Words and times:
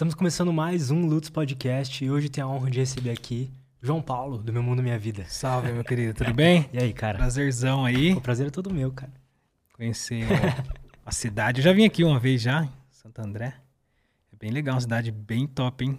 Estamos 0.00 0.14
começando 0.14 0.50
mais 0.50 0.90
um 0.90 1.04
Lutz 1.04 1.28
Podcast 1.28 2.02
e 2.02 2.10
hoje 2.10 2.30
tenho 2.30 2.46
a 2.46 2.50
honra 2.50 2.70
de 2.70 2.78
receber 2.78 3.10
aqui 3.10 3.50
João 3.82 4.00
Paulo, 4.00 4.38
do 4.38 4.50
Meu 4.50 4.62
Mundo 4.62 4.82
Minha 4.82 4.98
Vida. 4.98 5.26
Salve, 5.28 5.70
meu 5.72 5.84
querido, 5.84 6.14
tudo 6.14 6.32
bem? 6.32 6.66
E 6.72 6.78
aí, 6.78 6.90
cara? 6.94 7.18
Prazerzão 7.18 7.84
aí. 7.84 8.14
O 8.14 8.20
prazer 8.22 8.46
é 8.46 8.50
todo 8.50 8.72
meu, 8.72 8.90
cara. 8.92 9.12
Conhecer 9.74 10.24
a 11.04 11.12
cidade. 11.12 11.60
Eu 11.60 11.64
já 11.64 11.74
vim 11.74 11.84
aqui 11.84 12.02
uma 12.02 12.18
vez 12.18 12.40
já, 12.40 12.66
Santo 12.90 13.20
André. 13.20 13.52
É 14.32 14.36
bem 14.40 14.50
legal, 14.50 14.76
uma 14.76 14.80
cidade 14.80 15.12
bem 15.12 15.46
top, 15.46 15.84
hein? 15.84 15.98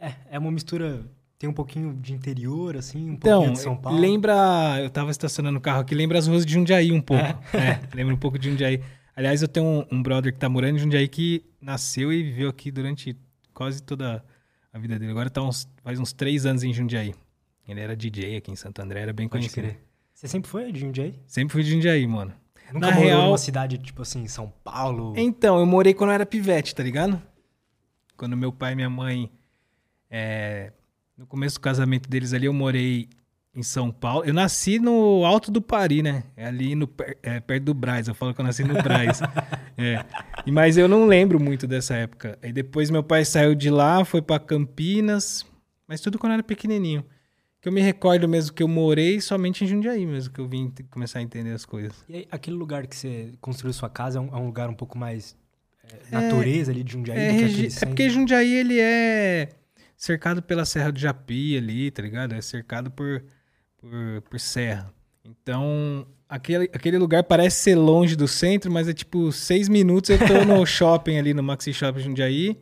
É, 0.00 0.12
é 0.30 0.38
uma 0.38 0.52
mistura. 0.52 1.04
Tem 1.40 1.50
um 1.50 1.52
pouquinho 1.52 1.94
de 1.94 2.12
interior, 2.12 2.76
assim, 2.76 3.10
um 3.10 3.14
Então, 3.14 3.38
pouquinho 3.38 3.52
de 3.54 3.58
São 3.58 3.76
Paulo. 3.76 3.98
lembra. 3.98 4.78
Eu 4.80 4.90
tava 4.90 5.10
estacionando 5.10 5.58
o 5.58 5.60
carro 5.60 5.80
aqui, 5.80 5.92
lembra 5.92 6.18
as 6.20 6.28
ruas 6.28 6.46
de 6.46 6.52
Jundiaí 6.52 6.92
um 6.92 7.00
pouco. 7.00 7.24
É, 7.52 7.80
lembra 7.92 8.14
um 8.14 8.18
pouco 8.18 8.38
de 8.38 8.48
Jundiaí. 8.48 8.80
Aliás, 9.18 9.42
eu 9.42 9.48
tenho 9.48 9.66
um, 9.66 9.84
um 9.96 10.00
brother 10.02 10.32
que 10.32 10.38
tá 10.38 10.48
morando 10.48 10.76
em 10.76 10.78
Jundiaí 10.78 11.08
que 11.08 11.44
nasceu 11.60 12.12
e 12.12 12.22
viveu 12.22 12.48
aqui 12.48 12.70
durante 12.70 13.16
quase 13.52 13.82
toda 13.82 14.24
a 14.72 14.78
vida 14.78 14.96
dele. 14.96 15.10
Agora 15.10 15.28
tá 15.28 15.42
uns, 15.42 15.68
faz 15.82 15.98
uns 15.98 16.12
três 16.12 16.46
anos 16.46 16.62
em 16.62 16.72
Jundiaí. 16.72 17.12
Ele 17.66 17.80
era 17.80 17.96
DJ 17.96 18.36
aqui 18.36 18.52
em 18.52 18.56
Santo 18.56 18.80
André, 18.80 19.00
era 19.00 19.12
bem 19.12 19.26
Pode 19.28 19.42
conhecido. 19.48 19.66
crer. 19.74 19.84
Você 20.14 20.28
sempre 20.28 20.48
foi 20.48 20.70
de 20.70 20.78
Jundiaí? 20.80 21.18
Sempre 21.26 21.52
fui 21.52 21.64
de 21.64 21.72
Jundiaí, 21.72 22.06
mano. 22.06 22.32
Nunca 22.72 22.86
Na 22.86 22.94
morou 22.94 23.08
real- 23.08 23.22
numa 23.26 23.38
cidade, 23.38 23.76
tipo 23.78 24.02
assim, 24.02 24.26
São 24.28 24.52
Paulo? 24.62 25.14
Então, 25.16 25.58
eu 25.58 25.66
morei 25.66 25.92
quando 25.94 26.10
eu 26.10 26.14
era 26.14 26.24
pivete, 26.26 26.72
tá 26.74 26.82
ligado? 26.84 27.20
Quando 28.16 28.36
meu 28.36 28.52
pai 28.52 28.72
e 28.74 28.76
minha 28.76 28.90
mãe. 28.90 29.30
é, 30.10 30.72
no 31.16 31.26
começo 31.26 31.56
do 31.56 31.60
casamento 31.60 32.08
deles 32.08 32.32
ali, 32.32 32.46
eu 32.46 32.52
morei 32.52 33.08
em 33.58 33.62
São 33.62 33.90
Paulo. 33.90 34.24
Eu 34.24 34.32
nasci 34.32 34.78
no 34.78 35.24
Alto 35.24 35.50
do 35.50 35.60
Pari, 35.60 36.00
né? 36.00 36.22
É 36.36 36.46
ali 36.46 36.76
no, 36.76 36.88
é, 37.22 37.40
perto 37.40 37.64
do 37.64 37.74
Braz. 37.74 38.06
Eu 38.06 38.14
falo 38.14 38.32
que 38.32 38.40
eu 38.40 38.44
nasci 38.44 38.62
no 38.64 38.74
Braz. 38.82 39.20
É. 39.80 40.04
Mas 40.50 40.76
eu 40.76 40.88
não 40.88 41.06
lembro 41.06 41.38
muito 41.38 41.64
dessa 41.64 41.94
época. 41.94 42.36
Aí 42.42 42.52
depois 42.52 42.90
meu 42.90 43.00
pai 43.00 43.24
saiu 43.24 43.54
de 43.54 43.70
lá, 43.70 44.04
foi 44.04 44.20
pra 44.20 44.36
Campinas. 44.36 45.46
Mas 45.86 46.00
tudo 46.00 46.18
quando 46.18 46.32
eu 46.32 46.34
era 46.34 46.42
pequenininho. 46.42 47.04
Que 47.60 47.68
eu 47.68 47.72
me 47.72 47.80
recordo 47.80 48.28
mesmo 48.28 48.52
que 48.52 48.60
eu 48.60 48.66
morei 48.66 49.20
somente 49.20 49.62
em 49.62 49.68
Jundiaí 49.68 50.04
mesmo, 50.04 50.32
que 50.32 50.40
eu 50.40 50.48
vim 50.48 50.74
começar 50.90 51.20
a 51.20 51.22
entender 51.22 51.52
as 51.52 51.64
coisas. 51.64 51.92
E 52.08 52.16
aí, 52.16 52.28
aquele 52.28 52.56
lugar 52.56 52.88
que 52.88 52.96
você 52.96 53.32
construiu 53.40 53.72
sua 53.72 53.88
casa 53.88 54.18
é 54.18 54.20
um, 54.20 54.28
é 54.34 54.36
um 54.36 54.46
lugar 54.46 54.68
um 54.68 54.74
pouco 54.74 54.98
mais 54.98 55.36
é, 55.84 56.20
natureza 56.20 56.72
ali 56.72 56.82
de 56.82 56.92
Jundiaí 56.92 57.16
É, 57.16 57.32
do 57.32 57.38
que 57.38 57.44
aquele 57.44 57.66
é 57.68 57.86
porque 57.86 58.10
Jundiaí 58.10 58.52
ele 58.52 58.80
é 58.80 59.50
cercado 59.96 60.42
pela 60.42 60.64
Serra 60.64 60.90
do 60.90 60.98
Japi 60.98 61.56
ali, 61.56 61.88
tá 61.92 62.02
ligado? 62.02 62.34
É 62.34 62.40
cercado 62.40 62.90
por, 62.90 63.22
por, 63.78 64.22
por 64.22 64.40
serra. 64.40 64.92
Então, 65.24 66.06
aquele, 66.28 66.64
aquele 66.72 66.98
lugar 66.98 67.24
parece 67.24 67.62
ser 67.62 67.74
longe 67.76 68.14
do 68.14 68.28
centro, 68.28 68.70
mas 68.70 68.88
é 68.88 68.92
tipo 68.92 69.32
seis 69.32 69.68
minutos 69.68 70.10
eu 70.10 70.18
tô 70.18 70.44
no 70.44 70.64
shopping 70.66 71.18
ali, 71.18 71.32
no 71.32 71.42
Maxi 71.42 71.72
Shopping 71.72 72.00
Jundiaí, 72.00 72.60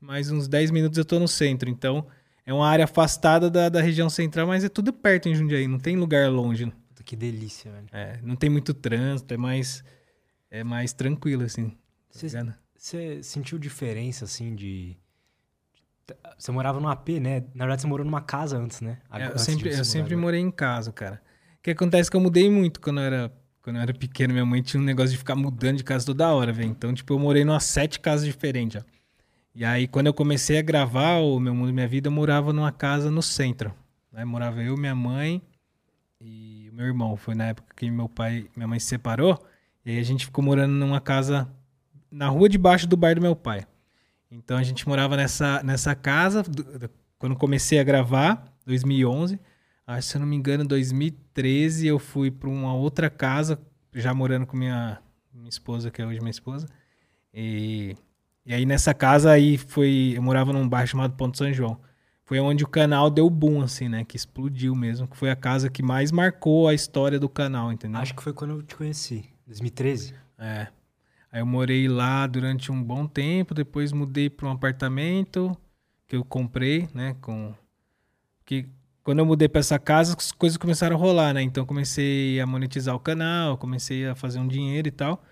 mais 0.00 0.30
uns 0.30 0.48
10 0.48 0.70
minutos 0.70 0.98
eu 0.98 1.04
tô 1.04 1.18
no 1.18 1.28
centro. 1.28 1.68
Então, 1.68 2.06
é 2.44 2.52
uma 2.52 2.68
área 2.68 2.84
afastada 2.84 3.50
da, 3.50 3.68
da 3.68 3.80
região 3.80 4.10
central, 4.10 4.46
mas 4.46 4.64
é 4.64 4.68
tudo 4.68 4.92
perto 4.92 5.28
em 5.28 5.34
Jundiaí, 5.34 5.66
não 5.66 5.78
tem 5.78 5.96
lugar 5.96 6.30
longe. 6.30 6.72
Que 7.04 7.16
delícia, 7.16 7.70
velho. 7.70 7.86
É, 7.92 8.18
não 8.22 8.34
tem 8.34 8.48
muito 8.48 8.72
trânsito, 8.72 9.34
é 9.34 9.36
mais, 9.36 9.84
é 10.50 10.64
mais 10.64 10.92
tranquilo, 10.92 11.42
assim. 11.44 11.68
Tá 11.68 11.76
Você-? 12.12 12.54
Você 12.76 13.22
sentiu 13.22 13.58
diferença, 13.58 14.24
assim, 14.24 14.54
de... 14.54 14.96
Você 16.38 16.52
morava 16.52 16.80
num 16.80 16.88
AP, 16.88 17.20
né? 17.20 17.40
Na 17.54 17.64
verdade, 17.64 17.82
você 17.82 17.86
morou 17.86 18.04
numa 18.04 18.20
casa 18.20 18.58
antes, 18.58 18.80
né? 18.80 18.98
É, 19.10 19.16
Agora- 19.16 19.32
eu 19.32 19.38
sempre, 19.38 19.70
eu 19.70 19.84
sempre 19.84 20.16
morei 20.16 20.40
em 20.40 20.50
casa, 20.50 20.92
cara. 20.92 21.20
O 21.58 21.62
que 21.62 21.70
acontece 21.70 22.08
é 22.08 22.10
que 22.10 22.16
eu 22.16 22.20
mudei 22.20 22.50
muito 22.50 22.80
quando 22.80 23.00
eu 23.00 23.04
era, 23.04 23.32
quando 23.62 23.76
eu 23.76 23.82
era 23.82 23.94
pequeno. 23.94 24.32
Minha 24.34 24.44
mãe 24.44 24.60
tinha 24.62 24.80
um 24.80 24.84
negócio 24.84 25.12
de 25.12 25.18
ficar 25.18 25.34
mudando 25.34 25.76
de 25.78 25.84
casa 25.84 26.04
toda 26.04 26.32
hora, 26.32 26.52
velho. 26.52 26.68
Então, 26.68 26.92
tipo, 26.92 27.14
eu 27.14 27.18
morei 27.18 27.42
em 27.42 27.46
umas 27.48 27.64
sete 27.64 28.00
casas 28.00 28.26
diferentes, 28.26 28.82
ó. 28.82 28.84
E 29.54 29.64
aí, 29.64 29.86
quando 29.86 30.08
eu 30.08 30.14
comecei 30.14 30.58
a 30.58 30.62
gravar 30.62 31.18
o 31.20 31.38
Meu 31.38 31.54
Mundo 31.54 31.70
e 31.70 31.72
Minha 31.72 31.86
Vida, 31.86 32.08
eu 32.08 32.12
morava 32.12 32.52
numa 32.52 32.72
casa 32.72 33.10
no 33.10 33.22
centro. 33.22 33.72
Né? 34.12 34.24
Morava 34.24 34.62
eu, 34.62 34.76
minha 34.76 34.94
mãe 34.96 35.40
e 36.20 36.68
o 36.70 36.74
meu 36.74 36.86
irmão. 36.86 37.16
Foi 37.16 37.34
na 37.34 37.46
época 37.46 37.72
que 37.76 37.90
meu 37.90 38.08
pai 38.08 38.46
minha 38.56 38.66
mãe 38.66 38.78
se 38.80 38.86
separou. 38.86 39.38
E 39.86 39.92
aí 39.92 39.98
a 39.98 40.02
gente 40.02 40.24
ficou 40.24 40.42
morando 40.44 40.72
numa 40.72 41.00
casa 41.00 41.48
na 42.10 42.28
rua 42.28 42.48
de 42.48 42.58
baixo 42.58 42.86
do 42.86 42.96
bar 42.96 43.14
do 43.14 43.20
meu 43.20 43.36
pai. 43.36 43.64
Então 44.36 44.56
a 44.56 44.62
gente 44.62 44.86
morava 44.88 45.16
nessa, 45.16 45.62
nessa 45.62 45.94
casa 45.94 46.42
do- 46.42 46.78
do- 46.78 46.90
quando 47.18 47.36
comecei 47.36 47.78
a 47.78 47.84
gravar, 47.84 48.44
2011. 48.66 49.38
Acho, 49.86 50.08
se 50.08 50.16
eu 50.16 50.20
não 50.20 50.26
me 50.26 50.34
engano, 50.36 50.64
2013 50.66 51.86
eu 51.86 51.98
fui 51.98 52.30
para 52.30 52.48
uma 52.48 52.74
outra 52.74 53.08
casa, 53.08 53.60
já 53.94 54.12
morando 54.12 54.46
com 54.46 54.56
minha, 54.56 54.98
minha 55.32 55.48
esposa, 55.48 55.90
que 55.90 56.02
é 56.02 56.06
hoje 56.06 56.18
minha 56.20 56.30
esposa. 56.30 56.66
E, 57.32 57.94
e 58.44 58.52
aí 58.54 58.66
nessa 58.66 58.92
casa 58.94 59.30
aí 59.30 59.56
foi, 59.56 60.14
eu 60.16 60.22
morava 60.22 60.52
num 60.52 60.68
bairro 60.68 60.88
chamado 60.88 61.14
Ponto 61.14 61.36
São 61.38 61.52
João. 61.52 61.78
Foi 62.24 62.40
onde 62.40 62.64
o 62.64 62.68
canal 62.68 63.10
deu 63.10 63.28
boom, 63.28 63.60
assim, 63.60 63.88
né? 63.88 64.02
Que 64.04 64.16
explodiu 64.16 64.74
mesmo. 64.74 65.06
Que 65.06 65.16
foi 65.16 65.30
a 65.30 65.36
casa 65.36 65.68
que 65.68 65.82
mais 65.82 66.10
marcou 66.10 66.66
a 66.66 66.72
história 66.74 67.20
do 67.20 67.28
canal, 67.28 67.70
entendeu? 67.70 68.00
Acho 68.00 68.14
que 68.14 68.22
foi 68.22 68.32
quando 68.32 68.52
eu 68.52 68.62
te 68.62 68.74
conheci, 68.74 69.26
2013. 69.46 70.14
É. 70.38 70.68
Aí 71.34 71.40
eu 71.40 71.46
morei 71.46 71.88
lá 71.88 72.28
durante 72.28 72.70
um 72.70 72.80
bom 72.80 73.08
tempo, 73.08 73.54
depois 73.54 73.90
mudei 73.90 74.30
para 74.30 74.46
um 74.46 74.52
apartamento 74.52 75.56
que 76.06 76.14
eu 76.14 76.24
comprei, 76.24 76.88
né, 76.94 77.16
com 77.20 77.52
que 78.46 78.68
quando 79.02 79.18
eu 79.18 79.26
mudei 79.26 79.48
para 79.48 79.58
essa 79.58 79.76
casa, 79.76 80.14
as 80.16 80.30
coisas 80.30 80.56
começaram 80.56 80.94
a 80.94 80.98
rolar, 80.98 81.34
né? 81.34 81.42
Então 81.42 81.64
eu 81.64 81.66
comecei 81.66 82.38
a 82.38 82.46
monetizar 82.46 82.94
o 82.94 83.00
canal, 83.00 83.58
comecei 83.58 84.06
a 84.06 84.14
fazer 84.14 84.38
um 84.38 84.46
dinheiro 84.46 84.86
e 84.86 84.92
tal. 84.92 85.24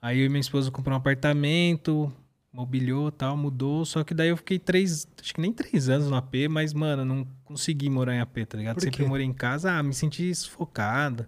Aí 0.00 0.18
eu 0.18 0.24
e 0.24 0.28
minha 0.30 0.40
esposa 0.40 0.70
comprou 0.70 0.94
um 0.94 0.96
apartamento, 0.96 2.10
mobiliou 2.50 3.08
e 3.08 3.12
tal, 3.12 3.36
mudou. 3.36 3.84
Só 3.84 4.02
que 4.02 4.14
daí 4.14 4.30
eu 4.30 4.38
fiquei 4.38 4.58
três, 4.58 5.06
acho 5.20 5.34
que 5.34 5.42
nem 5.42 5.52
três 5.52 5.90
anos 5.90 6.08
no 6.08 6.16
AP, 6.16 6.48
mas, 6.48 6.72
mano, 6.72 7.04
não 7.04 7.28
consegui 7.44 7.90
morar 7.90 8.14
em 8.14 8.20
AP, 8.20 8.46
tá 8.46 8.56
ligado? 8.56 8.80
Sempre 8.80 9.04
morei 9.06 9.26
em 9.26 9.32
casa, 9.34 9.72
ah, 9.72 9.82
me 9.82 9.92
senti 9.92 10.34
sufocado. 10.34 11.26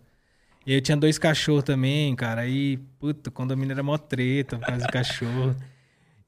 E 0.66 0.72
aí 0.72 0.78
eu 0.78 0.82
tinha 0.82 0.96
dois 0.96 1.16
cachorros 1.16 1.62
também, 1.62 2.14
cara. 2.16 2.40
Aí, 2.40 2.76
puta, 2.98 3.30
o 3.30 3.32
condomínio 3.32 3.72
era 3.72 3.84
mó 3.84 3.96
treta 3.96 4.58
por 4.58 4.66
causa 4.66 4.84
do 4.84 4.92
cachorro. 4.92 5.56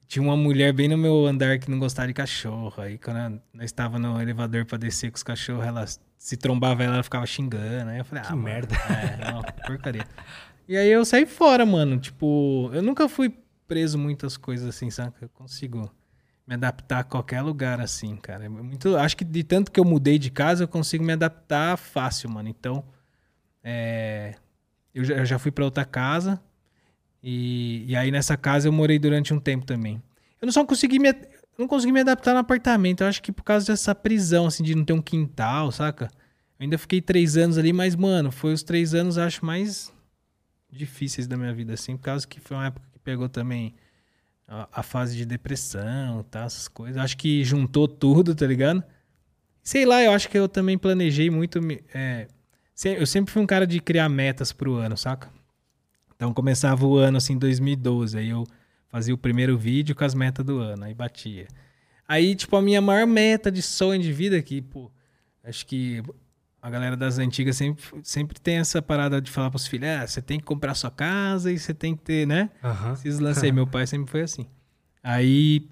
Tinha 0.07 0.23
uma 0.23 0.35
mulher 0.35 0.73
bem 0.73 0.87
no 0.87 0.97
meu 0.97 1.27
andar 1.27 1.59
que 1.59 1.69
não 1.69 1.77
gostava 1.77 2.07
de 2.07 2.15
cachorro. 2.15 2.73
Aí 2.81 2.97
quando 2.97 3.39
nós 3.53 3.65
estava 3.65 3.99
no 3.99 4.19
elevador 4.19 4.65
pra 4.65 4.75
descer 4.75 5.11
com 5.11 5.17
os 5.17 5.21
cachorros, 5.21 5.63
ela 5.63 5.85
se 6.17 6.35
trombava 6.35 6.83
ela, 6.83 6.95
ela 6.95 7.03
ficava 7.03 7.27
xingando. 7.27 7.91
Aí 7.91 7.99
eu 7.99 8.05
falei, 8.05 8.23
Que 8.23 8.31
ah, 8.31 8.35
mano, 8.35 8.43
merda. 8.43 8.75
É, 8.75 9.31
não, 9.31 9.43
porcaria. 9.67 10.07
E 10.67 10.75
aí 10.75 10.89
eu 10.89 11.05
saí 11.05 11.27
fora, 11.27 11.63
mano. 11.63 11.99
Tipo, 11.99 12.71
eu 12.73 12.81
nunca 12.81 13.07
fui 13.07 13.37
preso 13.67 13.99
muitas 13.99 14.35
coisas 14.35 14.67
assim, 14.67 14.89
sabe? 14.89 15.13
Eu 15.21 15.29
consigo 15.29 15.91
me 16.47 16.55
adaptar 16.55 17.01
a 17.01 17.03
qualquer 17.03 17.41
lugar 17.43 17.79
assim, 17.79 18.15
cara. 18.15 18.45
É 18.45 18.49
muito, 18.49 18.97
acho 18.97 19.15
que 19.15 19.23
de 19.23 19.43
tanto 19.43 19.71
que 19.71 19.79
eu 19.79 19.85
mudei 19.85 20.17
de 20.17 20.31
casa, 20.31 20.63
eu 20.63 20.67
consigo 20.67 21.03
me 21.03 21.13
adaptar 21.13 21.77
fácil, 21.77 22.31
mano. 22.31 22.49
Então, 22.49 22.83
é, 23.63 24.35
eu, 24.93 25.03
já, 25.03 25.15
eu 25.15 25.25
já 25.25 25.39
fui 25.39 25.51
pra 25.51 25.65
outra 25.65 25.85
casa 25.85 26.41
e, 27.21 27.85
e 27.87 27.95
aí 27.95 28.11
nessa 28.11 28.37
casa 28.37 28.67
eu 28.67 28.71
morei 28.71 28.97
durante 28.99 29.33
um 29.33 29.39
tempo 29.39 29.65
também. 29.65 30.01
Eu 30.41 30.45
não 30.45 30.53
só 30.53 30.65
consegui 30.65 30.99
me, 30.99 31.09
eu 31.09 31.15
não 31.57 31.67
consegui 31.67 31.91
me 31.91 31.99
adaptar 31.99 32.33
no 32.33 32.39
apartamento. 32.39 33.01
Eu 33.01 33.07
acho 33.07 33.21
que 33.21 33.31
por 33.31 33.43
causa 33.43 33.67
dessa 33.67 33.93
prisão, 33.93 34.45
assim, 34.47 34.63
de 34.63 34.73
não 34.73 34.85
ter 34.85 34.93
um 34.93 35.01
quintal, 35.01 35.71
saca? 35.71 36.05
Eu 36.57 36.63
ainda 36.63 36.77
fiquei 36.77 37.01
três 37.01 37.37
anos 37.37 37.57
ali, 37.57 37.73
mas, 37.73 37.95
mano, 37.95 38.31
foi 38.31 38.53
os 38.53 38.63
três 38.63 38.93
anos, 38.93 39.17
acho, 39.17 39.45
mais 39.45 39.93
difíceis 40.71 41.27
da 41.27 41.35
minha 41.35 41.53
vida, 41.53 41.73
assim, 41.73 41.97
por 41.97 42.03
causa 42.03 42.27
que 42.27 42.39
foi 42.39 42.55
uma 42.55 42.67
época 42.67 42.87
que 42.91 42.99
pegou 42.99 43.27
também 43.27 43.73
a, 44.47 44.67
a 44.71 44.83
fase 44.83 45.15
de 45.15 45.25
depressão, 45.25 46.23
tá, 46.23 46.43
essas 46.43 46.67
coisas. 46.67 46.97
Acho 46.97 47.17
que 47.17 47.43
juntou 47.43 47.87
tudo, 47.87 48.33
tá 48.35 48.45
ligado? 48.45 48.83
Sei 49.61 49.85
lá, 49.85 50.01
eu 50.01 50.11
acho 50.11 50.29
que 50.29 50.37
eu 50.37 50.47
também 50.47 50.77
planejei 50.77 51.29
muito. 51.29 51.59
é, 51.93 52.27
eu 52.85 53.05
sempre 53.05 53.31
fui 53.31 53.41
um 53.41 53.47
cara 53.47 53.67
de 53.67 53.79
criar 53.79 54.07
metas 54.09 54.51
pro 54.51 54.75
ano, 54.75 54.95
saca? 54.95 55.29
Então 56.15 56.33
começava 56.33 56.85
o 56.85 56.97
ano 56.97 57.17
assim, 57.17 57.37
2012, 57.37 58.17
aí 58.17 58.29
eu 58.29 58.45
fazia 58.89 59.13
o 59.13 59.17
primeiro 59.17 59.57
vídeo 59.57 59.95
com 59.95 60.03
as 60.03 60.13
metas 60.13 60.45
do 60.45 60.59
ano, 60.59 60.83
aí 60.83 60.93
batia. 60.93 61.47
Aí, 62.07 62.35
tipo, 62.35 62.55
a 62.55 62.61
minha 62.61 62.81
maior 62.81 63.05
meta 63.05 63.51
de 63.51 63.61
sonho 63.61 64.01
de 64.01 64.11
vida 64.11 64.41
que, 64.41 64.61
pô, 64.61 64.91
acho 65.43 65.65
que 65.65 66.01
a 66.61 66.69
galera 66.69 66.97
das 66.97 67.19
antigas 67.19 67.55
sempre, 67.55 67.83
sempre 68.03 68.39
tem 68.39 68.57
essa 68.57 68.81
parada 68.81 69.21
de 69.21 69.31
falar 69.31 69.49
pros 69.49 69.67
filhos, 69.67 69.87
ah, 69.87 70.07
você 70.07 70.21
tem 70.21 70.39
que 70.39 70.45
comprar 70.45 70.73
sua 70.73 70.91
casa 70.91 71.51
e 71.51 71.59
você 71.59 71.73
tem 71.73 71.95
que 71.95 72.01
ter, 72.01 72.27
né? 72.27 72.49
Aham. 72.63 72.93
Esses 72.93 73.19
lances 73.19 73.43
aí, 73.43 73.51
meu 73.51 73.67
pai 73.67 73.87
sempre 73.87 74.11
foi 74.11 74.21
assim. 74.21 74.45
Aí, 75.01 75.69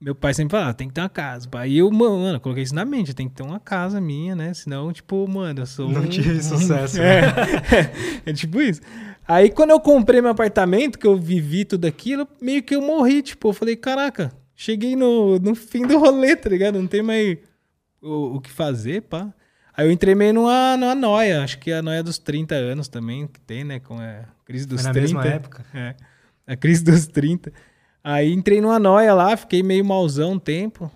meu 0.00 0.14
pai 0.14 0.32
sempre 0.32 0.52
falava, 0.52 0.74
tem 0.74 0.86
que 0.88 0.94
ter 0.94 1.00
uma 1.00 1.08
casa. 1.08 1.48
pai. 1.48 1.64
Aí 1.68 1.78
eu, 1.78 1.90
mano, 1.90 2.36
eu 2.36 2.40
coloquei 2.40 2.62
isso 2.62 2.74
na 2.74 2.84
mente, 2.84 3.12
tem 3.14 3.28
que 3.28 3.34
ter 3.34 3.42
uma 3.42 3.58
casa 3.58 4.00
minha, 4.00 4.34
né? 4.36 4.54
Senão, 4.54 4.92
tipo, 4.92 5.26
mano, 5.28 5.60
eu 5.62 5.66
sou 5.66 5.90
Não 5.90 6.02
um- 6.02 6.06
tive 6.08 6.40
sucesso, 6.42 6.98
É, 7.02 8.30
é 8.30 8.32
tipo 8.32 8.60
isso. 8.60 8.80
Aí, 9.26 9.50
quando 9.50 9.70
eu 9.70 9.80
comprei 9.80 10.20
meu 10.22 10.30
apartamento, 10.30 10.98
que 10.98 11.06
eu 11.06 11.16
vivi 11.16 11.64
tudo 11.64 11.84
aquilo, 11.86 12.26
meio 12.40 12.62
que 12.62 12.74
eu 12.74 12.80
morri, 12.80 13.20
tipo, 13.22 13.48
eu 13.48 13.52
falei, 13.52 13.76
caraca, 13.76 14.32
cheguei 14.54 14.96
no, 14.96 15.38
no 15.38 15.54
fim 15.54 15.86
do 15.86 15.98
rolê, 15.98 16.34
tá 16.36 16.48
ligado? 16.48 16.78
Não 16.80 16.86
tem 16.86 17.02
mais 17.02 17.36
o, 18.00 18.36
o 18.36 18.40
que 18.40 18.50
fazer, 18.50 19.02
pá. 19.02 19.32
Aí 19.76 19.86
eu 19.86 19.92
entrei 19.92 20.14
meio 20.14 20.32
numa, 20.32 20.76
numa 20.76 20.94
noia, 20.94 21.42
acho 21.42 21.58
que 21.58 21.70
a 21.70 21.82
noia 21.82 22.02
dos 22.02 22.18
30 22.18 22.54
anos 22.54 22.88
também, 22.88 23.26
que 23.26 23.38
tem, 23.40 23.64
né? 23.64 23.78
Com 23.80 23.98
a 24.00 24.24
crise 24.44 24.66
dos 24.66 24.80
Foi 24.80 24.88
na 24.88 24.92
30. 24.94 25.14
mesma 25.14 25.26
época? 25.26 25.64
É. 25.74 25.94
A 26.46 26.56
crise 26.56 26.82
dos 26.82 27.06
30. 27.06 27.52
Aí 28.10 28.32
entrei 28.32 28.58
numa 28.58 28.78
noia 28.78 29.12
lá, 29.12 29.36
fiquei 29.36 29.62
meio 29.62 29.84
malzão 29.84 30.32
um 30.32 30.38
tempo. 30.38 30.90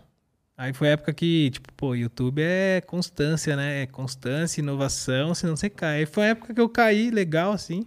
Aí 0.57 0.73
foi 0.73 0.89
a 0.89 0.93
época 0.93 1.13
que, 1.13 1.51
tipo, 1.51 1.71
pô, 1.75 1.95
YouTube 1.95 2.41
é 2.43 2.81
constância, 2.81 3.55
né? 3.55 3.83
É 3.83 3.87
constância, 3.87 4.63
inovação, 4.63 5.35
senão 5.35 5.55
você 5.55 5.69
cai. 5.69 5.99
Aí 5.99 6.07
foi 6.07 6.25
a 6.25 6.29
época 6.29 6.55
que 6.55 6.61
eu 6.61 6.71
caí 6.71 7.11
legal, 7.11 7.53
assim. 7.53 7.87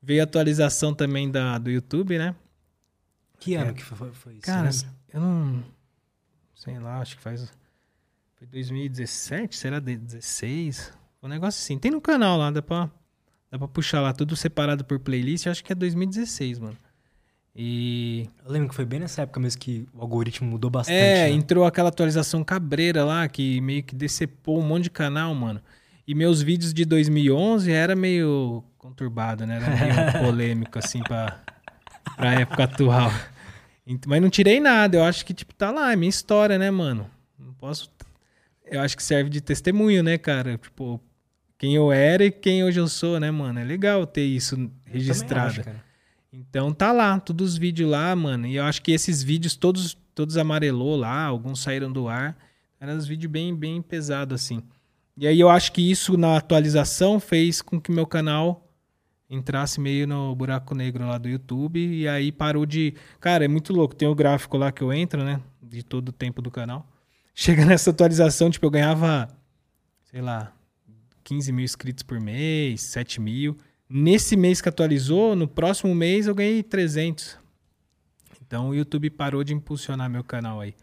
Veio 0.00 0.22
a 0.22 0.24
atualização 0.24 0.94
também 0.94 1.30
da, 1.30 1.58
do 1.58 1.70
YouTube, 1.70 2.16
né? 2.16 2.34
Que 3.38 3.56
ano 3.56 3.72
É. 3.72 3.74
que 3.74 3.82
foi, 3.82 4.10
foi 4.12 4.32
isso? 4.34 4.42
Cara, 4.42 4.70
lembra? 4.70 4.88
eu 5.12 5.20
não. 5.20 5.64
Sei 6.54 6.78
lá, 6.78 7.00
acho 7.00 7.16
que 7.16 7.22
faz. 7.22 7.52
Foi 8.36 8.46
2017? 8.46 9.54
Será 9.54 9.80
de 9.80 9.96
16? 9.98 10.92
Um 11.22 11.28
negócio 11.28 11.60
assim. 11.62 11.78
Tem 11.78 11.90
no 11.90 12.00
canal 12.00 12.38
lá, 12.38 12.50
dá 12.50 12.62
pra, 12.62 12.88
dá 13.50 13.58
pra 13.58 13.68
puxar 13.68 14.00
lá, 14.00 14.14
tudo 14.14 14.34
separado 14.34 14.82
por 14.82 14.98
playlist. 14.98 15.46
Acho 15.46 15.62
que 15.62 15.72
é 15.72 15.74
2016, 15.74 16.58
mano. 16.58 16.76
E. 17.54 18.28
Eu 18.44 18.50
lembro 18.50 18.68
que 18.70 18.74
foi 18.74 18.84
bem 18.84 19.00
nessa 19.00 19.22
época 19.22 19.38
mesmo 19.38 19.60
que 19.60 19.86
o 19.94 20.00
algoritmo 20.00 20.48
mudou 20.48 20.70
bastante. 20.70 20.96
É, 20.96 21.24
né? 21.24 21.30
entrou 21.30 21.64
aquela 21.64 21.90
atualização 21.90 22.42
cabreira 22.42 23.04
lá 23.04 23.28
que 23.28 23.60
meio 23.60 23.82
que 23.82 23.94
decepou 23.94 24.58
um 24.58 24.62
monte 24.62 24.84
de 24.84 24.90
canal, 24.90 25.34
mano. 25.34 25.60
E 26.06 26.14
meus 26.14 26.42
vídeos 26.42 26.72
de 26.74 26.84
2011 26.84 27.70
era 27.70 27.94
meio 27.94 28.64
conturbado, 28.78 29.46
né? 29.46 29.56
Era 29.56 29.68
meio 29.68 30.24
polêmico, 30.24 30.78
assim, 30.78 31.02
pra, 31.02 31.40
pra 32.16 32.40
época 32.40 32.64
atual. 32.64 33.10
Mas 34.06 34.22
não 34.22 34.30
tirei 34.30 34.58
nada, 34.58 34.96
eu 34.96 35.04
acho 35.04 35.24
que, 35.24 35.34
tipo, 35.34 35.54
tá 35.54 35.70
lá, 35.70 35.92
é 35.92 35.96
minha 35.96 36.10
história, 36.10 36.58
né, 36.58 36.70
mano? 36.70 37.08
Não 37.38 37.52
posso. 37.52 37.90
Eu 38.64 38.80
acho 38.80 38.96
que 38.96 39.02
serve 39.02 39.28
de 39.28 39.40
testemunho, 39.40 40.02
né, 40.02 40.16
cara? 40.18 40.56
Tipo, 40.56 41.00
quem 41.58 41.74
eu 41.74 41.92
era 41.92 42.24
e 42.24 42.30
quem 42.30 42.64
hoje 42.64 42.80
eu 42.80 42.88
sou, 42.88 43.20
né, 43.20 43.30
mano? 43.30 43.60
É 43.60 43.64
legal 43.64 44.06
ter 44.06 44.24
isso 44.24 44.56
Eu 44.56 44.70
registrado. 44.84 45.62
cara. 45.62 45.91
Então 46.32 46.72
tá 46.72 46.92
lá, 46.92 47.20
todos 47.20 47.52
os 47.52 47.58
vídeos 47.58 47.90
lá, 47.90 48.14
mano. 48.16 48.46
E 48.46 48.56
eu 48.56 48.64
acho 48.64 48.80
que 48.80 48.92
esses 48.92 49.22
vídeos 49.22 49.54
todos 49.54 49.96
todos 50.14 50.36
amarelou 50.36 50.96
lá, 50.96 51.24
alguns 51.24 51.60
saíram 51.60 51.92
do 51.92 52.08
ar. 52.08 52.36
Eram 52.80 52.94
uns 52.94 53.06
vídeos 53.06 53.30
bem 53.30 53.54
bem 53.54 53.82
pesados 53.82 54.42
assim. 54.42 54.62
E 55.16 55.26
aí 55.26 55.38
eu 55.38 55.50
acho 55.50 55.72
que 55.72 55.90
isso 55.90 56.16
na 56.16 56.36
atualização 56.36 57.20
fez 57.20 57.60
com 57.60 57.80
que 57.80 57.92
meu 57.92 58.06
canal 58.06 58.66
entrasse 59.28 59.80
meio 59.80 60.06
no 60.06 60.34
buraco 60.34 60.74
negro 60.74 61.06
lá 61.06 61.16
do 61.18 61.28
YouTube 61.28 61.80
e 61.80 62.06
aí 62.06 62.30
parou 62.30 62.66
de, 62.66 62.94
cara, 63.18 63.44
é 63.44 63.48
muito 63.48 63.72
louco, 63.72 63.94
tem 63.94 64.06
o 64.06 64.14
gráfico 64.14 64.58
lá 64.58 64.70
que 64.70 64.82
eu 64.82 64.92
entro, 64.92 65.24
né, 65.24 65.40
de 65.62 65.82
todo 65.82 66.10
o 66.10 66.12
tempo 66.12 66.42
do 66.42 66.50
canal. 66.50 66.86
Chega 67.34 67.64
nessa 67.64 67.90
atualização, 67.90 68.50
tipo, 68.50 68.66
eu 68.66 68.70
ganhava, 68.70 69.28
sei 70.04 70.20
lá, 70.20 70.52
15 71.24 71.50
mil 71.50 71.64
inscritos 71.64 72.02
por 72.02 72.20
mês, 72.20 72.82
7 72.82 73.20
mil. 73.20 73.56
Nesse 73.94 74.36
mês 74.36 74.60
que 74.62 74.68
atualizou, 74.68 75.36
no 75.36 75.46
próximo 75.46 75.94
mês 75.94 76.26
eu 76.26 76.34
ganhei 76.34 76.62
300. 76.62 77.36
Então 78.46 78.70
o 78.70 78.74
YouTube 78.74 79.10
parou 79.10 79.44
de 79.44 79.52
impulsionar 79.52 80.08
meu 80.08 80.24
canal 80.24 80.60
aí. 80.60 80.74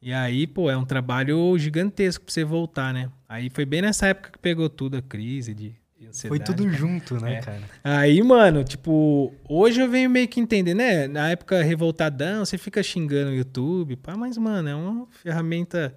E 0.00 0.12
aí, 0.12 0.46
pô, 0.46 0.70
é 0.70 0.76
um 0.76 0.84
trabalho 0.84 1.58
gigantesco 1.58 2.24
pra 2.24 2.32
você 2.32 2.44
voltar, 2.44 2.94
né? 2.94 3.10
Aí 3.28 3.50
foi 3.50 3.66
bem 3.66 3.82
nessa 3.82 4.06
época 4.06 4.30
que 4.30 4.38
pegou 4.38 4.68
tudo 4.70 4.96
a 4.96 5.02
crise 5.02 5.52
de 5.54 5.74
de 5.98 6.06
ansiedade. 6.06 6.28
Foi 6.28 6.38
tudo 6.54 6.70
junto, 6.72 7.20
né, 7.20 7.34
É. 7.34 7.40
cara? 7.40 7.62
Aí, 7.82 8.22
mano, 8.22 8.62
tipo, 8.62 9.34
hoje 9.48 9.80
eu 9.80 9.90
venho 9.90 10.08
meio 10.08 10.28
que 10.28 10.38
entender, 10.38 10.72
né? 10.72 11.08
Na 11.08 11.28
época 11.30 11.60
revoltadão, 11.60 12.44
você 12.44 12.56
fica 12.56 12.80
xingando 12.84 13.32
o 13.32 13.34
YouTube, 13.34 13.96
pá, 13.96 14.16
mas, 14.16 14.38
mano, 14.38 14.68
é 14.68 14.74
uma 14.76 15.08
ferramenta 15.10 15.92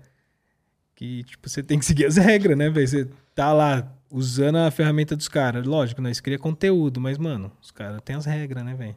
que, 0.95 1.23
tipo, 1.23 1.47
você 1.47 1.61
tem 1.61 1.77
que 1.77 1.85
seguir 1.85 2.05
as 2.05 2.17
regras, 2.17 2.57
né, 2.57 2.67
velho? 2.71 2.87
Você 2.87 3.07
tá 3.35 3.53
lá 3.53 3.95
usando 4.11 4.57
a 4.57 4.69
ferramenta 4.69 5.15
dos 5.15 5.27
caras. 5.27 5.65
Lógico, 5.65 6.01
nós 6.01 6.19
cria 6.19 6.37
conteúdo, 6.37 6.99
mas, 6.99 7.17
mano, 7.17 7.51
os 7.61 7.71
caras 7.71 8.01
têm 8.03 8.15
as 8.15 8.25
regras, 8.25 8.63
né, 8.63 8.75
velho? 8.75 8.95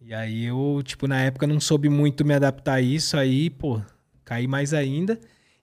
E 0.00 0.14
aí 0.14 0.44
eu, 0.44 0.80
tipo, 0.84 1.06
na 1.06 1.20
época 1.20 1.46
não 1.46 1.60
soube 1.60 1.88
muito 1.88 2.24
me 2.24 2.34
adaptar 2.34 2.74
a 2.74 2.80
isso, 2.80 3.16
aí, 3.16 3.50
pô, 3.50 3.80
caí 4.24 4.46
mais 4.46 4.72
ainda. 4.72 5.18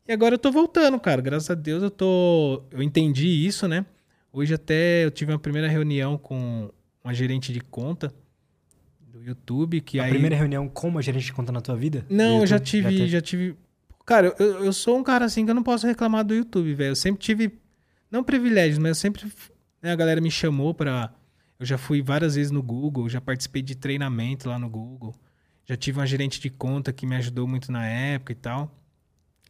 E 0.07 0.11
agora 0.11 0.35
eu 0.35 0.39
tô 0.39 0.51
voltando, 0.51 0.99
cara. 0.99 1.21
Graças 1.21 1.49
a 1.49 1.55
Deus 1.55 1.81
eu 1.81 1.89
tô. 1.89 2.63
Eu 2.69 2.83
entendi 2.83 3.27
isso, 3.27 3.67
né? 3.67 3.85
Hoje 4.31 4.53
até 4.53 5.05
eu 5.05 5.09
tive 5.09 5.31
uma 5.31 5.39
primeira 5.39 5.67
reunião 5.67 6.17
com 6.17 6.69
uma 7.03 7.13
gerente 7.13 7.53
de 7.53 7.61
conta 7.61 8.13
do 8.99 9.23
YouTube, 9.23 9.79
que 9.81 9.99
a 9.99 10.03
aí. 10.03 10.09
primeira 10.09 10.35
reunião 10.35 10.67
com 10.67 10.89
uma 10.89 11.01
gerente 11.01 11.25
de 11.25 11.33
conta 11.33 11.51
na 11.51 11.61
tua 11.61 11.75
vida? 11.75 12.05
Não, 12.09 12.41
eu 12.41 12.47
já 12.47 12.59
tive, 12.59 12.89
teve? 12.89 13.07
já 13.07 13.21
tive. 13.21 13.55
Cara, 14.05 14.35
eu, 14.37 14.65
eu 14.65 14.73
sou 14.73 14.97
um 14.97 15.03
cara 15.03 15.25
assim 15.25 15.45
que 15.45 15.51
eu 15.51 15.55
não 15.55 15.63
posso 15.63 15.87
reclamar 15.87 16.23
do 16.23 16.35
YouTube, 16.35 16.73
velho. 16.75 16.91
Eu 16.91 16.95
sempre 16.95 17.19
tive, 17.21 17.57
não 18.09 18.23
privilégios, 18.23 18.77
mas 18.77 18.89
eu 18.89 18.95
sempre, 18.95 19.31
né, 19.81 19.91
a 19.91 19.95
galera 19.95 20.21
me 20.21 20.31
chamou 20.31 20.73
pra. 20.73 21.13
Eu 21.59 21.65
já 21.65 21.77
fui 21.77 22.01
várias 22.01 22.35
vezes 22.35 22.51
no 22.51 22.61
Google, 22.61 23.07
já 23.07 23.21
participei 23.21 23.61
de 23.61 23.75
treinamento 23.75 24.49
lá 24.49 24.59
no 24.59 24.69
Google. 24.69 25.15
Já 25.65 25.75
tive 25.75 25.99
uma 25.99 26.05
gerente 26.05 26.39
de 26.39 26.49
conta 26.49 26.91
que 26.91 27.05
me 27.05 27.15
ajudou 27.15 27.47
muito 27.47 27.71
na 27.71 27.85
época 27.87 28.33
e 28.33 28.35
tal. 28.35 28.71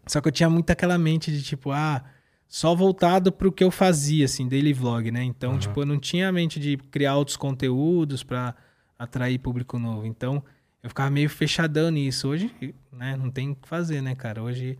Só 0.07 0.21
que 0.21 0.27
eu 0.27 0.31
tinha 0.31 0.49
muito 0.49 0.69
aquela 0.69 0.97
mente 0.97 1.31
de 1.31 1.41
tipo, 1.41 1.71
ah, 1.71 2.03
só 2.47 2.75
voltado 2.75 3.31
pro 3.31 3.51
que 3.51 3.63
eu 3.63 3.71
fazia, 3.71 4.25
assim, 4.25 4.47
daily 4.47 4.71
vlog, 4.71 5.11
né? 5.11 5.23
Então, 5.23 5.51
Aham. 5.51 5.59
tipo, 5.59 5.81
eu 5.81 5.85
não 5.85 5.99
tinha 5.99 6.29
a 6.29 6.31
mente 6.31 6.59
de 6.59 6.77
criar 6.77 7.15
outros 7.15 7.35
conteúdos 7.35 8.23
pra 8.23 8.55
atrair 8.97 9.39
público 9.39 9.79
novo. 9.79 10.05
Então, 10.05 10.43
eu 10.81 10.89
ficava 10.89 11.09
meio 11.09 11.29
fechadão 11.29 11.89
nisso. 11.89 12.27
Hoje, 12.27 12.53
né, 12.91 13.17
não 13.17 13.31
tem 13.31 13.49
o 13.51 13.55
que 13.55 13.67
fazer, 13.67 14.01
né, 14.01 14.13
cara? 14.13 14.43
Hoje, 14.43 14.77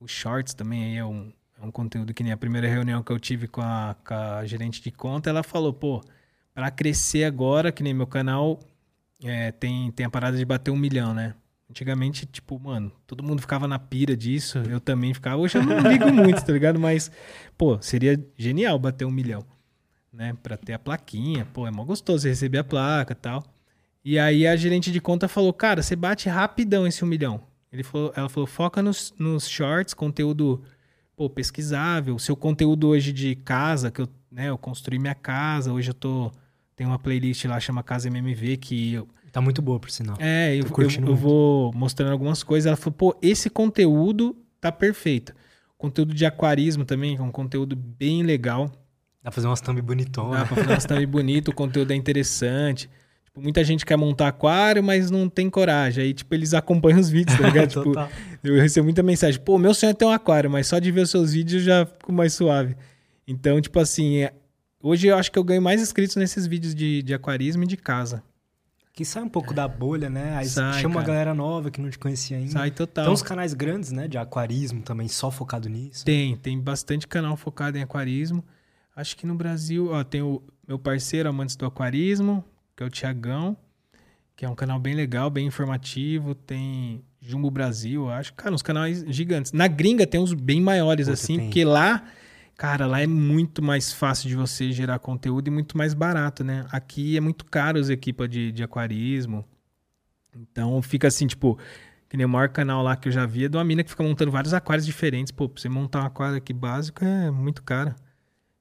os 0.00 0.10
shorts 0.10 0.52
também 0.52 0.84
aí 0.84 0.96
é 0.96 1.04
um, 1.04 1.32
é 1.60 1.64
um 1.64 1.70
conteúdo 1.70 2.12
que 2.12 2.22
nem 2.22 2.32
a 2.32 2.36
primeira 2.36 2.68
reunião 2.68 3.02
que 3.02 3.10
eu 3.10 3.18
tive 3.18 3.48
com 3.48 3.62
a, 3.62 3.96
com 4.06 4.14
a 4.14 4.44
gerente 4.44 4.82
de 4.82 4.90
conta, 4.90 5.30
ela 5.30 5.42
falou, 5.42 5.72
pô, 5.72 6.02
pra 6.54 6.70
crescer 6.70 7.24
agora, 7.24 7.72
que 7.72 7.82
nem 7.82 7.94
meu 7.94 8.06
canal 8.06 8.60
é, 9.24 9.52
tem, 9.52 9.90
tem 9.92 10.06
a 10.06 10.10
parada 10.10 10.36
de 10.36 10.44
bater 10.44 10.70
um 10.70 10.76
milhão, 10.76 11.14
né? 11.14 11.34
Antigamente, 11.68 12.26
tipo, 12.26 12.58
mano, 12.60 12.92
todo 13.06 13.24
mundo 13.24 13.40
ficava 13.40 13.66
na 13.66 13.78
pira 13.78 14.16
disso, 14.16 14.58
eu 14.58 14.80
também 14.80 15.12
ficava. 15.12 15.36
Hoje 15.36 15.58
eu 15.58 15.62
não 15.64 15.80
ligo 15.80 16.12
muito, 16.12 16.44
tá 16.44 16.52
ligado? 16.52 16.78
Mas, 16.78 17.10
pô, 17.58 17.80
seria 17.82 18.22
genial 18.36 18.78
bater 18.78 19.04
um 19.04 19.10
milhão, 19.10 19.44
né? 20.12 20.36
Pra 20.42 20.56
ter 20.56 20.74
a 20.74 20.78
plaquinha, 20.78 21.44
pô, 21.52 21.66
é 21.66 21.70
mó 21.70 21.84
gostoso 21.84 22.28
receber 22.28 22.58
a 22.58 22.64
placa 22.64 23.12
e 23.12 23.16
tal. 23.16 23.42
E 24.04 24.18
aí 24.18 24.46
a 24.46 24.54
gerente 24.54 24.92
de 24.92 25.00
conta 25.00 25.26
falou, 25.26 25.52
cara, 25.52 25.82
você 25.82 25.96
bate 25.96 26.28
rapidão 26.28 26.86
esse 26.86 27.04
um 27.04 27.08
milhão. 27.08 27.42
Ele 27.72 27.82
falou, 27.82 28.12
ela 28.14 28.28
falou, 28.28 28.46
foca 28.46 28.80
nos, 28.80 29.12
nos 29.18 29.48
shorts, 29.48 29.92
conteúdo, 29.92 30.62
pô, 31.16 31.28
pesquisável. 31.30 32.18
Seu 32.18 32.36
conteúdo 32.36 32.88
hoje 32.88 33.12
de 33.12 33.34
casa, 33.34 33.90
que 33.90 34.02
eu, 34.02 34.08
né, 34.30 34.50
eu 34.50 34.58
construí 34.58 34.98
minha 34.98 35.14
casa, 35.14 35.72
hoje 35.72 35.90
eu 35.90 35.94
tô... 35.94 36.30
Tem 36.76 36.86
uma 36.86 36.98
playlist 36.98 37.42
lá, 37.46 37.58
chama 37.58 37.82
Casa 37.82 38.08
MMV, 38.08 38.58
que 38.58 38.92
eu, 38.92 39.08
Tá 39.36 39.40
muito 39.42 39.60
boa, 39.60 39.78
por 39.78 39.90
sinal. 39.90 40.16
é, 40.18 40.54
eu, 40.54 40.64
eu, 40.64 41.08
eu 41.08 41.14
vou 41.14 41.70
mostrando 41.74 42.10
algumas 42.10 42.42
coisas. 42.42 42.66
Ela 42.66 42.76
falou, 42.76 42.94
pô, 42.94 43.16
esse 43.20 43.50
conteúdo 43.50 44.34
tá 44.60 44.72
perfeito. 44.72 45.34
Conteúdo 45.76 46.14
de 46.14 46.24
aquarismo 46.24 46.86
também, 46.86 47.16
que 47.16 47.20
é 47.20 47.24
um 47.24 47.30
conteúdo 47.30 47.76
bem 47.76 48.22
legal. 48.22 48.70
Dá 49.22 49.24
pra 49.24 49.32
fazer 49.32 49.46
umas 49.46 49.60
thumb 49.60 49.80
bonitonas. 49.82 50.40
Dá 50.40 50.46
pra 50.46 50.56
fazer 50.56 50.70
umas 50.70 50.84
thumb 50.86 51.04
bonito, 51.04 51.48
o 51.48 51.54
conteúdo 51.54 51.92
é 51.92 51.94
interessante. 51.94 52.88
Tipo, 53.26 53.42
muita 53.42 53.62
gente 53.62 53.84
quer 53.84 53.96
montar 53.96 54.28
aquário, 54.28 54.82
mas 54.82 55.10
não 55.10 55.28
tem 55.28 55.50
coragem. 55.50 56.04
Aí, 56.04 56.14
tipo, 56.14 56.34
eles 56.34 56.54
acompanham 56.54 56.98
os 56.98 57.10
vídeos, 57.10 57.36
tá 57.38 57.46
ligado? 57.46 57.68
tipo. 57.76 57.92
Eu 58.54 58.60
recebo 58.60 58.84
muita 58.84 59.02
mensagem, 59.02 59.40
pô, 59.40 59.58
meu 59.58 59.72
sonho 59.74 59.90
é 59.90 59.94
ter 59.94 60.04
um 60.04 60.10
aquário, 60.10 60.50
mas 60.50 60.66
só 60.66 60.78
de 60.78 60.90
ver 60.90 61.02
os 61.02 61.10
seus 61.10 61.32
vídeos 61.32 61.62
já 61.62 61.86
fico 61.86 62.12
mais 62.12 62.32
suave. 62.34 62.76
Então, 63.26 63.60
tipo 63.60 63.78
assim, 63.78 64.18
é- 64.18 64.32
hoje 64.82 65.06
eu 65.08 65.16
acho 65.16 65.30
que 65.32 65.38
eu 65.38 65.44
ganho 65.44 65.60
mais 65.62 65.80
inscritos 65.80 66.16
nesses 66.16 66.46
vídeos 66.46 66.74
de, 66.74 67.02
de 67.02 67.12
aquarismo 67.14 67.64
e 67.64 67.66
de 67.66 67.76
casa. 67.76 68.22
Que 68.92 69.04
sai 69.04 69.22
um 69.22 69.28
pouco 69.28 69.52
da 69.52 69.68
bolha, 69.68 70.08
né? 70.08 70.34
Aí 70.36 70.46
Sai, 70.48 70.80
chama 70.80 70.94
uma 70.94 71.00
cara. 71.02 71.12
galera 71.12 71.34
nova 71.34 71.70
que 71.70 71.80
não 71.82 71.90
te 71.90 71.98
conhecia 71.98 72.38
ainda. 72.38 72.50
Sai 72.52 72.70
total. 72.70 73.04
Tem 73.04 73.12
uns 73.12 73.20
canais 73.20 73.52
grandes, 73.52 73.92
né? 73.92 74.08
De 74.08 74.16
aquarismo 74.16 74.80
também, 74.80 75.06
só 75.06 75.30
focado 75.30 75.68
nisso. 75.68 76.02
Tem, 76.02 76.34
tem 76.34 76.58
bastante 76.58 77.06
canal 77.06 77.36
focado 77.36 77.76
em 77.76 77.82
aquarismo. 77.82 78.42
Acho 78.94 79.14
que 79.14 79.26
no 79.26 79.34
Brasil, 79.34 79.90
ó, 79.92 80.02
tem 80.02 80.22
o 80.22 80.42
meu 80.66 80.78
parceiro 80.78 81.28
Amantes 81.28 81.56
do 81.56 81.66
Aquarismo, 81.66 82.42
que 82.74 82.82
é 82.82 82.86
o 82.86 82.88
Tiagão, 82.88 83.54
que 84.34 84.46
é 84.46 84.48
um 84.48 84.54
canal 84.54 84.78
bem 84.80 84.94
legal, 84.94 85.28
bem 85.28 85.46
informativo. 85.46 86.34
Tem 86.34 87.02
Jumbo 87.26 87.50
Brasil, 87.50 88.04
eu 88.04 88.10
acho. 88.10 88.32
Cara, 88.34 88.54
uns 88.54 88.62
canais 88.62 89.04
gigantes. 89.08 89.52
Na 89.52 89.66
gringa 89.66 90.06
tem 90.06 90.20
uns 90.20 90.32
bem 90.32 90.60
maiores, 90.60 91.08
assim, 91.08 91.40
porque 91.40 91.64
lá, 91.64 92.04
cara, 92.56 92.86
lá 92.86 93.00
é 93.00 93.06
muito 93.06 93.60
mais 93.60 93.92
fácil 93.92 94.28
de 94.28 94.36
você 94.36 94.70
gerar 94.70 95.00
conteúdo 95.00 95.48
e 95.48 95.50
muito 95.50 95.76
mais 95.76 95.92
barato, 95.92 96.44
né? 96.44 96.66
Aqui 96.70 97.16
é 97.16 97.20
muito 97.20 97.44
caro 97.44 97.80
as 97.80 97.88
equipas 97.88 98.30
de, 98.30 98.52
de 98.52 98.62
aquarismo. 98.62 99.44
Então 100.36 100.80
fica 100.82 101.08
assim, 101.08 101.26
tipo, 101.26 101.58
que 102.08 102.16
nem 102.16 102.26
o 102.26 102.28
maior 102.28 102.48
canal 102.48 102.82
lá 102.82 102.94
que 102.94 103.08
eu 103.08 103.12
já 103.12 103.26
vi 103.26 103.46
é 103.46 103.48
de 103.48 103.56
uma 103.56 103.64
mina 103.64 103.82
que 103.82 103.90
fica 103.90 104.04
montando 104.04 104.30
vários 104.30 104.54
aquários 104.54 104.86
diferentes. 104.86 105.32
Pô, 105.32 105.48
pra 105.48 105.60
você 105.60 105.68
montar 105.68 106.02
um 106.02 106.06
aquário 106.06 106.36
aqui 106.36 106.52
básico 106.52 107.04
é 107.04 107.30
muito 107.30 107.62
caro. 107.62 107.92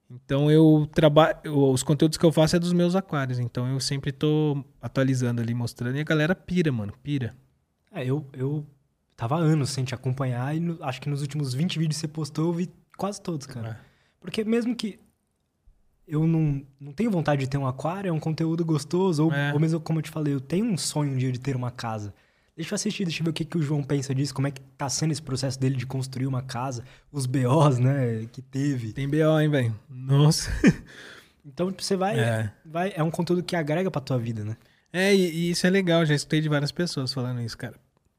Então 0.10 0.50
eu 0.50 0.90
trabalho. 0.94 1.38
Os 1.46 1.84
conteúdos 1.84 2.18
que 2.18 2.26
eu 2.26 2.32
faço 2.32 2.56
é 2.56 2.60
dos 2.60 2.74
meus 2.74 2.96
aquários. 2.96 3.38
Então 3.40 3.68
eu 3.68 3.80
sempre 3.80 4.12
tô 4.12 4.64
atualizando 4.82 5.42
ali, 5.42 5.54
mostrando. 5.54 5.98
E 5.98 6.00
a 6.00 6.04
galera 6.04 6.34
pira, 6.34 6.72
mano. 6.72 6.94
Pira. 7.04 7.36
É, 7.96 8.06
eu, 8.06 8.26
eu 8.34 8.66
tava 9.16 9.36
anos 9.38 9.70
sem 9.70 9.84
te 9.86 9.96
acompanhar 9.96 10.56
e 10.56 10.60
no- 10.60 10.78
acho 10.84 11.02
que 11.02 11.10
nos 11.10 11.22
últimos 11.22 11.54
20 11.54 11.80
vídeos 11.80 11.96
que 11.98 12.02
você 12.02 12.08
postou 12.08 12.48
eu 12.48 12.54
vi 12.54 12.70
quase 12.98 13.22
todos, 13.22 13.48
cara. 13.48 13.80
Porque 14.20 14.44
mesmo 14.44 14.76
que. 14.76 15.00
eu 16.08 16.28
não, 16.28 16.62
não 16.80 16.92
tenho 16.92 17.10
vontade 17.10 17.42
de 17.42 17.50
ter 17.50 17.58
um 17.58 17.66
aquário, 17.68 18.10
é 18.10 18.12
um 18.12 18.20
conteúdo 18.20 18.64
gostoso, 18.66 19.26
ou, 19.26 19.34
É. 19.34 19.54
ou 19.54 19.60
mesmo 19.60 19.80
como 19.80 20.00
eu 20.00 20.04
te 20.04 20.10
falei, 20.12 20.34
eu 20.34 20.40
tenho 20.42 20.66
um 20.66 20.78
sonho 20.78 21.14
um 21.14 21.18
dia 21.18 21.32
de 21.32 21.40
ter 21.40 21.56
uma 21.56 21.72
casa. 21.72 22.14
Deixa 22.56 22.74
eu 22.74 22.76
assistir, 22.76 23.04
deixa 23.04 23.20
eu 23.22 23.26
ver 23.26 23.32
o 23.32 23.34
que, 23.34 23.44
que 23.44 23.58
o 23.58 23.62
João 23.62 23.84
pensa 23.84 24.16
disso, 24.16 24.34
como 24.34 24.48
é 24.48 24.52
que 24.52 24.62
tá 24.78 24.88
sendo 24.88 25.12
esse 25.12 25.22
processo 25.22 25.60
dele 25.60 25.76
de 25.76 25.86
construir 25.86 26.26
uma 26.26 26.42
casa, 26.42 26.84
os 27.12 27.26
BOs, 27.26 27.80
né, 27.80 28.26
que 28.32 28.42
teve. 28.42 28.94
Tem 28.94 29.10
BO, 29.10 29.40
hein, 29.42 29.50
velho? 29.50 29.80
Nossa. 29.90 30.50
Então, 31.48 31.70
tipo, 31.70 31.84
você 31.84 31.96
vai, 31.96 32.20
É. 32.20 32.52
vai. 32.66 32.92
É 32.96 33.04
um 33.04 33.12
conteúdo 33.12 33.44
que 33.44 33.56
agrega 33.56 33.92
pra 33.92 34.02
tua 34.02 34.18
vida, 34.18 34.44
né? 34.44 34.58
É, 34.92 35.14
e, 35.14 35.30
e 35.30 35.52
isso 35.52 35.68
é 35.68 35.70
legal, 35.70 36.04
já 36.04 36.16
escutei 36.16 36.42
de 36.42 36.50
várias 36.50 36.72
pessoas 36.72 37.14
falando 37.14 37.40
isso, 37.40 37.56
cara. 37.56 37.76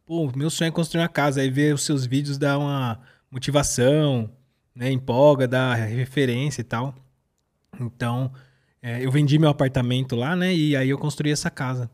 Pô, 0.07 0.31
meu 0.37 0.49
sonho 0.49 0.69
é 0.69 0.71
construir 0.71 1.03
uma 1.03 1.09
casa, 1.09 1.41
aí 1.41 1.51
ver 1.51 1.75
os 1.75 1.83
seus 1.83 2.07
vídeos 2.07 2.39
dá 2.39 2.57
uma 2.57 3.01
motivação, 3.29 4.31
né, 4.73 4.89
empolga, 4.93 5.49
dá 5.49 5.75
referência 5.75 6.61
e 6.61 6.65
tal. 6.65 6.95
Então, 7.81 8.33
é, 8.81 9.05
eu 9.05 9.11
vendi 9.11 9.37
meu 9.37 9.49
apartamento 9.49 10.15
lá, 10.15 10.37
né, 10.37 10.55
e 10.55 10.77
aí 10.77 10.91
eu 10.91 10.97
construí 10.97 11.33
essa 11.33 11.51
casa. 11.51 11.91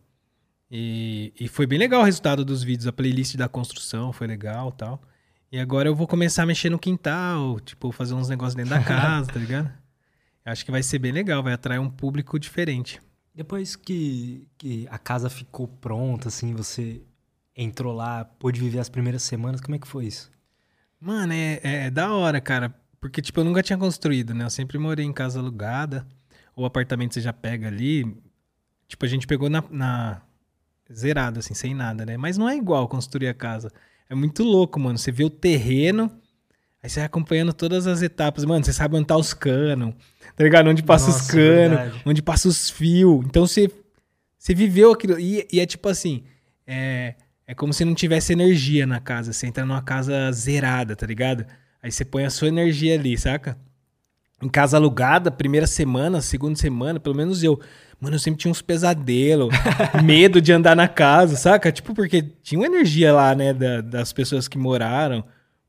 E, 0.70 1.32
e 1.40 1.48
foi 1.48 1.66
bem 1.66 1.78
legal 1.78 2.02
o 2.02 2.04
resultado 2.04 2.44
dos 2.44 2.62
vídeos, 2.62 2.86
a 2.86 2.92
playlist 2.92 3.34
da 3.36 3.48
construção 3.48 4.12
foi 4.12 4.26
legal 4.26 4.68
e 4.68 4.72
tal. 4.76 5.02
E 5.50 5.58
agora 5.58 5.88
eu 5.88 5.94
vou 5.94 6.06
começar 6.06 6.42
a 6.42 6.46
mexer 6.46 6.68
no 6.68 6.78
quintal, 6.78 7.60
tipo, 7.60 7.90
fazer 7.92 8.12
uns 8.12 8.28
negócios 8.28 8.54
dentro 8.54 8.70
da 8.70 8.80
casa, 8.84 9.32
tá 9.32 9.38
ligado? 9.38 9.72
Acho 10.44 10.66
que 10.66 10.70
vai 10.70 10.82
ser 10.82 10.98
bem 10.98 11.12
legal, 11.12 11.42
vai 11.42 11.54
atrair 11.54 11.78
um 11.78 11.88
público 11.88 12.38
diferente. 12.38 13.00
Depois 13.34 13.74
que, 13.74 14.46
que 14.58 14.86
a 14.90 14.98
casa 14.98 15.30
ficou 15.30 15.66
pronta, 15.66 16.28
assim, 16.28 16.54
você 16.54 17.02
entrou 17.56 17.92
lá, 17.94 18.24
pôde 18.24 18.60
viver 18.60 18.78
as 18.78 18.88
primeiras 18.88 19.22
semanas, 19.22 19.60
como 19.60 19.74
é 19.74 19.78
que 19.78 19.86
foi 19.88 20.06
isso? 20.06 20.30
Mano, 21.00 21.32
é, 21.32 21.60
é 21.62 21.90
da 21.90 22.12
hora, 22.12 22.40
cara. 22.40 22.74
Porque, 23.00 23.20
tipo, 23.20 23.40
eu 23.40 23.44
nunca 23.44 23.62
tinha 23.62 23.76
construído, 23.76 24.32
né? 24.32 24.44
Eu 24.44 24.50
sempre 24.50 24.78
morei 24.78 25.04
em 25.04 25.12
casa 25.12 25.40
alugada. 25.40 26.06
O 26.54 26.64
apartamento 26.64 27.14
você 27.14 27.20
já 27.20 27.32
pega 27.32 27.66
ali. 27.66 28.16
Tipo, 28.86 29.04
a 29.04 29.08
gente 29.08 29.26
pegou 29.26 29.50
na, 29.50 29.64
na- 29.70 30.22
zerado, 30.92 31.40
assim, 31.40 31.54
sem 31.54 31.74
nada, 31.74 32.06
né? 32.06 32.16
Mas 32.16 32.38
não 32.38 32.48
é 32.48 32.56
igual 32.56 32.86
construir 32.86 33.26
a 33.28 33.34
casa. 33.34 33.72
É 34.08 34.14
muito 34.14 34.44
louco, 34.44 34.78
mano. 34.78 34.96
Você 34.98 35.10
vê 35.10 35.24
o 35.24 35.30
terreno, 35.30 36.12
aí 36.82 36.88
você 36.88 37.00
vai 37.00 37.06
acompanhando 37.06 37.52
todas 37.52 37.86
as 37.88 38.02
etapas. 38.02 38.44
Mano, 38.44 38.64
você 38.64 38.72
sabe 38.72 38.94
onde 38.96 39.06
tá 39.06 39.16
os 39.16 39.34
canos, 39.34 39.94
tá 40.36 40.44
ligado? 40.44 40.68
Onde 40.68 40.82
passa 40.84 41.08
os 41.10 41.16
Nossa, 41.16 41.32
canos, 41.32 41.78
verdade. 41.78 42.02
onde 42.06 42.22
passa 42.22 42.46
os 42.46 42.70
fios. 42.70 43.24
Então 43.26 43.44
você, 43.46 43.68
você 44.38 44.54
viveu 44.54 44.92
aquilo. 44.92 45.18
E, 45.18 45.48
e 45.50 45.58
é 45.58 45.66
tipo 45.66 45.88
assim, 45.88 46.22
é, 46.66 47.14
é 47.46 47.54
como 47.54 47.72
se 47.72 47.84
não 47.84 47.94
tivesse 47.94 48.32
energia 48.32 48.86
na 48.86 49.00
casa. 49.00 49.32
Você 49.32 49.46
entra 49.46 49.64
numa 49.64 49.82
casa 49.82 50.30
zerada, 50.32 50.94
tá 50.96 51.06
ligado? 51.06 51.44
Aí 51.82 51.90
você 51.90 52.04
põe 52.04 52.24
a 52.24 52.30
sua 52.30 52.48
energia 52.48 52.94
ali, 52.94 53.16
saca? 53.18 53.56
Em 54.40 54.48
casa 54.48 54.76
alugada, 54.76 55.30
primeira 55.30 55.66
semana, 55.66 56.20
segunda 56.20 56.56
semana, 56.58 56.98
pelo 56.98 57.14
menos 57.14 57.42
eu. 57.42 57.60
Mano, 58.00 58.16
eu 58.16 58.18
sempre 58.18 58.40
tinha 58.40 58.50
uns 58.50 58.60
pesadelos, 58.60 59.50
medo 60.02 60.40
de 60.40 60.52
andar 60.52 60.74
na 60.74 60.88
casa, 60.88 61.36
saca? 61.36 61.70
Tipo, 61.70 61.94
porque 61.94 62.22
tinha 62.42 62.58
uma 62.60 62.66
energia 62.66 63.12
lá, 63.12 63.34
né, 63.34 63.52
da- 63.54 63.80
das 63.80 64.12
pessoas 64.12 64.48
que 64.48 64.58
moraram. 64.58 65.24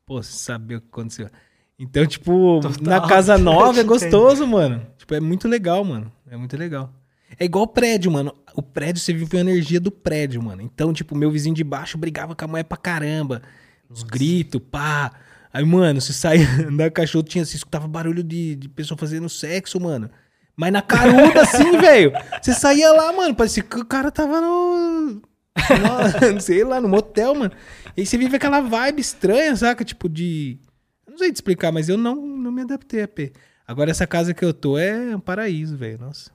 Pô, 0.05 0.21
você 0.21 0.31
sabia 0.33 0.77
o 0.77 0.81
que 0.81 0.87
aconteceu. 0.91 1.29
Então, 1.77 2.05
tipo, 2.07 2.59
Total, 2.61 2.83
na 2.83 3.07
casa 3.07 3.37
nova 3.37 3.79
é 3.79 3.83
gostoso, 3.83 4.47
mano. 4.47 4.81
Tipo, 4.97 5.13
é 5.13 5.19
muito 5.19 5.47
legal, 5.47 5.83
mano. 5.83 6.11
É 6.29 6.35
muito 6.35 6.57
legal. 6.57 6.91
É 7.39 7.45
igual 7.45 7.67
prédio, 7.67 8.11
mano. 8.11 8.33
O 8.55 8.61
prédio, 8.61 9.01
você 9.01 9.13
vive 9.13 9.37
a 9.37 9.41
energia 9.41 9.79
do 9.79 9.91
prédio, 9.91 10.41
mano. 10.41 10.61
Então, 10.61 10.93
tipo, 10.93 11.15
meu 11.15 11.31
vizinho 11.31 11.55
de 11.55 11.63
baixo 11.63 11.97
brigava 11.97 12.35
com 12.35 12.45
a 12.45 12.47
mulher 12.47 12.63
pra 12.63 12.77
caramba. 12.77 13.41
Uns 13.89 14.03
gritos, 14.03 14.61
pá. 14.71 15.11
Aí, 15.51 15.63
mano, 15.65 15.99
você 16.01 16.13
saía 16.13 16.45
com 16.65 16.91
cachorro, 16.91 17.23
tinha, 17.23 17.45
você 17.45 17.57
escutava 17.57 17.87
barulho 17.87 18.23
de, 18.23 18.55
de 18.55 18.69
pessoa 18.69 18.97
fazendo 18.97 19.27
sexo, 19.29 19.79
mano. 19.79 20.09
Mas 20.55 20.71
na 20.71 20.81
caruda, 20.81 21.41
assim, 21.43 21.77
velho. 21.79 22.11
Você 22.41 22.53
saía 22.53 22.91
lá, 22.91 23.11
mano, 23.11 23.35
parecia 23.35 23.63
que 23.63 23.77
o 23.79 23.85
cara 23.85 24.11
tava 24.11 24.39
no... 24.39 25.21
no- 26.33 26.41
sei 26.41 26.63
lá, 26.63 26.79
no 26.79 26.87
motel, 26.89 27.33
mano. 27.35 27.51
E 27.95 28.01
aí 28.01 28.05
você 28.05 28.17
vive 28.17 28.35
aquela 28.35 28.61
vibe 28.61 28.99
estranha, 28.99 29.55
saca? 29.55 29.83
Tipo 29.83 30.07
de... 30.09 30.59
Não 31.07 31.17
sei 31.17 31.31
te 31.31 31.35
explicar, 31.35 31.71
mas 31.71 31.89
eu 31.89 31.97
não, 31.97 32.15
não 32.15 32.51
me 32.51 32.61
adaptei 32.61 33.03
a 33.03 33.07
P. 33.07 33.31
Agora 33.67 33.91
essa 33.91 34.05
casa 34.07 34.33
que 34.33 34.43
eu 34.43 34.53
tô 34.53 34.77
é 34.77 35.15
um 35.15 35.19
paraíso, 35.19 35.77
velho. 35.77 35.99
Nossa. 35.99 36.31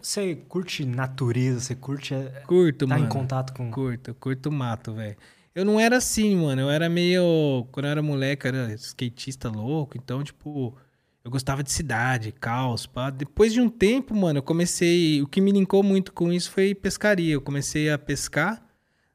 Você 0.00 0.34
curte 0.34 0.84
natureza, 0.84 1.60
você 1.60 1.74
curte 1.74 2.14
é, 2.14 2.42
Curto, 2.46 2.86
tá 2.86 2.94
mano. 2.94 3.06
em 3.06 3.08
contato 3.08 3.54
com... 3.54 3.70
Curto, 3.70 4.14
curto 4.14 4.52
mato, 4.52 4.92
velho. 4.92 5.16
Eu 5.54 5.64
não 5.64 5.78
era 5.78 5.96
assim, 5.96 6.36
mano. 6.36 6.62
Eu 6.62 6.70
era 6.70 6.88
meio. 6.88 7.66
Quando 7.70 7.86
eu 7.86 7.92
era 7.92 8.02
moleque, 8.02 8.46
eu 8.46 8.54
era 8.54 8.74
skatista 8.74 9.50
louco. 9.50 9.98
Então, 9.98 10.22
tipo, 10.22 10.76
eu 11.24 11.30
gostava 11.30 11.62
de 11.62 11.70
cidade, 11.70 12.32
caos, 12.32 12.86
pá. 12.86 13.10
Depois 13.10 13.52
de 13.52 13.60
um 13.60 13.68
tempo, 13.68 14.14
mano, 14.14 14.38
eu 14.38 14.42
comecei. 14.42 15.20
O 15.22 15.26
que 15.26 15.40
me 15.40 15.52
linkou 15.52 15.82
muito 15.82 16.12
com 16.12 16.32
isso 16.32 16.50
foi 16.50 16.74
pescaria. 16.74 17.34
Eu 17.34 17.40
comecei 17.40 17.90
a 17.90 17.98
pescar, 17.98 18.62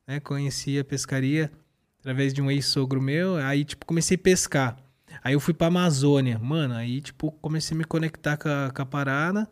né? 0.05 0.19
Conheci 0.19 0.77
a 0.77 0.83
pescaria 0.85 1.51
através 1.99 2.33
de 2.33 2.41
um 2.41 2.51
ex-sogro 2.51 3.01
meu. 3.01 3.37
Aí, 3.37 3.65
tipo, 3.65 3.85
comecei 3.85 4.15
a 4.15 4.19
pescar. 4.19 4.77
Aí 5.23 5.33
eu 5.33 5.39
fui 5.39 5.53
pra 5.55 5.67
Amazônia. 5.67 6.37
Mano, 6.37 6.75
aí, 6.75 7.01
tipo, 7.01 7.31
comecei 7.41 7.75
a 7.75 7.77
me 7.79 7.83
conectar 7.83 8.37
com 8.37 8.47
a, 8.47 8.71
com 8.71 8.81
a 8.81 8.85
parada. 8.85 9.49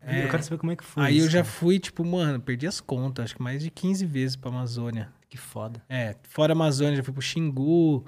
É. 0.00 0.24
Eu 0.24 0.28
quero 0.28 0.42
saber 0.42 0.58
como 0.58 0.72
é 0.72 0.76
que 0.76 0.84
foi 0.84 1.02
aí 1.04 1.18
eu 1.18 1.24
isso, 1.24 1.30
já 1.32 1.40
cara. 1.42 1.52
fui, 1.52 1.78
tipo, 1.78 2.04
mano, 2.04 2.40
perdi 2.40 2.66
as 2.66 2.80
contas. 2.80 3.24
Acho 3.26 3.36
que 3.36 3.42
mais 3.42 3.62
de 3.62 3.70
15 3.70 4.04
vezes 4.06 4.36
pra 4.36 4.50
Amazônia. 4.50 5.12
Que 5.28 5.36
foda. 5.38 5.82
É, 5.88 6.16
fora 6.28 6.52
a 6.52 6.56
Amazônia, 6.56 6.96
já 6.96 7.02
fui 7.02 7.12
pro 7.12 7.22
Xingu, 7.22 8.04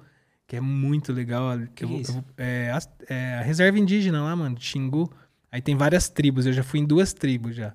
que 0.47 0.57
é 0.57 0.61
muito 0.61 1.13
legal. 1.13 1.51
Que 1.75 1.85
eu 1.85 1.91
eu 1.91 2.25
é, 2.37 2.71
as- 2.71 2.89
é 3.09 3.37
a 3.39 3.43
reserva 3.43 3.79
indígena 3.79 4.23
lá, 4.23 4.35
mano, 4.37 4.57
Xingu. 4.61 5.11
Aí 5.51 5.63
tem 5.63 5.77
várias 5.77 6.09
tribos, 6.09 6.47
eu 6.47 6.53
já 6.53 6.63
fui 6.63 6.81
em 6.81 6.85
duas 6.85 7.13
tribos 7.13 7.55
já. 7.55 7.75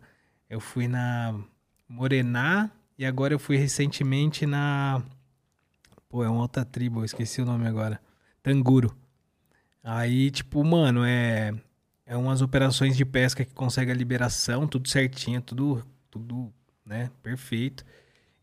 Eu 0.49 0.59
fui 0.59 0.87
na 0.87 1.33
Morená 1.87 2.69
e 2.97 3.05
agora 3.05 3.33
eu 3.33 3.39
fui 3.39 3.55
recentemente 3.57 4.45
na... 4.45 5.01
Pô, 6.09 6.23
é 6.23 6.29
uma 6.29 6.41
outra 6.41 6.65
tribo, 6.65 6.99
eu 7.01 7.05
esqueci 7.05 7.41
o 7.41 7.45
nome 7.45 7.67
agora. 7.67 8.01
Tanguro. 8.43 8.95
Aí, 9.83 10.29
tipo, 10.31 10.63
mano, 10.63 11.03
é... 11.05 11.53
É 12.11 12.17
umas 12.17 12.41
operações 12.41 12.97
de 12.97 13.05
pesca 13.05 13.45
que 13.45 13.53
consegue 13.53 13.91
a 13.91 13.93
liberação, 13.93 14.67
tudo 14.67 14.89
certinho, 14.89 15.39
tudo, 15.41 15.85
tudo, 16.09 16.51
né, 16.83 17.11
perfeito. 17.21 17.85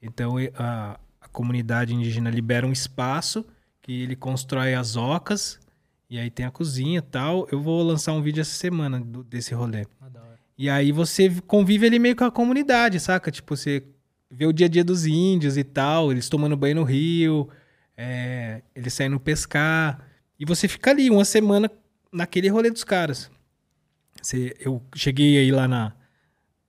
Então 0.00 0.36
a, 0.54 1.00
a 1.20 1.28
comunidade 1.28 1.92
indígena 1.92 2.30
libera 2.30 2.64
um 2.64 2.70
espaço 2.70 3.44
que 3.82 4.02
ele 4.02 4.14
constrói 4.14 4.74
as 4.74 4.94
ocas 4.94 5.58
e 6.08 6.16
aí 6.16 6.30
tem 6.30 6.46
a 6.46 6.50
cozinha 6.52 7.00
e 7.00 7.02
tal. 7.02 7.48
Eu 7.50 7.60
vou 7.60 7.82
lançar 7.82 8.12
um 8.12 8.22
vídeo 8.22 8.40
essa 8.40 8.54
semana 8.54 9.00
do- 9.00 9.24
desse 9.24 9.52
rolê. 9.52 9.84
Ah. 10.00 10.06
E 10.56 10.70
aí 10.70 10.92
você 10.92 11.28
convive 11.48 11.86
ali 11.86 11.98
meio 11.98 12.14
com 12.14 12.22
a 12.24 12.30
comunidade, 12.30 13.00
saca? 13.00 13.32
Tipo, 13.32 13.56
você 13.56 13.82
vê 14.30 14.46
o 14.46 14.52
dia 14.52 14.66
a 14.66 14.70
dia 14.70 14.84
dos 14.84 15.06
índios 15.06 15.56
e 15.56 15.64
tal, 15.64 16.12
eles 16.12 16.28
tomando 16.28 16.56
banho 16.56 16.76
no 16.76 16.84
rio, 16.84 17.48
é, 17.96 18.62
eles 18.76 18.94
saindo 18.94 19.18
pescar. 19.18 20.00
E 20.38 20.44
você 20.44 20.68
fica 20.68 20.92
ali 20.92 21.10
uma 21.10 21.24
semana 21.24 21.68
naquele 22.12 22.48
rolê 22.48 22.70
dos 22.70 22.84
caras. 22.84 23.28
Você- 24.26 24.54
eu 24.58 24.82
cheguei 24.94 25.38
aí 25.38 25.50
lá 25.52 25.68
na. 25.68 25.92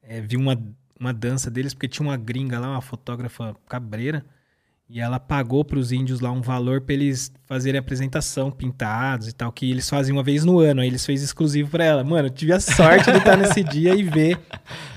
é, 0.04 0.22
vi 0.22 0.38
uma, 0.38 0.58
uma 1.00 1.12
dança 1.14 1.50
deles, 1.50 1.74
porque 1.74 1.88
tinha 1.88 2.08
uma 2.08 2.16
gringa 2.18 2.60
lá, 2.60 2.70
uma 2.72 2.82
fotógrafa 2.82 3.56
cabreira. 3.68 4.24
E 4.90 5.02
ela 5.02 5.20
pagou 5.20 5.66
pros 5.66 5.92
índios 5.92 6.22
lá 6.22 6.32
um 6.32 6.40
valor 6.42 6.80
pra 6.80 6.94
eles 6.94 7.30
fazerem 7.46 7.78
apresentação, 7.78 8.50
pintados 8.50 9.28
e 9.28 9.34
tal, 9.34 9.52
que 9.52 9.70
eles 9.70 9.90
fazem 9.90 10.14
uma 10.14 10.24
vez 10.24 10.46
no 10.46 10.60
ano. 10.60 10.80
Aí 10.80 10.88
eles 10.88 11.06
fez 11.06 11.22
exclusivo 11.22 11.70
pra 11.70 11.84
ela. 11.84 12.04
Mano, 12.06 12.28
eu 12.28 12.32
tive 12.32 12.54
a 12.54 12.60
sorte 12.62 13.12
de 13.12 13.18
estar 13.18 13.36
nesse 13.36 13.64
dia 13.66 13.94
e 13.96 14.02
ver. 14.04 14.40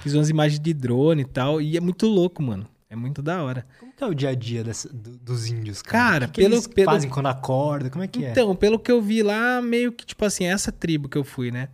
Fiz 0.03 0.15
umas 0.15 0.29
imagens 0.31 0.61
de 0.61 0.73
drone 0.73 1.23
e 1.23 1.25
tal. 1.25 1.61
E 1.61 1.77
é 1.77 1.81
muito 1.81 2.07
louco, 2.07 2.41
mano. 2.41 2.69
É 2.89 2.95
muito 2.95 3.21
da 3.21 3.43
hora. 3.43 3.67
Como 3.81 3.93
que 3.93 4.05
é 4.05 4.07
o 4.07 4.15
dia 4.15 4.29
a 4.29 4.35
dia 4.35 4.63
dessa- 4.63 4.89
do- 4.93 5.17
dos 5.19 5.47
índios, 5.49 5.83
cara? 5.83 6.05
Cara, 6.05 6.27
que 6.29 6.35
que 6.35 6.41
pelo- 6.43 6.55
eles 6.55 6.67
pelo- 6.69 6.91
fazem 6.93 7.11
quando 7.11 7.27
acorda? 7.27 7.91
Como 7.91 8.05
é 8.05 8.07
que 8.07 8.25
é? 8.25 8.31
Então, 8.31 8.55
pelo 8.55 8.79
que 8.79 8.93
eu 8.93 9.01
vi 9.03 9.23
lá, 9.25 9.61
meio 9.61 9.91
que, 9.93 10.07
tipo 10.07 10.25
assim, 10.25 10.45
essa 10.45 10.71
tribo 10.71 11.09
que 11.09 11.19
eu 11.19 11.25
fui, 11.25 11.51
né? 11.51 11.69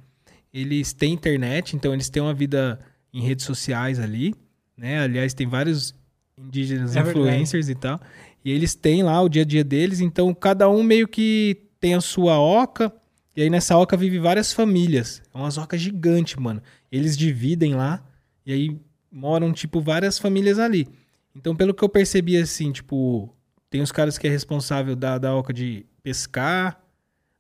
Eles 0.58 0.94
têm 0.94 1.12
internet, 1.12 1.76
então 1.76 1.92
eles 1.92 2.08
têm 2.08 2.22
uma 2.22 2.32
vida 2.32 2.80
em 3.12 3.20
redes 3.20 3.44
sociais 3.44 4.00
ali, 4.00 4.34
né? 4.74 5.00
Aliás, 5.00 5.34
tem 5.34 5.46
vários 5.46 5.94
indígenas 6.38 6.96
É 6.96 7.02
verdade. 7.02 7.18
influencers 7.18 7.68
e 7.68 7.74
tal. 7.74 8.00
E 8.42 8.50
eles 8.50 8.74
têm 8.74 9.02
lá 9.02 9.20
o 9.20 9.28
dia 9.28 9.42
a 9.42 9.44
dia 9.44 9.62
deles, 9.62 10.00
então 10.00 10.32
cada 10.32 10.66
um 10.70 10.82
meio 10.82 11.06
que 11.06 11.62
tem 11.78 11.94
a 11.94 12.00
sua 12.00 12.38
oca, 12.40 12.90
e 13.36 13.42
aí 13.42 13.50
nessa 13.50 13.76
oca 13.76 13.98
vive 13.98 14.18
várias 14.18 14.54
famílias. 14.54 15.20
É 15.34 15.36
umas 15.36 15.58
ocas 15.58 15.78
gigantes, 15.78 16.36
mano. 16.36 16.62
Eles 16.90 17.18
dividem 17.18 17.74
lá, 17.74 18.02
e 18.46 18.52
aí 18.52 18.80
moram, 19.12 19.52
tipo, 19.52 19.78
várias 19.80 20.18
famílias 20.18 20.58
ali. 20.58 20.88
Então, 21.34 21.54
pelo 21.54 21.74
que 21.74 21.84
eu 21.84 21.88
percebi, 21.88 22.38
assim, 22.38 22.72
tipo, 22.72 23.28
tem 23.68 23.82
os 23.82 23.92
caras 23.92 24.16
que 24.16 24.26
é 24.26 24.30
responsável 24.30 24.96
da, 24.96 25.18
da 25.18 25.34
oca 25.34 25.52
de 25.52 25.84
pescar, 26.02 26.82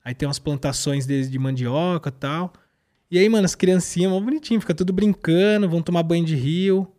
aí 0.04 0.14
tem 0.14 0.28
umas 0.28 0.38
plantações 0.38 1.06
deles 1.06 1.30
de 1.30 1.38
mandioca 1.38 2.10
e 2.10 2.12
tal. 2.12 2.52
E 3.10 3.18
aí, 3.18 3.28
mano, 3.28 3.44
as 3.44 3.54
criancinhas, 3.54 4.10
mó 4.10 4.20
bonitinho, 4.20 4.60
fica 4.60 4.74
tudo 4.74 4.92
brincando, 4.92 5.68
vão 5.68 5.82
tomar 5.82 6.02
banho 6.02 6.24
de 6.24 6.34
rio. 6.34 6.92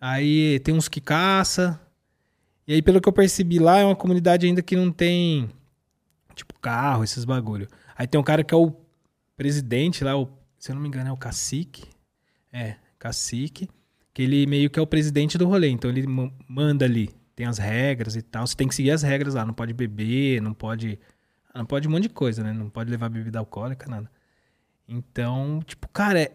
Aí 0.00 0.60
tem 0.60 0.74
uns 0.74 0.88
que 0.88 1.00
caça. 1.00 1.80
E 2.66 2.74
aí, 2.74 2.82
pelo 2.82 3.00
que 3.00 3.08
eu 3.08 3.12
percebi 3.12 3.58
lá, 3.58 3.78
é 3.78 3.84
uma 3.84 3.96
comunidade 3.96 4.46
ainda 4.46 4.62
que 4.62 4.76
não 4.76 4.92
tem, 4.92 5.48
tipo, 6.34 6.54
carro, 6.60 7.02
esses 7.02 7.24
bagulho. 7.24 7.68
Aí 7.96 8.06
tem 8.06 8.20
um 8.20 8.24
cara 8.24 8.44
que 8.44 8.52
é 8.52 8.56
o 8.56 8.72
presidente 9.36 10.04
lá, 10.04 10.16
o, 10.16 10.28
se 10.58 10.70
eu 10.70 10.74
não 10.74 10.82
me 10.82 10.88
engano, 10.88 11.08
é 11.08 11.12
o 11.12 11.16
cacique. 11.16 11.84
É, 12.52 12.76
cacique. 12.98 13.68
Que 14.14 14.22
ele 14.22 14.46
meio 14.46 14.68
que 14.68 14.78
é 14.78 14.82
o 14.82 14.86
presidente 14.86 15.38
do 15.38 15.46
rolê. 15.48 15.68
Então 15.70 15.90
ele 15.90 16.06
ma- 16.06 16.30
manda 16.46 16.84
ali. 16.84 17.10
Tem 17.34 17.46
as 17.46 17.56
regras 17.56 18.14
e 18.14 18.22
tal. 18.22 18.46
Você 18.46 18.54
tem 18.54 18.68
que 18.68 18.74
seguir 18.74 18.90
as 18.90 19.02
regras 19.02 19.34
lá. 19.34 19.44
Não 19.46 19.54
pode 19.54 19.72
beber, 19.72 20.42
não 20.42 20.52
pode. 20.52 20.98
Não 21.54 21.64
pode 21.64 21.88
um 21.88 21.90
monte 21.90 22.04
de 22.04 22.08
coisa, 22.10 22.42
né? 22.42 22.52
Não 22.52 22.68
pode 22.68 22.90
levar 22.90 23.08
bebida 23.08 23.38
alcoólica, 23.38 23.88
nada. 23.88 24.10
Então, 24.88 25.60
tipo, 25.66 25.88
cara, 25.88 26.20
é, 26.22 26.32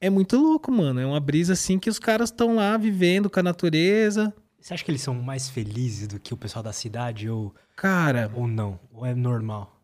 é 0.00 0.10
muito 0.10 0.36
louco, 0.36 0.70
mano. 0.70 1.00
É 1.00 1.06
uma 1.06 1.20
brisa 1.20 1.52
assim 1.54 1.78
que 1.78 1.88
os 1.88 1.98
caras 1.98 2.30
estão 2.30 2.56
lá 2.56 2.76
vivendo 2.76 3.30
com 3.30 3.40
a 3.40 3.42
natureza. 3.42 4.32
Você 4.60 4.74
acha 4.74 4.84
que 4.84 4.90
eles 4.90 5.02
são 5.02 5.14
mais 5.14 5.48
felizes 5.48 6.08
do 6.08 6.18
que 6.18 6.32
o 6.32 6.36
pessoal 6.36 6.62
da 6.62 6.72
cidade 6.72 7.28
ou, 7.28 7.54
Cara, 7.76 8.30
ou 8.34 8.46
não? 8.46 8.78
Ou 8.92 9.04
é 9.04 9.14
normal? 9.14 9.80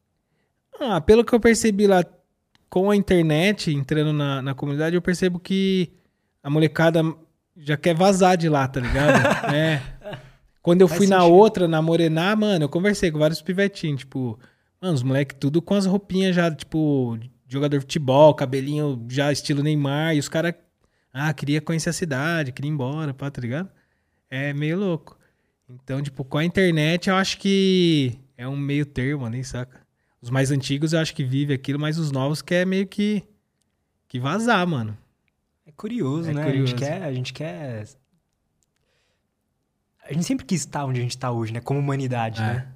Ah, 0.78 1.00
pelo 1.00 1.24
que 1.24 1.34
eu 1.34 1.40
percebi 1.40 1.86
lá 1.86 2.02
com 2.68 2.90
a 2.90 2.96
internet, 2.96 3.72
entrando 3.72 4.12
na, 4.12 4.40
na 4.40 4.54
comunidade, 4.54 4.94
eu 4.96 5.02
percebo 5.02 5.38
que 5.38 5.92
a 6.42 6.48
molecada 6.48 7.02
já 7.56 7.76
quer 7.76 7.94
vazar 7.94 8.36
de 8.36 8.48
lá, 8.48 8.66
tá 8.66 8.80
ligado? 8.80 9.20
é. 9.54 9.82
Quando 10.62 10.82
eu 10.82 10.88
Faz 10.88 10.98
fui 10.98 11.06
na 11.06 11.20
sentido. 11.20 11.34
outra, 11.34 11.68
na 11.68 11.82
Morená, 11.82 12.36
mano, 12.36 12.64
eu 12.64 12.68
conversei 12.68 13.10
com 13.10 13.18
vários 13.18 13.42
pivetinhos, 13.42 14.00
tipo, 14.00 14.38
mano, 14.80 14.94
os 14.94 15.02
moleques 15.02 15.36
tudo 15.40 15.60
com 15.60 15.74
as 15.74 15.86
roupinhas 15.86 16.36
já, 16.36 16.50
tipo, 16.54 17.18
jogador 17.52 17.78
de 17.78 17.83
futebol, 17.83 18.35
cabelinho 18.35 19.04
já 19.09 19.30
estilo 19.33 19.62
Neymar, 19.62 20.14
e 20.14 20.19
os 20.19 20.28
caras, 20.28 20.54
ah, 21.12 21.33
queria 21.35 21.61
conhecer 21.61 21.90
a 21.90 21.92
cidade, 21.92 22.52
queria 22.52 22.71
ir 22.71 22.73
embora, 22.75 23.12
pá, 23.12 23.30
tá 23.30 23.40
ligado? 23.40 23.69
É 24.30 24.52
meio 24.54 24.78
louco. 24.78 25.19
Então, 25.69 26.00
tipo, 26.02 26.25
com 26.25 26.38
a 26.38 26.45
internet, 26.45 27.09
eu 27.09 27.16
acho 27.16 27.38
que 27.38 28.19
é 28.37 28.47
um 28.47 28.57
meio 28.57 28.87
termo 28.87 29.26
ali, 29.26 29.42
saca? 29.45 29.80
Os 30.23 30.30
mais 30.30 30.50
antigos 30.50 30.92
eu 30.92 31.00
acho 31.00 31.14
que 31.14 31.25
vive 31.25 31.52
aquilo, 31.54 31.78
mas 31.80 31.99
os 31.99 32.11
novos 32.12 32.40
quer 32.42 32.66
meio 32.66 32.87
que 32.87 33.23
que 34.07 34.19
vazar, 34.19 34.66
mano. 34.66 34.97
É 35.64 35.71
curioso, 35.73 36.28
É 36.30 36.35
né? 36.35 36.42
A 36.42 36.45
curioso. 36.47 36.66
gente 36.71 36.78
quer. 36.78 37.02
A 37.02 37.12
gente 37.12 37.33
quer. 37.33 37.85
A 40.04 40.12
gente 40.12 40.25
sempre 40.25 40.45
quis 40.45 40.61
estar 40.61 40.85
onde 40.85 40.99
a 40.99 41.02
gente 41.02 41.12
está 41.16 41.30
hoje, 41.30 41.52
né? 41.52 41.61
Como 41.61 41.78
humanidade, 41.78 42.40
É. 42.40 42.45
né? 42.45 42.69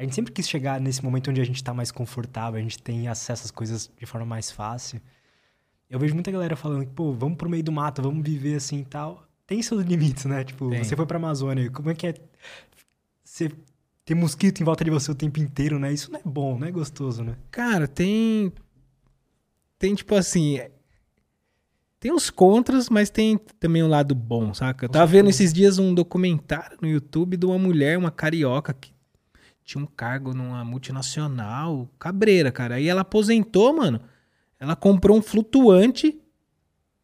A 0.00 0.02
gente 0.02 0.14
sempre 0.14 0.32
quis 0.32 0.48
chegar 0.48 0.80
nesse 0.80 1.04
momento 1.04 1.30
onde 1.30 1.42
a 1.42 1.44
gente 1.44 1.62
tá 1.62 1.74
mais 1.74 1.90
confortável, 1.90 2.58
a 2.58 2.62
gente 2.62 2.82
tem 2.82 3.06
acesso 3.06 3.44
às 3.44 3.50
coisas 3.50 3.90
de 3.98 4.06
forma 4.06 4.26
mais 4.26 4.50
fácil. 4.50 4.98
Eu 5.90 5.98
vejo 5.98 6.14
muita 6.14 6.30
galera 6.30 6.56
falando 6.56 6.86
que, 6.86 6.92
pô, 6.92 7.12
vamos 7.12 7.36
pro 7.36 7.50
meio 7.50 7.62
do 7.62 7.70
mato, 7.70 8.00
vamos 8.00 8.24
viver 8.24 8.54
assim 8.54 8.78
e 8.78 8.84
tal. 8.86 9.22
Tem 9.46 9.60
seus 9.60 9.84
limites, 9.84 10.24
né? 10.24 10.42
Tipo, 10.42 10.70
Tem. 10.70 10.82
você 10.82 10.96
foi 10.96 11.04
pra 11.04 11.18
Amazônia, 11.18 11.70
como 11.70 11.90
é 11.90 11.94
que 11.94 12.06
é 12.06 12.14
você 13.22 13.50
ter 14.02 14.14
mosquito 14.14 14.62
em 14.62 14.64
volta 14.64 14.82
de 14.82 14.90
você 14.90 15.10
o 15.10 15.14
tempo 15.14 15.38
inteiro, 15.38 15.78
né? 15.78 15.92
Isso 15.92 16.10
não 16.10 16.18
é 16.18 16.22
bom, 16.24 16.58
não 16.58 16.66
é 16.66 16.70
gostoso, 16.70 17.22
né? 17.22 17.36
Cara, 17.50 17.86
tem 17.86 18.50
tem 19.78 19.94
tipo 19.94 20.14
assim, 20.14 20.60
é- 20.60 20.70
tem 21.98 22.10
os 22.10 22.30
contras, 22.30 22.88
mas 22.88 23.10
tem 23.10 23.36
também 23.36 23.82
o 23.82 23.86
lado 23.86 24.14
bom, 24.14 24.54
saca? 24.54 24.86
Eu 24.86 24.88
tava 24.88 25.06
vendo 25.06 25.28
esses 25.28 25.52
dias 25.52 25.78
um 25.78 25.92
documentário 25.92 26.78
no 26.80 26.88
YouTube 26.88 27.36
de 27.36 27.44
uma 27.44 27.58
mulher, 27.58 27.98
uma 27.98 28.10
carioca 28.10 28.72
que 28.72 28.98
tinha 29.70 29.84
um 29.84 29.86
cargo 29.86 30.34
numa 30.34 30.64
multinacional, 30.64 31.88
cabreira, 31.96 32.50
cara. 32.50 32.74
Aí 32.74 32.88
ela 32.88 33.02
aposentou, 33.02 33.72
mano. 33.72 34.00
Ela 34.58 34.74
comprou 34.74 35.16
um 35.16 35.22
flutuante 35.22 36.18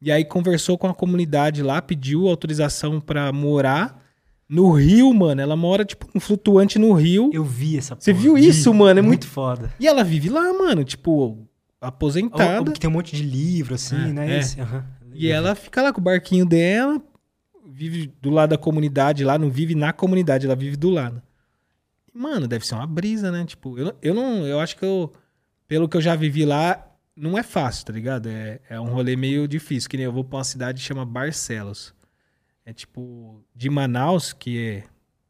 e 0.02 0.10
aí 0.10 0.24
conversou 0.24 0.76
com 0.76 0.88
a 0.88 0.94
comunidade 0.94 1.62
lá, 1.62 1.80
pediu 1.80 2.26
autorização 2.26 3.00
pra 3.00 3.32
morar 3.32 4.02
no 4.48 4.72
Rio, 4.72 5.14
mano. 5.14 5.40
Ela 5.40 5.54
mora 5.54 5.84
tipo 5.84 6.08
um 6.12 6.18
flutuante 6.18 6.76
no 6.76 6.92
Rio. 6.92 7.30
Eu 7.32 7.44
vi 7.44 7.78
essa 7.78 7.94
Você 7.94 8.10
porra, 8.12 8.22
viu 8.24 8.34
vi. 8.34 8.48
isso, 8.48 8.74
mano? 8.74 8.98
É 8.98 9.02
muito 9.02 9.28
foda. 9.28 9.72
E 9.78 9.86
ela 9.86 10.02
vive 10.02 10.28
lá, 10.28 10.52
mano, 10.52 10.82
tipo, 10.82 11.10
Ou- 11.12 11.48
aposentada. 11.80 12.68
ou 12.68 12.74
Que 12.74 12.80
tem 12.80 12.90
um 12.90 12.92
monte 12.92 13.14
de 13.14 13.22
livro, 13.22 13.76
assim, 13.76 13.94
É, 14.10 14.12
né? 14.12 14.34
é. 14.34 14.38
Esse, 14.40 14.60
aham. 14.60 14.84
E 15.14 15.28
ela 15.30 15.54
fica 15.54 15.82
lá 15.82 15.92
com 15.92 16.00
o 16.00 16.04
barquinho 16.04 16.44
dela, 16.44 17.00
vive 17.64 18.12
do 18.20 18.28
lado 18.28 18.50
da 18.50 18.58
comunidade 18.58 19.22
lá, 19.24 19.38
não 19.38 19.48
vive 19.50 19.74
na 19.76 19.92
comunidade, 19.92 20.44
ela 20.46 20.56
vive 20.56 20.76
do 20.76 20.90
lado. 20.90 21.22
Mano, 22.16 22.48
deve 22.48 22.66
ser 22.66 22.74
uma 22.74 22.86
brisa, 22.86 23.30
né? 23.30 23.44
Tipo, 23.44 23.78
eu, 23.78 23.96
eu 24.00 24.14
não. 24.14 24.46
Eu 24.46 24.58
acho 24.60 24.76
que 24.76 24.84
eu. 24.84 25.12
Pelo 25.68 25.88
que 25.88 25.96
eu 25.96 26.00
já 26.00 26.14
vivi 26.14 26.44
lá, 26.44 26.86
não 27.14 27.36
é 27.36 27.42
fácil, 27.42 27.86
tá 27.86 27.92
ligado? 27.92 28.28
É, 28.28 28.60
é 28.68 28.80
um 28.80 28.88
rolê 28.88 29.16
meio 29.16 29.46
difícil. 29.46 29.90
Que 29.90 29.96
nem 29.96 30.06
eu 30.06 30.12
vou 30.12 30.24
pra 30.24 30.38
uma 30.38 30.44
cidade 30.44 30.80
que 30.80 30.86
chama 30.86 31.04
Barcelos. 31.04 31.94
É 32.64 32.72
tipo, 32.72 33.44
de 33.54 33.68
Manaus, 33.70 34.32
que 34.32 34.58
é, 34.58 34.84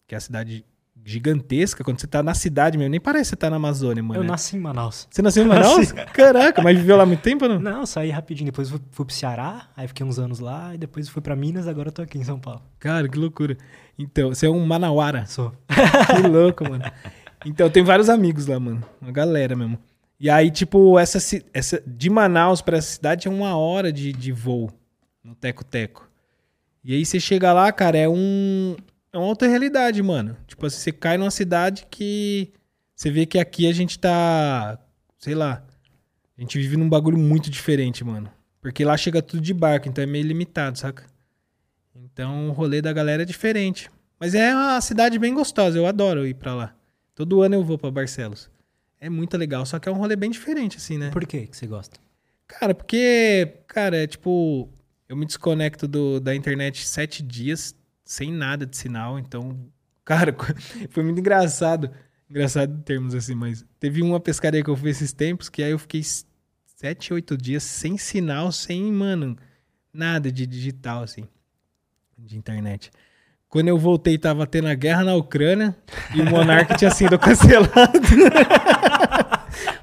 que 0.07 0.15
é 0.15 0.19
a 0.19 0.21
cidade 0.21 0.65
gigantesca, 1.07 1.85
quando 1.85 2.01
você 2.01 2.07
tá 2.09 2.21
na 2.21 2.35
cidade 2.35 2.77
mesmo, 2.77 2.91
nem 2.91 3.01
parece 3.01 3.25
que 3.25 3.29
você 3.31 3.37
tá 3.37 3.49
na 3.49 3.57
Amazônia, 3.57 4.03
mano. 4.03 4.21
Eu 4.21 4.25
nasci 4.25 4.57
em 4.57 4.61
Manaus. 4.61 5.07
Você 5.09 5.23
nasceu 5.23 5.45
em 5.45 5.47
Manaus? 5.47 5.93
Caraca, 6.13 6.61
mas 6.61 6.77
viveu 6.77 6.97
lá 6.97 7.07
muito 7.07 7.21
tempo 7.21 7.45
ou 7.45 7.51
não? 7.53 7.61
Não, 7.61 7.87
saí 7.87 8.11
rapidinho. 8.11 8.47
Depois 8.51 8.69
fui, 8.69 8.81
fui 8.91 9.07
pro 9.07 9.15
Ceará, 9.15 9.69
aí 9.77 9.87
fiquei 9.87 10.05
uns 10.05 10.19
anos 10.19 10.41
lá, 10.41 10.75
e 10.75 10.79
depois 10.79 11.09
fui 11.09 11.23
pra 11.23 11.37
Minas, 11.37 11.69
agora 11.69 11.89
eu 11.89 11.93
tô 11.93 12.03
aqui 12.03 12.19
em 12.19 12.25
São 12.25 12.41
Paulo. 12.41 12.61
Cara, 12.81 13.09
que 13.09 13.17
loucura. 13.17 13.57
Então, 13.97 14.31
você 14.31 14.47
é 14.47 14.51
um 14.51 14.67
manauara. 14.67 15.25
Sou. 15.27 15.53
Que 16.17 16.27
louco, 16.27 16.69
mano. 16.69 16.85
Então, 17.45 17.71
tem 17.71 17.85
vários 17.85 18.09
amigos 18.09 18.49
lá, 18.49 18.59
mano. 18.59 18.83
Uma 19.01 19.13
galera 19.13 19.55
mesmo. 19.55 19.79
E 20.19 20.29
aí, 20.29 20.51
tipo, 20.51 20.99
essa, 20.99 21.19
essa 21.55 21.83
de 21.87 22.11
Manaus 22.11 22.61
pra 22.61 22.79
essa 22.79 22.91
cidade 22.91 23.29
é 23.29 23.31
uma 23.31 23.57
hora 23.57 23.93
de, 23.93 24.13
de 24.13 24.33
voo 24.33 24.73
no 25.23 25.35
Teco-Teco. 25.35 26.09
E 26.83 26.95
aí 26.95 27.05
você 27.05 27.21
chega 27.21 27.53
lá, 27.53 27.71
cara, 27.71 27.97
é 27.99 28.09
um. 28.09 28.77
É 29.13 29.19
uma 29.19 29.27
outra 29.27 29.49
realidade, 29.49 30.03
mano. 30.03 30.37
Tipo 30.47 30.67
assim, 30.67 30.79
você 30.79 30.93
cai 30.93 31.17
numa 31.17 31.31
cidade 31.31 31.87
que. 31.91 32.53
Você 32.95 33.11
vê 33.11 33.27
que 33.27 33.39
aqui 33.39 33.69
a 33.69 33.73
gente 33.73 33.99
tá. 33.99 34.79
Sei 35.19 35.35
lá. 35.35 35.65
A 36.37 36.41
gente 36.41 36.59
vive 36.59 36.77
num 36.77 36.89
bagulho 36.89 37.17
muito 37.17 37.51
diferente, 37.51 38.05
mano. 38.05 38.31
Porque 38.61 38.85
lá 38.85 38.97
chega 38.97 39.23
tudo 39.23 39.41
de 39.41 39.55
barco, 39.55 39.89
então 39.89 40.03
é 40.03 40.07
meio 40.07 40.27
limitado, 40.27 40.79
saca? 40.79 41.05
Então 41.95 42.49
o 42.49 42.53
rolê 42.53 42.83
da 42.83 42.93
galera 42.93 43.23
é 43.23 43.27
diferente. 43.27 43.91
Mas 44.19 44.35
é 44.35 44.55
uma 44.55 44.81
cidade 44.81 45.19
bem 45.19 45.35
gostosa, 45.35 45.79
eu 45.79 45.87
adoro 45.87 46.27
ir 46.27 46.35
pra 46.35 46.55
lá. 46.55 46.75
Todo 47.15 47.43
ano 47.43 47.55
eu 47.55 47.65
vou 47.65 47.79
pra 47.79 47.91
Barcelos. 47.91 48.51
É 48.99 49.11
muito 49.11 49.37
legal, 49.37 49.65
só 49.67 49.79
que 49.79 49.89
é 49.89 49.93
um 49.93 49.97
rolê 49.97 50.17
bem 50.17 50.31
diferente, 50.31 50.79
assim, 50.79 50.97
né? 50.97 51.11
Por 51.11 51.27
que 51.27 51.47
que 51.47 51.57
você 51.57 51.67
gosta? 51.67 51.99
Cara, 52.47 52.75
porque, 52.75 53.59
cara, 53.67 53.97
é 53.97 54.07
tipo, 54.07 54.69
eu 55.09 55.17
me 55.17 55.27
desconecto 55.27 55.87
do, 55.87 56.19
da 56.19 56.35
internet 56.35 56.87
sete 56.87 57.23
dias 57.23 57.76
sem 58.07 58.33
nada 58.33 58.65
de 58.65 58.77
sinal, 58.77 59.19
então, 59.19 59.59
cara, 60.05 60.35
foi 60.89 61.03
muito 61.03 61.19
engraçado. 61.19 61.91
Engraçado 62.31 62.83
termos 62.83 63.15
assim, 63.15 63.35
mas 63.35 63.65
teve 63.79 64.03
uma 64.03 64.19
pescaria 64.19 64.63
que 64.63 64.71
eu 64.71 64.77
fui 64.77 64.91
esses 64.91 65.13
tempos 65.13 65.49
que 65.49 65.63
aí 65.63 65.73
eu 65.73 65.79
fiquei 65.79 66.03
sete, 66.65 67.13
oito 67.13 67.37
dias 67.37 67.63
sem 67.63 67.99
sinal, 67.99 68.51
sem, 68.51 68.91
mano, 68.91 69.37
nada 69.93 70.31
de 70.31 70.47
digital, 70.47 71.03
assim, 71.03 71.27
de 72.17 72.37
internet. 72.37 72.91
Quando 73.49 73.69
eu 73.69 73.79
voltei, 73.79 74.19
tava 74.19 74.47
tendo 74.47 74.69
a 74.69 74.75
guerra 74.75 75.05
na 75.05 75.15
Ucrânia 75.15 75.77
e 76.15 76.21
o 76.21 76.25
Monark 76.27 76.77
tinha 76.77 76.91
sido 76.91 77.19
cancelado. 77.21 77.71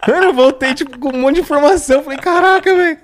Mano, 0.07 0.23
eu 0.25 0.33
voltei, 0.33 0.73
tipo, 0.73 0.97
com 0.99 1.15
um 1.15 1.21
monte 1.21 1.35
de 1.35 1.41
informação. 1.41 2.03
Falei, 2.03 2.19
caraca, 2.19 2.75
velho. 2.75 2.99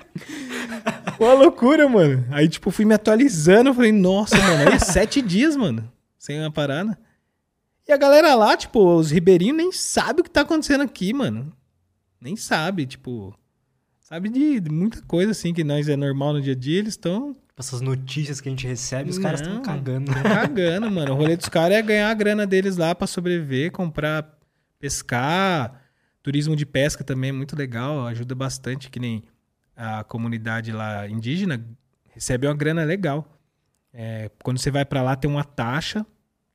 Uma 1.19 1.33
loucura, 1.33 1.87
mano. 1.87 2.25
Aí, 2.31 2.47
tipo, 2.47 2.71
fui 2.71 2.85
me 2.85 2.93
atualizando. 2.93 3.73
Falei, 3.73 3.91
nossa, 3.91 4.37
mano, 4.37 4.67
aí 4.69 4.75
é 4.75 4.79
sete 4.79 5.21
dias, 5.21 5.55
mano. 5.55 5.89
Sem 6.17 6.39
uma 6.39 6.51
parada. 6.51 6.97
E 7.87 7.91
a 7.91 7.97
galera 7.97 8.35
lá, 8.35 8.55
tipo, 8.55 8.95
os 8.95 9.11
ribeirinhos 9.11 9.57
nem 9.57 9.71
sabe 9.71 10.21
o 10.21 10.23
que 10.23 10.29
tá 10.29 10.41
acontecendo 10.41 10.81
aqui, 10.81 11.13
mano. 11.13 11.51
Nem 12.21 12.35
sabe, 12.35 12.85
tipo. 12.85 13.33
Sabe 14.01 14.27
de, 14.29 14.59
de 14.59 14.69
muita 14.71 15.01
coisa, 15.03 15.31
assim, 15.31 15.53
que 15.53 15.63
nós 15.63 15.87
é 15.87 15.95
normal 15.95 16.33
no 16.33 16.41
dia 16.41 16.53
a 16.53 16.55
dia. 16.55 16.79
Eles 16.79 16.93
estão 16.93 17.35
Essas 17.57 17.79
notícias 17.79 18.41
que 18.41 18.49
a 18.49 18.51
gente 18.51 18.67
recebe, 18.67 19.09
os 19.09 19.17
caras 19.19 19.39
estão 19.41 19.55
Não. 19.55 19.61
cagando, 19.61 20.11
né? 20.11 20.21
cagando, 20.23 20.91
mano. 20.91 21.13
O 21.13 21.15
rolê 21.15 21.37
dos 21.37 21.47
caras 21.47 21.77
é 21.77 21.81
ganhar 21.81 22.09
a 22.09 22.13
grana 22.13 22.45
deles 22.45 22.75
lá 22.75 22.93
pra 22.93 23.07
sobreviver, 23.07 23.71
comprar, 23.71 24.37
pescar. 24.79 25.79
Turismo 26.21 26.55
de 26.55 26.65
pesca 26.65 27.03
também 27.03 27.29
é 27.29 27.33
muito 27.33 27.55
legal, 27.55 28.05
ajuda 28.05 28.35
bastante, 28.35 28.89
que 28.89 28.99
nem 28.99 29.23
a 29.75 30.03
comunidade 30.03 30.71
lá 30.71 31.07
indígena 31.07 31.65
recebe 32.09 32.47
uma 32.47 32.53
grana 32.55 32.83
legal. 32.83 33.25
É, 33.93 34.29
quando 34.43 34.57
você 34.57 34.69
vai 34.69 34.85
pra 34.85 35.01
lá 35.01 35.15
tem 35.15 35.29
uma 35.29 35.43
taxa 35.43 36.05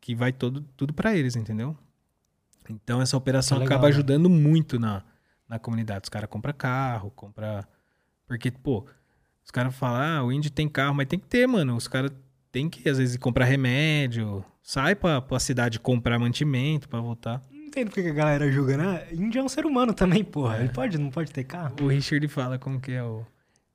que 0.01 0.15
vai 0.15 0.33
todo, 0.33 0.61
tudo 0.77 0.93
pra 0.93 1.17
eles, 1.17 1.35
entendeu? 1.35 1.77
Então 2.69 3.01
essa 3.01 3.17
operação 3.17 3.59
Tá 3.59 3.65
legal, 3.65 3.77
acaba 3.77 3.89
né? 3.89 3.95
ajudando 3.95 4.29
muito 4.29 4.79
na, 4.79 5.03
na 5.49 5.59
comunidade. 5.59 6.05
Os 6.05 6.09
caras 6.09 6.29
compram 6.29 6.53
carro, 6.53 7.11
compra 7.11 7.67
Porque, 8.27 8.51
pô, 8.51 8.87
os 9.45 9.51
caras 9.51 9.75
falam, 9.75 10.01
ah, 10.01 10.25
o 10.25 10.33
índio 10.33 10.51
tem 10.51 10.69
carro, 10.69 10.95
mas 10.95 11.07
tem 11.07 11.19
que 11.19 11.27
ter, 11.27 11.47
mano. 11.47 11.77
Os 11.77 11.89
caras 11.89 12.11
tem 12.53 12.69
que, 12.69 12.89
às 12.89 12.99
vezes, 12.99 13.17
comprar 13.17 13.45
remédio, 13.47 14.45
sai 14.63 14.95
pra, 14.95 15.21
pra 15.21 15.41
cidade 15.41 15.81
comprar 15.81 16.19
mantimento 16.19 16.89
pra 16.89 17.01
voltar. 17.01 17.43
Não 17.75 17.83
entendo 17.83 17.87
porque 17.89 18.03
que 18.03 18.09
a 18.11 18.13
galera 18.15 18.51
julga, 18.53 18.77
né? 18.77 19.07
Índio 19.13 19.41
é 19.41 19.43
um 19.45 19.49
ser 19.49 19.67
humano 19.67 19.93
também, 19.93 20.23
porra. 20.23 20.59
Ele 20.61 20.69
pode, 20.69 20.97
não 20.99 21.11
pode 21.11 21.33
ter 21.33 21.43
carro? 21.45 21.75
O 21.83 21.89
Richard 21.89 22.27
fala 22.29 22.59
como 22.59 22.81
que 22.81 22.93
é 22.93 23.03
o. 23.03 23.25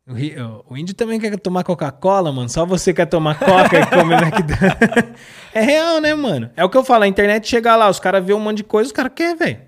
O, 0.07 0.13
ri- 0.13 0.39
o- 0.39 0.65
o 0.69 0.77
índio 0.77 0.95
também 0.95 1.19
quer 1.19 1.37
tomar 1.37 1.63
Coca-Cola, 1.63 2.31
mano. 2.31 2.47
Só 2.49 2.65
você 2.65 2.93
quer 2.93 3.05
tomar 3.05 3.37
Coca 3.37 3.77
e 3.77 3.85
come 3.85 4.13
McDonald's. 4.15 5.19
é 5.53 5.61
real, 5.61 5.99
né, 6.01 6.15
mano? 6.15 6.49
É 6.55 6.63
o 6.63 6.69
que 6.69 6.77
eu 6.77 6.83
falo. 6.83 7.03
A 7.03 7.07
internet 7.07 7.47
chega 7.47 7.75
lá, 7.75 7.89
os 7.89 7.99
caras 7.99 8.25
vê 8.25 8.33
um 8.33 8.39
monte 8.39 8.57
de 8.57 8.63
coisa, 8.63 8.87
os 8.87 8.91
caras 8.93 9.11
querem, 9.13 9.35
velho. 9.35 9.61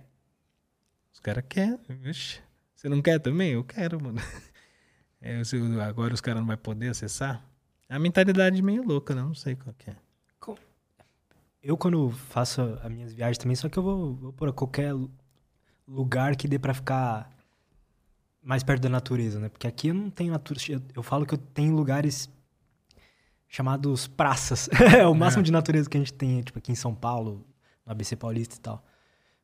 Os 1.13 1.19
caras 1.19 1.43
querem. 1.47 1.77
Você 2.75 2.89
não 2.89 3.01
quer 3.01 3.19
também? 3.19 3.51
Eu 3.51 3.63
quero, 3.63 4.01
mano. 4.01 4.19
É, 5.23 5.39
agora 5.87 6.15
os 6.15 6.19
caras 6.21 6.39
não 6.41 6.47
vão 6.47 6.57
poder 6.57 6.87
acessar. 6.87 7.45
É 7.87 7.93
a 7.93 7.99
mentalidade 7.99 8.59
meio 8.63 8.81
louca, 8.81 9.13
né? 9.13 9.21
Não 9.21 9.35
sei 9.35 9.53
qual 9.55 9.75
que 9.77 9.91
é. 9.91 9.95
Eu, 11.63 11.77
quando 11.77 12.09
faço 12.09 12.61
as 12.83 12.91
minhas 12.91 13.13
viagens 13.13 13.37
também, 13.37 13.55
só 13.55 13.69
que 13.69 13.77
eu 13.77 13.83
vou, 13.83 14.15
vou 14.15 14.33
por 14.33 14.51
qualquer 14.53 14.93
lu- 14.93 15.11
lugar 15.87 16.35
que 16.35 16.47
dê 16.47 16.57
pra 16.57 16.73
ficar 16.73 17.29
mais 18.41 18.63
perto 18.63 18.81
da 18.81 18.89
natureza, 18.89 19.39
né? 19.39 19.47
Porque 19.49 19.67
aqui 19.67 19.89
eu 19.89 19.93
não 19.93 20.09
tenho 20.09 20.31
natureza. 20.31 20.71
Eu, 20.73 20.81
eu 20.95 21.03
falo 21.03 21.25
que 21.25 21.33
eu 21.33 21.37
tenho 21.37 21.75
lugares 21.75 22.29
chamados 23.47 24.07
praças. 24.07 24.69
é 24.97 25.05
o 25.07 25.13
máximo 25.13 25.41
É. 25.41 25.45
de 25.45 25.51
natureza 25.51 25.89
que 25.89 25.97
a 25.97 25.99
gente 25.99 26.13
tem, 26.13 26.41
tipo, 26.41 26.57
aqui 26.57 26.71
em 26.71 26.75
São 26.75 26.95
Paulo, 26.95 27.45
no 27.85 27.91
ABC 27.91 28.15
Paulista 28.15 28.55
e 28.55 28.59
tal. 28.59 28.83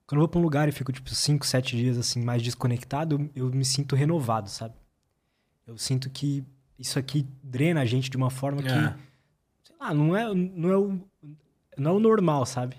Quando 0.06 0.20
eu 0.20 0.22
vou 0.22 0.28
pra 0.30 0.40
um 0.40 0.44
lugar 0.44 0.70
e 0.70 0.72
fico, 0.72 0.92
tipo, 0.92 1.10
5, 1.10 1.46
7 1.46 1.76
dias, 1.76 1.98
assim, 1.98 2.24
mais 2.24 2.42
desconectado, 2.42 3.30
eu, 3.36 3.46
eu 3.48 3.52
me 3.54 3.66
sinto 3.66 3.96
renovado, 3.96 4.50
sabe? 4.50 4.74
Eu 5.66 5.78
sinto 5.78 6.10
que 6.10 6.44
isso 6.80 6.98
aqui 6.98 7.28
drena 7.44 7.82
a 7.82 7.86
gente 7.86 8.10
de 8.10 8.16
uma 8.16 8.30
forma 8.30 8.62
que 8.64 8.70
É. 8.70 8.96
sei 9.64 9.76
lá, 9.80 9.94
não 9.94 10.16
é, 10.16 10.34
não 10.34 10.70
é, 10.72 10.78
o, 10.78 11.00
não 11.78 11.92
é 11.92 11.94
o 11.96 12.00
normal, 12.00 12.46
sabe? 12.46 12.76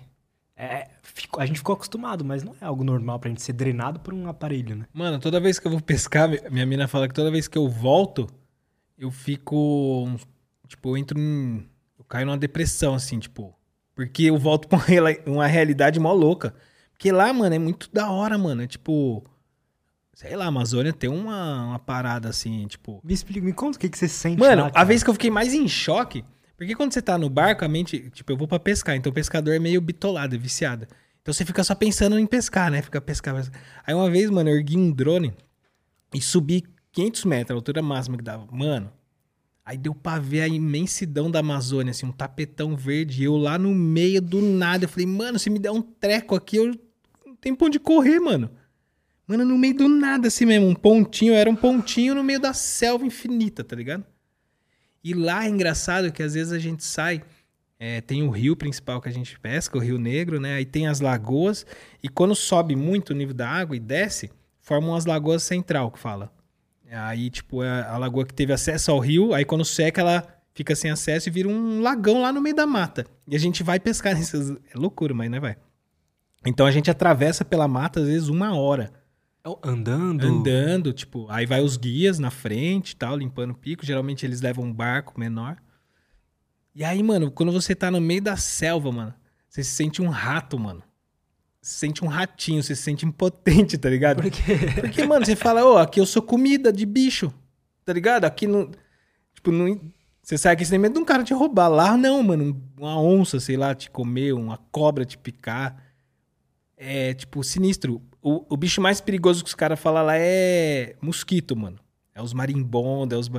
É, 0.55 0.89
fico- 1.01 1.39
a 1.39 1.45
gente 1.45 1.57
ficou 1.57 1.73
acostumado, 1.73 2.25
mas 2.25 2.43
não 2.43 2.53
é 2.59 2.65
algo 2.65 2.83
normal 2.83 3.17
pra 3.19 3.29
gente 3.29 3.41
ser 3.41 3.53
drenado 3.53 3.99
por 4.01 4.13
um 4.13 4.27
aparelho, 4.27 4.75
né? 4.75 4.85
Mano, 4.93 5.17
toda 5.19 5.39
vez 5.39 5.57
que 5.57 5.65
eu 5.67 5.71
vou 5.71 5.79
pescar, 5.81 6.27
mi- 6.27 6.41
minha 6.51 6.65
mina 6.65 6.87
fala 6.87 7.07
que 7.07 7.13
toda 7.13 7.31
vez 7.31 7.47
que 7.47 7.57
eu 7.57 7.69
volto, 7.69 8.27
eu 8.97 9.09
fico. 9.09 10.09
Tipo, 10.67 10.89
eu 10.89 10.97
entro 10.97 11.17
em. 11.19 11.65
Eu 11.97 12.03
caio 12.03 12.25
numa 12.25 12.37
depressão, 12.37 12.93
assim, 12.93 13.19
tipo. 13.19 13.55
Porque 13.95 14.23
eu 14.23 14.37
volto 14.37 14.67
pra 14.67 14.79
uma 15.25 15.47
realidade 15.47 15.99
mó 15.99 16.11
louca. 16.13 16.53
Porque 16.91 17.11
lá, 17.11 17.31
mano, 17.31 17.55
é 17.55 17.59
muito 17.59 17.89
da 17.93 18.11
hora, 18.11 18.37
mano. 18.37 18.61
É 18.61 18.67
tipo. 18.67 19.23
Sei 20.13 20.35
lá, 20.35 20.43
a 20.45 20.47
Amazônia 20.49 20.91
tem 20.91 21.09
uma, 21.09 21.67
uma 21.67 21.79
parada 21.79 22.27
assim, 22.27 22.67
tipo. 22.67 22.99
Me 23.01 23.13
explica, 23.13 23.45
me 23.45 23.53
conta 23.53 23.77
o 23.77 23.79
que, 23.79 23.87
que 23.87 23.97
você 23.97 24.09
sente 24.09 24.37
Mano, 24.37 24.63
lá, 24.63 24.71
a 24.75 24.83
vez 24.83 25.01
que 25.01 25.09
eu 25.09 25.13
fiquei 25.13 25.31
mais 25.31 25.53
em 25.53 25.65
choque, 25.69 26.25
porque 26.59 26.75
quando 26.75 26.91
você 26.91 27.01
tá 27.01 27.17
no 27.17 27.29
barco, 27.29 27.63
a 27.63 27.69
mente, 27.69 28.09
tipo, 28.09 28.33
eu 28.33 28.35
vou 28.35 28.45
pra 28.45 28.59
pescar, 28.59 28.93
então 28.93 29.09
o 29.09 29.15
pescador 29.15 29.55
é 29.55 29.59
meio 29.59 29.79
bitolado, 29.79 30.35
é 30.35 30.37
viciado. 30.37 30.85
Então 31.21 31.33
você 31.33 31.45
fica 31.45 31.63
só 31.63 31.73
pensando 31.73 32.19
em 32.19 32.25
pescar, 32.25 32.69
né? 32.69 32.81
Fica 32.81 32.99
pescar, 32.99 33.33
pescar. 33.33 33.61
Aí 33.87 33.95
uma 33.95 34.11
vez, 34.11 34.29
mano, 34.29 34.49
eu 34.49 34.57
ergui 34.57 34.75
um 34.75 34.91
drone 34.91 35.33
e 36.13 36.21
subi 36.21 36.65
500 36.91 37.23
metros, 37.23 37.51
a 37.51 37.57
altura 37.57 37.81
máxima 37.81 38.17
que 38.17 38.23
dava. 38.25 38.45
Mano, 38.51 38.91
aí 39.63 39.77
deu 39.77 39.95
pra 39.95 40.19
ver 40.19 40.41
a 40.41 40.49
imensidão 40.49 41.31
da 41.31 41.39
Amazônia, 41.39 41.91
assim, 41.91 42.05
um 42.05 42.11
tapetão 42.11 42.75
verde, 42.75 43.23
eu 43.23 43.37
lá 43.37 43.57
no 43.57 43.73
meio 43.73 44.21
do 44.21 44.41
nada. 44.41 44.83
Eu 44.83 44.89
falei, 44.89 45.05
mano, 45.05 45.39
se 45.39 45.49
me 45.49 45.59
der 45.59 45.71
um 45.71 45.81
treco 45.81 46.35
aqui, 46.35 46.57
eu 46.57 46.77
não 47.25 47.35
tenho 47.39 47.55
pra 47.55 47.67
onde 47.67 47.79
correr, 47.79 48.19
mano. 48.19 48.51
Mano, 49.25 49.45
no 49.45 49.57
meio 49.57 49.75
do 49.75 49.87
nada, 49.87 50.27
assim 50.27 50.43
mesmo, 50.43 50.67
um 50.67 50.75
pontinho, 50.75 51.33
era 51.33 51.49
um 51.49 51.55
pontinho 51.55 52.15
no 52.15 52.23
meio 52.23 52.41
da 52.41 52.51
selva 52.51 53.05
infinita, 53.05 53.63
tá 53.63 53.77
ligado? 53.77 54.03
E 55.03 55.13
lá 55.13 55.45
é 55.45 55.49
engraçado 55.49 56.11
que 56.11 56.21
às 56.21 56.33
vezes 56.33 56.51
a 56.51 56.59
gente 56.59 56.83
sai, 56.83 57.21
é, 57.79 58.01
tem 58.01 58.23
o 58.23 58.29
rio 58.29 58.55
principal 58.55 59.01
que 59.01 59.09
a 59.09 59.11
gente 59.11 59.39
pesca, 59.39 59.77
o 59.77 59.81
Rio 59.81 59.97
Negro, 59.97 60.39
né? 60.39 60.55
Aí 60.55 60.65
tem 60.65 60.87
as 60.87 60.99
lagoas, 60.99 61.65
e 62.03 62.09
quando 62.09 62.35
sobe 62.35 62.75
muito 62.75 63.11
o 63.11 63.15
nível 63.15 63.33
da 63.33 63.49
água 63.49 63.75
e 63.75 63.79
desce, 63.79 64.29
formam 64.59 64.95
as 64.95 65.05
lagoas 65.05 65.43
central, 65.43 65.89
que 65.91 65.99
fala. 65.99 66.31
Aí, 66.91 67.29
tipo, 67.29 67.63
é 67.63 67.83
a 67.83 67.97
lagoa 67.97 68.25
que 68.25 68.33
teve 68.33 68.51
acesso 68.51 68.91
ao 68.91 68.99
rio, 68.99 69.33
aí 69.33 69.45
quando 69.45 69.63
seca, 69.63 70.01
ela 70.01 70.27
fica 70.53 70.75
sem 70.75 70.89
acesso 70.91 71.29
e 71.29 71.31
vira 71.31 71.47
um 71.47 71.81
lagão 71.81 72.21
lá 72.21 72.33
no 72.33 72.41
meio 72.41 72.55
da 72.55 72.65
mata. 72.65 73.05
E 73.27 73.35
a 73.35 73.39
gente 73.39 73.63
vai 73.63 73.79
pescar 73.79 74.13
nessas. 74.17 74.51
É 74.51 74.75
loucura, 74.77 75.13
mas 75.13 75.29
né, 75.29 75.39
vai. 75.39 75.55
Então 76.45 76.65
a 76.65 76.71
gente 76.71 76.89
atravessa 76.89 77.45
pela 77.45 77.67
mata, 77.67 77.99
às 77.99 78.07
vezes, 78.07 78.27
uma 78.27 78.55
hora. 78.55 78.91
Andando. 79.63 80.25
Andando, 80.25 80.93
tipo, 80.93 81.25
aí 81.29 81.45
vai 81.45 81.61
os 81.61 81.77
guias 81.77 82.19
na 82.19 82.29
frente 82.29 82.91
e 82.91 82.95
tal, 82.95 83.17
limpando 83.17 83.51
o 83.51 83.57
pico. 83.57 83.85
Geralmente 83.85 84.25
eles 84.25 84.41
levam 84.41 84.65
um 84.65 84.73
barco 84.73 85.19
menor. 85.19 85.57
E 86.75 86.83
aí, 86.83 87.01
mano, 87.01 87.31
quando 87.31 87.51
você 87.51 87.73
tá 87.73 87.89
no 87.89 87.99
meio 87.99 88.21
da 88.21 88.37
selva, 88.37 88.91
mano, 88.91 89.13
você 89.47 89.63
se 89.63 89.71
sente 89.71 90.01
um 90.01 90.09
rato, 90.09 90.59
mano. 90.59 90.83
Você 91.61 91.73
se 91.73 91.79
sente 91.79 92.05
um 92.05 92.07
ratinho, 92.07 92.61
você 92.63 92.75
se 92.75 92.83
sente 92.83 93.05
impotente, 93.05 93.77
tá 93.77 93.89
ligado? 93.89 94.21
Por 94.21 94.31
quê? 94.31 94.53
Porque, 94.79 95.03
mano, 95.05 95.25
você 95.25 95.35
fala, 95.35 95.65
ô, 95.65 95.77
aqui 95.77 95.99
eu 95.99 96.05
sou 96.05 96.21
comida 96.21 96.71
de 96.71 96.85
bicho, 96.85 97.33
tá 97.83 97.91
ligado? 97.91 98.25
Aqui 98.25 98.47
não. 98.47 98.71
Tipo, 99.33 99.51
não. 99.51 99.79
Você 100.21 100.37
sai 100.37 100.53
aqui 100.53 100.63
sem 100.63 100.77
medo 100.77 100.93
de 100.93 100.99
um 100.99 101.05
cara 101.05 101.23
te 101.23 101.33
roubar. 101.33 101.67
Lá 101.69 101.97
não, 101.97 102.21
mano. 102.21 102.61
Uma 102.77 103.01
onça, 103.01 103.39
sei 103.39 103.57
lá, 103.57 103.73
te 103.73 103.89
comer, 103.89 104.33
uma 104.33 104.57
cobra 104.71 105.03
te 105.03 105.17
picar. 105.17 105.83
É, 106.77 107.13
tipo, 107.13 107.43
sinistro. 107.43 108.01
O, 108.21 108.45
o 108.53 108.57
bicho 108.57 108.81
mais 108.81 108.99
perigoso 108.99 109.43
que 109.43 109.49
os 109.49 109.55
caras 109.55 109.79
falam 109.79 110.05
lá 110.05 110.17
é 110.17 110.95
mosquito, 111.01 111.55
mano. 111.55 111.79
É 112.13 112.21
os 112.21 112.33
marimbondos, 112.33 113.15
é 113.15 113.19
os. 113.19 113.29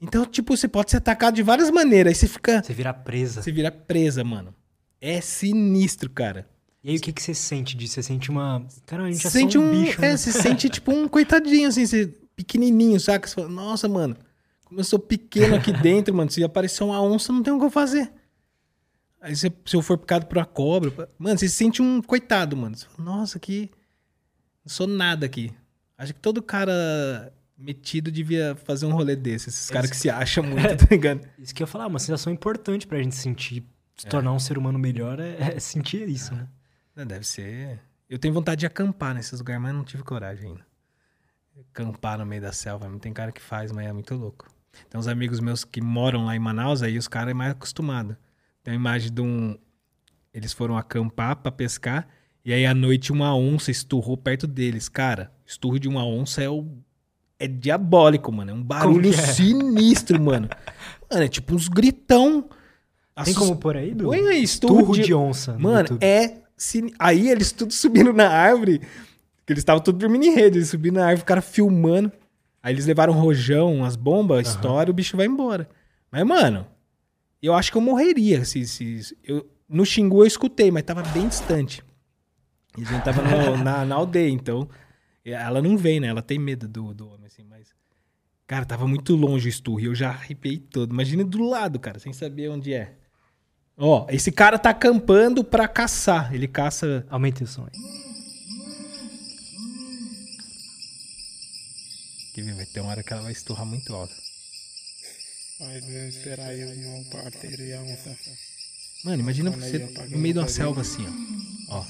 Então, 0.00 0.24
tipo, 0.26 0.56
você 0.56 0.66
pode 0.66 0.90
ser 0.90 0.96
atacado 0.96 1.34
de 1.34 1.42
várias 1.42 1.70
maneiras. 1.70 2.10
Aí 2.10 2.14
você 2.14 2.26
fica. 2.28 2.62
Você 2.62 2.72
vira 2.74 2.92
presa. 2.92 3.42
Você 3.42 3.52
vira 3.52 3.70
presa, 3.70 4.24
mano. 4.24 4.52
É 5.00 5.20
sinistro, 5.20 6.10
cara. 6.10 6.48
E 6.82 6.90
aí 6.90 6.96
o 6.96 7.00
que, 7.00 7.12
que 7.12 7.22
você 7.22 7.32
sente 7.32 7.76
disso? 7.76 7.94
Você 7.94 8.02
sente 8.02 8.30
uma. 8.30 8.66
Cara, 8.86 9.04
a 9.04 9.10
gente 9.10 9.20
Você 9.22 9.28
é 9.28 9.30
sente 9.30 9.56
um, 9.56 9.66
um. 9.68 9.70
bicho. 9.84 9.98
é, 10.04 10.10
né? 10.10 10.16
você 10.16 10.32
sente 10.32 10.68
tipo 10.68 10.92
um 10.92 11.08
coitadinho, 11.08 11.68
assim, 11.68 11.86
você, 11.86 12.06
pequenininho, 12.34 12.98
saca? 13.00 13.26
Você 13.28 13.34
fala, 13.36 13.48
nossa, 13.48 13.88
mano, 13.88 14.16
como 14.64 14.80
eu 14.80 14.84
sou 14.84 14.98
pequeno 14.98 15.54
aqui 15.54 15.72
dentro, 15.72 16.12
mano, 16.14 16.30
se 16.30 16.42
aparecer 16.42 16.82
uma 16.84 17.00
onça, 17.00 17.32
não 17.32 17.42
tem 17.42 17.52
o 17.54 17.58
que 17.58 17.64
eu 17.64 17.70
fazer. 17.70 18.12
Aí 19.20 19.34
você- 19.34 19.50
se 19.64 19.76
eu 19.76 19.80
for 19.80 19.96
picado 19.96 20.26
por 20.26 20.36
uma 20.36 20.44
cobra, 20.44 21.08
mano, 21.18 21.38
você 21.38 21.48
se 21.48 21.54
sente 21.54 21.80
um 21.80 22.02
coitado, 22.02 22.54
mano. 22.56 22.76
Você 22.76 22.86
fala, 22.86 23.10
nossa, 23.10 23.38
que. 23.38 23.70
Não 24.64 24.70
sou 24.70 24.86
nada 24.86 25.26
aqui. 25.26 25.52
Acho 25.96 26.14
que 26.14 26.20
todo 26.20 26.42
cara 26.42 27.32
metido 27.56 28.10
devia 28.10 28.56
fazer 28.64 28.86
um 28.86 28.92
rolê 28.92 29.14
desse. 29.14 29.48
Esses 29.48 29.70
caras 29.70 29.90
que 29.90 29.96
se 29.96 30.10
acham 30.10 30.42
muito, 30.42 30.76
tá 30.76 30.86
ligado? 30.90 31.28
Isso 31.38 31.54
que 31.54 31.62
eu 31.62 31.66
ia 31.66 31.70
falar, 31.70 31.86
uma 31.86 31.98
sensação 31.98 32.32
importante 32.32 32.86
pra 32.86 33.02
gente 33.02 33.14
sentir. 33.14 33.62
Se 33.96 34.06
tornar 34.06 34.32
um 34.32 34.40
ser 34.40 34.58
humano 34.58 34.78
melhor 34.78 35.20
é, 35.20 35.54
é 35.56 35.60
sentir 35.60 36.08
isso, 36.08 36.34
né? 36.34 36.48
Não, 36.96 37.06
Deve 37.06 37.24
ser. 37.24 37.80
Eu 38.08 38.18
tenho 38.18 38.34
vontade 38.34 38.60
de 38.60 38.66
acampar 38.66 39.14
nesses 39.14 39.38
lugares, 39.38 39.62
mas 39.62 39.74
não 39.74 39.84
tive 39.84 40.02
coragem 40.02 40.50
ainda. 40.50 40.66
Acampar 41.70 42.18
no 42.18 42.26
meio 42.26 42.42
da 42.42 42.52
selva. 42.52 42.90
Tem 42.98 43.12
cara 43.12 43.30
que 43.30 43.40
faz, 43.40 43.70
mas 43.70 43.86
é 43.86 43.92
muito 43.92 44.14
louco. 44.14 44.48
Tem 44.90 44.98
uns 44.98 45.06
amigos 45.06 45.40
meus 45.40 45.64
que 45.64 45.80
moram 45.80 46.24
lá 46.24 46.34
em 46.34 46.38
Manaus, 46.38 46.82
aí 46.82 46.98
os 46.98 47.06
caras 47.06 47.30
é 47.30 47.34
mais 47.34 47.52
acostumados. 47.52 48.16
Tem 48.62 48.74
uma 48.74 48.80
imagem 48.80 49.12
de 49.12 49.20
um. 49.20 49.56
Eles 50.32 50.52
foram 50.52 50.76
acampar 50.76 51.36
pra 51.36 51.52
pescar, 51.52 52.08
e 52.44 52.52
aí 52.52 52.66
à 52.66 52.74
noite 52.74 53.10
uma 53.12 53.34
onça 53.36 53.70
esturrou 53.70 54.16
perto 54.16 54.46
deles. 54.46 54.88
Cara, 54.88 55.32
o 55.46 55.48
esturro 55.48 55.78
de 55.78 55.88
uma 55.88 56.04
onça 56.06 56.42
é 56.42 56.48
o. 56.48 56.66
É 57.38 57.48
diabólico, 57.48 58.30
mano. 58.30 58.50
É 58.50 58.54
um 58.54 58.62
barulho 58.62 59.10
é? 59.10 59.12
sinistro, 59.16 60.20
mano. 60.22 60.48
Mano, 61.10 61.24
é 61.24 61.28
tipo 61.28 61.54
uns 61.54 61.68
gritão. 61.68 62.42
Tem 62.42 62.50
Assust- 63.16 63.38
como 63.38 63.56
pôr 63.56 63.76
aí, 63.76 63.94
Du? 63.94 64.04
Põe 64.06 64.26
aí, 64.28 64.42
esturro, 64.42 64.78
Turro 64.78 64.94
de... 64.94 65.02
de 65.04 65.14
onça. 65.14 65.52
no 65.52 65.60
Mano, 65.60 65.98
é. 66.00 66.38
sin- 66.56 66.92
Aí 66.98 67.28
eles 67.30 67.52
tudo 67.52 67.70
subindo 67.74 68.12
na 68.12 68.28
árvore. 68.28 68.80
Que 69.46 69.52
eles 69.52 69.60
estavam 69.60 69.82
tudo 69.82 69.98
dormindo 69.98 70.24
em 70.24 70.34
rede. 70.34 70.58
Eles 70.58 70.70
subindo 70.70 70.94
na 70.94 71.02
árvore, 71.02 71.18
ficaram 71.20 71.42
filmando. 71.42 72.10
Aí 72.62 72.72
eles 72.74 72.86
levaram 72.86 73.12
um 73.12 73.20
rojão, 73.20 73.74
umas 73.74 73.94
bombas, 73.94 74.48
estoura, 74.48 74.90
o 74.90 74.94
bicho 74.94 75.16
vai 75.16 75.26
embora. 75.26 75.68
Mas, 76.10 76.24
mano, 76.24 76.66
eu 77.42 77.52
acho 77.54 77.70
que 77.70 77.76
eu 77.76 77.82
morreria 77.82 78.44
se. 78.44 78.66
se 78.66 79.16
eu, 79.22 79.46
no 79.68 79.84
Xingu 79.84 80.22
eu 80.22 80.26
escutei, 80.26 80.70
mas 80.70 80.82
tava 80.82 81.02
bem 81.10 81.28
distante. 81.28 81.83
E 82.76 82.82
a 82.82 82.84
gente 82.86 83.04
tava 83.04 83.22
no- 83.22 83.56
na, 83.62 83.84
na 83.84 83.94
aldeia, 83.94 84.30
então. 84.30 84.68
Ela 85.24 85.62
não 85.62 85.76
vem, 85.76 86.00
né? 86.00 86.08
Ela 86.08 86.22
tem 86.22 86.38
medo 86.38 86.68
do, 86.68 86.92
do 86.92 87.08
homem, 87.08 87.26
assim, 87.26 87.42
mas. 87.44 87.68
Cara, 88.46 88.64
tava 88.66 88.86
muito 88.86 89.14
longe 89.16 89.48
o 89.48 89.48
esturro 89.48 89.80
e 89.80 89.84
eu 89.86 89.94
já 89.94 90.10
arrepiei 90.10 90.58
todo. 90.58 90.92
Imagina 90.92 91.24
do 91.24 91.42
lado, 91.48 91.78
cara, 91.80 91.98
sem 91.98 92.12
saber 92.12 92.50
onde 92.50 92.74
é. 92.74 92.94
Ó, 93.76 94.06
esse 94.10 94.30
cara 94.30 94.58
tá 94.58 94.70
acampando 94.70 95.42
pra 95.42 95.66
caçar. 95.66 96.32
Ele 96.34 96.46
caça. 96.46 97.06
Aumenta 97.08 97.42
o 97.42 97.46
som 97.46 97.62
aí. 97.64 97.80
Quer 102.34 102.42
ver? 102.44 102.54
Vai 102.54 102.66
ter 102.66 102.80
uma 102.80 102.90
hora 102.90 103.02
que 103.02 103.12
ela 103.12 103.22
vai 103.22 103.32
esturrar 103.32 103.64
muito 103.64 103.94
alto. 103.94 104.14
Mas 105.60 105.80
vamos 105.84 106.14
esperar 106.16 106.48
aí 106.48 106.64
o 106.64 106.76
meu 106.76 107.04
parceiro 107.10 107.62
e 107.62 107.72
a 107.72 107.80
onça. 107.80 108.16
Mano, 109.04 109.22
imagina 109.22 109.50
você 109.50 109.78
no 110.10 110.18
meio 110.18 110.34
de 110.34 110.40
uma 110.40 110.48
selva 110.48 110.80
assim, 110.80 111.06
ó. 111.68 111.78
Ó. 111.78 111.84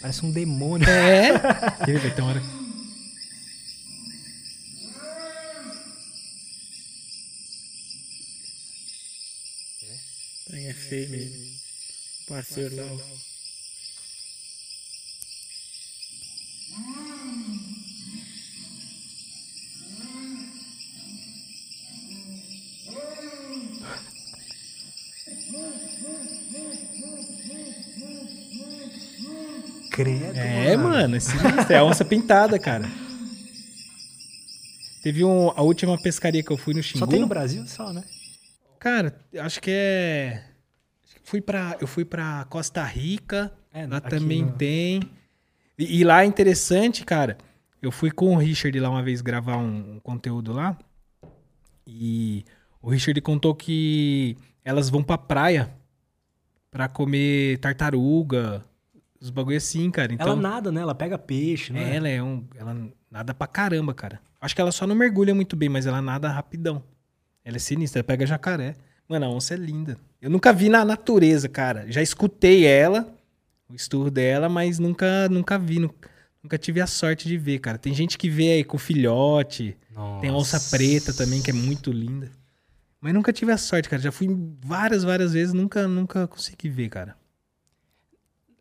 Parece 0.00 0.24
um 0.24 0.30
demônio. 0.30 0.88
É? 0.88 1.32
Uma 1.86 2.24
hora. 2.24 2.42
Tem 10.50 10.68
é 10.68 10.72
fêmea. 10.72 11.28
Parceiro 12.28 12.76
lá. 12.76 12.84
Credo, 29.96 30.36
É, 30.36 30.76
mano, 30.76 31.16
é 31.16 31.20
sinistro. 31.20 31.72
É 31.72 31.78
a 31.78 31.84
onça 31.84 32.04
pintada, 32.04 32.58
cara. 32.58 32.84
Teve 35.02 35.24
um, 35.24 35.50
a 35.50 35.62
última 35.62 35.96
pescaria 36.00 36.42
que 36.42 36.50
eu 36.50 36.56
fui 36.56 36.74
no 36.74 36.82
Xingu. 36.82 36.98
Só 36.98 37.06
tem 37.06 37.20
no 37.20 37.26
Brasil, 37.26 37.66
só, 37.66 37.92
né? 37.92 38.04
Cara, 38.78 39.18
acho 39.40 39.60
que 39.60 39.70
é. 39.72 40.42
Fui 41.22 41.40
pra, 41.40 41.76
eu 41.80 41.86
fui 41.86 42.04
pra 42.04 42.44
Costa 42.50 42.84
Rica. 42.84 43.52
É, 43.72 43.86
lá 43.86 44.00
também 44.00 44.42
no- 44.44 44.52
tem. 44.52 45.00
E, 45.78 46.00
e 46.00 46.04
lá 46.04 46.22
é 46.22 46.26
interessante, 46.26 47.04
cara. 47.04 47.38
Eu 47.80 47.90
fui 47.92 48.10
com 48.10 48.34
o 48.34 48.38
Richard 48.38 48.78
lá 48.80 48.90
uma 48.90 49.02
vez 49.02 49.20
gravar 49.20 49.56
um, 49.58 49.94
um 49.96 50.00
conteúdo 50.00 50.52
lá. 50.52 50.76
E 51.86 52.44
o 52.82 52.90
Richard 52.90 53.20
contou 53.20 53.54
que 53.54 54.36
elas 54.64 54.88
vão 54.90 55.02
pra 55.02 55.16
praia 55.18 55.72
pra 56.70 56.88
comer 56.88 57.58
tartaruga, 57.58 58.64
os 59.20 59.30
bagulho 59.30 59.56
assim, 59.56 59.90
cara. 59.90 60.12
Então, 60.12 60.26
Ela 60.28 60.36
nada, 60.36 60.70
né? 60.72 60.80
Ela 60.80 60.94
pega 60.94 61.16
peixe, 61.18 61.72
né? 61.72 61.96
ela 61.96 62.08
é 62.08 62.22
um. 62.22 62.44
Ela 62.56 62.76
nada 63.10 63.32
pra 63.34 63.46
caramba, 63.46 63.94
cara. 63.94 64.20
Acho 64.40 64.54
que 64.54 64.60
ela 64.60 64.72
só 64.72 64.86
não 64.86 64.94
mergulha 64.94 65.34
muito 65.34 65.56
bem, 65.56 65.68
mas 65.68 65.86
ela 65.86 66.00
nada 66.02 66.28
rapidão. 66.28 66.82
Ela 67.44 67.56
é 67.56 67.58
sinistra, 67.60 68.00
ela 68.00 68.04
pega 68.04 68.26
jacaré. 68.26 68.74
Mano, 69.08 69.26
a 69.26 69.28
onça 69.30 69.54
é 69.54 69.56
linda. 69.56 69.96
Eu 70.20 70.28
nunca 70.30 70.52
vi 70.52 70.68
na 70.68 70.84
natureza, 70.84 71.48
cara. 71.48 71.84
Já 71.90 72.02
escutei 72.02 72.64
ela, 72.66 73.14
o 73.68 73.74
esturro 73.74 74.10
dela, 74.10 74.48
mas 74.48 74.78
nunca, 74.78 75.28
nunca 75.28 75.58
vi. 75.58 75.78
nu- 75.78 75.94
Nunca 76.42 76.58
tive 76.58 76.80
a 76.80 76.86
sorte 76.86 77.26
de 77.26 77.36
ver, 77.36 77.58
cara. 77.58 77.76
Tem 77.76 77.92
gente 77.92 78.16
que 78.16 78.30
vê 78.30 78.52
aí 78.52 78.62
com 78.64 78.78
filhote. 78.78 79.76
Tem 80.20 80.30
a 80.30 80.32
onça 80.32 80.56
Nossa. 80.58 80.76
preta 80.76 81.12
também, 81.12 81.42
que 81.42 81.50
é 81.50 81.52
muito 81.52 81.90
linda. 81.90 82.30
Mas 83.00 83.12
nunca 83.12 83.32
tive 83.32 83.50
a 83.50 83.58
sorte, 83.58 83.88
cara. 83.88 84.00
Já 84.00 84.12
fui 84.12 84.28
várias, 84.64 85.02
várias 85.02 85.32
vezes, 85.32 85.52
nunca, 85.52 85.88
nunca 85.88 86.28
consegui 86.28 86.68
ver, 86.68 86.88
cara. 86.88 87.16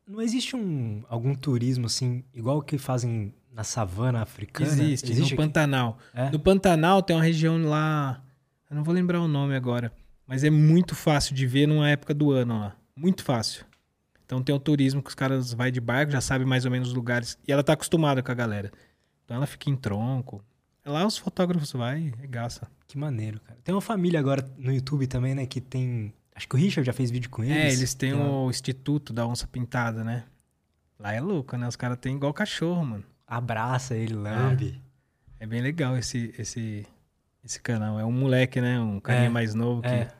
Não 0.08 0.22
existe 0.22 0.56
um 0.56 1.04
algum 1.10 1.34
turismo 1.34 1.88
assim, 1.88 2.24
igual 2.34 2.60
o 2.60 2.62
que 2.62 2.78
fazem 2.78 3.34
na 3.52 3.63
savana 3.63 4.22
africana? 4.22 4.70
Existe, 4.70 5.13
no 5.15 5.26
aqui? 5.26 5.36
Pantanal. 5.36 5.98
É? 6.13 6.30
No 6.30 6.39
Pantanal 6.39 7.02
tem 7.02 7.15
uma 7.15 7.24
região 7.24 7.62
lá. 7.63 8.22
Eu 8.70 8.76
não 8.76 8.84
vou 8.84 8.94
lembrar 8.94 9.22
o 9.22 9.28
nome 9.28 9.56
agora. 9.56 9.91
Mas 10.28 10.44
é 10.44 10.50
muito 10.50 10.96
fácil 10.96 11.36
de 11.36 11.46
ver 11.48 11.68
numa 11.68 11.89
época 11.89 12.13
do 12.13 12.32
ano 12.32 12.60
lá. 12.60 12.76
Muito 12.96 13.24
fácil. 13.24 13.65
Então 14.26 14.41
tem 14.41 14.54
o 14.54 14.60
turismo 14.60 15.02
que 15.02 15.10
os 15.10 15.15
caras 15.15 15.54
vai 15.54 15.72
de 15.72 15.80
barco, 15.80 16.12
já 16.12 16.22
sabe 16.22 16.46
mais 16.46 16.65
ou 16.65 16.72
menos 16.72 16.89
os 16.89 16.94
lugares. 16.94 17.38
E 17.48 17.52
ela 17.52 17.63
tá 17.63 17.74
acostumada 17.74 18.24
com 18.24 18.32
a 18.32 18.36
galera. 18.36 18.72
Então 19.24 19.38
ela 19.38 19.46
fica 19.46 19.70
em 19.70 19.76
tronco. 19.76 20.44
Lá 20.86 21.06
os 21.06 21.18
fotógrafos 21.18 21.72
vai, 21.72 22.13
regaça. 22.20 22.68
Que 22.88 22.98
maneiro, 22.98 23.39
cara. 23.39 23.60
Tem 23.63 23.74
uma 23.74 23.82
família 23.82 24.20
agora 24.20 24.48
no 24.58 24.72
YouTube 24.72 25.08
também, 25.08 25.34
né? 25.34 25.46
Que 25.46 25.60
tem. 25.60 26.13
Acho 26.36 26.48
que 26.50 26.56
o 26.56 26.60
Richard 26.60 26.86
já 26.86 26.91
fez 26.93 27.10
vídeo 27.10 27.30
com 27.30 27.43
eles. 27.43 27.56
É, 27.56 27.71
eles 27.74 27.93
têm 27.93 28.13
uma- 28.13 28.41
o 28.43 28.50
Instituto 28.50 29.13
da 29.13 29.26
Onça 29.26 29.48
Pintada, 29.48 30.04
né? 30.04 30.26
Lá 31.00 31.13
é 31.13 31.21
louco, 31.21 31.56
né? 31.58 31.67
Os 31.67 31.76
caras 31.78 31.98
têm 31.98 32.15
igual 32.15 32.34
cachorro, 32.34 32.86
mano. 32.86 33.04
Abraça 33.26 33.95
ele, 33.95 34.13
lambe. 34.13 34.82
É 35.39 35.45
bem 35.48 35.62
legal 35.62 35.98
esse, 35.98 36.34
esse, 36.38 36.86
esse 37.43 37.60
canal. 37.62 38.00
É 38.00 38.06
um 38.06 38.12
moleque, 38.12 38.60
né? 38.62 38.80
Um 38.80 39.00
carinha 39.00 39.28
É, 39.28 39.30
mais 39.30 39.54
novo 39.54 39.82
que 39.82 39.88
É. 39.88 40.12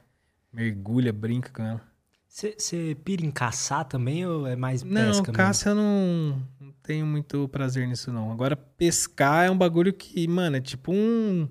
mergulha, 0.52 1.12
brinca 1.14 1.50
com 1.52 1.64
ela. 1.64 1.82
Você 2.28 2.98
pira 3.06 3.26
em 3.26 3.32
caçar 3.32 3.86
também 3.86 4.26
ou 4.26 4.46
é 4.46 4.56
mais 4.58 4.84
Não, 4.84 4.90
pesca 4.94 5.22
mesmo? 5.22 5.34
caça 5.34 5.70
eu 5.70 5.76
não, 5.76 6.42
não 6.60 6.72
tenho 6.84 7.06
muito 7.06 7.48
prazer 7.48 7.88
nisso, 7.88 8.12
não. 8.12 8.30
Agora, 8.32 8.58
pescar 8.58 9.46
é 9.46 9.52
um 9.52 9.58
bagulho 9.58 9.94
que, 9.94 10.28
mano, 10.28 10.58
é 10.58 10.62
tipo 10.62 10.92
um. 10.94 11.48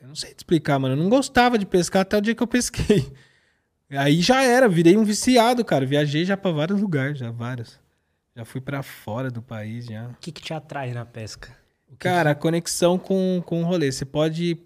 Eu 0.00 0.08
não 0.08 0.14
sei 0.16 0.30
te 0.34 0.38
explicar, 0.38 0.78
mano. 0.80 0.94
Eu 0.94 0.98
não 1.02 1.08
gostava 1.08 1.56
de 1.56 1.66
pescar 1.66 2.02
até 2.02 2.16
o 2.16 2.20
dia 2.20 2.34
que 2.34 2.42
eu 2.42 2.46
pesquei. 2.48 3.12
Aí 3.90 4.20
já 4.20 4.42
era, 4.42 4.68
virei 4.68 4.96
um 4.96 5.04
viciado, 5.04 5.64
cara. 5.64 5.84
Viajei 5.84 6.24
já 6.24 6.36
pra 6.36 6.50
vários 6.52 6.80
lugares, 6.80 7.18
já 7.18 7.30
vários. 7.30 7.78
Já 8.36 8.44
fui 8.44 8.60
pra 8.60 8.82
fora 8.82 9.30
do 9.30 9.42
país, 9.42 9.86
já. 9.86 10.06
O 10.08 10.16
que, 10.20 10.30
que 10.30 10.40
te 10.40 10.54
atrai 10.54 10.92
na 10.92 11.04
pesca? 11.04 11.48
Que 11.88 11.96
Cara, 11.96 12.30
a 12.30 12.34
conexão 12.34 12.96
com, 12.98 13.42
com 13.44 13.62
o 13.62 13.64
rolê. 13.66 13.90
Você 13.90 14.04
pode 14.04 14.58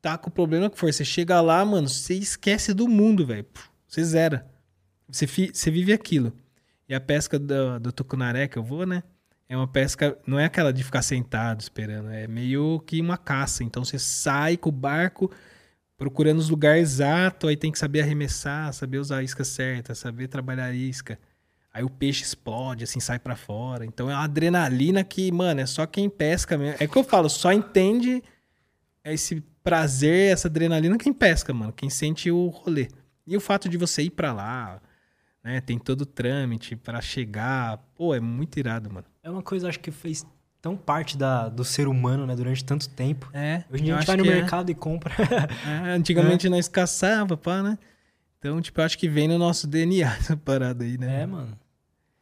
tá 0.00 0.16
com 0.18 0.30
o 0.30 0.32
problema 0.32 0.70
que 0.70 0.78
for. 0.78 0.92
Você 0.92 1.04
chega 1.04 1.40
lá, 1.40 1.64
mano, 1.64 1.88
você 1.88 2.14
esquece 2.14 2.72
do 2.72 2.88
mundo, 2.88 3.26
velho. 3.26 3.46
Você 3.86 4.02
zera. 4.02 4.46
Você, 5.08 5.26
fi- 5.26 5.50
você 5.52 5.70
vive 5.70 5.92
aquilo. 5.92 6.32
E 6.88 6.94
a 6.94 7.00
pesca 7.00 7.38
do, 7.38 7.78
do 7.78 7.92
tucunaré 7.92 8.48
que 8.48 8.56
eu 8.58 8.62
vou, 8.64 8.86
né? 8.86 9.02
É 9.48 9.56
uma 9.56 9.68
pesca, 9.68 10.16
não 10.26 10.38
é 10.38 10.46
aquela 10.46 10.72
de 10.72 10.82
ficar 10.82 11.02
sentado 11.02 11.60
esperando, 11.60 12.08
é 12.10 12.26
meio 12.26 12.80
que 12.86 12.98
uma 13.00 13.18
caça. 13.18 13.62
Então 13.62 13.84
você 13.84 13.98
sai 13.98 14.56
com 14.56 14.70
o 14.70 14.72
barco 14.72 15.30
procurando 16.02 16.40
os 16.40 16.48
lugares 16.48 16.94
exatos, 16.94 17.48
aí 17.48 17.56
tem 17.56 17.70
que 17.70 17.78
saber 17.78 18.00
arremessar, 18.00 18.72
saber 18.72 18.98
usar 18.98 19.18
a 19.18 19.22
isca 19.22 19.44
certa, 19.44 19.94
saber 19.94 20.26
trabalhar 20.26 20.64
a 20.64 20.74
isca. 20.74 21.16
Aí 21.72 21.84
o 21.84 21.88
peixe 21.88 22.24
explode, 22.24 22.82
assim, 22.82 22.98
sai 22.98 23.20
pra 23.20 23.36
fora. 23.36 23.86
Então 23.86 24.10
é 24.10 24.12
uma 24.12 24.24
adrenalina 24.24 25.04
que, 25.04 25.30
mano, 25.30 25.60
é 25.60 25.66
só 25.66 25.86
quem 25.86 26.10
pesca 26.10 26.58
mesmo. 26.58 26.76
É 26.80 26.88
que 26.88 26.96
eu 26.98 27.04
falo, 27.04 27.28
só 27.28 27.52
entende 27.52 28.20
esse 29.04 29.40
prazer, 29.62 30.32
essa 30.32 30.48
adrenalina 30.48 30.98
quem 30.98 31.12
pesca, 31.12 31.54
mano. 31.54 31.72
Quem 31.72 31.88
sente 31.88 32.32
o 32.32 32.48
rolê. 32.48 32.88
E 33.24 33.36
o 33.36 33.40
fato 33.40 33.68
de 33.68 33.78
você 33.78 34.02
ir 34.02 34.10
pra 34.10 34.32
lá, 34.32 34.82
né? 35.44 35.60
Tem 35.60 35.78
todo 35.78 36.00
o 36.00 36.06
trâmite 36.06 36.74
pra 36.74 37.00
chegar. 37.00 37.78
Pô, 37.94 38.12
é 38.12 38.18
muito 38.18 38.58
irado, 38.58 38.92
mano. 38.92 39.06
É 39.22 39.30
uma 39.30 39.40
coisa, 39.40 39.68
acho 39.68 39.78
que 39.78 39.92
fez 39.92 40.26
tão 40.62 40.76
parte 40.76 41.18
da, 41.18 41.48
do 41.48 41.64
ser 41.64 41.88
humano, 41.88 42.24
né? 42.24 42.36
Durante 42.36 42.64
tanto 42.64 42.88
tempo. 42.88 43.28
É. 43.34 43.64
Hoje 43.68 43.82
em 43.82 43.86
dia 43.86 43.96
a 43.96 43.98
gente 43.98 44.06
vai 44.06 44.16
no 44.16 44.24
é. 44.24 44.28
mercado 44.28 44.70
e 44.70 44.74
compra. 44.74 45.12
É, 45.66 45.90
antigamente 45.90 46.48
nós 46.48 46.68
caçava, 46.68 47.36
pá, 47.36 47.62
né? 47.62 47.76
Então, 48.38 48.60
tipo, 48.60 48.80
eu 48.80 48.84
acho 48.84 48.96
que 48.96 49.08
vem 49.08 49.26
no 49.26 49.38
nosso 49.38 49.66
DNA 49.66 50.06
essa 50.16 50.36
parada 50.36 50.84
aí, 50.84 50.96
né? 50.96 51.22
é, 51.22 51.26
mano. 51.26 51.58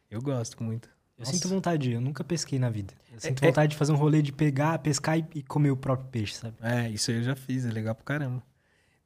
Eu 0.09 0.21
gosto 0.21 0.61
muito. 0.61 0.89
Eu 1.17 1.25
Nossa. 1.25 1.33
sinto 1.33 1.47
vontade, 1.47 1.91
eu 1.91 2.01
nunca 2.01 2.23
pesquei 2.23 2.57
na 2.57 2.69
vida. 2.69 2.93
Eu 3.13 3.19
sinto 3.19 3.43
é- 3.43 3.47
vontade 3.47 3.71
de 3.71 3.77
fazer 3.77 3.91
um 3.91 3.95
rolê 3.95 4.21
de 4.21 4.31
pegar, 4.33 4.79
pescar 4.79 5.19
e, 5.19 5.25
e 5.35 5.43
comer 5.43 5.69
o 5.69 5.77
próprio 5.77 6.09
peixe, 6.09 6.33
sabe? 6.33 6.55
É, 6.61 6.89
isso 6.89 7.11
aí 7.11 7.17
eu 7.17 7.23
já 7.23 7.35
fiz, 7.35 7.63
é 7.65 7.69
legal 7.71 7.93
pra 7.93 8.03
caramba. 8.03 8.43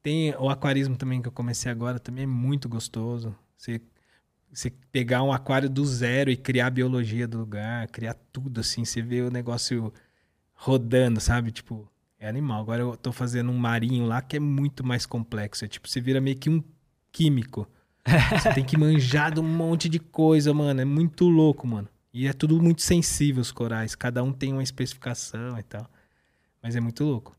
Tem 0.01 0.33
o 0.35 0.49
aquarismo 0.49 0.95
também 0.95 1.21
que 1.21 1.27
eu 1.27 1.31
comecei 1.31 1.69
agora, 1.69 1.99
também 1.99 2.23
é 2.23 2.27
muito 2.27 2.69
gostoso. 2.69 3.35
Você, 3.57 3.81
você 4.55 4.71
pegar 4.91 5.21
um 5.21 5.33
aquário 5.33 5.69
do 5.69 5.85
zero 5.85 6.31
e 6.31 6.37
criar 6.37 6.67
a 6.67 6.71
biologia 6.71 7.27
do 7.27 7.37
lugar, 7.37 7.87
criar 7.89 8.15
tudo 8.31 8.61
assim, 8.61 8.85
você 8.85 9.01
vê 9.01 9.21
o 9.21 9.29
negócio 9.29 9.93
rodando, 10.53 11.19
sabe? 11.19 11.51
Tipo, 11.51 11.91
é 12.17 12.27
animal. 12.27 12.61
Agora 12.61 12.81
eu 12.81 12.95
tô 12.95 13.11
fazendo 13.11 13.51
um 13.51 13.57
marinho 13.57 14.05
lá 14.05 14.21
que 14.21 14.37
é 14.37 14.39
muito 14.39 14.83
mais 14.83 15.05
complexo. 15.05 15.65
É 15.65 15.67
tipo, 15.67 15.89
você 15.89 15.99
vira 15.99 16.21
meio 16.21 16.37
que 16.37 16.49
um 16.49 16.63
químico. 17.11 17.67
Você 18.39 18.53
tem 18.53 18.63
que 18.63 18.77
manjar 18.77 19.33
de 19.33 19.39
um 19.39 19.43
monte 19.43 19.89
de 19.89 19.97
coisa, 19.97 20.53
mano. 20.53 20.79
É 20.79 20.85
muito 20.85 21.27
louco, 21.27 21.65
mano. 21.65 21.89
E 22.13 22.27
é 22.27 22.33
tudo 22.33 22.61
muito 22.61 22.83
sensível 22.83 23.41
os 23.41 23.51
corais. 23.51 23.95
Cada 23.95 24.21
um 24.21 24.31
tem 24.31 24.53
uma 24.53 24.61
especificação 24.61 25.57
e 25.57 25.63
tal. 25.63 25.89
Mas 26.61 26.75
é 26.75 26.79
muito 26.79 27.03
louco. 27.03 27.35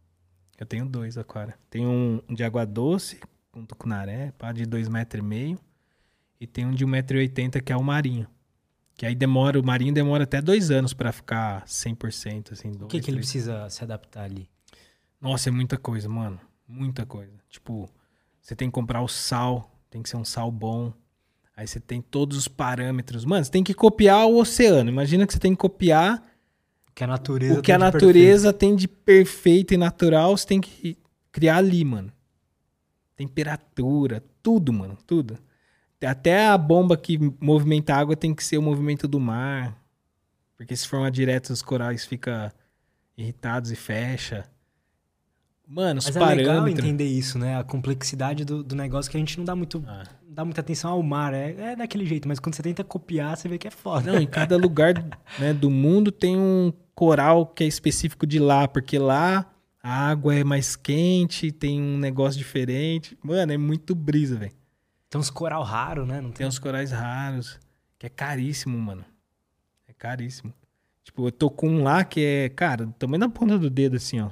Eu 0.59 0.67
tenho 0.67 0.85
dois 0.85 1.17
aquários. 1.17 1.55
Tem 1.71 1.87
um 1.87 2.21
de 2.29 2.43
água 2.43 2.67
doce, 2.67 3.21
com 3.53 3.65
tucunaré, 3.65 4.33
pá, 4.37 4.51
de 4.51 4.67
dois 4.67 4.89
metros 4.89 5.23
e 5.23 5.25
meio. 5.25 5.59
E 6.41 6.47
tem 6.47 6.67
um 6.67 6.73
de 6.73 6.85
1,80m 6.85 7.63
que 7.63 7.73
é 7.73 7.77
o 7.77 7.83
marinho. 7.83 8.27
Que 8.97 9.05
aí 9.05 9.15
demora, 9.15 9.61
o 9.61 9.65
marinho 9.65 9.93
demora 9.93 10.25
até 10.25 10.41
dois 10.41 10.71
anos 10.71 10.95
pra 10.95 11.13
ficar 11.13 11.65
100%, 11.67 12.53
assim. 12.53 12.73
O 12.81 12.87
que, 12.87 13.01
que 13.01 13.11
ele 13.11 13.19
precisa 13.19 13.69
se 13.69 13.85
adaptar 13.85 14.25
ali? 14.25 14.49
Nossa, 15.21 15.51
é 15.51 15.53
muita 15.53 15.77
coisa, 15.77 16.09
mano. 16.09 16.41
Muita 16.67 17.05
coisa. 17.05 17.33
Tipo, 17.49 17.89
você 18.41 18.57
tem 18.57 18.69
que 18.69 18.75
comprar 18.75 19.03
o 19.03 19.09
sal, 19.09 19.71
tem 19.91 20.03
que 20.03 20.09
ser 20.09 20.17
um 20.17 20.25
sal 20.25 20.51
bom. 20.51 20.93
Aí 21.55 21.67
você 21.67 21.81
tem 21.81 22.01
todos 22.01 22.37
os 22.37 22.49
parâmetros. 22.49 23.25
Mano, 23.25 23.45
você 23.45 23.51
tem 23.51 23.65
que 23.65 23.75
copiar 23.75 24.27
o 24.27 24.39
oceano. 24.39 24.91
Imagina 24.91 25.27
que 25.27 25.33
você 25.33 25.39
tem 25.39 25.53
que 25.53 25.59
copiar 25.59 26.23
O 26.89 26.93
que 26.93 27.05
a 27.05 27.07
natureza 27.07 27.63
que 27.63 27.73
a 27.73 27.79
natureza 27.79 28.53
tem 28.53 28.75
de 28.75 28.89
perfeito 28.89 29.75
e 29.75 29.77
natural, 29.77 30.37
você 30.37 30.47
tem 30.47 30.61
que 30.61 30.97
criar 31.31 31.57
ali, 31.57 31.85
mano. 31.85 32.13
Temperatura, 33.15 34.23
tudo, 34.43 34.73
mano, 34.73 34.97
tudo. 35.07 35.39
Até 36.05 36.47
a 36.47 36.59
bomba 36.59 36.97
que 36.97 37.19
movimenta 37.41 37.95
a 37.95 37.99
água 37.99 38.17
tem 38.17 38.35
que 38.35 38.45
ser 38.45 38.59
o 38.59 38.63
movimento 38.63 39.09
do 39.09 39.19
mar. 39.19 39.77
Porque 40.57 40.75
se 40.77 40.87
formar 40.87 41.11
direto, 41.11 41.51
os 41.51 41.63
corais 41.63 42.05
ficam 42.05 42.51
irritados 43.17 43.71
e 43.71 43.77
fecha. 43.77 44.45
Mano, 45.67 45.99
os 45.99 46.07
Mas 46.07 46.17
é 46.17 46.21
legal 46.35 46.55
parâmetros. 46.57 46.85
entender 46.85 47.07
isso, 47.07 47.39
né? 47.39 47.59
A 47.59 47.65
complexidade 47.65 48.45
do, 48.45 48.63
do 48.63 48.77
negócio 48.77 49.11
que 49.11 49.17
a 49.17 49.21
gente 49.21 49.37
não 49.37 49.45
dá 49.45 49.57
muito, 49.57 49.83
Ah. 49.87 50.05
não 50.27 50.35
dá 50.35 50.45
muita 50.45 50.61
atenção 50.61 50.93
ao 50.93 51.03
mar. 51.03 51.35
É, 51.35 51.73
é 51.73 51.77
daquele 51.77 52.07
jeito, 52.07 52.29
mas 52.29 52.39
quando 52.39 52.55
você 52.55 52.63
tenta 52.63 52.85
copiar, 52.85 53.37
você 53.37 53.49
vê 53.49 53.59
que 53.59 53.67
é 53.67 53.71
foda. 53.71 54.13
Não, 54.13 54.21
em 54.21 54.27
cada 54.27 54.57
lugar 54.59 54.95
né, 55.39 55.53
do 55.53 55.69
mundo 55.71 56.13
tem 56.13 56.37
um 56.37 56.73
coral 56.95 57.47
que 57.47 57.65
é 57.65 57.67
específico 57.67 58.27
de 58.27 58.39
lá, 58.39 58.69
porque 58.69 58.97
lá 58.99 59.45
a 59.83 60.09
água 60.09 60.35
é 60.37 60.45
mais 60.45 60.77
quente, 60.77 61.51
tem 61.51 61.83
um 61.83 61.99
negócio 61.99 62.39
diferente. 62.39 63.19
Mano, 63.23 63.53
é 63.53 63.59
muito 63.59 63.95
brisa, 63.95 64.37
velho. 64.37 64.53
Tem 65.17 65.21
uns 65.21 65.31
coral 65.31 65.63
raro, 65.63 66.05
né? 66.05 66.21
Não 66.21 66.29
Tem 66.29 66.39
tem... 66.39 66.47
uns 66.47 66.59
corais 66.59 66.91
raros, 66.93 67.59
que 67.99 68.05
é 68.05 68.09
caríssimo, 68.11 68.79
mano. 68.79 69.03
É 69.89 69.93
caríssimo. 69.95 70.53
Tipo, 71.03 71.29
eu 71.29 71.33
tô 71.33 71.49
com 71.49 71.71
um 71.71 71.83
lá 71.83 72.05
que 72.05 72.21
é, 72.21 72.49
cara, 72.51 72.87
tamanho 72.99 73.21
da 73.21 73.29
ponta 73.31 73.59
do 73.59 73.71
dedo, 73.71 73.97
assim, 73.97 74.21
ó. 74.21 74.31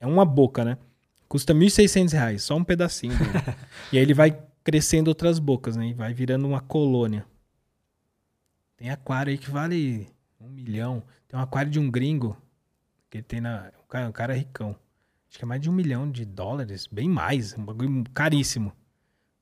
É 0.00 0.06
uma 0.06 0.24
boca, 0.24 0.64
né? 0.64 0.78
Custa 1.28 1.54
1.600 1.54 2.12
reais, 2.12 2.42
só 2.42 2.56
um 2.56 2.64
pedacinho 2.64 3.14
e 3.92 3.98
aí 3.98 4.02
ele 4.02 4.14
vai 4.14 4.36
crescendo 4.64 5.08
outras 5.08 5.38
bocas, 5.38 5.76
né? 5.76 5.90
E 5.90 5.94
vai 5.94 6.12
virando 6.12 6.44
uma 6.44 6.60
colônia. 6.60 7.24
Tem 8.76 8.90
aquário 8.90 9.30
aí 9.30 9.38
que 9.38 9.48
vale 9.48 10.08
um 10.40 10.48
milhão. 10.48 11.04
Tem 11.28 11.38
um 11.38 11.42
aquário 11.42 11.70
de 11.70 11.78
um 11.78 11.88
gringo 11.88 12.36
que 13.08 13.18
ele 13.18 13.24
tem 13.24 13.40
na. 13.40 13.70
O 13.84 13.86
cara, 13.86 14.08
o 14.08 14.12
cara 14.12 14.34
é 14.34 14.38
ricão. 14.38 14.74
Acho 15.28 15.38
que 15.38 15.44
é 15.44 15.46
mais 15.46 15.60
de 15.60 15.70
um 15.70 15.72
milhão 15.72 16.10
de 16.10 16.24
dólares, 16.24 16.88
bem 16.90 17.08
mais. 17.08 17.56
Um 17.56 17.64
bagulho 17.64 18.02
caríssimo. 18.12 18.72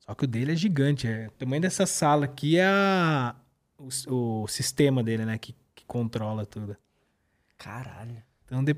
Só 0.04 0.14
que 0.14 0.24
o 0.24 0.28
dele 0.28 0.52
é 0.52 0.56
gigante. 0.56 1.06
É, 1.06 1.28
o 1.28 1.30
tamanho 1.32 1.62
dessa 1.62 1.86
sala 1.86 2.26
aqui 2.26 2.58
é 2.58 2.66
a, 2.66 3.34
o, 3.78 4.42
o 4.42 4.48
sistema 4.48 5.02
dele, 5.02 5.24
né? 5.24 5.38
Que, 5.38 5.54
que 5.74 5.84
controla 5.86 6.44
tudo. 6.44 6.76
Caralho. 7.56 8.22
Então, 8.44 8.62
de- 8.62 8.76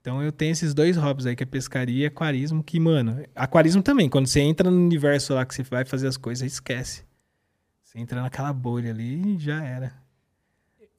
então 0.00 0.22
eu 0.22 0.30
tenho 0.30 0.52
esses 0.52 0.72
dois 0.72 0.96
hobbies 0.96 1.26
aí, 1.26 1.34
que 1.36 1.42
é 1.42 1.46
pescaria 1.46 2.04
e 2.04 2.06
aquarismo, 2.06 2.62
que, 2.62 2.78
mano, 2.78 3.24
aquarismo 3.34 3.82
também, 3.82 4.08
quando 4.08 4.26
você 4.28 4.40
entra 4.40 4.70
no 4.70 4.76
universo 4.76 5.34
lá 5.34 5.44
que 5.44 5.54
você 5.54 5.62
vai 5.62 5.84
fazer 5.84 6.06
as 6.06 6.16
coisas, 6.16 6.50
esquece. 6.52 7.04
Você 7.82 7.98
entra 7.98 8.22
naquela 8.22 8.52
bolha 8.52 8.90
ali 8.90 9.34
e 9.34 9.38
já 9.38 9.64
era. 9.64 9.92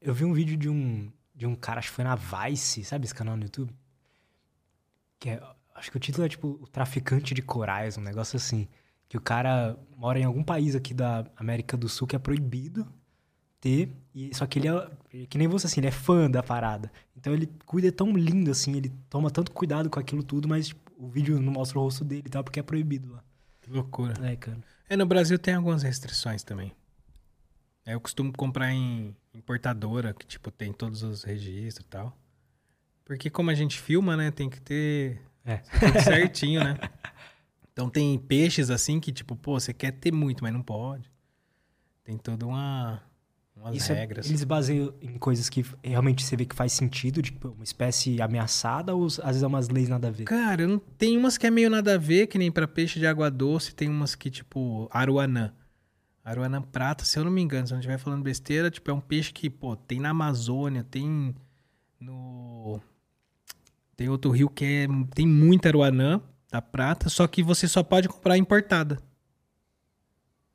Eu 0.01 0.13
vi 0.13 0.25
um 0.25 0.34
vídeo 0.34 0.57
de 0.57 0.67
um, 0.67 1.10
de 1.34 1.45
um 1.47 1.55
cara, 1.55 1.79
acho 1.79 1.89
que 1.89 1.95
foi 1.95 2.03
na 2.03 2.15
Vice, 2.15 2.84
sabe 2.84 3.05
esse 3.05 3.15
canal 3.15 3.38
no 3.38 3.43
YouTube? 3.43 3.73
Que 5.19 5.29
é, 5.29 5.43
acho 5.75 5.89
que 5.89 5.97
o 5.97 5.99
título 5.99 6.25
é 6.25 6.29
tipo 6.29 6.60
O 6.62 6.67
Traficante 6.67 7.34
de 7.34 7.41
Corais, 7.41 7.97
um 7.97 8.01
negócio 8.01 8.36
assim. 8.36 8.67
Que 9.12 9.17
o 9.17 9.21
cara 9.21 9.78
mora 9.97 10.17
em 10.17 10.24
algum 10.24 10.41
país 10.41 10.74
aqui 10.74 10.93
da 10.93 11.26
América 11.36 11.76
do 11.76 11.89
Sul 11.89 12.08
que 12.08 12.15
é 12.15 12.19
proibido 12.19 12.88
ter. 13.60 13.91
E, 14.15 14.34
só 14.34 14.45
que 14.45 14.58
ele 14.58 14.69
é, 14.69 15.26
que 15.26 15.38
nem 15.38 15.50
você 15.50 15.67
assim, 15.67 15.82
ele 15.82 15.88
é 15.88 15.91
fã 15.91 16.32
da 16.32 16.41
parada. 16.41 16.89
Então 17.17 17.34
ele 17.34 17.50
cuida 17.65 17.89
é 17.89 17.91
tão 17.91 18.13
lindo 18.13 18.50
assim, 18.50 18.78
ele 18.78 18.89
toma 19.10 19.30
tanto 19.30 19.52
cuidado 19.52 19.89
com 19.89 20.00
aquilo 20.00 20.24
tudo, 20.24 20.47
mas 20.47 20.69
tipo, 20.69 20.89
o 20.97 21.10
vídeo 21.10 21.41
não 21.41 21.52
mostra 21.52 21.78
o 21.78 21.82
rosto 21.82 22.06
dele 22.06 22.24
e 22.26 22.30
tal, 22.30 22.41
porque 22.41 22.62
é 22.62 22.63
proibido 22.63 23.12
lá. 23.12 23.21
Que 23.60 23.69
loucura. 23.69 24.13
É, 24.26 24.34
cara. 24.38 24.60
É, 24.88 24.95
no 24.95 25.06
Brasil 25.06 25.38
tem 25.38 25.56
algumas 25.56 25.84
restrições 25.84 26.41
também. 26.41 26.71
É, 27.86 27.93
Eu 27.93 28.00
costumo 28.00 28.32
comprar 28.32 28.71
em 28.71 29.13
importadora, 29.34 30.13
que, 30.13 30.26
tipo, 30.26 30.50
tem 30.50 30.71
todos 30.71 31.04
os 31.04 31.24
registros 31.26 31.86
e 31.86 31.89
tal. 31.89 32.17
Porque 33.04 33.30
como 33.30 33.50
a 33.50 33.56
gente 33.56 33.78
filma, 33.78 34.15
né, 34.15 34.32
tem 34.32 34.50
que 34.50 34.62
ter 34.62 35.19
É. 35.45 35.58
tudo 35.58 36.00
certinho, 36.02 36.63
né? 36.63 36.78
Então 37.82 37.89
tem 37.89 38.15
peixes 38.20 38.70
assim 38.70 39.00
que, 39.00 39.12
tipo, 39.12 39.36
pô, 39.36 39.60
você 39.60 39.74
quer 39.74 39.91
ter 39.91 40.13
muito, 40.13 40.44
mas 40.44 40.54
não 40.54 40.62
pode. 40.62 41.12
Tem 42.04 42.15
toda 42.15 42.46
uma... 42.46 43.02
umas 43.56 43.76
Isso 43.76 43.91
é- 43.91 43.96
regras. 43.96 44.30
eles 44.30 44.44
baseiam 44.44 44.94
em 45.02 45.17
coisas 45.17 45.50
que 45.50 45.65
realmente 45.84 46.24
você 46.24 46.36
vê 46.36 46.46
que 46.46 46.56
faz 46.56 46.74
sentido, 46.74 47.24
tipo, 47.24 47.48
uma 47.50 47.63
espécie 47.63 48.22
ameaçada, 48.22 48.94
ou 48.94 49.08
às 49.08 49.17
vezes 49.17 49.41
é 49.41 49.48
umas 49.48 49.67
leis 49.67 49.89
nada 49.89 50.10
a 50.10 50.12
ver? 50.12 50.26
Cara, 50.26 50.67
não... 50.67 50.78
tem 50.78 51.17
umas 51.17 51.39
que 51.39 51.48
é 51.48 51.50
meio 51.50 51.72
nada 51.72 51.96
a 51.96 51.98
ver, 51.98 52.28
que 52.28 52.38
nem 52.38 52.52
pra 52.52 52.67
peixe 52.67 53.00
de 53.00 53.08
água 53.08 53.32
doce, 53.32 53.74
tem 53.74 53.89
umas 53.89 54.13
que, 54.13 54.30
tipo, 54.30 54.88
aruanã. 54.91 55.52
Aruanã 56.24 56.62
prata, 56.62 57.04
se 57.04 57.17
eu 57.17 57.24
não 57.24 57.32
me 57.32 57.41
engano, 57.41 57.65
se 57.65 57.74
eu 57.74 57.78
não 57.78 57.80
estiver 57.80 57.98
falando 57.98 58.22
besteira, 58.22 58.70
tipo, 58.70 58.91
é 58.91 58.94
um 58.94 59.02
peixe 59.02 59.34
que, 59.34 59.50
pô, 59.50 59.76
tem 59.76 60.00
na 60.00 60.10
Amazônia, 60.12 60.84
tem 60.84 61.34
no... 62.00 62.80
Tem 63.96 64.08
outro 64.08 64.30
rio 64.30 64.50
que 64.52 64.65
é... 64.65 64.88
tem 65.15 65.26
muita 65.26 65.70
aruanã 65.70 66.22
da 66.52 66.62
prata, 66.62 67.10
só 67.10 67.26
que 67.28 67.42
você 67.42 67.68
só 67.68 67.82
pode 67.82 68.10
comprar 68.10 68.38
importada. 68.38 69.02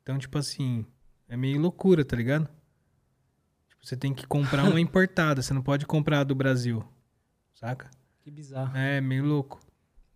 Então, 0.03 0.17
tipo 0.19 0.37
assim, 0.37 0.85
é 1.27 1.35
meio 1.35 1.59
loucura, 1.59 2.05
tá 2.05 2.15
ligado? 2.15 2.47
Tipo, 3.67 3.85
você 3.85 3.97
tem 3.97 4.13
que 4.13 4.27
comprar 4.27 4.63
uma 4.63 4.79
importada, 4.79 5.41
você 5.41 5.53
não 5.53 5.61
pode 5.63 5.85
comprar 5.87 6.19
a 6.19 6.23
do 6.23 6.35
Brasil, 6.35 6.85
saca? 7.55 7.89
Que 8.21 8.29
bizarro. 8.29 8.77
É, 8.77 9.01
meio 9.01 9.25
louco. 9.25 9.59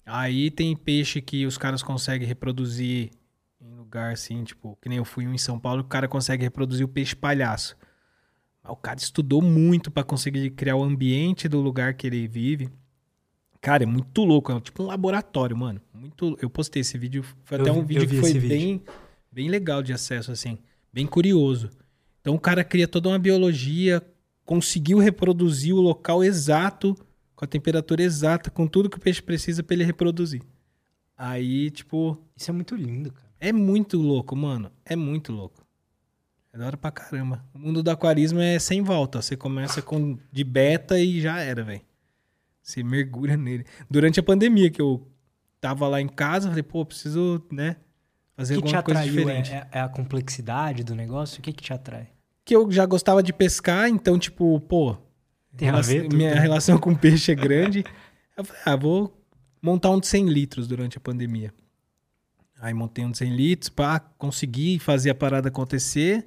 Aí 0.06 0.52
tem 0.52 0.76
peixe 0.78 1.20
que 1.22 1.46
os 1.46 1.58
caras 1.58 1.82
conseguem 1.82 2.28
reproduzir 2.28 3.12
em 3.60 3.74
lugar 3.76 4.14
assim, 4.14 4.44
tipo, 4.44 4.78
que 4.82 4.88
nem 4.88 4.98
eu 4.98 5.06
fui 5.06 5.28
um 5.28 5.34
em 5.34 5.38
São 5.38 5.60
Paulo, 5.60 5.82
o 5.82 5.88
cara 5.88 6.08
consegue 6.08 6.44
reproduzir 6.44 6.86
o 6.86 6.90
peixe 6.90 7.16
palhaço. 7.16 7.76
O 8.64 8.76
cara 8.76 9.00
estudou 9.00 9.42
muito 9.42 9.90
pra 9.90 10.04
conseguir 10.04 10.52
criar 10.52 10.76
o 10.76 10.84
ambiente 10.84 11.48
do 11.48 11.60
lugar 11.60 11.96
que 11.96 12.06
ele 12.06 12.28
vive. 12.28 12.70
Cara, 13.62 13.84
é 13.84 13.86
muito 13.86 14.24
louco, 14.24 14.52
é 14.52 14.60
tipo 14.60 14.82
um 14.84 14.88
laboratório, 14.88 15.56
mano. 15.56 15.80
Muito, 15.94 16.36
eu 16.42 16.50
postei 16.50 16.82
esse 16.82 16.98
vídeo, 16.98 17.24
foi 17.44 17.58
Eu 17.60 17.62
até 17.62 17.72
vi- 17.72 17.80
um 17.80 17.86
vídeo 17.86 18.08
que 18.08 18.16
foi 18.20 18.30
esse 18.32 18.40
vídeo. 18.40 18.58
bem 18.58 18.82
bem 19.32 19.48
legal 19.50 19.82
de 19.84 19.94
acesso 19.94 20.32
assim, 20.32 20.58
bem 20.92 21.06
curioso. 21.08 21.70
Então 22.20 22.34
o 22.36 22.40
cara 22.40 22.64
cria 22.64 22.88
toda 22.88 23.08
uma 23.10 23.20
biologia, 23.20 24.02
conseguiu 24.44 24.98
reproduzir 24.98 25.74
o 25.76 25.80
local 25.80 26.24
exato, 26.24 26.96
com 27.36 27.46
a 27.46 27.48
temperatura 27.48 28.02
exata, 28.04 28.50
com 28.52 28.68
tudo 28.68 28.90
que 28.90 28.98
o 28.98 29.00
peixe 29.02 29.22
precisa 29.22 29.64
pra 29.64 29.74
ele 29.76 29.84
reproduzir. 29.84 30.42
Aí, 31.18 31.70
tipo, 31.72 32.18
Isso 32.36 32.50
é 32.50 32.54
muito 32.54 32.76
lindo, 32.76 33.12
cara. 33.14 33.28
é 33.40 33.54
muito 33.54 33.98
louco, 34.00 34.36
mano. 34.36 34.72
É 34.84 34.96
muito 34.96 35.32
louco. 35.32 35.64
É 36.52 36.58
da 36.58 36.66
hora 36.66 36.78
pra 36.78 36.92
caramba. 36.92 37.46
O 37.54 37.60
mundo 37.60 37.82
do 37.82 37.90
aquarismo 37.92 38.40
é 38.40 38.58
sem 38.60 38.82
volta. 38.82 39.22
Você 39.22 39.38
começa 39.38 39.82
com 39.82 40.18
de 40.32 40.44
beta 40.44 41.00
e 41.00 41.22
já 41.22 41.40
era, 41.40 41.64
velho. 41.64 41.82
Você 42.62 42.84
mergulha 42.84 43.36
nele. 43.38 43.66
Durante 43.90 44.20
a 44.20 44.24
pandemia 44.24 44.70
que 44.70 44.82
eu 44.82 45.08
tava 45.60 45.88
lá 45.88 46.00
em 46.02 46.08
casa, 46.08 46.48
falei, 46.50 46.64
pô, 46.64 46.86
preciso, 46.86 47.44
né, 47.52 47.76
fazer 48.36 48.58
O 48.58 48.62
que 48.62 48.68
te 48.70 48.76
alguma 48.76 48.84
coisa 48.84 49.04
diferente. 49.04 49.52
é, 49.52 49.56
é- 49.58 49.68
é 49.74 49.82
a 49.82 49.90
complexidade 49.90 50.84
do 50.84 50.96
negócio? 50.96 51.40
O 51.40 51.42
que 51.42 51.52
que 51.54 51.64
te 51.64 51.74
atrai? 51.74 52.08
Que 52.46 52.56
eu 52.56 52.72
já 52.72 52.86
gostava 52.86 53.22
de 53.22 53.32
pescar, 53.34 53.88
então, 53.88 54.18
tipo, 54.18 54.60
pô, 54.62 54.98
Tem 55.56 55.70
a 55.70 55.82
ver 55.82 56.04
tudo, 56.04 56.16
minha 56.18 56.34
né? 56.34 56.40
relação 56.40 56.78
com 56.78 56.96
peixe 56.96 57.32
é 57.32 57.36
grande. 57.36 57.84
Eu 58.38 58.44
falei, 58.46 58.62
ah, 58.66 58.76
vou 58.76 59.22
montar 59.62 59.90
um 59.92 60.00
de 60.00 60.08
100 60.08 60.28
litros 60.30 60.68
durante 60.68 60.98
a 60.98 61.02
pandemia. 61.02 61.54
Aí 62.60 62.74
montei 62.74 63.04
um 63.04 63.12
de 63.12 63.18
100 63.18 63.36
litros, 63.36 63.70
pá, 63.70 64.00
consegui 64.00 64.78
fazer 64.80 65.10
a 65.10 65.16
parada 65.16 65.50
acontecer. 65.50 66.24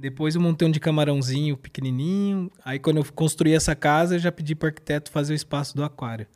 Depois 0.00 0.34
eu 0.34 0.40
montei 0.40 0.66
um 0.66 0.70
de 0.70 0.80
camarãozinho 0.80 1.58
pequenininho. 1.58 2.50
Aí 2.64 2.78
quando 2.78 2.96
eu 2.96 3.12
construí 3.12 3.52
essa 3.52 3.76
casa, 3.76 4.14
eu 4.14 4.18
já 4.18 4.32
pedi 4.32 4.54
pro 4.54 4.68
arquiteto 4.68 5.10
fazer 5.10 5.34
o 5.34 5.36
espaço 5.36 5.76
do 5.76 5.84
aquário. 5.84 6.26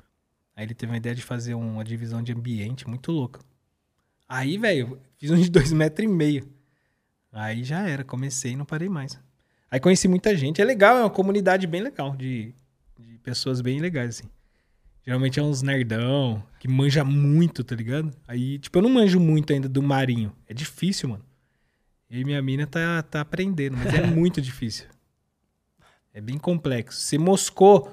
Aí 0.54 0.66
ele 0.66 0.74
teve 0.74 0.92
uma 0.92 0.98
ideia 0.98 1.14
de 1.14 1.22
fazer 1.22 1.54
uma 1.54 1.82
divisão 1.82 2.22
de 2.22 2.30
ambiente 2.30 2.86
muito 2.86 3.10
louca. 3.10 3.40
Aí, 4.28 4.58
velho, 4.58 5.00
fiz 5.16 5.30
um 5.30 5.36
de 5.40 5.48
dois 5.50 5.72
metros 5.72 6.06
e 6.06 6.12
meio. 6.12 6.46
Aí 7.32 7.64
já 7.64 7.88
era, 7.88 8.04
comecei 8.04 8.52
e 8.52 8.56
não 8.56 8.66
parei 8.66 8.90
mais. 8.90 9.18
Aí 9.70 9.80
conheci 9.80 10.08
muita 10.08 10.36
gente. 10.36 10.60
É 10.60 10.64
legal, 10.64 10.98
é 10.98 11.00
uma 11.00 11.10
comunidade 11.10 11.66
bem 11.66 11.80
legal 11.80 12.14
de, 12.14 12.54
de 12.98 13.18
pessoas 13.22 13.62
bem 13.62 13.80
legais, 13.80 14.18
assim. 14.18 14.28
Geralmente 15.06 15.40
é 15.40 15.42
uns 15.42 15.62
nerdão 15.62 16.44
que 16.60 16.68
manja 16.68 17.02
muito, 17.02 17.64
tá 17.64 17.74
ligado? 17.74 18.10
Aí, 18.28 18.58
tipo, 18.58 18.76
eu 18.76 18.82
não 18.82 18.90
manjo 18.90 19.18
muito 19.18 19.54
ainda 19.54 19.70
do 19.70 19.82
marinho. 19.82 20.34
É 20.46 20.52
difícil, 20.52 21.08
mano. 21.08 21.24
E 22.14 22.24
minha 22.24 22.40
mina 22.40 22.64
tá, 22.64 23.02
tá 23.02 23.20
aprendendo, 23.22 23.76
mas 23.76 23.92
é 23.92 24.00
muito 24.06 24.40
difícil. 24.40 24.86
É 26.12 26.20
bem 26.20 26.38
complexo. 26.38 27.00
Se 27.00 27.18
moscou 27.18 27.92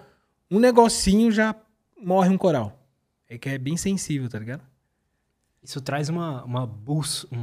um 0.49 0.59
negocinho, 0.59 1.31
já 1.31 1.55
morre 1.99 2.29
um 2.29 2.37
coral. 2.37 2.79
É 3.27 3.35
que 3.35 3.49
é 3.49 3.57
bem 3.57 3.75
sensível, 3.75 4.29
tá 4.29 4.37
ligado? 4.37 4.61
Isso 5.63 5.81
traz 5.81 6.07
uma, 6.07 6.43
uma, 6.43 6.67
bússola, 6.67 7.33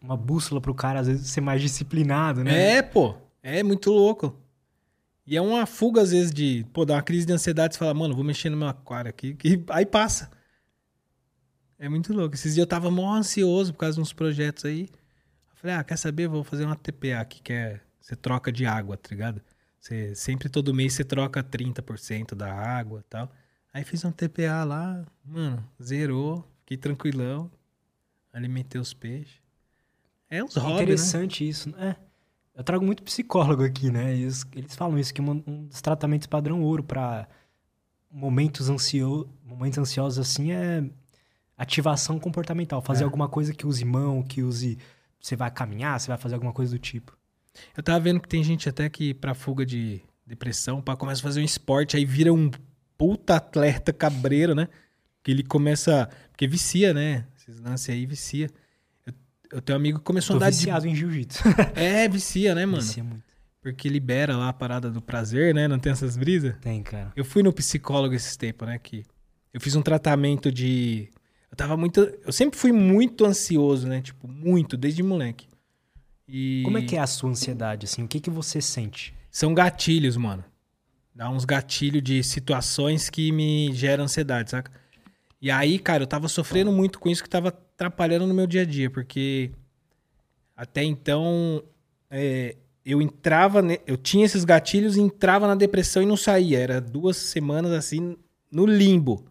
uma 0.00 0.16
bússola 0.16 0.60
pro 0.60 0.72
cara, 0.72 1.00
às 1.00 1.08
vezes, 1.08 1.28
ser 1.28 1.40
mais 1.40 1.60
disciplinado, 1.60 2.44
né? 2.44 2.76
É, 2.76 2.82
pô. 2.82 3.16
É 3.42 3.64
muito 3.64 3.90
louco. 3.90 4.36
E 5.26 5.36
é 5.36 5.40
uma 5.40 5.66
fuga, 5.66 6.02
às 6.02 6.12
vezes, 6.12 6.32
de, 6.32 6.64
pô, 6.72 6.84
dar 6.84 6.94
uma 6.94 7.02
crise 7.02 7.26
de 7.26 7.32
ansiedade 7.32 7.74
e 7.74 7.78
falar, 7.78 7.94
mano, 7.94 8.14
vou 8.14 8.22
mexer 8.22 8.48
no 8.48 8.56
meu 8.56 8.68
aquário 8.68 9.08
aqui, 9.08 9.34
que 9.34 9.60
aí 9.70 9.84
passa. 9.84 10.30
É 11.80 11.88
muito 11.88 12.12
louco. 12.12 12.36
Esses 12.36 12.54
dias 12.54 12.62
eu 12.62 12.68
tava 12.68 12.92
mó 12.92 13.12
ansioso 13.12 13.72
por 13.72 13.80
causa 13.80 13.96
de 13.96 14.02
uns 14.02 14.12
projetos 14.12 14.64
aí. 14.64 14.88
Falei, 15.60 15.76
ah, 15.76 15.84
quer 15.84 15.96
saber? 15.96 16.28
Vou 16.28 16.44
fazer 16.44 16.64
uma 16.64 16.76
TPA 16.76 17.20
aqui, 17.20 17.40
que 17.42 17.52
é. 17.52 17.80
Você 18.00 18.16
troca 18.16 18.50
de 18.50 18.64
água, 18.64 18.96
tá 18.96 19.08
ligado? 19.10 19.42
Você, 19.80 20.14
sempre 20.14 20.48
todo 20.48 20.72
mês 20.72 20.94
você 20.94 21.04
troca 21.04 21.42
30% 21.42 22.34
da 22.34 22.52
água 22.52 23.00
e 23.00 23.08
tal. 23.10 23.30
Aí 23.72 23.84
fiz 23.84 24.04
um 24.04 24.10
TPA 24.10 24.64
lá, 24.64 25.04
mano, 25.24 25.62
zerou, 25.82 26.44
fiquei 26.60 26.76
tranquilão. 26.76 27.50
Alimentei 28.32 28.80
os 28.80 28.94
peixes. 28.94 29.40
É 30.30 30.42
uns 30.42 30.54
hobbies, 30.56 30.76
né? 30.76 30.82
interessante 30.82 31.48
isso. 31.48 31.74
É. 31.78 31.96
Eu 32.54 32.64
trago 32.64 32.84
muito 32.84 33.02
psicólogo 33.02 33.62
aqui, 33.62 33.90
né? 33.90 34.14
Eles, 34.16 34.44
eles 34.54 34.74
falam 34.74 34.98
isso, 34.98 35.12
que 35.12 35.20
uma- 35.20 35.42
um 35.46 35.66
dos 35.66 35.80
tratamentos 35.80 36.26
padrão 36.26 36.62
ouro 36.62 36.82
para 36.82 37.28
momentos, 38.10 38.68
ansio, 38.68 39.28
momentos 39.44 39.78
ansiosos 39.78 40.18
assim 40.18 40.50
é 40.52 40.82
ativação 41.56 42.18
comportamental. 42.18 42.80
Fazer 42.80 43.02
É. 43.02 43.04
alguma 43.04 43.28
coisa 43.28 43.52
que 43.52 43.66
use 43.66 43.84
mão, 43.84 44.22
que 44.22 44.42
use... 44.42 44.78
Você 45.20 45.36
vai 45.36 45.50
caminhar, 45.50 45.98
você 45.98 46.08
vai 46.08 46.16
fazer 46.16 46.34
alguma 46.34 46.52
coisa 46.52 46.72
do 46.72 46.78
tipo. 46.78 47.16
Eu 47.76 47.82
tava 47.82 47.98
vendo 48.00 48.20
que 48.20 48.28
tem 48.28 48.42
gente 48.42 48.68
até 48.68 48.88
que 48.88 49.14
pra 49.14 49.34
fuga 49.34 49.66
de 49.66 50.00
depressão, 50.26 50.80
pá, 50.80 50.96
começa 50.96 51.20
a 51.20 51.24
fazer 51.24 51.40
um 51.40 51.44
esporte, 51.44 51.96
aí 51.96 52.04
vira 52.04 52.32
um 52.32 52.50
puta 52.96 53.36
atleta 53.36 53.92
cabreiro, 53.92 54.54
né? 54.54 54.68
Que 55.22 55.30
ele 55.30 55.42
começa. 55.42 56.08
Porque 56.30 56.46
vicia, 56.46 56.92
né? 56.92 57.26
Esses 57.36 57.60
lances 57.60 57.88
aí 57.90 58.06
vicia. 58.06 58.50
Eu, 59.06 59.14
eu 59.52 59.62
tenho 59.62 59.76
um 59.76 59.80
amigo 59.80 59.98
que 59.98 60.04
começou 60.04 60.36
Tô 60.36 60.44
a 60.44 60.46
andar 60.46 60.50
de. 60.50 60.56
viciado 60.58 60.86
em 60.86 60.94
jiu-jitsu. 60.94 61.42
É, 61.74 62.08
vicia, 62.08 62.54
né, 62.54 62.66
mano? 62.66 62.82
Vicia 62.82 63.02
muito. 63.02 63.24
Porque 63.60 63.88
libera 63.88 64.36
lá 64.36 64.50
a 64.50 64.52
parada 64.52 64.90
do 64.90 65.02
prazer, 65.02 65.54
né? 65.54 65.66
Não 65.66 65.78
tem 65.78 65.92
essas 65.92 66.16
brisas? 66.16 66.54
Tem, 66.60 66.82
cara. 66.82 67.12
Eu 67.16 67.24
fui 67.24 67.42
no 67.42 67.52
psicólogo 67.52 68.14
esses 68.14 68.36
tempos, 68.36 68.68
né? 68.68 68.78
Que 68.78 69.04
eu 69.52 69.60
fiz 69.60 69.74
um 69.74 69.82
tratamento 69.82 70.52
de. 70.52 71.10
Eu 71.58 71.66
tava 71.66 71.76
muito. 71.76 72.00
Eu 72.24 72.32
sempre 72.32 72.56
fui 72.56 72.70
muito 72.70 73.24
ansioso, 73.24 73.88
né? 73.88 74.00
Tipo, 74.00 74.28
muito, 74.28 74.76
desde 74.76 75.02
moleque. 75.02 75.48
E... 76.28 76.62
Como 76.64 76.78
é 76.78 76.82
que 76.82 76.94
é 76.94 77.00
a 77.00 77.06
sua 77.06 77.30
ansiedade, 77.30 77.84
assim? 77.84 78.04
O 78.04 78.06
que 78.08 78.20
que 78.20 78.30
você 78.30 78.60
sente? 78.60 79.12
São 79.28 79.52
gatilhos, 79.52 80.16
mano. 80.16 80.44
Dá 81.12 81.28
uns 81.28 81.44
gatilhos 81.44 82.00
de 82.00 82.22
situações 82.22 83.10
que 83.10 83.32
me 83.32 83.72
geram 83.72 84.04
ansiedade, 84.04 84.52
saca? 84.52 84.70
E 85.42 85.50
aí, 85.50 85.80
cara, 85.80 86.04
eu 86.04 86.06
tava 86.06 86.28
sofrendo 86.28 86.70
muito 86.70 87.00
com 87.00 87.08
isso 87.08 87.24
que 87.24 87.28
tava 87.28 87.48
atrapalhando 87.48 88.24
no 88.28 88.34
meu 88.34 88.46
dia 88.46 88.62
a 88.62 88.64
dia, 88.64 88.88
porque 88.88 89.50
até 90.56 90.84
então 90.84 91.62
é, 92.08 92.56
eu 92.84 93.02
entrava, 93.02 93.60
ne- 93.62 93.80
eu 93.84 93.96
tinha 93.96 94.24
esses 94.24 94.44
gatilhos 94.44 94.96
e 94.96 95.00
entrava 95.00 95.48
na 95.48 95.56
depressão 95.56 96.02
e 96.04 96.06
não 96.06 96.16
saía. 96.16 96.60
Era 96.60 96.80
duas 96.80 97.16
semanas 97.16 97.72
assim 97.72 98.16
no 98.50 98.64
limbo. 98.64 99.24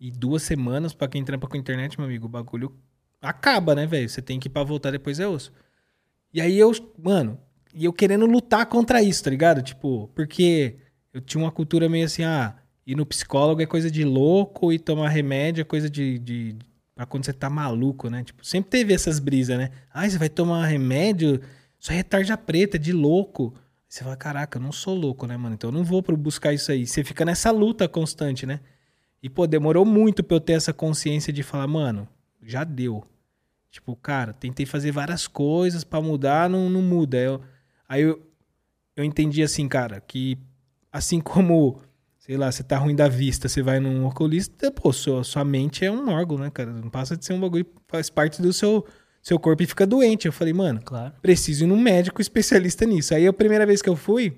E 0.00 0.10
duas 0.10 0.42
semanas, 0.42 0.94
pra 0.94 1.06
quem 1.08 1.22
trampa 1.22 1.46
com 1.46 1.56
internet, 1.56 1.98
meu 1.98 2.06
amigo, 2.06 2.24
o 2.24 2.28
bagulho 2.28 2.74
acaba, 3.20 3.74
né, 3.74 3.86
velho? 3.86 4.08
Você 4.08 4.22
tem 4.22 4.40
que 4.40 4.48
ir 4.48 4.50
pra 4.50 4.64
voltar 4.64 4.90
depois 4.90 5.20
é 5.20 5.28
osso. 5.28 5.52
E 6.32 6.40
aí 6.40 6.58
eu, 6.58 6.72
mano, 6.98 7.38
e 7.74 7.84
eu 7.84 7.92
querendo 7.92 8.24
lutar 8.24 8.64
contra 8.66 9.02
isso, 9.02 9.22
tá 9.22 9.30
ligado? 9.30 9.62
Tipo, 9.62 10.08
porque 10.14 10.76
eu 11.12 11.20
tinha 11.20 11.42
uma 11.42 11.50
cultura 11.52 11.88
meio 11.88 12.06
assim, 12.06 12.24
ah, 12.24 12.56
ir 12.86 12.96
no 12.96 13.04
psicólogo 13.04 13.60
é 13.60 13.66
coisa 13.66 13.90
de 13.90 14.04
louco 14.04 14.72
e 14.72 14.78
tomar 14.78 15.08
remédio 15.08 15.62
é 15.62 15.64
coisa 15.64 15.90
de. 15.90 16.18
de 16.18 16.56
pra 16.94 17.04
quando 17.06 17.24
você 17.24 17.32
tá 17.32 17.50
maluco, 17.50 18.08
né? 18.08 18.24
Tipo, 18.24 18.44
sempre 18.44 18.70
teve 18.70 18.94
essas 18.94 19.18
brisas, 19.18 19.58
né? 19.58 19.70
Ah, 19.92 20.08
você 20.08 20.18
vai 20.18 20.28
tomar 20.28 20.66
remédio, 20.66 21.40
aí 21.88 21.98
é 21.98 22.02
tarja 22.02 22.36
preta, 22.36 22.78
de 22.78 22.92
louco. 22.92 23.54
Você 23.88 24.04
fala, 24.04 24.16
caraca, 24.16 24.58
eu 24.58 24.62
não 24.62 24.72
sou 24.72 24.94
louco, 24.94 25.26
né, 25.26 25.36
mano? 25.36 25.54
Então 25.54 25.70
eu 25.70 25.74
não 25.74 25.84
vou 25.84 26.00
buscar 26.16 26.52
isso 26.52 26.70
aí. 26.70 26.86
Você 26.86 27.02
fica 27.02 27.24
nessa 27.24 27.50
luta 27.50 27.88
constante, 27.88 28.46
né? 28.46 28.60
E, 29.22 29.28
pô, 29.28 29.46
demorou 29.46 29.84
muito 29.84 30.22
pra 30.24 30.36
eu 30.36 30.40
ter 30.40 30.54
essa 30.54 30.72
consciência 30.72 31.32
de 31.32 31.42
falar, 31.42 31.66
mano, 31.66 32.08
já 32.42 32.64
deu. 32.64 33.04
Tipo, 33.70 33.94
cara, 33.96 34.32
tentei 34.32 34.66
fazer 34.66 34.90
várias 34.90 35.26
coisas 35.26 35.84
pra 35.84 36.00
mudar, 36.00 36.48
não, 36.48 36.68
não 36.70 36.82
muda. 36.82 37.18
Aí 37.18 37.24
eu, 37.24 37.40
aí 37.88 38.02
eu, 38.02 38.22
eu 38.96 39.04
entendi 39.04 39.42
assim, 39.42 39.68
cara, 39.68 40.00
que 40.00 40.36
assim 40.90 41.20
como, 41.20 41.80
sei 42.18 42.36
lá, 42.36 42.50
você 42.50 42.62
tá 42.64 42.78
ruim 42.78 42.96
da 42.96 43.08
vista, 43.08 43.48
você 43.48 43.62
vai 43.62 43.78
num 43.78 44.06
oculista, 44.06 44.72
pô, 44.72 44.92
sua, 44.92 45.22
sua 45.22 45.44
mente 45.44 45.84
é 45.84 45.90
um 45.92 46.08
órgão, 46.10 46.38
né, 46.38 46.50
cara? 46.50 46.72
Não 46.72 46.90
passa 46.90 47.16
de 47.16 47.24
ser 47.24 47.32
um 47.34 47.40
bagulho, 47.40 47.66
faz 47.86 48.10
parte 48.10 48.40
do 48.42 48.52
seu, 48.52 48.84
seu 49.22 49.38
corpo 49.38 49.62
e 49.62 49.66
fica 49.66 49.86
doente. 49.86 50.26
Eu 50.26 50.32
falei, 50.32 50.52
mano, 50.54 50.80
Claro. 50.82 51.14
preciso 51.22 51.64
ir 51.64 51.66
num 51.68 51.78
médico 51.80 52.20
especialista 52.20 52.84
nisso. 52.86 53.14
Aí 53.14 53.26
a 53.26 53.32
primeira 53.32 53.66
vez 53.66 53.82
que 53.82 53.88
eu 53.88 53.94
fui, 53.96 54.36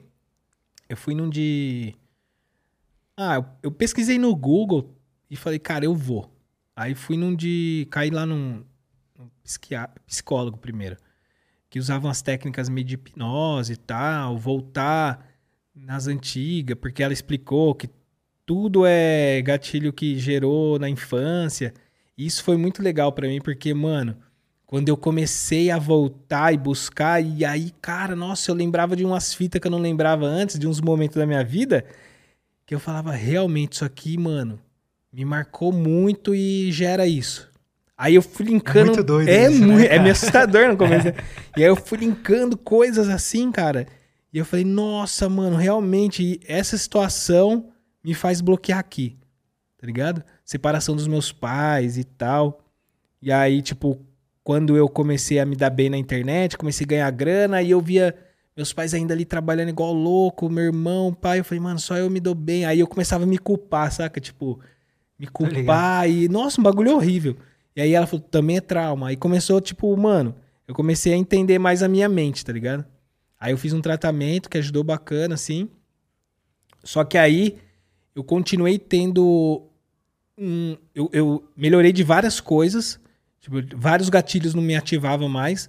eu 0.88 0.96
fui 0.96 1.14
num 1.14 1.30
de. 1.30 1.94
Ah, 3.30 3.44
eu, 3.62 3.70
pesquisei 3.70 4.18
no 4.18 4.34
Google 4.34 4.94
e 5.30 5.36
falei, 5.36 5.58
cara, 5.58 5.84
eu 5.84 5.94
vou. 5.94 6.30
Aí 6.74 6.94
fui 6.94 7.16
num 7.16 7.34
de. 7.34 7.86
caí 7.90 8.10
lá 8.10 8.26
num, 8.26 8.64
num 9.18 9.30
psicólogo 10.06 10.58
primeiro. 10.58 10.96
Que 11.70 11.78
usava 11.78 12.06
umas 12.06 12.22
técnicas 12.22 12.68
meio 12.68 12.86
de 12.86 12.94
hipnose 12.94 13.74
e 13.74 13.76
tal, 13.76 14.36
voltar 14.36 15.26
nas 15.74 16.06
antigas, 16.06 16.76
porque 16.78 17.02
ela 17.02 17.12
explicou 17.12 17.74
que 17.74 17.88
tudo 18.44 18.84
é 18.84 19.40
gatilho 19.42 19.92
que 19.92 20.18
gerou 20.18 20.78
na 20.78 20.88
infância. 20.88 21.72
Isso 22.16 22.42
foi 22.42 22.56
muito 22.56 22.82
legal 22.82 23.12
pra 23.12 23.28
mim, 23.28 23.40
porque, 23.40 23.72
mano, 23.72 24.16
quando 24.66 24.88
eu 24.88 24.96
comecei 24.96 25.70
a 25.70 25.78
voltar 25.78 26.52
e 26.52 26.56
buscar, 26.56 27.22
e 27.22 27.44
aí, 27.44 27.70
cara, 27.82 28.16
nossa, 28.16 28.50
eu 28.50 28.54
lembrava 28.54 28.96
de 28.96 29.04
umas 29.04 29.34
fitas 29.34 29.60
que 29.60 29.66
eu 29.66 29.70
não 29.70 29.78
lembrava 29.78 30.26
antes, 30.26 30.58
de 30.58 30.66
uns 30.66 30.80
momentos 30.80 31.16
da 31.16 31.26
minha 31.26 31.44
vida, 31.44 31.84
que 32.72 32.76
eu 32.76 32.80
falava, 32.80 33.12
realmente, 33.12 33.74
isso 33.74 33.84
aqui, 33.84 34.16
mano, 34.16 34.58
me 35.12 35.26
marcou 35.26 35.70
muito 35.70 36.34
e 36.34 36.72
gera 36.72 37.06
isso. 37.06 37.50
Aí 37.94 38.14
eu 38.14 38.22
fui 38.22 38.46
linkando. 38.46 38.86
muito 38.86 39.04
doido 39.04 39.28
É, 39.28 39.50
isso, 39.50 39.66
né, 39.66 39.86
é 39.88 39.98
meio 39.98 40.12
assustador 40.12 40.68
no 40.68 40.76
começo. 40.78 41.04
né? 41.04 41.14
E 41.54 41.62
aí 41.62 41.68
eu 41.68 41.76
fui 41.76 41.98
linkando 41.98 42.56
coisas 42.56 43.10
assim, 43.10 43.52
cara. 43.52 43.86
E 44.32 44.38
eu 44.38 44.44
falei, 44.46 44.64
nossa, 44.64 45.28
mano, 45.28 45.54
realmente, 45.54 46.40
essa 46.48 46.78
situação 46.78 47.68
me 48.02 48.14
faz 48.14 48.40
bloquear 48.40 48.78
aqui. 48.78 49.18
Tá 49.76 49.86
ligado? 49.86 50.24
Separação 50.42 50.96
dos 50.96 51.06
meus 51.06 51.30
pais 51.30 51.98
e 51.98 52.04
tal. 52.04 52.64
E 53.20 53.30
aí, 53.30 53.60
tipo, 53.60 54.00
quando 54.42 54.78
eu 54.78 54.88
comecei 54.88 55.38
a 55.38 55.44
me 55.44 55.56
dar 55.56 55.68
bem 55.68 55.90
na 55.90 55.98
internet, 55.98 56.56
comecei 56.56 56.86
a 56.86 56.88
ganhar 56.88 57.10
grana, 57.10 57.58
aí 57.58 57.70
eu 57.70 57.82
via 57.82 58.16
meus 58.56 58.72
pais 58.72 58.92
ainda 58.94 59.14
ali 59.14 59.24
trabalhando 59.24 59.70
igual 59.70 59.92
louco, 59.92 60.48
meu 60.48 60.64
irmão, 60.64 61.12
pai, 61.12 61.40
eu 61.40 61.44
falei, 61.44 61.60
mano, 61.60 61.78
só 61.78 61.96
eu 61.96 62.10
me 62.10 62.20
dou 62.20 62.34
bem. 62.34 62.64
Aí 62.64 62.80
eu 62.80 62.86
começava 62.86 63.24
a 63.24 63.26
me 63.26 63.38
culpar, 63.38 63.90
saca? 63.90 64.20
Tipo, 64.20 64.60
me 65.18 65.26
culpar 65.26 66.06
ligado. 66.06 66.22
e, 66.24 66.28
nossa, 66.28 66.60
um 66.60 66.64
bagulho 66.64 66.94
horrível. 66.94 67.36
E 67.74 67.80
aí 67.80 67.94
ela 67.94 68.06
falou, 68.06 68.24
também 68.30 68.58
é 68.58 68.60
trauma. 68.60 69.08
Aí 69.08 69.16
começou, 69.16 69.60
tipo, 69.60 69.96
mano, 69.96 70.34
eu 70.68 70.74
comecei 70.74 71.12
a 71.14 71.16
entender 71.16 71.58
mais 71.58 71.82
a 71.82 71.88
minha 71.88 72.08
mente, 72.08 72.44
tá 72.44 72.52
ligado? 72.52 72.84
Aí 73.40 73.52
eu 73.52 73.58
fiz 73.58 73.72
um 73.72 73.80
tratamento 73.80 74.48
que 74.48 74.58
ajudou 74.58 74.84
bacana, 74.84 75.34
assim. 75.34 75.68
Só 76.84 77.04
que 77.04 77.16
aí 77.16 77.58
eu 78.14 78.22
continuei 78.22 78.78
tendo 78.78 79.66
um. 80.38 80.76
Eu, 80.94 81.10
eu 81.12 81.50
melhorei 81.56 81.92
de 81.92 82.02
várias 82.02 82.40
coisas. 82.40 83.00
Tipo, 83.40 83.56
vários 83.76 84.08
gatilhos 84.08 84.54
não 84.54 84.62
me 84.62 84.76
ativavam 84.76 85.28
mais. 85.28 85.68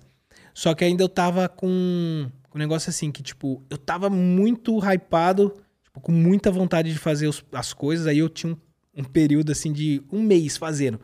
Só 0.54 0.76
que 0.76 0.84
ainda 0.84 1.04
eu 1.04 1.10
tava 1.10 1.50
com 1.50 2.30
um 2.56 2.60
negócio 2.60 2.90
assim, 2.90 3.12
que, 3.12 3.22
tipo, 3.24 3.64
eu 3.70 3.78
tava 3.78 4.10
muito 4.10 4.78
hypado, 4.80 5.54
tipo, 5.84 6.00
com 6.02 6.12
muita 6.12 6.52
vontade 6.52 6.92
de 6.92 6.98
fazer 7.00 7.28
os- 7.28 7.44
as 7.52 7.74
coisas. 7.74 8.08
Aí 8.08 8.20
eu 8.20 8.30
tinha 8.30 8.54
um, 8.54 8.58
um 9.02 9.04
período, 9.04 9.52
assim, 9.52 9.72
de 9.74 10.02
um 10.12 10.22
mês 10.22 10.58
fazendo. 10.58 11.00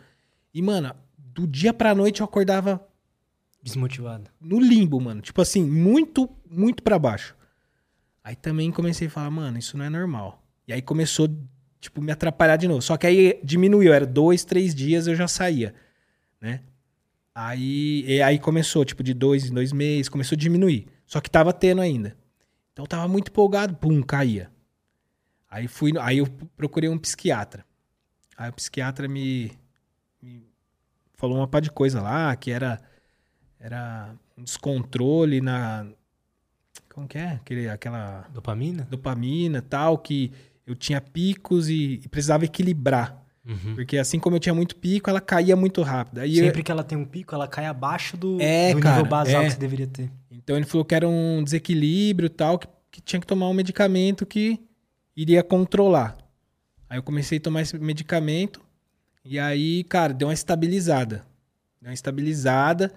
E, 0.54 0.62
mano, 0.62 0.94
do 1.18 1.48
dia 1.48 1.74
pra 1.74 1.94
noite 1.96 2.22
eu 2.22 2.26
acordava 2.26 2.86
Desmotivado. 3.62 4.30
no 4.40 4.60
limbo, 4.60 5.00
mano. 5.00 5.22
Tipo 5.22 5.42
assim, 5.42 5.64
muito, 5.64 6.30
muito 6.50 6.82
pra 6.84 6.98
baixo. 7.00 7.36
Aí 8.24 8.36
também 8.36 8.72
comecei 8.72 9.08
a 9.08 9.12
falar, 9.12 9.30
mano, 9.32 9.58
isso 9.58 9.78
não 9.78 9.86
é 9.86 9.90
normal. 9.90 10.44
E 10.68 10.74
aí 10.74 10.82
começou, 10.82 11.28
tipo, 11.80 12.02
me 12.02 12.12
atrapalhar 12.12 12.58
de 12.58 12.68
novo. 12.68 12.82
Só 12.82 12.96
que 12.98 13.08
aí 13.08 13.40
diminuiu, 13.44 13.92
era 13.94 14.06
dois, 14.06 14.44
três 14.44 14.76
dias 14.76 15.08
eu 15.08 15.16
já 15.16 15.28
saía, 15.28 15.74
né? 16.40 16.62
Aí, 17.34 18.22
aí 18.22 18.38
começou, 18.40 18.84
tipo, 18.84 19.02
de 19.02 19.14
dois 19.14 19.50
em 19.50 19.54
dois 19.54 19.72
meses, 19.72 20.10
começou 20.10 20.36
a 20.36 20.40
diminuir. 20.40 20.88
Só 21.10 21.20
que 21.20 21.30
tava 21.30 21.52
tendo 21.52 21.82
ainda. 21.82 22.16
Então 22.72 22.84
eu 22.84 22.88
tava 22.88 23.08
muito 23.08 23.32
empolgado, 23.32 23.76
pum, 23.76 24.00
caía. 24.04 24.52
Aí 25.50 25.68
fui, 25.68 25.92
aí 26.00 26.20
eu 26.20 26.28
procurei 26.56 26.88
um 26.88 27.00
psiquiatra. 27.00 27.66
Aí 28.38 28.48
o 28.52 28.54
psiquiatra 28.54 29.08
me, 29.08 29.52
me 30.22 30.46
falou 31.16 31.38
uma 31.38 31.48
pá 31.48 31.60
de 31.60 31.72
coisa 31.72 32.00
lá, 32.00 32.36
que 32.36 32.52
era 32.52 32.80
era 33.60 34.16
um 34.38 34.44
descontrole 34.44 35.42
na 35.42 35.88
como 36.94 37.08
que 37.08 37.18
é? 37.18 37.32
Aquele, 37.32 37.68
aquela 37.68 38.28
Dopamina? 38.32 38.84
dopamina 38.84 39.64
tal, 39.64 39.98
que 39.98 40.32
eu 40.66 40.76
tinha 40.76 41.02
picos 41.02 41.70
e, 41.70 42.02
e 42.04 42.08
precisava 42.08 42.46
equilibrar. 42.46 43.19
Uhum. 43.46 43.74
Porque 43.76 43.98
assim 43.98 44.20
como 44.20 44.36
eu 44.36 44.40
tinha 44.40 44.54
muito 44.54 44.76
pico, 44.76 45.10
ela 45.10 45.20
caía 45.22 45.56
muito 45.56 45.82
rápido. 45.82 46.20
Aí 46.20 46.38
eu- 46.38 46.46
Sempre 46.46 46.62
que 46.64 46.72
ela 46.72 46.84
tem 46.84 46.98
um 46.98 47.06
pico, 47.06 47.34
ela 47.34 47.48
cai 47.48 47.66
abaixo 47.66 48.16
do, 48.18 48.38
É, 48.42 48.74
do 48.74 48.80
cara, 48.80 48.98
nível 48.98 49.10
basal 49.10 49.42
é. 49.42 49.46
que 49.46 49.52
você 49.52 49.58
deveria 49.58 49.88
ter. 49.88 50.12
Então 50.32 50.56
ele 50.56 50.66
falou 50.66 50.86
que 50.86 50.94
era 50.96 51.08
um 51.08 51.44
desequilíbrio 51.44 52.30
tal, 52.30 52.60
que, 52.60 52.68
que 52.92 53.02
tinha 53.02 53.20
que 53.20 53.26
tomar 53.28 53.48
um 53.50 53.54
medicamento 53.54 54.26
que 54.26 54.60
iria 55.16 55.42
controlar. 55.44 56.18
Aí 56.90 56.98
eu 56.98 57.04
comecei 57.04 57.38
a 57.38 57.42
tomar 57.42 57.62
esse 57.62 57.78
medicamento 57.78 58.62
e 59.24 59.38
aí, 59.40 59.84
cara, 59.86 60.14
deu 60.14 60.28
uma 60.28 60.34
estabilizada. 60.34 61.24
Deu 61.82 61.90
uma 61.90 61.94
estabilizada. 61.94 62.92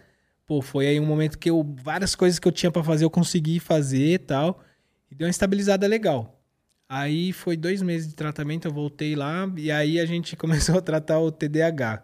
Pô, 0.46 0.60
foi 0.60 0.86
aí 0.88 0.98
um 1.00 1.06
momento 1.06 1.38
que 1.38 1.48
eu 1.50 1.74
várias 1.82 2.14
coisas 2.14 2.38
que 2.38 2.46
eu 2.48 2.52
tinha 2.52 2.70
pra 2.70 2.82
fazer 2.82 3.04
eu 3.04 3.10
consegui 3.10 3.60
fazer 3.60 4.14
e 4.14 4.18
tal. 4.18 4.60
E 5.10 5.14
deu 5.14 5.26
uma 5.26 5.30
estabilizada 5.30 5.86
legal. 5.86 6.41
Aí 6.94 7.32
foi 7.32 7.56
dois 7.56 7.80
meses 7.80 8.06
de 8.06 8.14
tratamento, 8.14 8.68
eu 8.68 8.70
voltei 8.70 9.16
lá 9.16 9.50
e 9.56 9.72
aí 9.72 9.98
a 9.98 10.04
gente 10.04 10.36
começou 10.36 10.76
a 10.76 10.82
tratar 10.82 11.20
o 11.20 11.32
TDAH. 11.32 12.02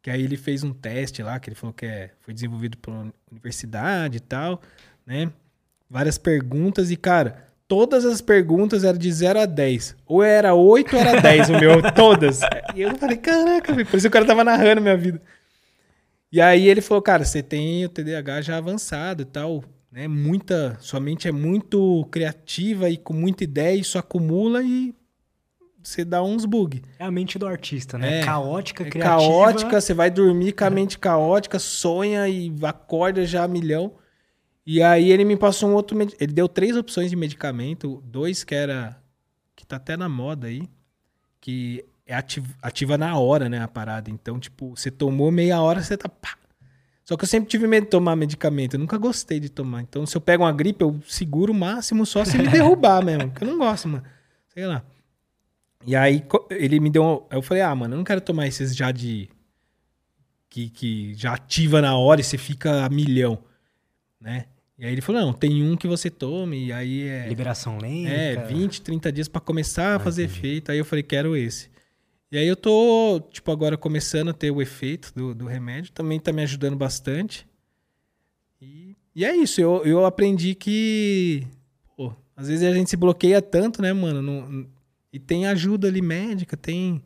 Que 0.00 0.08
aí 0.08 0.22
ele 0.22 0.38
fez 0.38 0.64
um 0.64 0.72
teste 0.72 1.22
lá, 1.22 1.38
que 1.38 1.50
ele 1.50 1.54
falou 1.54 1.74
que 1.74 1.84
é, 1.84 2.12
foi 2.18 2.32
desenvolvido 2.32 2.78
pela 2.78 3.12
universidade 3.30 4.16
e 4.16 4.20
tal, 4.20 4.62
né? 5.04 5.30
Várias 5.88 6.16
perguntas 6.16 6.90
e, 6.90 6.96
cara, 6.96 7.46
todas 7.68 8.06
as 8.06 8.22
perguntas 8.22 8.84
eram 8.84 8.98
de 8.98 9.12
0 9.12 9.40
a 9.40 9.44
10. 9.44 9.96
Ou 10.06 10.22
era 10.22 10.54
8 10.54 10.96
ou 10.96 11.02
era 11.02 11.20
10 11.20 11.50
o 11.50 11.52
meu, 11.52 11.92
todas. 11.92 12.40
E 12.74 12.80
eu 12.80 12.96
falei, 12.96 13.18
caraca, 13.18 13.74
por 13.84 13.96
isso 13.98 14.08
o 14.08 14.10
cara 14.10 14.24
tava 14.24 14.42
narrando 14.42 14.80
minha 14.80 14.96
vida. 14.96 15.20
E 16.32 16.40
aí 16.40 16.68
ele 16.68 16.80
falou, 16.80 17.02
cara, 17.02 17.22
você 17.22 17.42
tem 17.42 17.84
o 17.84 17.88
TDAH 17.90 18.40
já 18.40 18.56
avançado 18.56 19.20
e 19.20 19.26
tal, 19.26 19.62
né? 19.92 20.08
Muita, 20.08 20.76
sua 20.80 20.98
mente 20.98 21.28
é 21.28 21.32
muito 21.32 22.06
criativa 22.10 22.88
e 22.88 22.96
com 22.96 23.12
muita 23.12 23.44
ideia, 23.44 23.76
isso 23.78 23.98
acumula 23.98 24.62
e 24.62 24.94
você 25.82 26.04
dá 26.04 26.22
uns 26.22 26.44
bug. 26.44 26.80
É 26.98 27.04
a 27.04 27.10
mente 27.10 27.38
do 27.38 27.46
artista, 27.46 27.98
né? 27.98 28.20
É. 28.20 28.24
caótica, 28.24 28.84
É 28.84 28.90
criativa. 28.90 29.16
caótica, 29.20 29.80
você 29.80 29.92
vai 29.92 30.10
dormir 30.10 30.52
com 30.52 30.64
a 30.64 30.70
mente 30.70 30.98
caótica, 30.98 31.58
sonha 31.58 32.28
e 32.28 32.52
acorda 32.62 33.26
já 33.26 33.44
a 33.44 33.48
milhão. 33.48 33.92
E 34.64 34.80
aí 34.80 35.10
ele 35.10 35.24
me 35.24 35.36
passou 35.36 35.68
um 35.70 35.74
outro. 35.74 35.96
medi- 35.96 36.14
Ele 36.20 36.32
deu 36.32 36.48
três 36.48 36.76
opções 36.76 37.10
de 37.10 37.16
medicamento, 37.16 38.00
dois 38.06 38.44
que 38.44 38.54
era. 38.54 38.96
que 39.56 39.66
tá 39.66 39.76
até 39.76 39.96
na 39.96 40.08
moda 40.08 40.46
aí, 40.46 40.68
que 41.40 41.84
é 42.06 42.14
ativ- 42.14 42.54
ativa 42.62 42.96
na 42.96 43.16
hora, 43.18 43.48
né, 43.48 43.60
a 43.60 43.68
parada. 43.68 44.08
Então, 44.10 44.38
tipo, 44.40 44.70
você 44.76 44.90
tomou 44.90 45.30
meia 45.32 45.60
hora, 45.60 45.82
você 45.82 45.96
tá. 45.96 46.08
pá. 46.08 46.36
Só 47.04 47.16
que 47.16 47.24
eu 47.24 47.28
sempre 47.28 47.48
tive 47.50 47.66
medo 47.66 47.84
de 47.84 47.90
tomar 47.90 48.14
medicamento. 48.14 48.74
Eu 48.74 48.80
nunca 48.80 48.96
gostei 48.96 49.40
de 49.40 49.48
tomar. 49.48 49.82
Então, 49.82 50.06
se 50.06 50.16
eu 50.16 50.20
pego 50.20 50.44
uma 50.44 50.52
gripe, 50.52 50.82
eu 50.84 51.00
seguro 51.06 51.52
o 51.52 51.56
máximo 51.56 52.06
só 52.06 52.24
se 52.24 52.38
me 52.38 52.46
derrubar 52.48 53.04
mesmo. 53.04 53.30
Porque 53.30 53.44
eu 53.44 53.48
não 53.48 53.58
gosto, 53.58 53.88
mano. 53.88 54.04
Sei 54.54 54.64
lá. 54.66 54.84
E 55.84 55.96
aí, 55.96 56.24
ele 56.50 56.78
me 56.78 56.88
deu. 56.88 57.26
Eu 57.30 57.42
falei, 57.42 57.62
ah, 57.62 57.74
mano, 57.74 57.94
eu 57.94 57.98
não 57.98 58.04
quero 58.04 58.20
tomar 58.20 58.46
esses 58.46 58.74
já 58.76 58.92
de. 58.92 59.28
Que, 60.48 60.68
que 60.68 61.14
já 61.14 61.32
ativa 61.34 61.80
na 61.80 61.96
hora 61.96 62.20
e 62.20 62.24
você 62.24 62.36
fica 62.36 62.84
a 62.84 62.88
milhão, 62.90 63.38
né? 64.20 64.44
E 64.78 64.84
aí 64.84 64.92
ele 64.92 65.00
falou, 65.00 65.22
não, 65.22 65.32
tem 65.32 65.62
um 65.62 65.76
que 65.76 65.88
você 65.88 66.10
tome, 66.10 66.66
e 66.66 66.72
aí 66.72 67.08
é. 67.08 67.26
Liberação 67.26 67.78
lenta. 67.78 68.10
É, 68.10 68.36
20, 68.46 68.82
30 68.82 69.10
dias 69.12 69.28
pra 69.28 69.40
começar 69.40 69.92
a 69.92 69.96
Ah, 69.96 69.98
fazer 69.98 70.24
entendi. 70.24 70.38
efeito. 70.38 70.70
Aí 70.70 70.76
eu 70.78 70.84
falei, 70.84 71.02
quero 71.02 71.34
esse. 71.36 71.70
E 72.32 72.38
aí 72.38 72.48
eu 72.48 72.56
tô, 72.56 73.20
tipo, 73.30 73.52
agora 73.52 73.76
começando 73.76 74.30
a 74.30 74.32
ter 74.32 74.50
o 74.50 74.62
efeito 74.62 75.12
do, 75.14 75.34
do 75.34 75.44
remédio. 75.46 75.92
Também 75.92 76.18
tá 76.18 76.32
me 76.32 76.40
ajudando 76.42 76.74
bastante. 76.76 77.46
E, 78.58 78.96
e 79.14 79.22
é 79.22 79.36
isso, 79.36 79.60
eu, 79.60 79.84
eu 79.84 80.06
aprendi 80.06 80.54
que, 80.54 81.46
pô, 81.94 82.10
às 82.34 82.48
vezes 82.48 82.66
a 82.66 82.72
gente 82.72 82.88
se 82.88 82.96
bloqueia 82.96 83.42
tanto, 83.42 83.82
né, 83.82 83.92
mano? 83.92 84.22
Não- 84.22 84.66
e 85.12 85.18
tem 85.18 85.46
ajuda 85.46 85.88
ali 85.88 86.00
médica, 86.00 86.56
tem 86.56 86.92
um- 86.94 87.00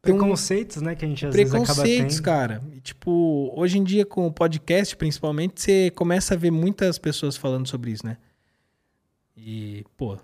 Preconceitos, 0.00 0.80
né? 0.80 0.94
Que 0.94 1.04
a 1.04 1.08
gente 1.08 1.26
às 1.26 1.34
vezes 1.34 1.52
acaba 1.52 1.66
preconceitos, 1.74 2.20
cara. 2.20 2.62
E, 2.72 2.80
tipo, 2.80 3.52
hoje 3.54 3.78
em 3.78 3.84
dia 3.84 4.06
com 4.06 4.28
o 4.28 4.32
podcast, 4.32 4.96
principalmente, 4.96 5.60
você 5.60 5.90
começa 5.90 6.34
a 6.34 6.36
ver 6.38 6.50
muitas 6.52 6.98
pessoas 6.98 7.36
falando 7.36 7.66
sobre 7.68 7.90
isso, 7.90 8.06
né? 8.06 8.16
E, 9.36 9.84
pô, 9.96 10.16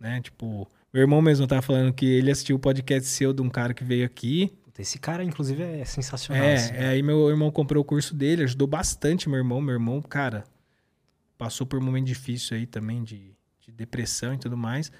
né, 0.00 0.20
tipo, 0.22 0.66
meu 0.92 1.02
irmão 1.02 1.22
mesmo 1.22 1.46
tava 1.46 1.62
falando 1.62 1.92
que 1.92 2.06
ele 2.06 2.30
assistiu 2.30 2.56
o 2.56 2.58
podcast 2.58 3.08
seu 3.08 3.32
de 3.32 3.40
um 3.40 3.48
cara 3.48 3.72
que 3.72 3.82
veio 3.82 4.04
aqui. 4.04 4.52
Esse 4.78 4.98
cara, 4.98 5.22
inclusive, 5.22 5.62
é 5.62 5.84
sensacional. 5.84 6.42
É, 6.42 6.54
assim. 6.54 6.74
é, 6.74 6.88
aí 6.88 7.02
meu 7.02 7.28
irmão 7.28 7.50
comprou 7.50 7.82
o 7.82 7.84
curso 7.84 8.14
dele, 8.14 8.42
ajudou 8.42 8.66
bastante 8.66 9.28
meu 9.28 9.38
irmão. 9.38 9.60
Meu 9.60 9.74
irmão, 9.74 10.02
cara, 10.02 10.44
passou 11.38 11.66
por 11.66 11.78
um 11.78 11.82
momento 11.84 12.06
difícil 12.06 12.56
aí 12.56 12.66
também 12.66 13.02
de, 13.02 13.32
de 13.60 13.70
depressão 13.70 14.34
e 14.34 14.38
tudo 14.38 14.56
mais. 14.56 14.90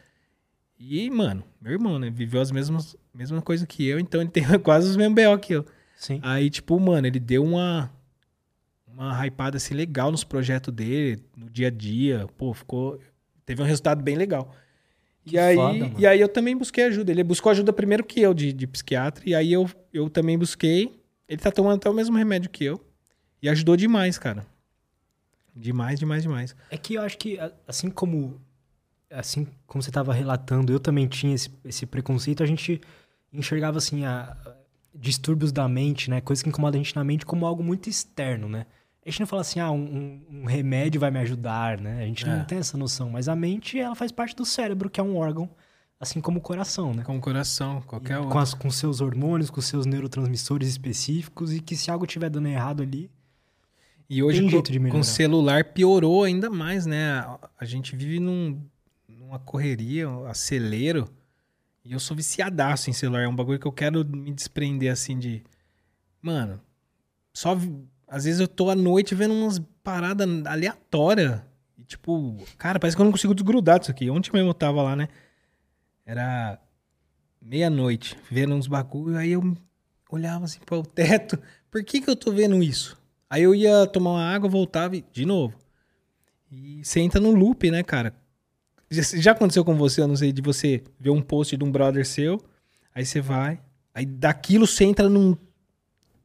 E, 0.79 1.11
mano, 1.11 1.43
meu 1.61 1.73
irmão, 1.73 1.99
né, 1.99 2.11
viveu 2.11 2.41
as 2.41 2.51
mesmas, 2.51 2.97
mesma 3.15 3.41
coisa 3.41 3.67
que 3.67 3.87
eu, 3.87 3.99
então 3.99 4.21
ele 4.21 4.31
tem 4.31 4.45
quase 4.63 4.89
os 4.89 4.97
mesmos 4.97 5.15
B.O. 5.15 5.39
que 5.39 5.55
eu. 5.55 5.67
Sim. 5.97 6.21
Aí, 6.23 6.51
tipo, 6.51 6.79
mano, 6.79 7.07
ele 7.07 7.21
deu 7.21 7.45
uma 7.45 7.91
uma 8.87 9.27
hypada 9.27 9.57
assim 9.57 9.75
legal 9.75 10.11
nos 10.11 10.23
projetos 10.23 10.73
dele, 10.73 11.23
no 11.37 11.49
dia 11.49 11.69
a 11.69 11.71
dia. 11.71 12.27
Pô, 12.37 12.53
ficou 12.53 13.01
teve 13.45 13.63
um 13.63 13.65
resultado 13.65 14.03
bem 14.03 14.17
legal. 14.17 14.55
Que 15.25 15.37
e 15.37 15.39
aí, 15.39 15.55
foda, 15.57 15.93
e 15.99 16.07
aí 16.07 16.21
eu 16.21 16.29
também 16.29 16.57
busquei 16.57 16.85
ajuda. 16.85 17.11
Ele 17.13 17.23
buscou 17.23 17.51
ajuda 17.51 17.73
primeiro 17.73 18.03
que 18.05 18.21
eu 18.21 18.35
de, 18.35 18.53
de 18.53 18.67
psiquiatra 18.67 19.23
e 19.29 19.35
aí 19.35 19.53
eu, 19.53 19.69
eu 19.93 20.11
também 20.11 20.37
busquei. 20.39 21.01
Ele 21.29 21.41
tá 21.41 21.51
tomando 21.51 21.77
até 21.77 21.89
o 21.89 21.95
mesmo 21.95 22.17
remédio 22.17 22.51
que 22.51 22.65
eu 22.65 22.81
e 23.41 23.49
ajudou 23.49 23.77
demais, 23.77 24.19
cara. 24.19 24.45
Demais, 25.55 25.99
demais, 25.99 26.23
demais. 26.23 26.57
É 26.71 26.77
que 26.77 26.95
eu 26.95 27.03
acho 27.03 27.19
que, 27.19 27.39
assim 27.67 27.91
como 27.91 28.41
assim 29.11 29.47
como 29.67 29.83
você 29.83 29.91
estava 29.91 30.13
relatando, 30.15 30.73
eu 30.73 30.81
também 30.81 31.07
tinha 31.07 31.35
esse, 31.35 31.51
esse 31.67 31.85
preconceito, 31.85 32.43
a 32.43 32.47
gente 32.47 32.81
enxergava, 33.31 33.77
assim, 33.77 34.05
a, 34.07 34.23
a- 34.45 34.57
distúrbios 34.95 35.53
da 35.53 35.69
mente, 35.69 36.09
né? 36.09 36.21
Coisas 36.23 36.43
que 36.43 36.49
incomodam 36.49 36.81
a 36.81 36.83
gente 36.83 36.97
na 36.97 37.05
mente 37.05 37.27
como 37.27 37.45
algo 37.47 37.63
muito 37.63 37.89
externo, 37.91 38.49
né? 38.49 38.67
A 39.05 39.11
gente 39.11 39.21
não 39.21 39.27
fala 39.27 39.43
assim, 39.43 39.59
ah, 39.59 39.71
um, 39.71 40.23
um- 40.31 40.45
remédio 40.47 41.01
vai 41.01 41.11
me 41.11 41.19
ajudar, 41.19 41.81
né? 41.81 42.03
A 42.03 42.07
gente 42.07 42.25
É. 42.25 42.29
não 42.37 42.45
tem 42.45 42.59
essa 42.59 42.77
noção. 42.79 43.11
Mas 43.11 43.29
a 43.29 43.35
mente, 43.35 43.79
ela 43.79 43.95
faz 43.97 44.13
parte 44.13 44.35
do 44.37 44.45
cérebro, 44.45 44.89
que 44.89 45.01
é 45.01 45.03
um 45.03 45.17
órgão, 45.17 45.51
assim 45.99 46.21
como 46.21 46.39
o 46.39 46.41
coração, 46.41 46.95
né? 46.95 47.03
Com 47.03 47.17
o 47.17 47.21
coração, 47.21 47.81
qualquer 47.83 48.15
E 48.15 48.17
outro. 48.19 48.31
com, 48.33 48.39
as, 48.39 48.55
com 48.55 48.71
seus 48.71 49.01
hormônios, 49.01 49.51
com 49.51 49.61
seus 49.61 49.87
neurotransmissores 49.87 50.69
específicos, 50.69 51.53
e 51.53 51.61
que 51.61 51.75
se 51.77 51.91
algo 51.91 52.05
estiver 52.05 52.31
dando 52.31 52.47
errado 52.49 52.83
ali, 52.83 53.11
E 54.11 54.23
hoje 54.23 54.41
Tem 54.41 54.47
com, 54.47 54.51
jeito 54.51 54.71
de 54.71 54.79
com 54.79 54.83
melhorar. 54.85 55.01
o 55.01 55.05
celular 55.05 55.65
piorou 55.73 56.23
ainda 56.23 56.51
mais, 56.51 56.85
né? 56.85 57.13
A, 57.21 57.39
a 57.61 57.65
gente 57.65 57.97
vive 57.97 58.21
num, 58.21 58.61
numa 59.09 59.39
correria, 59.39 60.07
um 60.09 60.27
acelero. 60.27 61.09
E 61.83 61.93
eu 61.95 61.99
sou 61.99 62.15
viciadaço 62.15 62.91
em 62.91 62.93
celular. 62.93 63.23
É 63.23 63.29
um 63.29 63.35
bagulho 63.35 63.59
que 63.59 63.67
eu 63.67 63.73
quero 63.73 64.05
me 64.07 64.31
desprender 64.31 64.93
assim 64.93 65.19
de. 65.19 65.43
Mano, 66.21 66.61
só. 67.33 67.57
Às 68.13 68.25
vezes 68.25 68.41
eu 68.41 68.47
tô 68.47 68.69
à 68.69 68.75
noite 68.75 69.15
vendo 69.15 69.33
umas 69.33 69.59
paradas 69.83 70.29
aleatórias. 70.45 71.41
E 71.79 71.83
tipo, 71.83 72.37
cara, 72.59 72.79
parece 72.79 72.95
que 72.95 73.01
eu 73.01 73.07
não 73.07 73.11
consigo 73.11 73.35
desgrudar 73.35 73.79
disso 73.79 73.91
aqui. 73.91 74.11
Ontem 74.11 74.31
mesmo 74.35 74.51
eu 74.51 74.55
tava 74.55 74.83
lá, 74.83 74.95
né? 74.95 75.09
Era 76.05 76.61
meia-noite, 77.41 78.15
vendo 78.31 78.55
uns 78.55 78.67
bagulho. 78.67 79.17
Aí 79.17 79.33
eu 79.33 79.57
olhava 80.11 80.45
assim 80.45 80.61
para 80.61 80.77
o 80.77 80.83
teto. 80.83 81.39
Por 81.71 81.83
que 81.83 82.03
que 82.03 82.11
eu 82.11 82.15
tô 82.15 82.31
vendo 82.31 82.63
isso? 82.63 83.01
Aí 83.31 83.45
eu 83.45 83.55
ia 83.55 83.87
tomar 83.87 84.11
uma 84.11 84.31
água, 84.31 84.47
voltava 84.47 84.95
e 84.95 85.03
de 85.11 85.25
novo. 85.25 85.57
E 86.51 86.85
você 86.85 87.01
entra 87.01 87.19
no 87.19 87.31
loop, 87.31 87.71
né, 87.71 87.83
cara? 87.83 88.15
Já, 88.91 89.03
já 89.19 89.33
aconteceu 89.33 89.65
com 89.65 89.75
você, 89.75 90.03
eu 90.03 90.07
não 90.07 90.17
sei, 90.17 90.33
de 90.33 90.43
você 90.43 90.85
ver 91.01 91.09
um 91.09 91.23
post 91.23 91.57
de 91.57 91.65
um 91.65 91.73
brother 91.73 92.07
seu, 92.07 92.45
aí 92.95 93.07
você 93.07 93.23
vai, 93.23 93.59
aí 93.95 94.05
daquilo 94.05 94.67
você 94.67 94.85
entra 94.85 95.09
num 95.09 95.35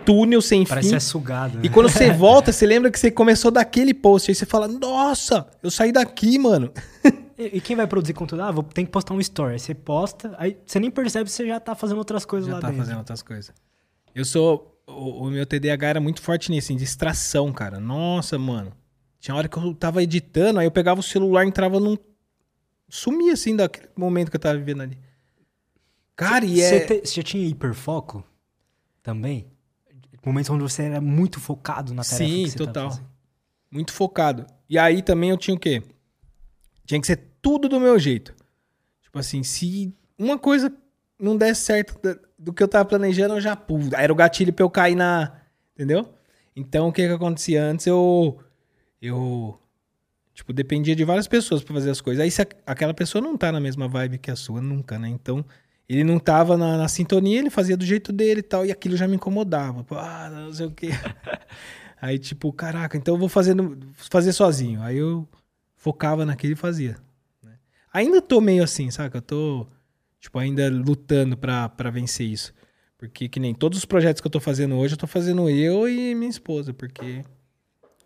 túnel 0.06 0.42
sem 0.42 0.66
parece 0.66 0.90
fim. 0.90 1.00
ser 1.00 1.06
sugado, 1.06 1.58
né? 1.58 1.64
E 1.66 1.70
quando 1.70 1.90
você 1.90 2.12
volta, 2.14 2.52
você 2.52 2.66
lembra 2.66 2.92
que 2.92 3.00
você 3.00 3.12
começou 3.12 3.52
daquele 3.52 3.94
post. 3.94 4.32
Aí 4.32 4.36
você 4.36 4.46
fala, 4.46 4.68
nossa, 4.68 5.48
eu 5.62 5.72
saí 5.72 5.92
daqui, 5.92 6.38
mano. 6.38 6.72
E, 7.40 7.58
e 7.58 7.62
quem 7.62 7.76
vai 7.76 7.86
produzir 7.86 8.16
conteúdo? 8.16 8.42
Ah, 8.42 8.50
vou, 8.50 8.64
tem 8.64 8.84
que 8.84 8.92
postar 8.92 9.14
um 9.14 9.20
story. 9.20 9.54
Aí 9.54 9.60
você 9.60 9.76
posta, 9.76 10.34
aí 10.40 10.58
você 10.66 10.80
nem 10.80 10.90
percebe 10.90 11.26
que 11.26 11.32
você 11.32 11.46
já 11.46 11.60
tá 11.60 11.76
fazendo 11.76 12.00
outras 12.00 12.26
coisas 12.26 12.48
Já 12.48 12.56
lá 12.56 12.62
tá 12.62 12.68
dentro. 12.70 12.84
fazendo 12.84 12.98
outras 12.98 13.22
coisas. 13.22 13.54
Eu 14.16 14.26
sou. 14.26 14.82
O, 14.88 15.26
o 15.26 15.30
meu 15.30 15.46
TDAH 15.46 15.88
era 15.88 16.00
muito 16.00 16.20
forte 16.20 16.50
nisso, 16.50 16.74
em 16.74 16.76
distração, 16.76 17.54
cara. 17.54 17.80
Nossa, 17.80 18.40
mano. 18.40 18.74
Tinha 19.20 19.36
hora 19.36 19.48
que 19.48 19.56
eu 19.56 19.74
tava 19.76 20.02
editando, 20.02 20.60
aí 20.60 20.66
eu 20.66 20.72
pegava 20.72 21.00
o 21.00 21.04
celular 21.04 21.46
e 21.46 21.48
entrava 21.50 21.80
num. 21.80 21.96
Sumia 22.90 23.34
assim 23.34 23.56
daquele 23.56 23.90
momento 23.96 24.32
que 24.32 24.38
eu 24.38 24.42
tava 24.42 24.58
vivendo 24.58 24.82
ali. 24.82 24.98
Cara, 26.16 26.44
e 26.44 26.60
é. 26.60 26.88
você 26.88 27.04
já 27.06 27.22
tinha 27.22 27.48
hiperfoco 27.48 28.24
também? 29.04 29.46
Momentos 30.28 30.50
onde 30.50 30.62
você 30.62 30.84
era 30.84 31.00
muito 31.00 31.40
focado 31.40 31.94
na 31.94 32.04
tarefa 32.04 32.26
Sim, 32.26 32.52
total. 32.52 33.00
Muito 33.72 33.94
focado. 33.94 34.46
E 34.70 34.78
aí 34.78 35.02
também 35.02 35.30
eu 35.30 35.38
tinha 35.38 35.56
o 35.56 35.60
quê? 35.60 35.82
Tinha 36.86 37.00
que 37.00 37.08
ser 37.08 37.30
tudo 37.42 37.70
do 37.70 37.80
meu 37.80 37.98
jeito. 37.98 38.36
Tipo 39.02 39.20
assim, 39.20 39.42
se 39.42 39.96
uma 40.20 40.38
coisa 40.38 40.70
não 41.18 41.38
desse 41.38 41.62
certo 41.62 41.98
do 42.38 42.52
que 42.52 42.62
eu 42.62 42.68
tava 42.68 42.84
planejando, 42.84 43.36
eu 43.36 43.40
já. 43.40 43.56
Pô, 43.56 43.80
era 43.98 44.12
o 44.12 44.16
gatilho 44.18 44.52
pra 44.52 44.66
eu 44.66 44.70
cair 44.70 44.96
na. 44.96 45.32
Entendeu? 45.74 46.14
Então 46.54 46.90
o 46.90 46.92
que 46.92 47.08
que 47.08 47.14
acontecia 47.14 47.64
antes? 47.64 47.88
Eu. 47.88 48.38
Eu. 49.02 49.58
Tipo, 50.34 50.52
dependia 50.52 50.94
de 50.94 51.06
várias 51.06 51.30
pessoas 51.30 51.64
pra 51.64 51.74
fazer 51.74 51.90
as 51.90 52.02
coisas. 52.02 52.22
Aí 52.22 52.30
se 52.30 52.42
aquela 52.66 52.94
pessoa 52.94 53.22
não 53.22 53.38
tá 53.38 53.50
na 53.50 53.62
mesma 53.62 53.88
vibe 53.88 54.18
que 54.18 54.30
a 54.30 54.36
sua, 54.36 54.60
nunca, 54.60 55.00
né? 55.00 55.08
Então. 55.08 55.46
Ele 55.90 56.04
não 56.04 56.20
tava 56.20 56.58
na, 56.58 56.78
na 56.78 56.88
sintonia, 56.88 57.40
ele 57.40 57.50
fazia 57.50 57.78
do 57.78 57.86
jeito 57.86 58.12
dele 58.12 58.42
e 58.42 58.44
tal, 58.44 58.66
e 58.66 58.72
aquilo 58.72 58.98
já 58.98 59.08
me 59.08 59.16
incomodava. 59.16 59.86
Ah, 59.92 60.30
não 60.30 60.54
sei 60.54 60.66
o 60.66 60.72
quê. 60.72 60.90
Aí, 62.00 62.20
tipo, 62.20 62.52
caraca, 62.54 62.98
então 62.98 63.16
eu 63.16 63.20
vou 63.20 63.30
fazendo, 63.30 63.78
fazer 63.94 64.34
sozinho. 64.34 64.82
Aí 64.84 64.98
eu 64.98 65.28
focava 65.76 66.26
naquilo 66.26 66.54
e 66.54 66.58
fazia. 66.58 66.98
né? 67.42 67.54
Ainda 67.92 68.22
tô 68.22 68.40
meio 68.42 68.64
assim, 68.64 68.92
saca? 68.92 69.18
Eu 69.18 69.22
tô, 69.22 69.68
tipo, 70.20 70.38
ainda 70.38 70.70
lutando 70.70 71.38
pra, 71.38 71.70
pra 71.70 71.90
vencer 71.90 72.28
isso. 72.28 72.54
Porque 72.98 73.30
que 73.30 73.40
nem 73.40 73.54
todos 73.54 73.80
os 73.80 73.86
projetos 73.86 74.22
que 74.22 74.28
eu 74.28 74.32
tô 74.32 74.40
fazendo 74.40 74.76
hoje, 74.76 74.96
eu 74.96 74.98
tô 74.98 75.08
fazendo 75.08 75.50
eu 75.50 75.88
e 75.88 76.14
minha 76.14 76.30
esposa, 76.30 76.74
porque 76.74 77.24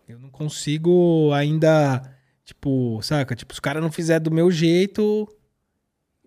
eu 0.07 0.19
não 0.19 0.29
consigo 0.29 1.31
ainda, 1.33 2.01
tipo, 2.43 2.99
saca? 3.01 3.35
Tipo, 3.35 3.53
se 3.53 3.57
os 3.57 3.59
caras 3.59 3.81
não 3.81 3.91
fizer 3.91 4.19
do 4.19 4.29
meu 4.29 4.51
jeito, 4.51 5.27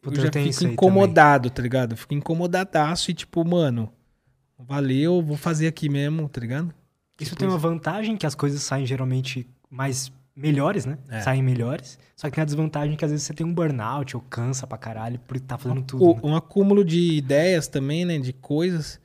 Puta, 0.04 0.20
eu 0.20 0.24
eu 0.26 0.32
já 0.32 0.40
isso 0.40 0.60
fico 0.60 0.72
incomodado, 0.72 1.50
tá 1.50 1.62
ligado? 1.62 1.92
Eu 1.92 1.96
fico 1.96 2.14
incomodadaço 2.14 3.10
e 3.10 3.14
tipo, 3.14 3.44
mano, 3.44 3.90
valeu, 4.58 5.22
vou 5.22 5.36
fazer 5.36 5.66
aqui 5.66 5.88
mesmo, 5.88 6.28
tá 6.28 6.40
ligado? 6.40 6.72
Isso 7.18 7.30
Tipo 7.30 7.40
tem 7.40 7.48
uma 7.48 7.58
vantagem 7.58 8.16
que 8.16 8.26
as 8.26 8.34
coisas 8.34 8.62
saem 8.62 8.84
geralmente 8.86 9.48
mais 9.70 10.12
melhores, 10.36 10.84
né? 10.84 10.98
É. 11.08 11.20
Saem 11.20 11.42
melhores. 11.42 11.98
Só 12.16 12.28
que 12.28 12.34
tem 12.34 12.42
a 12.42 12.44
desvantagem 12.44 12.96
que 12.96 13.04
às 13.04 13.10
vezes 13.10 13.26
você 13.26 13.32
tem 13.32 13.46
um 13.46 13.54
burnout 13.54 14.16
ou 14.16 14.22
cansa 14.22 14.66
pra 14.66 14.76
caralho 14.76 15.18
por 15.20 15.36
estar 15.36 15.56
fazendo 15.58 15.82
tudo. 15.82 16.04
O- 16.04 16.14
né? 16.14 16.20
um 16.24 16.36
acúmulo 16.36 16.84
de 16.84 17.16
ideias 17.16 17.68
também, 17.68 18.04
né? 18.04 18.18
De 18.18 18.32
coisas. 18.32 19.00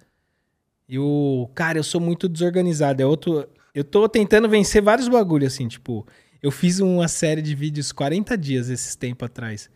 E 0.88 0.98
o. 0.98 1.50
Cara, 1.54 1.78
eu 1.78 1.84
sou 1.84 2.02
muito 2.02 2.28
desorganizado. 2.28 3.02
É 3.02 3.06
outro. 3.06 3.48
Eu 3.76 3.84
tô 3.84 4.10
tentando 4.10 4.50
vencer 4.50 4.82
vários 4.82 5.08
bagulhos, 5.08 5.54
assim, 5.54 5.68
tipo. 5.68 6.06
Eu 6.42 6.52
fiz 6.52 6.80
uma 6.80 7.08
série 7.08 7.42
de 7.42 7.54
vídeos 7.54 7.92
40 7.92 8.38
dias 8.38 8.70
esses 8.70 8.96
tempos 8.96 9.26
atrás. 9.28 9.70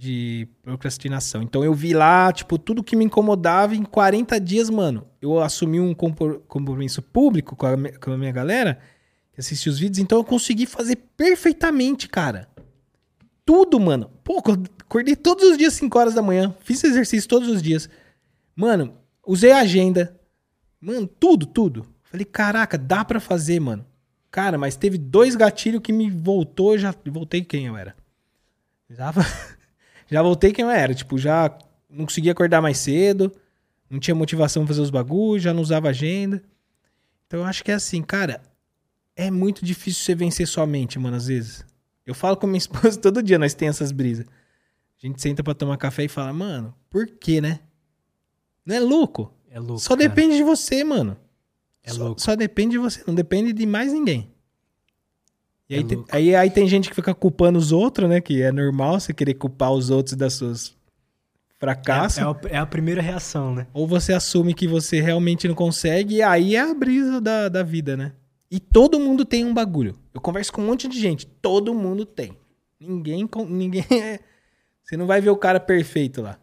De 0.00 0.46
procrastinação. 0.62 1.42
Então 1.42 1.64
eu 1.64 1.74
vi 1.74 1.92
lá, 1.92 2.32
tipo, 2.32 2.56
tudo 2.56 2.84
que 2.84 2.94
me 2.94 3.04
incomodava 3.04 3.74
em 3.74 3.82
40 3.82 4.38
dias, 4.38 4.70
mano. 4.70 5.04
Eu 5.20 5.40
assumi 5.40 5.80
um 5.80 5.92
compromisso 5.92 7.02
público 7.02 7.56
com 7.56 7.66
a, 7.66 7.76
mi- 7.76 7.92
com 7.98 8.12
a 8.12 8.16
minha 8.18 8.30
galera 8.30 8.78
que 9.32 9.40
assiste 9.40 9.68
os 9.68 9.76
vídeos, 9.78 9.98
então 9.98 10.18
eu 10.18 10.24
consegui 10.24 10.66
fazer 10.66 10.96
perfeitamente, 11.16 12.08
cara. 12.08 12.48
Tudo, 13.44 13.80
mano. 13.80 14.08
Pô, 14.22 14.38
acordei 14.38 15.16
todos 15.16 15.44
os 15.50 15.58
dias 15.58 15.72
5 15.74 15.98
horas 15.98 16.14
da 16.14 16.22
manhã. 16.22 16.54
Fiz 16.60 16.84
exercício 16.84 17.28
todos 17.28 17.48
os 17.48 17.60
dias. 17.60 17.88
Mano, 18.54 18.94
usei 19.26 19.50
a 19.50 19.58
agenda. 19.60 20.16
Mano, 20.80 21.08
tudo, 21.08 21.44
tudo. 21.46 21.84
Falei, 22.04 22.24
caraca, 22.24 22.78
dá 22.78 23.04
pra 23.04 23.18
fazer, 23.18 23.58
mano. 23.58 23.84
Cara, 24.30 24.56
mas 24.58 24.76
teve 24.76 24.96
dois 24.96 25.34
gatilhos 25.34 25.80
que 25.82 25.92
me 25.92 26.08
voltou, 26.10 26.78
já 26.78 26.94
voltei 27.06 27.42
quem 27.42 27.66
eu 27.66 27.76
era. 27.76 27.96
Já, 28.90 29.12
já 30.10 30.22
voltei 30.22 30.52
quem 30.52 30.64
eu 30.64 30.70
era. 30.70 30.94
Tipo, 30.94 31.18
já 31.18 31.56
não 31.88 32.04
conseguia 32.04 32.32
acordar 32.32 32.60
mais 32.60 32.78
cedo, 32.78 33.32
não 33.88 33.98
tinha 33.98 34.14
motivação 34.14 34.62
pra 34.62 34.68
fazer 34.68 34.82
os 34.82 34.90
bagulhos, 34.90 35.42
já 35.42 35.54
não 35.54 35.62
usava 35.62 35.88
agenda. 35.88 36.42
Então 37.26 37.40
eu 37.40 37.46
acho 37.46 37.62
que 37.62 37.70
é 37.70 37.74
assim, 37.74 38.02
cara, 38.02 38.42
é 39.14 39.30
muito 39.30 39.64
difícil 39.64 40.02
você 40.04 40.14
vencer 40.14 40.46
sua 40.46 40.66
mente, 40.66 40.98
mano, 40.98 41.16
às 41.16 41.26
vezes. 41.26 41.64
Eu 42.06 42.14
falo 42.14 42.36
com 42.36 42.46
minha 42.46 42.56
esposa 42.58 42.98
todo 42.98 43.22
dia, 43.22 43.38
nós 43.38 43.54
tem 43.54 43.68
essas 43.68 43.92
brisas. 43.92 44.26
A 45.02 45.06
gente 45.06 45.20
senta 45.20 45.42
pra 45.42 45.54
tomar 45.54 45.76
café 45.76 46.04
e 46.04 46.08
fala, 46.08 46.32
mano, 46.32 46.74
por 46.90 47.06
quê, 47.06 47.40
né? 47.40 47.60
Não 48.64 48.74
é 48.74 48.80
louco? 48.80 49.32
É 49.50 49.58
louco. 49.60 49.78
Só 49.78 49.96
cara. 49.96 50.08
depende 50.08 50.36
de 50.36 50.42
você, 50.42 50.82
mano. 50.82 51.16
É 51.82 51.90
só, 51.90 52.04
louco. 52.04 52.20
só 52.20 52.34
depende 52.34 52.72
de 52.72 52.78
você, 52.78 53.02
não 53.06 53.14
depende 53.14 53.52
de 53.52 53.64
mais 53.64 53.92
ninguém. 53.92 54.32
E 55.68 55.74
É 55.74 55.78
aí, 55.78 55.84
tem, 55.84 55.96
louco. 55.98 56.16
aí, 56.16 56.34
aí 56.34 56.50
tem 56.50 56.66
gente 56.66 56.88
que 56.88 56.94
fica 56.94 57.14
culpando 57.14 57.58
os 57.58 57.72
outros, 57.72 58.08
né? 58.08 58.20
Que 58.20 58.42
é 58.42 58.50
normal 58.50 58.98
você 58.98 59.12
querer 59.12 59.34
culpar 59.34 59.72
os 59.72 59.90
outros 59.90 60.16
das 60.16 60.32
suas 60.34 60.74
fracassos. 61.58 62.18
É, 62.18 62.22
é, 62.22 62.24
a, 62.24 62.36
é 62.50 62.56
a 62.58 62.66
primeira 62.66 63.02
reação, 63.02 63.54
né? 63.54 63.66
Ou 63.74 63.86
você 63.86 64.12
assume 64.12 64.54
que 64.54 64.66
você 64.66 65.00
realmente 65.00 65.46
não 65.48 65.54
consegue, 65.54 66.16
e 66.16 66.22
aí 66.22 66.54
é 66.56 66.60
a 66.60 66.74
brisa 66.74 67.20
da, 67.20 67.48
da 67.48 67.62
vida, 67.62 67.96
né? 67.96 68.12
E 68.50 68.58
todo 68.58 68.98
mundo 68.98 69.24
tem 69.26 69.44
um 69.44 69.52
bagulho. 69.52 69.98
Eu 70.14 70.20
converso 70.20 70.52
com 70.52 70.62
um 70.62 70.66
monte 70.66 70.88
de 70.88 70.98
gente, 70.98 71.26
todo 71.26 71.74
mundo 71.74 72.06
tem. 72.06 72.32
Ninguém. 72.80 73.28
ninguém 73.48 73.84
é- 73.92 74.20
Você 74.82 74.96
não 74.96 75.06
vai 75.06 75.20
ver 75.20 75.30
o 75.30 75.36
cara 75.36 75.60
perfeito 75.60 76.22
lá. 76.22 76.38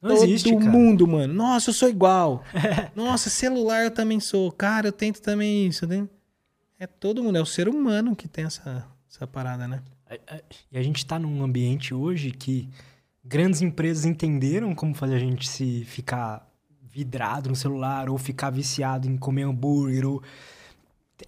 Não 0.00 0.14
todo 0.14 0.24
existe, 0.24 0.50
cara. 0.56 0.70
mundo, 0.70 1.06
mano. 1.06 1.32
Nossa, 1.34 1.70
eu 1.70 1.74
sou 1.74 1.88
igual. 1.88 2.42
Nossa, 2.94 3.28
celular 3.28 3.84
eu 3.84 3.90
também 3.90 4.20
sou. 4.20 4.50
Cara, 4.52 4.88
eu 4.88 4.92
tento 4.92 5.20
também 5.20 5.66
isso. 5.66 5.84
eu 5.84 5.88
tenho- 5.88 6.10
É 6.78 6.86
todo 6.86 7.22
mundo, 7.22 7.38
é 7.38 7.40
o 7.40 7.46
ser 7.46 7.68
humano 7.68 8.16
que 8.16 8.26
tem 8.28 8.44
essa, 8.44 8.86
essa 9.10 9.26
parada, 9.26 9.66
né? 9.68 9.82
A- 10.08 10.36
a- 10.36 10.40
E 10.72 10.78
a 10.78 10.82
gente 10.82 11.04
tá 11.06 11.18
num 11.18 11.42
ambiente 11.42 11.94
hoje 11.94 12.30
que 12.30 12.68
grandes 13.24 13.62
empresas 13.62 14.04
entenderam 14.04 14.74
como 14.74 14.94
fazer 14.94 15.14
a 15.14 15.18
gente 15.18 15.48
se 15.48 15.84
ficar 15.84 16.46
vidrado 16.82 17.48
no 17.48 17.56
celular 17.56 18.08
ou 18.08 18.18
ficar 18.18 18.50
viciado 18.50 19.08
em 19.08 19.16
comer 19.16 19.42
hambúrguer 19.44 20.04
ou 20.06 20.22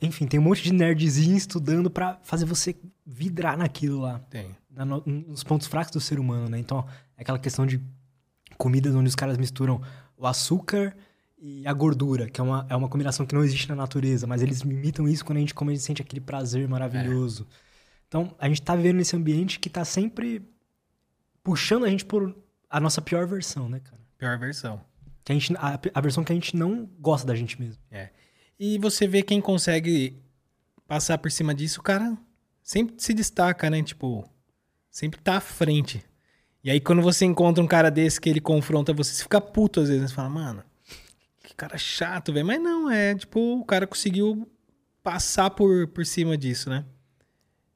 enfim, 0.03 0.27
tem 0.27 0.39
um 0.39 0.43
monte 0.43 0.63
de 0.63 0.73
nerdzinho 0.73 1.37
estudando 1.37 1.89
pra 1.91 2.19
fazer 2.23 2.45
você 2.45 2.77
vidrar 3.07 3.57
naquilo 3.57 4.01
lá, 4.01 4.19
Tem. 4.29 4.55
na 4.69 4.85
no- 4.85 5.03
nos 5.07 5.45
pontos 5.45 5.67
fracos 5.69 5.93
do 5.93 6.01
ser 6.01 6.19
humano, 6.19 6.49
né? 6.49 6.59
Então, 6.59 6.85
é 7.17 7.23
aquela 7.23 7.39
questão 7.39 7.65
de 7.65 7.81
comidas 8.59 8.95
onde 8.95 9.09
os 9.09 9.15
caras 9.15 9.39
misturam 9.39 9.81
o 10.17 10.27
açúcar 10.27 10.95
e 11.49 11.65
a 11.65 11.73
gordura, 11.73 12.29
que 12.29 12.41
é 12.41 12.45
uma, 12.45 12.67
é 12.69 12.75
uma 12.75 12.89
combinação 12.89 13.25
que 13.25 13.35
não 13.35 13.45
existe 13.45 13.69
na 13.69 13.77
natureza, 13.77 14.27
mas 14.27 14.43
eles 14.43 14.63
imitam 14.63 15.09
isso 15.09 15.25
quando 15.25 15.37
a 15.37 15.41
gente 15.41 15.55
come, 15.55 15.71
a 15.71 15.75
gente 15.77 15.85
sente 15.85 16.03
aquele 16.03 16.21
prazer 16.21 16.67
maravilhoso. 16.69 17.47
Então, 18.09 18.35
a 18.37 18.49
gente 18.49 18.63
tá 18.63 18.75
vivendo 18.75 18.97
nesse 18.97 19.15
ambiente 19.15 19.61
que 19.61 19.71
tá 19.71 19.85
sempre 19.85 20.43
puxando 21.45 21.85
a 21.85 21.89
gente 21.89 22.05
por 22.05 22.37
a 22.69 22.81
nossa 22.81 23.01
pior 23.01 23.29
versão, 23.29 23.69
né, 23.69 23.79
cara? 23.79 24.03
Pior 24.19 24.37
versão. 24.41 24.81
Que 25.25 25.31
a, 25.31 25.35
gente, 25.35 25.55
a, 25.57 25.79
a 25.95 26.01
versão 26.01 26.25
que 26.25 26.33
a 26.33 26.35
gente 26.35 26.57
não 26.57 26.85
gosta 26.99 27.25
da 27.25 27.35
gente 27.37 27.61
mesmo. 27.61 27.81
E 28.59 28.77
você 28.79 29.07
vê 29.07 29.23
quem 29.23 29.41
consegue 29.41 30.21
passar 30.89 31.17
por 31.19 31.31
cima 31.31 31.55
disso, 31.55 31.79
o 31.79 31.83
cara 31.83 32.17
sempre 32.61 32.97
se 32.99 33.15
destaca, 33.15 33.71
né? 33.71 33.83
Tipo, 33.85 34.29
sempre 34.91 35.21
tá 35.21 35.37
à 35.37 35.41
frente. 35.41 36.05
E 36.65 36.71
aí, 36.71 36.81
quando 36.81 37.03
você 37.03 37.25
encontra 37.25 37.63
um 37.63 37.69
cara 37.69 37.89
desse 37.89 38.21
que 38.21 38.29
ele 38.29 38.41
confronta 38.41 38.93
você, 38.93 39.15
você 39.15 39.23
fica 39.23 39.41
puto 39.41 39.81
às 39.81 39.89
vezes. 39.89 40.03
né? 40.03 40.09
Você 40.09 40.15
fala, 40.15 40.29
mano, 40.29 40.65
que 41.47 41.55
cara 41.55 41.79
chato, 41.79 42.33
velho. 42.33 42.45
Mas 42.45 42.61
não, 42.61 42.91
é 42.91 43.15
tipo, 43.15 43.61
o 43.61 43.65
cara 43.65 43.87
conseguiu 43.87 44.51
passar 45.03 45.51
por, 45.51 45.87
por 45.89 46.05
cima 46.05 46.37
disso, 46.37 46.69
né? 46.69 46.85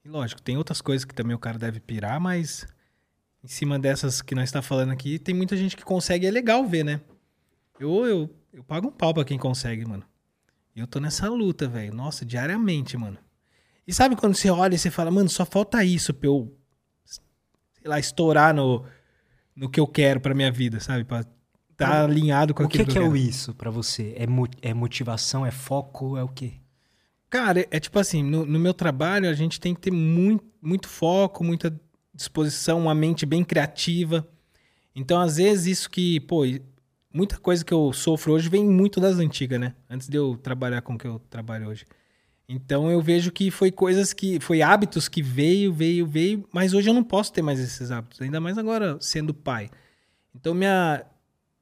E 0.04 0.08
lógico, 0.08 0.42
tem 0.42 0.56
outras 0.56 0.80
coisas 0.80 1.04
que 1.04 1.14
também 1.14 1.36
o 1.36 1.38
cara 1.38 1.58
deve 1.58 1.78
pirar, 1.78 2.20
mas 2.20 2.66
em 3.44 3.48
cima 3.48 3.78
dessas 3.78 4.20
que 4.20 4.34
nós 4.34 4.44
está 4.44 4.60
falando 4.60 4.90
aqui, 4.90 5.18
tem 5.18 5.34
muita 5.34 5.56
gente 5.56 5.76
que 5.76 5.84
consegue, 5.84 6.26
é 6.26 6.30
legal 6.30 6.66
ver, 6.66 6.84
né? 6.84 7.00
Eu, 7.78 8.06
eu, 8.06 8.30
eu 8.52 8.64
pago 8.64 8.88
um 8.88 8.92
pau 8.92 9.14
pra 9.14 9.24
quem 9.24 9.38
consegue, 9.38 9.86
mano. 9.86 10.04
E 10.74 10.80
eu 10.80 10.86
tô 10.86 10.98
nessa 10.98 11.28
luta, 11.28 11.68
velho. 11.68 11.94
Nossa, 11.94 12.24
diariamente, 12.24 12.96
mano. 12.96 13.18
E 13.86 13.92
sabe 13.92 14.16
quando 14.16 14.34
você 14.34 14.50
olha 14.50 14.74
e 14.74 14.78
você 14.78 14.90
fala, 14.90 15.10
mano, 15.10 15.28
só 15.28 15.46
falta 15.46 15.84
isso 15.84 16.12
pra 16.12 16.28
eu, 16.28 16.56
sei 17.04 17.20
lá, 17.84 17.98
estourar 17.98 18.54
no, 18.54 18.84
no 19.54 19.70
que 19.70 19.80
eu 19.80 19.86
quero 19.86 20.20
pra 20.20 20.34
minha 20.34 20.50
vida, 20.50 20.80
sabe? 20.80 21.04
Pra 21.04 21.24
tá 21.80 22.04
alinhado 22.04 22.54
com 22.54 22.62
o 22.62 22.66
aquilo 22.66 22.84
que, 22.84 22.84
que, 22.84 22.92
que 22.92 22.98
eu 22.98 23.02
é 23.02 23.02
o 23.02 23.12
quero. 23.12 23.16
isso 23.16 23.54
pra 23.54 23.70
você? 23.70 24.14
É, 24.16 24.26
mo- 24.26 24.48
é 24.62 24.72
motivação? 24.74 25.44
É 25.46 25.50
foco? 25.50 26.16
É 26.16 26.22
o 26.22 26.28
quê? 26.28 26.54
Cara, 27.28 27.60
é, 27.60 27.68
é 27.72 27.80
tipo 27.80 27.98
assim, 27.98 28.22
no, 28.22 28.44
no 28.44 28.58
meu 28.58 28.74
trabalho 28.74 29.28
a 29.28 29.34
gente 29.34 29.60
tem 29.60 29.74
que 29.74 29.80
ter 29.80 29.90
muito, 29.92 30.44
muito 30.60 30.88
foco, 30.88 31.44
muita 31.44 31.78
disposição, 32.14 32.80
uma 32.80 32.94
mente 32.94 33.24
bem 33.24 33.44
criativa. 33.44 34.26
Então, 34.94 35.20
às 35.20 35.36
vezes, 35.36 35.66
isso 35.78 35.90
que, 35.90 36.20
pô, 36.20 36.42
muita 37.14 37.38
coisa 37.38 37.64
que 37.64 37.72
eu 37.72 37.92
sofro 37.92 38.32
hoje 38.32 38.48
vem 38.48 38.64
muito 38.64 39.00
das 39.00 39.18
antigas, 39.18 39.60
né? 39.60 39.74
Antes 39.88 40.08
de 40.08 40.16
eu 40.16 40.36
trabalhar 40.36 40.82
com 40.82 40.94
o 40.94 40.98
que 40.98 41.06
eu 41.06 41.18
trabalho 41.30 41.68
hoje. 41.68 41.84
Então 42.48 42.90
eu 42.90 43.00
vejo 43.00 43.30
que 43.30 43.48
foi 43.50 43.70
coisas 43.70 44.12
que. 44.12 44.40
Foi 44.40 44.60
hábitos 44.60 45.08
que 45.08 45.22
veio, 45.22 45.72
veio, 45.72 46.04
veio, 46.06 46.44
mas 46.52 46.74
hoje 46.74 46.90
eu 46.90 46.94
não 46.94 47.04
posso 47.04 47.32
ter 47.32 47.42
mais 47.42 47.60
esses 47.60 47.92
hábitos, 47.92 48.20
ainda 48.20 48.40
mais 48.40 48.58
agora 48.58 48.98
sendo 49.00 49.32
pai. 49.32 49.70
Então 50.34 50.52
minha, 50.52 51.04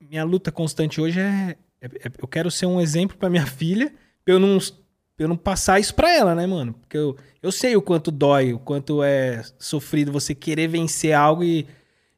minha 0.01 0.25
luta 0.25 0.51
constante 0.53 1.01
hoje 1.01 1.21
é, 1.21 1.57
é- 1.81 1.87
é- 1.87 2.13
Eu 2.19 2.29
quero 2.29 2.51
ser 2.51 2.67
um 2.67 2.81
exemplo 2.81 3.17
pra 3.17 3.31
minha 3.31 3.47
filha, 3.47 3.93
pra 4.25 4.35
eu 4.35 4.39
não, 4.41 4.59
pra 4.59 5.25
eu 5.25 5.29
não 5.29 5.37
passar 5.37 5.81
isso 5.81 5.95
pra 5.95 6.13
ela, 6.15 6.35
né, 6.35 6.47
mano? 6.47 6.75
Porque 6.75 6.97
eu, 6.97 7.17
eu 7.43 7.51
sei 7.53 7.77
o 7.77 7.83
quanto 7.83 8.11
dói, 8.11 8.53
o 8.53 8.59
quanto 8.59 9.03
é 9.03 9.43
sofrido 9.59 10.13
você 10.13 10.35
querer 10.35 10.69
vencer 10.69 11.13
algo 11.13 11.43
e, 11.45 11.67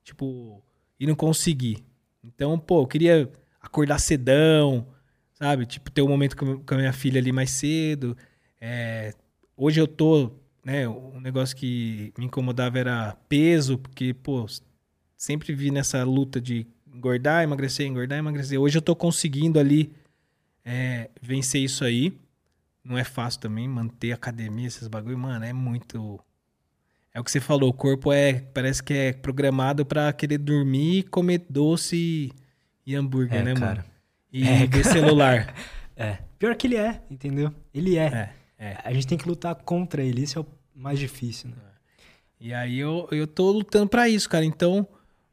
tipo, 0.04 0.62
e 0.98 1.06
não 1.06 1.14
conseguir. 1.14 1.84
Então, 2.22 2.58
pô, 2.58 2.82
eu 2.82 2.86
queria 2.86 3.30
acordar 3.60 3.98
cedão, 3.98 4.86
sabe? 5.32 5.66
Tipo, 5.66 5.90
ter 5.90 6.02
um 6.02 6.08
momento 6.08 6.36
com 6.36 6.58
com 6.62 6.74
a 6.74 6.78
minha 6.78 6.92
filha 6.92 7.18
ali 7.20 7.32
mais 7.32 7.50
cedo. 7.50 8.16
É, 8.60 9.14
hoje 9.56 9.80
eu 9.80 9.86
tô, 9.88 10.30
né? 10.64 10.86
Um 10.88 11.20
negócio 11.20 11.56
que 11.56 12.12
me 12.18 12.26
incomodava 12.26 12.78
era 12.78 13.16
peso, 13.28 13.78
porque, 13.78 14.12
pô, 14.12 14.46
sempre 15.16 15.54
vi 15.54 15.70
nessa 15.70 16.02
luta 16.04 16.40
de 16.40 16.66
engordar, 16.94 17.42
emagrecer, 17.42 17.86
engordar, 17.86 18.18
emagrecer. 18.18 18.58
Hoje 18.60 18.78
eu 18.78 18.82
tô 18.82 18.94
conseguindo 18.96 19.58
ali 19.58 19.92
é, 20.64 21.10
vencer 21.20 21.62
isso 21.62 21.84
aí. 21.84 22.16
Não 22.84 22.96
é 22.96 23.04
fácil 23.04 23.40
também 23.40 23.68
manter 23.68 24.12
academia, 24.12 24.66
esses 24.66 24.88
bagulho, 24.88 25.18
mano, 25.18 25.44
é 25.44 25.52
muito. 25.52 26.18
É 27.12 27.20
o 27.20 27.24
que 27.24 27.30
você 27.30 27.40
falou, 27.40 27.70
o 27.70 27.74
corpo 27.74 28.12
é 28.12 28.34
parece 28.34 28.82
que 28.82 28.94
é 28.94 29.12
programado 29.12 29.84
pra 29.84 30.12
querer 30.12 30.38
dormir, 30.38 31.04
comer 31.04 31.44
doce 31.48 32.32
e, 32.86 32.94
hambúrguer, 32.94 33.40
É, 33.40 33.42
né, 33.42 33.54
cara. 33.54 33.66
mano? 33.82 33.84
E 34.32 34.46
É, 34.46 34.66
ver 34.66 34.84
celular. 34.84 35.54
É. 35.96 36.16
Pior 36.38 36.56
que 36.56 36.66
ele 36.66 36.76
é, 36.76 37.02
entendeu? 37.10 37.52
Ele 37.74 37.98
é. 37.98 38.32
É, 38.58 38.64
é. 38.70 38.78
A 38.82 38.90
gente 38.94 39.06
tem 39.06 39.18
que 39.18 39.28
lutar 39.28 39.54
contra 39.54 40.02
ele. 40.02 40.22
Isso 40.22 40.38
é 40.38 40.40
o 40.40 40.46
mais 40.74 40.98
difícil, 40.98 41.50
né? 41.50 41.56
E 42.40 42.54
aí 42.54 42.78
eu, 42.78 43.06
eu 43.10 43.26
tô 43.26 43.50
lutando 43.52 43.86
pra 43.86 44.08
isso, 44.08 44.26
cara. 44.26 44.42
Então, 44.42 44.88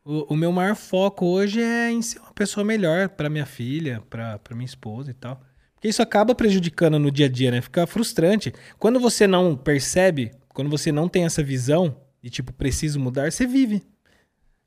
o, 0.07 0.33
o 0.33 0.37
meu 0.37 0.53
maior 0.53 0.73
foco 0.73 1.25
hoje 1.25 1.61
é 1.61 1.91
em 1.91 2.01
ser 2.01 2.19
uma 2.19 2.31
pessoa 2.31 2.63
melhor 2.63 3.09
pra 3.09 3.29
minha 3.29 3.45
filha, 3.45 4.01
pra 4.09 4.39
minha 4.51 4.65
esposa 4.65 5.11
e 5.11 5.13
tal. 5.13 5.41
Porque 5.73 5.89
isso 5.89 6.01
acaba 6.01 6.33
prejudicando 6.33 6.97
no 6.97 7.11
dia 7.11 7.25
a 7.25 7.29
dia, 7.29 7.51
né? 7.51 7.61
Fica 7.61 7.85
frustrante. 7.85 8.53
Quando 8.79 9.01
você 9.01 9.27
não 9.27 9.55
percebe, 9.55 10.31
quando 10.47 10.69
você 10.69 10.93
não 10.93 11.09
tem 11.09 11.25
essa 11.25 11.43
visão 11.43 11.95
de 12.23 12.29
tipo, 12.29 12.53
preciso 12.53 12.99
mudar, 13.01 13.31
você 13.31 13.45
vive. 13.45 13.83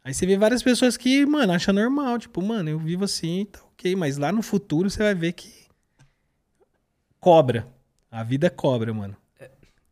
Aí 0.05 0.13
você 0.13 0.27
vê 0.27 0.37
várias 0.37 0.63
pessoas 0.63 0.99
que, 0.99 1.25
mano, 1.25 1.55
acham 1.55 1.75
normal. 1.75 2.19
Tipo, 2.19 2.43
mano, 2.43 2.69
eu 2.69 2.79
vivo 2.79 3.05
assim, 3.05 3.47
tá 3.47 3.61
ok. 3.73 3.97
Mas 3.97 4.19
lá 4.19 4.31
no 4.31 4.43
futuro 4.43 4.91
você 4.91 5.03
vai 5.03 5.15
ver 5.15 5.33
que 5.33 5.51
cobra. 7.19 7.67
A 8.11 8.23
vida 8.23 8.51
cobra, 8.51 8.93
mano. 8.93 9.17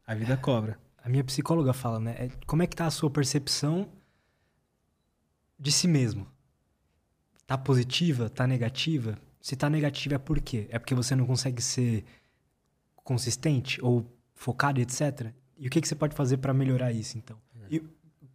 A 0.07 0.15
vida 0.15 0.37
cobra. 0.37 0.79
A 1.03 1.09
minha 1.09 1.25
psicóloga 1.25 1.73
fala, 1.73 1.99
né? 1.99 2.17
é, 2.19 2.31
Como 2.47 2.63
é 2.63 2.67
que 2.67 2.77
tá 2.77 2.87
a 2.87 2.91
sua 2.91 3.11
percepção 3.11 3.89
de 5.59 5.73
si 5.73 5.89
mesmo? 5.89 6.27
Tá 7.47 7.57
positiva? 7.57 8.29
Tá 8.29 8.47
negativa? 8.47 9.19
Se 9.41 9.57
tá 9.57 9.71
negativa 9.71 10.17
é 10.17 10.19
por 10.19 10.41
quê? 10.41 10.67
É 10.71 10.79
porque 10.79 10.95
você 10.95 11.17
não 11.17 11.27
consegue 11.27 11.63
ser 11.63 12.05
consistente 12.97 13.83
ou 13.83 14.07
focado, 14.35 14.81
etc. 14.81 15.33
E 15.57 15.67
o 15.67 15.71
que, 15.71 15.81
que 15.81 15.89
você 15.89 15.95
pode 15.95 16.15
fazer 16.15 16.37
pra 16.37 16.53
melhorar 16.53 16.93
isso, 16.93 17.17
então? 17.17 17.39
E 17.71 17.79
o 17.79 17.89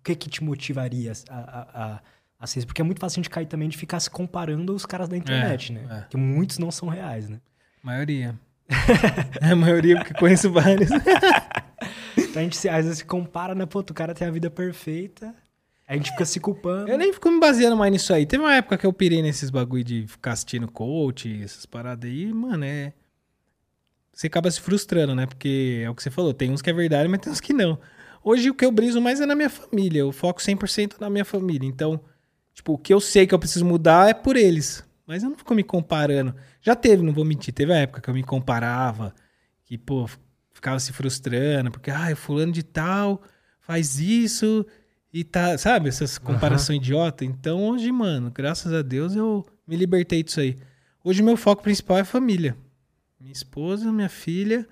que 0.04 0.16
que 0.16 0.30
te 0.30 0.44
motivaria 0.44 1.14
a, 1.30 1.38
a, 1.38 1.62
a, 1.96 2.02
a 2.40 2.48
ser 2.48 2.60
isso? 2.60 2.68
Porque 2.68 2.82
é 2.82 2.84
muito 2.84 3.00
fácil 3.00 3.20
a 3.20 3.22
gente 3.24 3.30
cair 3.30 3.46
também 3.46 3.70
de 3.70 3.78
ficar 3.78 4.00
se 4.00 4.10
comparando 4.10 4.74
os 4.74 4.86
caras 4.86 5.08
da 5.08 5.16
internet, 5.16 5.72
né? 5.72 5.88
é. 5.90 6.02
Porque 6.02 6.18
muitos 6.18 6.58
não 6.58 6.72
são 6.72 6.90
reais, 6.90 7.30
né? 7.30 7.40
Maioria. 7.82 8.38
é 9.42 9.52
a 9.52 9.56
maioria, 9.56 9.98
porque 9.98 10.14
conheço 10.14 10.52
vários. 10.52 10.90
Então 12.16 12.42
a 12.42 12.44
gente 12.46 12.58
se, 12.58 12.68
às 12.68 12.86
vezes 12.86 13.00
se 13.00 13.06
compara, 13.06 13.54
né? 13.54 13.66
Pô, 13.66 13.80
o 13.80 13.94
cara 13.94 14.14
tem 14.14 14.28
a 14.28 14.32
vida 14.32 14.50
perfeita. 14.50 15.36
A 15.88 15.96
gente 15.96 16.12
fica 16.12 16.26
se 16.26 16.40
culpando. 16.40 16.90
Eu 16.90 16.98
nem 16.98 17.12
fico 17.12 17.30
me 17.30 17.40
baseando 17.40 17.76
mais 17.76 17.92
nisso 17.92 18.14
aí. 18.14 18.26
Teve 18.26 18.44
uma 18.44 18.56
época 18.56 18.78
que 18.78 18.86
eu 18.86 18.94
pirei 18.94 19.22
nesses 19.22 19.50
bagulho 19.50 19.84
de 19.84 20.08
ficar 20.08 20.32
assistindo 20.32 20.72
coach, 20.72 21.42
essas 21.44 21.66
paradas 21.66 22.10
aí. 22.10 22.34
Mano, 22.34 22.64
é. 22.64 22.94
você 24.12 24.28
acaba 24.28 24.50
se 24.50 24.62
frustrando, 24.62 25.14
né? 25.14 25.26
Porque 25.26 25.82
é 25.84 25.90
o 25.90 25.96
que 25.96 26.02
você 26.02 26.10
falou, 26.10 26.34
tem 26.34 26.52
uns 26.52 26.62
que 26.62 26.70
é 26.70 26.74
verdade, 26.74 27.10
mas 27.10 27.20
tem 27.20 27.32
uns 27.32 27.42
que 27.42 27.54
não. 27.54 27.78
Hoje 28.24 28.50
o 28.50 28.56
que 28.56 28.64
eu 28.64 28.72
briso 28.72 29.02
mais 29.02 29.20
é 29.20 29.26
na 29.26 29.36
minha 29.36 29.50
família, 29.50 30.00
eu 30.00 30.12
foco 30.14 30.42
100% 30.42 30.96
na 31.00 31.10
minha 31.10 31.26
família. 31.26 31.68
Então, 31.68 32.00
tipo, 32.54 32.74
o 32.74 32.78
que 32.78 32.94
eu 32.94 33.02
sei 33.02 33.28
que 33.28 33.36
eu 33.36 33.40
preciso 33.40 33.66
mudar 33.66 34.10
é 34.10 34.14
por 34.14 34.38
eles. 34.38 34.84
Mas 35.06 35.22
eu 35.22 35.30
não 35.30 35.38
fico 35.38 35.54
me 35.54 35.64
comparando. 35.64 36.34
Já 36.62 36.76
teve, 36.76 37.04
não 37.04 37.12
vou 37.12 37.26
mentir, 37.26 37.54
teve 37.54 37.74
a 37.74 37.78
época 37.78 38.00
que 38.00 38.10
eu 38.10 38.14
me 38.14 38.24
comparava, 38.24 39.14
que, 39.66 39.78
pô, 39.78 40.10
ficava 40.54 40.80
se 40.80 40.94
frustrando, 40.94 41.70
porque, 41.70 41.92
ah, 41.92 42.10
o 42.14 42.16
fulano 42.16 42.54
de 42.54 42.64
tal 42.64 43.22
faz 43.60 44.00
isso 44.00 44.66
e 45.14 45.24
tá, 45.24 45.56
sabe, 45.60 45.90
essas 45.90 46.18
comparações 46.18 46.80
idiota. 46.80 47.24
Então, 47.24 47.64
hoje, 47.70 47.92
mano, 47.92 48.32
graças 48.32 48.74
a 48.74 48.82
Deus 48.82 49.16
eu 49.16 49.46
me 49.68 49.76
libertei 49.76 50.24
disso 50.24 50.40
aí. 50.40 50.58
Hoje 51.04 51.22
meu 51.22 51.38
foco 51.38 51.62
principal 51.62 52.00
é 52.00 52.04
família. 52.04 52.58
Minha 53.20 53.32
esposa, 53.32 53.92
minha 53.92 54.10
filha, 54.10 54.68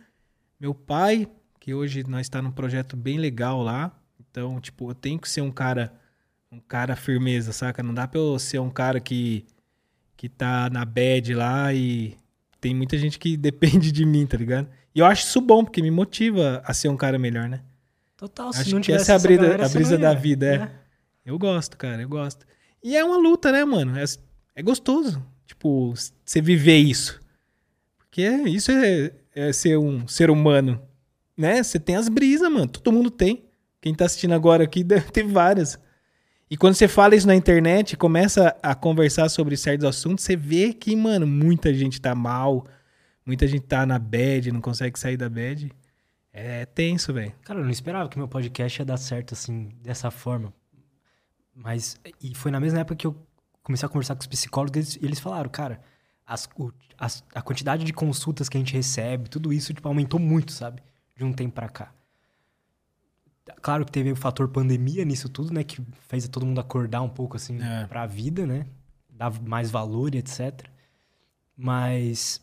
meu 0.60 0.74
pai, 0.74 1.30
que 1.60 1.74
hoje 1.76 2.04
nós 2.08 2.22
está 2.22 2.42
num 2.42 2.52
projeto 2.52 2.98
bem 2.98 3.20
legal 3.20 3.62
lá. 3.62 3.96
Então, 4.20 4.60
tipo, 4.60 4.90
eu 4.90 4.96
tenho 4.96 5.20
que 5.20 5.30
ser 5.30 5.42
um 5.42 5.52
cara 5.52 5.94
um 6.52 6.60
cara 6.60 6.98
firmeza, 6.98 7.54
saca? 7.54 7.82
Não 7.82 7.94
dá 7.94 8.08
pra 8.08 8.20
eu 8.20 8.38
ser 8.40 8.60
um 8.60 8.70
cara 8.70 9.00
que 9.00 9.46
que 10.18 10.28
tá 10.28 10.70
na 10.70 10.86
bad 10.86 11.34
lá 11.34 11.74
e 11.74 12.16
tem 12.60 12.76
muita 12.76 12.98
gente 12.98 13.18
que 13.18 13.36
depende 13.38 13.92
de 13.92 14.06
mim, 14.06 14.26
tá 14.26 14.38
ligado? 14.38 14.68
E 14.94 15.00
eu 15.00 15.06
acho 15.06 15.24
isso 15.26 15.40
bom, 15.40 15.64
porque 15.64 15.82
me 15.82 15.92
motiva 15.92 16.62
a 16.66 16.74
ser 16.74 16.90
um 16.90 16.98
cara 16.98 17.18
melhor, 17.18 17.48
né? 17.48 17.62
Total, 18.22 18.54
se 18.54 18.62
Acho 18.62 18.76
não 18.76 18.82
que 18.82 18.86
tivesse 18.86 19.06
essa 19.06 19.14
é 19.14 19.16
a 19.16 19.20
brisa, 19.20 19.42
galera, 19.42 19.66
a 19.66 19.70
brisa 19.70 19.98
da 19.98 20.14
vida, 20.14 20.46
é. 20.46 20.58
né? 20.60 20.72
Eu 21.26 21.40
gosto, 21.40 21.76
cara, 21.76 22.04
eu 22.04 22.08
gosto. 22.08 22.46
E 22.84 22.96
é 22.96 23.04
uma 23.04 23.18
luta, 23.18 23.52
né, 23.52 23.66
mano? 23.66 23.98
É, 23.98 24.04
é 24.56 24.62
gostoso, 24.62 25.26
tipo, 25.44 25.92
você 26.24 26.40
viver 26.40 26.78
isso. 26.78 27.20
Porque 27.98 28.22
isso 28.22 28.72
é, 28.72 29.12
é 29.34 29.52
ser 29.52 29.76
um 29.80 30.08
ser 30.08 30.30
humano, 30.30 30.80
né? 31.36 31.64
Você 31.64 31.80
tem 31.80 31.96
as 31.96 32.08
brisas, 32.10 32.48
mano. 32.52 32.68
Todo 32.68 32.92
mundo 32.92 33.10
tem. 33.10 33.44
Quem 33.82 33.96
tá 33.96 34.06
assistindo 34.06 34.36
agora 34.36 34.66
aqui 34.66 34.84
deve 34.86 35.10
ter 35.10 35.24
várias. 35.24 35.80
E 36.48 36.56
quando 36.56 36.76
você 36.76 36.88
fala 36.88 37.16
isso 37.16 37.26
na 37.26 37.34
internet, 37.34 37.98
começa 37.98 38.56
a 38.62 38.76
conversar 38.76 39.30
sobre 39.30 39.58
certos 39.58 39.88
assuntos, 39.88 40.24
você 40.24 40.36
vê 40.36 40.74
que, 40.74 40.96
mano, 40.96 41.26
muita 41.26 41.74
gente 41.74 42.00
tá 42.00 42.14
mal, 42.14 42.68
muita 43.26 43.48
gente 43.48 43.64
tá 43.64 43.84
na 43.84 43.98
bad, 43.98 44.52
não 44.52 44.62
consegue 44.62 45.00
sair 45.00 45.18
da 45.18 45.28
bad. 45.28 45.72
É 46.34 46.66
tenso, 46.66 47.14
velho. 47.14 47.34
Cara, 47.44 47.60
eu 47.60 47.64
não 47.64 47.72
esperava 47.72 48.08
que 48.10 48.18
meu 48.18 48.28
podcast 48.28 48.82
ia 48.82 48.86
dar 48.86 48.98
certo 48.98 49.34
assim, 49.34 49.70
dessa 49.82 50.10
forma. 50.10 50.54
Mas, 51.54 52.00
e 52.22 52.34
foi 52.34 52.50
na 52.52 52.60
mesma 52.60 52.80
época 52.80 52.96
que 52.96 53.06
eu 53.08 53.16
comecei 53.62 53.86
a 53.86 53.90
conversar 53.90 54.16
com 54.16 54.22
os 54.22 54.28
psicólogos 54.28 54.76
eles- 54.78 54.96
e 54.96 55.06
eles 55.06 55.20
falaram, 55.20 55.50
cara, 55.50 55.82
as- 56.26 56.48
o- 56.58 56.72
as- 56.98 57.24
a 57.36 57.42
quantidade 57.42 57.84
de 57.84 57.92
consultas 57.92 58.48
que 58.48 58.56
a 58.58 58.60
gente 58.60 58.74
recebe, 58.74 59.30
tudo 59.30 59.52
isso, 59.52 59.74
tipo, 59.74 59.88
aumentou 59.88 60.20
muito, 60.20 60.52
sabe? 60.54 60.82
De 61.16 61.24
um 61.26 61.34
tempo 61.34 61.54
pra 61.56 61.68
cá. 61.68 61.94
Claro 63.62 63.86
que 63.86 63.92
teve 63.92 64.12
o 64.12 64.16
fator 64.16 64.48
pandemia 64.48 65.04
nisso 65.04 65.28
tudo, 65.28 65.54
né? 65.54 65.64
Que 65.64 65.82
fez 66.08 66.28
todo 66.30 66.46
mundo 66.46 66.62
acordar 66.62 67.02
um 67.02 67.10
pouco, 67.10 67.36
assim, 67.36 67.62
É. 67.62 67.86
pra 67.88 68.06
vida, 68.06 68.46
né? 68.46 68.66
Dar 69.10 69.32
mais 69.42 69.70
valor 69.70 70.16
e 70.16 70.20
etc. 70.20 70.68
Mas... 71.58 72.42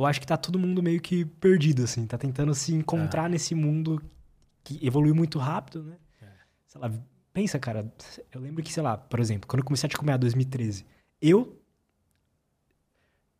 Eu 0.00 0.06
acho 0.06 0.20
que 0.20 0.26
tá 0.26 0.36
todo 0.36 0.58
mundo 0.58 0.82
meio 0.82 1.00
que 1.00 1.24
perdido, 1.24 1.84
assim. 1.84 2.06
Tá 2.06 2.16
tentando 2.16 2.54
se 2.54 2.74
encontrar 2.74 3.28
nesse 3.28 3.54
mundo 3.54 4.02
que 4.64 4.78
evoluiu 4.86 5.14
muito 5.14 5.38
rápido, 5.38 5.82
né? 5.82 5.96
Sei 6.66 6.80
lá, 6.80 6.90
pensa, 7.32 7.58
cara. 7.58 7.92
Eu 8.32 8.40
lembro 8.40 8.62
que, 8.62 8.72
sei 8.72 8.82
lá, 8.82 8.96
por 8.96 9.20
exemplo, 9.20 9.46
quando 9.48 9.60
eu 9.60 9.64
comecei 9.64 9.86
a 9.86 9.90
te 9.90 9.96
comer 9.96 10.14
em 10.14 10.18
2013, 10.18 10.86
eu 11.20 11.56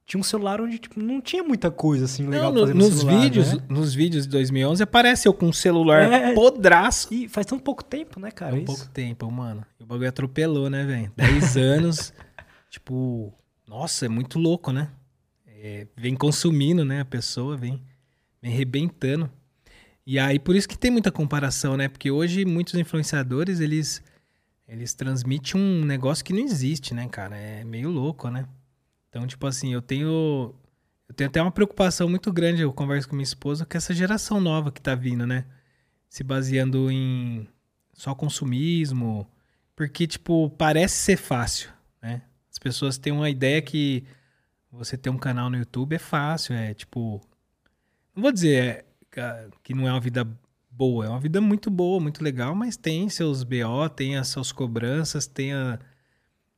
tinha 0.04 0.20
um 0.20 0.24
celular 0.24 0.61
onde 0.61 0.78
tipo, 0.78 0.98
não 1.00 1.20
tinha 1.20 1.42
muita 1.44 1.70
coisa 1.70 2.04
assim 2.04 2.26
legal 2.26 2.52
Não, 2.52 2.62
no- 2.62 2.68
no 2.68 2.74
nos 2.74 2.98
celular, 2.98 3.20
vídeos, 3.22 3.52
né? 3.52 3.62
nos 3.68 3.94
vídeos 3.94 4.24
de 4.24 4.30
2011 4.30 4.82
aparece 4.82 5.28
eu 5.28 5.32
com 5.32 5.46
um 5.46 5.52
celular 5.52 6.02
É. 6.12 6.34
podraço. 6.34 7.14
E 7.14 7.28
faz 7.28 7.46
tão 7.46 7.58
pouco 7.61 7.84
tempo, 7.84 8.18
né, 8.18 8.30
cara? 8.32 8.56
Há 8.56 8.58
isso? 8.58 8.66
pouco 8.66 8.88
tempo, 8.88 9.30
mano. 9.30 9.64
O 9.80 9.86
bagulho 9.86 10.08
atropelou, 10.08 10.68
né, 10.68 10.84
velho? 10.84 11.12
10 11.16 11.56
anos. 11.56 12.12
tipo, 12.68 13.32
nossa, 13.68 14.06
é 14.06 14.08
muito 14.08 14.36
louco, 14.38 14.72
né? 14.72 14.90
É, 15.62 15.86
vem 15.94 16.16
consumindo, 16.16 16.86
né? 16.86 17.00
A 17.00 17.04
pessoa 17.04 17.54
vem, 17.54 17.82
vem 18.40 18.50
rebentando. 18.50 19.30
E 20.06 20.18
aí, 20.18 20.38
por 20.38 20.56
isso 20.56 20.66
que 20.66 20.78
tem 20.78 20.90
muita 20.90 21.12
comparação, 21.12 21.76
né? 21.76 21.86
Porque 21.86 22.11
hoje 22.11 22.46
muitos 22.46 22.74
influenciadores, 22.74 23.61
eles, 23.61 24.02
eles 24.66 24.94
transmitem 24.94 25.61
um 25.61 25.84
negócio 25.84 26.24
que 26.24 26.32
não 26.32 26.40
existe, 26.40 26.94
né, 26.94 27.06
cara? 27.08 27.36
É 27.36 27.62
meio 27.62 27.90
louco, 27.90 28.30
né? 28.30 28.48
Então, 29.11 29.26
tipo 29.26 29.46
assim, 29.46 29.74
eu 29.74 29.82
tenho. 29.82 30.54
Eu 31.06 31.14
tenho 31.14 31.28
até 31.28 31.42
uma 31.42 31.50
preocupação 31.50 32.08
muito 32.08 32.32
grande, 32.32 32.62
eu 32.62 32.72
converso 32.72 33.08
com 33.08 33.16
minha 33.16 33.24
esposa, 33.24 33.66
com 33.66 33.76
essa 33.76 33.92
geração 33.92 34.40
nova 34.40 34.72
que 34.72 34.80
tá 34.80 34.94
vindo, 34.94 35.26
né? 35.26 35.44
Se 36.08 36.24
baseando 36.24 36.90
em 36.90 37.46
só 37.92 38.14
consumismo. 38.14 39.28
Porque, 39.76 40.06
tipo, 40.06 40.48
parece 40.50 40.94
ser 40.96 41.16
fácil, 41.18 41.70
né? 42.00 42.22
As 42.50 42.58
pessoas 42.58 42.96
têm 42.96 43.12
uma 43.12 43.28
ideia 43.28 43.61
que 43.61 44.04
você 44.72 44.96
ter 44.96 45.10
um 45.10 45.18
canal 45.18 45.50
no 45.50 45.56
YouTube 45.56 45.94
é 45.94 45.98
fácil, 45.98 46.54
é 46.54 46.74
tipo. 46.74 47.20
Não 48.14 48.22
vou 48.22 48.32
dizer 48.32 48.54
é, 48.64 48.84
ca- 49.10 49.48
que 49.62 49.74
não 49.74 49.86
é 49.88 49.92
uma 49.92 50.00
vida 50.00 50.26
boa, 50.70 51.06
é 51.06 51.08
uma 51.08 51.20
vida 51.20 51.40
muito 51.40 51.70
boa, 51.70 52.00
muito 52.00 52.22
legal, 52.22 52.54
mas 52.54 52.76
tem 52.76 53.08
seus 53.08 53.42
BO, 53.42 53.88
tem 53.94 54.16
as 54.16 54.28
suas 54.28 54.52
cobranças, 54.52 55.26
tem 55.26 55.52
a, 55.52 55.78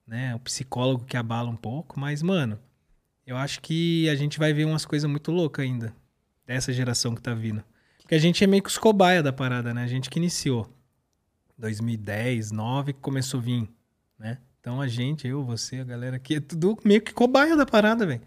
né, 0.06 0.34
o 0.34 0.38
psicólogo 0.40 1.04
que 1.04 1.16
abala 1.16 1.50
um 1.50 1.56
pouco, 1.56 1.98
mas, 1.98 2.22
mano, 2.22 2.58
eu 3.26 3.36
acho 3.36 3.60
que 3.60 4.08
a 4.08 4.14
gente 4.14 4.38
vai 4.38 4.52
ver 4.52 4.64
umas 4.64 4.84
coisas 4.84 5.08
muito 5.10 5.30
loucas 5.30 5.64
ainda, 5.64 5.94
dessa 6.46 6.72
geração 6.72 7.14
que 7.14 7.22
tá 7.22 7.34
vindo. 7.34 7.62
Porque 8.00 8.14
a 8.14 8.18
gente 8.18 8.42
é 8.42 8.46
meio 8.46 8.62
que 8.62 8.68
os 8.68 8.78
cobaia 8.78 9.22
da 9.22 9.32
parada, 9.32 9.72
né? 9.72 9.84
A 9.84 9.86
gente 9.86 10.10
que 10.10 10.18
iniciou. 10.18 10.68
2010, 11.56 12.50
9 12.50 12.92
que 12.92 13.00
começou 13.00 13.38
a 13.38 13.42
vir, 13.42 13.68
né? 14.18 14.38
Então 14.62 14.80
a 14.80 14.86
gente, 14.86 15.26
eu, 15.26 15.44
você, 15.44 15.80
a 15.80 15.84
galera 15.84 16.14
aqui, 16.14 16.36
é 16.36 16.40
tudo 16.40 16.78
meio 16.84 17.02
que 17.02 17.12
cobaia 17.12 17.56
da 17.56 17.66
parada, 17.66 18.06
velho. 18.06 18.22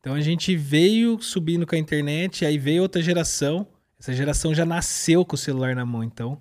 Então 0.00 0.14
a 0.14 0.20
gente 0.22 0.56
veio 0.56 1.20
subindo 1.20 1.66
com 1.66 1.74
a 1.74 1.78
internet, 1.78 2.46
aí 2.46 2.56
veio 2.56 2.80
outra 2.80 3.02
geração. 3.02 3.66
Essa 4.00 4.14
geração 4.14 4.54
já 4.54 4.64
nasceu 4.64 5.26
com 5.26 5.34
o 5.34 5.38
celular 5.38 5.76
na 5.76 5.84
mão, 5.84 6.02
então 6.02 6.40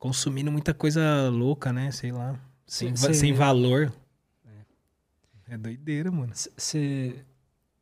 consumindo 0.00 0.50
muita 0.50 0.74
coisa 0.74 1.30
louca, 1.30 1.72
né? 1.72 1.92
Sei 1.92 2.10
lá, 2.10 2.34
sem, 2.66 2.92
valor. 3.32 3.92
É 5.48 5.56
doideira, 5.56 6.10
mano. 6.10 6.32
Você. 6.34 7.14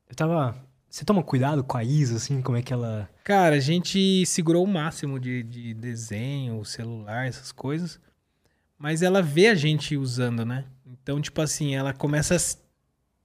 Eu 0.06 0.14
tava. 0.14 0.54
Você 0.86 1.02
toma 1.02 1.22
cuidado 1.22 1.64
com 1.64 1.78
a 1.78 1.82
Isa, 1.82 2.16
assim, 2.16 2.42
como 2.42 2.58
é 2.58 2.62
que 2.62 2.74
ela. 2.74 3.08
Cara, 3.24 3.56
a 3.56 3.60
gente 3.60 4.26
segurou 4.26 4.62
o 4.62 4.68
máximo 4.68 5.18
de, 5.18 5.42
de 5.42 5.72
desenho, 5.72 6.62
celular, 6.66 7.26
essas 7.26 7.50
coisas. 7.50 7.98
Mas 8.82 9.00
ela 9.00 9.22
vê 9.22 9.46
a 9.46 9.54
gente 9.54 9.96
usando, 9.96 10.44
né? 10.44 10.64
Então, 10.84 11.20
tipo 11.20 11.40
assim, 11.40 11.72
ela 11.72 11.92
começa 11.92 12.34
a 12.34 12.38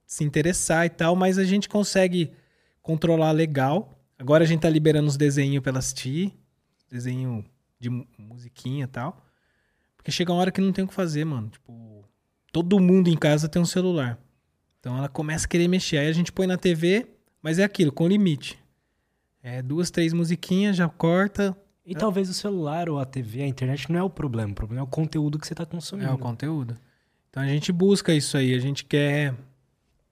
se 0.06 0.22
interessar 0.22 0.86
e 0.86 0.88
tal, 0.88 1.16
mas 1.16 1.36
a 1.36 1.42
gente 1.42 1.68
consegue 1.68 2.30
controlar 2.80 3.32
legal. 3.32 4.00
Agora 4.16 4.44
a 4.44 4.46
gente 4.46 4.60
tá 4.60 4.70
liberando 4.70 5.08
os 5.08 5.16
desenhos 5.16 5.60
pra 5.60 5.70
ela 5.70 5.80
assistir. 5.80 6.32
Desenho 6.88 7.44
de 7.80 7.90
mu- 7.90 8.06
musiquinha 8.16 8.84
e 8.84 8.86
tal. 8.86 9.20
Porque 9.96 10.12
chega 10.12 10.30
uma 10.32 10.40
hora 10.40 10.52
que 10.52 10.60
não 10.60 10.72
tem 10.72 10.84
o 10.84 10.88
que 10.88 10.94
fazer, 10.94 11.24
mano. 11.24 11.48
Tipo, 11.48 12.04
todo 12.52 12.78
mundo 12.78 13.10
em 13.10 13.16
casa 13.16 13.48
tem 13.48 13.60
um 13.60 13.66
celular. 13.66 14.16
Então 14.78 14.96
ela 14.96 15.08
começa 15.08 15.46
a 15.46 15.48
querer 15.48 15.66
mexer. 15.66 15.98
Aí 15.98 16.06
a 16.06 16.12
gente 16.12 16.30
põe 16.30 16.46
na 16.46 16.56
TV, 16.56 17.04
mas 17.42 17.58
é 17.58 17.64
aquilo, 17.64 17.90
com 17.90 18.06
limite. 18.06 18.56
É 19.42 19.60
duas, 19.60 19.90
três 19.90 20.12
musiquinhas, 20.12 20.76
já 20.76 20.88
corta. 20.88 21.56
E 21.88 21.94
talvez 21.94 22.28
o 22.28 22.34
celular 22.34 22.90
ou 22.90 22.98
a 22.98 23.06
TV, 23.06 23.42
a 23.42 23.46
internet 23.46 23.90
não 23.90 23.98
é 23.98 24.02
o 24.02 24.10
problema. 24.10 24.52
O 24.52 24.54
problema 24.54 24.82
é 24.82 24.84
o 24.84 24.86
conteúdo 24.86 25.38
que 25.38 25.46
você 25.46 25.54
tá 25.54 25.64
consumindo. 25.64 26.10
É 26.10 26.12
o 26.12 26.18
conteúdo. 26.18 26.76
Então 27.30 27.42
a 27.42 27.46
gente 27.46 27.72
busca 27.72 28.12
isso 28.12 28.36
aí, 28.36 28.54
a 28.54 28.58
gente 28.58 28.84
quer 28.84 29.34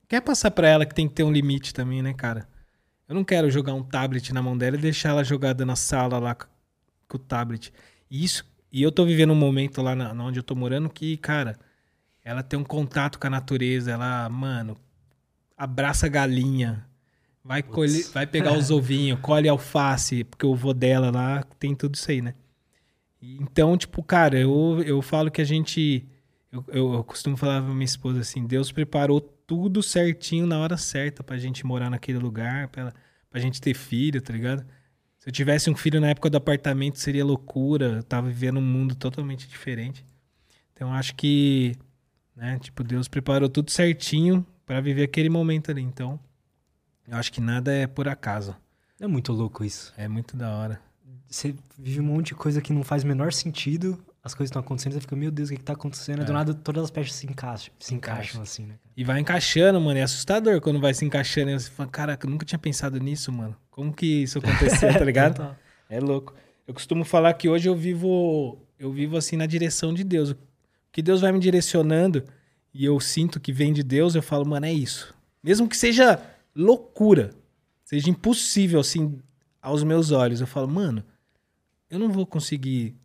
quer 0.08 0.22
passar 0.22 0.50
pra 0.52 0.68
ela 0.68 0.86
que 0.86 0.94
tem 0.94 1.06
que 1.06 1.12
ter 1.12 1.22
um 1.22 1.30
limite 1.30 1.74
também, 1.74 2.00
né, 2.00 2.14
cara? 2.14 2.48
Eu 3.06 3.14
não 3.14 3.22
quero 3.22 3.50
jogar 3.50 3.74
um 3.74 3.82
tablet 3.82 4.32
na 4.32 4.40
mão 4.40 4.56
dela 4.56 4.76
e 4.76 4.80
deixar 4.80 5.10
ela 5.10 5.22
jogada 5.22 5.66
na 5.66 5.76
sala 5.76 6.18
lá 6.18 6.34
com 6.34 6.48
o 7.12 7.18
tablet. 7.18 7.70
E 8.10 8.24
isso, 8.24 8.42
e 8.72 8.82
eu 8.82 8.90
tô 8.90 9.04
vivendo 9.04 9.32
um 9.32 9.36
momento 9.36 9.82
lá 9.82 9.94
na 9.94 10.12
onde 10.24 10.38
eu 10.38 10.42
tô 10.42 10.54
morando 10.54 10.88
que, 10.88 11.18
cara, 11.18 11.58
ela 12.24 12.42
tem 12.42 12.58
um 12.58 12.64
contato 12.64 13.18
com 13.18 13.26
a 13.26 13.30
natureza, 13.30 13.92
ela, 13.92 14.28
mano, 14.30 14.78
abraça 15.54 16.06
a 16.06 16.08
galinha, 16.08 16.86
vai 17.46 17.62
colher, 17.62 18.04
vai 18.12 18.26
pegar 18.26 18.56
os 18.56 18.70
ovinhos, 18.72 19.20
colhe 19.20 19.48
alface, 19.48 20.24
porque 20.24 20.44
o 20.44 20.54
vô 20.54 20.74
dela 20.74 21.10
lá 21.10 21.42
tem 21.58 21.74
tudo 21.74 21.94
isso 21.94 22.10
aí, 22.10 22.20
né? 22.20 22.34
Então, 23.22 23.76
tipo, 23.76 24.02
cara, 24.02 24.38
eu, 24.38 24.82
eu 24.84 25.00
falo 25.00 25.30
que 25.30 25.40
a 25.40 25.44
gente. 25.44 26.06
Eu, 26.52 26.64
eu, 26.68 26.94
eu 26.94 27.04
costumo 27.04 27.36
falar 27.36 27.62
pra 27.62 27.72
minha 27.72 27.84
esposa 27.84 28.20
assim: 28.20 28.46
Deus 28.46 28.70
preparou 28.70 29.20
tudo 29.20 29.82
certinho 29.82 30.46
na 30.46 30.58
hora 30.58 30.76
certa 30.76 31.22
pra 31.22 31.38
gente 31.38 31.64
morar 31.64 31.90
naquele 31.90 32.18
lugar, 32.18 32.68
pra, 32.68 32.92
pra 33.30 33.40
gente 33.40 33.60
ter 33.60 33.74
filho, 33.74 34.20
tá 34.20 34.32
ligado? 34.32 34.64
Se 35.18 35.28
eu 35.28 35.32
tivesse 35.32 35.70
um 35.70 35.74
filho 35.74 36.00
na 36.00 36.08
época 36.08 36.30
do 36.30 36.36
apartamento, 36.36 36.98
seria 36.98 37.24
loucura. 37.24 37.96
Eu 37.96 38.02
tava 38.02 38.28
vivendo 38.28 38.58
um 38.58 38.62
mundo 38.62 38.94
totalmente 38.94 39.48
diferente. 39.48 40.04
Então, 40.72 40.92
acho 40.92 41.14
que, 41.14 41.74
né, 42.36 42.58
tipo, 42.60 42.84
Deus 42.84 43.08
preparou 43.08 43.48
tudo 43.48 43.70
certinho 43.70 44.46
pra 44.64 44.80
viver 44.80 45.04
aquele 45.04 45.28
momento 45.28 45.70
ali. 45.70 45.82
Então, 45.82 46.20
Eu 47.08 47.16
acho 47.16 47.32
que 47.32 47.40
nada 47.40 47.72
é 47.72 47.86
por 47.86 48.08
acaso. 48.08 48.56
É 49.00 49.06
muito 49.06 49.32
louco 49.32 49.64
isso. 49.64 49.92
É 49.96 50.08
muito 50.08 50.36
da 50.36 50.50
hora. 50.56 50.80
Você 51.28 51.54
vive 51.78 52.00
um 52.00 52.04
monte 52.04 52.28
de 52.28 52.34
coisa 52.34 52.60
que 52.60 52.72
não 52.72 52.82
faz 52.82 53.04
o 53.04 53.06
menor 53.06 53.32
sentido, 53.32 53.98
as 54.22 54.34
coisas 54.34 54.48
estão 54.50 54.60
acontecendo, 54.60 54.92
você 54.94 55.00
fica, 55.00 55.14
meu 55.14 55.30
Deus, 55.30 55.48
o 55.48 55.52
que, 55.52 55.58
que 55.58 55.64
tá 55.64 55.74
acontecendo? 55.74 56.22
É. 56.22 56.24
Do 56.24 56.32
nada, 56.32 56.52
todas 56.52 56.84
as 56.84 56.90
peças 56.90 57.12
se 57.12 57.26
encaixam, 57.26 57.72
se 57.78 57.94
Encaixa. 57.94 58.22
encaixam 58.22 58.42
assim, 58.42 58.62
né? 58.62 58.74
cara? 58.74 58.92
E 58.96 59.04
vai 59.04 59.20
encaixando, 59.20 59.80
mano. 59.80 59.98
É 59.98 60.02
assustador 60.02 60.60
quando 60.60 60.80
vai 60.80 60.94
se 60.94 61.04
encaixando. 61.04 61.50
E 61.50 61.60
você 61.60 61.70
fala, 61.70 61.88
caraca, 61.88 62.26
eu 62.26 62.30
nunca 62.30 62.44
tinha 62.44 62.58
pensado 62.58 62.98
nisso, 62.98 63.30
mano. 63.30 63.56
Como 63.70 63.92
que 63.92 64.24
isso 64.24 64.38
aconteceu, 64.38 64.92
tá 64.92 65.04
ligado? 65.04 65.36
Total. 65.36 65.56
É 65.88 66.00
louco. 66.00 66.34
Eu 66.66 66.74
costumo 66.74 67.04
falar 67.04 67.32
que 67.34 67.48
hoje 67.48 67.68
eu 67.68 67.76
vivo, 67.76 68.58
eu 68.78 68.90
vivo 68.90 69.16
assim 69.16 69.36
na 69.36 69.46
direção 69.46 69.94
de 69.94 70.02
Deus. 70.02 70.30
O 70.30 70.36
que 70.90 71.02
Deus 71.02 71.20
vai 71.20 71.30
me 71.30 71.38
direcionando 71.38 72.24
e 72.74 72.84
eu 72.84 72.98
sinto 72.98 73.38
que 73.38 73.52
vem 73.52 73.72
de 73.72 73.82
Deus, 73.84 74.14
eu 74.14 74.22
falo, 74.22 74.44
mano, 74.44 74.66
é 74.66 74.72
isso. 74.72 75.14
Mesmo 75.42 75.68
que 75.68 75.76
seja 75.76 76.20
loucura, 76.56 77.30
seja 77.84 78.08
impossível 78.08 78.80
assim 78.80 79.20
aos 79.60 79.84
meus 79.84 80.10
olhos, 80.10 80.40
eu 80.40 80.46
falo, 80.46 80.66
mano, 80.66 81.04
eu 81.90 81.98
não 81.98 82.10
vou 82.10 82.26
conseguir, 82.26 82.96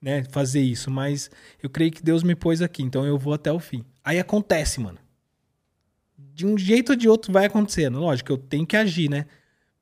né, 0.00 0.24
fazer 0.24 0.60
isso, 0.60 0.90
mas 0.90 1.30
eu 1.62 1.70
creio 1.70 1.90
que 1.90 2.02
Deus 2.02 2.22
me 2.22 2.34
pôs 2.34 2.60
aqui, 2.60 2.82
então 2.82 3.06
eu 3.06 3.18
vou 3.18 3.32
até 3.32 3.50
o 3.50 3.58
fim. 3.58 3.84
Aí 4.04 4.18
acontece, 4.18 4.80
mano. 4.80 4.98
De 6.18 6.46
um 6.46 6.56
jeito 6.58 6.90
ou 6.90 6.96
de 6.96 7.08
outro 7.08 7.32
vai 7.32 7.46
acontecendo. 7.46 7.98
Lógico, 7.98 8.32
eu 8.32 8.38
tenho 8.38 8.66
que 8.66 8.76
agir, 8.76 9.08
né? 9.08 9.26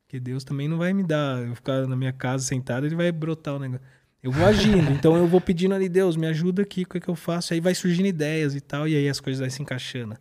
Porque 0.03 0.20
Deus 0.20 0.45
também 0.45 0.68
não 0.68 0.78
vai 0.78 0.92
me 0.92 1.03
dar, 1.03 1.42
eu 1.45 1.55
ficar 1.55 1.86
na 1.86 1.97
minha 1.97 2.12
casa 2.12 2.45
sentado, 2.45 2.86
ele 2.86 2.95
vai 2.95 3.11
brotar 3.11 3.57
o 3.57 3.59
negócio. 3.59 3.84
Eu 4.22 4.30
vou 4.30 4.47
agindo, 4.47 4.90
então 4.90 5.16
eu 5.16 5.26
vou 5.26 5.40
pedindo 5.40 5.74
ali, 5.74 5.88
Deus, 5.88 6.16
me 6.16 6.26
ajuda 6.26 6.62
aqui, 6.62 6.82
o 6.82 6.88
que, 6.88 6.97
é 6.97 7.01
que 7.01 7.09
eu 7.09 7.14
faço? 7.14 7.53
Aí 7.53 7.61
vai 7.61 7.74
surgindo 7.74 8.07
ideias 8.07 8.55
e 8.55 8.61
tal, 8.61 8.88
e 8.88 8.97
aí 8.97 9.07
as 9.09 9.20
coisas 9.20 9.40
vai 9.40 9.51
se 9.51 9.61
encaixando. 9.61 10.16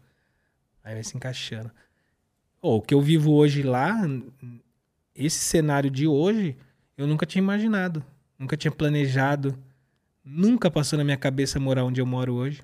Aí 0.84 0.94
vai 0.94 1.04
se 1.04 1.16
encaixando. 1.16 1.72
Ô, 2.64 2.78
o 2.78 2.82
que 2.82 2.94
eu 2.94 3.02
vivo 3.02 3.34
hoje 3.34 3.62
lá, 3.62 3.94
esse 5.14 5.40
cenário 5.40 5.92
de 5.92 6.08
hoje, 6.08 6.56
eu 6.98 7.06
nunca 7.06 7.26
tinha 7.26 7.42
imaginado. 7.42 8.02
Nunca 8.40 8.56
tinha 8.56 8.72
planejado. 8.72 9.60
Nunca 10.24 10.72
passou 10.72 10.98
na 10.98 11.04
minha 11.04 11.18
cabeça 11.18 11.60
morar 11.60 11.84
onde 11.84 12.00
eu 12.00 12.06
moro 12.06 12.34
hoje. 12.36 12.64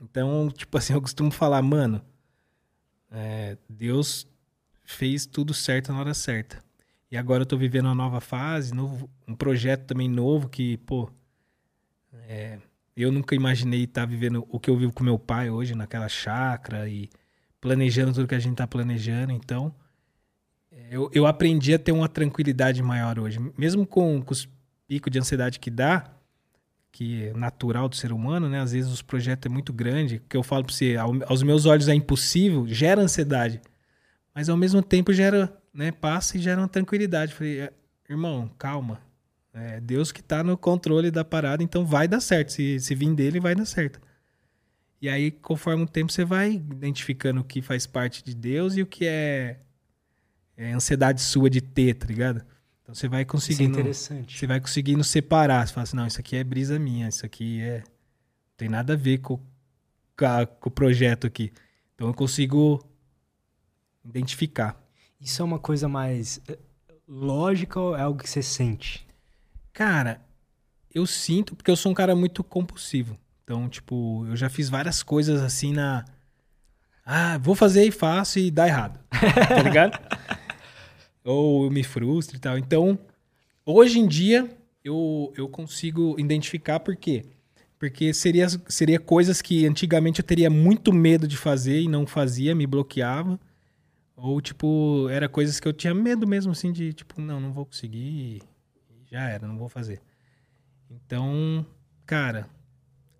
Então, 0.00 0.48
tipo 0.48 0.78
assim, 0.78 0.92
eu 0.92 1.02
costumo 1.02 1.32
falar, 1.32 1.60
mano, 1.60 2.00
é, 3.10 3.58
Deus 3.68 4.28
fez 4.84 5.26
tudo 5.26 5.52
certo 5.52 5.92
na 5.92 5.98
hora 5.98 6.14
certa. 6.14 6.62
E 7.10 7.16
agora 7.16 7.42
eu 7.42 7.46
tô 7.46 7.56
vivendo 7.56 7.86
uma 7.86 7.96
nova 7.96 8.20
fase, 8.20 8.72
novo, 8.72 9.10
um 9.26 9.34
projeto 9.34 9.86
também 9.86 10.08
novo 10.08 10.48
que, 10.48 10.76
pô, 10.76 11.10
é, 12.28 12.60
eu 12.96 13.10
nunca 13.10 13.34
imaginei 13.34 13.82
estar 13.82 14.06
vivendo 14.06 14.46
o 14.48 14.60
que 14.60 14.70
eu 14.70 14.76
vivo 14.76 14.92
com 14.92 15.02
meu 15.02 15.18
pai 15.18 15.50
hoje 15.50 15.74
naquela 15.74 16.08
chácara 16.08 16.88
e 16.88 17.10
planejando 17.64 18.12
tudo 18.12 18.28
que 18.28 18.34
a 18.34 18.38
gente 18.38 18.56
tá 18.56 18.66
planejando. 18.66 19.32
Então, 19.32 19.74
eu, 20.90 21.10
eu 21.14 21.26
aprendi 21.26 21.72
a 21.72 21.78
ter 21.78 21.92
uma 21.92 22.08
tranquilidade 22.08 22.82
maior 22.82 23.18
hoje. 23.18 23.38
Mesmo 23.56 23.86
com, 23.86 24.20
com 24.20 24.32
os 24.32 24.46
picos 24.86 25.10
de 25.10 25.18
ansiedade 25.18 25.58
que 25.58 25.70
dá, 25.70 26.04
que 26.92 27.24
é 27.24 27.32
natural 27.32 27.88
do 27.88 27.96
ser 27.96 28.12
humano, 28.12 28.50
né? 28.50 28.60
Às 28.60 28.72
vezes 28.72 28.92
os 28.92 29.00
projetos 29.00 29.46
é 29.46 29.48
muito 29.48 29.72
grande, 29.72 30.20
que 30.28 30.36
eu 30.36 30.42
falo 30.42 30.64
pra 30.64 30.74
você, 30.74 30.94
ao- 30.94 31.14
aos 31.26 31.42
meus 31.42 31.64
olhos 31.64 31.88
é 31.88 31.94
impossível, 31.94 32.68
gera 32.68 33.00
ansiedade. 33.00 33.62
Mas 34.34 34.50
ao 34.50 34.56
mesmo 34.58 34.82
tempo 34.82 35.10
gera, 35.10 35.50
né, 35.72 35.90
passa 35.90 36.36
e 36.36 36.40
gera 36.40 36.60
uma 36.60 36.68
tranquilidade. 36.68 37.32
Falei, 37.32 37.60
"É, 37.62 37.72
irmão, 38.10 38.50
calma. 38.58 39.00
É 39.54 39.80
Deus 39.80 40.12
que 40.12 40.22
tá 40.22 40.44
no 40.44 40.58
controle 40.58 41.10
da 41.10 41.24
parada, 41.24 41.62
então 41.62 41.86
vai 41.86 42.06
dar 42.06 42.20
certo. 42.20 42.52
Se, 42.52 42.78
se 42.78 42.94
vir 42.94 43.14
dele, 43.14 43.40
vai 43.40 43.54
dar 43.54 43.64
certo. 43.64 44.00
E 45.04 45.08
aí, 45.10 45.30
conforme 45.30 45.82
o 45.82 45.86
tempo, 45.86 46.10
você 46.10 46.24
vai 46.24 46.54
identificando 46.54 47.42
o 47.42 47.44
que 47.44 47.60
faz 47.60 47.86
parte 47.86 48.24
de 48.24 48.34
Deus 48.34 48.74
e 48.74 48.80
o 48.80 48.86
que 48.86 49.06
é, 49.06 49.60
é 50.56 50.72
ansiedade 50.72 51.20
sua 51.20 51.50
de 51.50 51.60
ter, 51.60 51.92
tá 51.92 52.06
ligado? 52.06 52.42
Então 52.82 52.94
você 52.94 53.06
vai 53.06 53.20
Isso 53.20 53.28
é 53.28 53.30
conseguindo. 53.30 53.78
interessante. 53.78 54.38
Você 54.38 54.46
vai 54.46 54.58
conseguindo 54.58 55.04
separar. 55.04 55.68
Você 55.68 55.74
fala 55.74 55.82
assim, 55.82 55.96
não, 55.98 56.06
isso 56.06 56.18
aqui 56.18 56.36
é 56.36 56.42
brisa 56.42 56.78
minha, 56.78 57.06
isso 57.06 57.26
aqui 57.26 57.60
é. 57.60 57.80
Não 57.80 58.56
tem 58.56 58.70
nada 58.70 58.94
a 58.94 58.96
ver 58.96 59.18
com, 59.18 59.36
com, 60.16 60.46
com 60.58 60.68
o 60.70 60.72
projeto 60.72 61.26
aqui. 61.26 61.52
Então 61.94 62.06
eu 62.06 62.14
consigo 62.14 62.82
identificar. 64.02 64.82
Isso 65.20 65.42
é 65.42 65.44
uma 65.44 65.58
coisa 65.58 65.86
mais 65.86 66.40
eh, 66.48 66.58
lógica 67.06 67.78
ou 67.78 67.94
é 67.94 68.00
algo 68.00 68.22
que 68.22 68.30
você 68.30 68.42
sente? 68.42 69.06
Cara, 69.70 70.24
eu 70.94 71.06
sinto, 71.06 71.54
porque 71.54 71.70
eu 71.70 71.76
sou 71.76 71.92
um 71.92 71.94
cara 71.94 72.16
muito 72.16 72.42
compulsivo. 72.42 73.18
Então, 73.44 73.68
tipo, 73.68 74.26
eu 74.26 74.34
já 74.34 74.48
fiz 74.48 74.70
várias 74.70 75.02
coisas 75.02 75.42
assim 75.42 75.72
na. 75.72 76.04
Ah, 77.04 77.36
vou 77.36 77.54
fazer 77.54 77.84
e 77.84 77.90
faço 77.90 78.38
e 78.38 78.50
dá 78.50 78.66
errado. 78.66 78.98
Tá 79.10 79.62
ligado? 79.62 79.98
Ou 81.22 81.64
eu 81.64 81.70
me 81.70 81.84
frustro 81.84 82.36
e 82.36 82.40
tal. 82.40 82.56
Então, 82.56 82.98
hoje 83.66 83.98
em 83.98 84.08
dia, 84.08 84.50
eu, 84.82 85.32
eu 85.36 85.46
consigo 85.46 86.18
identificar 86.18 86.80
por 86.80 86.96
quê. 86.96 87.26
Porque 87.78 88.14
seria, 88.14 88.46
seria 88.66 88.98
coisas 88.98 89.42
que 89.42 89.66
antigamente 89.66 90.20
eu 90.20 90.26
teria 90.26 90.48
muito 90.48 90.90
medo 90.90 91.28
de 91.28 91.36
fazer 91.36 91.82
e 91.82 91.88
não 91.88 92.06
fazia, 92.06 92.54
me 92.54 92.66
bloqueava. 92.66 93.38
Ou, 94.16 94.40
tipo, 94.40 95.06
era 95.10 95.28
coisas 95.28 95.60
que 95.60 95.68
eu 95.68 95.72
tinha 95.72 95.92
medo 95.92 96.26
mesmo, 96.26 96.52
assim, 96.52 96.72
de, 96.72 96.94
tipo, 96.94 97.20
não, 97.20 97.40
não 97.40 97.52
vou 97.52 97.66
conseguir, 97.66 98.42
já 99.10 99.28
era, 99.28 99.46
não 99.46 99.58
vou 99.58 99.68
fazer. 99.68 100.00
Então, 100.90 101.66
cara, 102.06 102.48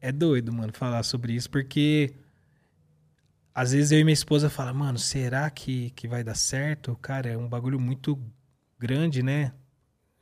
é 0.05 0.13
doido, 0.13 0.53
mano, 0.53 0.71
falar 0.71 1.03
sobre 1.03 1.33
isso, 1.33 1.49
porque 1.49 2.15
às 3.55 3.73
vezes 3.73 3.91
eu 3.91 3.99
e 3.99 4.05
minha 4.05 4.13
esposa 4.13 4.51
fala, 4.51 4.71
mano, 4.71 4.99
será 4.99 5.49
que, 5.49 5.91
que 5.97 6.07
vai 6.07 6.23
dar 6.23 6.35
certo? 6.35 6.95
Cara, 7.01 7.31
é 7.31 7.39
um 7.39 7.49
bagulho 7.49 7.81
muito 7.81 8.21
grande, 8.79 9.23
né? 9.23 9.55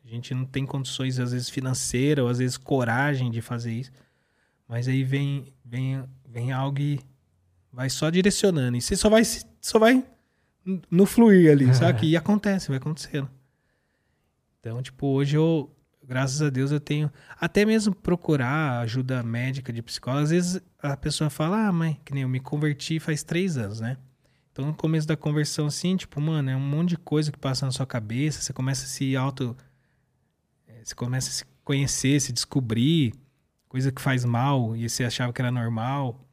A 0.04 0.08
gente 0.08 0.34
não 0.34 0.44
tem 0.44 0.64
condições, 0.64 1.18
às 1.18 1.32
vezes, 1.32 1.48
financeiras, 1.48 2.22
ou 2.22 2.30
às 2.30 2.38
vezes 2.38 2.56
coragem 2.56 3.28
de 3.28 3.40
fazer 3.40 3.72
isso. 3.72 3.90
Mas 4.68 4.86
aí 4.86 5.02
vem, 5.02 5.52
vem, 5.64 6.04
vem 6.28 6.52
algo 6.52 6.78
e 6.78 7.00
vai 7.72 7.90
só 7.90 8.08
direcionando. 8.08 8.76
E 8.76 8.80
você 8.80 8.94
só 8.94 9.10
vai, 9.10 9.22
só 9.60 9.80
vai 9.80 10.04
no 10.88 11.06
fluir 11.06 11.50
ali, 11.50 11.74
sabe? 11.74 12.06
E 12.06 12.16
acontece, 12.16 12.68
vai 12.68 12.76
acontecendo. 12.76 13.28
Então, 14.60 14.80
tipo, 14.80 15.08
hoje 15.08 15.36
eu, 15.36 15.68
graças 16.02 16.42
a 16.42 16.50
Deus, 16.50 16.70
eu 16.70 16.80
tenho 16.80 17.10
até 17.40 17.64
mesmo 17.64 17.94
procurar 17.94 18.80
ajuda 18.80 19.22
médica 19.22 19.72
de 19.72 19.82
psicólogo. 19.82 20.24
Às 20.24 20.30
vezes 20.30 20.60
a 20.80 20.96
pessoa 20.96 21.30
fala, 21.30 21.66
ah, 21.66 21.72
mãe, 21.72 22.00
que 22.04 22.12
nem 22.12 22.22
eu 22.22 22.28
me 22.28 22.40
converti 22.40 22.98
faz 22.98 23.22
três 23.22 23.56
anos, 23.56 23.80
né? 23.80 23.96
Então, 24.50 24.66
no 24.66 24.74
começo 24.74 25.06
da 25.08 25.16
conversão, 25.16 25.66
assim, 25.66 25.96
tipo, 25.96 26.20
mano, 26.20 26.50
é 26.50 26.56
um 26.56 26.60
monte 26.60 26.90
de 26.90 26.96
coisa 26.98 27.32
que 27.32 27.38
passa 27.38 27.64
na 27.64 27.72
sua 27.72 27.86
cabeça, 27.86 28.42
você 28.42 28.52
começa 28.52 28.84
a 28.84 28.88
se 28.88 29.16
auto. 29.16 29.56
eh, 30.68 30.82
Você 30.84 30.94
começa 30.94 31.30
a 31.30 31.32
se 31.32 31.44
conhecer, 31.64 32.20
se 32.20 32.32
descobrir, 32.32 33.14
coisa 33.68 33.90
que 33.90 34.02
faz 34.02 34.24
mal 34.24 34.76
e 34.76 34.88
você 34.88 35.04
achava 35.04 35.32
que 35.32 35.40
era 35.40 35.50
normal. 35.50 36.28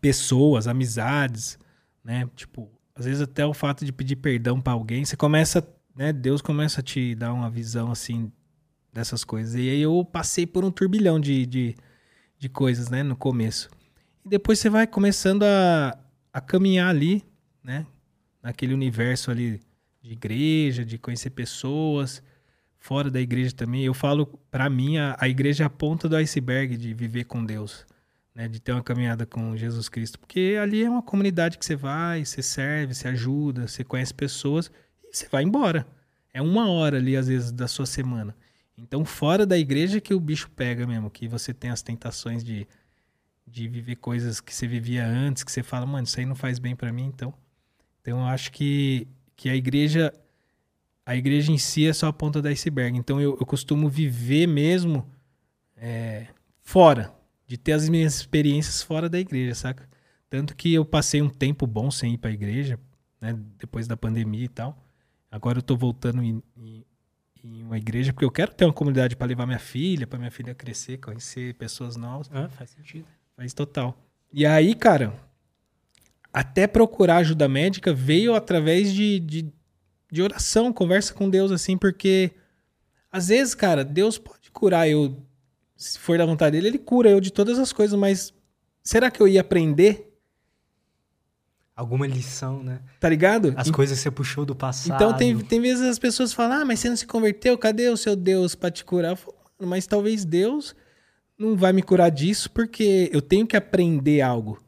Pessoas, 0.00 0.66
amizades, 0.66 1.58
né? 2.04 2.28
Tipo, 2.36 2.70
às 2.94 3.04
vezes 3.04 3.20
até 3.22 3.44
o 3.44 3.52
fato 3.52 3.84
de 3.84 3.92
pedir 3.92 4.16
perdão 4.16 4.60
pra 4.60 4.72
alguém, 4.72 5.04
você 5.04 5.16
começa, 5.16 5.66
né? 5.94 6.12
Deus 6.12 6.40
começa 6.40 6.80
a 6.80 6.82
te 6.82 7.14
dar 7.14 7.32
uma 7.32 7.50
visão 7.50 7.90
assim 7.90 8.30
dessas 8.96 9.22
coisas. 9.22 9.54
E 9.54 9.68
aí 9.68 9.80
eu 9.80 10.04
passei 10.04 10.46
por 10.46 10.64
um 10.64 10.70
turbilhão 10.70 11.20
de, 11.20 11.44
de, 11.46 11.76
de 12.38 12.48
coisas, 12.48 12.88
né? 12.88 13.02
No 13.02 13.14
começo. 13.14 13.70
E 14.24 14.28
depois 14.28 14.58
você 14.58 14.70
vai 14.70 14.86
começando 14.86 15.42
a, 15.44 15.96
a 16.32 16.40
caminhar 16.40 16.88
ali, 16.88 17.22
né? 17.62 17.86
Naquele 18.42 18.72
universo 18.72 19.30
ali 19.30 19.60
de 20.02 20.12
igreja, 20.12 20.84
de 20.84 20.96
conhecer 20.96 21.30
pessoas, 21.30 22.22
fora 22.78 23.10
da 23.10 23.20
igreja 23.20 23.54
também. 23.54 23.84
Eu 23.84 23.92
falo, 23.92 24.26
pra 24.50 24.70
mim, 24.70 24.96
a, 24.96 25.14
a 25.20 25.28
igreja 25.28 25.64
é 25.64 25.66
a 25.66 25.70
ponta 25.70 26.08
do 26.08 26.16
iceberg 26.16 26.76
de 26.76 26.94
viver 26.94 27.24
com 27.24 27.44
Deus, 27.44 27.84
né? 28.34 28.48
De 28.48 28.58
ter 28.58 28.72
uma 28.72 28.82
caminhada 28.82 29.26
com 29.26 29.54
Jesus 29.56 29.90
Cristo. 29.90 30.18
Porque 30.18 30.56
ali 30.60 30.82
é 30.82 30.88
uma 30.88 31.02
comunidade 31.02 31.58
que 31.58 31.66
você 31.66 31.76
vai, 31.76 32.24
você 32.24 32.42
serve, 32.42 32.94
você 32.94 33.08
ajuda, 33.08 33.68
você 33.68 33.84
conhece 33.84 34.14
pessoas 34.14 34.70
e 35.04 35.14
você 35.14 35.28
vai 35.28 35.42
embora. 35.42 35.86
É 36.32 36.40
uma 36.40 36.70
hora 36.70 36.96
ali, 36.96 37.14
às 37.14 37.28
vezes, 37.28 37.52
da 37.52 37.68
sua 37.68 37.84
semana. 37.84 38.34
Então, 38.78 39.04
fora 39.04 39.46
da 39.46 39.58
igreja 39.58 40.00
que 40.00 40.12
o 40.12 40.20
bicho 40.20 40.50
pega 40.50 40.86
mesmo, 40.86 41.10
que 41.10 41.26
você 41.26 41.54
tem 41.54 41.70
as 41.70 41.82
tentações 41.82 42.44
de, 42.44 42.66
de 43.46 43.68
viver 43.68 43.96
coisas 43.96 44.40
que 44.40 44.54
você 44.54 44.66
vivia 44.66 45.06
antes, 45.06 45.42
que 45.42 45.50
você 45.50 45.62
fala, 45.62 45.86
mano, 45.86 46.04
isso 46.06 46.20
aí 46.20 46.26
não 46.26 46.34
faz 46.34 46.58
bem 46.58 46.76
pra 46.76 46.92
mim, 46.92 47.04
então. 47.06 47.32
Então, 48.02 48.20
eu 48.20 48.26
acho 48.26 48.52
que, 48.52 49.08
que 49.34 49.48
a 49.48 49.56
igreja 49.56 50.12
a 51.06 51.14
igreja 51.14 51.52
em 51.52 51.58
si 51.58 51.86
é 51.86 51.92
só 51.92 52.08
a 52.08 52.12
ponta 52.12 52.42
do 52.42 52.48
iceberg. 52.48 52.98
Então, 52.98 53.20
eu, 53.20 53.36
eu 53.38 53.46
costumo 53.46 53.88
viver 53.88 54.48
mesmo 54.48 55.08
é, 55.76 56.26
fora, 56.62 57.14
de 57.46 57.56
ter 57.56 57.72
as 57.72 57.88
minhas 57.88 58.16
experiências 58.16 58.82
fora 58.82 59.08
da 59.08 59.20
igreja, 59.20 59.54
saca? 59.54 59.88
Tanto 60.28 60.56
que 60.56 60.74
eu 60.74 60.84
passei 60.84 61.22
um 61.22 61.28
tempo 61.28 61.64
bom 61.64 61.92
sem 61.92 62.14
ir 62.14 62.18
pra 62.18 62.32
igreja, 62.32 62.78
né, 63.20 63.38
depois 63.56 63.86
da 63.86 63.96
pandemia 63.96 64.44
e 64.44 64.48
tal. 64.48 64.76
Agora 65.30 65.58
eu 65.58 65.62
tô 65.62 65.76
voltando 65.76 66.22
em, 66.22 66.42
em, 66.56 66.84
em 67.46 67.62
uma 67.62 67.78
igreja 67.78 68.12
porque 68.12 68.24
eu 68.24 68.30
quero 68.30 68.52
ter 68.52 68.64
uma 68.64 68.72
comunidade 68.72 69.14
para 69.14 69.26
levar 69.26 69.46
minha 69.46 69.58
filha, 69.58 70.06
para 70.06 70.18
minha 70.18 70.30
filha 70.30 70.54
crescer, 70.54 70.98
conhecer 70.98 71.54
pessoas 71.54 71.96
novas. 71.96 72.28
Ah, 72.32 72.48
faz 72.48 72.70
sentido. 72.70 73.06
Faz 73.36 73.52
total. 73.52 73.96
E 74.32 74.44
aí, 74.44 74.74
cara, 74.74 75.14
até 76.32 76.66
procurar 76.66 77.18
ajuda 77.18 77.48
médica 77.48 77.92
veio 77.92 78.34
através 78.34 78.92
de, 78.92 79.20
de, 79.20 79.52
de 80.10 80.22
oração, 80.22 80.72
conversa 80.72 81.14
com 81.14 81.30
Deus, 81.30 81.52
assim, 81.52 81.78
porque 81.78 82.32
às 83.10 83.28
vezes, 83.28 83.54
cara, 83.54 83.84
Deus 83.84 84.18
pode 84.18 84.50
curar 84.50 84.88
eu, 84.88 85.16
se 85.76 85.98
for 85.98 86.18
da 86.18 86.26
vontade 86.26 86.56
dele, 86.56 86.68
ele 86.68 86.78
cura 86.78 87.08
eu 87.08 87.20
de 87.20 87.30
todas 87.30 87.58
as 87.58 87.72
coisas, 87.72 87.98
mas 87.98 88.34
será 88.82 89.10
que 89.10 89.22
eu 89.22 89.28
ia 89.28 89.40
aprender? 89.40 90.05
Alguma 91.76 92.06
lição, 92.06 92.62
né? 92.62 92.80
Tá 92.98 93.06
ligado? 93.08 93.52
As 93.54 93.68
En- 93.68 93.72
coisas 93.72 93.98
que 93.98 94.02
você 94.04 94.10
puxou 94.10 94.46
do 94.46 94.56
passado. 94.56 94.96
Então 94.96 95.14
tem, 95.14 95.36
tem 95.38 95.60
vezes 95.60 95.82
as 95.84 95.98
pessoas 95.98 96.32
falam, 96.32 96.62
ah, 96.62 96.64
mas 96.64 96.80
você 96.80 96.88
não 96.88 96.96
se 96.96 97.06
converteu, 97.06 97.56
cadê 97.58 97.88
o 97.90 97.96
seu 97.98 98.16
Deus 98.16 98.54
pra 98.54 98.70
te 98.70 98.82
curar? 98.82 99.10
Eu 99.12 99.16
falo, 99.16 99.36
"Mano, 99.60 99.70
mas 99.70 99.86
talvez 99.86 100.24
Deus 100.24 100.74
não 101.38 101.54
vai 101.54 101.74
me 101.74 101.82
curar 101.82 102.08
disso 102.10 102.50
porque 102.50 103.10
eu 103.12 103.20
tenho 103.20 103.46
que 103.46 103.56
aprender 103.58 104.22
algo. 104.22 104.58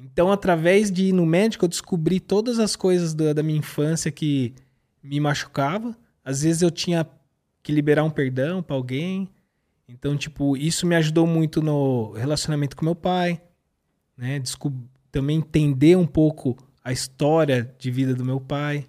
Então, 0.00 0.32
através 0.32 0.90
de 0.90 1.06
ir 1.06 1.12
no 1.12 1.26
médico, 1.26 1.64
eu 1.66 1.68
descobri 1.68 2.18
todas 2.18 2.58
as 2.58 2.74
coisas 2.76 3.12
da, 3.12 3.34
da 3.34 3.42
minha 3.42 3.58
infância 3.58 4.10
que 4.10 4.54
me 5.02 5.20
machucava. 5.20 5.94
Às 6.24 6.42
vezes 6.42 6.62
eu 6.62 6.70
tinha 6.70 7.06
que 7.62 7.72
liberar 7.72 8.04
um 8.04 8.10
perdão 8.10 8.62
pra 8.62 8.74
alguém. 8.76 9.28
Então, 9.86 10.16
tipo, 10.16 10.56
isso 10.56 10.86
me 10.86 10.94
ajudou 10.96 11.26
muito 11.26 11.60
no 11.60 12.12
relacionamento 12.12 12.74
com 12.76 12.84
meu 12.86 12.94
pai, 12.94 13.40
né? 14.16 14.38
Descob- 14.38 14.88
também 15.18 15.38
entender 15.38 15.96
um 15.96 16.06
pouco 16.06 16.56
a 16.84 16.92
história 16.92 17.74
de 17.76 17.90
vida 17.90 18.14
do 18.14 18.24
meu 18.24 18.40
pai, 18.40 18.86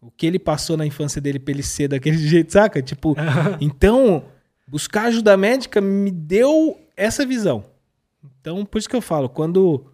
o 0.00 0.08
que 0.08 0.24
ele 0.24 0.38
passou 0.38 0.76
na 0.76 0.86
infância 0.86 1.20
dele 1.20 1.40
pra 1.40 1.52
ele 1.52 1.64
ser 1.64 1.88
daquele 1.88 2.16
jeito, 2.28 2.52
saca? 2.52 2.80
Tipo, 2.80 3.16
então, 3.60 4.24
buscar 4.68 5.06
ajuda 5.06 5.36
médica 5.36 5.80
me 5.80 6.12
deu 6.12 6.78
essa 6.96 7.26
visão. 7.26 7.64
Então, 8.40 8.64
por 8.64 8.78
isso 8.78 8.88
que 8.88 8.94
eu 8.94 9.00
falo, 9.00 9.28
quando 9.28 9.84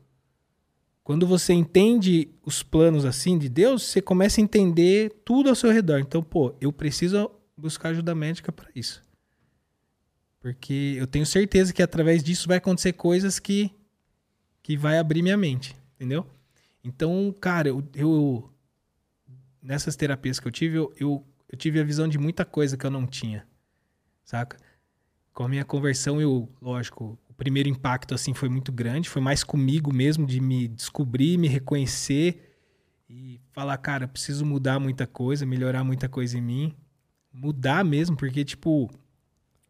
quando 1.03 1.27
você 1.27 1.55
entende 1.55 2.29
os 2.45 2.63
planos 2.63 3.07
assim 3.07 3.39
de 3.39 3.49
Deus, 3.49 3.85
você 3.85 4.03
começa 4.03 4.39
a 4.39 4.45
entender 4.45 5.23
tudo 5.25 5.49
ao 5.49 5.55
seu 5.55 5.73
redor. 5.73 5.99
Então, 5.99 6.23
pô, 6.23 6.55
eu 6.61 6.71
preciso 6.71 7.31
buscar 7.57 7.89
ajuda 7.89 8.15
médica 8.15 8.53
para 8.53 8.69
isso. 8.75 9.03
Porque 10.41 10.97
eu 10.99 11.07
tenho 11.07 11.25
certeza 11.25 11.73
que 11.73 11.83
através 11.83 12.23
disso 12.23 12.47
vai 12.47 12.59
acontecer 12.59 12.93
coisas 12.93 13.39
que 13.39 13.73
que 14.63 14.77
vai 14.77 14.99
abrir 14.99 15.23
minha 15.23 15.37
mente, 15.37 15.77
entendeu? 15.97 16.27
Então, 16.83 17.35
cara, 17.41 17.69
eu, 17.69 17.87
eu 17.95 18.51
nessas 19.63 19.97
terapias 19.97 20.41
que 20.41 20.47
eu 20.47 20.53
tive, 20.53 20.77
eu, 20.77 20.93
eu, 20.99 21.27
eu 21.49 21.59
tive 21.59 21.81
a 21.81 21.85
visão 21.85 22.09
de 22.09 22.19
muita 22.19 22.45
coisa 22.45 22.77
que 22.77 22.85
eu 22.85 22.91
não 22.91 23.07
tinha, 23.07 23.47
saca? 24.25 24.57
Com 25.33 25.45
a 25.45 25.49
minha 25.49 25.65
conversão, 25.65 26.21
eu, 26.21 26.49
lógico, 26.61 27.19
o 27.29 27.35
primeiro 27.35 27.69
impacto 27.69 28.15
assim 28.15 28.35
foi 28.35 28.49
muito 28.49 28.73
grande, 28.73 29.09
foi 29.09 29.23
mais 29.23 29.45
comigo 29.45 29.93
mesmo 29.93 30.27
de 30.27 30.41
me 30.41 30.69
descobrir, 30.69 31.39
me 31.39 31.49
reconhecer 31.49 32.57
e 33.09 33.41
falar, 33.53 33.77
cara, 33.79 34.09
preciso 34.09 34.45
mudar 34.45 34.79
muita 34.79 35.07
coisa, 35.07 35.45
melhorar 35.45 35.85
muita 35.85 36.09
coisa 36.09 36.39
em 36.39 36.43
mim, 36.43 36.77
mudar 37.33 37.85
mesmo, 37.85 38.17
porque 38.17 38.45
tipo, 38.45 38.91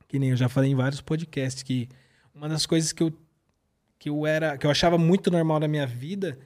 que 0.07 0.19
nem 0.19 0.31
eu 0.31 0.37
já 0.37 0.49
falei 0.49 0.71
em 0.71 0.75
vários 0.75 1.01
podcasts 1.01 1.63
que 1.63 1.89
uma 2.35 2.49
das 2.49 2.67
coisas 2.67 2.93
que 2.93 3.03
eu 3.03 3.13
que 4.01 4.09
eu 4.09 4.27
era, 4.27 4.57
que 4.57 4.67
eu 4.67 4.71
achava 4.71 4.97
muito 4.97 5.31
normal 5.31 5.61
na 5.61 5.69
minha 5.69 5.87
vida 5.87 6.39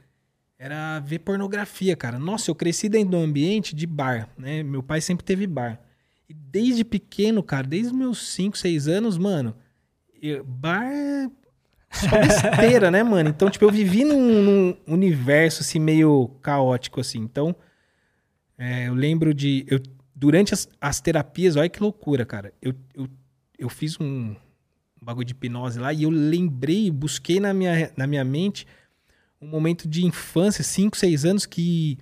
era 0.58 0.98
ver 0.98 1.20
pornografia, 1.20 1.94
cara. 1.96 2.18
Nossa, 2.18 2.50
eu 2.50 2.54
cresci 2.54 2.88
dentro 2.88 3.10
de 3.10 3.16
um 3.16 3.22
ambiente 3.22 3.74
de 3.74 3.86
bar, 3.86 4.28
né? 4.36 4.62
Meu 4.62 4.82
pai 4.82 5.00
sempre 5.00 5.24
teve 5.24 5.46
bar. 5.46 5.80
E 6.28 6.34
desde 6.34 6.84
pequeno, 6.84 7.42
cara, 7.42 7.66
desde 7.66 7.94
meus 7.94 8.28
5, 8.34 8.58
6 8.58 8.88
anos, 8.88 9.16
mano, 9.16 9.54
eu- 10.20 10.42
bar 10.44 10.84
é 10.86 11.28
só 11.92 12.18
besteira, 12.20 12.90
né, 12.90 13.02
mano? 13.04 13.28
Então, 13.28 13.48
tipo, 13.48 13.64
eu 13.64 13.70
vivi 13.70 14.04
num, 14.04 14.42
num 14.42 14.76
universo, 14.88 15.60
assim, 15.62 15.78
meio 15.78 16.28
caótico, 16.42 17.00
assim. 17.00 17.18
Então, 17.20 17.54
é, 18.58 18.88
eu 18.88 18.94
lembro 18.94 19.32
de... 19.32 19.64
Eu, 19.68 19.80
durante 20.14 20.52
as, 20.54 20.68
as 20.80 21.00
terapias, 21.00 21.54
olha 21.56 21.68
que 21.68 21.80
loucura, 21.82 22.24
cara. 22.24 22.52
Eu, 22.60 22.74
eu, 22.94 23.08
eu 23.58 23.68
fiz 23.68 24.00
um 24.00 24.34
bagulho 25.04 25.24
de 25.26 25.32
hipnose 25.32 25.78
lá 25.78 25.92
e 25.92 26.02
eu 26.04 26.10
lembrei, 26.10 26.90
busquei 26.90 27.38
na 27.38 27.52
minha, 27.52 27.92
na 27.96 28.06
minha 28.06 28.24
mente 28.24 28.66
um 29.40 29.48
momento 29.48 29.86
de 29.86 30.04
infância, 30.04 30.64
5, 30.64 30.96
6 30.96 31.24
anos, 31.24 31.46
que 31.46 31.98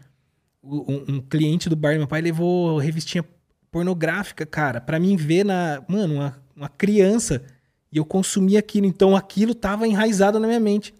um, 0.62 1.04
um 1.08 1.20
cliente 1.20 1.68
do 1.68 1.74
bar 1.74 1.94
do 1.94 1.98
meu 1.98 2.06
pai 2.06 2.20
levou 2.20 2.78
revistinha 2.78 3.24
pornográfica, 3.70 4.46
cara, 4.46 4.80
pra 4.80 5.00
mim 5.00 5.16
ver 5.16 5.44
na. 5.44 5.82
Mano, 5.88 6.14
uma, 6.14 6.42
uma 6.54 6.68
criança. 6.68 7.42
E 7.90 7.96
eu 7.96 8.04
consumia 8.04 8.58
aquilo. 8.58 8.86
Então 8.86 9.16
aquilo 9.16 9.54
tava 9.54 9.88
enraizado 9.88 10.38
na 10.38 10.46
minha 10.46 10.60
mente. 10.60 10.94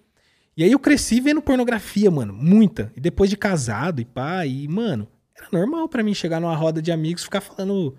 E 0.56 0.62
aí 0.62 0.72
eu 0.72 0.78
cresci 0.78 1.20
vendo 1.20 1.40
pornografia, 1.40 2.10
mano. 2.10 2.32
Muita. 2.34 2.92
E 2.96 3.00
depois 3.00 3.30
de 3.30 3.36
casado 3.36 4.00
e 4.00 4.04
pá. 4.04 4.44
E, 4.44 4.68
mano, 4.68 5.08
era 5.34 5.48
normal 5.52 5.88
pra 5.88 6.02
mim 6.02 6.12
chegar 6.12 6.40
numa 6.40 6.54
roda 6.54 6.82
de 6.82 6.92
amigos 6.92 7.22
e 7.22 7.24
ficar 7.24 7.40
falando 7.40 7.96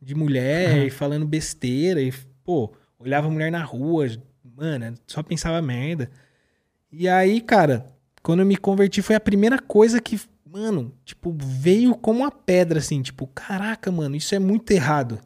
de 0.00 0.14
mulher 0.14 0.86
e 0.86 0.90
falando 0.90 1.26
besteira. 1.26 2.00
E, 2.00 2.12
pô, 2.44 2.72
olhava 3.00 3.26
a 3.26 3.30
mulher 3.30 3.50
na 3.50 3.64
rua. 3.64 4.06
Mano, 4.44 4.94
só 5.06 5.22
pensava 5.22 5.60
merda. 5.60 6.10
E 6.92 7.08
aí, 7.08 7.40
cara, 7.40 7.86
quando 8.22 8.40
eu 8.40 8.46
me 8.46 8.56
converti, 8.56 9.00
foi 9.02 9.16
a 9.16 9.20
primeira 9.20 9.58
coisa 9.58 10.00
que, 10.00 10.20
mano, 10.44 10.94
tipo, 11.04 11.34
veio 11.38 11.94
como 11.96 12.20
uma 12.20 12.30
pedra, 12.30 12.78
assim, 12.78 13.00
tipo, 13.00 13.26
caraca, 13.28 13.90
mano, 13.90 14.14
isso 14.14 14.34
é 14.34 14.38
muito 14.38 14.70
errado. 14.70 15.18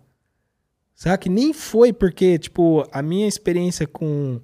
Sabe? 0.94 1.28
Nem 1.28 1.52
foi 1.52 1.92
porque, 1.92 2.38
tipo, 2.38 2.88
a 2.92 3.02
minha 3.02 3.26
experiência 3.26 3.86
com, 3.86 4.40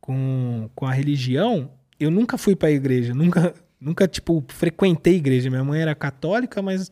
com, 0.00 0.70
com 0.74 0.86
a 0.86 0.92
religião, 0.92 1.70
eu 2.00 2.10
nunca 2.10 2.38
fui 2.38 2.56
pra 2.56 2.70
igreja, 2.70 3.14
nunca, 3.14 3.54
nunca, 3.78 4.08
tipo, 4.08 4.42
frequentei 4.48 5.16
igreja. 5.16 5.50
Minha 5.50 5.64
mãe 5.64 5.82
era 5.82 5.94
católica, 5.94 6.62
mas 6.62 6.90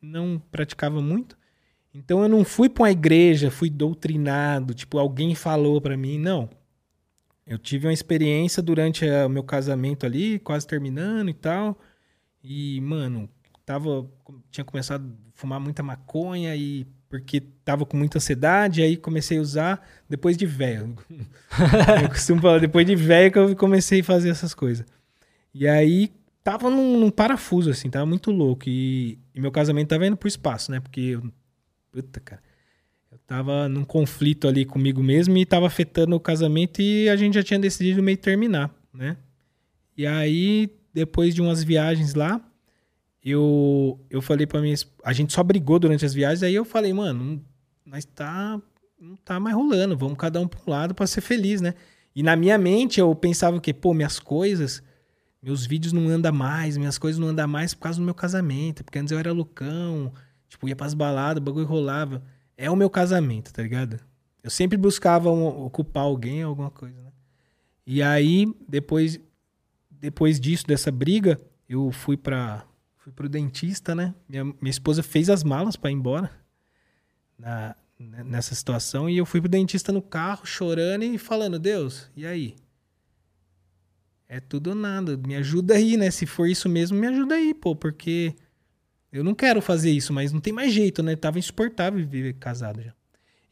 não 0.00 0.40
praticava 0.50 1.02
muito. 1.02 1.36
Então 1.94 2.22
eu 2.22 2.28
não 2.28 2.44
fui 2.44 2.68
pra 2.68 2.84
uma 2.84 2.90
igreja, 2.90 3.50
fui 3.50 3.68
doutrinado, 3.68 4.72
tipo, 4.74 4.98
alguém 4.98 5.34
falou 5.34 5.80
pra 5.80 5.96
mim, 5.96 6.18
não. 6.18 6.48
Eu 7.46 7.58
tive 7.58 7.86
uma 7.86 7.92
experiência 7.92 8.62
durante 8.62 9.04
eh, 9.06 9.26
o 9.26 9.28
meu 9.28 9.42
casamento 9.42 10.06
ali, 10.06 10.38
quase 10.38 10.66
terminando 10.66 11.28
e 11.28 11.34
tal. 11.34 11.78
E, 12.42 12.80
mano, 12.80 13.28
tava, 13.64 14.08
tinha 14.50 14.64
começado 14.64 15.04
a 15.04 15.30
fumar 15.34 15.60
muita 15.60 15.82
maconha 15.82 16.54
e 16.56 16.86
porque 17.08 17.42
tava 17.62 17.84
com 17.84 17.94
muita 17.96 18.16
ansiedade, 18.16 18.80
aí 18.80 18.96
comecei 18.96 19.36
a 19.36 19.42
usar 19.42 19.86
depois 20.08 20.34
de 20.34 20.46
velho. 20.46 20.96
eu 22.02 22.08
costumo 22.08 22.40
falar 22.40 22.58
depois 22.58 22.86
de 22.86 22.96
velho 22.96 23.30
que 23.30 23.38
eu 23.38 23.54
comecei 23.54 24.00
a 24.00 24.04
fazer 24.04 24.30
essas 24.30 24.54
coisas. 24.54 24.86
E 25.52 25.68
aí 25.68 26.10
tava 26.42 26.70
num, 26.70 26.98
num 26.98 27.10
parafuso 27.10 27.70
assim, 27.70 27.90
tava 27.90 28.06
muito 28.06 28.30
louco 28.30 28.64
e, 28.66 29.18
e 29.34 29.40
meu 29.42 29.52
casamento 29.52 29.88
tava 29.88 30.06
indo 30.06 30.16
pro 30.16 30.26
espaço, 30.26 30.70
né? 30.70 30.80
Porque 30.80 31.00
eu, 31.00 31.22
puta, 31.92 32.18
cara, 32.18 32.42
eu 33.10 33.18
tava 33.26 33.68
num 33.68 33.84
conflito 33.84 34.48
ali 34.48 34.64
comigo 34.64 35.02
mesmo 35.02 35.36
e 35.36 35.44
tava 35.44 35.66
afetando 35.66 36.16
o 36.16 36.20
casamento 36.20 36.80
e 36.80 37.08
a 37.10 37.16
gente 37.16 37.34
já 37.34 37.42
tinha 37.42 37.60
decidido 37.60 38.02
meio 38.02 38.16
terminar, 38.16 38.74
né? 38.92 39.18
E 39.96 40.06
aí, 40.06 40.70
depois 40.92 41.34
de 41.34 41.42
umas 41.42 41.62
viagens 41.62 42.14
lá, 42.14 42.40
eu, 43.22 44.00
eu 44.10 44.22
falei 44.22 44.46
pra 44.46 44.60
minha. 44.60 44.74
A 45.04 45.12
gente 45.12 45.32
só 45.32 45.42
brigou 45.42 45.78
durante 45.78 46.04
as 46.04 46.14
viagens, 46.14 46.42
aí 46.42 46.54
eu 46.54 46.64
falei, 46.64 46.92
mano, 46.92 47.44
nós 47.84 48.04
tá. 48.04 48.60
Não 48.98 49.16
tá 49.16 49.40
mais 49.40 49.54
rolando, 49.56 49.96
vamos 49.96 50.16
cada 50.16 50.40
um 50.40 50.46
pra 50.46 50.60
um 50.64 50.70
lado 50.70 50.94
pra 50.94 51.08
ser 51.08 51.20
feliz, 51.20 51.60
né? 51.60 51.74
E 52.14 52.22
na 52.22 52.36
minha 52.36 52.56
mente 52.56 53.00
eu 53.00 53.12
pensava 53.16 53.60
que, 53.60 53.74
pô, 53.74 53.92
minhas 53.92 54.20
coisas, 54.20 54.80
meus 55.42 55.66
vídeos 55.66 55.92
não 55.92 56.08
andam 56.08 56.32
mais, 56.32 56.76
minhas 56.76 56.98
coisas 56.98 57.18
não 57.18 57.28
andam 57.28 57.48
mais 57.48 57.74
por 57.74 57.80
causa 57.80 57.98
do 57.98 58.04
meu 58.04 58.14
casamento, 58.14 58.84
porque 58.84 59.00
antes 59.00 59.10
eu 59.10 59.18
era 59.18 59.32
loucão, 59.32 60.12
tipo, 60.52 60.68
ia 60.68 60.76
pras 60.76 60.92
baladas, 60.92 61.40
o 61.40 61.44
bagulho 61.44 61.66
rolava. 61.66 62.22
É 62.56 62.70
o 62.70 62.76
meu 62.76 62.90
casamento, 62.90 63.52
tá 63.52 63.62
ligado? 63.62 63.98
Eu 64.42 64.50
sempre 64.50 64.76
buscava 64.76 65.30
um- 65.30 65.64
ocupar 65.64 66.02
alguém, 66.04 66.42
alguma 66.42 66.70
coisa, 66.70 67.00
né? 67.02 67.10
E 67.86 68.02
aí, 68.02 68.46
depois, 68.68 69.18
depois 69.90 70.38
disso, 70.38 70.66
dessa 70.66 70.92
briga, 70.92 71.40
eu 71.68 71.90
fui 71.90 72.16
para 72.16 72.64
fui 72.98 73.12
pro 73.12 73.28
dentista, 73.28 73.94
né? 73.94 74.14
Minha, 74.28 74.44
minha 74.44 74.70
esposa 74.70 75.02
fez 75.02 75.28
as 75.28 75.42
malas 75.42 75.74
para 75.74 75.90
ir 75.90 75.94
embora 75.94 76.30
na, 77.36 77.74
né, 77.98 78.22
nessa 78.22 78.54
situação 78.54 79.10
e 79.10 79.16
eu 79.16 79.26
fui 79.26 79.40
pro 79.40 79.48
dentista 79.48 79.90
no 79.90 80.02
carro, 80.02 80.44
chorando 80.44 81.02
e 81.02 81.18
falando: 81.18 81.58
Deus, 81.58 82.10
e 82.14 82.26
aí? 82.26 82.54
É 84.28 84.38
tudo 84.38 84.68
ou 84.68 84.76
nada, 84.76 85.16
me 85.16 85.34
ajuda 85.34 85.74
aí, 85.74 85.96
né? 85.96 86.10
Se 86.10 86.26
for 86.26 86.46
isso 86.46 86.68
mesmo, 86.68 86.96
me 86.98 87.06
ajuda 87.08 87.34
aí, 87.34 87.52
pô, 87.52 87.74
porque 87.74 88.34
eu 89.12 89.22
não 89.22 89.34
quero 89.34 89.60
fazer 89.60 89.90
isso, 89.90 90.12
mas 90.12 90.32
não 90.32 90.40
tem 90.40 90.52
mais 90.52 90.72
jeito, 90.72 91.02
né? 91.02 91.14
Tava 91.14 91.38
insuportável 91.38 92.00
viver 92.00 92.32
casado 92.34 92.80
já. 92.82 92.92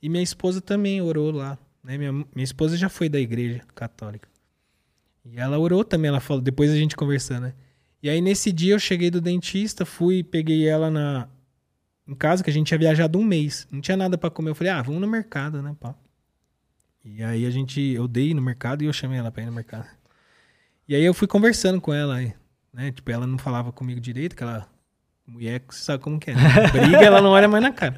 E 0.03 0.09
minha 0.09 0.23
esposa 0.23 0.61
também 0.61 1.03
orou 1.03 1.31
lá, 1.31 1.59
né? 1.85 1.99
Minha, 1.99 2.13
minha 2.13 2.45
esposa 2.45 2.77
já 2.77 2.89
foi 2.89 3.09
da 3.09 3.21
igreja 3.21 3.63
católica. 3.75 4.29
E 5.25 5.39
ela 5.39 5.59
orou 5.59 5.85
também, 5.85 6.09
ela 6.09 6.21
falou, 6.21 6.43
depois 6.43 6.71
a 6.71 6.77
gente 6.77 6.97
conversando, 6.97 7.45
né? 7.45 7.55
E 8.03 8.09
aí 8.09 8.21
nesse 8.23 8.51
dia 8.51 8.75
eu 8.75 8.79
cheguei 8.79 9.11
do 9.11 9.21
dentista, 9.21 9.85
fui, 9.85 10.23
peguei 10.23 10.67
ela 10.67 10.91
na 10.91 11.29
em 12.09 12.15
casa, 12.15 12.43
que 12.43 12.51
a 12.51 12.53
gente 12.53 12.67
tinha 12.67 12.79
viajado 12.79 13.19
um 13.19 13.25
mês. 13.25 13.69
Não 13.71 13.81
tinha 13.81 13.97
nada 13.97 14.19
pra 14.19 14.29
comer. 14.31 14.51
Eu 14.51 14.55
falei, 14.57 14.73
ah, 14.73 14.83
vamos 14.83 15.01
no 15.01 15.07
mercado, 15.07 15.63
né, 15.63 15.77
pá? 15.79 15.95
E 17.05 17.23
aí 17.23 17.47
a 17.47 17.51
gente, 17.51 17.81
eu 17.81 18.09
dei 18.09 18.35
no 18.35 18.43
mercado 18.43 18.83
e 18.83 18.87
eu 18.87 18.93
chamei 18.93 19.19
ela 19.19 19.31
pra 19.31 19.43
ir 19.43 19.47
no 19.47 19.53
mercado. 19.53 19.87
E 20.89 20.95
aí 20.97 21.05
eu 21.05 21.15
fui 21.15 21.29
conversando 21.29 21.81
com 21.81 21.95
ela, 21.95 22.17
né? 22.73 22.91
Tipo, 22.91 23.13
ela 23.13 23.29
não 23.29 23.39
falava 23.39 23.71
comigo 23.71 24.01
direito, 24.01 24.33
aquela 24.33 24.69
mulher, 25.31 25.63
você 25.69 25.83
sabe 25.83 26.03
como 26.03 26.19
que 26.19 26.31
é. 26.31 26.35
Né? 26.35 26.43
Briga, 26.73 27.05
ela 27.05 27.23
não 27.23 27.31
olha 27.31 27.49
mais 27.49 27.63
na 27.63 27.73
cara. 27.73 27.97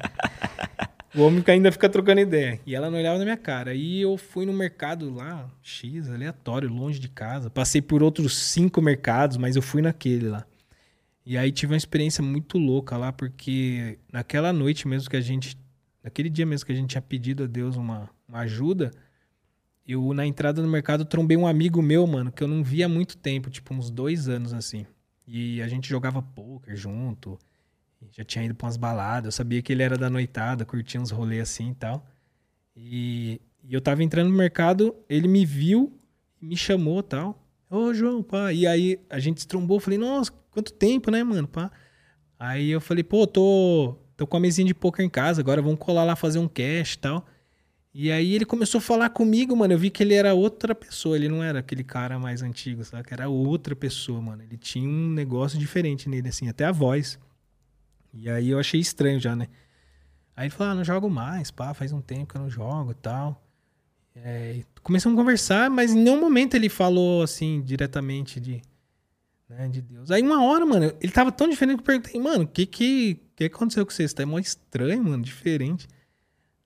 O 1.15 1.21
homem 1.21 1.43
ainda 1.47 1.71
fica 1.71 1.87
trocando 1.87 2.21
ideia. 2.21 2.59
E 2.65 2.73
ela 2.73 2.89
não 2.89 2.97
olhava 2.97 3.19
na 3.19 3.23
minha 3.23 3.37
cara. 3.37 3.73
E 3.75 4.01
eu 4.01 4.17
fui 4.17 4.45
no 4.45 4.53
mercado 4.53 5.13
lá, 5.13 5.47
X, 5.61 6.09
aleatório, 6.09 6.67
longe 6.69 6.99
de 6.99 7.07
casa. 7.07 7.49
Passei 7.49 7.81
por 7.81 8.01
outros 8.01 8.35
cinco 8.35 8.81
mercados, 8.81 9.37
mas 9.37 9.55
eu 9.55 9.61
fui 9.61 9.81
naquele 9.81 10.29
lá. 10.29 10.45
E 11.25 11.37
aí 11.37 11.51
tive 11.51 11.73
uma 11.73 11.77
experiência 11.77 12.23
muito 12.23 12.57
louca 12.57 12.97
lá, 12.97 13.11
porque 13.11 13.99
naquela 14.11 14.51
noite 14.51 14.87
mesmo 14.87 15.09
que 15.09 15.15
a 15.15 15.21
gente. 15.21 15.57
Naquele 16.03 16.29
dia 16.29 16.45
mesmo 16.45 16.65
que 16.65 16.71
a 16.71 16.75
gente 16.75 16.89
tinha 16.89 17.01
pedido 17.01 17.43
a 17.43 17.47
Deus 17.47 17.77
uma, 17.77 18.09
uma 18.27 18.39
ajuda, 18.39 18.91
eu 19.87 20.13
na 20.13 20.25
entrada 20.25 20.61
do 20.61 20.67
mercado 20.67 21.05
trombei 21.05 21.37
um 21.37 21.47
amigo 21.47 21.81
meu, 21.81 22.05
mano, 22.05 22.31
que 22.31 22.43
eu 22.43 22.47
não 22.47 22.61
via 22.61 22.87
há 22.87 22.89
muito 22.89 23.15
tempo, 23.15 23.49
tipo 23.49 23.73
uns 23.73 23.89
dois 23.89 24.27
anos 24.27 24.53
assim. 24.53 24.85
E 25.25 25.61
a 25.61 25.67
gente 25.67 25.89
jogava 25.89 26.21
poker 26.21 26.75
junto 26.75 27.39
já 28.11 28.23
tinha 28.23 28.45
ido 28.45 28.55
pra 28.55 28.65
umas 28.65 28.77
baladas, 28.77 29.25
eu 29.25 29.31
sabia 29.31 29.61
que 29.61 29.71
ele 29.71 29.83
era 29.83 29.97
da 29.97 30.09
noitada, 30.09 30.65
curtia 30.65 30.99
uns 30.99 31.11
rolês 31.11 31.41
assim 31.43 31.71
e 31.71 31.75
tal. 31.75 32.05
E, 32.75 33.41
e 33.63 33.73
eu 33.73 33.81
tava 33.81 34.03
entrando 34.03 34.29
no 34.29 34.35
mercado, 34.35 34.95
ele 35.07 35.27
me 35.27 35.45
viu, 35.45 35.97
me 36.41 36.57
chamou 36.57 36.99
e 36.99 37.03
tal. 37.03 37.47
Ô, 37.69 37.93
João, 37.93 38.21
pá. 38.21 38.51
E 38.51 38.67
aí 38.67 38.99
a 39.09 39.19
gente 39.19 39.41
se 39.41 39.47
trombou, 39.47 39.79
falei, 39.79 39.97
nossa, 39.97 40.31
quanto 40.51 40.73
tempo, 40.73 41.09
né, 41.09 41.23
mano, 41.23 41.47
pá. 41.47 41.71
Aí 42.37 42.69
eu 42.69 42.81
falei, 42.81 43.03
pô, 43.03 43.25
tô, 43.25 43.95
tô 44.17 44.27
com 44.27 44.37
a 44.37 44.39
mesinha 44.39 44.67
de 44.67 44.73
poker 44.73 45.05
em 45.05 45.09
casa, 45.09 45.41
agora 45.41 45.61
vamos 45.61 45.79
colar 45.79 46.03
lá 46.03 46.15
fazer 46.15 46.39
um 46.39 46.47
cash 46.47 46.93
e 46.93 46.99
tal. 46.99 47.25
E 47.93 48.11
aí 48.11 48.33
ele 48.33 48.45
começou 48.45 48.79
a 48.79 48.81
falar 48.81 49.09
comigo, 49.09 49.55
mano. 49.55 49.73
Eu 49.73 49.77
vi 49.77 49.91
que 49.91 50.01
ele 50.01 50.15
era 50.15 50.33
outra 50.33 50.73
pessoa. 50.73 51.15
Ele 51.15 51.29
não 51.29 51.43
era 51.43 51.59
aquele 51.59 51.83
cara 51.83 52.17
mais 52.17 52.41
antigo, 52.41 52.83
sabe? 52.83 53.07
Era 53.11 53.29
outra 53.29 53.75
pessoa, 53.75 54.19
mano. 54.19 54.41
Ele 54.41 54.57
tinha 54.57 54.89
um 54.89 55.09
negócio 55.09 55.59
diferente 55.59 56.09
nele, 56.09 56.29
assim, 56.29 56.49
até 56.49 56.65
a 56.65 56.71
voz. 56.71 57.19
E 58.11 58.29
aí 58.29 58.49
eu 58.49 58.59
achei 58.59 58.79
estranho 58.79 59.19
já, 59.19 59.35
né? 59.35 59.47
Aí 60.35 60.45
ele 60.45 60.49
falou, 60.49 60.73
ah, 60.73 60.75
não 60.75 60.83
jogo 60.83 61.09
mais, 61.09 61.51
pá, 61.51 61.73
faz 61.73 61.91
um 61.91 62.01
tempo 62.01 62.33
que 62.33 62.37
eu 62.37 62.41
não 62.41 62.49
jogo 62.49 62.91
e 62.91 62.95
tal. 62.95 63.43
É, 64.15 64.61
começamos 64.81 65.17
a 65.17 65.21
conversar, 65.21 65.69
mas 65.69 65.93
em 65.93 66.03
nenhum 66.03 66.19
momento 66.19 66.55
ele 66.55 66.69
falou 66.69 67.21
assim, 67.23 67.61
diretamente 67.61 68.39
de, 68.39 68.61
né, 69.47 69.67
de 69.67 69.81
Deus. 69.81 70.09
Aí 70.11 70.21
uma 70.21 70.43
hora, 70.43 70.65
mano, 70.65 70.93
ele 70.99 71.11
tava 71.11 71.31
tão 71.31 71.47
diferente 71.47 71.77
que 71.77 71.81
eu 71.81 71.85
perguntei, 71.85 72.19
mano, 72.19 72.43
o 72.43 72.47
que, 72.47 72.65
que 72.65 73.19
que 73.35 73.45
aconteceu 73.45 73.85
com 73.85 73.91
você? 73.91 74.07
Você 74.07 74.15
tá 74.15 74.25
mó 74.25 74.39
estranho, 74.39 75.03
mano, 75.03 75.23
diferente. 75.23 75.87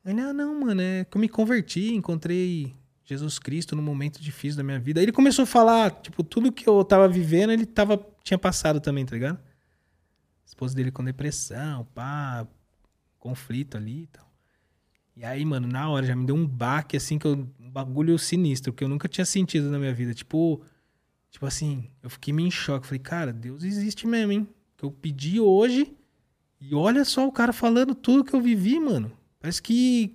Ele, 0.10 0.22
ah, 0.22 0.34
não, 0.34 0.60
mano, 0.60 0.82
é 0.82 1.06
que 1.06 1.18
eu 1.18 1.22
me 1.22 1.28
converti, 1.28 1.94
encontrei 1.94 2.74
Jesus 3.04 3.38
Cristo 3.38 3.76
no 3.76 3.82
momento 3.82 4.22
difícil 4.22 4.58
da 4.58 4.64
minha 4.64 4.80
vida. 4.80 5.00
Aí 5.00 5.06
ele 5.06 5.12
começou 5.12 5.44
a 5.44 5.46
falar, 5.46 5.92
tipo, 6.02 6.24
tudo 6.24 6.52
que 6.52 6.68
eu 6.68 6.84
tava 6.84 7.08
vivendo, 7.08 7.52
ele 7.52 7.66
tava, 7.66 8.00
tinha 8.24 8.38
passado 8.38 8.80
também, 8.80 9.06
tá 9.06 9.14
ligado? 9.14 9.40
esposa 10.46 10.76
dele 10.76 10.92
com 10.92 11.04
depressão, 11.04 11.86
pá, 11.94 12.48
conflito 13.20 13.78
ali 13.78 14.04
e 14.04 14.08
tal. 14.08 14.28
E 15.16 15.26
aí, 15.26 15.44
mano, 15.44 15.68
na 15.68 15.90
hora 15.90 16.06
já 16.06 16.16
me 16.16 16.26
deu 16.26 16.36
um 16.36 16.48
baque, 16.48 16.98
assim, 16.98 17.20
que 17.20 17.28
eu, 17.28 17.48
um 17.60 17.70
bagulho 17.70 18.18
sinistro, 18.18 18.72
que 18.72 18.84
eu 18.84 18.88
nunca 18.88 19.08
tinha 19.08 19.26
sentido 19.26 19.70
na 19.70 19.78
minha 19.78 19.94
vida. 19.94 20.14
Tipo, 20.14 20.62
tipo 21.30 21.46
assim, 21.46 21.90
eu 22.02 22.10
fiquei 22.10 22.34
meio 22.34 22.48
em 22.48 22.52
choque. 22.52 22.88
Falei, 22.88 23.00
cara, 23.00 23.34
Deus 23.34 23.64
existe 23.64 24.08
mesmo, 24.08 24.32
hein? 24.32 24.48
Que 24.78 24.86
eu 24.86 24.92
pedi 24.92 25.40
hoje 25.40 25.96
e 26.62 26.74
olha 26.74 27.04
só 27.04 27.28
o 27.28 27.32
cara 27.32 27.52
falando 27.52 27.94
tudo 27.94 28.24
que 28.24 28.34
eu 28.34 28.42
vivi, 28.42 28.80
mano. 28.80 29.12
Parece 29.48 29.62
que 29.62 30.14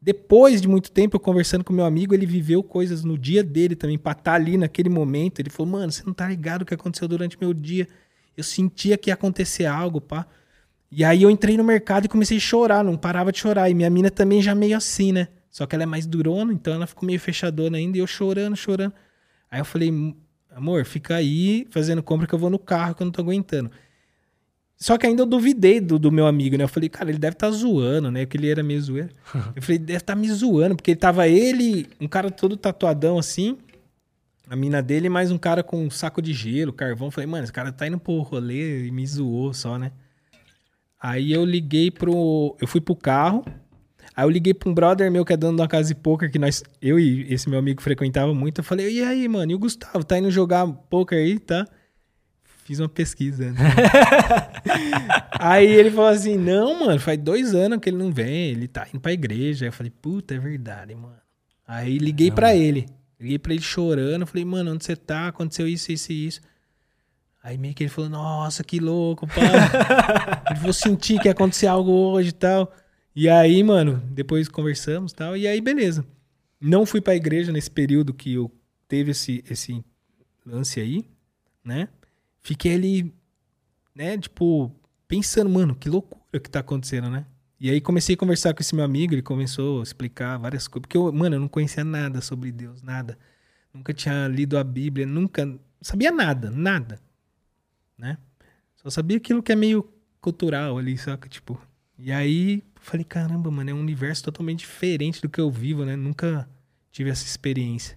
depois 0.00 0.60
de 0.60 0.68
muito 0.68 0.90
tempo 0.90 1.16
eu 1.16 1.20
conversando 1.20 1.62
com 1.62 1.72
meu 1.72 1.84
amigo, 1.84 2.12
ele 2.12 2.26
viveu 2.26 2.62
coisas 2.62 3.04
no 3.04 3.16
dia 3.16 3.42
dele 3.42 3.76
também, 3.76 3.96
pra 3.96 4.12
estar 4.12 4.24
tá 4.24 4.34
ali 4.34 4.56
naquele 4.56 4.88
momento. 4.88 5.38
Ele 5.38 5.50
falou, 5.50 5.70
mano, 5.70 5.92
você 5.92 6.02
não 6.04 6.12
tá 6.12 6.28
ligado 6.28 6.62
o 6.62 6.66
que 6.66 6.74
aconteceu 6.74 7.08
durante 7.08 7.38
meu 7.40 7.54
dia 7.54 7.86
eu 8.36 8.44
sentia 8.44 8.96
que 8.98 9.10
ia 9.10 9.14
acontecer 9.14 9.66
algo, 9.66 10.00
pá. 10.00 10.26
E 10.90 11.04
aí 11.04 11.22
eu 11.22 11.30
entrei 11.30 11.56
no 11.56 11.64
mercado 11.64 12.06
e 12.06 12.08
comecei 12.08 12.36
a 12.36 12.40
chorar, 12.40 12.84
não 12.84 12.96
parava 12.96 13.32
de 13.32 13.38
chorar. 13.38 13.70
E 13.70 13.74
minha 13.74 13.90
mina 13.90 14.10
também 14.10 14.42
já 14.42 14.54
meio 14.54 14.76
assim, 14.76 15.12
né? 15.12 15.28
Só 15.50 15.66
que 15.66 15.74
ela 15.74 15.84
é 15.84 15.86
mais 15.86 16.06
durona, 16.06 16.52
então 16.52 16.74
ela 16.74 16.86
ficou 16.86 17.06
meio 17.06 17.20
fechadona 17.20 17.78
ainda, 17.78 17.96
e 17.96 18.00
eu 18.00 18.06
chorando, 18.06 18.56
chorando. 18.56 18.92
Aí 19.50 19.60
eu 19.60 19.64
falei, 19.64 19.92
amor, 20.50 20.84
fica 20.84 21.14
aí 21.14 21.66
fazendo 21.70 22.02
compra 22.02 22.26
que 22.26 22.34
eu 22.34 22.38
vou 22.38 22.50
no 22.50 22.58
carro, 22.58 22.94
que 22.94 23.02
eu 23.02 23.04
não 23.04 23.12
tô 23.12 23.22
aguentando. 23.22 23.70
Só 24.76 24.98
que 24.98 25.06
ainda 25.06 25.22
eu 25.22 25.26
duvidei 25.26 25.80
do, 25.80 25.98
do 25.98 26.10
meu 26.10 26.26
amigo, 26.26 26.56
né? 26.56 26.64
Eu 26.64 26.68
falei, 26.68 26.88
cara, 26.88 27.10
ele 27.10 27.18
deve 27.18 27.34
estar 27.34 27.46
tá 27.46 27.52
zoando, 27.52 28.10
né? 28.10 28.26
Porque 28.26 28.36
ele 28.36 28.50
era 28.50 28.62
meio 28.62 28.80
zoeiro. 28.80 29.10
eu 29.54 29.62
falei, 29.62 29.78
deve 29.78 29.98
estar 29.98 30.14
tá 30.14 30.20
me 30.20 30.30
zoando, 30.30 30.76
porque 30.76 30.94
tava 30.96 31.28
ele, 31.28 31.86
um 32.00 32.08
cara 32.08 32.30
todo 32.30 32.56
tatuadão 32.56 33.18
assim, 33.18 33.56
a 34.48 34.54
mina 34.54 34.82
dele 34.82 35.08
mais 35.08 35.30
um 35.30 35.38
cara 35.38 35.62
com 35.62 35.86
um 35.86 35.90
saco 35.90 36.20
de 36.20 36.32
gelo, 36.32 36.72
carvão. 36.72 37.10
Falei, 37.10 37.26
mano, 37.26 37.44
esse 37.44 37.52
cara 37.52 37.72
tá 37.72 37.86
indo 37.86 37.98
pro 37.98 38.20
rolê 38.20 38.86
e 38.86 38.90
me 38.90 39.06
zoou 39.06 39.54
só, 39.54 39.78
né? 39.78 39.92
Aí 41.00 41.32
eu 41.32 41.44
liguei 41.44 41.90
pro. 41.90 42.56
Eu 42.60 42.66
fui 42.66 42.80
pro 42.80 42.96
carro. 42.96 43.44
Aí 44.16 44.24
eu 44.24 44.30
liguei 44.30 44.54
pra 44.54 44.68
um 44.68 44.74
brother 44.74 45.10
meu 45.10 45.24
que 45.24 45.32
é 45.32 45.36
dono 45.36 45.56
de 45.56 45.62
uma 45.62 45.68
casa 45.68 45.88
de 45.88 45.94
poker 45.94 46.30
que 46.30 46.38
nós, 46.38 46.62
eu 46.80 47.00
e 47.00 47.26
esse 47.32 47.48
meu 47.48 47.58
amigo 47.58 47.82
frequentava 47.82 48.32
muito. 48.32 48.60
Eu 48.60 48.64
falei, 48.64 48.90
e 48.90 49.02
aí, 49.02 49.26
mano? 49.28 49.50
E 49.50 49.54
o 49.54 49.58
Gustavo? 49.58 50.04
Tá 50.04 50.18
indo 50.18 50.30
jogar 50.30 50.66
poker 50.66 51.18
aí, 51.18 51.38
tá? 51.38 51.66
Fiz 52.64 52.80
uma 52.80 52.88
pesquisa. 52.88 53.52
Né? 53.52 53.58
aí 55.38 55.66
ele 55.66 55.90
falou 55.90 56.08
assim: 56.08 56.38
não, 56.38 56.80
mano, 56.80 56.98
faz 56.98 57.18
dois 57.18 57.54
anos 57.54 57.78
que 57.78 57.90
ele 57.90 57.98
não 57.98 58.10
vem, 58.10 58.48
ele 58.50 58.66
tá 58.66 58.86
indo 58.88 59.00
pra 59.00 59.12
igreja. 59.12 59.66
Aí 59.66 59.68
eu 59.68 59.72
falei, 59.72 59.92
puta, 60.02 60.34
é 60.34 60.38
verdade, 60.38 60.94
mano. 60.94 61.14
Aí 61.68 61.98
liguei 61.98 62.30
para 62.30 62.56
ele. 62.56 62.86
Liguei 63.20 63.38
pra 63.38 63.52
ele 63.52 63.62
chorando, 63.62 64.26
falei, 64.26 64.44
mano, 64.44 64.72
onde 64.72 64.84
você 64.84 64.96
tá? 64.96 65.28
Aconteceu 65.28 65.68
isso, 65.68 65.92
isso 65.92 66.10
e 66.10 66.26
isso. 66.26 66.40
Aí 67.42 67.58
meio 67.58 67.74
que 67.74 67.82
ele 67.82 67.90
falou, 67.90 68.08
nossa, 68.08 68.64
que 68.64 68.80
louco, 68.80 69.26
pá. 69.26 69.34
ele 70.48 70.58
falou, 70.58 70.72
sentir 70.72 71.20
que 71.20 71.28
ia 71.28 71.32
acontecer 71.32 71.66
algo 71.66 71.90
hoje 71.90 72.30
e 72.30 72.32
tal. 72.32 72.72
E 73.14 73.28
aí, 73.28 73.62
mano, 73.62 74.02
depois 74.10 74.48
conversamos 74.48 75.12
e 75.12 75.14
tal. 75.14 75.36
E 75.36 75.46
aí, 75.46 75.60
beleza. 75.60 76.04
Não 76.58 76.86
fui 76.86 77.02
pra 77.02 77.14
igreja 77.14 77.52
nesse 77.52 77.70
período 77.70 78.14
que 78.14 78.32
eu 78.32 78.50
teve 78.88 79.10
esse, 79.10 79.44
esse 79.50 79.84
lance 80.46 80.80
aí, 80.80 81.04
né? 81.62 81.88
Fiquei 82.44 82.74
ali, 82.74 83.14
né, 83.94 84.18
tipo, 84.18 84.70
pensando, 85.08 85.48
mano, 85.48 85.74
que 85.74 85.88
loucura 85.88 86.38
que 86.38 86.50
tá 86.50 86.60
acontecendo, 86.60 87.08
né? 87.08 87.24
E 87.58 87.70
aí 87.70 87.80
comecei 87.80 88.14
a 88.14 88.18
conversar 88.18 88.52
com 88.52 88.60
esse 88.60 88.74
meu 88.74 88.84
amigo, 88.84 89.14
ele 89.14 89.22
começou 89.22 89.80
a 89.80 89.82
explicar 89.82 90.36
várias 90.36 90.68
coisas. 90.68 90.82
Porque 90.82 90.96
eu, 90.96 91.10
mano, 91.10 91.36
eu 91.36 91.40
não 91.40 91.48
conhecia 91.48 91.82
nada 91.82 92.20
sobre 92.20 92.52
Deus, 92.52 92.82
nada. 92.82 93.18
Nunca 93.72 93.94
tinha 93.94 94.28
lido 94.28 94.58
a 94.58 94.62
Bíblia, 94.62 95.06
nunca. 95.06 95.58
Sabia 95.80 96.12
nada, 96.12 96.50
nada. 96.50 97.00
Né? 97.96 98.18
Só 98.76 98.90
sabia 98.90 99.16
aquilo 99.16 99.42
que 99.42 99.50
é 99.50 99.56
meio 99.56 99.90
cultural 100.20 100.76
ali, 100.76 100.98
saca? 100.98 101.26
Tipo. 101.26 101.58
E 101.98 102.12
aí 102.12 102.62
falei, 102.78 103.04
caramba, 103.04 103.50
mano, 103.50 103.70
é 103.70 103.74
um 103.74 103.80
universo 103.80 104.24
totalmente 104.24 104.60
diferente 104.60 105.22
do 105.22 105.28
que 105.30 105.40
eu 105.40 105.50
vivo, 105.50 105.86
né? 105.86 105.96
Nunca 105.96 106.46
tive 106.92 107.08
essa 107.08 107.24
experiência. 107.24 107.96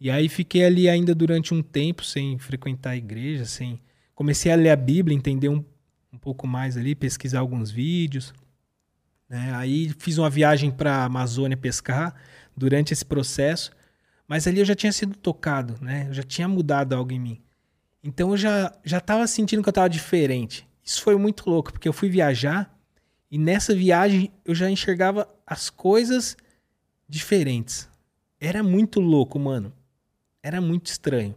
E 0.00 0.10
aí 0.10 0.28
fiquei 0.28 0.64
ali 0.64 0.88
ainda 0.88 1.14
durante 1.14 1.52
um 1.52 1.62
tempo 1.62 2.04
sem 2.04 2.38
frequentar 2.38 2.90
a 2.90 2.96
igreja, 2.96 3.44
sem. 3.44 3.80
Comecei 4.14 4.50
a 4.50 4.56
ler 4.56 4.70
a 4.70 4.76
Bíblia, 4.76 5.16
entender 5.16 5.48
um, 5.48 5.64
um 6.12 6.18
pouco 6.18 6.46
mais 6.46 6.76
ali, 6.76 6.94
pesquisar 6.94 7.40
alguns 7.40 7.70
vídeos. 7.70 8.32
Né? 9.28 9.52
Aí 9.54 9.92
fiz 9.98 10.18
uma 10.18 10.30
viagem 10.30 10.70
para 10.70 10.96
a 10.96 11.04
Amazônia 11.04 11.56
pescar 11.56 12.14
durante 12.56 12.92
esse 12.92 13.04
processo, 13.04 13.70
mas 14.26 14.46
ali 14.46 14.60
eu 14.60 14.64
já 14.64 14.74
tinha 14.74 14.92
sido 14.92 15.16
tocado, 15.16 15.76
né? 15.80 16.06
Eu 16.08 16.14
já 16.14 16.22
tinha 16.22 16.48
mudado 16.48 16.94
algo 16.94 17.12
em 17.12 17.20
mim. 17.20 17.40
Então 18.02 18.30
eu 18.30 18.36
já 18.36 18.72
já 18.84 18.98
estava 18.98 19.26
sentindo 19.26 19.62
que 19.62 19.68
eu 19.68 19.72
estava 19.72 19.88
diferente. 19.88 20.66
Isso 20.84 21.02
foi 21.02 21.16
muito 21.16 21.48
louco, 21.48 21.72
porque 21.72 21.88
eu 21.88 21.92
fui 21.92 22.08
viajar 22.08 22.76
e 23.30 23.38
nessa 23.38 23.74
viagem 23.74 24.32
eu 24.44 24.54
já 24.54 24.70
enxergava 24.70 25.28
as 25.46 25.70
coisas 25.70 26.36
diferentes. 27.08 27.88
Era 28.40 28.62
muito 28.62 29.00
louco, 29.00 29.38
mano. 29.38 29.72
Era 30.48 30.62
muito 30.62 30.86
estranho. 30.86 31.34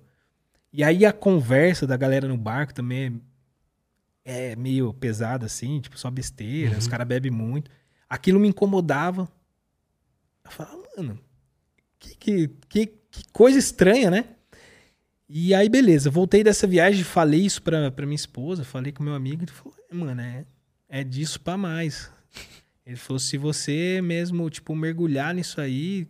E 0.72 0.86
aí 0.86 1.06
a 1.06 1.12
conversa 1.12 1.86
da 1.86 1.98
galera 1.98 2.30
no 2.30 2.38
barco 2.38 2.74
também 2.74 3.22
é 4.24 4.56
meio 4.56 4.94
pesada, 4.94 5.48
assim, 5.48 5.82
tipo, 5.82 6.00
só 6.00 6.10
besteira, 6.10 6.72
uhum. 6.72 6.78
os 6.78 6.88
caras 6.88 7.06
bebem 7.06 7.30
muito. 7.30 7.70
Aquilo 8.10 8.40
me 8.40 8.48
incomodava. 8.48 9.30
Eu 10.46 10.52
falava, 10.52 10.82
mano, 10.96 11.20
que, 12.00 12.16
que, 12.16 12.48
que, 12.70 12.88
que 12.88 13.24
coisa 13.34 13.60
estranha, 13.60 14.10
né? 14.10 14.24
E 15.28 15.54
aí, 15.54 15.68
beleza, 15.68 16.10
voltei 16.10 16.42
dessa 16.42 16.66
viagem, 16.66 17.04
falei 17.04 17.42
isso 17.42 17.62
pra, 17.62 17.92
pra 17.92 18.06
minha 18.06 18.16
esposa, 18.16 18.64
falei 18.64 18.94
com 18.94 19.04
meu 19.04 19.14
amigo, 19.14 19.44
ele 19.44 19.52
falou, 19.52 19.76
mano, 19.92 20.22
é, 20.22 20.46
é 20.88 21.04
disso 21.04 21.42
pra 21.42 21.58
mais. 21.58 22.10
Ele 22.86 22.96
falou, 22.96 23.20
se 23.20 23.38
você 23.38 24.00
mesmo, 24.02 24.50
tipo, 24.50 24.74
mergulhar 24.74 25.34
nisso 25.34 25.60
aí, 25.60 26.08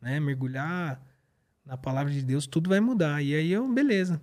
né, 0.00 0.20
mergulhar 0.20 1.02
na 1.64 1.76
palavra 1.76 2.12
de 2.12 2.22
Deus, 2.22 2.46
tudo 2.46 2.70
vai 2.70 2.80
mudar. 2.80 3.22
E 3.22 3.34
aí 3.34 3.50
eu, 3.52 3.66
beleza. 3.72 4.20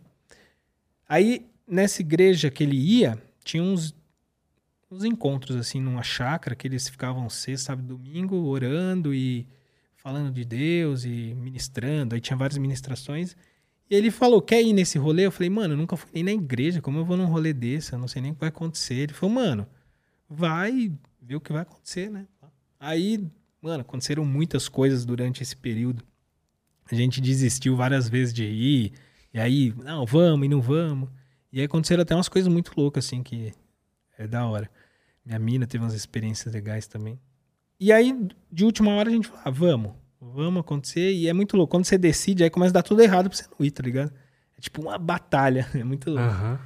Aí, 1.08 1.50
nessa 1.68 2.02
igreja 2.02 2.52
que 2.52 2.64
ele 2.64 2.78
ia, 2.78 3.22
tinha 3.44 3.64
uns 3.64 3.96
uns 4.92 5.06
encontros, 5.06 5.56
assim, 5.56 5.80
numa 5.80 6.04
chácara, 6.04 6.54
que 6.54 6.68
eles 6.68 6.90
ficavam 6.90 7.30
sexta, 7.30 7.68
sábado 7.68 7.88
domingo, 7.88 8.36
orando 8.36 9.14
e 9.14 9.48
falando 9.96 10.34
de 10.34 10.44
Deus 10.44 11.06
e 11.06 11.34
ministrando. 11.34 12.14
Aí 12.14 12.20
tinha 12.20 12.36
várias 12.36 12.58
ministrações. 12.58 13.38
E 13.90 13.96
ele 13.96 14.12
falou, 14.12 14.42
quer 14.42 14.62
ir 14.62 14.74
nesse 14.74 14.98
rolê? 14.98 15.26
Eu 15.26 15.32
falei, 15.32 15.50
mano, 15.50 15.76
eu 15.76 15.78
nunca 15.78 15.96
fui 15.96 16.10
nem 16.14 16.24
na 16.24 16.32
igreja, 16.34 16.82
como 16.82 16.98
eu 16.98 17.06
vou 17.06 17.16
num 17.16 17.26
rolê 17.26 17.54
desse? 17.54 17.94
Eu 17.94 18.00
não 18.00 18.08
sei 18.08 18.22
nem 18.22 18.32
o 18.32 18.34
que 18.34 18.42
vai 18.42 18.50
acontecer. 18.50 18.96
Ele 18.96 19.14
falou, 19.14 19.36
mano, 19.36 19.68
vai 20.30 20.92
ver 21.22 21.36
o 21.38 21.42
que 21.42 21.54
vai 21.54 21.62
acontecer, 21.62 22.10
né? 22.10 22.28
Aí, 22.80 23.26
mano, 23.62 23.82
aconteceram 23.82 24.26
muitas 24.26 24.68
coisas 24.68 25.06
durante 25.06 25.42
esse 25.42 25.56
período. 25.56 26.04
A 26.92 26.96
gente 26.96 27.22
desistiu 27.22 27.76
várias 27.76 28.10
vezes 28.10 28.34
de 28.34 28.44
ir. 28.44 28.94
E 29.34 29.40
aí, 29.40 29.74
não, 29.84 30.06
vamos 30.06 30.46
e 30.46 30.50
não 30.50 30.62
vamos. 30.62 31.10
E 31.52 31.60
aí 31.60 31.66
aconteceram 31.66 32.02
até 32.02 32.14
umas 32.14 32.30
coisas 32.30 32.52
muito 32.52 32.74
loucas, 32.76 33.06
assim, 33.06 33.24
que 33.24 33.54
é 34.18 34.28
da 34.28 34.46
hora. 34.46 34.70
Minha 35.26 35.40
mina 35.40 35.68
teve 35.68 35.84
umas 35.84 35.94
experiências 35.94 36.54
legais 36.54 36.88
também. 36.88 37.20
E 37.80 37.92
aí, 37.92 38.16
de 38.52 38.66
última 38.66 38.92
hora, 38.92 39.10
a 39.10 39.12
gente 39.12 39.28
falou, 39.28 39.42
ah, 39.46 39.50
vamos, 39.50 39.92
vamos 40.20 40.60
acontecer. 40.62 41.14
E 41.14 41.28
é 41.28 41.34
muito 41.34 41.58
louco. 41.58 41.72
Quando 41.72 41.86
você 41.86 41.98
decide, 41.98 42.44
aí 42.44 42.50
começa 42.50 42.72
a 42.72 42.76
dar 42.76 42.84
tudo 42.84 43.02
errado 43.02 43.30
pra 43.30 43.38
você 43.38 43.46
não 43.48 43.66
ir, 43.66 43.72
tá 43.72 43.84
ligado? 43.84 44.12
É 44.58 44.62
tipo 44.62 44.82
uma 44.82 44.98
batalha. 44.98 45.68
É 45.74 45.84
muito 45.84 46.10
louco. 46.10 46.24
Aham. 46.24 46.60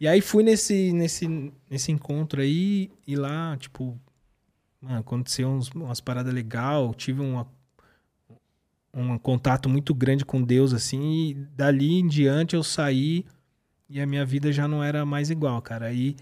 E 0.00 0.06
aí 0.06 0.20
fui 0.20 0.44
nesse, 0.44 0.92
nesse, 0.92 1.52
nesse 1.68 1.90
encontro 1.90 2.40
aí, 2.40 2.88
e 3.04 3.16
lá, 3.16 3.56
tipo, 3.56 3.98
mano, 4.80 5.00
aconteceu 5.00 5.48
uns, 5.48 5.68
umas 5.70 6.00
paradas 6.00 6.32
legais, 6.32 6.94
tive 6.96 7.20
uma, 7.20 7.48
um 9.00 9.18
contato 9.18 9.68
muito 9.68 9.94
grande 9.94 10.24
com 10.24 10.42
Deus, 10.42 10.72
assim, 10.72 11.30
e 11.30 11.34
dali 11.34 11.98
em 11.98 12.06
diante 12.06 12.54
eu 12.54 12.62
saí 12.62 13.24
e 13.88 14.00
a 14.00 14.06
minha 14.06 14.24
vida 14.24 14.52
já 14.52 14.68
não 14.68 14.82
era 14.82 15.04
mais 15.06 15.30
igual, 15.30 15.60
cara. 15.62 15.86
Aí 15.86 16.16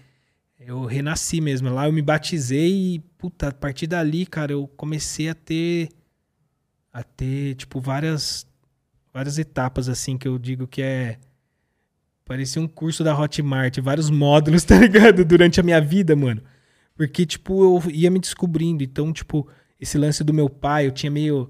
eu 0.59 0.85
renasci 0.85 1.41
mesmo. 1.41 1.69
Lá 1.69 1.87
eu 1.87 1.93
me 1.93 2.01
batizei 2.01 2.95
e, 2.95 2.99
puta, 3.17 3.49
a 3.49 3.53
partir 3.53 3.87
dali, 3.87 4.25
cara, 4.25 4.53
eu 4.53 4.67
comecei 4.67 5.29
a 5.29 5.35
ter, 5.35 5.89
a 6.93 7.03
ter, 7.03 7.55
tipo, 7.55 7.81
várias, 7.81 8.47
várias 9.13 9.37
etapas, 9.37 9.89
assim, 9.89 10.17
que 10.17 10.27
eu 10.27 10.37
digo 10.37 10.67
que 10.67 10.81
é 10.81 11.19
Parecia 12.27 12.61
um 12.61 12.67
curso 12.67 13.05
da 13.05 13.17
Hotmart, 13.17 13.79
vários 13.79 14.09
módulos, 14.09 14.63
tá 14.65 14.77
ligado? 14.77 15.23
Durante 15.23 15.61
a 15.61 15.63
minha 15.63 15.79
vida, 15.79 16.13
mano. 16.15 16.41
Porque, 16.93 17.25
tipo, 17.25 17.63
eu 17.63 17.91
ia 17.91 18.11
me 18.11 18.19
descobrindo. 18.19 18.83
Então, 18.83 19.13
tipo, 19.13 19.47
esse 19.79 19.97
lance 19.97 20.23
do 20.23 20.33
meu 20.33 20.49
pai, 20.49 20.87
eu 20.87 20.91
tinha 20.91 21.09
meio. 21.09 21.49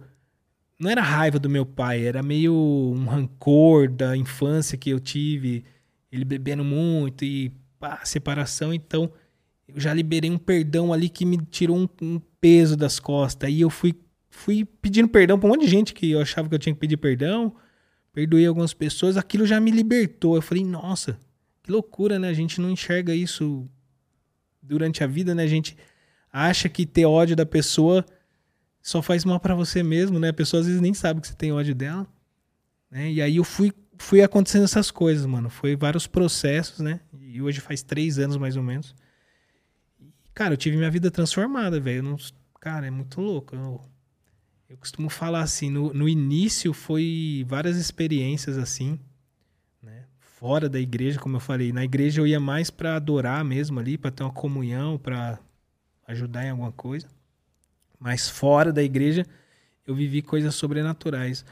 Não 0.80 0.90
era 0.90 1.02
raiva 1.02 1.40
do 1.40 1.50
meu 1.50 1.66
pai, 1.66 2.06
era 2.06 2.22
meio 2.22 2.54
um 2.54 3.06
rancor 3.06 3.90
da 3.90 4.16
infância 4.16 4.78
que 4.78 4.90
eu 4.90 5.00
tive. 5.00 5.66
Ele 6.12 6.24
bebendo 6.24 6.64
muito 6.64 7.26
e 7.26 7.52
pá, 7.80 8.02
separação. 8.04 8.74
Então, 8.74 9.12
eu 9.68 9.80
já 9.80 9.94
liberei 9.94 10.30
um 10.30 10.38
perdão 10.38 10.94
ali 10.94 11.10
que 11.10 11.26
me 11.26 11.38
tirou 11.38 11.78
um, 11.78 11.90
um 12.02 12.22
peso 12.40 12.78
das 12.78 13.00
costas. 13.00 13.48
Aí 13.48 13.62
eu 13.62 13.70
fui, 13.70 13.96
fui 14.30 14.64
pedindo 14.64 15.08
perdão 15.08 15.40
pra 15.40 15.48
um 15.48 15.52
monte 15.52 15.66
de 15.66 15.72
gente 15.72 15.94
que 15.94 16.12
eu 16.12 16.22
achava 16.22 16.48
que 16.48 16.56
eu 16.56 16.60
tinha 16.60 16.74
que 16.74 16.80
pedir 16.80 16.98
perdão 16.98 17.54
perdoei 18.18 18.48
algumas 18.48 18.74
pessoas, 18.74 19.16
aquilo 19.16 19.46
já 19.46 19.60
me 19.60 19.70
libertou. 19.70 20.36
Eu 20.36 20.42
falei, 20.42 20.66
nossa, 20.66 21.20
que 21.62 21.72
loucura, 21.72 22.18
né? 22.18 22.30
A 22.30 22.34
gente 22.34 22.60
não 22.60 22.72
enxerga 22.72 23.14
isso 23.14 23.70
durante 24.60 25.04
a 25.04 25.08
vida, 25.08 25.36
né? 25.36 25.44
A 25.44 25.48
gente 25.48 25.78
acha 26.34 26.68
que 26.68 26.84
ter 26.84 27.06
ódio 27.06 27.36
da 27.36 27.46
pessoa 27.46 28.04
só 28.88 29.02
faz 29.02 29.26
mal 29.26 29.38
para 29.38 29.54
você 29.54 29.84
mesmo, 29.84 30.18
né? 30.18 30.30
A 30.30 30.34
pessoa 30.34 30.62
às 30.62 30.66
vezes 30.66 30.80
nem 30.80 30.94
sabe 30.94 31.20
que 31.20 31.28
você 31.28 31.36
tem 31.36 31.52
ódio 31.52 31.76
dela, 31.76 32.08
né? 32.90 33.12
E 33.12 33.22
aí 33.22 33.36
eu 33.36 33.44
fui, 33.44 33.74
fui 33.98 34.22
acontecendo 34.22 34.64
essas 34.64 34.90
coisas, 34.90 35.26
mano. 35.26 35.50
Foi 35.50 35.76
vários 35.76 36.08
processos, 36.08 36.80
né? 36.80 37.02
E 37.20 37.42
hoje 37.42 37.60
faz 37.60 37.84
três 37.84 38.18
anos 38.18 38.38
mais 38.38 38.56
ou 38.56 38.64
menos. 38.64 38.96
E, 40.00 40.10
cara, 40.34 40.54
eu 40.54 40.58
tive 40.58 40.78
minha 40.78 40.90
vida 40.90 41.12
transformada, 41.12 41.82
velho. 41.82 42.16
Cara, 42.62 42.88
é 42.88 42.90
muito 42.90 43.20
louco. 43.20 43.58
Eu 43.58 43.82
eu 44.70 44.78
costumo 44.78 45.10
falar 45.10 45.42
assim, 45.42 45.70
no, 45.70 45.94
no 45.94 46.08
início 46.08 46.74
foi 46.74 47.46
várias 47.48 47.78
experiências 47.78 48.58
assim, 48.58 49.00
né? 49.82 50.06
Fora 50.20 50.70
da 50.70 50.80
igreja, 50.80 51.20
como 51.20 51.38
eu 51.38 51.40
falei, 51.42 51.74
na 51.74 51.84
igreja 51.84 52.22
eu 52.22 52.28
ia 52.28 52.40
mais 52.40 52.70
para 52.70 52.96
adorar 52.96 53.44
mesmo 53.44 53.80
ali, 53.80 53.98
para 53.98 54.12
ter 54.12 54.24
uma 54.24 54.32
comunhão, 54.32 54.98
para 54.98 55.40
ajudar 56.06 56.46
em 56.46 56.52
alguma 56.52 56.72
coisa. 56.72 57.08
Mas 58.00 58.30
fora 58.30 58.72
da 58.72 58.84
igreja 58.84 59.26
eu 59.86 59.96
vivi 59.96 60.22
coisas 60.22 60.54
sobrenaturais. 60.56 61.46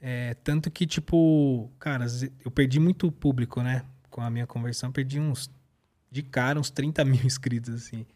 É, 0.00 0.34
tanto 0.44 0.70
que, 0.70 0.86
tipo, 0.86 1.70
cara, 1.78 2.06
eu 2.44 2.50
perdi 2.50 2.78
muito 2.78 3.10
público, 3.10 3.62
né? 3.62 3.84
Com 4.10 4.20
a 4.20 4.30
minha 4.30 4.46
conversão, 4.46 4.92
perdi 4.92 5.18
uns, 5.18 5.50
de 6.10 6.22
cara, 6.22 6.60
uns 6.60 6.70
30 6.70 7.04
mil 7.06 7.24
inscritos, 7.24 7.74
assim 7.74 8.06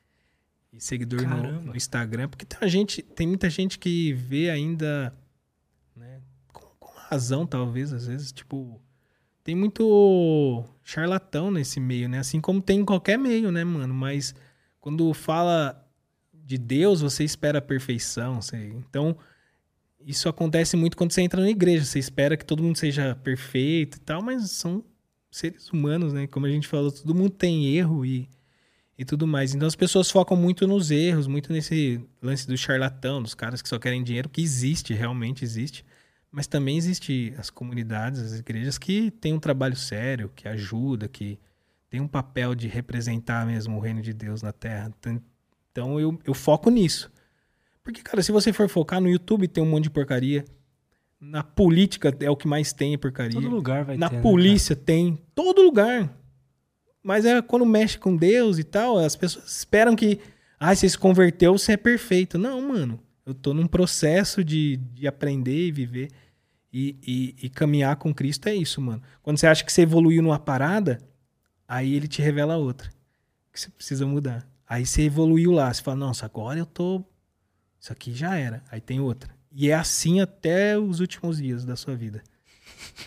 e 0.73 0.81
seguidor 0.81 1.23
no, 1.23 1.62
no, 1.62 1.77
Instagram, 1.77 2.28
porque 2.28 2.44
tem, 2.44 2.69
gente, 2.69 3.02
tem 3.02 3.27
muita 3.27 3.51
gente 3.51 3.78
que 3.78 4.12
vê 4.12 4.51
ainda, 4.51 5.12
né, 5.97 6.20
com, 6.52 6.66
com, 6.78 6.93
razão 7.09 7.44
talvez, 7.44 7.93
às 7.93 8.07
vezes, 8.07 8.31
tipo, 8.31 8.81
tem 9.43 9.55
muito 9.55 10.65
charlatão 10.85 11.51
nesse 11.51 11.81
meio, 11.81 12.09
né, 12.09 12.19
assim 12.20 12.40
como 12.40 12.62
tem 12.62 12.81
em 12.81 12.85
qualquer 12.85 13.19
meio, 13.19 13.51
né, 13.51 13.65
mano, 13.65 13.93
mas 13.93 14.35
quando 14.81 15.12
fala 15.12 15.80
de 16.51 16.59
Deus, 16.59 17.01
você 17.01 17.23
espera 17.23 17.59
a 17.59 17.63
perfeição, 17.63 18.43
você, 18.43 18.57
então 18.57 19.17
isso 20.01 20.29
acontece 20.29 20.77
muito 20.77 20.97
quando 20.97 21.13
você 21.13 21.23
entra 21.23 21.41
na 21.41 21.49
igreja, 21.49 21.85
você 21.85 22.01
espera 22.01 22.37
que 22.37 22.45
todo 22.45 22.61
mundo 22.61 22.77
seja 22.77 23.15
perfeito 23.15 23.99
e 23.99 24.01
tal, 24.01 24.21
mas 24.21 24.51
são 24.51 24.85
seres 25.31 25.71
humanos, 25.71 26.13
né, 26.13 26.27
como 26.27 26.47
a 26.47 26.51
gente 26.51 26.67
falou, 26.67 26.91
todo 26.91 27.15
mundo 27.15 27.31
tem 27.31 27.77
erro 27.77 28.05
e 28.05 28.29
e 28.99 29.05
tudo 29.05 29.27
mais. 29.27 29.55
Então 29.55 29.67
as 29.67 29.75
pessoas 29.75 30.11
focam 30.11 30.37
muito 30.37 30.67
nos 30.67 30.91
erros, 30.91 31.27
muito 31.27 31.51
nesse 31.55 32.07
lance 32.21 32.47
do 32.47 32.55
charlatão, 32.55 33.23
dos 33.23 33.35
caras 33.35 33.63
que 33.63 33.69
só 33.69 33.79
querem 33.79 34.03
dinheiro, 34.03 34.29
que 34.29 34.43
existe, 34.43 34.93
realmente 34.93 35.43
existe. 35.43 35.87
Mas 36.31 36.47
também 36.47 36.77
existe 36.77 37.33
as 37.39 37.49
comunidades, 37.49 38.21
as 38.21 38.39
igrejas 38.41 38.77
que 38.77 39.11
têm 39.13 39.33
um 39.33 39.41
trabalho 39.41 39.75
sério, 39.75 40.31
que 40.37 40.47
ajuda, 40.47 41.09
que 41.09 41.39
tem 41.89 41.99
um 41.99 42.07
papel 42.07 42.55
de 42.55 42.69
representar 42.69 43.47
mesmo 43.47 43.79
o 43.79 43.81
reino 43.81 44.03
de 44.03 44.13
Deus 44.13 44.43
na 44.43 44.53
Terra. 44.53 44.93
Então 45.71 45.99
eu, 45.99 46.19
eu 46.25 46.35
foco 46.35 46.71
nisso. 46.71 47.11
Porque, 47.83 48.03
cara, 48.03 48.23
se 48.23 48.33
você 48.33 48.53
for 48.53 48.69
focar 48.69 49.01
no 49.01 49.09
YouTube, 49.09 49.49
tem 49.49 49.63
um 49.63 49.69
monte 49.69 49.85
de 49.85 49.91
porcaria. 49.91 50.45
Na 51.21 51.43
política 51.43 52.15
é 52.21 52.31
o 52.31 52.37
que 52.37 52.49
mais 52.49 52.73
tem 52.73 52.97
porcaria. 52.97 53.41
Todo 53.41 53.49
lugar 53.49 53.85
vai 53.85 53.97
Na 53.97 54.09
ter. 54.09 54.15
Na 54.15 54.19
né, 54.19 54.23
polícia 54.23 54.75
né, 54.75 54.83
tem. 54.85 55.19
Todo 55.35 55.63
lugar. 55.63 56.17
Mas 57.03 57.25
é 57.25 57.41
quando 57.41 57.65
mexe 57.65 57.99
com 57.99 58.17
Deus 58.17 58.59
e 58.59 58.65
tal, 58.65 58.99
as 58.99 59.17
pessoas 59.17 59.59
esperam 59.59 59.97
que, 59.97 60.21
ah, 60.59 60.75
você 60.75 60.89
se 60.89 60.99
converteu, 60.99 61.57
você 61.57 61.73
é 61.73 61.77
perfeito. 61.77 62.39
Não, 62.39 62.61
mano. 62.61 63.01
Eu 63.25 63.35
tô 63.35 63.55
num 63.55 63.67
processo 63.67 64.43
de, 64.43 64.77
de 64.77 65.07
aprender 65.07 65.69
e 65.69 65.73
viver. 65.73 66.09
E, 66.73 66.97
e, 67.03 67.47
e 67.47 67.49
caminhar 67.49 67.97
com 67.97 68.15
Cristo 68.15 68.49
é 68.49 68.55
isso, 68.55 68.81
mano. 68.81 69.03
Quando 69.23 69.39
você 69.39 69.47
acha 69.47 69.65
que 69.65 69.73
você 69.73 69.83
evoluiu 69.83 70.23
numa 70.23 70.39
parada, 70.39 71.01
aí 71.67 71.95
ele 71.95 72.07
te 72.07 72.23
revela 72.23 72.57
outra. 72.57 72.89
Que 73.53 73.61
você 73.61 73.71
precisa 73.71 74.07
mudar. 74.07 74.50
Aí 74.71 74.87
você 74.87 75.03
evoluiu 75.03 75.51
lá. 75.51 75.75
Você 75.75 75.83
fala, 75.83 75.97
nossa, 75.97 76.25
agora 76.25 76.57
eu 76.57 76.65
tô. 76.65 77.05
Isso 77.81 77.93
aqui 77.93 78.15
já 78.15 78.37
era. 78.37 78.63
Aí 78.71 78.81
tem 78.81 79.01
outra. 79.01 79.35
E 79.51 79.69
é 79.69 79.75
assim 79.75 80.21
até 80.21 80.79
os 80.79 81.01
últimos 81.01 81.39
dias 81.39 81.65
da 81.65 81.75
sua 81.75 81.97
vida. 81.97 82.23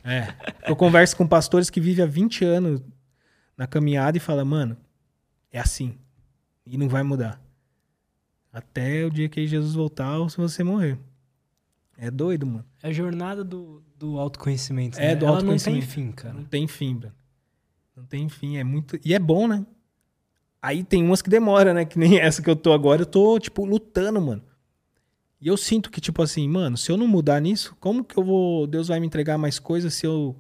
É. 0.04 0.28
Eu 0.68 0.76
converso 0.76 1.16
com 1.16 1.26
pastores 1.28 1.70
que 1.70 1.80
vivem 1.80 2.04
há 2.04 2.08
20 2.08 2.46
anos 2.46 2.82
na 3.58 3.66
caminhada 3.66 4.18
e 4.18 4.20
fala, 4.20 4.46
mano, 4.46 4.78
é 5.52 5.60
assim. 5.60 5.98
E 6.66 6.78
não 6.78 6.88
vai 6.88 7.02
mudar. 7.04 7.42
Até 8.52 9.06
o 9.06 9.10
dia 9.10 9.28
que 9.30 9.46
Jesus 9.48 9.74
voltar 9.74 10.18
ou 10.18 10.30
se 10.30 10.38
você 10.38 10.64
morrer. 10.64 10.98
É 11.98 12.12
doido, 12.12 12.46
mano. 12.46 12.66
É 12.82 12.90
a 12.90 12.92
jornada 12.92 13.44
do, 13.44 13.84
do 13.98 14.20
autoconhecimento. 14.20 15.00
É, 15.00 15.08
né? 15.08 15.16
do 15.16 15.26
Ela 15.26 15.38
autoconhecimento. 15.38 15.80
não 15.80 15.88
tem 15.88 16.06
fim, 16.06 16.12
cara. 16.12 16.34
Não 16.34 16.44
tem 16.44 16.68
fim, 16.68 16.94
mano. 16.96 17.14
Não 17.96 18.06
tem 18.06 18.30
fim. 18.30 18.58
É 18.58 18.64
muito. 18.64 19.00
E 19.04 19.14
é 19.14 19.20
bom, 19.20 19.48
né? 19.48 19.66
Aí 20.64 20.82
tem 20.82 21.04
umas 21.04 21.22
que 21.22 21.30
demora, 21.30 21.74
né? 21.74 21.84
Que 21.84 22.00
nem 22.00 22.18
essa 22.22 22.42
que 22.42 22.50
eu 22.50 22.56
tô 22.56 22.72
agora. 22.72 23.02
Eu 23.02 23.06
tô, 23.06 23.38
tipo, 23.38 23.66
lutando, 23.66 24.22
mano. 24.22 24.42
E 25.42 25.50
eu 25.50 25.58
sinto 25.58 25.92
que, 25.92 26.00
tipo 26.00 26.22
assim, 26.22 26.48
mano, 26.48 26.78
se 26.78 26.90
eu 26.90 26.96
não 26.96 27.06
mudar 27.06 27.42
nisso, 27.42 27.76
como 27.82 28.02
que 28.02 28.18
eu 28.18 28.24
vou. 28.24 28.66
Deus 28.66 28.88
vai 28.88 28.98
me 28.98 29.06
entregar 29.06 29.38
mais 29.38 29.60
coisas 29.60 29.94
se 29.94 30.06
eu 30.06 30.34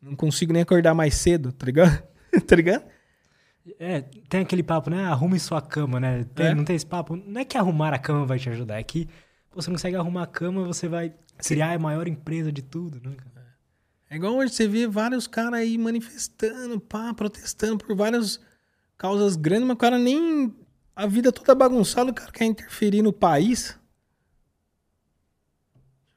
não 0.00 0.16
consigo 0.16 0.50
nem 0.50 0.62
acordar 0.62 0.94
mais 0.94 1.14
cedo, 1.14 1.52
tá 1.52 1.66
ligado? 1.66 2.02
tá 2.48 2.56
ligado? 2.56 2.86
É, 3.78 4.00
tem 4.28 4.40
aquele 4.40 4.62
papo, 4.62 4.88
né? 4.88 5.04
Arrume 5.04 5.38
sua 5.38 5.60
cama, 5.60 6.00
né? 6.00 6.24
Tem, 6.34 6.46
É. 6.46 6.54
Não 6.54 6.64
tem 6.64 6.74
esse 6.74 6.86
papo? 6.86 7.14
Não 7.14 7.38
é 7.38 7.44
que 7.44 7.58
arrumar 7.58 7.92
a 7.92 7.98
cama 7.98 8.24
vai 8.24 8.38
te 8.38 8.48
ajudar, 8.48 8.78
é 8.78 8.82
que 8.82 9.08
você 9.54 9.70
consegue 9.70 9.96
arrumar 9.96 10.22
a 10.22 10.26
cama 10.26 10.64
você 10.64 10.88
vai 10.88 11.14
criar 11.38 11.74
a 11.74 11.78
maior 11.78 12.08
empresa 12.08 12.50
de 12.50 12.62
tudo, 12.62 13.00
né? 13.06 13.14
cara? 13.16 13.46
É 14.10 14.16
igual 14.16 14.36
hoje 14.36 14.54
você 14.54 14.66
vê 14.66 14.86
vários 14.86 15.26
caras 15.26 15.54
aí 15.54 15.76
manifestando, 15.78 16.80
pá, 16.80 17.12
protestando 17.14 17.78
por 17.78 17.94
várias 17.94 18.40
causas 19.04 19.36
grandes, 19.36 19.66
mas 19.66 19.74
o 19.74 19.78
cara 19.78 19.98
nem. 19.98 20.54
A 20.96 21.06
vida 21.06 21.30
toda 21.30 21.54
bagunçada, 21.54 22.10
o 22.10 22.14
cara 22.14 22.32
quer 22.32 22.44
interferir 22.46 23.02
no 23.02 23.12
país. 23.12 23.78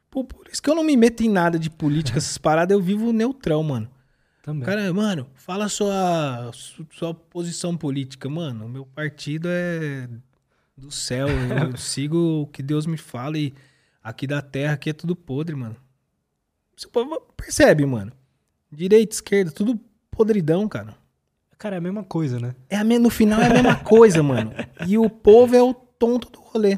Pô, 0.10 0.24
por 0.24 0.48
isso 0.48 0.62
que 0.62 0.70
eu 0.70 0.76
não 0.76 0.84
me 0.84 0.96
meto 0.96 1.22
em 1.22 1.30
nada 1.30 1.60
de 1.60 1.70
política, 1.70 2.18
essas 2.20 2.38
paradas, 2.38 2.74
eu 2.78 2.82
vivo 2.82 3.12
neutrão, 3.12 3.62
mano. 3.64 3.90
Também. 4.42 4.64
O 4.64 4.66
cara, 4.66 4.94
mano, 4.94 5.28
fala 5.36 5.68
sua, 5.68 6.50
su- 6.54 6.88
sua 6.92 7.14
posição 7.14 7.76
política. 7.76 8.30
Mano, 8.30 8.66
o 8.66 8.70
meu 8.70 8.86
partido 8.86 9.50
é 9.52 10.08
do 10.78 10.90
céu. 10.90 11.28
Eu 11.72 11.76
sigo 11.76 12.44
o 12.44 12.48
que 12.48 12.64
Deus 12.64 12.86
me 12.86 12.96
fala 12.98 13.38
e 13.38 13.54
aqui 14.02 14.26
da 14.26 14.42
terra 14.42 14.74
aqui 14.76 14.92
é 14.92 14.94
tudo 14.94 15.16
podre, 15.18 15.56
mano. 15.56 15.76
Você 16.78 16.88
percebe, 17.36 17.86
mano. 17.86 18.14
Direita, 18.72 19.16
esquerda, 19.16 19.52
tudo 19.52 19.78
podridão, 20.10 20.70
cara. 20.70 20.96
Cara, 21.58 21.76
é 21.76 21.80
a 21.80 21.82
mesma 21.82 22.04
coisa, 22.04 22.40
né? 22.40 22.56
É 22.70 22.78
a, 22.78 22.84
me- 22.84 23.00
no 23.00 23.10
final 23.10 23.42
é 23.42 23.48
a 23.48 23.54
mesma 23.54 23.76
coisa, 23.76 24.22
mano. 24.22 24.52
E 24.88 24.98
o 24.98 25.10
povo 25.10 25.56
é 25.56 25.62
o 25.62 25.74
tonto 25.74 26.30
do 26.30 26.40
rolê. 26.40 26.78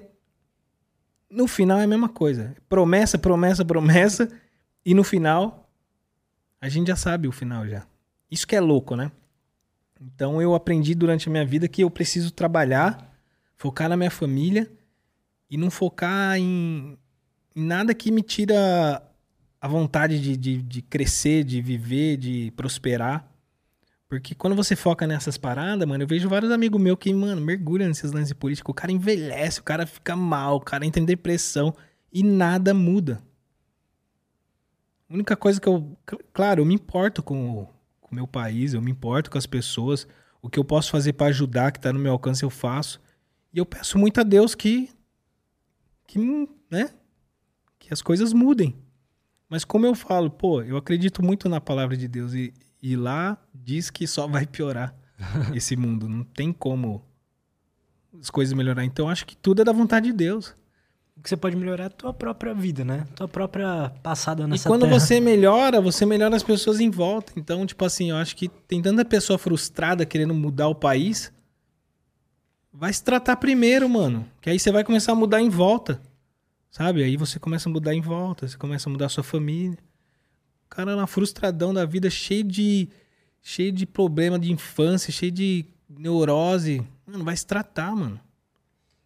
No 1.29 1.47
final 1.47 1.79
é 1.79 1.83
a 1.83 1.87
mesma 1.87 2.09
coisa. 2.09 2.55
Promessa, 2.69 3.17
promessa, 3.17 3.65
promessa. 3.65 4.29
E 4.85 4.93
no 4.93 5.03
final, 5.03 5.69
a 6.61 6.69
gente 6.69 6.87
já 6.87 6.95
sabe 6.95 7.27
o 7.27 7.31
final 7.31 7.67
já. 7.67 7.85
Isso 8.31 8.47
que 8.47 8.55
é 8.55 8.59
louco, 8.61 8.95
né? 8.95 9.11
Então 10.01 10.41
eu 10.41 10.55
aprendi 10.55 10.95
durante 10.95 11.27
a 11.27 11.31
minha 11.31 11.45
vida 11.45 11.67
que 11.67 11.83
eu 11.83 11.91
preciso 11.91 12.31
trabalhar, 12.31 13.13
focar 13.57 13.89
na 13.89 13.97
minha 13.97 14.09
família 14.09 14.71
e 15.49 15.57
não 15.57 15.69
focar 15.69 16.37
em, 16.37 16.97
em 17.53 17.63
nada 17.65 17.93
que 17.93 18.11
me 18.11 18.21
tira 18.21 19.03
a 19.59 19.67
vontade 19.67 20.21
de, 20.21 20.37
de, 20.37 20.61
de 20.61 20.81
crescer, 20.81 21.43
de 21.43 21.61
viver, 21.61 22.15
de 22.15 22.51
prosperar. 22.55 23.28
Porque 24.09 24.33
quando 24.33 24.55
você 24.55 24.75
foca 24.75 25.05
nessas 25.05 25.37
paradas, 25.37 25.87
mano, 25.87 26.03
eu 26.03 26.07
vejo 26.07 26.27
vários 26.27 26.51
amigos 26.51 26.81
meus 26.81 26.97
que, 26.99 27.13
mano, 27.13 27.39
mergulham 27.39 27.87
nesses 27.87 28.11
lances 28.11 28.33
políticos. 28.33 28.71
O 28.71 28.73
cara 28.73 28.91
envelhece, 28.91 29.59
o 29.59 29.63
cara 29.63 29.85
fica 29.85 30.15
mal, 30.15 30.55
o 30.57 30.61
cara 30.61 30.85
entra 30.85 31.01
em 31.01 31.05
depressão 31.05 31.73
e 32.11 32.23
nada 32.23 32.73
muda. 32.73 33.21
A 35.09 35.13
única 35.13 35.35
coisa 35.35 35.59
que 35.59 35.67
eu. 35.67 35.97
cl- 36.09 36.23
Claro, 36.33 36.61
eu 36.61 36.65
me 36.65 36.73
importo 36.73 37.21
com 37.23 37.61
o 37.63 37.67
com 38.01 38.15
meu 38.15 38.25
país, 38.27 38.73
eu 38.73 38.81
me 38.81 38.89
importo 38.91 39.29
com 39.29 39.37
as 39.37 39.45
pessoas. 39.45 40.07
O 40.41 40.49
que 40.49 40.57
eu 40.57 40.63
posso 40.65 40.89
fazer 40.89 41.13
pra 41.13 41.27
ajudar, 41.27 41.71
que 41.71 41.79
tá 41.79 41.93
no 41.93 41.99
meu 41.99 42.11
alcance, 42.13 42.43
eu 42.43 42.49
faço. 42.49 42.99
E 43.53 43.57
eu 43.59 43.65
peço 43.65 43.97
muito 43.99 44.19
a 44.19 44.23
Deus 44.23 44.55
que. 44.55 44.89
que, 46.07 46.19
né? 46.69 46.93
Que 47.79 47.93
as 47.93 48.01
coisas 48.01 48.33
mudem. 48.33 48.75
Mas 49.49 49.65
como 49.65 49.85
eu 49.85 49.95
falo, 49.95 50.29
pô, 50.29 50.61
eu 50.63 50.77
acredito 50.77 51.23
muito 51.23 51.49
na 51.49 51.61
palavra 51.61 51.97
de 51.97 52.07
Deus 52.07 52.33
e, 52.33 52.53
e 52.81 52.95
lá 52.95 53.37
diz 53.53 53.89
que 53.89 54.07
só 54.07 54.27
vai 54.27 54.45
piorar 54.45 54.93
esse 55.53 55.75
mundo. 55.75 56.07
Não 56.07 56.23
tem 56.23 56.51
como 56.51 57.03
as 58.19 58.29
coisas 58.29 58.53
melhorar. 58.53 58.83
Então 58.83 59.09
acho 59.09 59.25
que 59.25 59.35
tudo 59.35 59.61
é 59.61 59.65
da 59.65 59.71
vontade 59.71 60.07
de 60.07 60.13
Deus. 60.13 60.55
O 61.17 61.21
que 61.21 61.27
você 61.27 61.35
pode 61.35 61.55
melhorar 61.57 61.83
é 61.83 61.87
a 61.87 61.89
tua 61.89 62.13
própria 62.13 62.53
vida, 62.53 62.85
né? 62.85 63.05
Tua 63.13 63.27
própria 63.27 63.91
passada 64.01 64.47
nessa 64.47 64.65
e 64.65 64.71
quando 64.71 64.83
terra. 64.83 64.97
você 64.97 65.19
melhora, 65.19 65.81
você 65.81 66.05
melhora 66.05 66.33
as 66.33 66.43
pessoas 66.43 66.79
em 66.79 66.89
volta. 66.89 67.33
Então, 67.35 67.65
tipo 67.65 67.83
assim, 67.83 68.11
eu 68.11 68.15
acho 68.15 68.37
que 68.37 68.47
tem 68.47 68.81
tanta 68.81 69.03
pessoa 69.03 69.37
frustrada 69.37 70.05
querendo 70.05 70.33
mudar 70.33 70.69
o 70.69 70.75
país. 70.75 71.29
Vai 72.71 72.93
se 72.93 73.03
tratar 73.03 73.35
primeiro, 73.35 73.89
mano. 73.89 74.25
Que 74.39 74.49
aí 74.49 74.57
você 74.57 74.71
vai 74.71 74.81
começar 74.81 75.11
a 75.11 75.15
mudar 75.15 75.41
em 75.41 75.49
volta. 75.49 76.01
Sabe? 76.71 77.03
Aí 77.03 77.17
você 77.17 77.37
começa 77.37 77.67
a 77.67 77.71
mudar 77.71 77.93
em 77.93 78.01
volta, 78.01 78.47
você 78.47 78.57
começa 78.57 78.87
a 78.87 78.91
mudar 78.91 79.07
a 79.07 79.09
sua 79.09 79.23
família. 79.23 79.77
O 80.71 80.75
cara 80.75 80.95
lá 80.95 81.07
frustradão 81.07 81.73
da 81.73 81.85
vida, 81.85 82.09
cheio 82.09 82.43
de 82.43 82.89
cheio 83.41 83.71
de 83.71 83.85
problema 83.85 84.37
de 84.37 84.51
infância, 84.51 85.11
cheio 85.11 85.31
de 85.31 85.65
neurose. 85.89 86.85
Mano, 87.07 87.23
vai 87.23 87.35
se 87.35 87.45
tratar, 87.45 87.95
mano. 87.95 88.19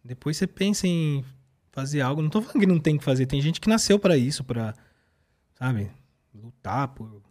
Depois 0.04 0.36
você 0.36 0.46
pensa 0.46 0.86
em 0.86 1.24
fazer 1.72 2.00
algo. 2.02 2.20
Não 2.20 2.28
tô 2.28 2.42
falando 2.42 2.60
que 2.60 2.66
não 2.66 2.78
tem 2.78 2.98
que 2.98 3.04
fazer. 3.04 3.26
Tem 3.26 3.40
gente 3.40 3.60
que 3.60 3.68
nasceu 3.68 3.98
pra 3.98 4.16
isso, 4.16 4.44
pra, 4.44 4.74
sabe, 5.54 5.90
lutar 6.34 6.88
por 6.88 7.22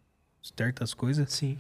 certas 0.42 0.94
coisas. 0.94 1.32
Sim. 1.32 1.58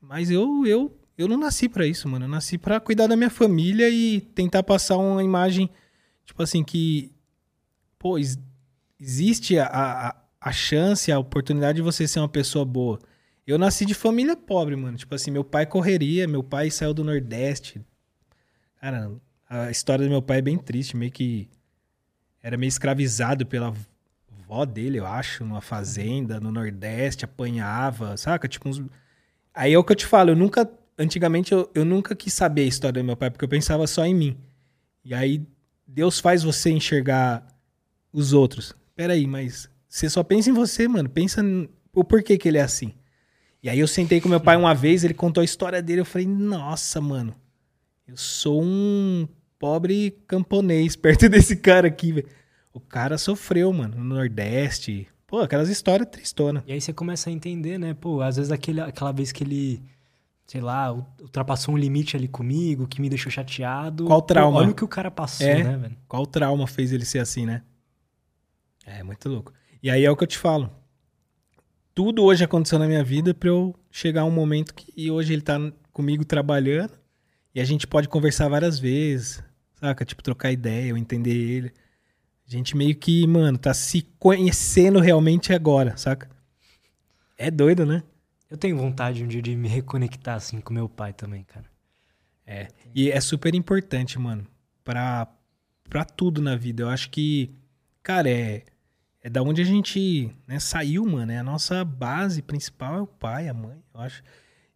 Mas 0.00 0.30
eu, 0.30 0.64
eu, 0.66 0.96
eu 1.18 1.26
não 1.26 1.36
nasci 1.36 1.68
pra 1.68 1.86
isso, 1.86 2.08
mano. 2.08 2.26
Eu 2.26 2.28
nasci 2.30 2.56
pra 2.56 2.78
cuidar 2.78 3.08
da 3.08 3.16
minha 3.16 3.30
família 3.30 3.90
e 3.90 4.20
tentar 4.20 4.62
passar 4.62 4.96
uma 4.98 5.24
imagem, 5.24 5.68
tipo 6.24 6.40
assim, 6.42 6.62
que, 6.62 7.10
pô, 7.98 8.16
ex- 8.18 8.38
existe 9.00 9.58
a, 9.58 9.66
a, 9.66 10.16
a 10.44 10.52
chance, 10.52 11.10
a 11.10 11.18
oportunidade 11.18 11.76
de 11.76 11.82
você 11.82 12.06
ser 12.06 12.18
uma 12.18 12.28
pessoa 12.28 12.66
boa. 12.66 12.98
Eu 13.46 13.56
nasci 13.56 13.86
de 13.86 13.94
família 13.94 14.36
pobre, 14.36 14.76
mano. 14.76 14.98
Tipo 14.98 15.14
assim, 15.14 15.30
meu 15.30 15.42
pai 15.42 15.64
correria, 15.64 16.28
meu 16.28 16.42
pai 16.42 16.70
saiu 16.70 16.92
do 16.92 17.02
Nordeste. 17.02 17.80
Cara, 18.78 19.10
a 19.48 19.70
história 19.70 20.04
do 20.04 20.10
meu 20.10 20.20
pai 20.20 20.38
é 20.38 20.42
bem 20.42 20.58
triste, 20.58 20.98
meio 20.98 21.10
que 21.10 21.48
era 22.42 22.58
meio 22.58 22.68
escravizado 22.68 23.46
pela 23.46 23.72
vó 24.46 24.66
dele, 24.66 24.98
eu 24.98 25.06
acho, 25.06 25.46
numa 25.46 25.62
fazenda 25.62 26.38
no 26.38 26.52
Nordeste, 26.52 27.24
apanhava, 27.24 28.14
saca? 28.18 28.46
Tipo 28.46 28.68
uns... 28.68 28.82
Aí 29.54 29.72
é 29.72 29.78
o 29.78 29.82
que 29.82 29.92
eu 29.92 29.96
te 29.96 30.04
falo, 30.04 30.30
eu 30.30 30.36
nunca, 30.36 30.70
antigamente 30.98 31.52
eu, 31.52 31.70
eu 31.74 31.86
nunca 31.86 32.14
quis 32.14 32.34
saber 32.34 32.62
a 32.62 32.66
história 32.66 33.02
do 33.02 33.06
meu 33.06 33.16
pai, 33.16 33.30
porque 33.30 33.46
eu 33.46 33.48
pensava 33.48 33.86
só 33.86 34.04
em 34.04 34.14
mim. 34.14 34.36
E 35.02 35.14
aí 35.14 35.42
Deus 35.86 36.20
faz 36.20 36.42
você 36.42 36.70
enxergar 36.70 37.46
os 38.12 38.34
outros. 38.34 38.76
Peraí, 38.94 39.26
mas 39.26 39.72
você 39.94 40.10
só 40.10 40.24
pensa 40.24 40.50
em 40.50 40.52
você, 40.52 40.88
mano. 40.88 41.08
Pensa 41.08 41.40
o 41.94 42.02
porquê 42.02 42.36
que 42.36 42.48
ele 42.48 42.58
é 42.58 42.62
assim. 42.62 42.92
E 43.62 43.70
aí 43.70 43.78
eu 43.78 43.86
sentei 43.86 44.20
com 44.20 44.28
meu 44.28 44.40
pai 44.40 44.56
uma 44.56 44.74
vez, 44.74 45.04
ele 45.04 45.14
contou 45.14 45.40
a 45.40 45.44
história 45.44 45.80
dele, 45.80 46.00
eu 46.00 46.04
falei, 46.04 46.26
nossa, 46.26 47.00
mano, 47.00 47.32
eu 48.04 48.16
sou 48.16 48.60
um 48.60 49.28
pobre 49.56 50.18
camponês 50.26 50.96
perto 50.96 51.28
desse 51.28 51.54
cara 51.54 51.86
aqui, 51.86 52.10
velho. 52.10 52.26
O 52.72 52.80
cara 52.80 53.16
sofreu, 53.16 53.72
mano, 53.72 53.96
no 53.96 54.02
Nordeste. 54.16 55.06
Pô, 55.28 55.38
aquelas 55.38 55.68
histórias 55.68 56.08
tristonas. 56.10 56.64
E 56.66 56.72
aí 56.72 56.80
você 56.80 56.92
começa 56.92 57.30
a 57.30 57.32
entender, 57.32 57.78
né? 57.78 57.94
Pô, 57.94 58.20
às 58.20 58.34
vezes 58.34 58.50
aquele, 58.50 58.80
aquela 58.80 59.12
vez 59.12 59.30
que 59.30 59.44
ele, 59.44 59.80
sei 60.44 60.60
lá, 60.60 60.92
ultrapassou 60.92 61.72
um 61.72 61.78
limite 61.78 62.16
ali 62.16 62.26
comigo, 62.26 62.88
que 62.88 63.00
me 63.00 63.08
deixou 63.08 63.30
chateado. 63.30 64.06
Qual 64.06 64.20
Pô, 64.20 64.26
trauma? 64.26 64.58
olha 64.58 64.70
o 64.72 64.74
que 64.74 64.84
o 64.84 64.88
cara 64.88 65.08
passou, 65.08 65.46
É. 65.46 65.62
né, 65.62 65.76
velho? 65.76 65.96
Qual 66.08 66.26
trauma 66.26 66.66
fez 66.66 66.92
ele 66.92 67.04
ser 67.04 67.20
assim, 67.20 67.46
né? 67.46 67.62
É, 68.84 69.00
muito 69.04 69.28
louco. 69.28 69.52
E 69.84 69.90
aí 69.90 70.02
é 70.02 70.10
o 70.10 70.16
que 70.16 70.24
eu 70.24 70.28
te 70.28 70.38
falo. 70.38 70.72
Tudo 71.94 72.24
hoje 72.24 72.42
aconteceu 72.42 72.78
na 72.78 72.86
minha 72.86 73.04
vida 73.04 73.34
pra 73.34 73.50
eu 73.50 73.78
chegar 73.90 74.22
a 74.22 74.24
um 74.24 74.30
momento 74.30 74.74
que 74.74 75.10
hoje 75.10 75.34
ele 75.34 75.42
tá 75.42 75.60
comigo 75.92 76.24
trabalhando 76.24 76.98
e 77.54 77.60
a 77.60 77.64
gente 77.66 77.86
pode 77.86 78.08
conversar 78.08 78.48
várias 78.48 78.78
vezes, 78.78 79.44
saca? 79.74 80.02
Tipo, 80.02 80.22
trocar 80.22 80.50
ideia, 80.50 80.88
eu 80.88 80.96
entender 80.96 81.34
ele. 81.34 81.70
A 82.48 82.50
gente 82.50 82.74
meio 82.74 82.96
que, 82.96 83.26
mano, 83.26 83.58
tá 83.58 83.74
se 83.74 84.00
conhecendo 84.18 85.00
realmente 85.00 85.52
agora, 85.52 85.94
saca? 85.98 86.30
É 87.36 87.50
doido, 87.50 87.84
né? 87.84 88.02
Eu 88.48 88.56
tenho 88.56 88.78
vontade 88.78 89.22
um 89.22 89.28
dia 89.28 89.42
de 89.42 89.54
me 89.54 89.68
reconectar, 89.68 90.36
assim, 90.36 90.62
com 90.62 90.72
meu 90.72 90.88
pai 90.88 91.12
também, 91.12 91.44
cara. 91.44 91.66
É. 92.46 92.68
E 92.94 93.10
é 93.10 93.20
super 93.20 93.54
importante, 93.54 94.18
mano, 94.18 94.46
pra, 94.82 95.28
pra 95.90 96.06
tudo 96.06 96.40
na 96.40 96.56
vida. 96.56 96.84
Eu 96.84 96.88
acho 96.88 97.10
que, 97.10 97.54
cara, 98.02 98.30
é, 98.30 98.64
é 99.24 99.30
da 99.30 99.42
onde 99.42 99.62
a 99.62 99.64
gente 99.64 100.30
né, 100.46 100.60
saiu, 100.60 101.02
mano. 101.06 101.32
É 101.32 101.38
a 101.38 101.42
nossa 101.42 101.82
base 101.82 102.42
principal 102.42 102.96
é 102.96 103.00
o 103.00 103.06
pai, 103.06 103.48
a 103.48 103.54
mãe, 103.54 103.82
eu 103.94 104.00
acho. 104.02 104.22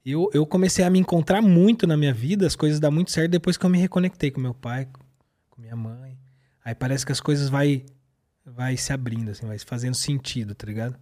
Eu, 0.02 0.30
eu 0.32 0.46
comecei 0.46 0.82
a 0.82 0.88
me 0.88 0.98
encontrar 0.98 1.42
muito 1.42 1.86
na 1.86 1.98
minha 1.98 2.14
vida, 2.14 2.46
as 2.46 2.56
coisas 2.56 2.80
dão 2.80 2.90
muito 2.90 3.10
certo 3.10 3.30
depois 3.30 3.58
que 3.58 3.66
eu 3.66 3.68
me 3.68 3.76
reconectei 3.76 4.30
com 4.30 4.40
meu 4.40 4.54
pai, 4.54 4.88
com 5.50 5.60
minha 5.60 5.76
mãe. 5.76 6.18
Aí 6.64 6.74
parece 6.74 7.04
que 7.04 7.12
as 7.12 7.20
coisas 7.20 7.50
vai, 7.50 7.84
vai 8.42 8.74
se 8.78 8.90
abrindo, 8.90 9.30
assim, 9.30 9.46
vai 9.46 9.58
fazendo 9.58 9.94
sentido, 9.94 10.54
tá 10.54 10.66
ligado? 10.66 10.98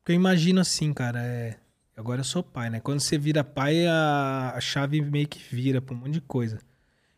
Porque 0.00 0.12
eu 0.12 0.16
imagino 0.16 0.60
assim, 0.60 0.92
cara, 0.92 1.22
é... 1.22 1.56
Agora 1.96 2.20
eu 2.20 2.24
sou 2.24 2.42
pai, 2.42 2.68
né? 2.68 2.80
Quando 2.80 3.00
você 3.00 3.16
vira 3.16 3.42
pai, 3.42 3.86
a, 3.86 4.52
a 4.54 4.60
chave 4.60 5.00
meio 5.00 5.28
que 5.28 5.38
vira 5.54 5.80
pra 5.80 5.94
um 5.94 5.98
monte 5.98 6.10
de 6.10 6.20
coisa. 6.20 6.58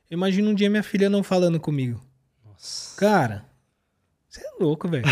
Eu 0.08 0.16
imagino 0.16 0.50
um 0.50 0.54
dia 0.54 0.70
minha 0.70 0.82
filha 0.82 1.10
não 1.10 1.24
falando 1.24 1.58
comigo. 1.58 2.00
Nossa. 2.44 2.94
Cara, 3.00 3.44
você 4.40 4.46
é 4.46 4.62
louco, 4.62 4.88
velho. 4.88 5.04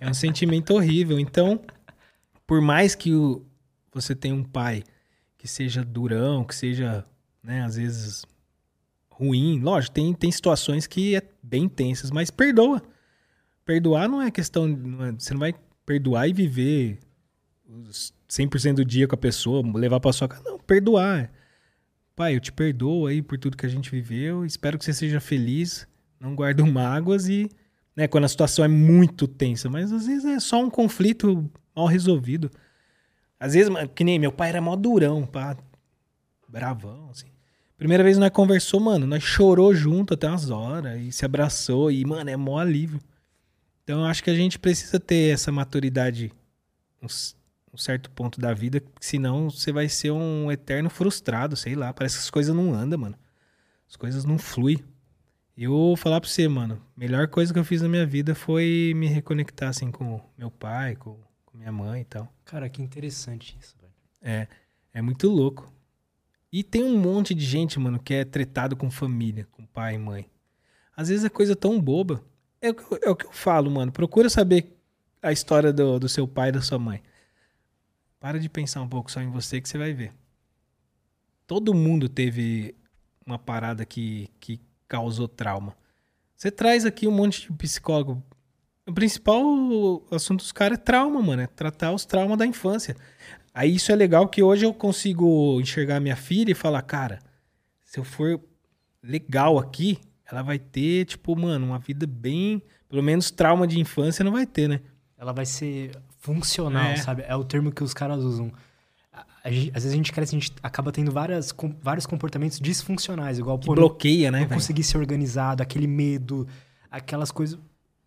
é 0.00 0.08
um 0.08 0.14
sentimento 0.14 0.74
horrível. 0.74 1.18
Então, 1.18 1.60
por 2.46 2.60
mais 2.60 2.94
que 2.94 3.12
o- 3.12 3.44
você 3.92 4.14
tenha 4.14 4.34
um 4.34 4.44
pai 4.44 4.82
que 5.38 5.46
seja 5.48 5.84
durão, 5.84 6.44
que 6.44 6.54
seja, 6.54 7.04
né, 7.42 7.62
às 7.62 7.76
vezes 7.76 8.24
ruim, 9.10 9.60
lógico, 9.60 9.94
tem, 9.94 10.12
tem 10.14 10.30
situações 10.32 10.86
que 10.86 11.14
é 11.16 11.22
bem 11.42 11.68
tensas, 11.68 12.10
mas 12.10 12.30
perdoa. 12.30 12.82
Perdoar 13.64 14.08
não 14.08 14.20
é 14.20 14.30
questão. 14.30 14.66
não 14.66 15.04
é- 15.04 15.12
você 15.12 15.32
não 15.34 15.40
vai 15.40 15.54
perdoar 15.86 16.28
e 16.28 16.32
viver 16.32 16.98
os 17.68 18.12
100% 18.28 18.76
do 18.76 18.84
dia 18.84 19.06
com 19.06 19.14
a 19.14 19.18
pessoa, 19.18 19.62
levar 19.76 20.00
pra 20.00 20.12
sua 20.12 20.28
casa. 20.28 20.42
Não, 20.44 20.58
perdoar. 20.58 21.30
Pai, 22.16 22.34
eu 22.36 22.40
te 22.40 22.52
perdoo 22.52 23.06
aí 23.06 23.22
por 23.22 23.38
tudo 23.38 23.56
que 23.56 23.64
a 23.66 23.68
gente 23.68 23.90
viveu. 23.90 24.44
Espero 24.44 24.78
que 24.78 24.84
você 24.84 24.92
seja 24.92 25.20
feliz. 25.20 25.86
Não 26.20 26.34
guardo 26.34 26.66
mágoas 26.66 27.28
e. 27.28 27.48
Né, 27.94 28.08
quando 28.08 28.24
a 28.24 28.28
situação 28.28 28.64
é 28.64 28.68
muito 28.68 29.28
tensa, 29.28 29.68
mas 29.68 29.92
às 29.92 30.06
vezes 30.06 30.24
é 30.24 30.40
só 30.40 30.62
um 30.62 30.70
conflito 30.70 31.50
mal 31.76 31.86
resolvido. 31.86 32.50
Às 33.38 33.54
vezes, 33.54 33.70
que 33.94 34.02
nem 34.04 34.18
meu 34.18 34.32
pai 34.32 34.48
era 34.48 34.60
mó 34.60 34.74
durão, 34.76 35.26
pá, 35.26 35.56
bravão, 36.48 37.10
assim. 37.10 37.26
Primeira 37.76 38.04
vez 38.04 38.16
nós 38.16 38.30
conversou, 38.30 38.78
mano, 38.78 39.06
nós 39.06 39.22
chorou 39.22 39.74
junto 39.74 40.14
até 40.14 40.28
umas 40.28 40.48
horas 40.50 41.00
e 41.00 41.10
se 41.10 41.24
abraçou 41.24 41.90
e, 41.90 42.04
mano, 42.04 42.30
é 42.30 42.36
mó 42.36 42.58
alívio. 42.58 43.00
Então 43.82 44.00
eu 44.00 44.06
acho 44.06 44.22
que 44.22 44.30
a 44.30 44.34
gente 44.34 44.58
precisa 44.58 45.00
ter 45.00 45.34
essa 45.34 45.50
maturidade 45.50 46.32
um, 47.02 47.06
um 47.74 47.76
certo 47.76 48.10
ponto 48.10 48.40
da 48.40 48.54
vida, 48.54 48.80
senão 49.00 49.50
você 49.50 49.72
vai 49.72 49.88
ser 49.88 50.12
um 50.12 50.52
eterno 50.52 50.88
frustrado, 50.88 51.56
sei 51.56 51.74
lá, 51.74 51.92
parece 51.92 52.16
que 52.16 52.22
as 52.22 52.30
coisas 52.30 52.54
não 52.54 52.72
andam, 52.72 52.98
mano. 52.98 53.18
As 53.88 53.96
coisas 53.96 54.24
não 54.24 54.38
fluem. 54.38 54.78
E 55.56 55.64
eu 55.64 55.70
vou 55.70 55.96
falar 55.96 56.20
pra 56.20 56.28
você, 56.28 56.48
mano, 56.48 56.82
melhor 56.96 57.28
coisa 57.28 57.52
que 57.52 57.58
eu 57.58 57.64
fiz 57.64 57.82
na 57.82 57.88
minha 57.88 58.06
vida 58.06 58.34
foi 58.34 58.92
me 58.96 59.06
reconectar, 59.06 59.68
assim, 59.68 59.90
com 59.90 60.20
meu 60.36 60.50
pai, 60.50 60.96
com, 60.96 61.14
com 61.44 61.52
com 61.52 61.58
minha 61.58 61.70
mãe 61.70 62.00
e 62.00 62.04
tal. 62.04 62.32
Cara, 62.44 62.68
que 62.70 62.80
interessante 62.82 63.56
isso, 63.60 63.76
velho. 63.78 63.92
É, 64.22 64.48
é 64.94 65.02
muito 65.02 65.28
louco. 65.28 65.70
E 66.50 66.62
tem 66.64 66.82
um 66.82 66.98
monte 66.98 67.34
de 67.34 67.44
gente, 67.44 67.78
mano, 67.78 67.98
que 67.98 68.14
é 68.14 68.24
tretado 68.24 68.74
com 68.74 68.90
família, 68.90 69.46
com 69.52 69.66
pai 69.66 69.94
e 69.94 69.98
mãe. 69.98 70.30
Às 70.96 71.08
vezes 71.08 71.24
é 71.24 71.28
coisa 71.28 71.54
tão 71.54 71.78
boba. 71.80 72.24
É, 72.60 72.70
o 72.70 72.74
que 72.74 72.82
eu- 72.82 73.00
é 73.02 73.10
o 73.10 73.16
que 73.16 73.26
eu 73.26 73.32
falo, 73.32 73.70
mano. 73.70 73.92
Procura 73.92 74.30
saber 74.30 74.74
a 75.20 75.30
história 75.30 75.72
do, 75.72 75.98
do 75.98 76.08
seu 76.08 76.26
pai 76.26 76.48
e 76.48 76.52
da 76.52 76.62
sua 76.62 76.78
mãe. 76.78 77.02
Para 78.18 78.38
de 78.40 78.48
pensar 78.48 78.80
um 78.80 78.88
pouco 78.88 79.10
só 79.10 79.20
em 79.20 79.30
você 79.30 79.60
que 79.60 79.68
você 79.68 79.76
vai 79.76 79.92
ver. 79.92 80.12
Todo 81.46 81.74
mundo 81.74 82.08
teve 82.08 82.74
uma 83.26 83.38
parada 83.38 83.84
que, 83.84 84.30
que 84.40 84.58
causou 84.92 85.26
trauma. 85.26 85.74
Você 86.36 86.50
traz 86.50 86.84
aqui 86.84 87.08
um 87.08 87.10
monte 87.10 87.42
de 87.46 87.52
psicólogo. 87.56 88.22
O 88.86 88.92
principal 88.92 89.42
assunto 90.10 90.40
dos 90.40 90.52
caras 90.52 90.76
é 90.78 90.82
trauma, 90.82 91.22
mano. 91.22 91.40
É 91.42 91.46
tratar 91.46 91.92
os 91.92 92.04
traumas 92.04 92.36
da 92.36 92.44
infância. 92.44 92.94
Aí 93.54 93.74
isso 93.76 93.90
é 93.90 93.96
legal 93.96 94.28
que 94.28 94.42
hoje 94.42 94.66
eu 94.66 94.74
consigo 94.74 95.58
enxergar 95.60 95.98
minha 95.98 96.16
filha 96.16 96.50
e 96.50 96.54
falar, 96.54 96.82
cara, 96.82 97.20
se 97.86 97.98
eu 97.98 98.04
for 98.04 98.38
legal 99.02 99.58
aqui, 99.58 99.98
ela 100.30 100.42
vai 100.42 100.58
ter, 100.58 101.06
tipo, 101.06 101.34
mano, 101.34 101.64
uma 101.66 101.78
vida 101.78 102.06
bem. 102.06 102.62
Pelo 102.86 103.02
menos 103.02 103.30
trauma 103.30 103.66
de 103.66 103.80
infância 103.80 104.22
não 104.22 104.32
vai 104.32 104.44
ter, 104.46 104.68
né? 104.68 104.80
Ela 105.16 105.32
vai 105.32 105.46
ser 105.46 105.92
funcional, 106.18 106.84
É. 106.90 106.96
sabe? 106.96 107.22
É 107.26 107.34
o 107.34 107.44
termo 107.44 107.72
que 107.72 107.82
os 107.82 107.94
caras 107.94 108.22
usam. 108.22 108.52
Gente- 109.50 109.68
às 109.74 109.82
vezes 109.82 109.92
a 109.92 109.96
gente 109.96 110.12
cresce, 110.12 110.36
a 110.36 110.38
gente 110.38 110.52
acaba 110.62 110.92
tendo 110.92 111.10
várias, 111.10 111.50
com- 111.50 111.74
vários 111.82 112.06
comportamentos 112.06 112.60
disfuncionais, 112.60 113.38
igual, 113.38 113.58
Que 113.58 113.66
pô, 113.66 113.72
não, 113.74 113.82
bloqueia, 113.82 114.30
né, 114.30 114.40
não 114.40 114.48
conseguir 114.48 114.84
ser 114.84 114.98
organizado, 114.98 115.62
aquele 115.62 115.86
medo, 115.86 116.46
aquelas 116.90 117.30
coisas. 117.32 117.58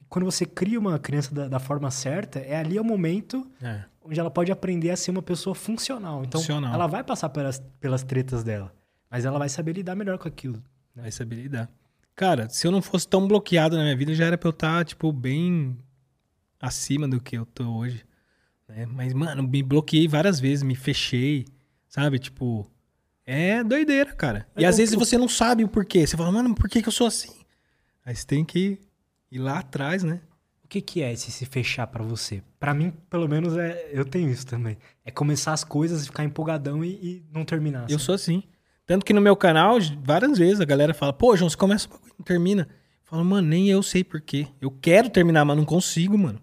Quando 0.08 0.24
você 0.24 0.46
cria 0.46 0.80
uma 0.80 0.98
criança 0.98 1.34
da, 1.36 1.48
da 1.48 1.60
forma 1.60 1.92
certa, 1.92 2.40
é 2.40 2.56
ali 2.58 2.80
o 2.80 2.84
momento 2.86 3.46
É. 3.62 3.84
onde 4.04 4.18
ela 4.20 4.32
pode 4.32 4.52
aprender 4.52 4.92
a 4.92 4.96
ser 4.96 5.12
uma 5.12 5.22
pessoa 5.22 5.54
funcional. 5.56 6.24
Então, 6.24 6.40
Funcional. 6.40 6.74
ela 6.74 6.88
vai 6.88 7.04
passar 7.04 7.28
pelas, 7.30 7.62
pelas 7.82 8.02
tretas 8.04 8.44
dela, 8.44 8.72
mas 9.10 9.26
ela 9.26 9.38
vai 9.40 9.50
saber 9.50 9.74
lidar 9.74 9.96
melhor 9.96 10.18
com 10.18 10.28
aquilo. 10.28 10.62
Vai 10.96 11.12
saber 11.12 11.36
lidar. 11.38 11.70
Cara, 12.16 12.48
se 12.48 12.66
eu 12.66 12.72
não 12.72 12.82
fosse 12.82 13.06
tão 13.06 13.28
bloqueado 13.28 13.76
na 13.76 13.84
minha 13.84 13.98
vida, 13.98 14.14
já 14.16 14.24
era 14.26 14.38
pra 14.38 14.48
eu 14.48 14.52
estar, 14.52 14.86
tipo, 14.86 15.12
bem 15.12 15.76
acima 16.62 17.10
do 17.10 17.20
que 17.20 17.36
eu 17.38 17.46
tô 17.46 17.66
hoje. 17.76 18.05
Né? 18.68 18.86
Mas, 18.86 19.14
mano, 19.14 19.44
me 19.44 19.62
bloqueei 19.64 20.08
várias 20.08 20.40
vezes, 20.40 20.64
me 20.64 20.76
fechei, 20.76 21.46
sabe? 21.88 22.20
Tipo, 22.20 22.70
é 23.26 23.64
doideira, 23.64 24.14
cara. 24.14 24.48
E 24.58 24.64
É 24.64 24.68
às 24.68 24.78
vezes 24.78 24.96
você 24.96 25.18
não 25.18 25.28
sabe 25.28 25.64
o 25.64 25.68
porquê. 25.68 26.06
Você 26.06 26.16
fala, 26.18 26.32
mano, 26.32 26.54
por 26.56 26.70
que, 26.70 26.82
que 26.82 26.88
eu 26.88 26.94
sou 26.94 27.08
assim? 27.08 27.34
Aí 28.06 28.16
você 28.16 28.26
tem 28.26 28.46
que 28.46 28.80
ir 29.32 29.40
lá 29.40 29.60
atrás, 29.60 30.04
né? 30.04 30.22
O 30.64 30.68
que, 30.68 30.82
que 30.82 31.02
é 31.02 31.14
esse 31.14 31.32
se 31.32 31.46
fechar 31.46 31.88
pra 31.88 32.04
você? 32.04 32.42
Pra 32.60 32.74
mim, 32.74 32.92
pelo 33.10 33.28
menos, 33.28 33.56
é, 33.56 33.90
eu 33.92 34.04
tenho 34.04 34.30
isso 34.30 34.46
também. 34.48 34.78
É 35.04 35.12
começar 35.12 35.54
as 35.54 35.64
coisas 35.64 36.04
e 36.04 36.06
ficar 36.06 36.24
empolgadão 36.24 36.84
e, 36.84 36.90
e 36.90 37.26
não 37.32 37.46
terminar. 37.46 37.90
Eu 37.90 38.00
sou 38.00 38.16
assim. 38.16 38.44
Tanto 38.86 39.06
que 39.06 39.14
no 39.14 39.22
meu 39.22 39.36
canal, 39.36 39.78
várias 40.04 40.38
vezes 40.38 40.62
a 40.62 40.66
galera 40.66 40.94
fala, 40.94 41.14
pô, 41.14 41.36
João, 41.36 41.50
você 41.50 41.58
começa 41.58 41.88
e 41.88 42.10
não 42.18 42.26
termina. 42.26 42.64
Eu 42.64 43.10
falo, 43.10 43.26
mano, 43.26 43.48
nem 43.48 43.70
eu 43.70 43.82
sei 43.82 44.04
porquê. 44.04 44.48
Eu 44.60 44.70
quero 44.70 45.10
terminar, 45.10 45.46
mas 45.46 45.58
não 45.58 45.66
consigo, 45.66 46.18
mano. 46.18 46.40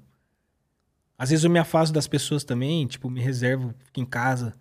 Às 1.23 1.31
vezes 1.31 1.44
eu 1.44 1.51
me 1.53 1.61
afasto 1.61 1.93
das 1.93 2.09
pessoas 2.09 2.43
também, 2.43 2.85
tipo, 2.85 3.09
me 3.09 3.20
reservo, 3.20 3.73
fico 3.85 4.01
em 4.01 4.05
casa. 4.05 4.53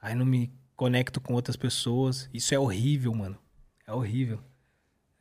Aí 0.00 0.14
não 0.14 0.24
me 0.24 0.50
conecto 0.74 1.20
com 1.20 1.34
outras 1.34 1.54
pessoas. 1.54 2.30
Isso 2.32 2.54
é 2.54 2.58
horrível, 2.58 3.14
mano. 3.14 3.38
É 3.86 3.92
horrível. 3.92 4.40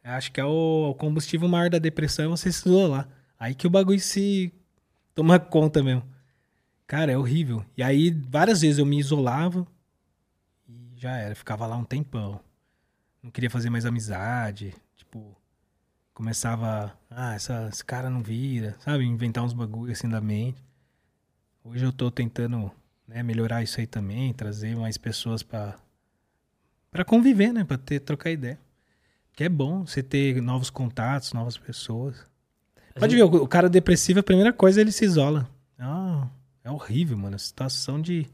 Eu 0.01 0.11
acho 0.11 0.31
que 0.31 0.39
é 0.39 0.45
o, 0.45 0.95
combustível 0.97 1.45
maior 1.49 1.69
da 1.69 1.77
depressão 1.77 2.23
é 2.23 2.27
você 2.30 2.49
se 2.53 2.69
isolar. 2.69 3.09
Aí 3.38 3.53
que 3.53 3.68
o 3.68 3.69
bagulho 3.69 3.99
se 3.99 4.53
toma 5.14 5.38
conta 5.38 5.84
mesmo. 5.84 6.03
Cara, 6.88 7.11
é 7.11 7.18
horrível. 7.18 7.65
E 7.76 7.84
aí, 7.84 8.09
várias 8.09 8.61
vezes 8.61 8.80
eu 8.80 8.85
me 8.85 8.97
isolava 8.97 9.68
e 10.69 10.93
já 10.95 11.18
era. 11.18 11.35
Ficava 11.35 11.68
lá 11.68 11.76
um 11.76 11.84
tempão. 11.84 12.39
Não 13.22 13.30
queria 13.30 13.49
fazer 13.49 13.69
mais 13.69 13.85
amizade. 13.85 14.73
Tipo, 14.95 15.35
começava. 16.14 16.97
Ah, 17.09 17.34
essa, 17.35 17.68
esse 17.73 17.84
cara 17.84 18.09
não 18.09 18.23
vira. 18.23 18.77
Sabe? 18.80 19.03
Inventar 19.03 19.43
uns 19.43 19.51
bagulho 19.51 19.91
assim 19.91 20.07
da 20.07 20.22
mente. 20.22 20.65
Hoje 21.69 21.84
eu 21.85 21.91
tô 21.91 22.10
tentando 22.10 22.72
né, 23.07 23.22
melhorar 23.22 23.61
isso 23.61 23.80
aí 23.80 23.88
também. 23.88 24.34
Trazer 24.34 24.76
mais 24.76 24.98
pessoas 24.98 25.44
pra, 25.44 25.76
pra 26.89 27.03
conviver, 27.03 27.52
né? 27.52 27.64
Pra 27.64 27.77
ter, 27.77 27.99
trocar 27.99 28.31
ideia. 28.31 28.60
Que 29.34 29.44
é 29.44 29.49
bom 29.49 29.85
você 29.85 30.02
ter 30.02 30.41
novos 30.41 30.69
contatos, 30.69 31.34
novas 31.34 31.57
pessoas. 31.57 32.26
Pode 32.98 33.15
ver, 33.15 33.23
o 33.23 33.48
cara 33.48 33.69
depressivo, 33.69 34.19
a 34.19 34.23
primeira 34.23 34.52
coisa 34.52 34.81
ele 34.81 34.91
se 34.91 35.06
isola. 35.06 35.48
Ah, 35.77 36.27
é 36.64 36.72
horrível, 36.72 37.18
mano. 37.18 37.35
A 37.35 37.39
situação 37.39 38.02
de. 38.02 38.27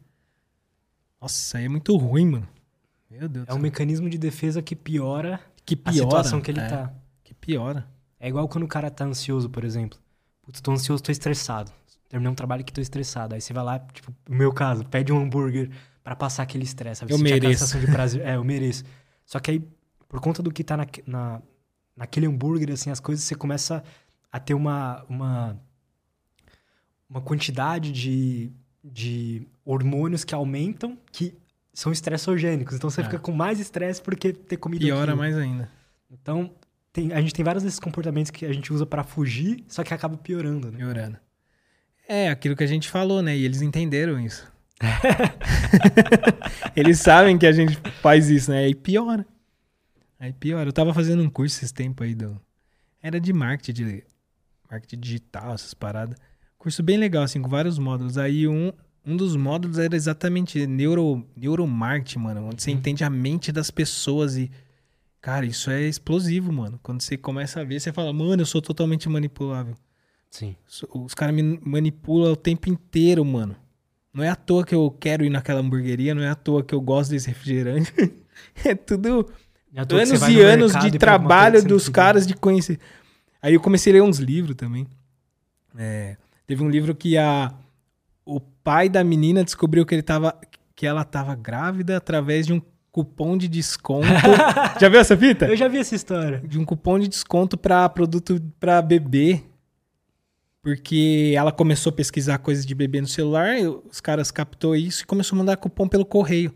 Nossa, 1.20 1.36
isso 1.36 1.58
aí 1.58 1.66
é 1.66 1.70
muito 1.70 1.96
ruim, 1.98 2.26
mano. 2.28 2.48
Meu 3.10 3.28
Deus 3.28 3.46
do 3.46 3.50
É 3.50 3.54
um 3.54 3.56
céu. 3.58 3.62
mecanismo 3.64 4.10
de 4.10 4.18
defesa 4.18 4.62
que 4.62 4.76
piora 4.76 5.40
Que 5.66 5.74
a 5.74 5.78
piora. 5.92 5.94
situação 5.98 6.40
que 6.42 6.52
ele 6.52 6.62
é, 6.62 6.68
tá. 6.68 6.94
Que 7.24 7.34
piora. 7.34 7.86
É 8.20 8.30
igual 8.30 8.48
quando 8.48 8.64
o 8.64 8.68
cara 8.68 8.90
tá 8.90 9.04
ansioso, 9.04 9.50
por 9.50 9.66
exemplo. 9.66 10.00
Putz, 10.42 10.62
tô 10.62 10.72
ansioso, 10.72 11.04
tô 11.04 11.12
estressado. 11.12 11.72
Terminei 12.14 12.32
um 12.32 12.36
trabalho 12.36 12.64
que 12.64 12.72
tô 12.72 12.80
estressado. 12.80 13.34
Aí 13.34 13.42
você 13.42 13.52
vai 13.54 13.64
lá, 13.64 13.80
tipo, 13.80 14.14
no 14.30 14.36
meu 14.36 14.54
caso, 14.54 14.86
pede 14.86 15.12
um 15.12 15.18
hambúrguer 15.20 15.72
pra 16.04 16.16
passar 16.16 16.44
aquele 16.44 16.64
estresse. 16.64 17.00
sabe? 17.00 17.12
Eu 17.12 17.18
Sentir 17.18 17.32
mereço. 17.32 17.54
sensação 17.66 17.82
de 17.82 17.88
prazer. 17.88 18.22
É, 18.24 18.36
eu 18.36 18.44
mereço. 18.44 18.84
Só 19.26 19.40
que 19.40 19.50
aí, 19.50 19.68
por 20.08 20.22
conta 20.22 20.44
do 20.44 20.52
que 20.52 20.64
tá 20.64 20.78
na, 20.78 20.86
na, 21.08 21.42
naquele 21.98 22.28
hambúrguer, 22.28 22.72
assim, 22.72 22.92
as 22.92 23.00
coisas, 23.00 23.26
você 23.26 23.34
começa 23.34 23.84
a 24.32 24.40
ter 24.40 24.54
uma, 24.54 25.04
uma, 25.10 25.60
uma 27.10 27.20
quantidade 27.20 27.92
de, 27.92 28.52
de 28.84 29.48
hormônios 29.66 30.24
que 30.24 30.36
aumentam, 30.36 30.96
que 31.12 31.34
são 31.74 31.92
estressogênicos. 31.92 32.76
Então 32.76 32.92
você 32.92 33.02
É. 33.02 33.06
fica 33.06 33.18
com 33.18 33.32
mais 33.32 33.60
estresse 33.60 34.00
porque 34.02 34.32
ter 34.34 34.58
comido 34.58 34.82
Piora 34.86 35.04
aquilo. 35.14 35.18
mais 35.18 35.36
ainda. 35.36 35.68
Então, 36.12 36.52
tem- 36.92 37.12
a 37.12 37.20
gente 37.20 37.34
tem 37.34 37.44
vários 37.44 37.64
desses 37.64 37.80
comportamentos 37.80 38.30
que 38.30 38.46
a 38.46 38.54
gente 38.54 38.72
usa 38.72 38.86
pra 38.86 39.04
fugir, 39.04 39.64
só 39.68 39.84
que 39.84 39.96
acaba 39.96 40.16
piorando, 40.16 40.72
né? 40.72 40.78
Piorando. 40.78 41.18
É, 42.08 42.30
aquilo 42.30 42.56
que 42.56 42.64
a 42.64 42.68
gente 42.68 42.90
falou, 42.90 43.22
né? 43.22 43.36
E 43.36 43.46
eles 43.46 43.62
entenderam 43.62 44.20
isso. 44.20 44.52
eles 46.76 47.00
sabem 47.00 47.38
que 47.38 47.46
a 47.46 47.52
gente 47.52 47.78
faz 48.02 48.30
isso, 48.30 48.52
né? 48.52 48.66
Aí 48.66 48.76
piora. 48.76 49.26
Aí 50.20 50.34
piora. 50.34 50.70
Eu 50.70 50.74
tava 50.74 50.94
fazendo 50.94 51.24
um 51.24 51.30
curso 51.30 51.58
esses 51.58 51.72
tempos 51.72 52.06
aí 52.06 52.16
do. 52.16 52.40
Era 53.02 53.20
de 53.20 53.34
marketing, 53.34 53.74
de 53.74 54.04
marketing 54.70 55.00
digital, 55.00 55.54
essas 55.54 55.74
paradas. 55.74 56.18
Curso 56.58 56.82
bem 56.82 56.98
legal, 56.98 57.24
assim, 57.24 57.42
com 57.42 57.50
vários 57.50 57.78
módulos. 57.78 58.18
Aí 58.18 58.48
um, 58.48 58.72
um 59.06 59.18
dos 59.18 59.36
módulos 59.36 59.78
era 59.78 59.96
exatamente 59.96 60.66
neuro, 60.66 61.28
neuromarketing, 61.36 62.20
mano. 62.20 62.46
Onde 62.48 62.64
você 62.64 62.72
entende 62.72 63.04
a 63.04 63.10
mente 63.10 63.52
das 63.52 63.70
pessoas 63.70 64.38
e. 64.38 64.50
Cara, 65.22 65.46
isso 65.46 65.70
é 65.70 65.82
explosivo, 65.84 66.52
mano. 66.52 66.80
Quando 66.84 67.02
você 67.02 67.18
começa 67.18 67.62
a 67.62 67.64
ver, 67.64 67.80
você 67.80 67.94
fala, 67.94 68.12
mano, 68.12 68.42
eu 68.42 68.46
sou 68.46 68.62
totalmente 68.62 69.08
manipulável. 69.08 69.76
Sim. 70.34 70.56
Os 70.96 71.14
caras 71.14 71.36
me 71.36 71.60
manipulam 71.64 72.32
o 72.32 72.36
tempo 72.36 72.68
inteiro, 72.68 73.24
mano. 73.24 73.56
Não 74.12 74.24
é 74.24 74.30
à 74.30 74.36
toa 74.36 74.66
que 74.66 74.74
eu 74.74 74.90
quero 74.90 75.24
ir 75.24 75.30
naquela 75.30 75.60
hamburgueria, 75.60 76.16
não 76.16 76.24
é 76.24 76.30
à 76.30 76.34
toa 76.34 76.64
que 76.64 76.74
eu 76.74 76.82
gosto 76.82 77.12
desse 77.12 77.28
refrigerante. 77.28 77.94
é 78.66 78.74
tudo 78.74 79.32
anos 79.92 80.28
e 80.28 80.42
anos 80.42 80.74
de 80.74 80.98
trabalho 80.98 81.64
dos 81.64 81.88
caras 81.88 82.26
de 82.26 82.34
conhecer. 82.34 82.80
Aí 83.44 83.54
eu 83.54 83.60
comecei 83.60 83.94
a 83.94 83.96
ler 83.98 84.02
uns 84.02 84.18
livros 84.18 84.56
também. 84.56 84.88
É, 85.78 86.18
teve 86.48 86.64
um 86.64 86.70
livro 86.70 86.96
que 86.96 87.16
a 87.16 87.54
o 88.26 88.40
pai 88.40 88.90
da 88.90 89.04
menina 89.04 89.44
descobriu 89.44 89.86
que 89.86 89.94
ele 89.94 90.02
tava 90.02 90.36
que 90.76 90.88
ela 90.88 91.04
tava 91.04 91.36
grávida 91.36 91.96
através 91.96 92.48
de 92.48 92.54
um 92.54 92.62
cupom 92.92 93.38
de 93.38 93.48
desconto. 93.48 94.08
Já 94.82 94.90
viu 94.90 95.00
essa 95.00 95.16
fita? 95.16 95.46
Eu 95.46 95.56
já 95.56 95.68
vi 95.68 95.78
essa 95.78 95.94
história. 95.94 96.42
de 96.44 96.58
um 96.58 96.66
cupom 96.66 96.98
de 96.98 97.08
desconto 97.08 97.56
para 97.56 97.88
produto 97.88 98.42
para 98.60 98.82
bebê. 98.82 99.44
Porque 100.64 101.34
ela 101.36 101.52
começou 101.52 101.92
a 101.92 101.94
pesquisar 101.94 102.38
coisas 102.38 102.66
de 102.66 102.74
bebê 102.74 103.02
no 103.02 103.08
celular, 103.08 103.58
os 103.92 104.00
caras 104.00 104.32
captou 104.32 104.76
isso 104.76 105.04
e 105.04 105.06
começou 105.06 105.36
a 105.36 105.40
mandar 105.40 105.58
cupom 105.58 105.88
pelo 105.90 106.06
correio. 106.06 106.54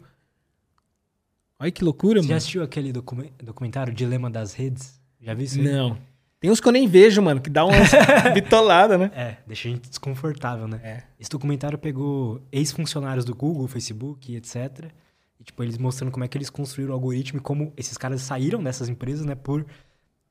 Olha 1.59 1.71
que 1.71 1.83
loucura, 1.83 2.21
Você 2.21 2.23
já 2.27 2.29
mano. 2.29 2.37
assistiu 2.37 2.63
aquele 2.63 2.93
docu- 2.93 3.29
documentário 3.43 3.93
Dilema 3.93 4.29
das 4.29 4.53
Redes? 4.53 4.99
Já 5.21 5.33
viu 5.33 5.43
isso? 5.45 5.59
aí? 5.59 5.65
Não. 5.65 5.97
Tem 6.39 6.49
uns 6.51 6.61
que 6.61 6.67
eu 6.67 6.71
nem 6.71 6.87
vejo, 6.87 7.21
mano, 7.21 7.41
que 7.41 7.49
dá 7.49 7.65
uma 7.65 7.73
bitolada, 8.33 8.97
né? 8.97 9.11
É, 9.13 9.37
deixa 9.45 9.67
a 9.67 9.71
gente 9.71 9.89
desconfortável, 9.89 10.67
né? 10.67 10.79
É. 10.83 11.03
Esse 11.19 11.29
documentário 11.31 11.77
pegou 11.77 12.41
ex-funcionários 12.51 13.25
do 13.25 13.35
Google, 13.35 13.67
Facebook, 13.67 14.33
etc. 14.35 14.91
E, 15.39 15.43
tipo, 15.43 15.63
eles 15.63 15.77
mostrando 15.79 16.11
como 16.11 16.23
é 16.23 16.27
que 16.27 16.37
eles 16.37 16.49
construíram 16.51 16.91
o 16.91 16.95
algoritmo 16.95 17.39
e 17.39 17.41
como 17.41 17.73
esses 17.75 17.97
caras 17.97 18.21
saíram 18.21 18.63
dessas 18.63 18.87
empresas, 18.87 19.25
né? 19.25 19.33
Por 19.35 19.65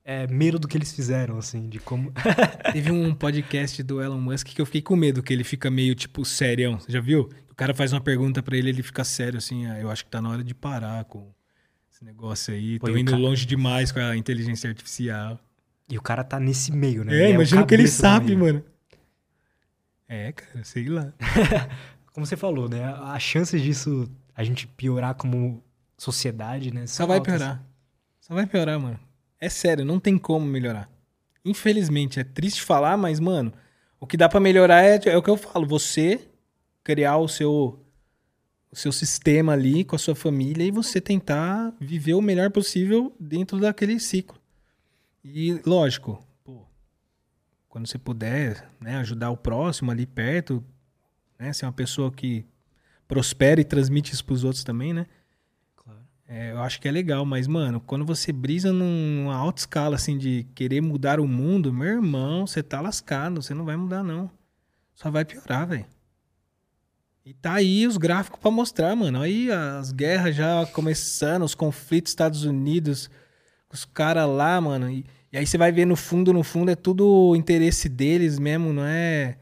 é, 0.08 0.24
medo 0.28 0.56
do 0.56 0.68
que 0.68 0.78
eles 0.78 0.92
fizeram, 0.92 1.36
assim, 1.36 1.68
de 1.68 1.80
como... 1.80 2.12
Teve 2.72 2.92
um 2.92 3.12
podcast 3.12 3.82
do 3.82 4.00
Elon 4.00 4.20
Musk 4.20 4.46
que 4.46 4.60
eu 4.60 4.64
fiquei 4.64 4.80
com 4.80 4.94
medo, 4.94 5.20
que 5.20 5.32
ele 5.32 5.42
fica 5.42 5.68
meio, 5.68 5.96
tipo, 5.96 6.24
serião. 6.24 6.78
Você 6.78 6.92
já 6.92 7.00
viu? 7.00 7.28
O 7.50 7.54
cara 7.56 7.74
faz 7.74 7.92
uma 7.92 8.00
pergunta 8.00 8.40
pra 8.40 8.56
ele, 8.56 8.68
ele 8.68 8.84
fica 8.84 9.02
sério, 9.02 9.38
assim, 9.38 9.66
ah, 9.66 9.80
eu 9.80 9.90
acho 9.90 10.04
que 10.04 10.10
tá 10.10 10.22
na 10.22 10.30
hora 10.30 10.44
de 10.44 10.54
parar 10.54 11.04
com 11.06 11.28
esse 11.92 12.04
negócio 12.04 12.54
aí. 12.54 12.78
Pô, 12.78 12.86
Tô 12.86 12.96
indo 12.96 13.10
cara- 13.10 13.20
longe 13.20 13.44
demais 13.44 13.90
com 13.90 13.98
a 13.98 14.16
inteligência 14.16 14.70
artificial. 14.70 15.40
E 15.88 15.98
o 15.98 16.02
cara 16.02 16.22
tá 16.22 16.38
nesse 16.38 16.70
meio, 16.70 17.02
né? 17.02 17.24
É, 17.24 17.26
o 17.26 17.30
imagina 17.34 17.62
o 17.62 17.66
que 17.66 17.74
ele 17.74 17.88
sabe, 17.88 18.36
mano. 18.36 18.64
É, 20.08 20.30
cara, 20.30 20.62
sei 20.62 20.88
lá. 20.88 21.12
Como 22.14 22.24
você 22.24 22.36
falou, 22.36 22.68
né? 22.68 22.84
A 22.84 23.18
chance 23.18 23.60
disso, 23.60 24.08
a 24.36 24.44
gente 24.44 24.68
piorar 24.68 25.14
como 25.16 25.62
sociedade, 25.98 26.72
né? 26.72 26.86
Só 26.86 26.98
são 26.98 27.08
vai 27.08 27.20
piorar. 27.20 27.62
Só 28.20 28.34
vai 28.34 28.46
piorar, 28.46 28.80
mano. 28.80 28.98
É 29.40 29.48
sério, 29.48 29.84
não 29.84 30.00
tem 30.00 30.16
como 30.16 30.46
melhorar. 30.46 30.90
Infelizmente, 31.44 32.18
é 32.18 32.24
triste 32.24 32.62
falar, 32.62 32.96
mas, 32.96 33.20
mano, 33.20 33.52
o 34.00 34.06
que 34.06 34.16
dá 34.16 34.28
pra 34.28 34.40
melhorar 34.40 34.82
é, 34.82 35.00
é 35.06 35.16
o 35.16 35.22
que 35.22 35.30
eu 35.30 35.36
falo. 35.36 35.66
Você 35.66 36.28
criar 36.82 37.18
o 37.18 37.28
seu, 37.28 37.84
o 38.70 38.76
seu 38.76 38.92
sistema 38.92 39.52
ali 39.52 39.84
com 39.84 39.96
a 39.96 39.98
sua 39.98 40.14
família 40.14 40.64
e 40.64 40.70
você 40.70 41.00
tentar 41.00 41.74
viver 41.80 42.14
o 42.14 42.22
melhor 42.22 42.50
possível 42.50 43.14
dentro 43.18 43.58
daquele 43.58 44.00
ciclo. 44.00 44.40
E, 45.24 45.60
lógico, 45.66 46.24
pô, 46.44 46.64
quando 47.68 47.86
você 47.86 47.98
puder, 47.98 48.68
né, 48.80 48.96
ajudar 48.96 49.30
o 49.30 49.36
próximo 49.36 49.90
ali 49.90 50.06
perto, 50.06 50.64
né, 51.38 51.52
ser 51.52 51.66
uma 51.66 51.72
pessoa 51.72 52.10
que 52.10 52.46
prospera 53.06 53.60
e 53.60 53.64
transmite 53.64 54.12
isso 54.12 54.24
pros 54.24 54.44
outros 54.44 54.64
também, 54.64 54.92
né? 54.92 55.06
É, 56.28 56.50
eu 56.50 56.58
acho 56.60 56.80
que 56.80 56.88
é 56.88 56.90
legal, 56.90 57.24
mas, 57.24 57.46
mano, 57.46 57.80
quando 57.80 58.04
você 58.04 58.32
brisa 58.32 58.72
numa 58.72 59.34
alta 59.34 59.60
escala, 59.60 59.94
assim, 59.94 60.18
de 60.18 60.44
querer 60.54 60.80
mudar 60.80 61.20
o 61.20 61.28
mundo, 61.28 61.72
meu 61.72 61.86
irmão, 61.86 62.46
você 62.46 62.62
tá 62.62 62.80
lascado, 62.80 63.40
você 63.40 63.54
não 63.54 63.64
vai 63.64 63.76
mudar, 63.76 64.02
não. 64.02 64.30
Só 64.94 65.10
vai 65.10 65.24
piorar, 65.24 65.68
velho. 65.68 65.86
E 67.24 67.34
tá 67.34 67.54
aí 67.54 67.86
os 67.86 67.96
gráficos 67.96 68.40
pra 68.40 68.50
mostrar, 68.50 68.94
mano. 68.94 69.20
Aí 69.20 69.50
as 69.50 69.92
guerras 69.92 70.34
já 70.34 70.64
começando, 70.66 71.42
os 71.42 71.54
conflitos 71.54 72.12
Estados 72.12 72.44
Unidos, 72.44 73.10
os 73.72 73.84
caras 73.84 74.28
lá, 74.28 74.60
mano. 74.60 74.88
E, 74.88 75.04
e 75.32 75.38
aí 75.38 75.46
você 75.46 75.58
vai 75.58 75.70
ver 75.70 75.86
no 75.86 75.96
fundo, 75.96 76.32
no 76.32 76.42
fundo, 76.42 76.70
é 76.70 76.76
tudo 76.76 77.34
interesse 77.36 77.88
deles 77.88 78.38
mesmo, 78.38 78.72
não 78.72 78.84
é. 78.84 79.38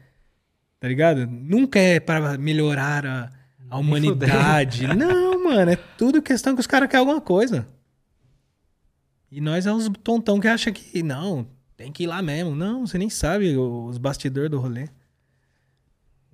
Tá 0.79 0.87
ligado? 0.87 1.27
Nunca 1.27 1.79
é 1.79 1.99
para 1.99 2.37
melhorar 2.37 3.05
a, 3.05 3.29
a 3.69 3.77
humanidade. 3.77 4.87
Não, 4.95 5.34
mano, 5.45 5.71
é 5.71 5.75
tudo 5.75 6.21
questão 6.21 6.53
que 6.53 6.61
os 6.61 6.67
caras 6.67 6.89
querem 6.89 7.07
alguma 7.07 7.21
coisa. 7.21 7.67
E 9.31 9.41
nós 9.41 9.65
é 9.65 9.73
os 9.73 9.89
tontão 10.03 10.39
que 10.39 10.47
acha 10.47 10.71
que 10.71 11.03
não, 11.03 11.47
tem 11.75 11.91
que 11.91 12.03
ir 12.03 12.07
lá 12.07 12.21
mesmo. 12.21 12.55
Não, 12.55 12.85
você 12.85 12.97
nem 12.97 13.09
sabe 13.09 13.57
os 13.57 13.97
bastidores 13.97 14.49
do 14.49 14.59
rolê. 14.59 14.87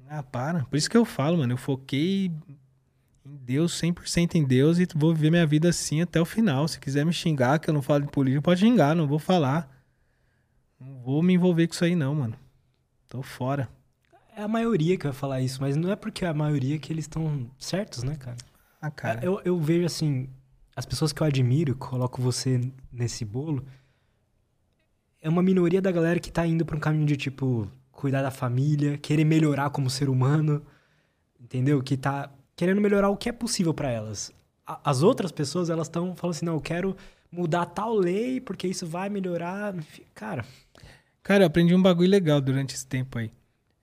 Ah, 0.07 0.21
para. 0.21 0.65
Por 0.65 0.75
isso 0.75 0.89
que 0.89 0.97
eu 0.97 1.05
falo, 1.05 1.37
mano, 1.37 1.53
eu 1.53 1.57
foquei 1.57 2.31
em 3.25 3.37
Deus, 3.37 3.79
100% 3.81 4.35
em 4.35 4.43
Deus 4.43 4.77
e 4.77 4.87
vou 4.93 5.13
viver 5.13 5.31
minha 5.31 5.45
vida 5.45 5.69
assim 5.69 6.01
até 6.01 6.19
o 6.19 6.25
final. 6.25 6.67
Se 6.67 6.79
quiser 6.79 7.05
me 7.05 7.13
xingar, 7.13 7.59
que 7.59 7.69
eu 7.69 7.73
não 7.73 7.81
falo 7.81 8.05
de 8.05 8.11
política, 8.11 8.41
pode 8.41 8.59
xingar, 8.59 8.93
não 8.93 9.07
vou 9.07 9.19
falar. 9.19 9.69
Não 10.79 10.99
vou 10.99 11.23
me 11.23 11.33
envolver 11.33 11.67
com 11.67 11.73
isso 11.73 11.85
aí 11.85 11.95
não, 11.95 12.13
mano. 12.13 12.35
Tô 13.07 13.21
fora. 13.21 13.69
É 14.35 14.43
a 14.43 14.47
maioria 14.47 14.97
que 14.97 15.05
vai 15.05 15.13
falar 15.13 15.41
isso, 15.41 15.61
mas 15.61 15.75
não 15.75 15.91
é 15.91 15.95
porque 15.95 16.25
é 16.25 16.27
a 16.27 16.33
maioria 16.33 16.77
que 16.77 16.91
eles 16.91 17.05
estão 17.05 17.49
certos, 17.57 18.03
né, 18.03 18.15
cara? 18.15 18.37
Ah, 18.81 18.89
cara. 18.91 19.23
Eu, 19.23 19.39
eu 19.45 19.59
vejo 19.59 19.85
assim, 19.85 20.27
as 20.75 20.85
pessoas 20.85 21.13
que 21.13 21.21
eu 21.21 21.27
admiro, 21.27 21.75
coloco 21.75 22.21
você 22.21 22.59
nesse 22.91 23.23
bolo, 23.23 23.63
é 25.21 25.29
uma 25.29 25.43
minoria 25.43 25.81
da 25.81 25.91
galera 25.91 26.19
que 26.19 26.31
tá 26.31 26.45
indo 26.45 26.65
pra 26.65 26.75
um 26.75 26.79
caminho 26.79 27.05
de 27.05 27.15
tipo 27.15 27.69
cuidar 27.91 28.21
da 28.23 28.31
família, 28.31 28.97
querer 28.97 29.23
melhorar 29.23 29.69
como 29.69 29.89
ser 29.89 30.09
humano, 30.09 30.65
entendeu? 31.39 31.81
Que 31.83 31.95
tá 31.95 32.31
querendo 32.55 32.81
melhorar 32.81 33.09
o 33.09 33.17
que 33.17 33.29
é 33.29 33.31
possível 33.31 33.73
pra 33.73 33.91
elas. 33.91 34.31
A- 34.65 34.79
As 34.83 35.03
outras 35.03 35.31
pessoas, 35.31 35.69
elas 35.69 35.87
estão 35.87 36.15
falando 36.15 36.35
assim, 36.35 36.45
não, 36.45 36.53
eu 36.55 36.61
quero 36.61 36.95
mudar 37.31 37.65
tal 37.67 37.93
lei 37.93 38.41
porque 38.41 38.67
isso 38.67 38.87
vai 38.87 39.09
melhorar. 39.09 39.75
Cara, 40.15 40.43
Cara, 41.21 41.43
eu 41.43 41.47
aprendi 41.47 41.75
um 41.75 41.81
bagulho 41.81 42.09
legal 42.09 42.41
durante 42.41 42.73
esse 42.73 42.87
tempo 42.87 43.19
aí. 43.19 43.31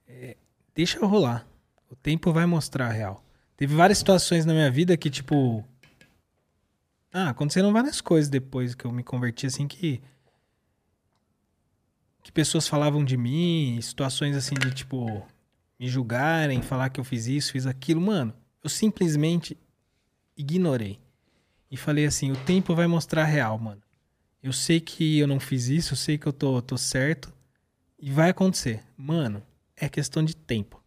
É, 0.09 0.37
deixa 0.75 0.99
eu 0.99 1.07
rolar. 1.07 1.47
O 1.89 1.95
tempo 1.95 2.33
vai 2.33 2.47
mostrar 2.47 2.87
a 2.89 2.93
real. 2.93 3.23
Teve 3.59 3.75
várias 3.75 3.99
situações 3.99 4.47
na 4.47 4.55
minha 4.55 4.71
vida 4.71 4.97
que, 4.97 5.11
tipo. 5.11 5.65
Ah, 7.13 7.31
aconteceram 7.31 7.73
várias 7.73 8.01
coisas 8.01 8.31
depois 8.31 8.73
que 8.73 8.85
eu 8.85 8.93
me 8.93 9.03
converti, 9.03 9.49
assim, 9.49 9.67
que. 9.67 10.01
Que 12.23 12.31
pessoas 12.31 12.69
falavam 12.69 13.05
de 13.05 13.17
mim, 13.17 13.81
situações 13.83 14.37
assim 14.37 14.55
de, 14.55 14.71
tipo, 14.71 15.27
me 15.79 15.89
julgarem, 15.89 16.63
falar 16.63 16.89
que 16.91 17.01
eu 17.01 17.05
fiz 17.05 17.27
isso, 17.27 17.51
fiz 17.51 17.67
aquilo. 17.67 18.01
Mano, 18.01 18.33
eu 18.63 18.71
simplesmente 18.71 19.59
ignorei. 20.37 21.01
E 21.69 21.77
falei 21.77 22.07
assim: 22.07 22.31
o 22.31 22.37
tempo 22.45 22.77
vai 22.77 22.87
mostrar 22.87 23.23
a 23.23 23.27
real, 23.27 23.59
mano. 23.59 23.83
Eu 24.41 24.53
sei 24.53 24.79
que 24.79 25.19
eu 25.19 25.27
não 25.27 25.41
fiz 25.41 25.67
isso, 25.67 25.95
eu 25.95 25.97
sei 25.97 26.17
que 26.17 26.29
eu 26.29 26.33
tô, 26.33 26.63
tô 26.63 26.79
certo. 26.79 27.35
E 27.99 28.13
vai 28.13 28.31
acontecer. 28.31 28.85
Mano, 28.97 29.43
é 29.77 29.89
questão 29.89 30.25
de 30.25 30.37
tempo. 30.37 30.81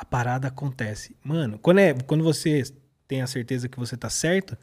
A 0.00 0.04
parada 0.06 0.48
acontece. 0.48 1.14
Mano, 1.22 1.58
quando, 1.58 1.78
é, 1.78 1.92
quando 1.92 2.24
você 2.24 2.62
tem 3.06 3.20
a 3.20 3.26
certeza 3.26 3.68
que 3.68 3.78
você 3.78 3.98
tá 3.98 4.08
certo, 4.08 4.56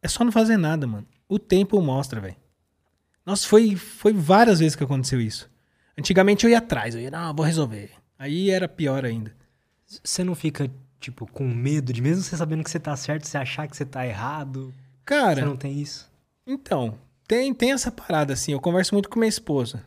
é 0.00 0.08
só 0.08 0.24
não 0.24 0.32
fazer 0.32 0.56
nada, 0.56 0.86
mano. 0.86 1.06
O 1.28 1.38
tempo 1.38 1.78
mostra, 1.82 2.18
velho. 2.18 2.36
Nossa, 3.26 3.46
foi, 3.46 3.76
foi 3.76 4.14
várias 4.14 4.60
vezes 4.60 4.74
que 4.74 4.82
aconteceu 4.82 5.20
isso. 5.20 5.50
Antigamente 5.96 6.46
eu 6.46 6.50
ia 6.50 6.56
atrás, 6.56 6.94
eu 6.94 7.02
ia, 7.02 7.10
não, 7.10 7.34
vou 7.34 7.44
resolver. 7.44 7.90
Aí 8.18 8.48
era 8.48 8.66
pior 8.66 9.04
ainda. 9.04 9.36
você 10.02 10.24
não 10.24 10.34
fica, 10.34 10.70
tipo, 10.98 11.26
com 11.26 11.46
medo 11.46 11.92
de, 11.92 12.00
mesmo 12.00 12.22
você 12.22 12.34
sabendo 12.34 12.64
que 12.64 12.70
você 12.70 12.80
tá 12.80 12.96
certo, 12.96 13.26
você 13.26 13.36
achar 13.36 13.68
que 13.68 13.76
você 13.76 13.84
tá 13.84 14.06
errado? 14.06 14.72
Cara, 15.04 15.42
Você 15.42 15.44
não 15.44 15.56
tem 15.56 15.78
isso? 15.78 16.10
Então, 16.46 16.98
tem, 17.28 17.52
tem 17.52 17.72
essa 17.72 17.92
parada, 17.92 18.32
assim. 18.32 18.52
Eu 18.52 18.60
converso 18.60 18.94
muito 18.94 19.10
com 19.10 19.18
minha 19.18 19.28
esposa. 19.28 19.84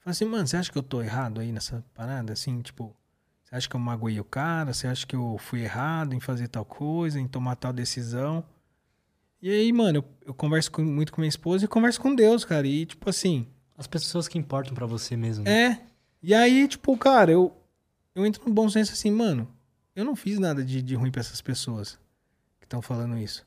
Falo 0.00 0.10
assim, 0.10 0.26
mano, 0.26 0.46
você 0.46 0.58
acha 0.58 0.70
que 0.70 0.76
eu 0.76 0.82
tô 0.82 1.00
errado 1.00 1.40
aí 1.40 1.50
nessa 1.50 1.82
parada? 1.94 2.34
Assim, 2.34 2.60
tipo, 2.60 2.94
você 3.48 3.54
acha 3.54 3.68
que 3.68 3.74
eu 3.76 3.80
magoei 3.80 4.20
o 4.20 4.24
cara? 4.24 4.72
Você 4.74 4.86
acha 4.86 5.06
que 5.06 5.16
eu 5.16 5.38
fui 5.38 5.62
errado 5.62 6.12
em 6.14 6.20
fazer 6.20 6.48
tal 6.48 6.64
coisa, 6.64 7.18
em 7.18 7.26
tomar 7.26 7.56
tal 7.56 7.72
decisão? 7.72 8.44
E 9.40 9.48
aí, 9.50 9.72
mano, 9.72 9.98
eu, 10.00 10.04
eu 10.26 10.34
converso 10.34 10.70
com- 10.70 10.84
muito 10.84 11.12
com 11.12 11.20
minha 11.20 11.28
esposa 11.28 11.64
e 11.64 11.68
converso 11.68 12.00
com 12.00 12.14
Deus, 12.14 12.44
cara. 12.44 12.66
E, 12.66 12.84
tipo 12.84 13.08
assim, 13.08 13.46
As 13.76 13.86
pessoas 13.86 14.26
que 14.28 14.36
importam 14.38 14.74
pra 14.74 14.84
você 14.86 15.16
mesmo. 15.16 15.44
né? 15.44 15.50
é. 15.64 15.80
E 16.22 16.34
aí, 16.34 16.66
tipo, 16.66 16.96
cara, 16.98 17.30
eu, 17.30 17.56
eu 18.14 18.26
entro 18.26 18.44
no 18.46 18.52
bom 18.52 18.68
senso 18.68 18.92
assim, 18.92 19.10
mano, 19.12 19.48
eu 19.94 20.04
não 20.04 20.16
fiz 20.16 20.38
nada 20.40 20.64
de, 20.64 20.82
de 20.82 20.94
ruim 20.96 21.10
pra 21.12 21.20
essas 21.20 21.40
pessoas 21.40 21.92
que 22.58 22.66
estão 22.66 22.82
falando 22.82 23.16
isso. 23.16 23.46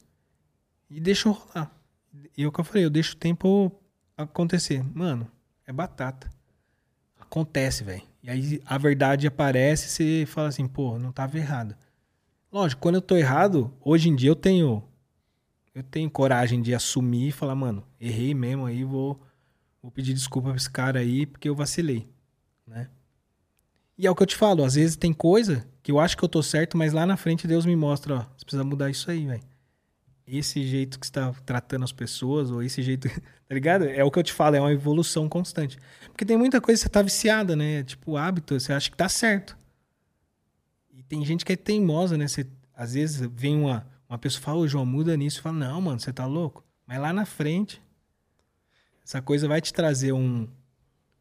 E 0.90 1.00
deixa 1.00 1.28
eu 1.28 1.34
rolar. 1.34 1.70
E 2.38 2.44
é 2.44 2.48
o 2.48 2.52
que 2.52 2.60
eu 2.60 2.64
falei, 2.64 2.86
eu 2.86 2.90
deixo 2.90 3.14
o 3.14 3.18
tempo 3.18 3.72
acontecer. 4.18 4.82
Mano, 4.96 5.30
é 5.68 5.72
batata. 5.74 6.30
Acontece, 7.20 7.84
velho. 7.84 8.04
E 8.24 8.30
aí 8.30 8.62
a 8.66 8.78
verdade 8.78 9.28
aparece 9.28 9.88
e 9.88 10.26
você 10.26 10.26
fala 10.26 10.50
assim, 10.50 10.68
pô, 10.68 10.98
não 11.00 11.12
tava 11.12 11.38
errado. 11.38 11.76
Lógico, 12.52 12.82
quando 12.82 12.96
eu 12.96 13.02
tô 13.02 13.16
errado, 13.16 13.74
hoje 13.80 14.10
em 14.10 14.16
dia 14.16 14.30
eu 14.30 14.36
tenho. 14.36 14.84
Eu 15.74 15.84
tenho 15.84 16.10
coragem 16.10 16.62
de 16.62 16.76
assumir 16.76 17.30
e 17.30 17.32
falar, 17.32 17.56
mano, 17.56 17.88
errei 18.00 18.34
mesmo 18.34 18.66
aí, 18.66 18.84
vou, 18.84 19.22
vou 19.82 19.90
pedir 19.90 20.14
desculpa 20.14 20.50
pra 20.50 20.58
esse 20.58 20.70
cara 20.70 21.00
aí, 21.00 21.26
porque 21.26 21.48
eu 21.48 21.56
vacilei, 21.56 22.10
né? 22.68 22.90
E 23.98 24.06
é 24.06 24.12
o 24.12 24.16
que 24.16 24.22
eu 24.22 24.28
te 24.28 24.36
falo, 24.36 24.66
às 24.66 24.76
vezes 24.76 24.98
tem 24.98 25.14
coisa 25.14 25.66
que 25.82 25.92
eu 25.92 26.00
acho 26.00 26.18
que 26.18 26.24
eu 26.24 26.28
tô 26.28 26.44
certo, 26.44 26.76
mas 26.76 26.92
lá 26.92 27.06
na 27.06 27.16
frente 27.16 27.48
Deus 27.48 27.66
me 27.66 27.76
mostra, 27.76 28.16
ó, 28.16 28.20
você 28.36 28.44
precisa 28.44 28.66
mudar 28.66 28.90
isso 28.90 29.10
aí, 29.10 29.26
velho. 29.26 29.44
Esse 30.28 30.64
jeito 30.64 31.00
que 31.00 31.06
você 31.06 31.14
tá 31.14 31.34
tratando 31.46 31.84
as 31.84 31.92
pessoas, 31.92 32.52
ou 32.52 32.62
esse 32.64 32.82
jeito, 32.82 33.08
tá 33.48 33.54
ligado? 33.54 33.86
É 33.86 34.04
o 34.04 34.12
que 34.12 34.20
eu 34.20 34.24
te 34.24 34.34
falo, 34.34 34.56
é 34.56 34.62
uma 34.62 34.72
evolução 34.72 35.28
constante. 35.28 35.78
Porque 36.08 36.26
tem 36.26 36.38
muita 36.38 36.62
coisa 36.62 36.80
que 36.80 36.84
você 36.84 36.90
tá 36.90 37.02
viciada, 37.02 37.56
né? 37.56 37.84
Tipo, 37.84 38.18
hábito, 38.18 38.60
você 38.60 38.74
acha 38.74 38.90
que 38.90 38.98
tá 38.98 39.10
certo. 39.10 39.58
E 40.94 41.04
tem 41.04 41.26
gente 41.26 41.44
que 41.44 41.54
é 41.54 41.56
teimosa, 41.56 42.18
né? 42.18 42.28
Você, 42.28 42.46
às 42.74 42.94
vezes 42.94 43.28
vem 43.34 43.58
uma, 43.58 43.86
uma 44.08 44.18
pessoa 44.18 44.42
fala, 44.42 44.60
ô 44.60 44.68
João, 44.68 44.86
muda 44.86 45.18
nisso. 45.18 45.42
Fala, 45.42 45.58
não, 45.58 45.82
mano, 45.82 46.00
você 46.00 46.14
tá 46.14 46.26
louco? 46.26 46.64
Mas 46.86 47.00
lá 47.00 47.12
na 47.12 47.26
frente, 47.26 47.82
essa 49.04 49.22
coisa 49.22 49.48
vai 49.48 49.60
te 49.60 49.74
trazer 49.74 50.12
um 50.12 50.48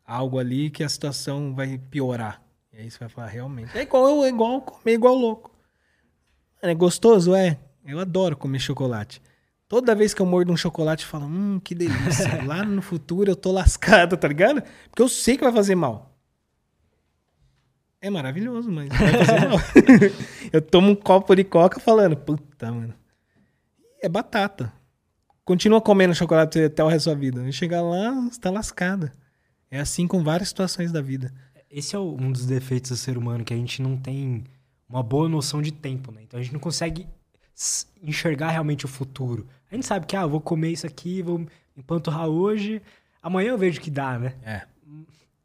algo 0.04 0.38
ali 0.38 0.70
que 0.70 0.82
a 0.82 0.88
situação 0.88 1.54
vai 1.54 1.78
piorar. 1.78 2.42
E 2.72 2.78
aí 2.78 2.90
você 2.90 2.98
vai 2.98 3.08
falar, 3.08 3.28
realmente. 3.28 3.76
É 3.76 3.82
igual, 3.82 4.24
é 4.24 4.28
igual 4.28 4.60
comer 4.62 4.94
igual 4.94 5.14
louco. 5.14 5.50
É 6.60 6.74
gostoso? 6.74 7.34
É. 7.34 7.58
Eu 7.84 7.98
adoro 7.98 8.36
comer 8.36 8.58
chocolate. 8.58 9.22
Toda 9.68 9.94
vez 9.94 10.12
que 10.12 10.20
eu 10.20 10.26
mordo 10.26 10.52
um 10.52 10.56
chocolate, 10.56 11.04
eu 11.04 11.10
falo, 11.10 11.26
hum, 11.26 11.60
que 11.62 11.74
delícia. 11.74 12.44
Lá 12.44 12.64
no 12.64 12.82
futuro 12.82 13.30
eu 13.30 13.36
tô 13.36 13.52
lascado, 13.52 14.16
tá 14.16 14.26
ligado? 14.26 14.62
Porque 14.90 15.00
eu 15.00 15.08
sei 15.08 15.36
que 15.36 15.44
vai 15.44 15.52
fazer 15.52 15.74
mal. 15.74 16.10
É 18.00 18.10
maravilhoso, 18.10 18.70
mas 18.70 18.88
vai 18.88 19.24
fazer 19.24 19.48
mal. 19.48 19.58
eu 20.52 20.60
tomo 20.60 20.90
um 20.90 20.94
copo 20.94 21.34
de 21.36 21.44
coca 21.44 21.78
falando, 21.78 22.16
puta, 22.16 22.72
mano. 22.72 22.94
É 24.02 24.08
batata. 24.08 24.72
Continua 25.44 25.80
comendo 25.80 26.14
chocolate 26.14 26.64
até 26.64 26.82
o 26.82 26.88
resto 26.88 27.10
da 27.10 27.14
vida. 27.14 27.46
E 27.48 27.52
chegar 27.52 27.82
lá, 27.82 28.10
você 28.28 28.40
tá 28.40 28.50
lascada. 28.50 29.12
É 29.70 29.78
assim 29.78 30.06
com 30.06 30.24
várias 30.24 30.48
situações 30.48 30.90
da 30.90 31.00
vida. 31.00 31.32
Esse 31.70 31.94
é 31.94 31.98
um 31.98 32.32
dos 32.32 32.46
defeitos 32.46 32.90
do 32.90 32.96
ser 32.96 33.16
humano, 33.16 33.44
que 33.44 33.54
a 33.54 33.56
gente 33.56 33.80
não 33.80 33.96
tem 33.96 34.42
uma 34.88 35.02
boa 35.02 35.28
noção 35.28 35.62
de 35.62 35.70
tempo, 35.70 36.10
né? 36.10 36.22
Então 36.24 36.40
a 36.40 36.42
gente 36.42 36.52
não 36.52 36.58
consegue 36.58 37.06
enxergar 38.02 38.50
realmente 38.50 38.84
o 38.84 38.88
futuro. 38.88 39.46
A 39.70 39.74
gente 39.74 39.86
sabe 39.86 40.06
que, 40.06 40.16
ah, 40.16 40.22
eu 40.22 40.28
vou 40.28 40.40
comer 40.40 40.70
isso 40.70 40.86
aqui, 40.86 41.22
vou 41.22 41.46
empanturrar 41.76 42.26
hoje, 42.26 42.82
amanhã 43.22 43.50
eu 43.50 43.58
vejo 43.58 43.80
que 43.80 43.90
dá, 43.90 44.18
né? 44.18 44.34
É. 44.42 44.62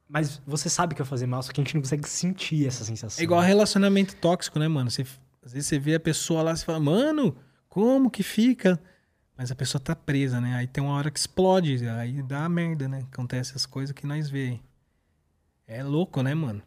Mas 0.07 0.41
você 0.45 0.69
sabe 0.69 0.93
que 0.93 1.01
vai 1.01 1.09
fazer 1.09 1.25
mal, 1.25 1.41
só 1.41 1.51
que 1.51 1.59
a 1.59 1.63
gente 1.63 1.73
não 1.73 1.81
consegue 1.81 2.07
sentir 2.07 2.67
essa 2.67 2.83
sensação. 2.85 3.21
É 3.21 3.23
igual 3.23 3.41
relacionamento 3.41 4.15
tóxico, 4.15 4.59
né, 4.59 4.67
mano? 4.67 4.89
Você, 4.89 5.05
às 5.43 5.53
vezes 5.53 5.67
você 5.67 5.79
vê 5.79 5.95
a 5.95 5.99
pessoa 5.99 6.41
lá 6.41 6.53
e 6.53 6.57
fala, 6.57 6.79
mano, 6.79 7.35
como 7.67 8.09
que 8.09 8.23
fica? 8.23 8.79
Mas 9.37 9.51
a 9.51 9.55
pessoa 9.55 9.81
tá 9.81 9.95
presa, 9.95 10.39
né? 10.39 10.55
Aí 10.55 10.67
tem 10.67 10.83
uma 10.83 10.93
hora 10.93 11.11
que 11.11 11.19
explode, 11.19 11.87
aí 11.89 12.21
dá 12.21 12.47
merda, 12.47 12.87
né? 12.87 13.05
Acontece 13.11 13.53
as 13.55 13.65
coisas 13.65 13.93
que 13.93 14.07
nós 14.07 14.29
vê. 14.29 14.59
É 15.67 15.83
louco, 15.83 16.21
né, 16.21 16.33
mano? 16.33 16.61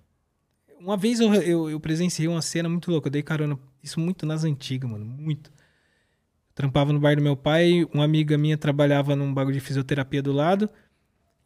Uma 0.80 0.96
vez 0.96 1.20
eu, 1.20 1.32
eu, 1.34 1.70
eu 1.70 1.80
presenciei 1.80 2.28
uma 2.28 2.42
cena 2.42 2.68
muito 2.68 2.90
louca, 2.90 3.08
eu 3.08 3.12
dei 3.12 3.22
carona, 3.22 3.58
isso 3.88 4.00
muito 4.00 4.24
nas 4.26 4.44
antigas, 4.44 4.88
mano, 4.90 5.04
muito. 5.04 5.50
Eu 5.50 6.54
trampava 6.54 6.92
no 6.92 7.00
bar 7.00 7.16
do 7.16 7.22
meu 7.22 7.36
pai, 7.36 7.86
uma 7.92 8.04
amiga 8.04 8.36
minha 8.38 8.56
trabalhava 8.56 9.16
num 9.16 9.32
bagulho 9.32 9.54
de 9.54 9.60
fisioterapia 9.60 10.22
do 10.22 10.32
lado, 10.32 10.68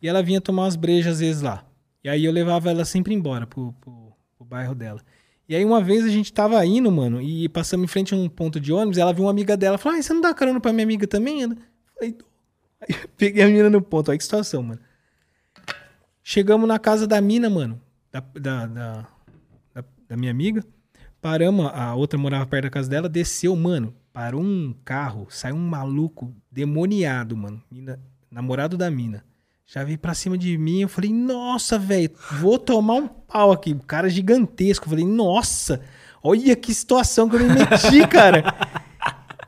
e 0.00 0.08
ela 0.08 0.22
vinha 0.22 0.40
tomar 0.40 0.64
umas 0.64 0.76
brejas 0.76 1.14
às 1.14 1.20
vezes 1.20 1.42
lá. 1.42 1.64
E 2.02 2.08
aí 2.08 2.24
eu 2.24 2.32
levava 2.32 2.70
ela 2.70 2.84
sempre 2.84 3.14
embora 3.14 3.46
pro, 3.46 3.72
pro, 3.80 4.12
pro 4.36 4.44
bairro 4.44 4.74
dela. 4.74 5.00
E 5.48 5.54
aí 5.54 5.64
uma 5.64 5.82
vez 5.82 6.04
a 6.04 6.08
gente 6.08 6.32
tava 6.32 6.64
indo, 6.64 6.90
mano, 6.90 7.20
e 7.20 7.48
passamos 7.48 7.84
em 7.84 7.88
frente 7.88 8.14
a 8.14 8.16
um 8.16 8.28
ponto 8.28 8.58
de 8.58 8.72
ônibus, 8.72 8.98
ela 8.98 9.12
viu 9.12 9.24
uma 9.24 9.30
amiga 9.30 9.56
dela, 9.56 9.78
falou, 9.78 9.98
ah, 9.98 10.02
você 10.02 10.12
não 10.12 10.20
dá 10.20 10.32
carona 10.34 10.60
pra 10.60 10.72
minha 10.72 10.84
amiga 10.84 11.06
também? 11.06 11.42
Ana? 11.44 11.56
Falei, 11.94 12.12
"Dou." 12.12 12.26
aí 12.80 12.94
eu 13.02 13.08
peguei 13.16 13.42
a 13.42 13.46
menina 13.46 13.70
no 13.70 13.80
ponto, 13.82 14.08
olha 14.10 14.18
que 14.18 14.24
situação, 14.24 14.62
mano. 14.62 14.80
Chegamos 16.22 16.66
na 16.68 16.78
casa 16.78 17.06
da 17.06 17.20
mina, 17.20 17.50
mano, 17.50 17.80
da, 18.10 18.20
da, 18.20 18.66
da- 18.66 19.08
da 20.08 20.16
minha 20.16 20.30
amiga, 20.30 20.62
paramos, 21.22 21.70
a 21.72 21.94
outra 21.94 22.18
morava 22.18 22.44
perto 22.44 22.64
da 22.64 22.70
casa 22.70 22.90
dela, 22.90 23.08
desceu, 23.08 23.54
mano, 23.54 23.94
parou 24.12 24.42
um 24.42 24.74
carro, 24.84 25.28
saiu 25.30 25.54
um 25.54 25.68
maluco 25.68 26.34
demoniado, 26.50 27.36
mano, 27.36 27.62
mina, 27.70 27.98
namorado 28.28 28.76
da 28.76 28.90
mina. 28.90 29.24
Já 29.64 29.84
veio 29.84 29.98
pra 29.98 30.12
cima 30.12 30.36
de 30.36 30.58
mim, 30.58 30.80
eu 30.80 30.88
falei, 30.88 31.12
nossa, 31.12 31.78
velho, 31.78 32.10
vou 32.40 32.58
tomar 32.58 32.94
um 32.94 33.08
pau 33.08 33.52
aqui. 33.52 33.72
O 33.72 33.78
cara 33.78 34.10
gigantesco. 34.10 34.84
Eu 34.84 34.90
falei, 34.90 35.06
nossa, 35.06 35.80
olha 36.22 36.54
que 36.54 36.74
situação 36.74 37.26
que 37.26 37.36
eu 37.36 37.40
me 37.40 37.46
meti, 37.48 38.04
cara. 38.06 38.44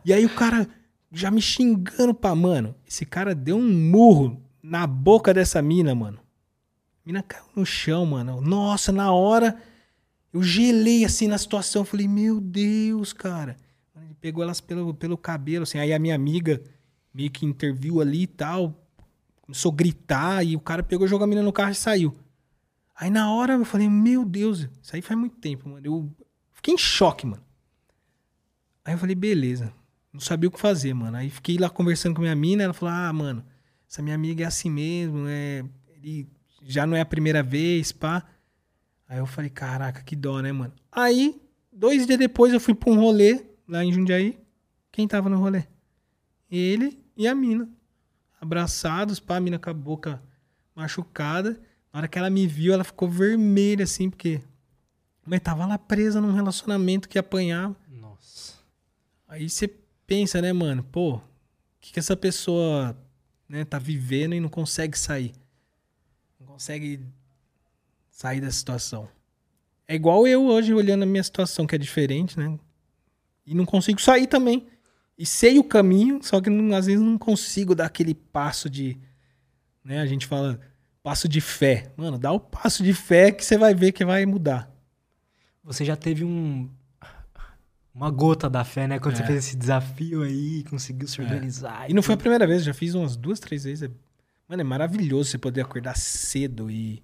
e 0.02 0.14
aí 0.14 0.24
o 0.24 0.30
cara 0.30 0.66
já 1.12 1.30
me 1.30 1.42
xingando 1.42 2.14
pra, 2.14 2.34
mano, 2.34 2.74
esse 2.88 3.05
cara 3.05 3.34
deu 3.34 3.56
um 3.56 3.70
murro 3.70 4.40
na 4.62 4.86
boca 4.86 5.34
dessa 5.34 5.60
mina, 5.60 5.94
mano. 5.94 6.18
A 6.18 7.06
mina 7.06 7.22
caiu 7.22 7.44
no 7.55 7.66
chão, 7.66 8.06
mano. 8.06 8.40
Nossa, 8.40 8.90
na 8.92 9.12
hora 9.12 9.55
eu 10.35 10.43
gelei 10.43 11.05
assim 11.05 11.28
na 11.28 11.39
situação. 11.39 11.85
Falei, 11.85 12.09
meu 12.09 12.40
Deus, 12.40 13.12
cara. 13.12 13.56
Ele 13.97 14.15
pegou 14.20 14.43
elas 14.43 14.61
pelo, 14.61 14.93
pelo 14.93 15.16
cabelo, 15.16 15.62
assim. 15.62 15.78
Aí 15.78 15.93
a 15.93 15.98
minha 15.98 16.16
amiga 16.16 16.61
meio 17.15 17.31
que 17.31 17.47
interviu 17.47 18.01
ali 18.01 18.23
e 18.23 18.27
tal. 18.27 18.74
Começou 19.40 19.70
a 19.70 19.74
gritar 19.77 20.44
e 20.44 20.56
o 20.56 20.61
cara 20.61 20.82
pegou, 20.82 21.06
jogou 21.06 21.24
a 21.24 21.28
mina 21.28 21.40
no 21.40 21.52
carro 21.52 21.70
e 21.70 21.77
saiu. 21.77 22.16
Aí 22.97 23.11
na 23.11 23.32
hora 23.32 23.52
eu 23.52 23.65
falei, 23.65 23.89
meu 23.89 24.24
Deus, 24.24 24.69
isso 24.82 24.97
aí 24.97 25.01
faz 25.01 25.19
muito 25.19 25.36
tempo, 25.36 25.69
mano. 25.69 25.86
Eu 25.86 26.12
fiquei 26.52 26.74
em 26.74 26.78
choque, 26.78 27.27
mano. 27.27 27.43
Aí 28.85 28.94
eu 28.94 28.98
falei, 28.98 29.15
beleza. 29.15 29.73
Não 30.12 30.20
sabia 30.20 30.48
o 30.48 30.52
que 30.52 30.61
fazer, 30.61 30.94
mano. 30.94 31.16
Aí 31.16 31.31
fiquei 31.31 31.59
lá 31.59 31.70
conversando 31.70 32.16
com 32.16 32.23
minha 32.23 32.35
mina, 32.35 32.65
ela 32.65 32.73
falou, 32.73 32.93
ah, 32.93 33.12
mano, 33.12 33.44
essa 33.89 34.02
minha 34.02 34.16
amiga 34.16 34.43
é 34.43 34.47
assim 34.47 34.70
mesmo, 34.70 35.27
é... 35.28 35.65
Ele 35.94 36.28
já 36.62 36.86
não 36.86 36.97
é 36.97 37.01
a 37.01 37.06
primeira 37.06 37.43
vez, 37.43 37.93
pá. 37.93 38.24
Aí 39.09 39.18
eu 39.18 39.26
falei, 39.26 39.51
caraca, 39.51 40.02
que 40.02 40.16
dó, 40.16 40.40
né, 40.40 40.51
mano? 40.52 40.72
Aí, 40.90 41.40
dois 41.72 42.06
dias 42.06 42.18
depois, 42.18 42.52
eu 42.52 42.60
fui 42.60 42.74
pra 42.74 42.90
um 42.90 42.98
rolê 42.98 43.44
lá 43.68 43.85
em 43.85 43.93
Jundiaí. 43.93 44.39
Quem 44.90 45.06
tava 45.06 45.28
no 45.28 45.39
rolê? 45.39 45.64
Ele 46.51 47.02
e 47.16 47.28
a 47.28 47.35
mina. 47.35 47.68
Abraçados, 48.40 49.20
pá, 49.20 49.36
a 49.36 49.40
mina 49.40 49.59
com 49.59 49.70
a 49.70 49.74
boca 49.74 50.22
machucada. 50.74 51.60
Na 51.93 52.01
hora 52.01 52.09
que 52.09 52.18
ela 52.18 52.31
me 52.31 52.47
viu, 52.47 52.72
ela 52.72 52.85
ficou 52.85 53.09
vermelha, 53.09 53.85
assim, 53.85 54.10
porque... 54.10 54.40
Mas 55.26 55.40
tava 55.40 55.64
lá 55.64 55.78
presa 55.78 56.20
num 56.20 56.32
relacionamento 56.32 57.09
que 57.09 57.18
apanhava. 57.18 57.76
Nossa. 57.89 58.59
Aí 59.26 59.48
você 59.48 59.68
pensa, 60.06 60.40
né, 60.43 60.52
mano? 60.52 60.82
Pô, 60.85 61.16
o 61.16 61.22
que, 61.81 61.93
que 61.93 61.98
essa 61.98 62.16
pessoa 62.16 62.97
né, 63.48 63.64
tá 63.64 63.78
vivendo 63.78 64.35
e 64.35 64.40
não 64.40 64.48
consegue 64.48 64.98
sair? 64.98 65.32
Não 66.39 66.47
consegue 66.47 67.01
sair 68.15 68.41
da 68.41 68.49
situação. 68.51 69.09
É 69.89 69.95
igual 69.97 70.24
eu 70.27 70.47
hoje 70.47 70.73
olhando 70.73 71.03
a 71.03 71.07
minha 71.07 71.23
situação, 71.23 71.66
que 71.66 71.74
é 71.74 71.78
diferente, 71.78 72.39
né? 72.39 72.57
E 73.45 73.55
não 73.57 73.66
consigo 73.66 74.01
sair 74.01 74.28
também. 74.28 74.69
E 75.19 75.27
sei 75.27 75.59
o 75.59 75.65
caminho, 75.65 76.20
só 76.23 76.41
que 76.41 76.49
não- 76.49 76.74
às 76.77 76.86
vezes 76.86 77.01
não 77.03 77.19
consigo 77.19 77.74
dar 77.74 77.86
aquele 77.86 78.15
passo 78.15 78.70
de. 78.70 78.97
Né? 79.85 80.01
A 80.01 80.07
gente 80.07 80.27
fala 80.28 80.61
passo 81.03 81.28
de 81.28 81.41
fé. 81.41 81.93
Mano, 81.97 82.16
dá 82.16 82.31
o 82.32 82.39
passo 82.41 82.82
de 82.85 82.95
fé 82.95 83.32
que 83.32 83.45
você 83.45 83.59
vai 83.59 83.74
ver 83.74 83.91
que 83.93 84.05
vai 84.05 84.24
mudar. 84.24 84.73
Você 85.65 85.85
já 85.85 85.97
teve 85.97 86.24
um. 86.24 86.70
Uma 87.93 88.11
gota 88.11 88.49
da 88.49 88.65
fé, 88.65 88.86
né? 88.89 88.99
Quando 88.99 89.16
você 89.16 89.23
É. 89.23 89.27
fez 89.27 89.39
esse 89.47 89.57
desafio 89.57 90.23
aí, 90.23 90.65
conseguiu 90.65 91.07
se 91.09 91.20
organizar. 91.20 91.89
E 91.91 91.95
não 91.95 92.03
foi 92.03 92.15
a 92.15 92.19
primeira 92.19 92.47
vez, 92.47 92.65
já 92.65 92.73
fiz 92.74 92.95
umas 92.95 93.16
duas, 93.16 93.39
três 93.41 93.65
vezes. 93.65 93.89
É- 93.89 93.95
Mano, 94.49 94.61
é 94.61 94.65
maravilhoso 94.65 95.31
você 95.31 95.39
poder 95.39 95.61
acordar 95.62 95.97
cedo 95.97 96.70
e 96.70 97.03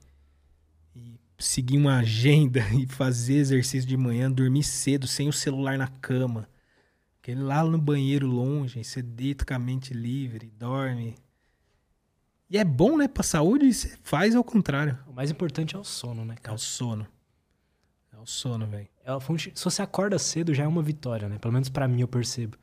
seguir 1.41 1.77
uma 1.79 1.99
agenda 1.99 2.61
e 2.79 2.87
fazer 2.87 3.35
exercício 3.35 3.89
de 3.89 3.97
manhã, 3.97 4.31
dormir 4.31 4.62
cedo, 4.62 5.07
sem 5.07 5.29
o 5.29 5.33
celular 5.33 5.77
na 5.79 5.89
cama. 5.89 6.49
Aquele 7.23 7.41
lá 7.43 7.62
no 7.65 7.79
banheiro 7.79 8.27
longe, 8.27 8.83
você 8.85 9.03
deita 9.03 9.45
com 9.45 9.55
a 9.55 9.59
mente 9.59 9.93
livre, 9.93 10.53
dorme. 10.59 11.17
E 12.49 12.59
é 12.59 12.65
bom, 12.65 12.97
né, 12.97 13.07
pra 13.07 13.23
saúde, 13.23 13.67
e 13.67 13.75
você 13.75 13.97
faz 14.03 14.35
ao 14.35 14.43
contrário. 14.43 14.99
O 15.07 15.12
mais 15.12 15.31
importante 15.31 15.77
é 15.77 15.79
o 15.79 15.85
sono, 15.85 16.25
né, 16.25 16.35
É 16.37 16.41
cara? 16.41 16.55
o 16.57 16.59
sono. 16.59 17.07
É 18.12 18.19
o 18.19 18.27
sono, 18.27 18.67
velho. 18.67 18.89
É 19.05 19.21
fonte- 19.21 19.53
Se 19.55 19.65
você 19.65 19.83
acorda 19.83 20.19
cedo, 20.19 20.53
já 20.55 20.65
é 20.65 20.67
uma 20.69 20.83
vitória, 20.83 21.29
né? 21.29 21.39
Pelo 21.39 21.53
menos 21.53 21.69
pra 21.69 21.87
mim, 21.87 22.01
eu 22.01 22.09
percebo. 22.09 22.57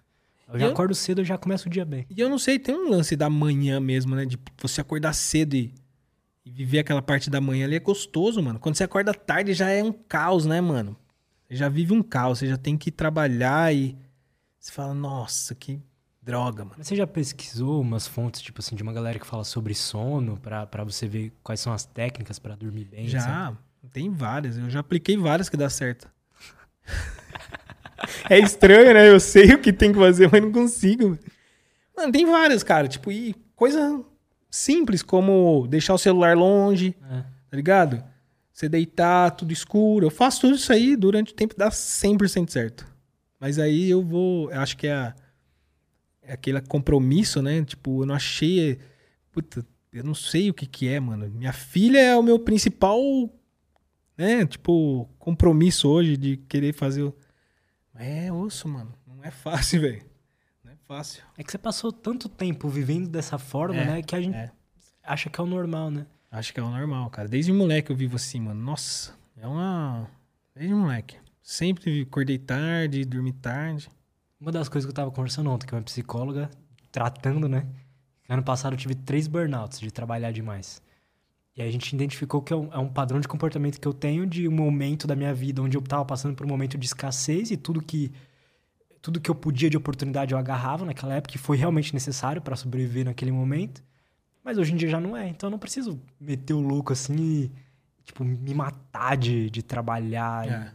Eu 0.52 0.60
já 0.60 0.66
Eu- 0.66 0.72
acordo 0.72 0.94
cedo, 0.96 1.22
eu 1.22 1.26
já 1.26 1.38
começo 1.38 1.68
o 1.68 1.72
dia 1.72 1.86
bem. 1.86 2.06
E 2.10 2.20
eu 2.20 2.30
não 2.30 2.38
sei, 2.40 2.58
tem 2.60 2.76
um 2.76 2.90
lance 2.90 3.16
da 3.16 3.30
manhã 3.30 3.80
mesmo, 3.80 4.16
né? 4.16 4.26
De 4.26 4.38
você 4.62 4.82
acordar 4.82 5.14
cedo 5.14 5.56
e, 5.56 5.74
e 6.48 6.50
viver 6.50 6.80
aquela 6.80 7.02
parte 7.02 7.30
da 7.30 7.42
manhã 7.42 7.66
ali 7.66 7.76
é 7.76 7.80
gostoso, 7.80 8.42
mano. 8.42 8.58
Quando 8.58 8.76
você 8.76 8.84
acorda 8.86 9.14
tarde 9.14 9.54
já 9.54 9.70
é 9.70 9.84
um 9.84 9.92
caos, 9.92 10.46
né, 10.46 10.62
mano? 10.62 10.96
Você 11.48 11.56
já 11.58 11.68
vive 11.68 11.94
um 11.94 12.02
caos, 12.02 12.40
você 12.40 12.48
já 12.48 12.58
tem 12.58 12.78
que 12.78 12.90
trabalhar 12.90 13.74
e 13.76 13.98
você 14.58 14.72
fala, 14.72 14.94
nossa, 14.94 15.54
que 15.54 15.82
droga, 16.22 16.64
mano. 16.64 16.82
Você 16.82 16.96
já 16.96 17.06
pesquisou 17.06 17.82
umas 17.82 18.08
fontes, 18.08 18.42
tipo 18.42 18.62
assim, 18.62 18.78
de 18.78 18.84
uma 18.84 18.94
galera 18.94 19.20
que 19.20 19.28
fala 19.28 19.44
sobre 19.44 19.74
sono, 19.74 20.38
pra, 20.38 20.66
pra 20.66 20.86
você 20.86 21.06
ver 21.06 21.34
quais 21.44 21.60
são 21.60 21.74
as 21.74 21.86
técnicas 21.86 22.40
pra 22.40 22.56
dormir 22.56 22.86
bem? 22.86 23.08
Já, 23.10 23.54
tem 23.92 24.10
várias. 24.10 24.58
Eu 24.58 24.70
já 24.70 24.80
apliquei 24.80 25.18
várias 25.18 25.50
que 25.50 25.58
dá 25.58 25.70
certo. 25.70 26.10
é 28.30 28.40
estranho, 28.40 28.94
né? 28.94 29.10
Eu 29.10 29.20
sei 29.20 29.54
o 29.54 29.62
que 29.62 29.74
tem 29.74 29.92
que 29.92 30.00
fazer, 30.00 30.30
mas 30.32 30.42
não 30.42 30.52
consigo. 30.52 31.20
Mano, 31.96 32.12
tem 32.12 32.26
várias, 32.26 32.64
cara. 32.64 32.88
Tipo, 32.88 33.12
e 33.12 33.36
coisa 33.54 34.02
simples, 34.50 35.02
como 35.02 35.68
deixar 35.68 35.94
o 35.94 35.98
celular 35.98 36.36
longe, 36.38 36.96
É. 37.10 37.22
tá 37.50 37.58
ligado? 37.58 38.04
Você 38.52 38.68
deitar, 38.68 39.32
tudo 39.32 39.52
escuro. 39.54 40.06
Eu 40.06 40.10
faço 40.12 40.42
tudo 40.42 40.56
isso 40.56 40.72
aí 40.74 40.96
durante 40.96 41.32
o 41.32 41.36
tempo 41.36 41.56
dá 41.56 41.70
100% 41.70 42.50
certo. 42.52 42.88
Mas 43.40 43.60
aí 43.60 43.90
eu 43.90 44.02
vou, 44.04 44.52
eu 44.52 44.60
acho 44.60 44.76
que 44.78 44.88
é, 44.88 44.94
a- 44.94 45.16
é 46.24 46.34
aquele 46.34 46.60
compromisso, 46.62 47.42
né? 47.42 47.64
Tipo, 47.64 48.02
eu 48.02 48.06
não 48.08 48.16
achei, 48.16 48.80
puta, 49.32 49.64
eu 49.94 50.04
não 50.04 50.16
sei 50.16 50.50
o 50.50 50.54
que 50.54 50.66
que 50.66 50.88
é, 50.88 51.00
mano. 51.00 51.30
Minha 51.30 51.54
filha 51.54 52.00
é 52.00 52.16
o 52.18 52.24
meu 52.24 52.40
principal, 52.40 53.00
né? 54.18 54.44
Tipo, 54.46 55.08
compromisso 55.20 55.88
hoje 55.88 56.18
de 56.18 56.38
querer 56.38 56.74
fazer 56.74 57.04
o... 57.04 57.16
É 57.94 58.32
osso, 58.32 58.68
mano. 58.68 58.94
Não 59.06 59.24
é 59.24 59.30
fácil, 59.32 59.82
velho. 59.82 60.02
É 60.90 60.94
fácil. 60.96 61.24
É 61.38 61.44
que 61.44 61.52
você 61.52 61.58
passou 61.58 61.92
tanto 61.92 62.30
tempo 62.30 62.70
vivendo 62.70 63.10
dessa 63.10 63.38
forma, 63.38 63.76
É, 63.76 63.86
né? 63.86 64.02
Que 64.02 64.16
a 64.16 64.22
gente 64.22 64.36
é. 64.36 64.52
acha 65.04 65.30
que 65.30 65.40
é 65.40 65.44
o 65.44 65.48
normal, 65.48 65.92
né? 65.92 66.06
Acho 66.32 66.54
que 66.54 66.60
é 66.60 66.64
o 66.64 66.70
normal, 66.70 67.10
cara. 67.10 67.28
Desde 67.28 67.52
moleque 67.52 67.92
eu 67.92 67.96
vivo 67.96 68.16
assim, 68.16 68.40
mano. 68.40 68.62
Nossa, 68.62 69.14
é 69.36 69.46
uma. 69.46 70.08
Desde 70.56 70.74
moleque. 70.74 71.18
Sempre 71.42 72.02
acordei 72.02 72.38
tarde, 72.38 73.06
dormi 73.06 73.32
tarde. 73.34 73.90
Uma 74.40 74.52
das 74.52 74.70
coisas 74.70 74.86
que 74.86 74.92
eu 74.92 74.96
tava 74.96 75.12
conversando 75.12 75.50
ontem, 75.50 75.66
que 75.66 75.74
é 75.74 75.78
uma 75.78 75.84
psicóloga, 75.84 76.50
tratando, 76.92 77.48
né? 77.48 77.66
Ano 78.30 78.44
passado 78.44 78.74
eu 78.74 78.78
tive 78.78 78.94
três 78.94 79.28
burnouts 79.28 79.80
de 79.80 79.90
trabalhar 79.90 80.32
demais. 80.32 80.82
E 81.56 81.62
aí 81.62 81.70
a 81.70 81.72
gente 81.72 81.94
identificou 81.94 82.42
que 82.42 82.54
é 82.54 82.56
um, 82.56 82.72
é 82.72 82.78
um 82.78 82.90
padrão 82.90 83.20
de 83.20 83.28
comportamento 83.28 83.80
que 83.80 83.88
eu 83.88 83.94
tenho 83.94 84.28
de 84.28 84.48
um 84.48 84.52
momento 84.52 85.08
da 85.08 85.16
minha 85.16 85.34
vida 85.34 85.62
onde 85.62 85.76
eu 85.76 85.82
tava 85.82 86.06
passando 86.06 86.36
por 86.36 86.46
um 86.46 86.50
momento 86.50 86.78
de 86.78 86.86
escassez 86.86 87.50
e 87.50 87.58
tudo 87.58 87.82
que 87.82 88.12
tudo 89.08 89.22
que 89.22 89.32
eu 89.32 89.36
podia 89.36 89.70
de 89.70 89.78
oportunidade 89.78 90.34
eu 90.34 90.38
agarrava 90.38 90.84
naquela 90.84 91.14
época 91.14 91.32
que 91.32 91.38
foi 91.38 91.56
realmente 91.56 91.94
necessário 91.94 92.42
para 92.42 92.58
sobreviver 92.58 93.06
naquele 93.06 93.32
momento. 93.32 93.82
Mas 94.44 94.58
hoje 94.58 94.74
em 94.74 94.76
dia 94.76 94.90
já 94.90 95.00
não 95.00 95.16
é, 95.16 95.30
então 95.30 95.48
eu 95.48 95.52
não 95.52 95.58
preciso 95.58 95.98
meter 96.20 96.54
o 96.54 96.60
louco 96.60 96.92
assim 96.92 97.16
e 97.16 97.52
tipo 98.04 98.26
me 98.26 98.54
matar 98.54 99.16
de, 99.16 99.50
de 99.50 99.64
trabalhar 99.64 100.46
e 100.46 100.50
É. 100.50 100.72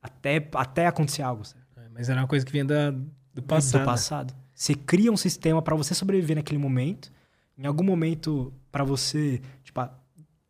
até 0.00 0.48
até 0.54 0.86
acontecer 0.86 1.20
algo. 1.20 1.44
sabe? 1.44 1.62
Mas 1.92 2.08
era 2.08 2.22
uma 2.22 2.26
coisa 2.26 2.46
que 2.46 2.50
vinha 2.52 2.64
da, 2.64 2.90
do 3.34 3.42
passado. 3.42 3.82
Do 3.82 3.84
passado. 3.84 4.34
Você 4.54 4.74
cria 4.74 5.12
um 5.12 5.16
sistema 5.16 5.60
pra 5.60 5.76
você 5.76 5.94
sobreviver 5.94 6.36
naquele 6.36 6.58
momento. 6.58 7.12
Em 7.58 7.66
algum 7.66 7.84
momento, 7.84 8.54
pra 8.72 8.84
você, 8.84 9.40
tipo, 9.62 9.80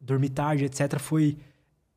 dormir 0.01 0.29
tarde, 0.31 0.65
etc., 0.65 1.01
foi 1.01 1.39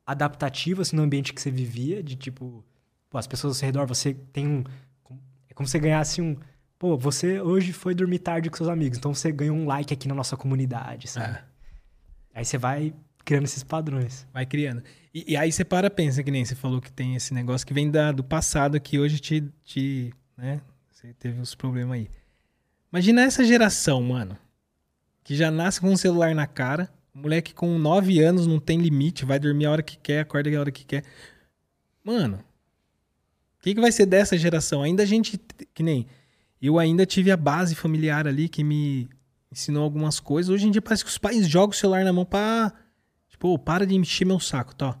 adaptativo, 0.04 0.82
assim, 0.82 0.96
no 0.96 1.02
ambiente 1.02 1.32
que 1.32 1.40
você 1.40 1.50
vivia, 1.52 2.02
de 2.02 2.16
tipo, 2.16 2.64
pô, 3.08 3.16
as 3.18 3.26
pessoas 3.26 3.52
ao 3.52 3.58
seu 3.58 3.66
redor, 3.66 3.86
você 3.86 4.14
tem 4.32 4.46
um. 4.46 4.64
Como 5.58 5.66
se 5.66 5.72
você 5.72 5.80
ganhasse 5.80 6.22
um. 6.22 6.36
Pô, 6.78 6.96
você 6.96 7.40
hoje 7.40 7.72
foi 7.72 7.92
dormir 7.92 8.20
tarde 8.20 8.48
com 8.48 8.56
seus 8.56 8.68
amigos, 8.68 8.96
então 8.96 9.12
você 9.12 9.32
ganhou 9.32 9.56
um 9.56 9.66
like 9.66 9.92
aqui 9.92 10.06
na 10.06 10.14
nossa 10.14 10.36
comunidade, 10.36 11.08
sabe? 11.08 11.36
É. 11.36 11.42
Aí 12.32 12.44
você 12.44 12.56
vai 12.56 12.94
criando 13.24 13.42
esses 13.42 13.64
padrões. 13.64 14.24
Vai 14.32 14.46
criando. 14.46 14.84
E, 15.12 15.32
e 15.32 15.36
aí 15.36 15.50
você 15.50 15.64
para 15.64 15.90
pensa, 15.90 16.22
que 16.22 16.30
nem 16.30 16.44
você 16.44 16.54
falou 16.54 16.80
que 16.80 16.92
tem 16.92 17.16
esse 17.16 17.34
negócio 17.34 17.66
que 17.66 17.74
vem 17.74 17.90
da, 17.90 18.12
do 18.12 18.22
passado 18.22 18.80
que 18.80 19.00
hoje 19.00 19.18
te, 19.18 19.52
te. 19.64 20.14
né? 20.36 20.60
Você 20.92 21.12
teve 21.14 21.40
os 21.40 21.56
problemas 21.56 21.98
aí. 21.98 22.08
Imagina 22.92 23.22
essa 23.22 23.42
geração, 23.42 24.00
mano. 24.00 24.38
Que 25.24 25.34
já 25.34 25.50
nasce 25.50 25.80
com 25.80 25.90
um 25.90 25.96
celular 25.96 26.36
na 26.36 26.46
cara. 26.46 26.88
Moleque 27.12 27.52
com 27.52 27.76
9 27.76 28.20
anos 28.20 28.46
não 28.46 28.60
tem 28.60 28.78
limite, 28.78 29.24
vai 29.24 29.40
dormir 29.40 29.66
a 29.66 29.72
hora 29.72 29.82
que 29.82 29.98
quer, 29.98 30.20
acorda 30.20 30.56
a 30.56 30.60
hora 30.60 30.70
que 30.70 30.84
quer. 30.84 31.02
Mano, 32.04 32.44
que, 33.68 33.74
que 33.76 33.80
vai 33.80 33.92
ser 33.92 34.06
dessa 34.06 34.36
geração? 34.36 34.82
Ainda 34.82 35.02
a 35.02 35.06
gente, 35.06 35.38
que 35.74 35.82
nem. 35.82 36.06
Eu 36.60 36.78
ainda 36.78 37.06
tive 37.06 37.30
a 37.30 37.36
base 37.36 37.74
familiar 37.74 38.26
ali 38.26 38.48
que 38.48 38.64
me 38.64 39.08
ensinou 39.52 39.82
algumas 39.84 40.18
coisas. 40.20 40.50
Hoje 40.50 40.66
em 40.66 40.70
dia 40.70 40.82
parece 40.82 41.04
que 41.04 41.10
os 41.10 41.18
pais 41.18 41.48
jogam 41.48 41.70
o 41.70 41.72
celular 41.74 42.04
na 42.04 42.12
mão 42.12 42.24
pra. 42.24 42.72
Tipo, 43.28 43.48
"Ô, 43.48 43.58
para 43.58 43.86
de 43.86 43.94
encher 43.94 44.24
meu 44.24 44.40
saco, 44.40 44.74
tá? 44.74 44.98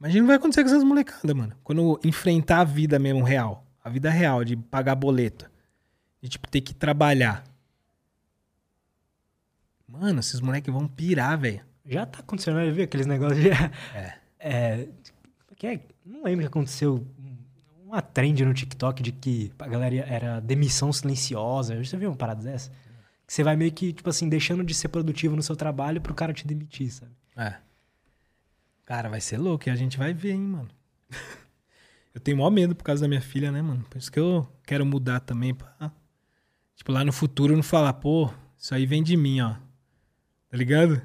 Imagina 0.00 0.20
o 0.20 0.24
que 0.24 0.28
vai 0.28 0.36
acontecer 0.36 0.62
com 0.62 0.70
essas 0.70 0.82
molecadas, 0.84 1.36
mano. 1.36 1.54
Quando 1.62 2.00
enfrentar 2.04 2.60
a 2.60 2.64
vida 2.64 2.98
mesmo 2.98 3.22
real. 3.22 3.66
A 3.84 3.90
vida 3.90 4.10
real, 4.10 4.42
de 4.44 4.56
pagar 4.56 4.94
boleto. 4.94 5.50
De, 6.20 6.28
tipo, 6.28 6.48
ter 6.48 6.60
que 6.60 6.74
trabalhar. 6.74 7.44
Mano, 9.86 10.20
esses 10.20 10.40
moleques 10.40 10.72
vão 10.72 10.88
pirar, 10.88 11.38
velho. 11.38 11.60
Já 11.84 12.06
tá 12.06 12.20
acontecendo, 12.20 12.54
vai 12.54 12.70
ver 12.70 12.84
aqueles 12.84 13.06
negócios 13.06 13.40
de. 13.40 13.50
É. 13.50 14.18
É, 14.44 14.88
que 15.54 15.68
é- 15.68 15.80
não 16.04 16.24
lembro 16.24 16.38
o 16.38 16.40
que 16.40 16.46
aconteceu. 16.48 17.06
Um- 17.92 17.96
Uma 17.96 18.02
trend 18.02 18.44
no 18.44 18.54
TikTok 18.54 19.02
de 19.02 19.12
que 19.12 19.52
a 19.58 19.68
galera 19.68 19.96
era 19.96 20.40
demissão 20.40 20.92
silenciosa. 20.92 21.76
Você 21.82 21.96
viu 21.96 22.10
uma 22.10 22.16
parada 22.16 22.42
dessa? 22.42 22.70
Que 23.26 23.32
você 23.32 23.42
vai 23.44 23.54
meio 23.56 23.70
que, 23.72 23.92
tipo 23.92 24.08
assim, 24.08 24.28
deixando 24.28 24.64
de 24.64 24.74
ser 24.74 24.88
produtivo 24.88 25.36
no 25.36 25.42
seu 25.42 25.54
trabalho 25.54 26.00
pro 26.00 26.14
cara 26.14 26.32
te 26.32 26.46
demitir, 26.46 26.90
sabe? 26.90 27.12
É. 27.36 27.56
Cara, 28.84 29.08
vai 29.08 29.20
ser 29.20 29.36
louco 29.38 29.68
e 29.68 29.70
a 29.70 29.76
gente 29.76 29.96
vai 29.98 30.12
ver, 30.12 30.32
hein, 30.32 30.40
mano. 30.40 30.68
eu 32.14 32.20
tenho 32.20 32.36
maior 32.38 32.50
medo 32.50 32.74
por 32.74 32.82
causa 32.84 33.02
da 33.02 33.08
minha 33.08 33.20
filha, 33.20 33.52
né, 33.52 33.62
mano? 33.62 33.84
Por 33.88 33.98
isso 33.98 34.10
que 34.10 34.18
eu 34.18 34.46
quero 34.66 34.84
mudar 34.84 35.20
também 35.20 35.54
pra. 35.54 35.92
Tipo, 36.74 36.92
lá 36.92 37.04
no 37.04 37.12
futuro 37.12 37.54
não 37.54 37.62
falar, 37.62 37.92
pô, 37.94 38.30
isso 38.58 38.74
aí 38.74 38.86
vem 38.86 39.02
de 39.02 39.16
mim, 39.16 39.40
ó. 39.40 39.54
Tá 40.48 40.56
ligado? 40.56 41.00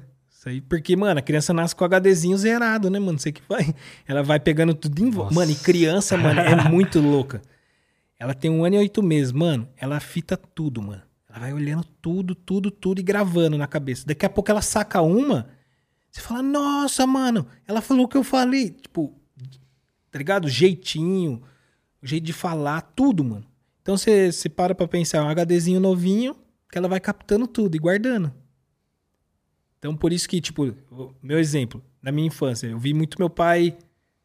Isso 0.48 0.50
aí, 0.50 0.60
porque, 0.62 0.96
mano, 0.96 1.18
a 1.20 1.22
criança 1.22 1.52
nasce 1.52 1.76
com 1.76 1.84
o 1.84 1.88
HDzinho 1.88 2.36
zerado, 2.36 2.88
né, 2.88 2.98
mano? 2.98 3.18
Você 3.18 3.30
que 3.30 3.42
vai. 3.48 3.74
Ela 4.06 4.22
vai 4.22 4.40
pegando 4.40 4.74
tudo 4.74 5.04
em 5.04 5.10
volta. 5.10 5.34
Mano, 5.34 5.52
e 5.52 5.54
criança, 5.54 6.16
mano, 6.16 6.40
é 6.40 6.68
muito 6.68 7.00
louca. 7.00 7.42
Ela 8.18 8.34
tem 8.34 8.50
um 8.50 8.64
ano 8.64 8.76
e 8.76 8.78
oito 8.78 9.02
meses, 9.02 9.30
mano. 9.30 9.68
Ela 9.76 10.00
fita 10.00 10.36
tudo, 10.36 10.80
mano. 10.80 11.02
Ela 11.28 11.38
vai 11.40 11.52
olhando 11.52 11.84
tudo, 12.00 12.34
tudo, 12.34 12.70
tudo 12.70 13.00
e 13.00 13.02
gravando 13.02 13.58
na 13.58 13.66
cabeça. 13.66 14.06
Daqui 14.06 14.24
a 14.24 14.30
pouco 14.30 14.50
ela 14.50 14.62
saca 14.62 15.02
uma. 15.02 15.48
Você 16.10 16.20
fala, 16.20 16.42
nossa, 16.42 17.06
mano, 17.06 17.46
ela 17.66 17.82
falou 17.82 18.06
o 18.06 18.08
que 18.08 18.16
eu 18.16 18.24
falei. 18.24 18.70
Tipo, 18.70 19.14
tá 20.10 20.18
ligado? 20.18 20.46
O 20.46 20.48
jeitinho, 20.48 21.42
o 22.02 22.06
jeito 22.06 22.24
de 22.24 22.32
falar, 22.32 22.80
tudo, 22.80 23.22
mano. 23.22 23.44
Então 23.82 23.96
você, 23.96 24.32
você 24.32 24.48
para 24.48 24.74
pra 24.74 24.88
pensar, 24.88 25.18
é 25.18 25.22
um 25.22 25.28
HDzinho 25.28 25.78
novinho, 25.78 26.34
que 26.70 26.78
ela 26.78 26.88
vai 26.88 27.00
captando 27.00 27.46
tudo 27.46 27.74
e 27.76 27.78
guardando. 27.78 28.32
Então 29.78 29.96
por 29.96 30.12
isso 30.12 30.28
que, 30.28 30.40
tipo, 30.40 30.74
meu 31.22 31.38
exemplo, 31.38 31.82
na 32.02 32.10
minha 32.10 32.26
infância, 32.26 32.66
eu 32.66 32.78
vi 32.78 32.92
muito 32.92 33.18
meu 33.18 33.30
pai 33.30 33.76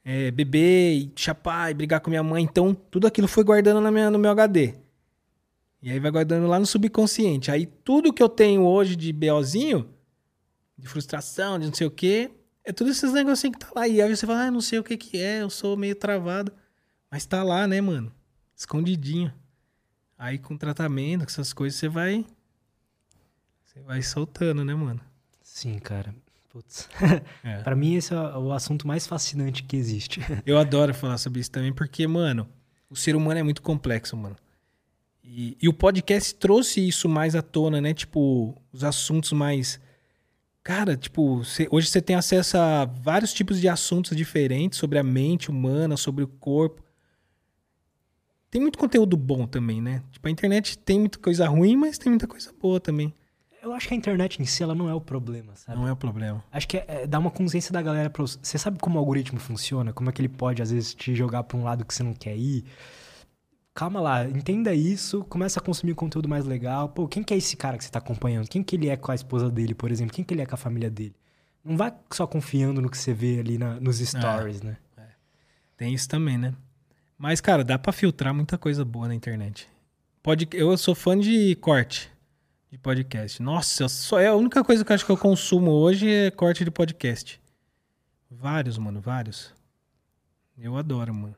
é, 0.03 0.31
beber 0.31 0.93
e 0.93 1.11
chapar 1.15 1.71
e 1.71 1.73
brigar 1.73 2.01
com 2.01 2.09
minha 2.09 2.23
mãe. 2.23 2.43
Então 2.43 2.73
tudo 2.73 3.07
aquilo 3.07 3.27
foi 3.27 3.43
guardando 3.43 3.79
na 3.79 3.91
minha, 3.91 4.09
no 4.09 4.19
meu 4.19 4.31
HD. 4.31 4.75
E 5.81 5.91
aí 5.91 5.99
vai 5.99 6.11
guardando 6.11 6.47
lá 6.47 6.59
no 6.59 6.65
subconsciente. 6.65 7.51
Aí 7.51 7.65
tudo 7.65 8.13
que 8.13 8.23
eu 8.23 8.29
tenho 8.29 8.63
hoje 8.63 8.95
de 8.95 9.11
BOzinho, 9.11 9.89
de 10.77 10.87
frustração, 10.87 11.59
de 11.59 11.67
não 11.67 11.73
sei 11.73 11.87
o 11.87 11.91
quê, 11.91 12.31
é 12.63 12.71
tudo 12.71 12.89
esses 12.89 13.11
negocinhos 13.11 13.57
que 13.57 13.65
tá 13.65 13.71
lá. 13.75 13.87
E 13.87 14.01
aí 14.01 14.15
você 14.15 14.25
fala, 14.25 14.45
ah, 14.45 14.51
não 14.51 14.61
sei 14.61 14.79
o 14.79 14.83
que 14.83 14.97
que 14.97 15.17
é, 15.17 15.41
eu 15.41 15.49
sou 15.49 15.75
meio 15.75 15.95
travado. 15.95 16.51
Mas 17.11 17.25
tá 17.25 17.43
lá, 17.43 17.67
né, 17.67 17.79
mano? 17.81 18.11
Escondidinho. 18.55 19.33
Aí 20.17 20.37
com 20.37 20.55
tratamento, 20.57 21.25
com 21.25 21.29
essas 21.29 21.51
coisas, 21.51 21.77
você 21.77 21.89
vai. 21.89 22.25
Você 23.65 23.81
vai 23.81 24.01
soltando, 24.01 24.63
né, 24.63 24.73
mano? 24.73 25.01
Sim, 25.53 25.77
cara. 25.77 26.15
Putz. 26.49 26.89
É. 27.43 27.57
pra 27.61 27.75
mim, 27.75 27.93
esse 27.93 28.11
é 28.11 28.17
o 28.17 28.51
assunto 28.51 28.87
mais 28.87 29.05
fascinante 29.05 29.61
que 29.61 29.77
existe. 29.77 30.19
Eu 30.47 30.57
adoro 30.57 30.95
falar 30.95 31.19
sobre 31.19 31.41
isso 31.41 31.51
também, 31.51 31.71
porque, 31.71 32.07
mano, 32.07 32.49
o 32.89 32.95
ser 32.95 33.15
humano 33.15 33.39
é 33.39 33.43
muito 33.43 33.61
complexo, 33.61 34.17
mano. 34.17 34.35
E, 35.23 35.55
e 35.61 35.69
o 35.69 35.73
podcast 35.73 36.33
trouxe 36.33 36.85
isso 36.85 37.07
mais 37.07 37.35
à 37.35 37.43
tona, 37.43 37.79
né? 37.79 37.93
Tipo, 37.93 38.59
os 38.71 38.83
assuntos 38.83 39.31
mais. 39.31 39.79
Cara, 40.63 40.97
tipo, 40.97 41.43
cê- 41.45 41.67
hoje 41.69 41.87
você 41.87 42.01
tem 42.01 42.15
acesso 42.15 42.57
a 42.57 42.85
vários 42.85 43.31
tipos 43.31 43.61
de 43.61 43.69
assuntos 43.69 44.17
diferentes 44.17 44.79
sobre 44.79 44.97
a 44.97 45.03
mente 45.03 45.51
humana, 45.51 45.95
sobre 45.95 46.23
o 46.23 46.27
corpo. 46.27 46.81
Tem 48.49 48.59
muito 48.59 48.79
conteúdo 48.79 49.15
bom 49.15 49.45
também, 49.45 49.79
né? 49.83 50.01
Tipo, 50.11 50.27
a 50.27 50.31
internet 50.31 50.79
tem 50.79 50.99
muita 50.99 51.19
coisa 51.19 51.47
ruim, 51.47 51.77
mas 51.77 51.99
tem 51.99 52.09
muita 52.09 52.25
coisa 52.27 52.51
boa 52.59 52.79
também. 52.79 53.13
Eu 53.63 53.73
acho 53.73 53.87
que 53.87 53.93
a 53.93 53.97
internet 53.97 54.41
em 54.41 54.45
si, 54.45 54.61
ela 54.61 54.75
não 54.75 54.89
é 54.89 54.93
o 54.93 54.99
problema, 54.99 55.55
sabe? 55.55 55.79
Não 55.79 55.87
é 55.87 55.91
o 55.93 55.95
problema. 55.95 56.43
Acho 56.51 56.67
que 56.67 56.77
é, 56.77 56.85
é 57.03 57.07
dar 57.07 57.19
uma 57.19 57.31
consciência 57.31 57.71
da 57.71 57.81
galera 57.81 58.09
pra 58.09 58.21
você. 58.21 58.37
Você 58.43 58.57
sabe 58.57 58.77
como 58.77 58.97
o 58.97 58.99
algoritmo 58.99 59.39
funciona? 59.39 59.93
Como 59.93 60.09
é 60.09 60.13
que 60.13 60.19
ele 60.21 60.27
pode, 60.27 60.61
às 60.61 60.69
vezes, 60.69 60.93
te 60.93 61.15
jogar 61.15 61.43
pra 61.43 61.57
um 61.57 61.63
lado 61.63 61.85
que 61.85 61.93
você 61.93 62.03
não 62.03 62.13
quer 62.13 62.35
ir? 62.35 62.65
Calma 63.73 64.01
lá, 64.01 64.25
entenda 64.29 64.73
isso, 64.73 65.23
começa 65.23 65.61
a 65.61 65.63
consumir 65.63 65.95
conteúdo 65.95 66.27
mais 66.27 66.45
legal. 66.45 66.89
Pô, 66.89 67.07
quem 67.07 67.23
que 67.23 67.33
é 67.33 67.37
esse 67.37 67.55
cara 67.55 67.77
que 67.77 67.85
você 67.85 67.89
tá 67.89 67.99
acompanhando? 67.99 68.49
Quem 68.49 68.61
que 68.61 68.75
ele 68.75 68.89
é 68.89 68.97
com 68.97 69.11
a 69.11 69.15
esposa 69.15 69.49
dele, 69.49 69.73
por 69.73 69.89
exemplo? 69.91 70.13
Quem 70.13 70.25
que 70.25 70.33
ele 70.33 70.41
é 70.41 70.45
com 70.45 70.55
a 70.55 70.57
família 70.57 70.91
dele? 70.91 71.15
Não 71.63 71.77
vai 71.77 71.93
só 72.11 72.27
confiando 72.27 72.81
no 72.81 72.89
que 72.89 72.97
você 72.97 73.13
vê 73.13 73.39
ali 73.39 73.57
na- 73.57 73.79
nos 73.79 73.97
stories, 73.99 74.61
né? 74.61 74.77
Tem 75.77 75.93
isso 75.93 76.07
também, 76.09 76.37
né? 76.37 76.53
Mas, 77.17 77.39
cara, 77.39 77.63
dá 77.63 77.79
pra 77.79 77.93
filtrar 77.93 78.33
muita 78.33 78.57
coisa 78.57 78.83
boa 78.83 79.07
na 79.07 79.15
internet. 79.15 79.67
Pode, 80.21 80.47
eu 80.51 80.77
sou 80.77 80.93
fã 80.93 81.17
de 81.17 81.55
corte 81.55 82.11
de 82.73 82.79
podcast. 82.79 83.39
Nossa, 83.39 83.87
só 83.87 84.19
é 84.19 84.25
a 84.25 84.35
única 84.35 84.63
coisa 84.63 84.83
que 84.83 84.91
eu 84.91 84.95
acho 84.95 85.05
que 85.05 85.11
eu 85.11 85.17
consumo 85.17 85.69
hoje 85.69 86.09
é 86.09 86.31
corte 86.31 86.65
de 86.65 86.71
podcast. 86.71 87.39
Vários, 88.31 88.79
mano, 88.79 88.99
vários. 88.99 89.53
Eu 90.57 90.75
adoro, 90.75 91.13
mano. 91.13 91.35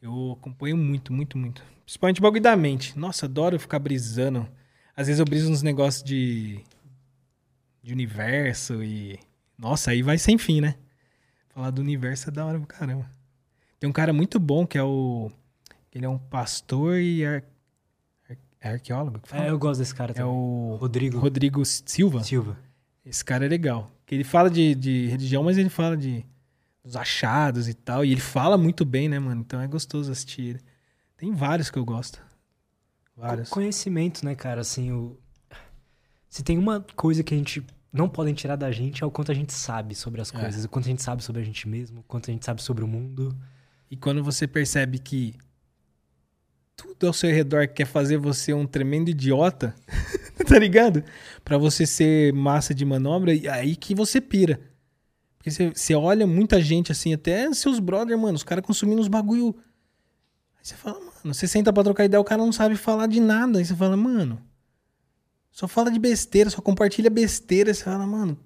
Eu 0.00 0.38
acompanho 0.40 0.74
muito, 0.74 1.12
muito, 1.12 1.36
muito. 1.36 1.62
Principalmente 1.84 2.22
bagulho 2.22 2.40
da 2.40 2.56
mente. 2.56 2.98
Nossa, 2.98 3.26
adoro 3.26 3.60
ficar 3.60 3.78
brisando. 3.78 4.48
Às 4.96 5.08
vezes 5.08 5.20
eu 5.20 5.26
briso 5.26 5.52
uns 5.52 5.60
negócios 5.62 6.02
de 6.02 6.64
de 7.82 7.92
universo 7.92 8.82
e 8.82 9.18
nossa, 9.58 9.90
aí 9.90 10.02
vai 10.02 10.16
sem 10.16 10.38
fim, 10.38 10.62
né? 10.62 10.76
Falar 11.50 11.70
do 11.70 11.82
universo 11.82 12.30
é 12.30 12.32
da 12.32 12.46
hora 12.46 12.58
pro 12.58 12.66
caramba. 12.66 13.10
Tem 13.78 13.88
um 13.88 13.92
cara 13.92 14.14
muito 14.14 14.40
bom 14.40 14.66
que 14.66 14.78
é 14.78 14.82
o. 14.82 15.30
Ele 15.94 16.06
é 16.06 16.08
um 16.08 16.18
pastor 16.18 16.98
e 16.98 17.26
ar- 17.26 17.44
é 18.60 18.70
arqueólogo. 18.70 19.20
que 19.20 19.28
fala? 19.28 19.44
É, 19.44 19.50
eu 19.50 19.58
gosto 19.58 19.80
desse 19.80 19.94
cara 19.94 20.12
É 20.12 20.14
também. 20.14 20.30
o 20.30 20.76
Rodrigo 20.80 21.18
Rodrigo 21.18 21.64
Silva. 21.64 22.22
Silva. 22.22 22.56
Esse 23.04 23.24
cara 23.24 23.44
é 23.46 23.48
legal. 23.48 23.90
Que 24.04 24.14
ele 24.14 24.24
fala 24.24 24.50
de, 24.50 24.74
de 24.74 25.06
religião, 25.06 25.42
mas 25.44 25.56
ele 25.58 25.68
fala 25.68 25.96
de 25.96 26.24
dos 26.84 26.96
achados 26.96 27.68
e 27.68 27.74
tal. 27.74 28.04
E 28.04 28.12
ele 28.12 28.20
fala 28.20 28.56
muito 28.56 28.84
bem, 28.84 29.08
né, 29.08 29.18
mano? 29.18 29.40
Então 29.42 29.60
é 29.60 29.66
gostoso 29.66 30.10
assistir 30.10 30.42
ele. 30.42 30.60
Tem 31.16 31.32
vários 31.32 31.70
que 31.70 31.78
eu 31.78 31.84
gosto. 31.84 32.20
Vários. 33.16 33.48
Co- 33.48 33.56
Conhecimento, 33.56 34.24
né, 34.24 34.34
cara? 34.34 34.60
Assim, 34.60 34.92
o... 34.92 35.18
se 36.28 36.42
tem 36.42 36.56
uma 36.58 36.80
coisa 36.96 37.22
que 37.22 37.34
a 37.34 37.36
gente 37.36 37.64
não 37.92 38.08
podem 38.08 38.32
tirar 38.34 38.56
da 38.56 38.70
gente 38.70 39.02
é 39.02 39.06
o 39.06 39.10
quanto 39.10 39.32
a 39.32 39.34
gente 39.34 39.52
sabe 39.52 39.94
sobre 39.94 40.20
as 40.20 40.32
É. 40.32 40.38
coisas, 40.40 40.64
o 40.64 40.68
quanto 40.68 40.84
a 40.86 40.88
gente 40.88 41.02
sabe 41.02 41.22
sobre 41.24 41.42
a 41.42 41.44
gente 41.44 41.66
mesmo, 41.68 42.00
o 42.00 42.02
quanto 42.04 42.30
a 42.30 42.32
gente 42.32 42.44
sabe 42.44 42.62
sobre 42.62 42.84
o 42.84 42.88
mundo. 42.88 43.36
E 43.90 43.96
quando 43.96 44.22
você 44.22 44.46
percebe 44.46 44.98
que 44.98 45.34
tudo 46.78 47.08
ao 47.08 47.12
seu 47.12 47.28
redor 47.30 47.66
quer 47.66 47.86
fazer 47.86 48.18
você 48.18 48.54
um 48.54 48.64
tremendo 48.64 49.08
idiota, 49.08 49.74
tá 50.46 50.56
ligado? 50.56 51.02
Pra 51.44 51.58
você 51.58 51.84
ser 51.84 52.32
massa 52.32 52.72
de 52.72 52.84
manobra, 52.84 53.34
e 53.34 53.48
aí 53.48 53.74
que 53.74 53.96
você 53.96 54.20
pira. 54.20 54.60
Porque 55.36 55.50
você, 55.50 55.70
você 55.70 55.94
olha 55.96 56.24
muita 56.24 56.60
gente 56.62 56.92
assim, 56.92 57.12
até 57.12 57.52
seus 57.52 57.80
brothers, 57.80 58.20
mano, 58.20 58.36
os 58.36 58.44
caras 58.44 58.64
consumindo 58.64 59.00
uns 59.00 59.08
bagulho. 59.08 59.56
Aí 60.56 60.62
você 60.62 60.76
fala, 60.76 61.00
mano, 61.00 61.34
você 61.34 61.48
senta 61.48 61.72
pra 61.72 61.82
trocar 61.82 62.04
ideia, 62.04 62.20
o 62.20 62.24
cara 62.24 62.44
não 62.44 62.52
sabe 62.52 62.76
falar 62.76 63.08
de 63.08 63.20
nada. 63.20 63.58
Aí 63.58 63.64
você 63.64 63.74
fala, 63.74 63.96
mano, 63.96 64.40
só 65.50 65.66
fala 65.66 65.90
de 65.90 65.98
besteira, 65.98 66.48
só 66.48 66.62
compartilha 66.62 67.10
besteira. 67.10 67.70
Aí 67.70 67.74
você 67.74 67.82
fala, 67.82 68.06
mano, 68.06 68.38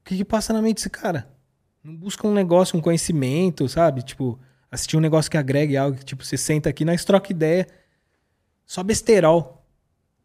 o 0.00 0.04
que 0.04 0.18
que 0.18 0.24
passa 0.26 0.52
na 0.52 0.60
mente 0.60 0.76
desse 0.76 0.90
cara? 0.90 1.34
Não 1.82 1.96
busca 1.96 2.28
um 2.28 2.34
negócio, 2.34 2.78
um 2.78 2.82
conhecimento, 2.82 3.66
sabe? 3.66 4.02
Tipo, 4.02 4.38
assistir 4.72 4.96
um 4.96 5.00
negócio 5.00 5.30
que 5.30 5.36
agregue 5.36 5.76
algo, 5.76 5.98
que, 5.98 6.04
tipo, 6.04 6.24
você 6.24 6.36
senta 6.36 6.68
aqui, 6.70 6.84
nós 6.84 7.04
troca 7.04 7.30
ideia. 7.30 7.66
Só 8.66 8.82
besterol. 8.82 9.64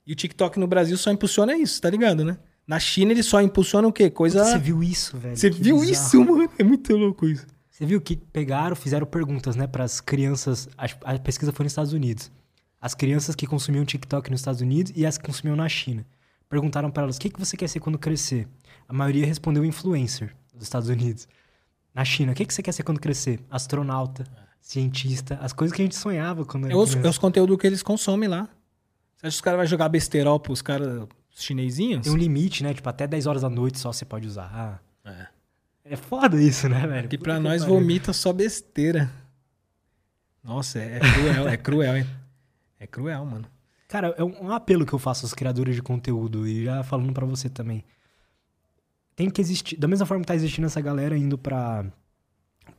E 0.06 0.14
o 0.14 0.16
TikTok 0.16 0.58
no 0.58 0.66
Brasil 0.68 0.98
só 0.98 1.12
impulsiona 1.12 1.56
isso, 1.58 1.82
tá 1.82 1.90
ligado, 1.90 2.24
né? 2.24 2.38
Na 2.66 2.80
China 2.80 3.12
eles 3.12 3.26
só 3.26 3.42
impulsionam 3.42 3.90
o 3.90 3.94
quê? 3.94 4.10
Coisa. 4.10 4.44
Você 4.44 4.58
viu 4.58 4.82
isso, 4.82 5.18
velho? 5.18 5.36
Você 5.36 5.50
Que 5.50 5.62
viu 5.62 5.80
bizarro. 5.80 5.92
isso, 5.92 6.24
mano? 6.24 6.50
É 6.58 6.64
muito 6.64 6.96
louco 6.96 7.28
isso. 7.28 7.46
Você 7.70 7.86
viu 7.86 8.02
que 8.02 8.16
pegaram, 8.16 8.76
fizeram 8.76 9.06
perguntas, 9.06 9.56
né, 9.56 9.68
para 9.68 9.84
as 9.84 10.02
crianças. 10.02 10.68
A, 10.78 11.14
a 11.14 11.20
pesquisa 11.20 11.52
foi 11.52 11.64
nos 11.66 11.72
Estados 11.74 11.94
Unidos. 11.94 12.32
As 12.82 12.96
crianças 12.96 13.36
que 13.36 13.46
consumiam 13.46 13.86
TikTok 13.86 14.32
nos 14.32 14.40
Estados 14.40 14.62
Unidos 14.62 14.92
e 14.96 15.06
as 15.06 15.18
que 15.18 15.26
consumiam 15.26 15.56
na 15.56 15.68
China. 15.70 16.06
Perguntaram 16.50 16.90
para 16.90 17.04
elas: 17.04 17.18
o 17.18 17.20
que, 17.20 17.30
que 17.30 17.40
você 17.40 17.56
quer 17.58 17.68
ser 17.68 17.80
quando 17.80 18.00
crescer? 18.00 18.48
A 18.88 18.94
maioria 18.94 19.26
respondeu 19.26 19.64
influencer 19.66 20.34
dos 20.54 20.64
Estados 20.64 20.90
Unidos. 20.90 21.28
Na 21.98 22.06
China, 22.06 22.32
o 22.32 22.36
que, 22.36 22.46
que 22.46 22.54
você 22.54 22.62
quer 22.62 22.72
ser 22.74 22.84
quando 22.84 23.00
crescer? 23.00 23.40
Astronauta, 23.50 24.24
cientista, 24.62 25.40
as 25.42 25.52
coisas 25.52 25.76
que 25.76 25.82
a 25.82 25.86
gente 25.86 25.96
sonhava 25.96 26.46
quando 26.46 26.68
É 26.68 26.70
era 26.70 26.78
os, 26.78 26.96
é 26.96 27.10
os 27.10 27.18
conteúdos 27.18 27.58
que 27.58 27.66
eles 27.66 27.82
consomem 27.82 28.30
lá. 28.30 28.44
Você 29.16 29.26
acha 29.26 29.34
que 29.34 29.38
os 29.38 29.42
caras 29.42 29.58
vão 29.58 29.66
jogar 29.66 29.90
besterol 29.90 30.40
pros 30.40 30.62
caras 30.62 31.08
chinesinhos? 31.32 32.04
Tem 32.04 32.14
um 32.14 32.16
limite, 32.16 32.62
né? 32.62 32.72
Tipo, 32.72 32.88
até 32.88 33.08
10 33.08 33.26
horas 33.26 33.42
da 33.42 33.50
noite 33.50 33.80
só 33.80 33.92
você 33.92 34.06
pode 34.06 34.28
usar. 34.28 34.80
É. 35.04 35.28
É 35.86 35.96
foda 35.96 36.40
isso, 36.40 36.70
né, 36.70 36.86
velho? 36.86 37.10
Que 37.10 37.18
Puta 37.18 37.32
pra 37.32 37.40
nós 37.40 37.64
pariu. 37.64 37.74
vomita 37.80 38.14
só 38.14 38.32
besteira. 38.32 39.10
Nossa, 40.44 40.78
é, 40.78 40.98
é 40.98 41.00
cruel, 41.00 41.50
é 41.50 41.58
cruel, 41.58 41.98
hein? 41.98 42.08
É 42.80 42.86
cruel, 42.86 43.26
mano. 43.26 43.46
Cara, 43.88 44.14
é 44.20 44.24
um, 44.24 44.44
um 44.44 44.52
apelo 44.52 44.86
que 44.86 44.94
eu 44.94 45.00
faço 45.00 45.26
aos 45.26 45.34
criadores 45.34 45.74
de 45.76 45.82
conteúdo 45.82 46.48
e 46.48 46.64
já 46.66 46.84
falando 46.84 47.12
pra 47.12 47.26
você 47.26 47.50
também. 47.50 47.84
Tem 49.18 49.32
que 49.32 49.42
existir, 49.42 49.78
da 49.78 49.88
mesma 49.88 50.06
forma 50.06 50.22
que 50.22 50.28
tá 50.28 50.36
existindo 50.36 50.68
essa 50.68 50.80
galera 50.80 51.18
indo 51.18 51.40
pra 51.40 51.84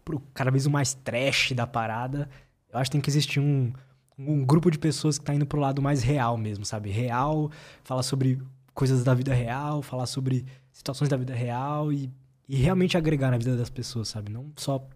pro 0.04 0.20
cada 0.32 0.52
vez 0.52 0.66
o 0.66 0.70
mais 0.70 0.94
trash 0.94 1.50
da 1.50 1.66
parada, 1.66 2.30
eu 2.72 2.78
acho 2.78 2.88
que 2.88 2.92
tem 2.92 3.00
que 3.00 3.10
existir 3.10 3.40
um, 3.40 3.72
um 4.16 4.46
grupo 4.46 4.70
de 4.70 4.78
pessoas 4.78 5.18
que 5.18 5.24
tá 5.24 5.34
indo 5.34 5.44
pro 5.44 5.58
lado 5.58 5.82
mais 5.82 6.00
real 6.00 6.38
mesmo, 6.38 6.64
sabe? 6.64 6.90
Real, 6.90 7.50
falar 7.82 8.04
sobre 8.04 8.40
coisas 8.72 9.02
da 9.02 9.14
vida 9.14 9.34
real, 9.34 9.82
falar 9.82 10.06
sobre 10.06 10.46
situações 10.70 11.08
da 11.10 11.16
vida 11.16 11.34
real 11.34 11.92
e, 11.92 12.08
e 12.48 12.54
realmente 12.54 12.96
agregar 12.96 13.32
na 13.32 13.38
vida 13.38 13.56
das 13.56 13.68
pessoas, 13.68 14.06
sabe? 14.06 14.30
Não 14.30 14.52
só 14.54 14.88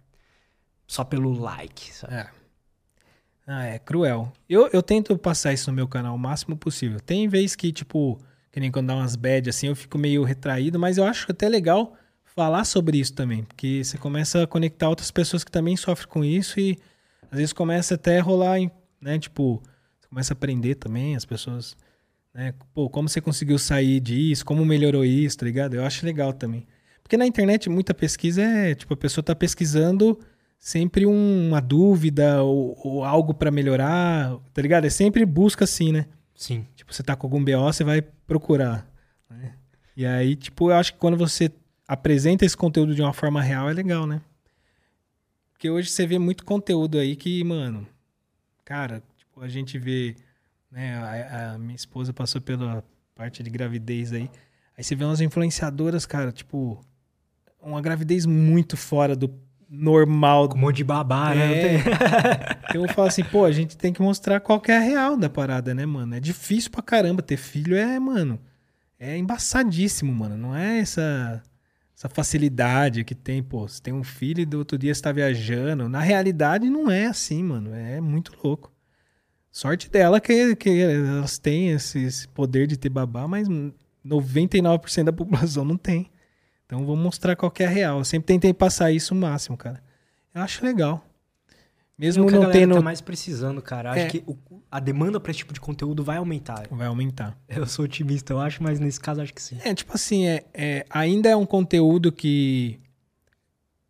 só 0.86 1.02
pelo 1.02 1.32
like, 1.32 1.92
sabe? 1.92 2.14
É. 2.14 2.30
Ah, 3.44 3.64
é 3.64 3.80
cruel. 3.80 4.32
Eu, 4.48 4.68
eu 4.72 4.80
tento 4.80 5.18
passar 5.18 5.52
isso 5.52 5.68
no 5.68 5.74
meu 5.74 5.88
canal 5.88 6.14
o 6.14 6.18
máximo 6.18 6.56
possível. 6.56 7.00
Tem 7.00 7.26
vez 7.26 7.56
que, 7.56 7.72
tipo, 7.72 8.20
que 8.52 8.60
nem 8.60 8.70
quando 8.70 8.88
dá 8.88 8.94
umas 8.96 9.16
bad 9.16 9.48
assim, 9.50 9.66
eu 9.68 9.74
fico 9.76 9.98
meio 9.98 10.22
retraído, 10.22 10.78
mas 10.78 10.98
eu 10.98 11.04
acho 11.04 11.26
até 11.32 11.48
legal 11.48 11.94
falar 12.24 12.64
sobre 12.64 12.98
isso 12.98 13.14
também, 13.14 13.42
porque 13.44 13.82
você 13.82 13.98
começa 13.98 14.42
a 14.44 14.46
conectar 14.46 14.88
outras 14.88 15.10
pessoas 15.10 15.42
que 15.42 15.50
também 15.50 15.76
sofrem 15.76 16.08
com 16.08 16.24
isso 16.24 16.60
e 16.60 16.78
às 17.30 17.38
vezes 17.38 17.52
começa 17.52 17.94
até 17.94 18.18
a 18.18 18.22
rolar, 18.22 18.58
né, 19.00 19.18
tipo, 19.18 19.62
você 20.00 20.08
começa 20.08 20.32
a 20.32 20.36
aprender 20.36 20.74
também 20.76 21.16
as 21.16 21.24
pessoas, 21.24 21.76
né, 22.34 22.54
pô, 22.74 22.88
como 22.88 23.08
você 23.08 23.20
conseguiu 23.20 23.58
sair 23.58 24.00
disso, 24.00 24.44
como 24.44 24.64
melhorou 24.64 25.04
isso, 25.04 25.38
tá 25.38 25.44
ligado? 25.46 25.74
Eu 25.74 25.84
acho 25.84 26.04
legal 26.06 26.32
também. 26.32 26.66
Porque 27.02 27.16
na 27.16 27.26
internet 27.26 27.68
muita 27.68 27.92
pesquisa 27.92 28.42
é, 28.42 28.74
tipo, 28.74 28.94
a 28.94 28.96
pessoa 28.96 29.22
tá 29.24 29.34
pesquisando 29.34 30.18
sempre 30.58 31.04
um- 31.04 31.48
uma 31.48 31.60
dúvida 31.60 32.42
ou, 32.42 32.78
ou 32.82 33.04
algo 33.04 33.34
pra 33.34 33.50
melhorar, 33.50 34.36
tá 34.54 34.62
ligado? 34.62 34.86
É 34.86 34.90
sempre 34.90 35.24
busca 35.26 35.64
assim, 35.64 35.92
né? 35.92 36.06
Sim. 36.42 36.66
Tipo, 36.74 36.92
você 36.92 37.04
tá 37.04 37.14
com 37.14 37.24
algum 37.24 37.44
BO, 37.44 37.72
você 37.72 37.84
vai 37.84 38.02
procurar. 38.02 38.84
né? 39.30 39.54
E 39.96 40.04
aí, 40.04 40.34
tipo, 40.34 40.70
eu 40.70 40.74
acho 40.74 40.92
que 40.92 40.98
quando 40.98 41.16
você 41.16 41.52
apresenta 41.86 42.44
esse 42.44 42.56
conteúdo 42.56 42.96
de 42.96 43.00
uma 43.00 43.12
forma 43.12 43.40
real, 43.40 43.70
é 43.70 43.72
legal, 43.72 44.08
né? 44.08 44.20
Porque 45.52 45.70
hoje 45.70 45.88
você 45.88 46.04
vê 46.04 46.18
muito 46.18 46.44
conteúdo 46.44 46.98
aí 46.98 47.14
que, 47.14 47.44
mano, 47.44 47.86
cara, 48.64 49.00
tipo, 49.16 49.40
a 49.40 49.48
gente 49.48 49.78
vê, 49.78 50.16
né, 50.68 50.96
a, 50.96 51.52
a 51.52 51.58
minha 51.58 51.76
esposa 51.76 52.12
passou 52.12 52.40
pela 52.40 52.82
parte 53.14 53.40
de 53.40 53.48
gravidez 53.48 54.12
aí. 54.12 54.28
Aí 54.76 54.82
você 54.82 54.96
vê 54.96 55.04
umas 55.04 55.20
influenciadoras, 55.20 56.04
cara, 56.04 56.32
tipo, 56.32 56.84
uma 57.60 57.80
gravidez 57.80 58.26
muito 58.26 58.76
fora 58.76 59.14
do 59.14 59.28
normal 59.72 60.50
Com 60.50 60.58
um 60.58 60.60
monte 60.60 60.76
de 60.76 60.84
babá, 60.84 61.34
né? 61.34 61.76
É. 61.76 61.76
Então 62.68 62.82
eu 62.82 62.92
falo 62.92 63.08
assim, 63.08 63.24
pô, 63.24 63.44
a 63.46 63.52
gente 63.52 63.76
tem 63.76 63.92
que 63.92 64.02
mostrar 64.02 64.38
qual 64.40 64.60
que 64.60 64.70
é 64.70 64.76
a 64.76 64.80
real 64.80 65.16
da 65.16 65.30
parada, 65.30 65.74
né, 65.74 65.86
mano? 65.86 66.14
É 66.14 66.20
difícil 66.20 66.70
pra 66.70 66.82
caramba. 66.82 67.22
Ter 67.22 67.38
filho 67.38 67.74
é, 67.74 67.98
mano, 67.98 68.38
é 68.98 69.16
embaçadíssimo, 69.16 70.12
mano. 70.14 70.36
Não 70.36 70.54
é 70.54 70.78
essa, 70.80 71.42
essa 71.96 72.08
facilidade 72.08 73.02
que 73.04 73.14
tem, 73.14 73.42
pô. 73.42 73.66
Você 73.66 73.80
tem 73.80 73.94
um 73.94 74.04
filho 74.04 74.42
e 74.42 74.46
do 74.46 74.58
outro 74.58 74.76
dia 74.76 74.94
você 74.94 75.00
tá 75.00 75.10
viajando. 75.10 75.88
Na 75.88 76.00
realidade, 76.00 76.68
não 76.68 76.90
é 76.90 77.06
assim, 77.06 77.42
mano. 77.42 77.74
É 77.74 78.00
muito 78.00 78.32
louco. 78.44 78.70
Sorte 79.50 79.90
dela 79.90 80.20
que, 80.20 80.56
que 80.56 80.80
elas 80.80 81.38
têm 81.38 81.70
esse, 81.70 81.98
esse 81.98 82.28
poder 82.28 82.66
de 82.66 82.78
ter 82.78 82.88
babá, 82.88 83.28
mas 83.28 83.48
99% 84.04 85.04
da 85.04 85.12
população 85.12 85.64
não 85.64 85.76
tem. 85.76 86.10
Então 86.72 86.86
vamos 86.86 87.04
mostrar 87.04 87.36
qual 87.36 87.52
é 87.58 87.66
a 87.66 87.68
real. 87.68 87.98
Eu 87.98 88.04
sempre 88.04 88.28
tentei 88.28 88.54
passar 88.54 88.90
isso 88.90 89.12
o 89.12 89.16
máximo, 89.16 89.58
cara. 89.58 89.82
Eu 90.34 90.40
acho 90.40 90.64
legal. 90.64 91.04
Mesmo 91.98 92.30
não 92.30 92.50
tendo. 92.50 92.74
tá 92.76 92.80
mais 92.80 93.02
precisando, 93.02 93.60
cara. 93.60 93.90
Acho 93.90 94.00
É. 94.00 94.08
que 94.08 94.24
o- 94.26 94.38
a 94.70 94.80
demanda 94.80 95.20
pra 95.20 95.30
esse 95.30 95.40
tipo 95.40 95.52
de 95.52 95.60
conteúdo 95.60 96.02
vai 96.02 96.16
aumentar. 96.16 96.66
Vai 96.70 96.86
aumentar. 96.86 97.38
Eu 97.46 97.66
sou 97.66 97.84
otimista, 97.84 98.32
eu 98.32 98.40
acho, 98.40 98.62
mas 98.62 98.80
nesse 98.80 98.98
caso 98.98 99.20
acho 99.20 99.34
que 99.34 99.42
sim. 99.42 99.58
É, 99.62 99.74
tipo 99.74 99.92
assim, 99.92 100.24
é, 100.26 100.44
é- 100.54 100.86
ainda 100.88 101.28
é 101.28 101.36
um 101.36 101.44
conteúdo 101.44 102.10
que 102.10 102.80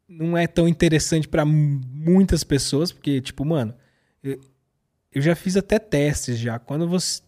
não 0.09 0.37
é 0.37 0.49
tão 0.49 0.67
interessante 0.67 1.29
pra 1.29 1.45
mu- 1.45 1.81
muitas 1.89 2.43
pessoas, 2.43 2.91
porque, 2.91 3.21
tipo, 3.21 3.45
mano, 3.45 3.73
eu, 4.25 4.41
eu 5.13 5.23
já 5.23 5.37
fiz 5.37 5.57
até 5.57 5.79
testes 5.79 6.37
já. 6.37 6.59
Quando 6.59 6.89
você, 6.89 7.23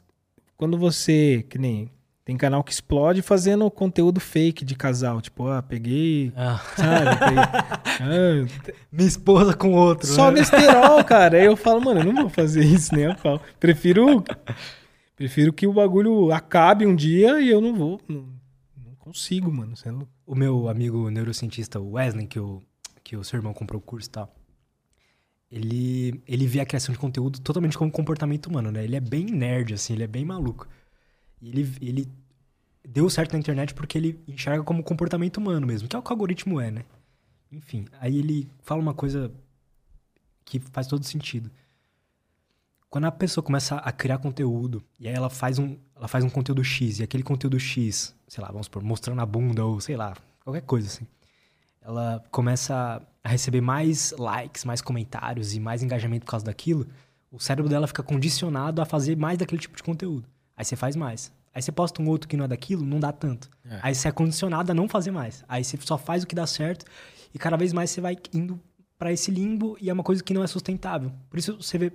quando 0.56 0.76
você, 0.76 1.46
que 1.48 1.58
nem 1.58 1.88
tem 2.24 2.36
canal 2.38 2.64
que 2.64 2.72
explode 2.72 3.20
fazendo 3.20 3.70
conteúdo 3.70 4.18
fake 4.18 4.64
de 4.64 4.74
casal, 4.74 5.20
tipo, 5.20 5.46
ah, 5.46 5.62
peguei, 5.62 6.32
sabe? 6.76 7.18
peguei- 7.20 7.38
ah, 8.00 8.82
Minha 8.90 9.08
esposa 9.08 9.54
com 9.54 9.72
outro. 9.72 10.06
Só 10.06 10.30
né? 10.30 10.38
besterol, 10.40 11.04
cara. 11.04 11.36
Aí 11.38 11.44
eu 11.44 11.56
falo, 11.56 11.82
mano, 11.84 12.00
eu 12.00 12.04
não 12.12 12.22
vou 12.22 12.30
fazer 12.30 12.64
isso 12.64 12.94
nem 12.94 13.06
a 13.06 13.14
pau. 13.14 13.40
Prefiro, 13.60 14.24
prefiro 15.14 15.52
que 15.52 15.66
o 15.66 15.72
bagulho 15.74 16.32
acabe 16.32 16.86
um 16.86 16.96
dia 16.96 17.40
e 17.40 17.50
eu 17.50 17.60
não 17.60 17.74
vou. 17.74 18.00
Não, 18.08 18.26
não 18.86 18.94
consigo, 18.98 19.52
mano. 19.52 19.76
Você 19.76 19.90
é. 19.90 19.92
O 20.26 20.34
meu 20.34 20.68
amigo 20.70 21.10
neurocientista, 21.10 21.78
Wesley, 21.78 22.26
que 22.26 22.40
o, 22.40 22.62
que 23.02 23.14
o 23.16 23.22
seu 23.22 23.36
irmão 23.36 23.52
comprou 23.52 23.78
o 23.78 23.84
curso 23.84 24.08
e 24.08 24.12
tal, 24.12 24.34
ele, 25.52 26.22
ele 26.26 26.46
vê 26.46 26.60
a 26.60 26.66
criação 26.66 26.92
de 26.92 26.98
conteúdo 26.98 27.38
totalmente 27.40 27.76
como 27.76 27.90
comportamento 27.90 28.46
humano, 28.46 28.72
né? 28.72 28.82
Ele 28.82 28.96
é 28.96 29.00
bem 29.00 29.26
nerd, 29.26 29.74
assim, 29.74 29.92
ele 29.92 30.04
é 30.04 30.06
bem 30.06 30.24
maluco. 30.24 30.66
E 31.44 31.48
ele, 31.50 31.76
ele 31.82 32.12
deu 32.82 33.10
certo 33.10 33.34
na 33.34 33.38
internet 33.38 33.74
porque 33.74 33.98
ele 33.98 34.18
enxerga 34.26 34.64
como 34.64 34.82
comportamento 34.82 35.36
humano 35.36 35.66
mesmo, 35.66 35.86
que 35.86 35.94
é 35.94 35.98
o 35.98 36.02
que 36.02 36.08
o 36.08 36.14
algoritmo 36.14 36.58
é, 36.58 36.70
né? 36.70 36.84
Enfim, 37.52 37.84
aí 38.00 38.16
ele 38.16 38.48
fala 38.62 38.80
uma 38.80 38.94
coisa 38.94 39.30
que 40.42 40.58
faz 40.58 40.86
todo 40.86 41.04
sentido. 41.04 41.50
Quando 42.88 43.04
a 43.04 43.12
pessoa 43.12 43.44
começa 43.44 43.76
a 43.76 43.92
criar 43.92 44.16
conteúdo, 44.16 44.82
e 44.98 45.06
aí 45.06 45.14
ela 45.14 45.28
faz 45.28 45.58
um, 45.58 45.76
ela 45.94 46.08
faz 46.08 46.24
um 46.24 46.30
conteúdo 46.30 46.64
X, 46.64 47.00
e 47.00 47.02
aquele 47.02 47.22
conteúdo 47.22 47.60
X, 47.60 48.14
sei 48.26 48.42
lá, 48.42 48.50
vamos 48.50 48.64
supor, 48.64 48.82
mostrando 48.82 49.20
a 49.20 49.26
bunda 49.26 49.66
ou 49.66 49.78
sei 49.82 49.98
lá, 49.98 50.16
qualquer 50.42 50.62
coisa 50.62 50.88
assim. 50.88 51.06
Ela 51.82 52.24
começa 52.30 53.06
a 53.22 53.28
receber 53.28 53.60
mais 53.60 54.14
likes, 54.18 54.64
mais 54.64 54.80
comentários 54.80 55.54
e 55.54 55.60
mais 55.60 55.82
engajamento 55.82 56.24
por 56.24 56.30
causa 56.30 56.46
daquilo, 56.46 56.86
o 57.30 57.38
cérebro 57.38 57.68
dela 57.68 57.86
fica 57.86 58.02
condicionado 58.02 58.80
a 58.80 58.86
fazer 58.86 59.14
mais 59.14 59.36
daquele 59.36 59.60
tipo 59.60 59.76
de 59.76 59.82
conteúdo. 59.82 60.26
Aí 60.56 60.64
você 60.64 60.76
faz 60.76 60.96
mais. 60.96 61.32
Aí 61.54 61.62
você 61.62 61.70
posta 61.70 62.02
um 62.02 62.08
outro 62.08 62.28
que 62.28 62.36
não 62.36 62.44
é 62.44 62.48
daquilo, 62.48 62.84
não 62.84 62.98
dá 62.98 63.12
tanto. 63.12 63.48
É. 63.64 63.78
Aí 63.82 63.94
você 63.94 64.08
é 64.08 64.12
condicionado 64.12 64.72
a 64.72 64.74
não 64.74 64.88
fazer 64.88 65.10
mais. 65.10 65.44
Aí 65.48 65.62
você 65.62 65.78
só 65.80 65.96
faz 65.96 66.22
o 66.22 66.26
que 66.26 66.34
dá 66.34 66.46
certo 66.46 66.84
e 67.32 67.38
cada 67.38 67.56
vez 67.56 67.72
mais 67.72 67.90
você 67.90 68.00
vai 68.00 68.16
indo 68.32 68.60
pra 68.98 69.12
esse 69.12 69.30
limbo 69.30 69.76
e 69.80 69.90
é 69.90 69.92
uma 69.92 70.02
coisa 70.02 70.22
que 70.22 70.34
não 70.34 70.42
é 70.42 70.46
sustentável. 70.46 71.12
Por 71.30 71.38
isso 71.38 71.56
você 71.56 71.78
vê 71.78 71.92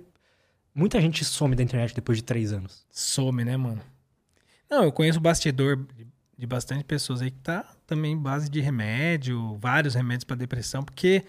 muita 0.74 1.00
gente 1.00 1.24
some 1.24 1.54
da 1.54 1.62
internet 1.62 1.94
depois 1.94 2.18
de 2.18 2.24
três 2.24 2.52
anos. 2.52 2.86
Some, 2.90 3.44
né, 3.44 3.56
mano? 3.56 3.80
Não, 4.68 4.84
eu 4.84 4.92
conheço 4.92 5.20
bastidor 5.20 5.76
de, 5.96 6.06
de 6.38 6.46
bastante 6.46 6.84
pessoas 6.84 7.20
aí 7.20 7.30
que 7.30 7.40
tá 7.40 7.64
também 7.86 8.16
base 8.16 8.48
de 8.48 8.60
remédio, 8.60 9.56
vários 9.58 9.94
remédios 9.94 10.24
pra 10.24 10.36
depressão, 10.36 10.82
porque 10.82 11.24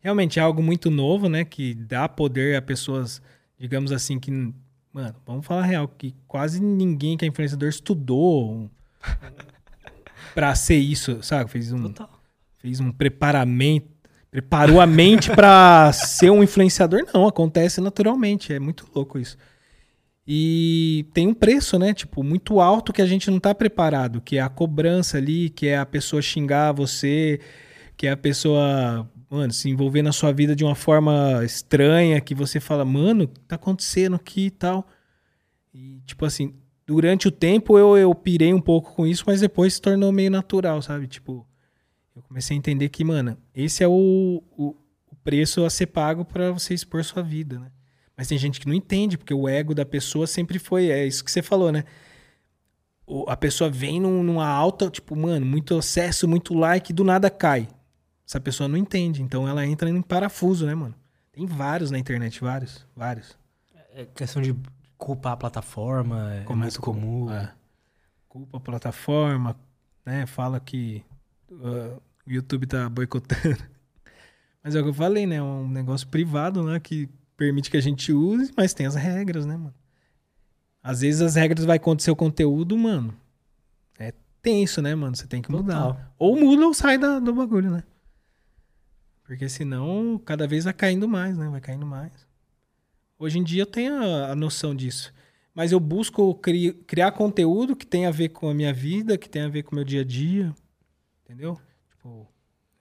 realmente 0.00 0.40
é 0.40 0.42
algo 0.42 0.62
muito 0.62 0.90
novo, 0.90 1.28
né? 1.28 1.44
Que 1.44 1.72
dá 1.74 2.08
poder 2.08 2.56
a 2.56 2.62
pessoas, 2.62 3.22
digamos 3.58 3.92
assim, 3.92 4.18
que. 4.18 4.52
Mano, 4.92 5.14
vamos 5.24 5.46
falar 5.46 5.62
real, 5.62 5.86
que 5.86 6.14
quase 6.26 6.60
ninguém 6.60 7.16
que 7.16 7.24
é 7.24 7.28
influenciador 7.28 7.68
estudou 7.68 8.52
um, 8.52 8.70
pra 10.34 10.54
ser 10.54 10.78
isso, 10.78 11.22
sabe? 11.22 11.48
Fez 11.48 11.72
um, 11.72 11.82
Total. 11.84 12.10
fez 12.58 12.80
um 12.80 12.90
preparamento, 12.90 13.88
preparou 14.30 14.80
a 14.80 14.86
mente 14.86 15.30
pra 15.30 15.92
ser 15.92 16.30
um 16.30 16.42
influenciador. 16.42 17.04
Não, 17.14 17.26
acontece 17.26 17.80
naturalmente. 17.80 18.52
É 18.52 18.58
muito 18.58 18.86
louco 18.94 19.18
isso. 19.18 19.36
E 20.26 21.06
tem 21.12 21.26
um 21.26 21.34
preço, 21.34 21.78
né? 21.78 21.92
Tipo, 21.92 22.22
muito 22.22 22.60
alto 22.60 22.92
que 22.92 23.02
a 23.02 23.06
gente 23.06 23.30
não 23.30 23.40
tá 23.40 23.54
preparado, 23.54 24.20
que 24.20 24.36
é 24.36 24.40
a 24.40 24.48
cobrança 24.48 25.18
ali, 25.18 25.50
que 25.50 25.66
é 25.66 25.78
a 25.78 25.86
pessoa 25.86 26.22
xingar 26.22 26.72
você, 26.72 27.40
que 27.96 28.06
é 28.06 28.12
a 28.12 28.16
pessoa, 28.16 29.10
mano, 29.30 29.52
se 29.52 29.68
envolver 29.70 30.02
na 30.02 30.12
sua 30.12 30.32
vida 30.32 30.54
de 30.56 30.64
uma 30.64 30.74
forma 30.74 31.42
estranha, 31.44 32.20
que 32.20 32.34
você 32.34 32.58
fala, 32.60 32.84
mano, 32.84 33.26
tá 33.46 33.56
acontecendo 33.56 34.16
aqui 34.16 34.46
e 34.46 34.50
tal. 34.50 34.86
E, 35.72 36.00
tipo 36.04 36.24
assim, 36.24 36.54
durante 36.86 37.28
o 37.28 37.30
tempo 37.30 37.78
eu, 37.78 37.96
eu 37.96 38.14
pirei 38.14 38.52
um 38.52 38.60
pouco 38.60 38.94
com 38.94 39.06
isso, 39.06 39.24
mas 39.26 39.40
depois 39.40 39.74
se 39.74 39.80
tornou 39.80 40.10
meio 40.10 40.30
natural, 40.30 40.82
sabe? 40.82 41.06
Tipo, 41.06 41.46
eu 42.14 42.22
comecei 42.22 42.56
a 42.56 42.58
entender 42.58 42.88
que, 42.88 43.04
mano, 43.04 43.36
esse 43.54 43.84
é 43.84 43.88
o, 43.88 44.42
o, 44.56 44.76
o 45.06 45.16
preço 45.22 45.64
a 45.64 45.70
ser 45.70 45.86
pago 45.86 46.24
para 46.24 46.50
você 46.50 46.74
expor 46.74 47.04
sua 47.04 47.22
vida, 47.22 47.58
né? 47.58 47.70
Mas 48.16 48.28
tem 48.28 48.36
gente 48.36 48.60
que 48.60 48.66
não 48.66 48.74
entende, 48.74 49.16
porque 49.16 49.32
o 49.32 49.48
ego 49.48 49.74
da 49.74 49.86
pessoa 49.86 50.26
sempre 50.26 50.58
foi. 50.58 50.90
É 50.90 51.06
isso 51.06 51.24
que 51.24 51.30
você 51.30 51.40
falou, 51.40 51.72
né? 51.72 51.84
A 53.26 53.36
pessoa 53.36 53.70
vem 53.70 53.98
num- 54.00 54.22
numa 54.22 54.46
alta, 54.46 54.90
tipo, 54.90 55.16
mano, 55.16 55.44
muito 55.46 55.76
acesso, 55.76 56.28
muito 56.28 56.52
like, 56.52 56.92
do 56.92 57.02
nada 57.02 57.30
cai. 57.30 57.66
Essa 58.30 58.38
pessoa 58.38 58.68
não 58.68 58.76
entende, 58.76 59.24
então 59.24 59.48
ela 59.48 59.66
entra 59.66 59.90
em 59.90 60.00
parafuso, 60.00 60.64
né, 60.64 60.72
mano? 60.72 60.94
Tem 61.32 61.44
vários 61.46 61.90
na 61.90 61.98
internet, 61.98 62.40
vários, 62.40 62.86
vários. 62.94 63.36
É 63.92 64.04
questão 64.04 64.40
de 64.40 64.54
culpar 64.96 65.32
a 65.32 65.36
plataforma, 65.36 66.32
é 66.34 66.44
Começa 66.44 66.78
muito 66.78 66.80
comum. 66.80 67.32
É. 67.32 67.52
Culpa 68.28 68.58
a 68.58 68.60
plataforma, 68.60 69.56
né? 70.06 70.26
Fala 70.26 70.60
que 70.60 71.02
uh, 71.50 72.00
o 72.24 72.30
YouTube 72.30 72.68
tá 72.68 72.88
boicotando. 72.88 73.58
Mas 74.62 74.76
é 74.76 74.78
o 74.80 74.84
que 74.84 74.90
eu 74.90 74.94
falei, 74.94 75.26
né? 75.26 75.34
É 75.36 75.42
um 75.42 75.68
negócio 75.68 76.06
privado, 76.06 76.62
né? 76.62 76.78
Que 76.78 77.08
permite 77.36 77.68
que 77.68 77.78
a 77.78 77.82
gente 77.82 78.12
use, 78.12 78.52
mas 78.56 78.72
tem 78.72 78.86
as 78.86 78.94
regras, 78.94 79.44
né, 79.44 79.56
mano? 79.56 79.74
Às 80.80 81.00
vezes 81.00 81.20
as 81.20 81.34
regras 81.34 81.64
vai 81.64 81.80
contra 81.80 82.00
o 82.00 82.04
seu 82.04 82.14
conteúdo, 82.14 82.78
mano. 82.78 83.12
É 83.98 84.14
tenso, 84.40 84.80
né, 84.80 84.94
mano? 84.94 85.16
Você 85.16 85.26
tem 85.26 85.42
que 85.42 85.50
mudar. 85.50 85.82
Total. 85.82 86.12
Ou 86.16 86.38
muda 86.38 86.64
ou 86.64 86.72
sai 86.74 86.96
da- 86.96 87.18
do 87.18 87.34
bagulho, 87.34 87.72
né? 87.72 87.82
Porque 89.30 89.48
senão 89.48 90.20
cada 90.24 90.44
vez 90.48 90.64
vai 90.64 90.72
caindo 90.72 91.06
mais, 91.06 91.38
né? 91.38 91.48
Vai 91.48 91.60
caindo 91.60 91.86
mais. 91.86 92.10
Hoje 93.16 93.38
em 93.38 93.44
dia 93.44 93.62
eu 93.62 93.66
tenho 93.66 93.94
a, 93.94 94.32
a 94.32 94.34
noção 94.34 94.74
disso. 94.74 95.14
Mas 95.54 95.70
eu 95.70 95.78
busco 95.78 96.34
cri- 96.34 96.72
criar 96.84 97.12
conteúdo 97.12 97.76
que 97.76 97.86
tenha 97.86 98.08
a 98.08 98.10
ver 98.10 98.30
com 98.30 98.48
a 98.50 98.54
minha 98.54 98.72
vida, 98.72 99.16
que 99.16 99.28
tenha 99.30 99.46
a 99.46 99.48
ver 99.48 99.62
com 99.62 99.70
o 99.70 99.76
meu 99.76 99.84
dia 99.84 100.00
a 100.00 100.04
dia. 100.04 100.52
Entendeu? 101.24 101.60
Tipo, 101.90 102.26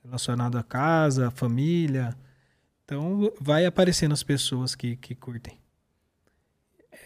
relacionado 0.04 0.58
à 0.58 0.64
casa, 0.64 1.28
à 1.28 1.32
família. 1.32 2.18
Então 2.84 3.32
vai 3.40 3.68
aparecendo 3.68 4.14
as 4.14 4.24
pessoas 4.24 4.74
que, 4.74 4.96
que 4.96 5.14
curtem. 5.14 5.56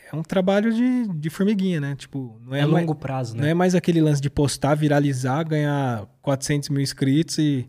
É 0.09 0.15
um 0.15 0.23
trabalho 0.23 0.73
de, 0.73 1.07
de 1.19 1.29
formiguinha, 1.29 1.81
né? 1.81 1.95
Tipo, 1.97 2.39
não 2.45 2.55
é, 2.55 2.61
É, 2.61 2.65
mais- 2.65 2.85
longo 2.85 2.95
prazo, 2.95 3.35
não 3.35 3.43
né? 3.43 3.49
é 3.49 3.53
mais 3.53 3.75
aquele 3.75 3.99
lance 3.99 4.21
de 4.21 4.29
postar, 4.29 4.73
viralizar, 4.75 5.43
ganhar 5.43 6.05
400 6.21 6.69
mil 6.69 6.79
inscritos 6.81 7.37
e... 7.39 7.67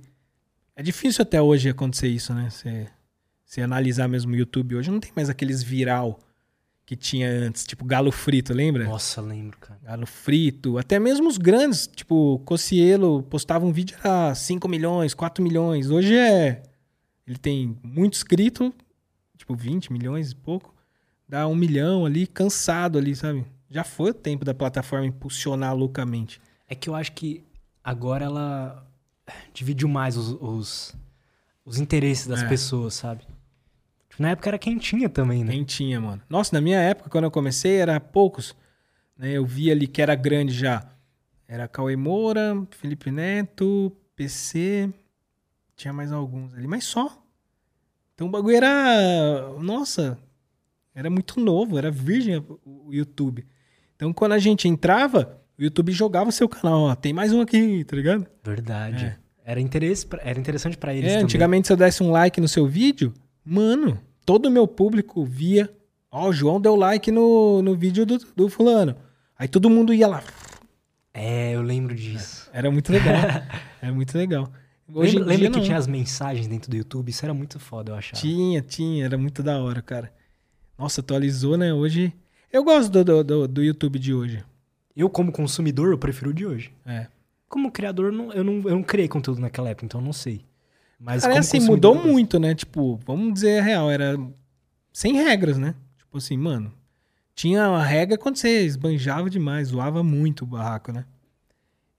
É 0.77 0.83
difícil 0.83 1.23
até 1.23 1.41
hoje 1.41 1.69
acontecer 1.69 2.09
isso, 2.09 2.35
né? 2.35 2.51
Você, 2.51 2.89
você 3.45 3.63
analisar 3.63 4.09
mesmo 4.09 4.33
o 4.33 4.37
YouTube 4.37 4.77
hoje, 4.77 4.91
não 4.91 5.01
tem 5.01 5.13
mais 5.15 5.29
aqueles 5.29 5.63
viral 5.63 6.19
que 6.87 6.97
tinha 6.97 7.29
antes, 7.29 7.65
tipo 7.65 7.85
galo 7.85 8.13
frito, 8.13 8.53
lembra? 8.53 8.85
Nossa, 8.85 9.21
lembro, 9.21 9.57
cara. 9.59 9.81
Galo 9.83 10.07
frito, 10.07 10.77
até 10.77 10.99
mesmo 10.99 11.29
os 11.29 11.39
grandes, 11.39 11.87
tipo 11.87 12.41
Cocielo 12.45 13.23
postava 13.23 13.65
um 13.65 13.73
vídeo 13.73 13.97
a 14.05 14.35
5 14.35 14.69
milhões, 14.69 15.15
4 15.15 15.43
milhões. 15.43 15.91
Hoje 15.91 16.15
é... 16.17 16.63
Ele 17.27 17.39
tem 17.39 17.79
muito 17.83 18.15
inscrito, 18.15 18.75
tipo 19.37 19.55
20 19.55 19.93
milhões 19.93 20.33
e 20.33 20.37
pouco. 20.37 20.75
Dá 21.27 21.49
um 21.49 21.55
milhão 21.55 22.05
ali, 22.05 22.27
cansado 22.27 22.99
ali, 22.99 23.17
sabe? 23.17 23.47
Já 23.71 23.83
foi 23.83 24.11
o 24.11 24.15
tempo 24.15 24.45
da 24.45 24.53
plataforma 24.53 25.07
impulsionar 25.07 25.75
loucamente. 25.75 26.39
É 26.69 26.75
que 26.75 26.91
eu 26.91 26.95
acho 26.95 27.13
que 27.13 27.43
agora 27.83 28.27
ela 28.27 28.87
dividiu 29.53 29.89
mais 29.89 30.17
os, 30.17 30.31
os, 30.41 30.95
os 31.65 31.79
interesses 31.79 32.27
das 32.27 32.43
É. 32.43 32.49
pessoas, 32.49 32.95
sabe? 32.95 33.23
Tipo, 34.09 34.23
na 34.23 34.31
época 34.31 34.51
era 34.51 34.59
quem 34.59 34.79
tinha 34.79 35.09
também, 35.09 35.43
né? 35.43 35.53
Nem 35.53 35.65
tinha, 35.65 36.01
mano. 36.01 36.23
Nossa, 36.29 36.55
na 36.55 36.61
minha 36.61 36.79
época, 36.79 37.11
quando 37.11 37.25
eu 37.25 37.31
comecei, 37.31 37.77
era 37.77 37.99
poucos. 37.99 38.55
Né? 39.17 39.33
Eu 39.33 39.45
vi 39.45 39.71
ali 39.71 39.87
que 39.87 40.01
era 40.03 40.15
grande 40.15 40.53
já. 40.53 40.89
Era 41.49 41.67
Cauê 41.69 41.97
Moura, 41.97 42.67
Felipe 42.71 43.11
Neto, 43.11 43.93
PC. 44.17 44.93
Tinha 45.77 45.93
mais 45.93 46.13
alguns 46.13 46.55
ali, 46.55 46.67
mas 46.67 46.85
só. 46.85 47.21
Então 48.15 48.29
o 48.29 48.31
bagulho 48.31 48.57
era. 48.57 49.53
Nossa, 49.59 50.17
era 50.95 51.11
muito 51.11 51.41
novo, 51.41 51.77
era 51.77 51.91
virgem 51.91 52.37
o 52.65 52.93
YouTube. 52.93 53.45
Então 53.97 54.13
quando 54.13 54.33
a 54.33 54.39
gente 54.39 54.69
entrava, 54.69 55.41
o 55.59 55.63
YouTube 55.63 55.93
jogava 55.93 56.31
seu 56.33 56.49
canal, 56.49 56.83
ó. 56.83 56.95
Tem 56.95 57.13
mais 57.13 57.33
um 57.33 57.41
aqui, 57.41 57.85
tá 57.85 57.97
ligado? 57.97 58.27
Verdade. 58.43 59.05
É. 59.05 59.17
Era, 59.47 59.61
interesse 59.61 60.07
era 60.21 60.39
interessante 60.39 60.77
pra 60.77 60.93
eles 60.95 61.05
É, 61.05 61.15
também. 61.15 61.25
antigamente 61.25 61.67
se 61.67 61.73
eu 61.73 61.77
desse 61.77 62.03
um 62.03 62.11
like 62.11 62.41
no 62.41 62.49
seu 62.49 62.67
vídeo, 62.67 63.13
mano, 63.45 63.99
todo 64.25 64.47
o 64.47 64.51
meu 64.51 64.67
público 64.67 65.25
via. 65.25 65.71
Ó, 66.11 66.29
o 66.29 66.33
João 66.33 66.61
deu 66.61 66.75
like 66.77 67.11
no, 67.11 67.61
no 67.61 67.75
vídeo 67.77 68.07
do, 68.07 68.19
do 68.35 68.49
fulano. 68.49 68.97
Aí 69.39 69.47
todo 69.49 69.69
mundo 69.69 69.93
ia 69.93 70.07
lá. 70.09 70.23
É, 71.13 71.53
eu 71.53 71.63
lembro 71.63 71.95
disso. 71.95 72.49
Era 72.53 72.71
muito 72.71 72.91
legal. 72.91 73.15
era 73.83 73.93
muito 73.93 74.17
legal. 74.17 74.51
Hoje 74.93 75.19
lembra 75.19 75.35
em 75.35 75.37
lembra 75.37 75.51
que 75.53 75.57
não. 75.59 75.65
tinha 75.65 75.77
as 75.79 75.87
mensagens 75.87 76.47
dentro 76.47 76.71
do 76.71 76.77
YouTube? 76.77 77.09
Isso 77.11 77.25
era 77.25 77.33
muito 77.35 77.59
foda, 77.61 77.93
eu 77.93 77.97
achava. 77.97 78.21
Tinha, 78.21 78.61
tinha, 78.63 79.05
era 79.05 79.17
muito 79.19 79.43
da 79.43 79.59
hora, 79.63 79.81
cara. 79.83 80.13
Nossa, 80.79 81.01
atualizou, 81.01 81.57
né? 81.57 81.73
Hoje. 81.73 82.13
Eu 82.53 82.65
gosto 82.65 82.91
do, 82.91 83.05
do, 83.05 83.25
do, 83.25 83.49
do 83.49 83.63
YouTube 83.63 83.99
de 83.99 84.15
hoje. 84.15 84.43
Eu, 84.97 85.11
como 85.11 85.33
consumidor, 85.33 85.91
eu 85.91 85.99
prefiro 85.99 86.31
o 86.31 86.35
de 86.35 86.47
hoje. 86.47 86.73
É. 86.87 87.09
Como 87.49 87.71
criador, 87.71 88.13
não- 88.13 88.33
eu, 88.33 88.45
não, 88.45 88.55
eu 88.69 88.77
não 88.77 88.83
criei 88.83 89.09
conteúdo 89.09 89.41
naquela 89.41 89.69
época, 89.71 89.87
então 89.87 90.01
eu 90.01 90.05
não 90.05 90.13
sei. 90.13 90.45
Mas 90.99 91.23
Cara, 91.23 91.39
assim, 91.41 91.61
mudou 91.61 91.95
muito, 91.95 92.39
né? 92.39 92.55
Tipo, 92.55 92.97
vamos 93.05 93.35
dizer 93.35 93.61
a 93.61 93.63
real, 93.63 93.91
era 93.91 94.17
sem 94.93 95.15
regras, 95.15 95.59
né? 95.59 95.75
Tipo 95.99 96.19
assim, 96.19 96.37
mano, 96.37 96.73
tinha 97.35 97.69
uma 97.69 97.83
regra 97.85 98.17
quando 98.17 98.37
você 98.37 98.65
esbanjava 98.65 99.29
demais, 99.29 99.69
zoava 99.69 100.03
muito 100.03 100.45
o 100.45 100.47
barraco, 100.47 100.93
né? 100.93 101.05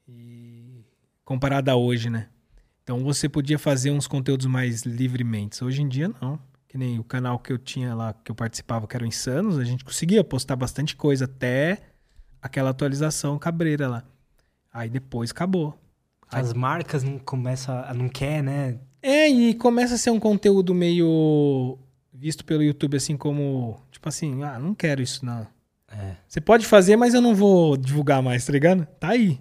E 0.07 0.83
comparado 1.23 1.69
a 1.71 1.75
hoje, 1.75 2.09
né? 2.09 2.27
Então 2.83 3.03
você 3.03 3.27
podia 3.27 3.57
fazer 3.59 3.91
uns 3.91 4.07
conteúdos 4.07 4.45
mais 4.45 4.83
livremente. 4.83 5.63
Hoje 5.63 5.81
em 5.81 5.87
dia, 5.87 6.09
não. 6.21 6.39
Que 6.67 6.77
nem 6.77 6.99
o 6.99 7.03
canal 7.03 7.39
que 7.39 7.51
eu 7.51 7.57
tinha 7.57 7.93
lá, 7.95 8.13
que 8.13 8.31
eu 8.31 8.35
participava, 8.35 8.87
que 8.87 8.95
era 8.95 9.03
o 9.03 9.07
Insanos, 9.07 9.57
a 9.57 9.63
gente 9.63 9.83
conseguia 9.83 10.23
postar 10.23 10.55
bastante 10.55 10.95
coisa 10.95 11.25
até 11.25 11.81
aquela 12.45 12.69
atualização 12.69 13.39
cabreira 13.39 13.87
lá. 13.87 14.03
Aí 14.71 14.87
depois 14.87 15.31
acabou. 15.31 15.77
As 16.29 16.53
marcas 16.53 17.03
não 17.03 17.17
começam 17.17 17.75
a... 17.75 17.93
Não 17.93 18.07
quer, 18.07 18.43
né? 18.43 18.79
É, 19.01 19.27
e 19.27 19.55
começa 19.55 19.95
a 19.95 19.97
ser 19.97 20.11
um 20.11 20.19
conteúdo 20.19 20.73
meio 20.73 21.77
visto 22.13 22.45
pelo 22.45 22.63
YouTube 22.63 22.97
assim 22.97 23.17
como, 23.17 23.79
tipo 23.91 24.07
assim, 24.07 24.43
ah, 24.43 24.59
não 24.59 24.75
quero 24.75 25.01
isso 25.01 25.25
não. 25.25 25.47
É. 25.87 26.15
Você 26.27 26.39
pode 26.39 26.65
fazer, 26.65 26.95
mas 26.95 27.13
eu 27.13 27.21
não 27.21 27.33
vou 27.33 27.75
divulgar 27.77 28.21
mais, 28.21 28.45
tá 28.45 28.51
ligado? 28.51 28.85
Tá 28.99 29.09
aí. 29.09 29.39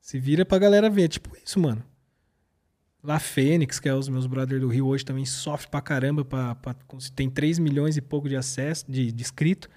Se 0.00 0.18
vira 0.18 0.44
pra 0.44 0.58
galera 0.58 0.90
ver, 0.90 1.08
tipo 1.08 1.34
isso, 1.42 1.58
mano. 1.58 1.82
Lá 3.02 3.18
Fênix, 3.18 3.80
que 3.80 3.88
é 3.88 3.94
os 3.94 4.08
meus 4.10 4.26
brothers 4.26 4.60
do 4.60 4.68
Rio 4.68 4.86
hoje 4.86 5.04
também 5.04 5.24
sofre 5.24 5.68
pra 5.68 5.80
caramba 5.80 6.22
pra, 6.22 6.54
pra, 6.54 6.74
tem 7.14 7.30
3 7.30 7.58
milhões 7.58 7.96
e 7.96 8.02
pouco 8.02 8.28
de 8.28 8.36
acesso, 8.36 8.84
de, 8.90 9.10
de 9.10 9.22
inscrito, 9.22 9.70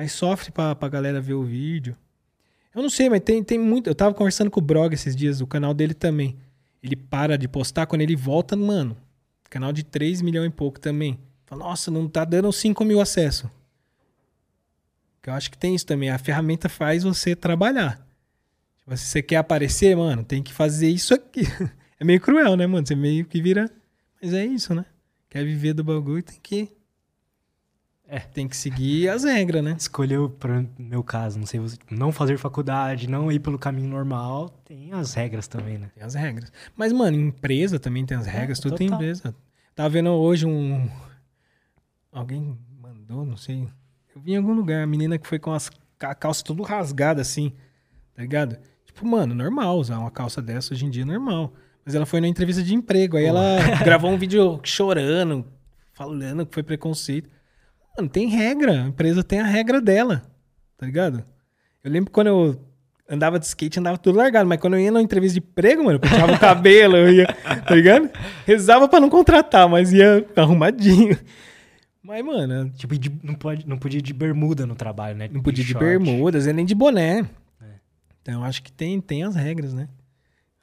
mas 0.00 0.12
sofre 0.12 0.50
pra, 0.50 0.74
pra 0.74 0.88
galera 0.88 1.20
ver 1.20 1.34
o 1.34 1.42
vídeo. 1.42 1.94
Eu 2.74 2.80
não 2.80 2.88
sei, 2.88 3.10
mas 3.10 3.20
tem, 3.20 3.44
tem 3.44 3.58
muito. 3.58 3.86
Eu 3.86 3.94
tava 3.94 4.14
conversando 4.14 4.50
com 4.50 4.58
o 4.58 4.62
Brog 4.62 4.94
esses 4.94 5.14
dias, 5.14 5.42
o 5.42 5.46
canal 5.46 5.74
dele 5.74 5.92
também. 5.92 6.38
Ele 6.82 6.96
para 6.96 7.36
de 7.36 7.46
postar, 7.46 7.84
quando 7.84 8.00
ele 8.00 8.16
volta, 8.16 8.56
mano, 8.56 8.96
canal 9.50 9.74
de 9.74 9.84
3 9.84 10.22
milhões 10.22 10.46
e 10.46 10.50
pouco 10.50 10.80
também. 10.80 11.18
Fala, 11.44 11.64
nossa, 11.64 11.90
não 11.90 12.08
tá 12.08 12.24
dando 12.24 12.50
5 12.50 12.82
mil 12.82 12.98
acessos. 12.98 13.50
Que 15.20 15.28
eu 15.28 15.34
acho 15.34 15.50
que 15.50 15.58
tem 15.58 15.74
isso 15.74 15.84
também. 15.84 16.08
A 16.08 16.16
ferramenta 16.16 16.70
faz 16.70 17.02
você 17.02 17.36
trabalhar. 17.36 18.00
Tipo, 18.78 18.96
se 18.96 19.04
você 19.04 19.20
quer 19.22 19.36
aparecer, 19.36 19.94
mano, 19.94 20.24
tem 20.24 20.42
que 20.42 20.52
fazer 20.52 20.88
isso 20.88 21.12
aqui. 21.12 21.42
É 22.02 22.04
meio 22.06 22.18
cruel, 22.18 22.56
né, 22.56 22.66
mano? 22.66 22.86
Você 22.86 22.94
meio 22.94 23.26
que 23.26 23.42
vira. 23.42 23.70
Mas 24.22 24.32
é 24.32 24.46
isso, 24.46 24.74
né? 24.74 24.86
Quer 25.28 25.44
viver 25.44 25.74
do 25.74 25.84
bagulho, 25.84 26.22
tem 26.22 26.38
que. 26.42 26.70
É. 28.12 28.18
Tem 28.18 28.48
que 28.48 28.56
seguir 28.56 29.08
as 29.08 29.22
regras, 29.22 29.62
né? 29.62 29.76
Escolheu, 29.78 30.28
para 30.28 30.64
meu 30.76 31.02
caso, 31.04 31.38
não 31.38 31.46
sei, 31.46 31.60
você, 31.60 31.76
não 31.90 32.10
fazer 32.10 32.36
faculdade, 32.38 33.08
não 33.08 33.30
ir 33.30 33.38
pelo 33.38 33.56
caminho 33.58 33.88
normal, 33.88 34.48
tem 34.64 34.92
as 34.92 35.14
regras 35.14 35.46
também, 35.46 35.78
né? 35.78 35.90
Tem 35.94 36.02
as 36.02 36.14
regras. 36.14 36.52
Mas, 36.76 36.92
mano, 36.92 37.16
empresa 37.16 37.78
também 37.78 38.04
tem 38.04 38.16
as 38.16 38.26
regras, 38.26 38.58
tudo 38.58 38.74
tem 38.74 38.88
total. 38.88 39.00
empresa. 39.02 39.34
Tava 39.76 39.88
vendo 39.90 40.10
hoje 40.10 40.44
um. 40.44 40.90
Alguém 42.12 42.58
mandou, 42.82 43.24
não 43.24 43.36
sei. 43.36 43.68
Eu 44.14 44.20
vi 44.20 44.32
em 44.32 44.36
algum 44.38 44.52
lugar, 44.54 44.82
a 44.82 44.86
menina 44.86 45.16
que 45.18 45.26
foi 45.28 45.38
com 45.38 45.52
as 45.52 45.70
ca- 45.98 46.14
calças 46.14 46.42
tudo 46.42 46.62
rasgada 46.64 47.20
assim, 47.22 47.52
tá 48.14 48.22
ligado? 48.22 48.56
Tipo, 48.84 49.06
mano, 49.06 49.34
normal 49.34 49.78
usar 49.78 49.98
uma 49.98 50.10
calça 50.10 50.42
dessa 50.42 50.74
hoje 50.74 50.84
em 50.84 50.90
dia 50.90 51.02
é 51.02 51.06
normal. 51.06 51.52
Mas 51.84 51.94
ela 51.94 52.04
foi 52.04 52.20
na 52.20 52.26
entrevista 52.28 52.62
de 52.62 52.74
emprego, 52.74 53.16
aí 53.16 53.24
ela 53.24 53.56
gravou 53.84 54.10
um 54.10 54.18
vídeo 54.18 54.60
chorando, 54.64 55.46
falando 55.92 56.44
que 56.44 56.52
foi 56.52 56.62
preconceito. 56.62 57.30
Mano, 57.96 58.08
tem 58.08 58.28
regra, 58.28 58.84
a 58.84 58.86
empresa 58.86 59.22
tem 59.22 59.40
a 59.40 59.46
regra 59.46 59.80
dela, 59.80 60.22
tá 60.76 60.86
ligado? 60.86 61.24
Eu 61.82 61.90
lembro 61.90 62.10
quando 62.10 62.26
eu 62.28 62.60
andava 63.08 63.38
de 63.38 63.46
skate, 63.46 63.78
andava 63.80 63.98
tudo 63.98 64.16
largado, 64.18 64.48
mas 64.48 64.60
quando 64.60 64.74
eu 64.74 64.80
ia 64.80 64.90
na 64.92 65.02
entrevista 65.02 65.40
de 65.40 65.46
emprego, 65.46 65.82
mano, 65.82 65.96
eu 65.96 66.00
penteava 66.00 66.32
o 66.34 66.38
cabelo, 66.38 66.96
eu 66.96 67.12
ia, 67.12 67.26
tá 67.26 67.74
ligado? 67.74 68.08
Rezava 68.46 68.88
pra 68.88 69.00
não 69.00 69.10
contratar, 69.10 69.68
mas 69.68 69.92
ia 69.92 70.24
arrumadinho. 70.36 71.18
Mas, 72.02 72.24
mano, 72.24 72.70
Tipo, 72.70 72.96
de- 72.98 73.12
não, 73.22 73.34
pode, 73.34 73.68
não 73.68 73.76
podia 73.78 73.98
ir 73.98 74.02
de 74.02 74.12
bermuda 74.12 74.64
no 74.66 74.74
trabalho, 74.74 75.16
né? 75.16 75.28
não 75.30 75.42
podia 75.42 75.62
ir 75.62 75.66
de 75.66 75.72
short. 75.72 75.84
bermudas 75.84 76.46
e 76.46 76.52
nem 76.52 76.64
de 76.64 76.74
boné. 76.74 77.20
É. 77.60 77.66
Então, 78.22 78.34
eu 78.40 78.44
acho 78.44 78.62
que 78.62 78.72
tem, 78.72 79.00
tem 79.00 79.22
as 79.24 79.34
regras, 79.34 79.74
né? 79.74 79.88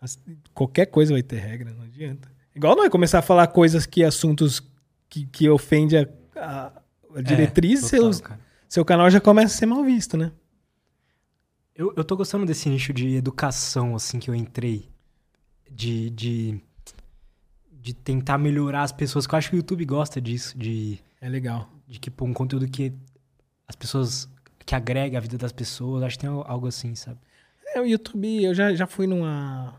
As- 0.02 0.18
qualquer 0.54 0.88
coisa 0.88 1.14
vai 1.14 1.22
ter 1.24 1.38
regra, 1.38 1.72
não 1.78 1.84
adianta. 1.86 2.30
Igual 2.56 2.76
nós 2.76 2.90
começar 2.90 3.20
a 3.20 3.22
falar 3.22 3.48
coisas 3.48 3.86
que, 3.86 4.04
assuntos 4.04 4.62
que, 5.10 5.26
que 5.28 5.48
ofende 5.50 5.96
a, 5.98 6.08
a, 6.36 6.72
a 7.20 7.22
diretriz, 7.22 7.92
É, 7.94 7.98
total, 7.98 8.22
cara. 8.22 8.40
seu 8.68 8.84
canal 8.86 9.10
já 9.10 9.20
começa 9.22 9.54
a 9.56 9.58
ser 9.58 9.66
mal 9.66 9.84
visto, 9.84 10.16
né? 10.18 10.32
Eu, 11.76 11.94
eu 11.96 12.04
tô 12.04 12.16
gostando 12.18 12.46
desse 12.46 12.68
nicho 12.70 12.92
de 12.94 13.16
educação, 13.16 13.96
assim, 13.96 14.20
que 14.20 14.30
eu 14.30 14.36
entrei. 14.36 14.90
De, 15.70 16.10
de, 16.10 16.62
de 17.72 17.94
tentar 17.94 18.38
melhorar 18.38 18.84
as 18.84 18.92
pessoas, 18.92 19.28
que 19.28 19.34
eu 19.36 19.38
acho 19.38 19.50
que 19.50 19.56
o 19.56 19.58
YouTube 19.58 19.86
gosta 19.86 20.20
disso, 20.22 20.58
de, 20.58 20.98
É 21.22 21.28
legal. 21.30 21.70
de 21.88 22.00
que, 22.00 22.10
pô, 22.10 22.26
um 22.26 22.34
conteúdo 22.34 22.68
que 22.68 22.94
as 23.68 23.76
pessoas, 23.76 24.30
que 24.66 24.74
agrega 24.74 25.18
a 25.18 25.22
vida 25.22 25.38
das 25.38 25.52
pessoas, 25.52 26.04
acho 26.04 26.18
que 26.18 26.22
tem 26.26 26.30
algo 26.30 26.68
assim, 26.68 26.96
sabe? 26.96 27.20
É, 27.76 27.82
o 27.82 27.86
YouTube, 27.86 28.44
eu 28.44 28.54
já, 28.56 28.74
já 28.74 28.88
fui 28.88 29.06
numa. 29.08 29.76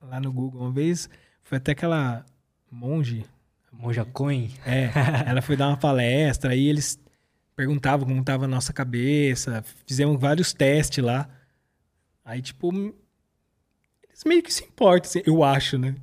lá 0.00 0.20
no 0.20 0.32
Google 0.32 0.62
uma 0.62 0.70
vez. 0.72 1.10
Foi 1.42 1.58
até 1.58 1.72
aquela 1.72 2.24
monge. 2.70 3.26
Monja 3.72 4.04
Coin, 4.04 4.50
É, 4.66 4.90
ela 5.26 5.40
foi 5.40 5.56
dar 5.56 5.68
uma 5.68 5.76
palestra, 5.76 6.52
aí 6.52 6.66
eles 6.66 6.98
perguntavam 7.56 8.06
como 8.06 8.24
tava 8.24 8.46
a 8.46 8.48
nossa 8.48 8.72
cabeça, 8.72 9.62
fizemos 9.86 10.20
vários 10.20 10.52
testes 10.52 11.02
lá. 11.04 11.28
Aí, 12.24 12.40
tipo, 12.40 12.72
eles 14.08 14.24
meio 14.24 14.42
que 14.42 14.52
se 14.52 14.64
importam, 14.64 15.08
assim, 15.08 15.22
eu 15.26 15.42
acho, 15.42 15.78
né? 15.78 15.94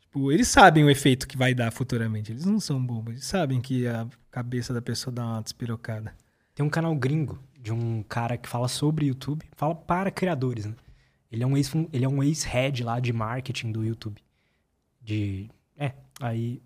Tipo, 0.00 0.32
eles 0.32 0.48
sabem 0.48 0.84
o 0.84 0.90
efeito 0.90 1.28
que 1.28 1.36
vai 1.36 1.54
dar 1.54 1.70
futuramente. 1.70 2.32
Eles 2.32 2.44
não 2.44 2.58
são 2.58 2.84
bobos, 2.84 3.12
eles 3.12 3.24
sabem 3.24 3.60
que 3.60 3.86
a 3.86 4.06
cabeça 4.30 4.72
da 4.72 4.82
pessoa 4.82 5.12
dá 5.12 5.24
uma 5.24 5.42
despirocada. 5.42 6.14
Tem 6.54 6.64
um 6.64 6.70
canal 6.70 6.94
gringo 6.94 7.38
de 7.60 7.72
um 7.72 8.02
cara 8.02 8.36
que 8.36 8.48
fala 8.48 8.68
sobre 8.68 9.06
YouTube, 9.06 9.44
fala 9.56 9.74
para 9.74 10.10
criadores, 10.10 10.64
né? 10.66 10.74
Ele 11.30 11.42
é 11.42 11.46
um 11.46 11.56
ex 11.56 11.72
ele 11.92 12.04
é 12.04 12.08
um 12.08 12.22
ex-head 12.22 12.82
lá 12.82 12.98
de 13.00 13.12
marketing 13.12 13.70
do 13.70 13.84
YouTube. 13.84 14.22
De 15.00 15.50
é, 15.76 15.92
aí 16.20 16.62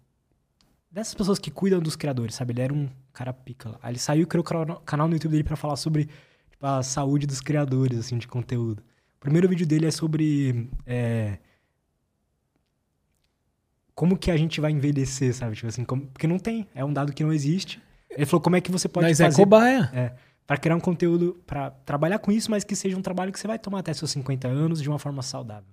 dessas 0.93 1.15
pessoas 1.15 1.39
que 1.39 1.51
cuidam 1.51 1.81
dos 1.81 1.97
criadores, 1.97 2.35
sabe? 2.35 2.53
Ele 2.53 2.61
era 2.61 2.73
um 2.75 2.89
cara 3.13 3.33
pica 3.33 3.71
lá. 3.71 3.79
Aí 3.83 3.93
ele 3.93 3.99
saiu 3.99 4.23
e 4.23 4.27
criou 4.27 4.43
o 4.43 4.47
cana- 4.47 4.81
canal 4.85 5.09
no 5.09 5.15
YouTube 5.15 5.33
dele 5.33 5.45
pra 5.45 5.57
falar 5.57 5.77
sobre 5.77 6.05
tipo, 6.51 6.65
a 6.67 6.83
saúde 6.83 7.27
dos 7.27 7.41
criadores 7.41 7.99
assim 7.99 8.19
de 8.19 8.29
conteúdo. 8.29 8.81
O 9.17 9.21
primeiro 9.21 9.49
vídeo 9.49 9.67
dele 9.67 9.87
é 9.87 9.91
sobre 9.91 10.69
é, 10.87 11.39
como 13.95 14.17
que 14.17 14.31
a 14.31 14.37
gente 14.37 14.61
vai 14.61 14.71
envelhecer, 14.73 15.35
sabe? 15.35 15.55
Tipo 15.55 15.69
assim, 15.69 15.85
como- 15.85 16.07
porque 16.09 16.27
não 16.27 16.39
tem, 16.39 16.69
é 16.75 16.85
um 16.85 16.93
dado 16.93 17.13
que 17.13 17.23
não 17.23 17.33
existe. 17.33 17.81
Ele 18.11 18.27
falou 18.27 18.41
como 18.43 18.57
é 18.57 18.61
que 18.61 18.71
você 18.71 18.89
pode 18.89 19.07
Mas 19.07 19.21
é 19.21 19.25
fazer 19.25 19.43
cobaia. 19.43 19.91
é, 19.93 20.15
para 20.47 20.57
criar 20.57 20.77
um 20.77 20.81
conteúdo, 20.81 21.41
pra 21.47 21.71
trabalhar 21.71 22.19
com 22.19 22.31
isso, 22.33 22.51
mas 22.51 22.65
que 22.65 22.75
seja 22.77 22.97
um 22.97 23.03
trabalho 23.03 23.33
que 23.33 23.39
você 23.39 23.47
vai 23.47 23.59
tomar 23.59 23.79
até 23.79 23.93
seus 23.95 24.11
50 24.11 24.49
anos 24.49 24.83
de 24.83 24.89
uma 24.89 24.99
forma 24.99 25.23
saudável. 25.23 25.69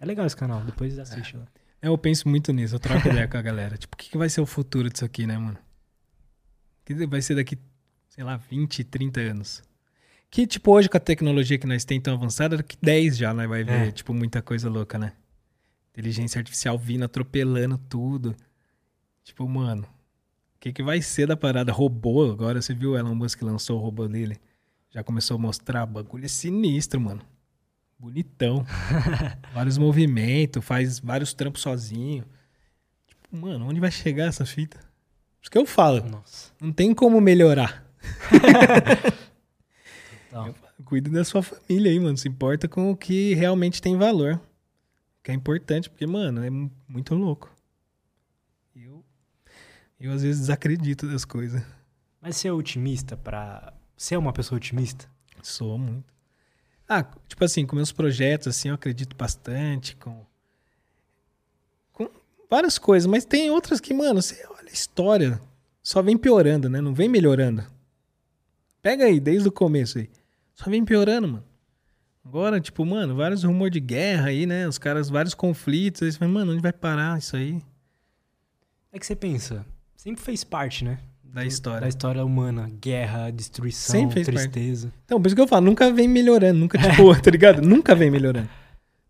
É 0.00 0.04
legal 0.06 0.26
esse 0.26 0.36
canal, 0.36 0.60
depois 0.62 0.98
assiste 0.98 1.36
lá. 1.36 1.46
É, 1.80 1.88
Eu 1.88 1.96
penso 1.98 2.28
muito 2.28 2.52
nisso, 2.52 2.74
eu 2.74 2.78
troco 2.80 3.08
ideia 3.08 3.28
com 3.28 3.36
a 3.36 3.42
galera. 3.42 3.76
Tipo, 3.76 3.94
o 3.94 3.98
que, 3.98 4.10
que 4.10 4.18
vai 4.18 4.28
ser 4.28 4.40
o 4.40 4.46
futuro 4.46 4.88
disso 4.90 5.04
aqui, 5.04 5.26
né, 5.26 5.38
mano? 5.38 5.58
O 6.82 6.84
que 6.84 7.06
vai 7.06 7.20
ser 7.22 7.34
daqui, 7.36 7.58
sei 8.08 8.24
lá, 8.24 8.36
20, 8.36 8.82
30 8.84 9.20
anos? 9.20 9.62
Que, 10.30 10.46
tipo, 10.46 10.72
hoje 10.72 10.88
com 10.88 10.96
a 10.96 11.00
tecnologia 11.00 11.58
que 11.58 11.66
nós 11.66 11.84
temos 11.84 12.02
tão 12.04 12.14
avançada, 12.14 12.56
daqui 12.58 12.76
10 12.82 13.16
já 13.16 13.32
nós 13.32 13.48
vai 13.48 13.64
ver, 13.64 13.88
É. 13.88 13.90
tipo, 13.92 14.12
muita 14.12 14.42
coisa 14.42 14.68
louca, 14.68 14.98
né? 14.98 15.12
Inteligência 15.92 16.38
artificial 16.38 16.78
vindo, 16.78 17.04
atropelando 17.04 17.78
tudo. 17.78 18.34
Tipo, 19.24 19.48
mano, 19.48 19.82
o 19.84 20.60
que, 20.60 20.72
que 20.72 20.82
vai 20.82 21.00
ser 21.02 21.26
da 21.26 21.36
parada? 21.36 21.72
Robô, 21.72 22.30
agora 22.30 22.60
você 22.60 22.74
viu 22.74 22.92
o 22.92 22.96
Elon 22.98 23.14
Musk 23.14 23.40
lançou 23.42 23.78
o 23.78 23.82
robô 23.82 24.06
dele? 24.06 24.38
Já 24.90 25.02
começou 25.02 25.36
a 25.36 25.38
mostrar, 25.38 25.86
bagulho 25.86 26.24
é 26.24 26.28
sinistro, 26.28 27.00
mano. 27.00 27.20
Bonitão. 27.98 28.64
vários 29.52 29.76
movimentos, 29.76 30.64
faz 30.64 30.98
vários 31.00 31.34
trampos 31.34 31.62
sozinho. 31.62 32.24
Tipo, 33.06 33.36
mano, 33.36 33.66
onde 33.66 33.80
vai 33.80 33.90
chegar 33.90 34.26
essa 34.26 34.46
fita? 34.46 34.78
Isso 35.42 35.50
que 35.50 35.58
eu 35.58 35.66
falo. 35.66 36.02
Nossa. 36.08 36.52
Não 36.60 36.72
tem 36.72 36.94
como 36.94 37.20
melhorar. 37.20 37.84
Cuida 40.84 41.10
da 41.10 41.24
sua 41.24 41.42
família 41.42 41.90
aí, 41.90 41.98
mano. 41.98 42.16
Se 42.16 42.28
importa 42.28 42.68
com 42.68 42.90
o 42.90 42.96
que 42.96 43.34
realmente 43.34 43.82
tem 43.82 43.96
valor. 43.96 44.40
Que 45.22 45.30
é 45.30 45.34
importante, 45.34 45.90
porque, 45.90 46.06
mano, 46.06 46.44
é 46.44 46.50
mu- 46.50 46.70
muito 46.88 47.14
louco. 47.14 47.50
Eu, 48.74 49.04
eu 50.00 50.12
às 50.12 50.22
vezes 50.22 50.40
desacredito 50.42 51.06
das 51.08 51.24
coisas. 51.24 51.62
Mas 52.20 52.36
você 52.36 52.48
é 52.48 52.52
otimista 52.52 53.16
pra. 53.16 53.72
Você 53.96 54.14
é 54.14 54.18
uma 54.18 54.32
pessoa 54.32 54.56
otimista? 54.56 55.10
Sou 55.42 55.76
muito. 55.78 56.06
Ah, 56.88 57.04
tipo 57.28 57.44
assim, 57.44 57.66
com 57.66 57.76
meus 57.76 57.92
projetos, 57.92 58.48
assim, 58.48 58.68
eu 58.68 58.74
acredito 58.74 59.14
bastante, 59.14 59.94
com, 59.96 60.24
com 61.92 62.08
várias 62.48 62.78
coisas, 62.78 63.06
mas 63.06 63.26
tem 63.26 63.50
outras 63.50 63.78
que, 63.78 63.92
mano, 63.92 64.22
você 64.22 64.42
olha 64.48 64.70
a 64.70 64.72
história, 64.72 65.40
só 65.82 66.00
vem 66.00 66.16
piorando, 66.16 66.68
né? 66.68 66.80
Não 66.80 66.94
vem 66.94 67.08
melhorando. 67.08 67.64
Pega 68.80 69.04
aí, 69.04 69.20
desde 69.20 69.48
o 69.48 69.52
começo 69.52 69.98
aí. 69.98 70.08
Só 70.54 70.70
vem 70.70 70.84
piorando, 70.84 71.28
mano. 71.28 71.44
Agora, 72.24 72.60
tipo, 72.60 72.84
mano, 72.84 73.16
vários 73.16 73.42
rumores 73.42 73.72
de 73.72 73.80
guerra 73.80 74.28
aí, 74.28 74.46
né? 74.46 74.68
Os 74.68 74.78
caras, 74.78 75.08
vários 75.08 75.34
conflitos. 75.34 76.02
Aí 76.02 76.12
você 76.12 76.18
fala, 76.18 76.30
mano, 76.30 76.52
onde 76.52 76.62
vai 76.62 76.72
parar 76.72 77.18
isso 77.18 77.36
aí? 77.36 77.62
É 78.92 78.98
que 78.98 79.06
você 79.06 79.16
pensa, 79.16 79.64
sempre 79.96 80.22
fez 80.22 80.44
parte, 80.44 80.84
né? 80.84 80.98
Da 81.32 81.44
história. 81.44 81.80
Da 81.82 81.88
história 81.88 82.24
humana. 82.24 82.70
Guerra, 82.80 83.30
destruição, 83.30 83.92
Sempre 83.94 84.14
fez 84.24 84.26
parte. 84.26 84.50
tristeza. 84.50 84.92
Então, 85.04 85.20
por 85.20 85.26
isso 85.26 85.36
que 85.36 85.42
eu 85.42 85.46
falo, 85.48 85.66
nunca 85.66 85.92
vem 85.92 86.08
melhorando, 86.08 86.58
nunca, 86.58 86.78
tipo, 86.78 87.14
tá 87.20 87.30
ligado? 87.30 87.62
Nunca 87.62 87.94
vem 87.94 88.10
melhorando. 88.10 88.48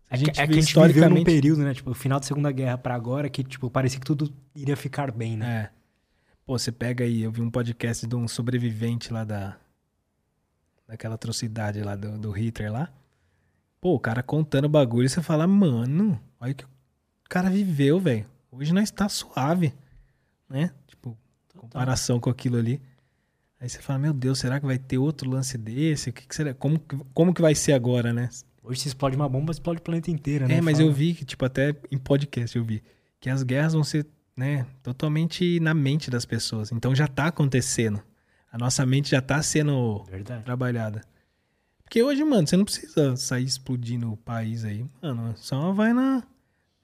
É 0.09 0.17
que, 0.17 0.29
é 0.29 0.33
que 0.33 0.41
a 0.41 0.45
gente 0.45 0.49
viveu 0.49 0.55
num 0.57 0.59
historicamente- 0.87 1.25
período, 1.25 1.61
né? 1.63 1.73
Tipo, 1.73 1.91
o 1.91 1.93
final 1.93 2.19
da 2.19 2.25
Segunda 2.25 2.51
Guerra 2.51 2.77
pra 2.77 2.95
agora, 2.95 3.29
que, 3.29 3.43
tipo, 3.43 3.69
parecia 3.69 3.99
que 3.99 4.05
tudo 4.05 4.31
iria 4.55 4.75
ficar 4.75 5.11
bem, 5.11 5.37
né? 5.37 5.71
É. 5.75 5.79
Pô, 6.45 6.57
você 6.57 6.71
pega 6.71 7.03
aí, 7.03 7.21
eu 7.21 7.31
vi 7.31 7.41
um 7.41 7.49
podcast 7.49 8.05
de 8.07 8.15
um 8.15 8.27
sobrevivente 8.27 9.13
lá 9.13 9.23
da. 9.23 9.55
Daquela 10.87 11.13
atrocidade 11.15 11.81
lá 11.81 11.95
do, 11.95 12.17
do 12.17 12.31
Hitler 12.31 12.71
lá. 12.71 12.89
Pô, 13.79 13.93
o 13.93 13.99
cara 13.99 14.23
contando 14.23 14.65
o 14.65 14.69
bagulho 14.69 15.05
e 15.05 15.09
você 15.09 15.21
fala, 15.21 15.45
mano, 15.45 16.19
olha 16.39 16.53
que 16.53 16.65
o 16.65 16.69
cara 17.29 17.49
viveu, 17.49 17.99
velho. 17.99 18.25
Hoje 18.51 18.73
nós 18.73 18.89
tá 18.89 19.07
suave, 19.07 19.71
né? 20.49 20.71
Comparação 21.59 22.19
com 22.19 22.29
aquilo 22.29 22.57
ali. 22.57 22.81
Aí 23.59 23.67
você 23.69 23.79
fala, 23.81 23.99
meu 23.99 24.13
Deus, 24.13 24.39
será 24.39 24.59
que 24.59 24.65
vai 24.65 24.77
ter 24.77 24.97
outro 24.97 25.29
lance 25.29 25.57
desse? 25.57 26.09
O 26.09 26.13
que, 26.13 26.25
que 26.27 26.33
será? 26.35 26.53
Como, 26.53 26.79
que- 26.79 26.97
como 27.13 27.33
que 27.33 27.41
vai 27.41 27.53
ser 27.53 27.73
agora, 27.73 28.13
né? 28.13 28.29
Hoje 28.63 28.81
se 28.81 28.87
explode 28.87 29.15
uma 29.15 29.27
bomba, 29.27 29.51
explode 29.51 29.79
o 29.79 29.83
planeta 29.83 30.09
inteiro, 30.11 30.47
né? 30.47 30.55
É, 30.55 30.61
mas 30.61 30.77
Fala. 30.77 30.89
eu 30.89 30.93
vi 30.93 31.13
que, 31.13 31.25
tipo, 31.25 31.43
até 31.45 31.75
em 31.91 31.97
podcast 31.97 32.57
eu 32.57 32.63
vi 32.63 32.81
que 33.19 33.29
as 33.29 33.43
guerras 33.43 33.73
vão 33.73 33.83
ser, 33.83 34.05
né, 34.37 34.65
totalmente 34.81 35.59
na 35.59 35.73
mente 35.73 36.09
das 36.09 36.25
pessoas. 36.25 36.71
Então 36.71 36.95
já 36.95 37.07
tá 37.07 37.27
acontecendo. 37.27 38.01
A 38.51 38.57
nossa 38.57 38.85
mente 38.85 39.09
já 39.11 39.21
tá 39.21 39.41
sendo 39.41 40.03
Verdade. 40.05 40.43
trabalhada. 40.43 41.01
Porque 41.83 42.01
hoje, 42.03 42.23
mano, 42.23 42.47
você 42.47 42.55
não 42.55 42.63
precisa 42.65 43.15
sair 43.17 43.43
explodindo 43.45 44.11
o 44.11 44.17
país 44.17 44.63
aí. 44.63 44.85
Mano, 45.01 45.33
só 45.35 45.71
vai 45.73 45.91
na, 45.91 46.23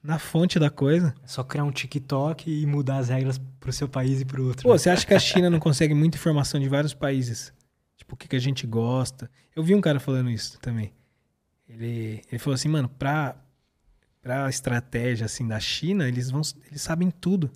na 0.06 0.19
fonte 0.19 0.60
da 0.60 0.69
coisa. 0.69 1.14
É 1.23 1.27
só 1.27 1.44
criar 1.44 1.64
um 1.64 1.72
TikTok 1.72 2.49
e 2.49 2.65
mudar 2.65 2.98
as 2.98 3.10
regras 3.10 3.40
pro 3.60 3.73
seu 3.73 3.90
país 3.90 4.22
e 4.22 4.26
pro 4.26 4.45
outro. 4.45 4.64
Pô, 4.64 4.73
né? 4.73 4.77
você 4.77 4.90
acha 4.90 5.06
que 5.06 5.14
a 5.14 5.19
China 5.19 5.49
não 5.49 5.60
consegue 5.60 5.94
muita 5.94 6.18
informação 6.18 6.60
de 6.60 6.69
vários 6.69 6.94
países? 6.94 7.52
Tipo, 7.98 8.14
o 8.14 8.18
que, 8.18 8.27
que 8.27 8.36
a 8.36 8.40
gente 8.40 8.68
gosta? 8.68 9.30
Eu 9.56 9.64
vi 9.64 9.73
um 9.73 9.82
cara 9.82 9.99
falando 9.99 10.30
isso 10.30 10.60
também. 10.60 10.94
Ele, 11.68 12.22
ele 12.32 12.40
falou 12.40 12.53
assim, 12.53 12.69
mano, 12.69 12.88
pra, 12.88 13.36
pra 14.22 14.48
estratégia 14.48 15.26
assim 15.26 15.48
da 15.48 15.60
China, 15.60 16.07
eles 16.07 16.30
vão 16.30 16.41
eles 16.69 16.82
sabem 16.82 17.10
tudo. 17.10 17.49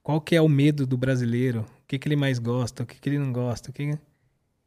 Qual 0.00 0.20
que 0.20 0.36
é 0.36 0.40
o 0.40 0.48
medo 0.48 0.86
do 0.86 0.96
brasileiro? 0.96 1.62
O 1.82 1.86
que, 1.88 1.98
que 1.98 2.08
ele 2.08 2.16
mais 2.16 2.38
gosta? 2.38 2.84
O 2.84 2.86
que, 2.86 2.98
que 3.00 3.08
ele 3.08 3.18
não 3.18 3.32
gosta? 3.32 3.70
O 3.70 3.72
que 3.72 3.98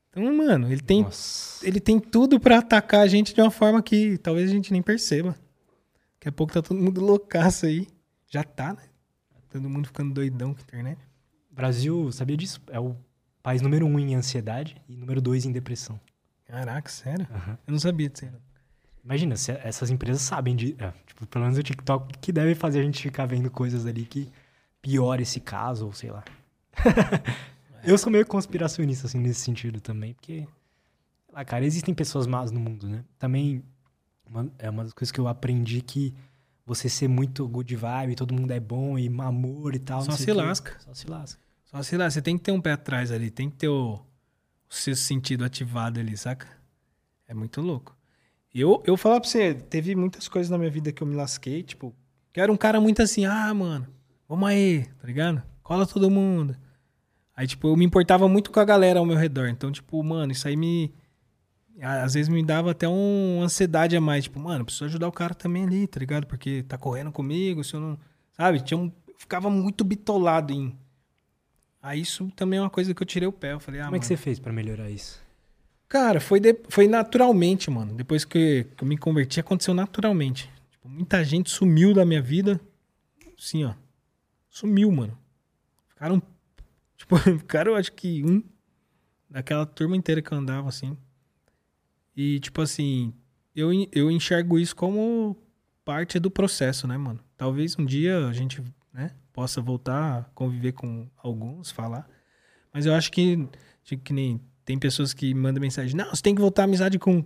Então, 0.10 0.36
mano, 0.36 0.72
ele 0.72 0.82
tem, 0.82 1.04
Nossa. 1.04 1.66
ele 1.66 1.80
tem 1.80 2.00
tudo 2.00 2.40
pra 2.40 2.60
atacar 2.60 3.02
a 3.02 3.08
gente 3.08 3.34
de 3.34 3.42
uma 3.42 3.50
forma 3.50 3.82
que 3.82 4.18
talvez 4.18 4.50
a 4.50 4.54
gente 4.54 4.72
nem 4.74 4.82
perceba. 4.82 5.36
Daqui 6.22 6.30
a 6.30 6.32
pouco 6.32 6.54
tá 6.54 6.62
todo 6.62 6.80
mundo 6.80 7.02
loucaço 7.02 7.66
aí. 7.66 7.88
Já 8.28 8.44
tá, 8.44 8.74
né? 8.74 8.84
Todo 9.50 9.68
mundo 9.68 9.88
ficando 9.88 10.14
doidão 10.14 10.54
com 10.54 10.60
a 10.60 10.64
internet. 10.64 11.02
Brasil, 11.50 12.12
sabia 12.12 12.38
disso? 12.38 12.62
É 12.70 12.80
o 12.80 12.96
país 13.42 13.60
número 13.60 13.88
um 13.88 13.98
em 13.98 14.14
ansiedade 14.14 14.80
e 14.88 14.96
número 14.96 15.20
dois 15.20 15.46
em 15.46 15.52
depressão. 15.52 16.00
Caraca, 16.46 16.88
sério? 16.92 17.28
Aham. 17.34 17.58
Eu 17.66 17.72
não 17.72 17.80
sabia 17.80 18.08
disso. 18.08 18.28
não. 18.28 18.40
Imagina, 19.04 19.36
se 19.36 19.52
essas 19.52 19.90
empresas 19.90 20.22
sabem 20.22 20.56
de. 20.56 20.76
é, 20.78 20.94
tipo, 21.08 21.26
pelo 21.26 21.44
menos 21.44 21.58
o 21.58 21.64
TikTok, 21.64 22.16
que 22.20 22.32
deve 22.32 22.54
fazer 22.54 22.82
a 22.82 22.84
gente 22.84 23.02
ficar 23.02 23.26
vendo 23.26 23.50
coisas 23.50 23.88
ali 23.88 24.06
que 24.06 24.32
piora 24.80 25.24
esse 25.24 25.40
caso, 25.40 25.88
ou 25.88 25.92
sei 25.92 26.12
lá. 26.12 26.24
Eu 27.84 27.98
sou 27.98 28.12
meio 28.12 28.28
conspiracionista, 28.28 29.08
assim, 29.08 29.18
nesse 29.20 29.40
sentido 29.40 29.82
também, 29.82 30.14
porque. 30.14 30.48
Lá, 31.34 31.44
cara, 31.44 31.66
existem 31.66 31.96
pessoas 31.96 32.28
más 32.28 32.52
no 32.52 32.60
mundo, 32.60 32.88
né? 32.88 33.04
Também 33.18 33.64
uma- 34.32 34.52
é 34.58 34.70
uma 34.70 34.84
das 34.84 34.94
coisas 34.94 35.12
que 35.12 35.20
eu 35.20 35.28
aprendi 35.28 35.82
que 35.82 36.14
você 36.66 36.88
ser 36.90 37.08
muito 37.08 37.48
good 37.48 37.76
vibe, 37.76 38.16
todo 38.16 38.34
mundo 38.34 38.52
é 38.52 38.60
bom 38.60 38.98
e 38.98 39.08
amor 39.20 39.76
e 39.76 39.80
tal. 39.80 40.02
Só 40.02 40.12
se 40.12 40.32
lasca. 40.34 40.76
Só 40.80 40.94
se 40.94 41.08
lasca. 41.10 41.42
Só 41.66 41.82
sei 41.84 41.98
lá, 41.98 42.10
você 42.10 42.22
tem 42.22 42.38
que 42.38 42.44
ter 42.44 42.52
um 42.52 42.62
pé 42.62 42.74
atrás 42.74 43.12
ali, 43.12 43.30
tem 43.30 43.50
que 43.50 43.58
ter 43.58 43.68
o, 43.68 43.94
o 43.96 44.74
seu 44.74 44.96
sentido 44.96 45.44
ativado 45.44 46.00
ali, 46.00 46.16
saca? 46.18 46.48
É 47.28 47.34
muito 47.34 47.62
louco. 47.62 47.96
Eu, 48.54 48.84
eu 48.86 48.98
falar 48.98 49.20
pra 49.22 49.30
você, 49.30 49.54
teve 49.54 49.96
muitas 49.96 50.28
coisas 50.28 50.50
na 50.50 50.58
minha 50.58 50.70
vida 50.70 50.92
que 50.92 51.02
eu 51.02 51.08
me 51.08 51.16
lasquei, 51.16 51.64
tipo, 51.64 51.96
que 52.34 52.40
eu 52.40 52.44
era 52.44 52.52
um 52.52 52.58
cara 52.58 52.82
muito 52.82 53.02
assim, 53.02 53.24
ah, 53.26 53.54
mano, 53.54 53.88
vamos 54.28 54.48
aí, 54.50 54.86
tá 55.00 55.08
ligado? 55.08 55.42
Cola 55.64 55.86
todo 55.88 56.10
mundo. 56.12 56.58
Aí, 57.34 57.48
tipo, 57.48 57.68
eu 57.70 57.78
me 57.78 57.86
importava 57.86 58.28
muito 58.28 58.52
com 58.52 58.60
a 58.60 58.66
galera 58.66 59.00
ao 59.00 59.06
meu 59.06 59.16
redor. 59.16 59.48
Então, 59.48 59.72
tipo, 59.72 60.04
mano, 60.04 60.32
isso 60.34 60.46
aí 60.48 60.58
me. 60.58 60.94
Às 61.80 62.14
vezes 62.14 62.30
me 62.30 62.44
dava 62.44 62.72
até 62.72 62.88
uma 62.88 63.44
ansiedade 63.44 63.96
a 63.96 64.02
mais. 64.02 64.26
Tipo, 64.26 64.40
mano, 64.40 64.66
preciso 64.66 64.86
ajudar 64.86 65.08
o 65.08 65.12
cara 65.12 65.34
também 65.34 65.64
ali, 65.64 65.88
tá 65.88 66.00
ligado? 66.00 66.28
Porque 66.28 66.64
tá 66.64 66.78
correndo 66.78 67.12
comigo, 67.12 67.64
se 67.64 67.74
eu 67.74 67.80
não. 67.80 68.00
Sabe? 68.34 68.62
Tinha 68.62 68.78
um... 68.78 68.92
ficava 69.18 69.50
muito 69.50 69.84
bitolado 69.84 70.54
em. 70.54 70.76
Aí 71.82 72.02
isso 72.02 72.32
também 72.36 72.60
é 72.60 72.62
uma 72.62 72.70
coisa 72.70 72.94
que 72.94 73.02
eu 73.02 73.08
tirei 73.08 73.28
o 73.28 73.32
pé. 73.32 73.54
Eu 73.54 73.60
falei, 73.60 73.80
ah, 73.82 73.86
Como 73.86 73.96
é 73.96 73.98
mano. 73.98 74.02
que 74.02 74.06
você 74.08 74.18
fez 74.18 74.40
pra 74.40 74.54
melhorar 74.54 74.90
isso? 74.90 75.20
Cara, 75.90 76.22
foi, 76.22 76.40
de- 76.40 76.60
foi 76.70 76.88
naturalmente, 76.88 77.70
mano. 77.72 77.96
Depois 77.96 78.24
que, 78.24 78.66
que 78.78 78.84
eu 78.84 78.88
me 78.88 78.98
converti, 78.98 79.40
aconteceu 79.40 79.74
naturalmente. 79.74 80.50
Tipo, 80.70 80.88
muita 80.88 81.24
gente 81.24 81.50
sumiu 81.50 81.94
da 81.94 82.06
minha 82.06 82.22
vida. 82.22 82.62
Assim, 83.38 83.64
ó. 83.66 83.74
Sumiu, 84.50 84.92
mano. 84.92 85.18
Ficaram. 85.88 86.22
Tipo, 86.96 87.18
ficaram, 87.18 87.74
acho 87.76 87.92
que 87.94 88.24
um. 88.24 88.44
Daquela 89.28 89.66
turma 89.66 89.98
inteira 89.98 90.22
que 90.22 90.32
eu 90.32 90.38
andava, 90.38 90.70
assim. 90.70 90.96
E, 92.16 92.40
tipo 92.40 92.62
assim, 92.62 93.14
eu, 93.56 93.70
eu 93.92 94.12
enxergo 94.12 94.60
isso 94.60 94.76
como 94.76 95.38
parte 95.84 96.20
do 96.20 96.30
processo, 96.30 96.88
né, 96.88 96.98
mano? 96.98 97.20
Talvez 97.38 97.78
um 97.78 97.86
dia 97.86 98.28
a 98.28 98.34
gente, 98.34 98.64
né, 98.94 99.12
possa 99.34 99.62
voltar 99.62 100.20
a 100.20 100.24
conviver 100.36 100.74
com 100.74 101.10
alguns, 101.18 101.72
falar. 101.72 102.08
Mas 102.74 102.86
eu 102.86 102.94
acho 102.94 103.12
que, 103.12 103.48
tipo, 103.84 104.04
que 104.04 104.14
nem 104.14 104.40
tem 104.64 104.78
pessoas 104.78 105.14
que 105.14 105.34
mandam 105.34 105.62
mensagem, 105.62 105.96
não, 105.96 106.10
você 106.10 106.22
tem 106.22 106.36
que 106.36 106.42
voltar 106.42 106.64
a 106.64 106.66
amizade 106.66 107.00
com 107.00 107.26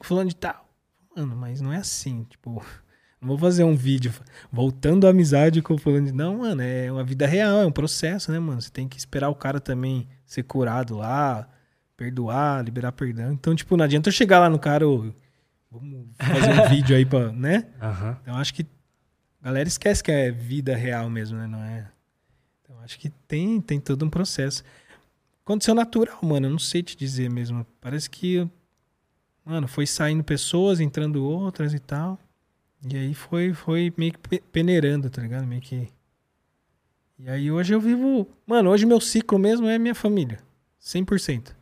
fulano 0.00 0.28
de 0.28 0.36
tal. 0.36 0.68
Mano, 1.16 1.34
mas 1.36 1.60
não 1.60 1.72
é 1.72 1.78
assim, 1.78 2.24
tipo, 2.24 2.64
não 3.20 3.28
vou 3.28 3.38
fazer 3.38 3.64
um 3.64 3.74
vídeo 3.74 4.12
voltando 4.52 5.06
a 5.06 5.10
amizade 5.10 5.62
com 5.62 5.78
fulano 5.78 6.06
de 6.06 6.12
não, 6.12 6.38
mano, 6.38 6.62
é 6.62 6.90
uma 6.90 7.04
vida 7.04 7.26
real, 7.26 7.60
é 7.60 7.66
um 7.66 7.72
processo, 7.72 8.30
né, 8.30 8.38
mano? 8.38 8.60
Você 8.60 8.70
tem 8.70 8.88
que 8.88 8.98
esperar 8.98 9.28
o 9.28 9.34
cara 9.34 9.60
também 9.60 10.08
ser 10.26 10.42
curado 10.42 10.96
lá, 10.96 11.48
perdoar, 11.96 12.64
liberar 12.64 12.92
perdão. 12.92 13.32
Então, 13.32 13.54
tipo, 13.54 13.76
não 13.76 13.84
adianta 13.84 14.08
eu 14.08 14.12
chegar 14.12 14.38
lá 14.40 14.48
no 14.50 14.58
cara, 14.58 14.86
ô, 14.88 15.12
vamos 15.70 16.06
fazer 16.18 16.60
um 16.60 16.68
vídeo 16.70 16.96
aí 16.96 17.04
pra, 17.06 17.32
né? 17.32 17.66
Aham. 17.80 18.18
Então 18.22 18.36
acho 18.36 18.52
que 18.54 18.62
a 19.42 19.44
galera 19.46 19.68
esquece 19.68 20.02
que 20.02 20.10
é 20.10 20.30
vida 20.30 20.74
real 20.74 21.08
mesmo, 21.10 21.36
né? 21.38 21.46
Não 21.46 21.62
é. 21.62 21.88
Então 22.62 22.78
acho 22.80 22.98
que 22.98 23.10
tem, 23.28 23.60
tem 23.60 23.78
todo 23.80 24.04
um 24.04 24.10
processo. 24.10 24.62
Aconteceu 25.44 25.74
natural, 25.74 26.18
mano. 26.22 26.46
Eu 26.46 26.50
não 26.50 26.58
sei 26.58 26.82
te 26.82 26.96
dizer 26.96 27.28
mesmo. 27.30 27.66
Parece 27.80 28.08
que, 28.08 28.48
mano, 29.44 29.68
foi 29.68 29.86
saindo 29.86 30.24
pessoas, 30.24 30.80
entrando 30.80 31.22
outras 31.24 31.74
e 31.74 31.78
tal. 31.78 32.18
E 32.90 32.96
aí 32.96 33.14
foi, 33.14 33.52
foi 33.52 33.92
meio 33.96 34.12
que 34.12 34.18
pe- 34.18 34.42
peneirando, 34.52 35.08
tá 35.10 35.20
ligado? 35.22 35.46
Meio 35.46 35.60
que. 35.60 35.88
E 37.18 37.28
aí 37.28 37.50
hoje 37.50 37.74
eu 37.74 37.80
vivo. 37.80 38.26
Mano, 38.46 38.70
hoje 38.70 38.84
meu 38.86 39.00
ciclo 39.00 39.38
mesmo 39.38 39.66
é 39.68 39.78
minha 39.78 39.94
família. 39.94 40.38
100%. 40.82 41.54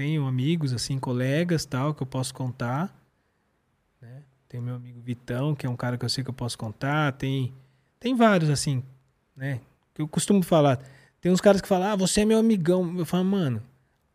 Tenho 0.00 0.26
amigos, 0.26 0.72
assim, 0.72 0.98
colegas 0.98 1.66
tal, 1.66 1.92
que 1.92 2.02
eu 2.02 2.06
posso 2.06 2.32
contar. 2.32 2.90
Né? 4.00 4.22
Tem 4.48 4.58
meu 4.58 4.74
amigo 4.74 4.98
Vitão, 4.98 5.54
que 5.54 5.66
é 5.66 5.68
um 5.68 5.76
cara 5.76 5.98
que 5.98 6.04
eu 6.06 6.08
sei 6.08 6.24
que 6.24 6.30
eu 6.30 6.34
posso 6.34 6.56
contar. 6.56 7.12
Tem, 7.12 7.52
tem 7.98 8.14
vários, 8.14 8.48
assim, 8.48 8.82
né? 9.36 9.60
Que 9.92 10.00
eu 10.00 10.08
costumo 10.08 10.42
falar. 10.42 10.82
Tem 11.20 11.30
uns 11.30 11.42
caras 11.42 11.60
que 11.60 11.68
falam, 11.68 11.88
ah, 11.88 11.96
você 11.96 12.22
é 12.22 12.24
meu 12.24 12.38
amigão. 12.38 12.98
Eu 12.98 13.04
falo, 13.04 13.26
mano, 13.26 13.62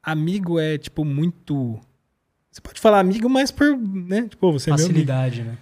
amigo 0.01 0.59
é, 0.59 0.75
tipo, 0.79 1.05
muito. 1.05 1.79
Você 2.49 2.61
pode 2.61 2.79
falar 2.79 2.99
amigo, 2.99 3.29
mas 3.29 3.51
por, 3.51 3.77
né? 3.77 4.27
Tipo, 4.27 4.53
você 4.53 4.71
é 4.71 4.73
meu 4.73 4.85
amigo. 4.85 4.91
Facilidade, 4.91 5.43
né? 5.43 5.55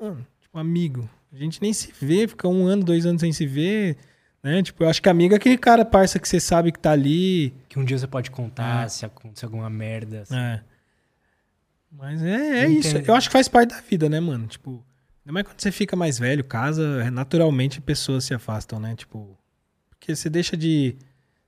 Mano, 0.00 0.26
tipo, 0.40 0.58
amigo. 0.58 1.08
A 1.32 1.36
gente 1.36 1.62
nem 1.62 1.72
se 1.72 1.92
vê, 2.00 2.26
fica 2.26 2.48
um 2.48 2.66
ano, 2.66 2.82
dois 2.82 3.06
anos 3.06 3.20
sem 3.20 3.32
se 3.32 3.46
ver. 3.46 3.96
Né? 4.42 4.62
Tipo, 4.62 4.84
eu 4.84 4.88
acho 4.88 5.02
que 5.02 5.08
amigo 5.08 5.34
é 5.34 5.36
aquele 5.36 5.58
cara, 5.58 5.84
parça, 5.84 6.18
que 6.18 6.28
você 6.28 6.38
sabe 6.38 6.70
que 6.70 6.78
tá 6.78 6.92
ali. 6.92 7.52
Que 7.68 7.78
um 7.78 7.84
dia 7.84 7.98
você 7.98 8.06
pode 8.06 8.30
contar 8.30 8.84
É. 8.84 8.88
se 8.88 9.04
acontecer 9.04 9.44
alguma 9.46 9.68
merda. 9.68 10.22
assim. 10.22 10.36
É. 10.36 10.62
Mas 11.90 12.22
é, 12.22 12.64
é 12.64 12.68
isso. 12.68 12.96
Eu 12.98 13.14
acho 13.14 13.28
que 13.28 13.32
faz 13.32 13.48
parte 13.48 13.70
da 13.70 13.80
vida, 13.80 14.08
né, 14.08 14.20
mano? 14.20 14.46
Tipo, 14.46 14.84
ainda 15.24 15.32
mais 15.32 15.46
quando 15.46 15.60
você 15.60 15.72
fica 15.72 15.96
mais 15.96 16.18
velho, 16.18 16.44
casa, 16.44 17.02
é, 17.04 17.10
naturalmente 17.10 17.80
pessoas 17.80 18.24
se 18.24 18.34
afastam, 18.34 18.78
né? 18.78 18.94
Tipo, 18.94 19.36
porque 19.88 20.14
você 20.14 20.28
deixa 20.28 20.56
de 20.56 20.96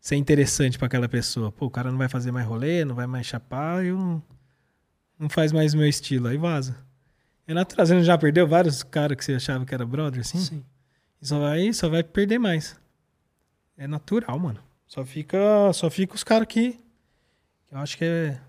ser 0.01 0.17
interessante 0.17 0.79
pra 0.79 0.87
aquela 0.87 1.09
pessoa. 1.09 1.53
Pô, 1.53 1.67
o 1.67 1.71
cara 1.71 1.91
não 1.91 1.99
vai 1.99 2.09
fazer 2.09 2.33
mais 2.33 2.47
rolê, 2.47 2.85
não 2.85 2.95
vai 2.95 3.07
mais 3.07 3.27
chapar, 3.27 3.85
eu 3.85 3.97
não, 3.97 4.23
não 5.19 5.29
faz 5.29 5.53
mais 5.53 5.75
o 5.75 5.77
meu 5.77 5.87
estilo, 5.89 6.29
aí 6.29 6.39
vaza. 6.39 6.77
É 7.47 7.53
natural, 7.55 7.87
você 7.87 7.95
não 7.95 8.03
já 8.03 8.17
perdeu 8.17 8.47
vários 8.47 8.83
caras 8.83 9.17
que 9.17 9.25
você 9.25 9.35
achava 9.35 9.65
que 9.67 9.75
era 9.75 9.85
brother, 9.85 10.21
assim? 10.21 10.39
Sim. 10.39 10.65
E 11.21 11.27
só 11.27 11.39
vai, 11.39 11.73
só 11.73 11.89
vai 11.89 12.03
perder 12.03 12.39
mais. 12.39 12.79
É 13.77 13.87
natural, 13.87 14.39
mano. 14.39 14.63
Só 14.87 15.05
fica, 15.05 15.73
só 15.73 15.91
fica 15.91 16.15
os 16.15 16.25
caras 16.25 16.49
que, 16.49 16.73
que 16.73 17.75
eu 17.75 17.79
acho 17.79 17.97
que 17.97 18.05
é 18.05 18.41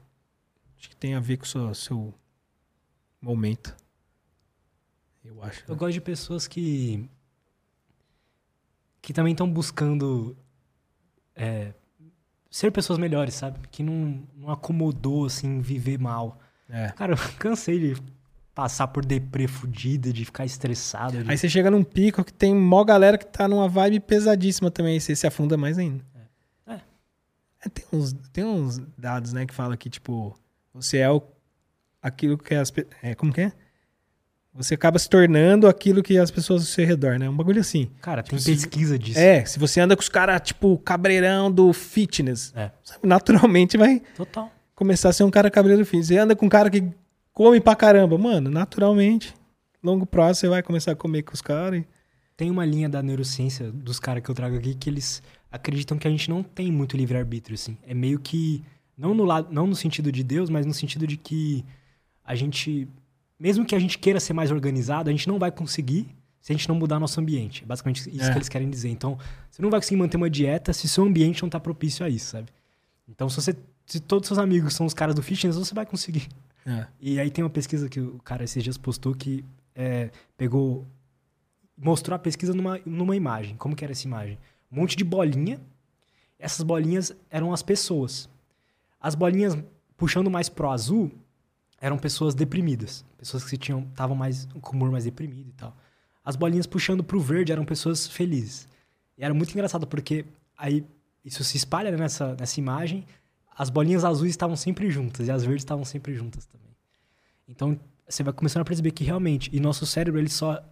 acho 0.80 0.90
que 0.90 0.96
tem 0.96 1.14
a 1.14 1.20
ver 1.20 1.38
com 1.38 1.44
o 1.44 1.48
seu, 1.48 1.74
seu 1.76 2.14
momento. 3.22 3.76
Eu 5.24 5.44
acho. 5.44 5.64
Eu 5.68 5.76
né? 5.76 5.80
gosto 5.80 5.94
de 5.94 6.02
pessoas 6.02 6.48
que. 6.48 7.08
que 9.02 9.14
também 9.14 9.34
estão 9.34 9.52
buscando. 9.52 10.36
é, 11.36 11.74
ser 12.50 12.72
pessoas 12.72 12.98
melhores, 12.98 13.36
sabe? 13.36 13.60
Que 13.68 13.84
não, 13.84 14.26
não 14.36 14.50
acomodou, 14.50 15.26
assim, 15.26 15.60
viver 15.60 16.00
mal. 16.00 16.40
É. 16.70 16.90
Cara, 16.92 17.14
eu 17.14 17.18
cansei 17.38 17.80
de 17.80 18.02
passar 18.60 18.88
por 18.90 19.06
deprê 19.06 19.48
fudida, 19.48 20.12
de 20.12 20.26
ficar 20.26 20.44
estressado. 20.46 21.18
Aí 21.28 21.38
você 21.38 21.48
chega 21.48 21.72
num 21.72 21.82
pico 21.82 22.26
que 22.26 22.34
tem 22.34 22.54
mó 22.54 22.84
galera 22.84 23.18
que 23.18 23.26
tá 23.26 23.48
numa 23.48 23.70
vibe 23.70 24.02
pesadíssima 24.02 24.70
também, 24.70 24.96
aí 24.96 25.00
você 25.00 25.16
se 25.16 25.26
afunda 25.26 25.56
mais 25.56 25.78
ainda. 25.78 26.04
É. 26.68 26.74
É. 26.74 26.80
É, 27.66 27.70
tem, 27.70 27.86
uns, 27.94 28.14
tem 28.34 28.44
uns 28.44 28.82
dados, 28.98 29.32
né, 29.32 29.46
que 29.46 29.54
fala 29.54 29.78
que, 29.78 29.90
tipo, 29.90 30.38
você 30.74 30.98
é 30.98 31.10
o, 31.10 31.22
aquilo 32.02 32.38
que 32.38 32.54
as... 32.54 32.70
É, 33.02 33.16
como 33.16 33.32
que 33.32 33.40
é? 33.42 33.54
Você 34.54 34.74
acaba 34.74 35.00
se 35.00 35.08
tornando 35.10 35.66
aquilo 35.70 36.04
que 36.04 36.18
as 36.18 36.30
pessoas 36.30 36.64
ao 36.64 36.68
seu 36.68 36.86
redor, 36.86 37.18
né? 37.18 37.30
Um 37.30 37.38
bagulho 37.38 37.62
assim. 37.62 37.90
Cara, 38.02 38.22
tem 38.22 38.38
Tipo, 38.38 38.42
se- 38.42 38.52
pesquisa 38.52 39.00
disso. 39.00 39.18
É, 39.18 39.46
se 39.46 39.58
você 39.58 39.80
anda 39.80 39.96
com 39.96 40.02
os 40.02 40.10
caras, 40.10 40.42
tipo, 40.42 40.78
cabreirão 40.80 41.50
do 41.50 41.72
fitness, 41.72 42.52
É. 42.54 42.72
naturalmente 43.02 43.78
vai 43.78 44.02
Total. 44.18 44.52
começar 44.76 45.10
a 45.10 45.14
ser 45.14 45.24
um 45.24 45.32
cara 45.32 45.50
cabreiro 45.50 45.86
fitness. 45.86 46.08
Você 46.08 46.18
anda 46.18 46.36
com 46.36 46.48
um 46.48 46.50
cara 46.50 46.70
que 46.70 46.84
come 47.44 47.62
pra 47.62 47.74
caramba, 47.74 48.18
mano, 48.18 48.50
naturalmente, 48.50 49.34
longo 49.82 50.06
prazo 50.06 50.42
você 50.42 50.50
vai 50.50 50.62
começar 50.62 50.92
a 50.92 50.96
comer 50.96 51.24
com 51.24 51.34
os 51.34 51.42
caras. 51.42 51.80
e- 51.80 51.88
Tem 52.36 52.52
uma 52.52 52.66
linha 52.66 52.90
da 52.90 53.02
neurociência 53.02 53.72
dos 53.72 53.98
caras 53.98 54.22
que 54.22 54.30
eu 54.30 54.36
trago 54.36 54.58
aqui 54.58 54.74
que 54.76 54.90
eles 54.90 55.24
acreditam 55.50 55.98
que 55.98 56.06
a 56.08 56.12
gente 56.12 56.30
não 56.30 56.44
tem 56.44 56.70
muito 56.72 56.98
livre-arbítrio, 56.98 57.56
assim. 57.56 57.78
É 57.88 57.94
meio 57.94 58.20
que. 58.20 58.62
Não 58.98 59.14
no, 59.14 59.24
lado, 59.24 59.48
não 59.54 59.66
no 59.66 59.76
sentido 59.76 60.12
de 60.12 60.22
Deus, 60.22 60.50
mas 60.50 60.66
no 60.66 60.74
sentido 60.74 61.08
de 61.08 61.16
que 61.16 61.64
a 62.24 62.36
gente. 62.36 62.88
Mesmo 63.40 63.64
que 63.66 63.74
a 63.74 63.80
gente 63.80 63.98
queira 63.98 64.20
ser 64.20 64.34
mais 64.34 64.52
organizado, 64.52 65.10
a 65.10 65.14
gente 65.14 65.28
não 65.28 65.40
vai 65.40 65.50
conseguir 65.52 66.08
se 66.42 66.52
a 66.52 66.56
gente 66.56 66.68
não 66.68 66.76
mudar 66.76 67.00
nosso 67.00 67.20
ambiente. 67.22 67.64
É 67.64 67.66
basicamente 67.66 68.10
isso 68.10 68.26
É. 68.26 68.32
que 68.32 68.38
eles 68.38 68.50
querem 68.50 68.70
dizer. 68.70 68.90
Então, 68.90 69.18
você 69.50 69.62
não 69.62 69.70
vai 69.70 69.80
conseguir 69.80 69.98
manter 69.98 70.18
uma 70.18 70.30
dieta 70.30 70.74
se 70.74 70.88
seu 70.90 71.06
ambiente 71.06 71.42
não 71.42 71.50
tá 71.50 71.60
propício 71.60 72.06
a 72.06 72.10
isso, 72.10 72.32
sabe? 72.32 72.48
Então, 73.08 73.30
se 73.30 73.36
você. 73.38 73.56
Se 73.86 74.00
todos 74.02 74.28
seus 74.28 74.38
amigos 74.40 74.74
são 74.76 74.86
os 74.86 74.94
caras 74.94 75.16
do 75.16 75.22
fitness, 75.24 75.56
você 75.56 75.74
vai 75.74 75.86
conseguir. 75.86 76.28
É. 76.66 76.88
E 77.00 77.20
aí 77.20 77.30
tem 77.32 77.44
uma 77.44 77.50
pesquisa 77.50 77.90
que 77.90 78.00
o 78.00 78.20
cara 78.20 78.44
esses 78.44 78.64
dias 78.64 78.78
postou 78.78 79.14
que 79.16 79.44
é, 79.76 80.12
pegou. 80.38 80.86
Mostrou 81.78 82.16
a 82.16 82.20
pesquisa 82.20 82.54
numa, 82.54 82.80
numa 82.86 83.16
imagem. 83.16 83.56
Como 83.56 83.76
que 83.76 83.84
era 83.84 83.94
essa 83.94 84.06
imagem? 84.06 84.38
Um 84.72 84.82
monte 84.82 84.96
de 84.96 85.04
bolinha. 85.04 85.60
Essas 86.38 86.64
bolinhas 86.64 87.16
eram 87.30 87.54
as 87.54 87.64
pessoas. 87.64 88.30
As 89.00 89.16
bolinhas 89.16 89.58
puxando 89.96 90.30
mais 90.30 90.50
pro 90.50 90.70
azul 90.70 91.12
eram 91.80 91.98
pessoas 91.98 92.36
deprimidas. 92.36 93.06
Pessoas 93.18 93.44
que 93.44 93.56
estavam 93.56 94.16
mais 94.16 94.46
com 94.62 94.76
humor 94.76 94.92
mais 94.92 95.06
deprimido 95.06 95.50
e 95.50 95.54
tal. 95.54 95.76
As 96.24 96.36
bolinhas 96.36 96.68
puxando 96.68 97.04
pro 97.04 97.20
verde 97.20 97.52
eram 97.52 97.66
pessoas 97.66 98.08
felizes. 98.08 98.68
E 99.18 99.24
era 99.24 99.34
muito 99.34 99.52
engraçado 99.52 99.88
porque 99.88 100.26
aí 100.58 100.86
isso 101.24 101.44
se 101.44 101.58
espalha 101.58 101.92
né, 101.92 101.98
nessa, 101.98 102.36
nessa 102.36 102.60
imagem. 102.60 103.06
As 103.60 103.70
bolinhas 103.70 104.06
azuis 104.06 104.32
estavam 104.32 104.56
sempre 104.56 104.90
juntas 104.90 105.28
e 105.28 105.32
as 105.32 105.44
verdes 105.44 105.64
estavam 105.64 105.84
sempre 105.84 106.16
juntas 106.16 106.46
também. 106.46 106.74
Então 107.48 107.80
você 108.08 108.24
vai 108.24 108.34
começando 108.34 108.62
a 108.62 108.66
perceber 108.66 108.92
que 108.92 109.04
realmente, 109.04 109.50
e 109.54 109.60
nosso 109.60 109.86
cérebro 109.86 110.20
ele 110.20 110.30
só 110.30 110.64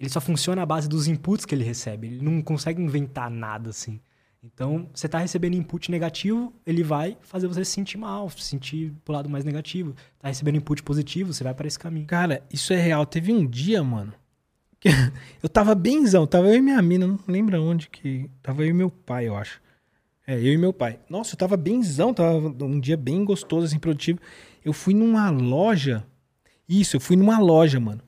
ele 0.00 0.08
só 0.08 0.20
funciona 0.20 0.62
à 0.62 0.66
base 0.66 0.88
dos 0.88 1.06
inputs 1.06 1.44
que 1.44 1.54
ele 1.54 1.64
recebe. 1.64 2.06
Ele 2.06 2.24
não 2.24 2.40
consegue 2.40 2.80
inventar 2.80 3.30
nada 3.30 3.70
assim. 3.70 4.00
Então, 4.40 4.88
você 4.94 5.08
tá 5.08 5.18
recebendo 5.18 5.54
input 5.54 5.90
negativo, 5.90 6.54
ele 6.64 6.84
vai 6.84 7.18
fazer 7.20 7.48
você 7.48 7.64
se 7.64 7.72
sentir 7.72 7.98
mal, 7.98 8.30
se 8.30 8.42
sentir 8.42 8.94
pro 9.04 9.12
lado 9.12 9.28
mais 9.28 9.44
negativo. 9.44 9.96
Tá 10.16 10.28
recebendo 10.28 10.56
input 10.56 10.80
positivo, 10.84 11.34
você 11.34 11.42
vai 11.42 11.52
para 11.52 11.66
esse 11.66 11.76
caminho. 11.76 12.06
Cara, 12.06 12.44
isso 12.52 12.72
é 12.72 12.76
real. 12.76 13.04
Teve 13.04 13.32
um 13.32 13.44
dia, 13.44 13.82
mano, 13.82 14.14
Eu 15.42 15.48
tava 15.48 15.74
benzão, 15.74 16.26
tava 16.26 16.48
eu 16.48 16.54
e 16.54 16.62
minha 16.62 16.80
mina, 16.80 17.06
não 17.06 17.18
lembro 17.26 17.60
onde 17.62 17.88
que. 17.88 18.30
Tava 18.42 18.62
eu 18.62 18.68
e 18.68 18.72
meu 18.72 18.90
pai, 18.90 19.26
eu 19.26 19.36
acho. 19.36 19.60
É, 20.28 20.34
eu 20.38 20.52
e 20.52 20.58
meu 20.58 20.74
pai. 20.74 21.00
Nossa, 21.08 21.32
eu 21.32 21.38
tava 21.38 21.56
benzão, 21.56 22.12
tava 22.12 22.36
um 22.62 22.78
dia 22.78 22.98
bem 22.98 23.24
gostoso, 23.24 23.64
assim, 23.64 23.78
produtivo. 23.78 24.20
Eu 24.62 24.74
fui 24.74 24.92
numa 24.92 25.30
loja. 25.30 26.06
Isso, 26.68 26.96
eu 26.96 27.00
fui 27.00 27.16
numa 27.16 27.38
loja, 27.38 27.80
mano. 27.80 28.02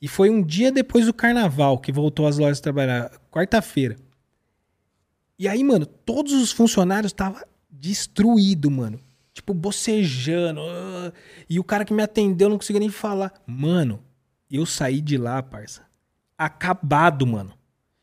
E 0.00 0.08
foi 0.08 0.28
um 0.28 0.42
dia 0.42 0.72
depois 0.72 1.06
do 1.06 1.14
carnaval 1.14 1.78
que 1.78 1.92
voltou 1.92 2.26
as 2.26 2.36
lojas 2.36 2.58
a 2.58 2.62
trabalhar, 2.62 3.12
quarta-feira. 3.30 3.96
E 5.38 5.46
aí, 5.46 5.62
mano, 5.62 5.86
todos 5.86 6.32
os 6.32 6.50
funcionários 6.50 7.12
estavam 7.12 7.40
destruído, 7.70 8.68
mano. 8.68 8.98
Tipo, 9.32 9.54
bocejando. 9.54 10.60
ah, 10.62 11.12
E 11.48 11.60
o 11.60 11.64
cara 11.64 11.84
que 11.84 11.94
me 11.94 12.02
atendeu 12.02 12.48
não 12.48 12.56
conseguia 12.56 12.80
nem 12.80 12.90
falar. 12.90 13.32
Mano, 13.46 14.02
eu 14.50 14.66
saí 14.66 15.00
de 15.00 15.16
lá, 15.16 15.40
parça. 15.40 15.86
Acabado, 16.36 17.24
mano. 17.24 17.52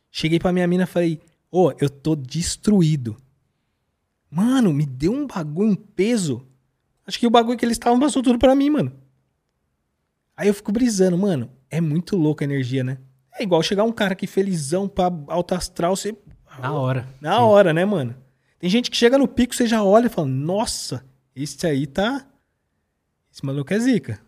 Cheguei 0.10 0.40
pra 0.40 0.53
minha 0.53 0.65
mina 0.65 0.84
e 0.84 0.88
falei: 0.88 1.19
Ô, 1.52 1.73
eu 1.77 1.90
tô 1.90 2.15
destruído. 2.15 3.18
Mano, 4.30 4.72
me 4.73 4.85
deu 4.85 5.11
um 5.14 5.26
bagulho, 5.27 5.72
um 5.72 5.76
peso. 5.76 6.45
Acho 7.06 7.19
que 7.19 7.26
o 7.27 7.31
bagulho 7.31 7.57
que 7.57 7.65
eles 7.65 7.76
estavam 7.76 7.99
passou 7.99 8.22
tudo 8.22 8.38
pra 8.38 8.53
mim, 8.56 8.69
mano. 8.69 8.91
Aí 10.38 10.47
eu 10.47 10.53
fico 10.53 10.72
brisando, 10.72 11.18
mano. 11.18 11.49
É 11.69 11.81
muito 11.81 12.15
louca 12.15 12.43
a 12.43 12.47
energia, 12.47 12.84
né? 12.84 12.97
É 13.34 13.43
igual 13.43 13.61
chegar 13.64 13.84
um 13.84 13.91
cara 13.91 14.14
aqui 14.14 14.27
felizão 14.27 14.88
pra 14.88 15.06
alto 15.27 15.56
astral, 15.56 15.95
você. 15.95 16.15
Na 16.60 16.73
hora. 16.73 17.07
Na 17.22 17.35
Sim. 17.38 17.41
hora, 17.41 17.73
né, 17.73 17.85
mano? 17.85 18.15
Tem 18.60 18.69
gente 18.69 18.91
que 18.91 18.97
chega 18.97 19.18
no 19.18 19.27
pico, 19.27 19.56
você 19.56 19.65
já 19.65 19.84
olha 19.84 20.07
e 20.07 20.10
fala: 20.10 20.27
Nossa, 20.27 21.06
esse 21.35 21.65
aí 21.65 21.88
tá. 21.88 22.26
Esse 23.31 23.45
maluco 23.45 23.73
é 23.73 23.80
zica. 23.80 24.19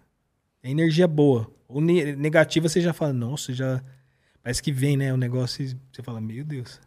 É 0.63 0.69
energia 0.69 1.07
boa. 1.07 1.51
Ou 1.67 1.81
ne- 1.81 2.15
negativa, 2.15 2.69
você 2.69 2.79
já 2.81 2.93
fala: 2.93 3.11
Nossa, 3.13 3.53
já. 3.53 3.83
Parece 4.41 4.61
que 4.63 4.71
vem, 4.71 4.95
né? 4.97 5.13
O 5.13 5.17
negócio 5.17 5.63
e 5.63 5.77
você 5.91 6.01
fala: 6.01 6.21
Meu 6.21 6.43
Deus. 6.43 6.79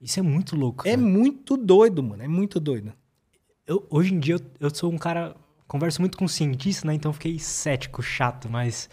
Isso 0.00 0.18
é 0.20 0.22
muito 0.22 0.54
louco. 0.56 0.86
É 0.86 0.92
cara. 0.92 1.02
muito 1.02 1.56
doido, 1.56 2.02
mano. 2.02 2.22
É 2.22 2.28
muito 2.28 2.60
doido. 2.60 2.92
Eu- 3.66 3.86
hoje 3.90 4.14
em 4.14 4.18
dia 4.20 4.34
eu, 4.34 4.40
eu 4.60 4.74
sou 4.74 4.92
um 4.92 4.98
cara. 4.98 5.36
Converso 5.66 6.00
muito 6.02 6.18
com 6.18 6.28
cientista, 6.28 6.86
né? 6.86 6.94
Então 6.94 7.08
eu 7.08 7.14
fiquei 7.14 7.38
cético, 7.38 8.02
chato, 8.02 8.48
mas. 8.50 8.88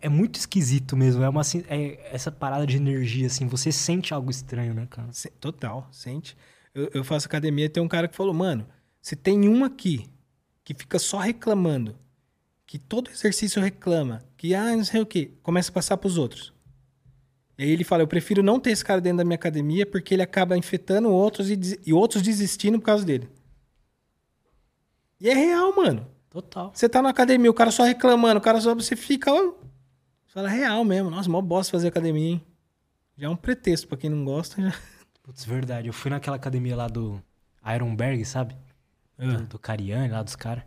É 0.00 0.08
muito 0.08 0.36
esquisito 0.36 0.96
mesmo. 0.96 1.22
É 1.24 1.28
uma 1.28 1.40
assim, 1.40 1.64
é 1.68 2.14
essa 2.14 2.30
parada 2.30 2.66
de 2.66 2.76
energia, 2.76 3.26
assim. 3.26 3.46
Você 3.48 3.72
sente 3.72 4.14
algo 4.14 4.30
estranho, 4.30 4.72
né, 4.72 4.86
cara? 4.88 5.08
Total, 5.40 5.88
sente. 5.90 6.36
Eu, 6.72 6.88
eu 6.94 7.04
faço 7.04 7.26
academia 7.26 7.64
e 7.64 7.68
tem 7.68 7.82
um 7.82 7.88
cara 7.88 8.06
que 8.06 8.16
falou, 8.16 8.32
mano, 8.32 8.66
se 9.02 9.16
tem 9.16 9.48
um 9.48 9.64
aqui 9.64 10.08
que 10.62 10.72
fica 10.74 10.98
só 11.00 11.18
reclamando, 11.18 11.96
que 12.64 12.78
todo 12.78 13.10
exercício 13.10 13.60
reclama, 13.60 14.22
que 14.36 14.54
ah, 14.54 14.76
não 14.76 14.84
sei 14.84 15.00
o 15.00 15.06
quê, 15.06 15.32
começa 15.42 15.70
a 15.70 15.74
passar 15.74 15.96
pros 15.96 16.16
outros. 16.16 16.52
E 17.58 17.64
aí 17.64 17.70
ele 17.70 17.82
fala, 17.84 18.02
eu 18.04 18.06
prefiro 18.08 18.42
não 18.42 18.60
ter 18.60 18.70
esse 18.70 18.84
cara 18.84 19.00
dentro 19.00 19.18
da 19.18 19.24
minha 19.24 19.34
academia 19.34 19.84
porque 19.84 20.14
ele 20.14 20.22
acaba 20.22 20.56
infectando 20.56 21.10
outros 21.10 21.50
e, 21.50 21.56
des- 21.56 21.78
e 21.84 21.92
outros 21.92 22.22
desistindo 22.22 22.78
por 22.78 22.84
causa 22.86 23.04
dele. 23.04 23.28
E 25.20 25.28
é 25.28 25.34
real, 25.34 25.74
mano. 25.74 26.06
Total. 26.30 26.70
Você 26.74 26.88
tá 26.88 27.02
na 27.02 27.08
academia, 27.08 27.50
o 27.50 27.54
cara 27.54 27.70
só 27.70 27.82
reclamando, 27.82 28.38
o 28.38 28.42
cara 28.42 28.60
só 28.60 28.74
você 28.74 28.94
fica, 28.94 29.32
ó, 29.32 29.36
você 30.26 30.32
fala 30.34 30.48
real 30.48 30.84
mesmo. 30.84 31.10
Nossa, 31.10 31.28
mó 31.28 31.40
bosta 31.40 31.72
fazer 31.72 31.88
academia, 31.88 32.28
hein? 32.32 32.42
Já 33.16 33.26
é 33.26 33.30
um 33.30 33.36
pretexto 33.36 33.88
pra 33.88 33.98
quem 33.98 34.08
não 34.10 34.24
gosta, 34.24 34.62
já. 34.62 34.72
Putz, 35.24 35.44
verdade. 35.44 35.88
Eu 35.88 35.92
fui 35.92 36.10
naquela 36.10 36.36
academia 36.36 36.76
lá 36.76 36.86
do 36.86 37.20
Ironberg, 37.74 38.24
sabe? 38.24 38.56
Do, 39.18 39.42
do 39.46 39.58
Cariani, 39.58 40.08
lá 40.12 40.22
dos 40.22 40.36
caras. 40.36 40.62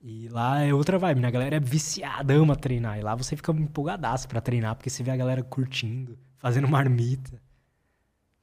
E 0.00 0.28
lá 0.28 0.60
é 0.62 0.72
outra 0.72 0.96
vibe, 0.98 1.20
né? 1.20 1.26
A 1.26 1.32
galera 1.32 1.56
é 1.56 1.60
viciada, 1.60 2.32
ama 2.34 2.54
treinar. 2.54 2.98
E 2.98 3.02
lá 3.02 3.16
você 3.16 3.34
fica 3.34 3.50
empolgadaço 3.50 4.28
pra 4.28 4.40
treinar, 4.40 4.76
porque 4.76 4.88
você 4.88 5.02
vê 5.02 5.10
a 5.10 5.16
galera 5.16 5.42
curtindo, 5.42 6.16
fazendo 6.38 6.68
marmita. 6.68 7.40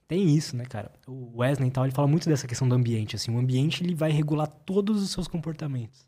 Tem 0.07 0.35
isso, 0.35 0.55
né, 0.55 0.65
cara? 0.65 0.91
O 1.07 1.39
Wesley 1.39 1.67
e 1.69 1.71
tal, 1.71 1.83
ele 1.85 1.93
fala 1.93 2.07
muito 2.07 2.29
dessa 2.29 2.47
questão 2.47 2.69
do 2.69 2.75
ambiente, 2.75 3.15
assim. 3.15 3.31
O 3.33 3.39
ambiente, 3.39 3.83
ele 3.83 3.95
vai 3.95 4.11
regular 4.11 4.47
todos 4.47 5.01
os 5.01 5.09
seus 5.11 5.27
comportamentos. 5.27 6.07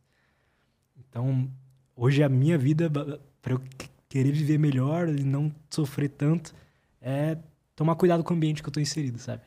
Então, 0.99 1.49
hoje 1.95 2.21
a 2.23 2.29
minha 2.29 2.57
vida, 2.57 2.89
pra 3.41 3.53
eu 3.53 3.59
que- 3.59 3.89
querer 4.07 4.31
viver 4.31 4.57
melhor 4.59 5.09
e 5.09 5.23
não 5.23 5.51
sofrer 5.69 6.09
tanto, 6.09 6.53
é 7.01 7.37
tomar 7.75 7.95
cuidado 7.95 8.23
com 8.23 8.33
o 8.33 8.37
ambiente 8.37 8.61
que 8.61 8.69
eu 8.69 8.73
tô 8.73 8.79
inserido, 8.79 9.17
sabe? 9.19 9.41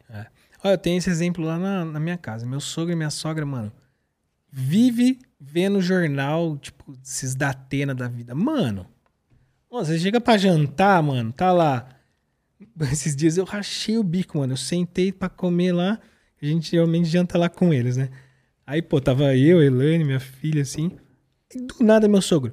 Olha, 0.63 0.75
eu 0.75 0.79
tenho 0.79 0.99
esse 0.99 1.09
exemplo 1.09 1.45
lá 1.45 1.59
na, 1.59 1.85
na 1.85 2.01
minha 2.01 2.19
casa. 2.19 2.45
Meu 2.45 2.61
sogro 2.61 2.93
e 2.93 2.97
minha 2.97 3.09
sogra, 3.11 3.47
mano, 3.47 3.73
vive 4.51 5.19
vendo 5.41 5.81
jornal, 5.81 6.59
tipo, 6.59 6.93
esses 7.03 7.35
da 7.35 7.51
Atena 7.51 7.95
da 7.95 8.09
vida. 8.09 8.35
Mano, 8.35 8.87
você 9.71 9.99
chega 9.99 10.21
pra 10.21 10.37
jantar, 10.37 11.03
mano, 11.03 11.33
tá 11.33 11.53
lá. 11.53 11.89
Esses 12.93 13.17
dias 13.17 13.37
eu 13.37 13.45
rachei 13.45 13.99
o 13.99 14.03
bico, 14.03 14.39
mano. 14.39 14.53
Eu 14.53 14.57
sentei 14.57 15.13
pra 15.13 15.29
comer 15.29 15.73
lá. 15.73 15.99
A 16.41 16.47
gente 16.47 16.71
geralmente 16.71 17.09
janta 17.09 17.39
lá 17.39 17.49
com 17.49 17.73
eles, 17.73 17.97
né? 17.97 18.11
Aí, 18.67 18.81
pô, 18.81 19.01
tava 19.01 19.37
eu, 19.37 19.63
Elaine, 19.63 20.05
minha 20.05 20.21
filha, 20.21 20.63
assim. 20.63 20.97
E 21.55 21.61
do 21.61 21.77
nada, 21.81 22.09
meu 22.09 22.23
sogro. 22.23 22.53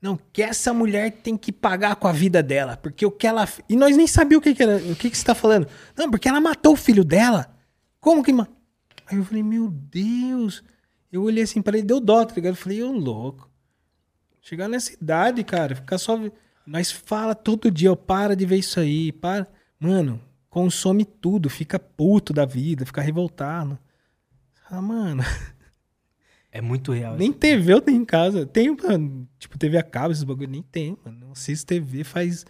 Não, 0.00 0.18
que 0.32 0.42
essa 0.42 0.74
mulher 0.74 1.12
tem 1.12 1.36
que 1.36 1.52
pagar 1.52 1.94
com 1.94 2.08
a 2.08 2.12
vida 2.12 2.42
dela, 2.42 2.76
porque 2.76 3.06
o 3.06 3.10
que 3.10 3.26
ela. 3.26 3.48
E 3.68 3.76
nós 3.76 3.96
nem 3.96 4.06
sabíamos 4.06 4.44
o 4.44 4.48
que, 4.48 4.54
que 4.54 4.62
era. 4.62 4.76
O 4.78 4.96
que, 4.96 5.08
que 5.08 5.16
você 5.16 5.24
tá 5.24 5.34
falando? 5.34 5.68
Não, 5.96 6.10
porque 6.10 6.28
ela 6.28 6.40
matou 6.40 6.72
o 6.72 6.76
filho 6.76 7.04
dela. 7.04 7.54
Como 8.00 8.22
que. 8.24 8.32
Aí 8.32 9.16
eu 9.16 9.24
falei, 9.24 9.42
meu 9.42 9.68
Deus. 9.68 10.64
Eu 11.12 11.22
olhei 11.22 11.44
assim 11.44 11.62
para 11.62 11.76
ele, 11.76 11.86
deu 11.86 12.00
dó, 12.00 12.24
tá 12.24 12.34
ligado? 12.34 12.54
Eu 12.54 12.56
falei, 12.56 12.82
ô 12.82 12.90
louco. 12.90 13.48
Chegar 14.40 14.68
nessa 14.68 14.92
idade, 14.92 15.44
cara, 15.44 15.76
ficar 15.76 15.98
só. 15.98 16.18
Nós 16.66 16.90
fala 16.90 17.34
todo 17.34 17.70
dia, 17.70 17.92
ó, 17.92 17.96
para 17.96 18.36
de 18.36 18.46
ver 18.46 18.58
isso 18.58 18.78
aí, 18.78 19.10
para. 19.12 19.46
Mano, 19.78 20.20
consome 20.48 21.04
tudo, 21.04 21.50
fica 21.50 21.78
puto 21.78 22.32
da 22.32 22.44
vida, 22.44 22.86
fica 22.86 23.00
revoltado. 23.00 23.78
Ah, 24.70 24.80
mano. 24.80 25.22
É 26.54 26.60
muito 26.60 26.92
real. 26.92 27.16
Nem 27.16 27.32
TV 27.32 27.72
eu 27.72 27.80
tenho 27.80 28.02
em 28.02 28.04
casa. 28.04 28.44
Tenho, 28.44 28.76
mano, 28.76 29.26
tipo, 29.38 29.56
TV 29.58 29.78
a 29.78 29.82
cabo, 29.82 30.12
esses 30.12 30.22
bagulho. 30.22 30.48
Nem 30.50 30.62
tem, 30.62 30.96
mano. 31.04 31.18
Não 31.18 31.32
assisto 31.32 31.66
TV 31.66 32.04
faz, 32.04 32.44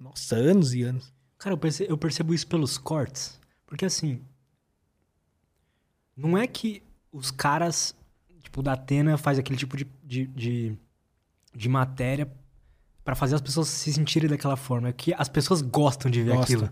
nossa, 0.00 0.34
anos 0.34 0.72
e 0.74 0.82
anos. 0.82 1.12
Cara, 1.36 1.52
eu 1.52 1.58
perce- 1.58 1.86
eu 1.88 1.98
percebo, 1.98 2.32
isso 2.32 2.46
pelos 2.46 2.78
cortes. 2.78 3.38
Porque 3.66 3.84
assim. 3.84 4.22
Não 6.16 6.36
é 6.36 6.46
que 6.46 6.82
os 7.12 7.30
caras, 7.30 7.94
tipo, 8.42 8.62
da 8.62 8.72
Atena 8.72 9.16
faz 9.16 9.38
aquele 9.38 9.58
tipo 9.58 9.76
de, 9.76 9.86
de, 10.02 10.26
de, 10.26 10.78
de 11.54 11.68
matéria 11.68 12.30
pra 13.08 13.14
fazer 13.14 13.36
as 13.36 13.40
pessoas 13.40 13.68
se 13.68 13.90
sentirem 13.90 14.28
daquela 14.28 14.54
forma. 14.54 14.90
É 14.90 14.92
que 14.92 15.14
as 15.16 15.30
pessoas 15.30 15.62
gostam 15.62 16.10
de 16.10 16.22
ver 16.22 16.34
Gosta. 16.34 16.42
aquilo. 16.42 16.70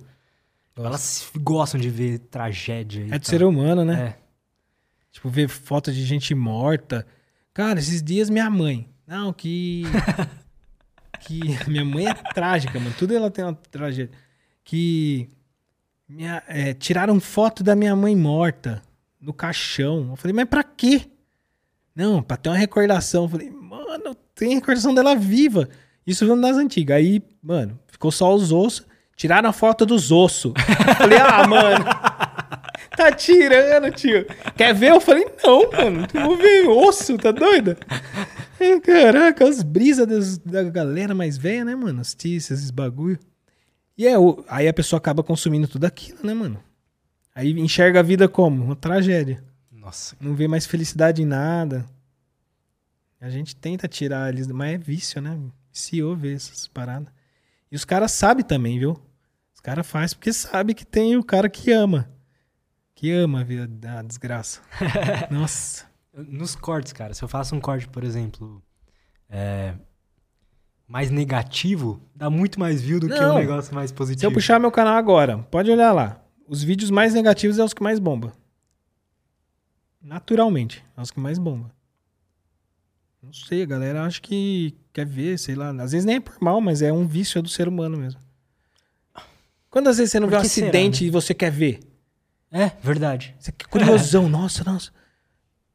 Elas 0.76 1.30
gostam 1.34 1.80
de 1.80 1.88
ver 1.88 2.18
tragédia. 2.18 3.04
É 3.04 3.18
do 3.18 3.22
tal. 3.22 3.30
ser 3.30 3.42
humano, 3.42 3.86
né? 3.86 4.08
É. 4.08 4.18
Tipo, 5.10 5.30
ver 5.30 5.48
foto 5.48 5.90
de 5.90 6.04
gente 6.04 6.34
morta. 6.34 7.06
Cara, 7.54 7.78
esses 7.78 8.02
dias 8.02 8.28
minha 8.28 8.50
mãe. 8.50 8.86
Não, 9.06 9.32
que. 9.32 9.84
que. 11.20 11.40
Minha 11.70 11.86
mãe 11.86 12.06
é 12.06 12.12
trágica, 12.12 12.78
mano. 12.78 12.94
Tudo 12.98 13.16
ela 13.16 13.30
tem 13.30 13.42
uma 13.42 13.54
tragédia. 13.54 14.12
Que. 14.62 15.30
Minha, 16.06 16.42
é, 16.46 16.74
tiraram 16.74 17.18
foto 17.18 17.64
da 17.64 17.74
minha 17.74 17.96
mãe 17.96 18.14
morta 18.14 18.82
no 19.18 19.32
caixão. 19.32 20.10
Eu 20.10 20.16
falei, 20.16 20.34
mas 20.34 20.44
pra 20.44 20.62
quê? 20.62 21.08
Não, 21.94 22.22
pra 22.22 22.36
ter 22.36 22.50
uma 22.50 22.58
recordação. 22.58 23.22
Eu 23.22 23.28
falei, 23.30 23.48
mano, 23.50 24.14
tem 24.34 24.54
recordação 24.56 24.92
dela 24.92 25.16
viva. 25.16 25.66
Isso 26.06 26.26
vendo 26.26 26.40
das 26.42 26.56
antigas. 26.56 26.96
Aí, 26.98 27.22
mano, 27.42 27.78
ficou 27.88 28.10
só 28.12 28.34
os 28.34 28.52
ossos. 28.52 28.86
Tiraram 29.16 29.48
a 29.48 29.52
foto 29.52 29.84
dos 29.86 30.12
ossos. 30.12 30.52
Falei, 30.98 31.18
ah, 31.18 31.46
mano. 31.48 31.84
Tá 32.96 33.10
tirando, 33.12 33.90
tio. 33.92 34.26
Quer 34.56 34.74
ver? 34.74 34.90
Eu 34.90 35.00
falei, 35.00 35.26
não, 35.42 35.70
mano. 35.72 36.06
Eu 36.14 36.22
vou 36.22 36.36
ver 36.36 36.66
osso, 36.68 37.16
tá 37.18 37.30
doida? 37.30 37.76
Caraca, 38.82 39.46
as 39.48 39.62
brisas 39.62 40.06
das- 40.06 40.38
da 40.38 40.62
galera 40.62 41.14
mais 41.14 41.36
velha, 41.36 41.64
né, 41.64 41.74
mano? 41.74 42.00
Assistir 42.00 42.36
esses 42.36 42.70
bagulho. 42.70 43.18
E 43.98 44.06
é, 44.06 44.18
o- 44.18 44.44
aí 44.48 44.68
a 44.68 44.72
pessoa 44.72 44.98
acaba 44.98 45.22
consumindo 45.22 45.66
tudo 45.68 45.84
aquilo, 45.84 46.18
né, 46.22 46.32
mano? 46.34 46.58
Aí 47.34 47.50
enxerga 47.52 48.00
a 48.00 48.02
vida 48.02 48.28
como? 48.28 48.64
Uma 48.64 48.76
tragédia. 48.76 49.42
Nossa. 49.70 50.16
Não 50.20 50.34
vê 50.34 50.48
mais 50.48 50.64
felicidade 50.66 51.22
em 51.22 51.26
nada. 51.26 51.84
A 53.20 53.28
gente 53.28 53.54
tenta 53.56 53.86
tirar 53.88 54.30
eles, 54.32 54.46
mas 54.48 54.74
é 54.74 54.78
vício, 54.78 55.20
né? 55.20 55.38
Viciou 55.76 56.16
ver 56.16 56.36
essas 56.36 56.66
paradas. 56.66 57.12
E 57.70 57.76
os 57.76 57.84
caras 57.84 58.10
sabem 58.10 58.42
também, 58.42 58.78
viu? 58.78 58.98
Os 59.54 59.60
caras 59.60 59.86
fazem 59.86 60.16
porque 60.16 60.32
sabe 60.32 60.72
que 60.72 60.86
tem 60.86 61.18
o 61.18 61.22
cara 61.22 61.50
que 61.50 61.70
ama. 61.70 62.10
Que 62.94 63.12
ama 63.12 63.42
a 63.42 63.44
vida 63.44 63.68
da 63.68 64.00
desgraça. 64.00 64.62
Nossa. 65.30 65.84
Nos 66.14 66.56
cortes, 66.56 66.94
cara, 66.94 67.12
se 67.12 67.22
eu 67.22 67.28
faço 67.28 67.54
um 67.54 67.60
corte, 67.60 67.86
por 67.88 68.04
exemplo, 68.04 68.62
é, 69.28 69.74
mais 70.88 71.10
negativo, 71.10 72.00
dá 72.14 72.30
muito 72.30 72.58
mais 72.58 72.80
view 72.80 72.98
do 72.98 73.06
que 73.06 73.12
um 73.12 73.18
Não. 73.20 73.34
negócio 73.38 73.74
mais 73.74 73.92
positivo. 73.92 74.20
Se 74.20 74.26
eu 74.26 74.32
puxar 74.32 74.58
meu 74.58 74.72
canal 74.72 74.96
agora, 74.96 75.36
pode 75.50 75.70
olhar 75.70 75.92
lá. 75.92 76.24
Os 76.48 76.62
vídeos 76.62 76.90
mais 76.90 77.12
negativos 77.12 77.58
é 77.58 77.62
os 77.62 77.74
que 77.74 77.82
mais 77.82 77.98
bomba. 77.98 78.32
Naturalmente, 80.00 80.82
é 80.96 81.02
os 81.02 81.10
que 81.10 81.20
mais 81.20 81.38
bomba. 81.38 81.70
Não 83.22 83.32
sei, 83.32 83.62
a 83.62 83.66
galera 83.66 84.04
acha 84.04 84.20
que 84.20 84.74
quer 84.92 85.06
ver, 85.06 85.38
sei 85.38 85.54
lá. 85.54 85.70
Às 85.82 85.92
vezes 85.92 86.04
nem 86.04 86.16
é 86.16 86.20
por 86.20 86.36
mal, 86.40 86.60
mas 86.60 86.82
é 86.82 86.92
um 86.92 87.06
vício 87.06 87.42
do 87.42 87.48
ser 87.48 87.66
humano 87.68 87.98
mesmo. 87.98 88.20
Quantas 89.70 89.98
vezes 89.98 90.12
você 90.12 90.20
não 90.20 90.28
Por 90.28 90.32
vê 90.32 90.38
um 90.38 90.42
que 90.42 90.48
será, 90.48 90.66
acidente 90.68 91.02
né? 91.04 91.08
e 91.08 91.10
você 91.10 91.34
quer 91.34 91.50
ver? 91.50 91.80
É, 92.50 92.70
verdade. 92.82 93.34
Você 93.38 93.52
quer 93.52 93.66
curiosão, 93.66 94.28
nossa, 94.28 94.64
nossa. 94.64 94.90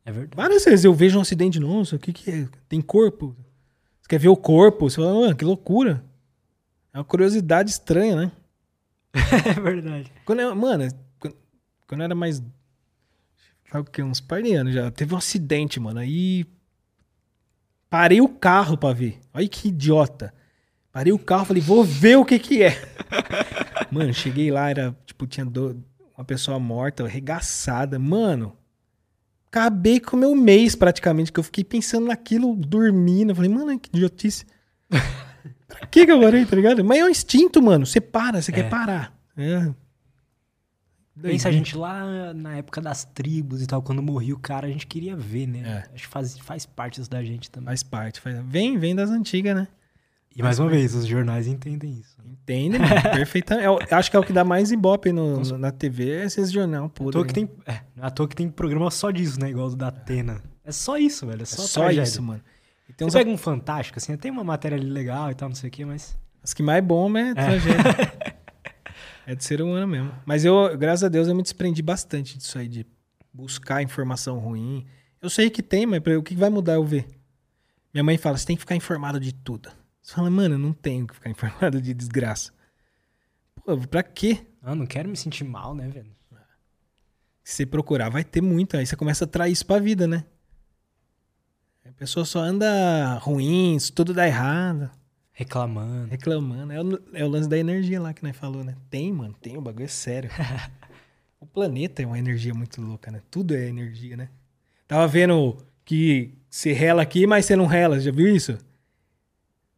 É 0.05 0.11
verdade. 0.11 0.35
Várias 0.35 0.65
vezes 0.65 0.85
eu 0.85 0.93
vejo 0.93 1.17
um 1.19 1.21
acidente, 1.21 1.59
nossa, 1.59 1.97
o 1.97 1.99
que 1.99 2.11
que 2.13 2.31
é? 2.31 2.47
Tem 2.67 2.81
corpo? 2.81 3.35
Você 4.01 4.07
quer 4.07 4.19
ver 4.19 4.29
o 4.29 4.37
corpo? 4.37 4.89
Você 4.89 4.95
fala, 4.95 5.13
mano, 5.13 5.35
que 5.35 5.45
loucura. 5.45 6.03
É 6.93 6.97
uma 6.97 7.03
curiosidade 7.03 7.69
estranha, 7.69 8.15
né? 8.15 8.31
É 9.57 9.59
verdade. 9.59 10.11
Quando 10.25 10.39
eu, 10.39 10.55
mano, 10.55 10.87
quando, 11.19 11.35
quando 11.85 12.01
eu 12.01 12.05
era 12.05 12.15
mais. 12.15 12.41
Sabe 13.71 13.87
o 13.87 13.91
que? 13.91 14.01
Uns 14.01 14.19
par 14.19 14.41
de 14.41 14.53
anos 14.53 14.73
já. 14.73 14.89
Teve 14.89 15.13
um 15.13 15.17
acidente, 15.17 15.79
mano. 15.79 15.99
Aí. 15.99 16.45
Parei 17.91 18.21
o 18.21 18.27
carro 18.29 18.75
pra 18.77 18.93
ver. 18.93 19.19
Olha 19.33 19.47
que 19.47 19.67
idiota. 19.67 20.33
Parei 20.93 21.11
o 21.13 21.19
carro, 21.19 21.45
falei, 21.45 21.61
vou 21.61 21.83
ver 21.83 22.15
o 22.17 22.23
que 22.25 22.39
que 22.39 22.63
é. 22.63 22.81
Mano, 23.91 24.13
cheguei 24.13 24.49
lá, 24.49 24.69
era, 24.69 24.95
tipo, 25.05 25.27
tinha 25.27 25.45
do- 25.45 25.83
uma 26.17 26.23
pessoa 26.25 26.57
morta, 26.57 27.03
arregaçada. 27.03 27.99
Mano, 27.99 28.55
acabei 29.47 29.99
com 29.99 30.15
o 30.15 30.19
meu 30.19 30.33
mês 30.35 30.73
praticamente, 30.75 31.31
que 31.33 31.39
eu 31.39 31.43
fiquei 31.43 31.63
pensando 31.65 32.07
naquilo, 32.07 32.55
dormindo. 32.55 33.31
Eu 33.31 33.35
falei, 33.35 33.51
mano, 33.51 33.77
que 33.77 33.89
idiotice. 33.89 34.45
pra 35.67 35.85
que 35.87 36.05
que 36.05 36.11
eu 36.11 36.19
parei, 36.21 36.45
tá 36.45 36.55
ligado? 36.55 36.83
Mas 36.85 36.97
é 36.99 37.03
um 37.05 37.09
instinto, 37.09 37.61
mano. 37.61 37.85
Você 37.85 37.99
para, 37.99 38.41
você 38.41 38.51
É. 38.51 38.55
quer 38.55 38.69
parar. 38.69 39.13
É. 39.37 39.69
Pensa 41.19 41.49
a 41.49 41.51
gente 41.51 41.75
lá 41.77 42.33
na 42.33 42.55
época 42.57 42.79
das 42.79 43.03
tribos 43.03 43.61
e 43.61 43.67
tal, 43.67 43.81
quando 43.81 44.01
morria 44.01 44.33
o 44.33 44.39
cara, 44.39 44.67
a 44.67 44.69
gente 44.69 44.87
queria 44.87 45.15
ver, 45.15 45.45
né? 45.47 45.59
É. 45.89 45.93
Acho 45.95 46.03
que 46.07 46.13
faz, 46.13 46.37
faz 46.37 46.65
parte 46.65 47.01
isso 47.01 47.09
da 47.09 47.23
gente 47.23 47.49
também. 47.51 47.67
Faz 47.67 47.83
parte. 47.83 48.19
Faz... 48.21 48.39
Vem, 48.45 48.77
vem 48.77 48.95
das 48.95 49.09
antigas, 49.09 49.55
né? 49.55 49.67
E 50.33 50.41
mais 50.41 50.57
uma 50.59 50.69
vez, 50.69 50.95
os 50.95 51.05
jornais 51.05 51.45
entendem 51.47 51.91
isso. 51.99 52.15
Entende, 52.25 52.79
mano? 52.79 52.89
Perfeitamente. 53.13 53.65
Eu 53.65 53.79
acho 53.91 54.09
que 54.09 54.15
é 54.15 54.19
o 54.19 54.23
que 54.23 54.31
dá 54.31 54.45
mais 54.45 54.71
ibope 54.71 55.11
no, 55.11 55.41
no- 55.41 55.57
na 55.57 55.71
TV, 55.71 56.09
é 56.21 56.23
esses 56.25 56.49
jornal 56.49 56.85
À 56.85 56.89
podre. 56.89 57.11
toa 57.11 57.25
que 57.25 57.33
tem, 57.33 57.49
é, 57.67 57.81
à 57.99 58.09
toa 58.09 58.27
que 58.29 58.35
tem 58.35 58.49
programa 58.49 58.89
só 58.89 59.11
disso, 59.11 59.37
né? 59.41 59.49
Igual 59.49 59.67
o 59.67 59.75
da 59.75 59.89
Atena. 59.89 60.41
É 60.63 60.71
só 60.71 60.97
isso, 60.97 61.27
velho. 61.27 61.41
É 61.41 61.43
É 61.43 61.45
só, 61.45 61.63
só 61.63 61.81
tragédia. 61.81 62.03
isso, 62.03 62.21
mano. 62.23 62.41
E 62.87 62.93
tem 62.93 63.05
uns 63.05 63.11
Você 63.11 63.19
pega 63.19 63.29
um 63.31 63.37
fantástico, 63.37 63.99
assim, 63.99 64.15
tem 64.15 64.31
uma 64.31 64.43
matéria 64.45 64.77
ali 64.77 64.89
legal 64.89 65.29
e 65.29 65.35
tal, 65.35 65.49
não 65.49 65.55
sei 65.55 65.67
o 65.67 65.71
quê, 65.71 65.83
mas. 65.83 66.17
As 66.41 66.53
que 66.53 66.63
mais 66.63 66.81
bomba 66.83 67.19
é 67.19 67.33
tragédia. 67.33 67.83
é 69.25 69.35
de 69.35 69.43
ser 69.43 69.61
humano 69.61 69.87
mesmo. 69.87 70.13
Mas 70.25 70.45
eu, 70.45 70.77
graças 70.77 71.03
a 71.03 71.09
Deus, 71.09 71.27
eu 71.27 71.35
me 71.35 71.43
desprendi 71.43 71.81
bastante 71.81 72.37
disso 72.37 72.57
aí, 72.57 72.67
de 72.67 72.85
buscar 73.33 73.81
informação 73.81 74.39
ruim. 74.39 74.85
Eu 75.21 75.29
sei 75.29 75.49
que 75.49 75.61
tem, 75.61 75.85
mas 75.85 76.01
o 76.17 76.23
que 76.23 76.35
vai 76.35 76.49
mudar 76.49 76.73
eu 76.73 76.83
ver? 76.83 77.07
Minha 77.93 78.03
mãe 78.03 78.17
fala, 78.17 78.37
você 78.37 78.45
tem 78.45 78.55
que 78.55 78.61
ficar 78.61 78.75
informado 78.75 79.19
de 79.19 79.33
tudo. 79.33 79.69
Você 80.01 80.13
fala, 80.13 80.29
mano, 80.29 80.55
eu 80.55 80.59
não 80.59 80.73
tenho 80.73 81.05
que 81.05 81.13
ficar 81.13 81.29
informado 81.31 81.81
de 81.81 81.93
desgraça. 81.93 82.51
Pô, 83.63 83.77
pra 83.77 84.01
quê? 84.01 84.45
Ah, 84.61 84.75
não 84.75 84.85
quero 84.85 85.09
me 85.09 85.17
sentir 85.17 85.43
mal, 85.43 85.75
né, 85.75 85.87
velho? 85.87 86.11
Se 87.43 87.55
você 87.55 87.65
procurar, 87.65 88.09
vai 88.09 88.23
ter 88.23 88.41
muito. 88.41 88.77
Aí 88.77 88.85
você 88.85 88.95
começa 88.95 89.25
a 89.25 89.27
trair 89.27 89.51
isso 89.51 89.65
pra 89.65 89.79
vida, 89.79 90.07
né? 90.07 90.25
A 91.85 91.91
pessoa 91.91 92.23
só 92.23 92.39
anda 92.39 93.17
ruim, 93.17 93.75
isso 93.75 93.91
tudo 93.91 94.13
dá 94.13 94.27
errado. 94.27 94.89
Reclamando. 95.33 96.09
Reclamando. 96.09 96.73
É 96.73 96.81
o, 96.81 96.99
é 97.13 97.25
o 97.25 97.27
lance 97.27 97.49
da 97.49 97.57
energia 97.57 98.01
lá 98.01 98.13
que 98.13 98.23
nós 98.23 98.35
falou, 98.35 98.63
né? 98.63 98.75
Tem, 98.89 99.11
mano, 99.11 99.35
tem, 99.41 99.57
o 99.57 99.61
bagulho 99.61 99.85
é 99.85 99.87
sério. 99.87 100.29
o 101.39 101.45
planeta 101.45 102.03
é 102.03 102.05
uma 102.05 102.19
energia 102.19 102.53
muito 102.53 102.81
louca, 102.81 103.09
né? 103.11 103.21
Tudo 103.31 103.55
é 103.55 103.67
energia, 103.67 104.17
né? 104.17 104.29
Tava 104.87 105.07
vendo 105.07 105.57
que 105.85 106.33
você 106.49 106.73
rela 106.73 107.01
aqui, 107.01 107.25
mas 107.25 107.45
você 107.45 107.55
não 107.55 107.65
rela. 107.65 107.99
Já 107.99 108.11
viu 108.11 108.27
isso? 108.35 108.57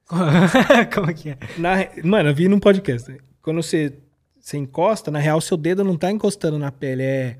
Como 0.94 1.14
que 1.14 1.30
é? 1.30 1.38
Na, 1.58 1.76
mano, 2.04 2.30
eu 2.30 2.36
vi 2.36 2.48
num 2.48 2.60
podcast. 2.60 3.16
Quando 3.42 3.62
você, 3.62 3.98
você 4.40 4.58
encosta, 4.58 5.12
na 5.12 5.20
real, 5.20 5.40
seu 5.40 5.56
dedo 5.56 5.84
não 5.84 5.98
tá 5.98 6.12
encostando 6.12 6.58
na 6.58 6.72
pele. 6.72 7.04
É, 7.04 7.38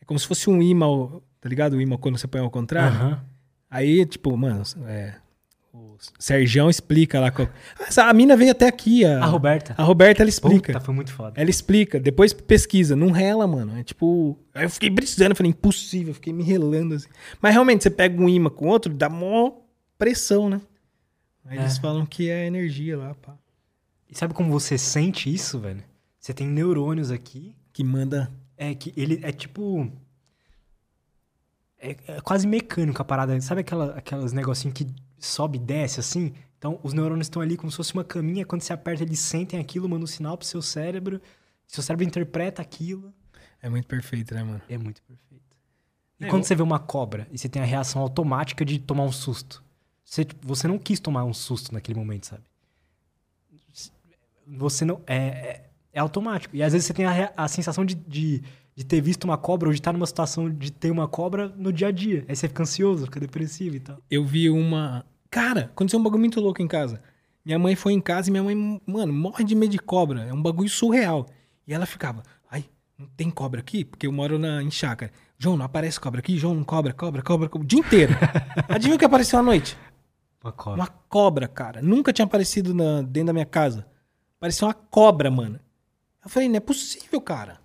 é 0.00 0.04
como 0.06 0.18
se 0.18 0.26
fosse 0.26 0.48
um 0.48 0.62
imã, 0.62 1.20
tá 1.40 1.48
ligado? 1.48 1.74
O 1.74 1.80
imã 1.80 1.96
quando 1.96 2.18
você 2.18 2.26
põe 2.26 2.40
ao 2.40 2.50
contrário. 2.50 2.96
Aham. 2.96 3.24
Aí, 3.70 4.06
tipo, 4.06 4.34
mano, 4.36 4.62
é, 4.86 5.16
o 5.72 5.96
Sergião 6.18 6.68
explica 6.70 7.20
lá. 7.20 7.32
Ah, 7.96 8.08
a 8.08 8.12
mina 8.12 8.36
veio 8.36 8.50
até 8.52 8.66
aqui. 8.66 9.04
A, 9.04 9.22
A 9.22 9.26
Roberta. 9.26 9.74
A 9.76 9.82
Roberta, 9.82 10.22
ela 10.22 10.28
explica. 10.30 10.72
Puta, 10.72 10.84
foi 10.84 10.94
muito 10.94 11.12
foda. 11.12 11.40
Ela 11.40 11.50
explica, 11.50 12.00
depois 12.00 12.32
pesquisa, 12.32 12.96
não 12.96 13.10
rela, 13.10 13.46
mano. 13.46 13.76
É 13.78 13.82
tipo. 13.82 14.38
Aí 14.54 14.64
eu 14.64 14.70
fiquei 14.70 14.90
precisando, 14.90 15.34
falei, 15.34 15.50
impossível, 15.50 16.14
fiquei 16.14 16.32
me 16.32 16.42
relando 16.42 16.94
assim. 16.94 17.08
Mas 17.40 17.52
realmente, 17.52 17.82
você 17.82 17.90
pega 17.90 18.20
um 18.20 18.28
imã 18.28 18.50
com 18.50 18.66
outro, 18.66 18.92
dá 18.92 19.08
mó 19.08 19.52
pressão, 19.98 20.48
né? 20.48 20.60
Aí 21.44 21.58
É. 21.58 21.60
eles 21.60 21.78
falam 21.78 22.04
que 22.06 22.28
é 22.30 22.46
energia 22.46 22.96
lá, 22.96 23.14
pá. 23.14 23.34
E 24.10 24.16
sabe 24.16 24.32
como 24.34 24.50
você 24.50 24.78
sente 24.78 25.32
isso, 25.32 25.58
velho? 25.58 25.82
Você 26.18 26.32
tem 26.32 26.46
neurônios 26.46 27.10
aqui. 27.10 27.54
Que 27.72 27.84
manda. 27.84 28.30
É 28.56 28.74
que 28.74 28.92
ele 28.96 29.20
é 29.22 29.30
tipo. 29.32 29.90
É, 31.80 31.96
é 32.08 32.20
quase 32.22 32.46
mecânico 32.46 33.00
a 33.00 33.04
parada. 33.04 33.38
Sabe 33.40 33.60
aquela, 33.60 33.94
aquelas 33.96 34.32
negocinhos 34.32 34.74
que 34.74 34.86
sobe 35.18 35.56
e 35.58 35.60
desce 35.60 36.00
assim? 36.00 36.32
Então, 36.58 36.80
os 36.82 36.92
neurônios 36.92 37.26
estão 37.26 37.40
ali 37.40 37.56
como 37.56 37.70
se 37.70 37.76
fosse 37.76 37.94
uma 37.94 38.02
caminha. 38.04 38.44
Quando 38.44 38.62
você 38.62 38.72
aperta, 38.72 39.02
eles 39.04 39.20
sentem 39.20 39.60
aquilo, 39.60 39.88
mandam 39.88 40.04
um 40.04 40.08
sinal 40.08 40.36
pro 40.36 40.46
seu 40.46 40.60
cérebro. 40.60 41.20
Seu 41.66 41.82
cérebro 41.82 42.04
interpreta 42.04 42.60
aquilo. 42.60 43.12
É 43.62 43.68
muito 43.68 43.86
perfeito, 43.86 44.34
né, 44.34 44.42
mano? 44.42 44.60
É 44.68 44.76
muito 44.78 45.02
perfeito. 45.02 45.44
E 46.20 46.24
É, 46.24 46.28
quando 46.28 46.42
eu- 46.42 46.46
você 46.48 46.54
vê 46.54 46.62
uma 46.62 46.78
cobra 46.80 47.28
e 47.30 47.38
você 47.38 47.48
tem 47.48 47.62
a 47.62 47.64
reação 47.64 48.02
automática 48.02 48.64
de 48.64 48.78
tomar 48.78 49.04
um 49.04 49.12
susto. 49.12 49.62
Você, 50.04 50.26
você 50.42 50.66
não 50.66 50.78
quis 50.78 50.98
tomar 50.98 51.24
um 51.24 51.34
susto 51.34 51.72
naquele 51.72 51.98
momento, 51.98 52.26
sabe? 52.26 52.42
Você 54.46 54.84
não. 54.84 55.00
É, 55.06 55.16
é, 55.16 55.70
é 55.92 56.00
automático. 56.00 56.56
E 56.56 56.62
às 56.62 56.72
vezes 56.72 56.86
você 56.86 56.94
tem 56.94 57.04
a, 57.04 57.32
a 57.36 57.46
sensação 57.48 57.84
de, 57.84 57.94
de, 57.94 58.42
de 58.78 58.84
ter 58.84 59.00
visto 59.00 59.24
uma 59.24 59.36
cobra 59.36 59.68
ou 59.68 59.72
de 59.72 59.80
estar 59.80 59.92
numa 59.92 60.06
situação 60.06 60.48
de 60.48 60.70
ter 60.70 60.92
uma 60.92 61.08
cobra 61.08 61.48
no 61.56 61.72
dia 61.72 61.88
a 61.88 61.90
dia. 61.90 62.24
Aí 62.28 62.36
você 62.36 62.46
fica 62.46 62.62
ansioso, 62.62 63.06
fica 63.06 63.18
depressivo 63.18 63.74
e 63.74 63.80
tal. 63.80 63.98
Eu 64.08 64.24
vi 64.24 64.48
uma. 64.48 65.04
Cara, 65.28 65.62
aconteceu 65.62 65.98
um 65.98 66.02
bagulho 66.04 66.20
muito 66.20 66.40
louco 66.40 66.62
em 66.62 66.68
casa. 66.68 67.02
Minha 67.44 67.58
mãe 67.58 67.74
foi 67.74 67.92
em 67.92 68.00
casa 68.00 68.28
e 68.28 68.30
minha 68.30 68.44
mãe, 68.44 68.80
mano, 68.86 69.12
morre 69.12 69.42
de 69.42 69.56
medo 69.56 69.72
de 69.72 69.80
cobra. 69.80 70.20
É 70.26 70.32
um 70.32 70.40
bagulho 70.40 70.68
surreal. 70.70 71.26
E 71.66 71.74
ela 71.74 71.86
ficava, 71.86 72.22
ai, 72.48 72.66
não 72.96 73.08
tem 73.16 73.28
cobra 73.30 73.58
aqui? 73.58 73.84
Porque 73.84 74.06
eu 74.06 74.12
moro 74.12 74.38
na, 74.38 74.62
em 74.62 74.70
chácara. 74.70 75.10
João, 75.36 75.56
não 75.56 75.64
aparece 75.64 75.98
cobra 75.98 76.20
aqui? 76.20 76.38
João, 76.38 76.54
não 76.54 76.62
cobra, 76.62 76.92
cobra, 76.92 77.20
cobra, 77.20 77.48
cobra. 77.48 77.64
O 77.64 77.68
dia 77.68 77.80
inteiro. 77.80 78.14
Adivinha 78.68 78.94
o 78.94 78.98
que 78.98 79.04
apareceu 79.04 79.40
à 79.40 79.42
noite? 79.42 79.76
Uma 80.40 80.52
cobra. 80.52 80.80
Uma 80.80 80.86
cobra, 80.86 81.48
cara. 81.48 81.82
Nunca 81.82 82.12
tinha 82.12 82.24
aparecido 82.26 82.72
na- 82.72 83.02
dentro 83.02 83.26
da 83.26 83.32
minha 83.32 83.44
casa. 83.44 83.84
Parecia 84.38 84.68
uma 84.68 84.74
cobra, 84.74 85.32
mano. 85.32 85.58
Eu 86.24 86.30
falei, 86.30 86.48
não 86.48 86.56
é 86.58 86.60
possível, 86.60 87.20
cara. 87.20 87.58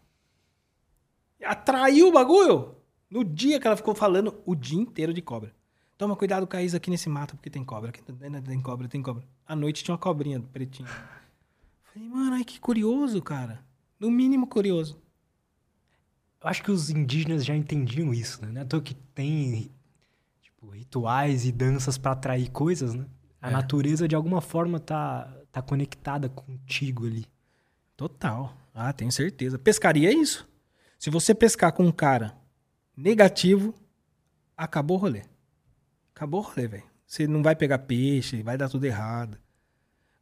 Atraiu 1.45 2.07
o 2.07 2.11
bagulho. 2.11 2.75
No 3.09 3.23
dia 3.23 3.59
que 3.59 3.67
ela 3.67 3.77
ficou 3.77 3.93
falando 3.93 4.41
o 4.45 4.55
dia 4.55 4.79
inteiro 4.79 5.13
de 5.13 5.21
cobra. 5.21 5.53
Toma 5.97 6.15
cuidado 6.15 6.47
com 6.47 6.57
a 6.57 6.61
Isa 6.63 6.77
aqui 6.77 6.89
nesse 6.89 7.07
mato, 7.07 7.35
porque 7.35 7.49
tem 7.49 7.63
cobra. 7.63 7.91
Tem 7.91 8.61
cobra, 8.61 8.87
tem 8.87 9.01
cobra. 9.01 9.23
À 9.45 9.55
noite 9.55 9.83
tinha 9.83 9.93
uma 9.93 9.99
cobrinha 9.99 10.39
pretinha. 10.51 10.89
Falei, 11.83 12.09
mano, 12.09 12.33
ai 12.35 12.43
que 12.43 12.59
curioso, 12.59 13.21
cara. 13.21 13.63
No 13.99 14.09
mínimo 14.09 14.47
curioso. 14.47 14.99
Eu 16.41 16.49
acho 16.49 16.63
que 16.63 16.71
os 16.71 16.89
indígenas 16.89 17.45
já 17.45 17.55
entendiam 17.55 18.13
isso, 18.13 18.41
né? 18.43 18.51
Não 18.51 18.61
é 18.61 18.63
à 18.63 18.67
toa 18.67 18.81
que 18.81 18.93
tem 18.93 19.71
tipo, 20.41 20.69
rituais 20.71 21.45
e 21.45 21.51
danças 21.51 21.97
pra 21.97 22.11
atrair 22.11 22.49
coisas, 22.51 22.93
né? 22.95 23.05
A 23.41 23.49
É. 23.49 23.51
natureza, 23.53 24.07
de 24.07 24.15
alguma 24.15 24.41
forma, 24.41 24.79
tá, 24.79 25.31
tá 25.51 25.61
conectada 25.61 26.27
contigo 26.27 27.05
ali. 27.05 27.25
Total. 27.95 28.53
Ah, 28.73 28.91
tenho 28.91 29.11
certeza. 29.11 29.57
Pescaria 29.59 30.09
é 30.09 30.13
isso. 30.13 30.47
Se 31.03 31.09
você 31.09 31.35
pescar 31.35 31.73
com 31.73 31.83
um 31.83 31.91
cara 31.91 32.33
negativo, 32.95 33.73
acabou 34.55 34.95
o 34.95 34.99
rolê. 35.01 35.23
Acabou 36.15 36.39
o 36.39 36.43
rolê, 36.43 36.65
velho. 36.65 36.83
Você 37.05 37.27
não 37.27 37.43
vai 37.43 37.57
pegar 37.57 37.79
peixe, 37.79 38.41
vai 38.41 38.57
dar 38.57 38.69
tudo 38.69 38.85
errado. 38.85 39.37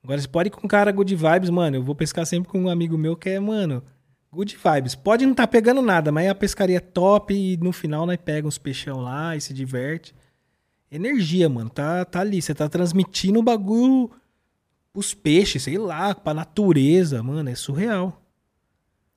Agora, 0.04 0.20
você 0.20 0.28
pode 0.28 0.48
ir 0.48 0.50
com 0.50 0.66
um 0.66 0.68
cara 0.68 0.92
good 0.92 1.16
vibes, 1.16 1.52
mano. 1.52 1.78
Eu 1.78 1.84
vou 1.84 1.94
pescar 1.94 2.26
sempre 2.26 2.50
com 2.50 2.62
um 2.64 2.68
amigo 2.68 2.98
meu 2.98 3.16
que 3.16 3.30
é, 3.30 3.40
mano, 3.40 3.84
good 4.32 4.58
vibes. 4.58 4.96
Pode 4.96 5.24
não 5.24 5.36
tá 5.36 5.46
pegando 5.46 5.84
nada, 5.84 6.12
mas 6.12 6.28
a 6.28 6.34
pescaria 6.34 6.78
é 6.78 6.80
top 6.80 7.32
e 7.32 7.58
no 7.58 7.72
final 7.72 8.08
nós 8.08 8.18
pega 8.18 8.48
uns 8.48 8.58
peixão 8.58 9.02
lá 9.02 9.36
e 9.36 9.42
se 9.42 9.54
diverte. 9.54 10.16
Energia, 10.92 11.48
mano. 11.48 11.70
Tá, 11.70 12.04
tá 12.06 12.22
ali. 12.22 12.42
Você 12.42 12.56
tá 12.56 12.68
transmitindo 12.68 13.38
o 13.38 13.44
bagulho 13.44 14.10
os 14.96 15.14
peixes, 15.14 15.62
sei 15.62 15.78
lá, 15.78 16.16
pra 16.16 16.34
natureza, 16.34 17.22
mano, 17.22 17.52
é 17.52 17.56
surreal. 17.56 18.21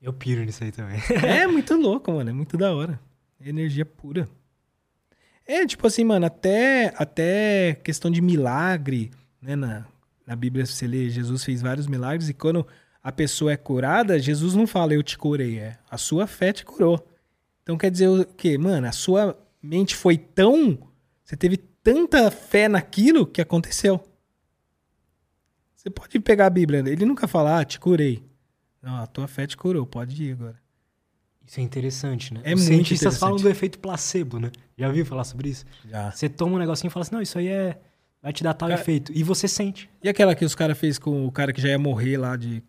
Eu 0.04 0.12
piro 0.12 0.44
nisso 0.44 0.62
aí 0.62 0.70
também. 0.70 0.98
É 1.26 1.46
muito 1.46 1.74
louco, 1.76 2.12
mano, 2.12 2.28
é 2.28 2.32
muito 2.34 2.58
da 2.58 2.74
hora. 2.74 3.00
Energia 3.40 3.86
pura. 3.86 4.28
É, 5.46 5.66
tipo 5.66 5.86
assim, 5.86 6.04
mano, 6.04 6.26
até, 6.26 6.92
até 6.98 7.74
questão 7.82 8.10
de 8.10 8.20
milagre, 8.20 9.10
né, 9.40 9.56
na, 9.56 9.86
na 10.26 10.36
Bíblia 10.36 10.66
você 10.66 10.86
lê, 10.86 11.08
Jesus 11.08 11.42
fez 11.42 11.62
vários 11.62 11.86
milagres 11.86 12.28
e 12.28 12.34
quando 12.34 12.66
a 13.02 13.10
pessoa 13.10 13.52
é 13.52 13.56
curada, 13.56 14.18
Jesus 14.18 14.54
não 14.54 14.66
fala 14.66 14.92
eu 14.92 15.02
te 15.02 15.16
curei, 15.16 15.58
é 15.58 15.78
a 15.90 15.96
sua 15.96 16.26
fé 16.26 16.52
te 16.52 16.66
curou. 16.66 17.08
Então 17.62 17.78
quer 17.78 17.90
dizer 17.90 18.08
o 18.08 18.26
quê? 18.26 18.58
Mano, 18.58 18.86
a 18.86 18.92
sua 18.92 19.34
mente 19.62 19.96
foi 19.96 20.18
tão, 20.18 20.78
você 21.24 21.34
teve 21.34 21.56
tanta 21.56 22.30
fé 22.30 22.68
naquilo 22.68 23.26
que 23.26 23.40
aconteceu. 23.40 24.06
Você 25.74 25.88
pode 25.88 26.20
pegar 26.20 26.44
a 26.44 26.50
Bíblia, 26.50 26.80
ele 26.80 27.06
nunca 27.06 27.26
fala, 27.26 27.60
ah, 27.60 27.64
te 27.64 27.80
curei. 27.80 28.22
Não, 28.84 28.96
a 28.96 29.06
tua 29.06 29.26
fé 29.26 29.46
te 29.46 29.56
curou, 29.56 29.86
pode 29.86 30.22
ir 30.22 30.32
agora. 30.32 30.56
Isso 31.46 31.60
é 31.60 31.62
interessante, 31.62 32.32
né? 32.32 32.40
É 32.44 32.54
Os 32.54 32.60
muito 32.60 32.72
cientistas 32.74 33.18
falam 33.18 33.36
do 33.36 33.48
efeito 33.48 33.78
placebo, 33.78 34.38
né? 34.38 34.50
Já 34.78 34.88
ouviu 34.88 35.04
falar 35.04 35.24
sobre 35.24 35.50
isso? 35.50 35.64
Já. 35.88 36.10
Você 36.10 36.28
toma 36.28 36.56
um 36.56 36.58
negocinho 36.58 36.88
e 36.88 36.92
fala 36.92 37.02
assim, 37.02 37.14
não, 37.14 37.20
isso 37.22 37.38
aí 37.38 37.48
é... 37.48 37.78
vai 38.22 38.32
te 38.32 38.42
dar 38.42 38.54
tal 38.54 38.68
Cara- 38.68 38.80
efeito. 38.80 39.12
E 39.14 39.22
você 39.22 39.46
sente. 39.46 39.88
E 40.02 40.08
aquela 40.08 40.34
que 40.34 40.44
os 40.44 40.54
caras 40.54 40.78
fez 40.78 40.98
com 40.98 41.26
o 41.26 41.30
cara 41.32 41.52
que 41.52 41.60
já 41.60 41.68
ia 41.68 41.78
morrer 41.78 42.16
lá 42.16 42.34
de 42.36 42.62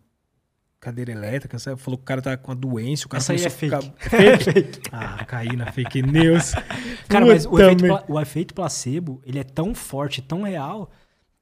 cadeira 0.78 1.10
elétrica, 1.10 1.58
sabe? 1.58 1.80
Falou 1.80 1.96
que 1.96 2.02
o 2.02 2.06
cara 2.06 2.20
tá 2.20 2.36
com 2.36 2.52
a 2.52 2.54
doença, 2.54 3.06
o 3.06 3.08
cara 3.08 3.22
Essa 3.22 3.32
aí 3.32 3.44
é 3.44 3.48
fake. 3.50 3.76
ficar- 3.76 3.94
É 4.22 4.36
fake? 4.38 4.80
ah, 4.92 5.24
caí 5.24 5.56
na 5.56 5.72
fake 5.72 6.02
news. 6.02 6.52
Cara, 7.08 7.24
mas 7.24 7.46
o 7.46 7.58
efeito, 7.58 7.84
pla- 7.86 8.04
o 8.08 8.20
efeito 8.20 8.54
placebo, 8.54 9.22
ele 9.24 9.38
é 9.38 9.44
tão 9.44 9.74
forte, 9.74 10.20
tão 10.20 10.42
real, 10.42 10.90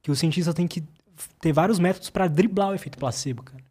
que 0.01 0.11
o 0.11 0.15
cientista 0.15 0.55
tem 0.55 0.69
que 0.69 0.85
ter 1.41 1.53
vários 1.53 1.79
métodos 1.81 2.11
pra 2.11 2.29
driblar 2.29 2.71
o 2.71 2.75
efeito 2.75 2.97
placebo, 2.97 3.43
cara. 3.43 3.63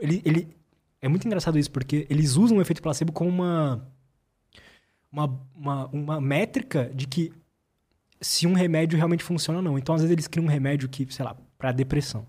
Ele, 0.00 0.22
ele 0.24 0.56
é 1.00 1.08
muito 1.08 1.26
engraçado 1.26 1.58
isso, 1.58 1.70
porque 1.70 2.06
eles 2.10 2.36
usam 2.36 2.58
o 2.58 2.60
efeito 2.60 2.82
placebo 2.82 3.12
como 3.12 3.30
uma 3.30 3.86
uma, 5.10 5.40
uma, 5.54 5.86
uma 5.86 6.20
métrica 6.20 6.90
de 6.92 7.06
que 7.06 7.32
se 8.20 8.46
um 8.46 8.52
remédio 8.52 8.96
realmente 8.96 9.22
funciona 9.22 9.60
ou 9.60 9.62
não. 9.62 9.78
Então, 9.78 9.94
às 9.94 10.00
vezes, 10.00 10.12
eles 10.12 10.26
criam 10.26 10.46
um 10.46 10.48
remédio 10.48 10.88
que, 10.88 11.06
sei 11.12 11.24
lá, 11.24 11.36
pra 11.56 11.70
depressão. 11.70 12.26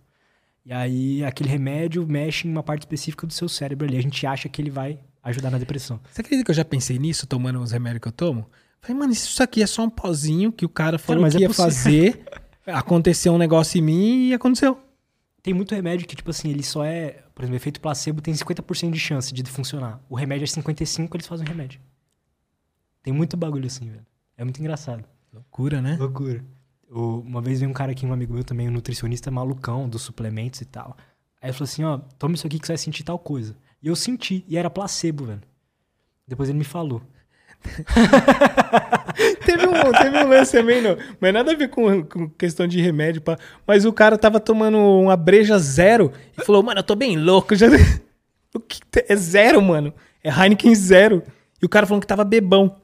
E 0.63 0.71
aí, 0.71 1.23
aquele 1.23 1.49
remédio 1.49 2.05
mexe 2.07 2.47
em 2.47 2.51
uma 2.51 2.61
parte 2.61 2.81
específica 2.81 3.25
do 3.25 3.33
seu 3.33 3.49
cérebro 3.49 3.87
ali. 3.87 3.97
A 3.97 4.01
gente 4.01 4.25
acha 4.27 4.47
que 4.47 4.61
ele 4.61 4.69
vai 4.69 4.99
ajudar 5.23 5.49
na 5.49 5.57
depressão. 5.57 5.99
Você 6.11 6.21
acredita 6.21 6.45
que 6.45 6.51
eu 6.51 6.55
já 6.55 6.65
pensei 6.65 6.99
nisso, 6.99 7.25
tomando 7.25 7.59
os 7.59 7.71
remédios 7.71 8.01
que 8.01 8.07
eu 8.07 8.11
tomo? 8.11 8.47
Falei, 8.81 8.97
mano, 8.97 9.13
isso 9.13 9.41
aqui 9.41 9.63
é 9.63 9.67
só 9.67 9.83
um 9.83 9.89
pozinho 9.89 10.51
que 10.51 10.65
o 10.65 10.69
cara 10.69 10.99
falou 10.99 11.23
mas 11.23 11.33
que 11.33 11.39
é 11.39 11.41
ia 11.41 11.47
possível. 11.47 11.71
fazer, 11.71 12.25
aconteceu 12.67 13.33
um 13.33 13.37
negócio 13.37 13.79
em 13.79 13.81
mim 13.81 14.27
e 14.27 14.33
aconteceu. 14.33 14.79
Tem 15.41 15.53
muito 15.53 15.73
remédio 15.73 16.07
que, 16.07 16.15
tipo 16.15 16.29
assim, 16.29 16.49
ele 16.49 16.63
só 16.63 16.83
é. 16.83 17.23
Por 17.35 17.43
exemplo, 17.43 17.57
efeito 17.57 17.81
placebo 17.81 18.21
tem 18.21 18.33
50% 18.33 18.91
de 18.91 18.99
chance 18.99 19.33
de 19.33 19.43
funcionar. 19.43 19.99
O 20.09 20.15
remédio 20.15 20.45
é 20.45 20.47
55%, 20.47 21.13
eles 21.13 21.27
fazem 21.27 21.45
o 21.45 21.49
remédio. 21.49 21.81
Tem 23.03 23.13
muito 23.13 23.35
bagulho 23.37 23.67
assim, 23.67 23.89
velho. 23.89 24.05
É 24.37 24.43
muito 24.45 24.59
engraçado. 24.59 25.03
Loucura, 25.33 25.81
né? 25.81 25.97
Loucura. 25.99 26.43
O- 26.89 27.19
uma 27.19 27.41
vez 27.41 27.59
veio 27.59 27.69
um 27.69 27.73
cara 27.73 27.91
aqui, 27.91 28.05
um 28.05 28.13
amigo 28.13 28.33
meu 28.33 28.43
também, 28.43 28.69
um 28.69 28.71
nutricionista 28.71 29.29
malucão 29.29 29.87
dos 29.89 30.01
suplementos 30.01 30.61
e 30.61 30.65
tal. 30.65 30.95
Aí 31.41 31.49
ele 31.49 31.53
falou 31.53 31.65
assim: 31.65 31.83
ó, 31.83 31.97
toma 32.17 32.35
isso 32.35 32.47
aqui 32.47 32.57
que 32.57 32.65
você 32.65 32.73
vai 32.73 32.77
sentir 32.77 33.03
tal 33.03 33.19
coisa. 33.19 33.55
E 33.83 33.87
eu 33.87 33.95
senti, 33.95 34.45
e 34.47 34.57
era 34.57 34.69
placebo, 34.69 35.25
velho. 35.25 35.41
Depois 36.27 36.47
ele 36.49 36.57
me 36.57 36.63
falou. 36.63 37.01
teve, 39.45 39.67
um, 39.67 39.91
teve 39.91 40.17
um 40.17 40.27
lance 40.27 40.51
também, 40.51 40.81
não. 40.81 40.97
Mas 41.19 41.33
nada 41.33 41.51
a 41.51 41.55
ver 41.55 41.69
com, 41.69 42.03
com 42.03 42.29
questão 42.29 42.67
de 42.67 42.81
remédio. 42.81 43.21
Pá. 43.21 43.37
Mas 43.65 43.85
o 43.85 43.93
cara 43.93 44.17
tava 44.17 44.39
tomando 44.39 44.77
uma 44.77 45.15
breja 45.15 45.57
zero 45.57 46.11
e 46.37 46.43
falou, 46.43 46.63
mano, 46.63 46.79
eu 46.79 46.83
tô 46.83 46.95
bem 46.95 47.17
louco. 47.17 47.55
Já... 47.55 47.67
O 48.53 48.59
que 48.61 48.79
é 49.09 49.15
zero, 49.17 49.61
mano. 49.61 49.93
É 50.23 50.29
Heineken 50.29 50.73
zero. 50.73 51.21
E 51.61 51.65
o 51.65 51.69
cara 51.69 51.85
falando 51.85 52.01
que 52.01 52.07
tava 52.07 52.23
bebão. 52.23 52.77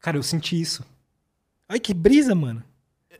Cara, 0.00 0.16
eu 0.16 0.22
senti 0.22 0.60
isso. 0.60 0.84
Ai, 1.68 1.80
que 1.80 1.92
brisa, 1.92 2.36
mano. 2.36 2.62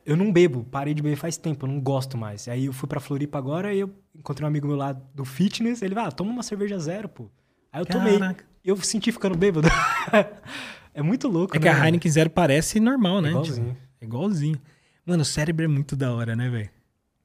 Eu 0.06 0.16
não 0.16 0.32
bebo, 0.32 0.64
parei 0.64 0.94
de 0.94 1.02
beber 1.02 1.16
faz 1.16 1.36
tempo, 1.36 1.66
eu 1.66 1.70
não 1.70 1.80
gosto 1.80 2.16
mais. 2.16 2.48
Aí 2.48 2.64
eu 2.64 2.72
fui 2.72 2.88
pra 2.88 2.98
Floripa 2.98 3.36
agora 3.36 3.74
e 3.74 3.80
eu 3.80 3.90
encontrei 4.14 4.44
um 4.44 4.48
amigo 4.48 4.66
meu 4.66 4.76
lá 4.76 4.92
do 4.92 5.24
fitness, 5.24 5.82
ele 5.82 5.94
vai, 5.94 6.06
ah, 6.06 6.10
toma 6.10 6.30
uma 6.30 6.42
cerveja 6.42 6.78
zero, 6.78 7.10
pô. 7.10 7.28
Aí 7.70 7.82
eu 7.82 7.86
tomei. 7.86 8.18
Caraca. 8.18 8.44
Eu 8.64 8.76
senti 8.78 9.12
ficando 9.12 9.36
bêbado. 9.36 9.68
é 10.98 11.02
muito 11.02 11.28
louco, 11.28 11.56
É 11.56 11.58
né? 11.58 11.62
que 11.62 11.68
a 11.68 11.72
mano? 11.74 11.84
Heineken 11.86 12.10
zero 12.10 12.30
parece 12.30 12.80
normal, 12.80 13.20
né? 13.20 13.30
Igualzinho. 13.30 13.74
Tipo, 13.74 13.78
é 14.00 14.04
igualzinho. 14.04 14.60
Mano, 15.06 15.22
o 15.22 15.24
cérebro 15.24 15.64
é 15.64 15.68
muito 15.68 15.96
da 15.96 16.12
hora, 16.12 16.34
né, 16.36 16.48
velho? 16.50 16.70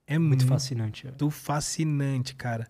É 0.05 0.17
Muito 0.19 0.41
muito, 0.41 0.45
fascinante. 0.47 1.07
é. 1.07 1.09
muito 1.09 1.29
fascinante, 1.31 2.35
cara. 2.35 2.67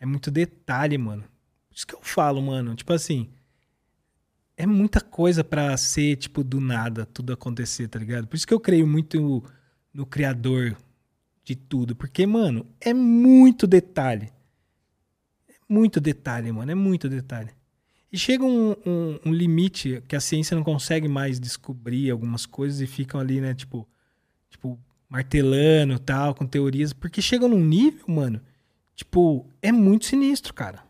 É 0.00 0.06
muito 0.06 0.30
detalhe, 0.30 0.96
mano. 0.96 1.22
Por 1.68 1.74
isso 1.76 1.86
que 1.86 1.94
eu 1.94 2.00
falo, 2.02 2.40
mano. 2.40 2.74
Tipo 2.74 2.92
assim. 2.92 3.28
É 4.56 4.66
muita 4.66 5.00
coisa 5.02 5.44
pra 5.44 5.76
ser, 5.76 6.16
tipo, 6.16 6.42
do 6.42 6.60
nada, 6.60 7.04
tudo 7.04 7.32
acontecer, 7.32 7.88
tá 7.88 7.98
ligado? 7.98 8.26
Por 8.26 8.36
isso 8.36 8.46
que 8.46 8.54
eu 8.54 8.60
creio 8.60 8.86
muito 8.86 9.44
no 9.92 10.06
Criador 10.06 10.74
de 11.44 11.54
tudo. 11.54 11.94
Porque, 11.94 12.26
mano, 12.26 12.66
é 12.80 12.94
muito 12.94 13.66
detalhe. 13.66 14.32
É 15.48 15.54
muito 15.68 16.00
detalhe, 16.00 16.50
mano. 16.52 16.70
É 16.70 16.74
muito 16.74 17.08
detalhe. 17.08 17.50
E 18.12 18.18
chega 18.18 18.44
um, 18.44 18.70
um- 18.86 19.18
um 19.26 19.32
limite 19.32 20.02
que 20.08 20.14
a 20.16 20.20
ciência 20.20 20.54
não 20.56 20.62
consegue 20.62 21.08
mais 21.08 21.38
descobrir 21.40 22.10
algumas 22.10 22.46
coisas 22.46 22.80
e 22.80 22.86
ficam 22.86 23.20
ali, 23.20 23.40
né, 23.40 23.54
tipo, 23.54 23.86
tipo, 24.48 24.78
martelando 25.08 25.98
tal, 25.98 26.34
com 26.34 26.46
teorias, 26.46 26.92
porque 26.92 27.20
chega 27.20 27.46
num 27.48 27.60
nível, 27.64 28.04
mano, 28.08 28.40
tipo, 28.94 29.46
é 29.60 29.70
muito 29.72 30.06
sinistro, 30.06 30.54
cara. 30.54 30.84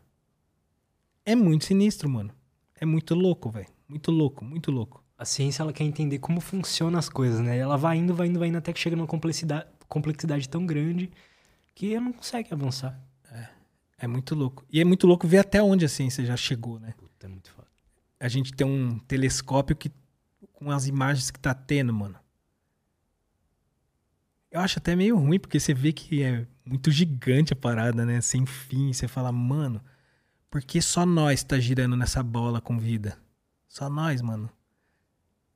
É 1.25 1.35
muito 1.35 1.65
sinistro, 1.65 2.09
mano. 2.09 2.31
É 2.79 2.87
muito 2.87 3.15
louco, 3.15 3.51
velho. 3.51 3.67
Muito 3.89 4.11
louco, 4.11 4.45
muito 4.45 4.71
louco. 4.71 5.03
A 5.19 5.25
ciência, 5.25 5.63
ela 5.63 5.73
quer 5.73 5.85
entender 5.85 6.19
como 6.19 6.41
funcionam 6.41 6.99
as 6.99 7.09
coisas, 7.09 7.41
né? 7.41 7.57
Ela 7.57 7.77
vai 7.77 7.97
indo, 7.97 8.15
vai 8.15 8.29
indo, 8.29 8.39
vai 8.39 8.49
indo, 8.49 8.59
até 8.59 8.73
que 8.73 8.79
chega 8.79 8.95
numa 8.95 9.07
complexidade, 9.07 9.67
complexidade 9.89 10.49
tão 10.49 10.67
grande 10.67 11.11
que 11.75 11.95
ela 11.95 12.05
não 12.05 12.13
consegue 12.13 12.53
avançar. 12.53 13.01
É 13.99 14.07
muito 14.07 14.35
louco. 14.35 14.63
E 14.71 14.79
é 14.79 14.85
muito 14.85 15.07
louco 15.07 15.27
ver 15.27 15.39
até 15.39 15.63
onde 15.63 15.85
a 15.87 15.89
ciência 15.89 16.23
já 16.25 16.37
chegou, 16.37 16.79
né? 16.79 16.93
É 17.27 17.29
muito 17.29 17.51
foda. 17.51 17.67
A 18.21 18.29
gente 18.29 18.53
tem 18.55 18.67
um 18.67 18.99
telescópio 19.01 19.77
que 19.77 19.91
com 20.53 20.71
as 20.71 20.87
imagens 20.87 21.31
que 21.31 21.39
tá 21.39 21.53
tendo, 21.53 21.93
mano. 21.93 22.17
Eu 24.51 24.61
acho 24.61 24.79
até 24.79 24.95
meio 24.95 25.19
ruim, 25.19 25.39
porque 25.39 25.61
você 25.61 25.75
vê 25.75 25.93
que 25.93 26.23
é 26.23 26.47
muito 26.65 26.91
gigante 26.91 27.53
a 27.53 27.57
parada, 27.57 28.07
né? 28.07 28.21
Sem 28.21 28.47
fim. 28.47 28.93
Você 28.93 29.07
fala, 29.09 29.31
mano, 29.33 29.83
por 30.49 30.63
que 30.63 30.81
só 30.81 31.05
nós 31.05 31.43
tá 31.43 31.59
girando 31.59 31.97
nessa 31.97 32.23
bola 32.23 32.61
com 32.61 32.79
vida? 32.79 33.19
Só 33.69 33.91
nós, 33.91 34.23
mano. 34.23 34.49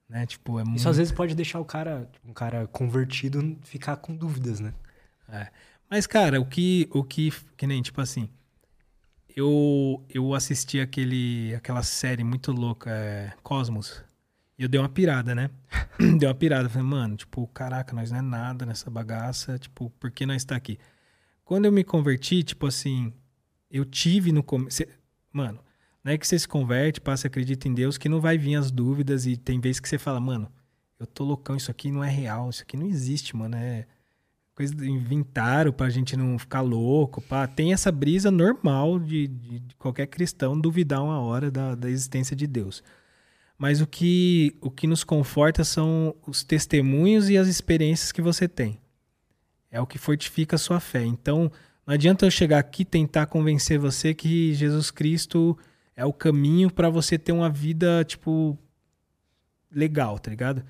Né? 0.09 0.26
Tipo, 0.26 0.59
é 0.59 0.64
muito... 0.64 0.78
Isso 0.78 0.88
às 0.88 0.97
vezes 0.97 1.12
pode 1.12 1.34
deixar 1.34 1.60
o 1.60 1.64
cara, 1.64 2.10
um 2.24 2.34
cara 2.34 2.66
convertido, 2.66 3.56
ficar 3.62 3.97
com 3.97 4.14
dúvidas, 4.14 4.59
né? 4.59 4.74
Mas, 5.88 6.06
cara, 6.06 6.40
o 6.40 6.44
que, 6.44 6.88
o 6.92 7.05
que, 7.05 7.32
que 7.56 7.66
nem, 7.66 7.80
tipo 7.80 8.01
assim, 8.01 8.28
eu, 9.36 10.05
eu 10.09 10.35
assisti 10.35 10.81
aquele, 10.81 11.55
aquela 11.55 11.82
série 11.82 12.24
muito 12.24 12.52
louca, 12.52 12.90
é, 12.90 13.32
Cosmos, 13.43 14.02
e 14.59 14.62
eu 14.62 14.69
dei 14.69 14.81
uma 14.81 14.89
pirada, 14.89 15.35
né? 15.35 15.51
dei 16.19 16.28
uma 16.28 16.35
pirada, 16.35 16.69
falei, 16.69 16.86
mano, 16.86 17.16
tipo, 17.16 17.47
caraca, 17.48 17.94
nós 17.94 18.11
não 18.11 18.19
é 18.19 18.23
nada 18.23 18.66
nessa 18.66 18.90
bagaça, 18.90 19.59
tipo, 19.59 19.90
por 19.98 20.11
que 20.11 20.27
nós 20.27 20.44
tá 20.44 20.57
aqui? 20.57 20.78
Quando 21.44 21.65
eu 21.65 21.73
me 21.73 21.82
converti, 21.82 22.43
tipo 22.43 22.66
assim, 22.66 23.12
eu 23.70 23.85
tive 23.85 24.32
no 24.32 24.43
começo, 24.43 24.85
mano, 25.32 25.61
não 26.05 26.12
é 26.12 26.19
que 26.19 26.27
você 26.27 26.39
se 26.39 26.48
converte, 26.48 27.01
passa, 27.01 27.27
acredita 27.27 27.69
em 27.69 27.74
Deus, 27.74 27.98
que 27.98 28.09
não 28.09 28.20
vai 28.20 28.39
vir 28.39 28.57
as 28.57 28.70
dúvidas 28.70 29.27
e 29.27 29.36
tem 29.36 29.61
vezes 29.61 29.81
que 29.81 29.89
você 29.89 29.98
fala, 29.98 30.20
mano, 30.20 30.51
eu 30.98 31.07
tô 31.07 31.24
loucão, 31.24 31.57
isso 31.57 31.70
aqui 31.70 31.90
não 31.90 32.05
é 32.05 32.11
real, 32.11 32.51
isso 32.51 32.62
aqui 32.62 32.77
não 32.77 32.86
existe, 32.86 33.35
mano, 33.35 33.57
é 33.57 33.86
coisa 34.60 34.86
inventaram 34.86 35.72
pra 35.72 35.88
gente 35.88 36.16
não 36.16 36.38
ficar 36.38 36.60
louco, 36.60 37.22
pá. 37.22 37.46
Tem 37.46 37.72
essa 37.72 37.90
brisa 37.90 38.30
normal 38.30 38.98
de, 38.98 39.26
de- 39.26 39.60
de 39.60 39.74
qualquer 39.76 40.06
cristão 40.06 40.58
duvidar 40.60 41.02
uma 41.02 41.18
hora 41.20 41.50
da, 41.50 41.74
da 41.74 41.88
existência 41.88 42.36
de 42.36 42.46
Deus. 42.46 42.82
Mas 43.56 43.80
o 43.80 43.86
que, 43.86 44.54
o 44.60 44.70
que 44.70 44.86
nos 44.86 45.02
conforta 45.02 45.64
são 45.64 46.14
os 46.26 46.44
testemunhos 46.44 47.30
e 47.30 47.38
as 47.38 47.48
experiências 47.48 48.12
que 48.12 48.20
você 48.20 48.46
tem. 48.46 48.78
É 49.70 49.80
o 49.80 49.86
que 49.86 49.98
fortifica 49.98 50.56
a 50.56 50.58
sua 50.58 50.78
fé. 50.80 51.04
Então, 51.04 51.50
não 51.86 51.94
adianta 51.94 52.26
eu 52.26 52.30
chegar 52.30 52.58
aqui 52.58 52.84
tentar 52.84 53.26
convencer 53.26 53.78
você 53.78 54.12
que 54.12 54.52
Jesus 54.54 54.90
Cristo 54.90 55.56
é 55.96 56.04
o 56.04 56.12
caminho 56.12 56.70
pra 56.70 56.90
você 56.90 57.18
ter 57.18 57.32
uma 57.32 57.48
vida, 57.48 58.04
tipo, 58.04 58.58
legal, 59.70 60.18
tá 60.18 60.30
ligado? 60.30 60.62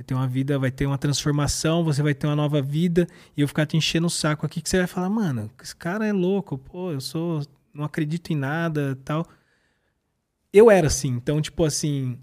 Vai 0.00 0.04
ter 0.04 0.14
uma 0.14 0.26
vida, 0.26 0.58
vai 0.58 0.70
ter 0.70 0.86
uma 0.86 0.96
transformação, 0.96 1.84
você 1.84 2.02
vai 2.02 2.14
ter 2.14 2.26
uma 2.26 2.34
nova 2.34 2.62
vida, 2.62 3.06
e 3.36 3.42
eu 3.42 3.46
ficar 3.46 3.66
te 3.66 3.76
enchendo 3.76 4.06
o 4.06 4.10
saco 4.10 4.46
aqui, 4.46 4.62
que 4.62 4.68
você 4.70 4.78
vai 4.78 4.86
falar, 4.86 5.10
mano, 5.10 5.50
esse 5.62 5.76
cara 5.76 6.06
é 6.06 6.12
louco, 6.12 6.56
pô, 6.56 6.90
eu 6.90 7.02
sou. 7.02 7.42
não 7.74 7.84
acredito 7.84 8.30
em 8.30 8.34
nada 8.34 8.98
tal. 9.04 9.28
Eu 10.50 10.70
era 10.70 10.86
assim, 10.86 11.08
então, 11.08 11.38
tipo 11.42 11.62
assim. 11.66 12.18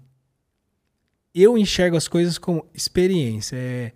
Eu 1.32 1.56
enxergo 1.56 1.96
as 1.96 2.08
coisas 2.08 2.36
como 2.36 2.68
experiência. 2.74 3.54
É, 3.54 3.92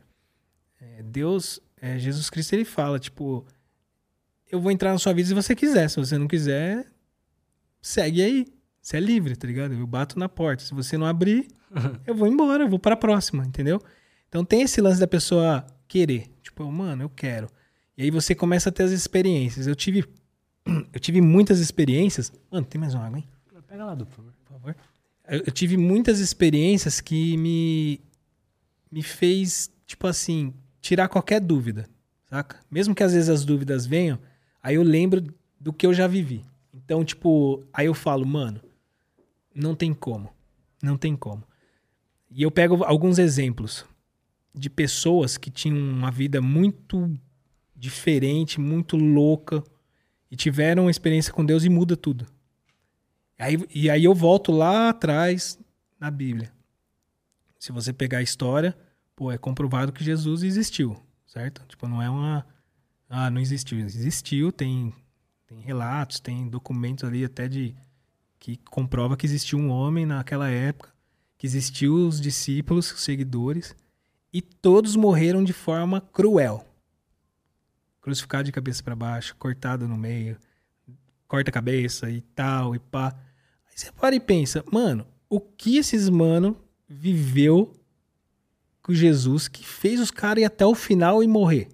é 0.81 1.03
Deus, 1.03 1.59
é, 1.77 1.99
Jesus 1.99 2.31
Cristo, 2.31 2.53
ele 2.53 2.65
fala, 2.65 3.01
tipo, 3.01 3.45
eu 4.49 4.61
vou 4.61 4.71
entrar 4.71 4.93
na 4.93 4.99
sua 4.99 5.13
vida 5.13 5.27
se 5.27 5.35
você 5.35 5.57
quiser, 5.57 5.91
se 5.91 5.97
você 5.97 6.17
não 6.17 6.29
quiser, 6.29 6.87
segue 7.81 8.23
aí. 8.23 8.47
Você 8.81 8.99
é 8.99 9.01
livre, 9.01 9.35
tá 9.35 9.49
ligado? 9.49 9.75
Eu 9.75 9.87
bato 9.89 10.21
na 10.21 10.29
porta. 10.29 10.63
Se 10.63 10.73
você 10.73 10.97
não 10.97 11.07
abrir, 11.07 11.49
eu 12.07 12.15
vou 12.15 12.28
embora, 12.28 12.65
eu 12.65 12.69
vou 12.69 12.78
para 12.78 12.94
a 12.94 12.97
próxima, 12.97 13.44
entendeu? 13.44 13.81
Então 14.28 14.44
tem 14.44 14.62
esse 14.62 14.81
lance 14.81 15.01
da 15.01 15.07
pessoa 15.07 15.65
querer, 15.89 16.31
tipo, 16.43 16.65
mano, 16.70 17.03
eu 17.03 17.11
quero. 17.11 17.49
E 17.97 18.03
aí 18.03 18.11
você 18.11 18.35
começa 18.35 18.69
a 18.69 18.73
ter 18.73 18.85
as 18.85 18.90
experiências. 18.90 19.66
Eu 19.66 19.74
tive 19.74 20.05
eu 20.93 21.01
tive 21.01 21.20
muitas 21.20 21.61
experiências. 21.61 22.32
Mano, 22.51 22.66
tem 22.66 22.81
mais 22.81 22.94
uma 22.94 23.07
água, 23.07 23.19
hein? 23.19 23.28
Pega 23.69 23.85
lá, 23.85 23.97
favor. 23.97 24.32
Por 24.44 24.53
favor. 24.53 24.77
Eu, 25.28 25.43
eu 25.47 25.53
tive 25.53 25.77
muitas 25.77 26.19
experiências 26.20 27.01
que 27.01 27.36
me 27.36 28.01
me 28.90 29.03
fez, 29.03 29.70
tipo 29.86 30.07
assim, 30.07 30.53
tirar 30.78 31.09
qualquer 31.09 31.40
dúvida, 31.40 31.89
saca? 32.27 32.61
Mesmo 32.70 32.94
que 32.94 33.03
às 33.03 33.15
vezes 33.15 33.31
as 33.31 33.43
dúvidas 33.43 33.86
venham, 33.86 34.19
aí 34.62 34.74
eu 34.74 34.82
lembro 34.82 35.24
do 35.59 35.73
que 35.73 35.86
eu 35.86 35.94
já 35.94 36.07
vivi. 36.07 36.44
Então, 36.74 37.03
tipo, 37.03 37.65
aí 37.73 37.86
eu 37.86 37.94
falo, 37.94 38.27
mano, 38.27 38.61
não 39.55 39.74
tem 39.74 39.94
como. 39.94 40.28
Não 40.82 40.99
tem 40.99 41.16
como. 41.16 41.43
E 42.35 42.43
eu 42.43 42.51
pego 42.51 42.83
alguns 42.85 43.19
exemplos 43.19 43.85
de 44.55 44.71
pessoas 44.71 45.37
que 45.37 45.51
tinham 45.51 45.79
uma 45.79 46.11
vida 46.11 46.41
muito 46.41 47.15
diferente, 47.77 48.59
muito 48.59 48.97
louca, 48.97 49.63
e 50.31 50.37
tiveram 50.37 50.85
uma 50.85 50.91
experiência 50.91 51.33
com 51.33 51.45
Deus 51.45 51.63
e 51.63 51.69
muda 51.69 51.95
tudo. 51.95 52.27
Aí, 53.39 53.59
e 53.75 53.91
aí 53.91 54.05
eu 54.05 54.15
volto 54.15 54.51
lá 54.51 54.89
atrás 54.89 55.59
na 56.01 56.11
Bíblia. 56.11 56.51
Se 57.59 57.71
você 57.71 57.93
pegar 57.93 58.19
a 58.19 58.23
história, 58.23 58.77
pô, 59.15 59.31
é 59.31 59.37
comprovado 59.37 59.93
que 59.93 60.03
Jesus 60.03 60.43
existiu, 60.43 60.97
certo? 61.27 61.63
Tipo, 61.69 61.87
não 61.87 62.01
é 62.01 62.09
uma. 62.09 62.47
Ah, 63.11 63.31
não 63.31 63.41
existiu. 63.41 63.79
Existiu, 63.79 64.51
tem, 64.51 64.95
tem 65.47 65.61
relatos, 65.61 66.19
tem 66.19 66.49
documentos 66.49 67.05
ali 67.05 67.25
até 67.25 67.47
de. 67.47 67.75
que 68.39 68.57
comprova 68.57 69.17
que 69.17 69.27
existiu 69.27 69.59
um 69.59 69.69
homem 69.69 70.07
naquela 70.07 70.49
época, 70.49 70.91
que 71.43 71.47
existiu 71.48 71.94
os 72.06 72.20
discípulos, 72.20 72.93
os 72.93 73.02
seguidores, 73.02 73.74
e 74.32 74.40
todos 74.40 74.94
morreram 74.94 75.43
de 75.43 75.52
forma 75.52 76.01
cruel. 76.01 76.64
Crucificado 78.01 78.44
de 78.44 78.52
cabeça 78.52 78.81
para 78.81 78.94
baixo, 78.94 79.35
cortado 79.35 79.89
no 79.89 79.97
meio, 79.97 80.39
corta 81.27 81.51
a 81.51 81.52
cabeça 81.52 82.09
e 82.09 82.20
tal, 82.20 82.77
e 82.77 82.78
pá. 82.78 83.09
Aí 83.66 83.73
você 83.74 83.90
para 83.90 84.14
e 84.14 84.20
pensa, 84.20 84.64
mano, 84.70 85.05
o 85.28 85.40
que 85.40 85.78
esses 85.78 86.09
mano 86.09 86.56
viveu 86.89 87.73
com 88.81 88.94
Jesus 88.94 89.48
que 89.48 89.66
fez 89.66 89.98
os 89.98 90.12
caras 90.12 90.43
ir 90.43 90.44
até 90.44 90.64
o 90.64 90.77
final 90.77 91.24
e 91.24 91.27
morrer? 91.27 91.70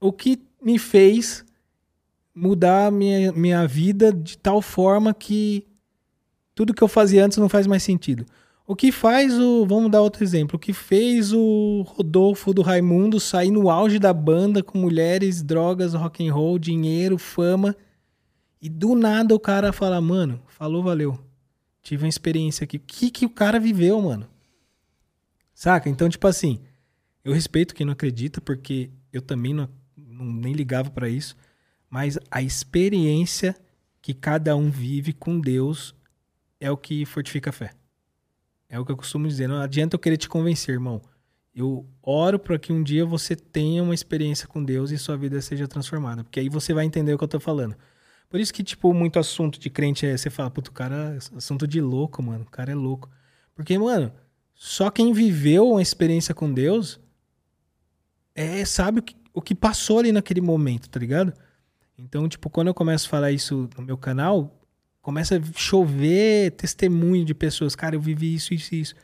O 0.00 0.10
que 0.10 0.42
me 0.58 0.78
fez 0.78 1.44
mudar 2.34 2.90
minha, 2.90 3.30
minha 3.30 3.68
vida 3.68 4.10
de 4.10 4.38
tal 4.38 4.62
forma 4.62 5.12
que 5.12 5.68
tudo 6.54 6.74
que 6.74 6.82
eu 6.82 6.88
fazia 6.88 7.24
antes 7.24 7.38
não 7.38 7.48
faz 7.48 7.66
mais 7.66 7.82
sentido. 7.82 8.24
O 8.66 8.74
que 8.74 8.90
faz 8.90 9.38
o. 9.38 9.66
Vamos 9.66 9.90
dar 9.90 10.00
outro 10.00 10.24
exemplo. 10.24 10.56
O 10.56 10.58
que 10.58 10.72
fez 10.72 11.32
o 11.32 11.82
Rodolfo 11.86 12.54
do 12.54 12.62
Raimundo 12.62 13.20
sair 13.20 13.50
no 13.50 13.68
auge 13.68 13.98
da 13.98 14.12
banda 14.12 14.62
com 14.62 14.78
mulheres, 14.78 15.42
drogas, 15.42 15.92
rock 15.92 16.26
and 16.26 16.32
roll, 16.32 16.58
dinheiro, 16.58 17.18
fama. 17.18 17.76
E 18.62 18.68
do 18.70 18.94
nada 18.94 19.34
o 19.34 19.40
cara 19.40 19.72
fala, 19.72 20.00
mano, 20.00 20.40
falou, 20.46 20.82
valeu. 20.82 21.18
Tive 21.82 22.04
uma 22.04 22.08
experiência 22.08 22.64
aqui. 22.64 22.78
O 22.78 22.80
que, 22.80 23.10
que 23.10 23.26
o 23.26 23.30
cara 23.30 23.60
viveu, 23.60 24.00
mano? 24.00 24.26
Saca? 25.54 25.90
Então, 25.90 26.08
tipo 26.08 26.26
assim, 26.26 26.60
eu 27.22 27.34
respeito 27.34 27.74
quem 27.74 27.84
não 27.84 27.92
acredita, 27.92 28.40
porque 28.40 28.88
eu 29.12 29.20
também 29.20 29.52
não, 29.52 29.68
não 29.94 30.24
nem 30.24 30.54
ligava 30.54 30.88
para 30.88 31.10
isso. 31.10 31.36
Mas 31.90 32.18
a 32.30 32.40
experiência 32.40 33.54
que 34.00 34.14
cada 34.14 34.56
um 34.56 34.70
vive 34.70 35.12
com 35.12 35.38
Deus 35.38 35.94
é 36.60 36.70
o 36.70 36.76
que 36.76 37.04
fortifica 37.04 37.50
a 37.50 37.52
fé. 37.52 37.70
É 38.68 38.78
o 38.78 38.84
que 38.84 38.92
eu 38.92 38.96
costumo 38.96 39.28
dizer. 39.28 39.48
Não 39.48 39.60
adianta 39.60 39.94
eu 39.94 39.98
querer 39.98 40.16
te 40.16 40.28
convencer, 40.28 40.74
irmão. 40.74 41.00
Eu 41.54 41.86
oro 42.02 42.38
para 42.38 42.58
que 42.58 42.72
um 42.72 42.82
dia 42.82 43.04
você 43.04 43.36
tenha 43.36 43.82
uma 43.82 43.94
experiência 43.94 44.48
com 44.48 44.64
Deus 44.64 44.90
e 44.90 44.98
sua 44.98 45.16
vida 45.16 45.40
seja 45.40 45.68
transformada. 45.68 46.24
Porque 46.24 46.40
aí 46.40 46.48
você 46.48 46.74
vai 46.74 46.84
entender 46.84 47.14
o 47.14 47.18
que 47.18 47.24
eu 47.24 47.28
tô 47.28 47.38
falando. 47.38 47.76
Por 48.28 48.40
isso 48.40 48.52
que, 48.52 48.64
tipo, 48.64 48.92
muito 48.92 49.18
assunto 49.18 49.60
de 49.60 49.70
crente 49.70 50.04
é. 50.04 50.16
Você 50.16 50.30
fala, 50.30 50.50
puto, 50.50 50.70
o 50.70 50.74
cara. 50.74 51.14
é 51.14 51.36
Assunto 51.36 51.68
de 51.68 51.80
louco, 51.80 52.22
mano. 52.22 52.44
O 52.44 52.50
cara 52.50 52.72
é 52.72 52.74
louco. 52.74 53.08
Porque, 53.54 53.78
mano, 53.78 54.12
só 54.54 54.90
quem 54.90 55.12
viveu 55.12 55.70
uma 55.70 55.82
experiência 55.82 56.34
com 56.34 56.52
Deus 56.52 56.98
é, 58.34 58.64
sabe 58.64 58.98
o 58.98 59.02
que, 59.02 59.14
o 59.32 59.40
que 59.40 59.54
passou 59.54 60.00
ali 60.00 60.10
naquele 60.10 60.40
momento, 60.40 60.88
tá 60.88 60.98
ligado? 60.98 61.32
Então, 61.96 62.28
tipo, 62.28 62.50
quando 62.50 62.68
eu 62.68 62.74
começo 62.74 63.06
a 63.06 63.10
falar 63.10 63.30
isso 63.30 63.68
no 63.76 63.84
meu 63.84 63.96
canal, 63.96 64.63
começa 65.04 65.36
a 65.36 65.40
chover 65.54 66.52
testemunho 66.52 67.26
de 67.26 67.34
pessoas. 67.34 67.76
Cara, 67.76 67.94
eu 67.94 68.00
vivi 68.00 68.34
isso, 68.34 68.54
isso, 68.54 68.74
isso. 68.74 68.94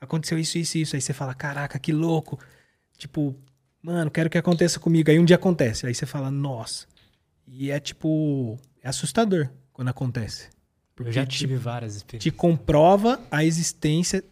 Aconteceu 0.00 0.38
isso, 0.38 0.56
isso, 0.56 0.78
isso. 0.78 0.96
Aí 0.96 1.02
você 1.02 1.12
fala, 1.12 1.34
caraca, 1.34 1.78
que 1.78 1.92
louco. 1.92 2.38
Tipo, 2.96 3.36
mano, 3.82 4.10
quero 4.10 4.30
que 4.30 4.38
aconteça 4.38 4.80
comigo. 4.80 5.10
Aí 5.10 5.18
um 5.18 5.24
dia 5.24 5.36
acontece. 5.36 5.86
Aí 5.86 5.94
você 5.94 6.06
fala, 6.06 6.30
nossa. 6.30 6.86
E 7.46 7.70
é 7.70 7.78
tipo, 7.78 8.58
é 8.82 8.88
assustador 8.88 9.50
quando 9.70 9.88
acontece. 9.88 10.48
Eu 10.98 11.12
já 11.12 11.26
te- 11.26 11.36
tive 11.38 11.56
várias 11.56 11.92
te 11.92 11.96
experiências. 11.98 12.34
comprova 12.36 13.20
a 13.30 13.44
existência 13.44 14.24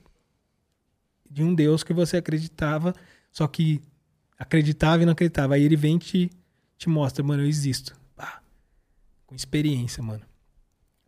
de 1.30 1.42
um 1.42 1.54
Deus 1.54 1.84
que 1.84 1.92
você 1.92 2.16
acreditava, 2.16 2.94
só 3.30 3.46
que 3.46 3.82
acreditava 4.38 5.02
e 5.02 5.06
não 5.06 5.12
acreditava. 5.12 5.56
Aí 5.56 5.62
ele 5.62 5.76
vem 5.76 5.96
e 5.96 5.98
te, 5.98 6.30
te 6.78 6.88
mostra, 6.88 7.22
mano, 7.22 7.42
eu 7.42 7.46
existo. 7.46 7.94
Com 9.26 9.34
experiência, 9.34 10.02
mano. 10.02 10.22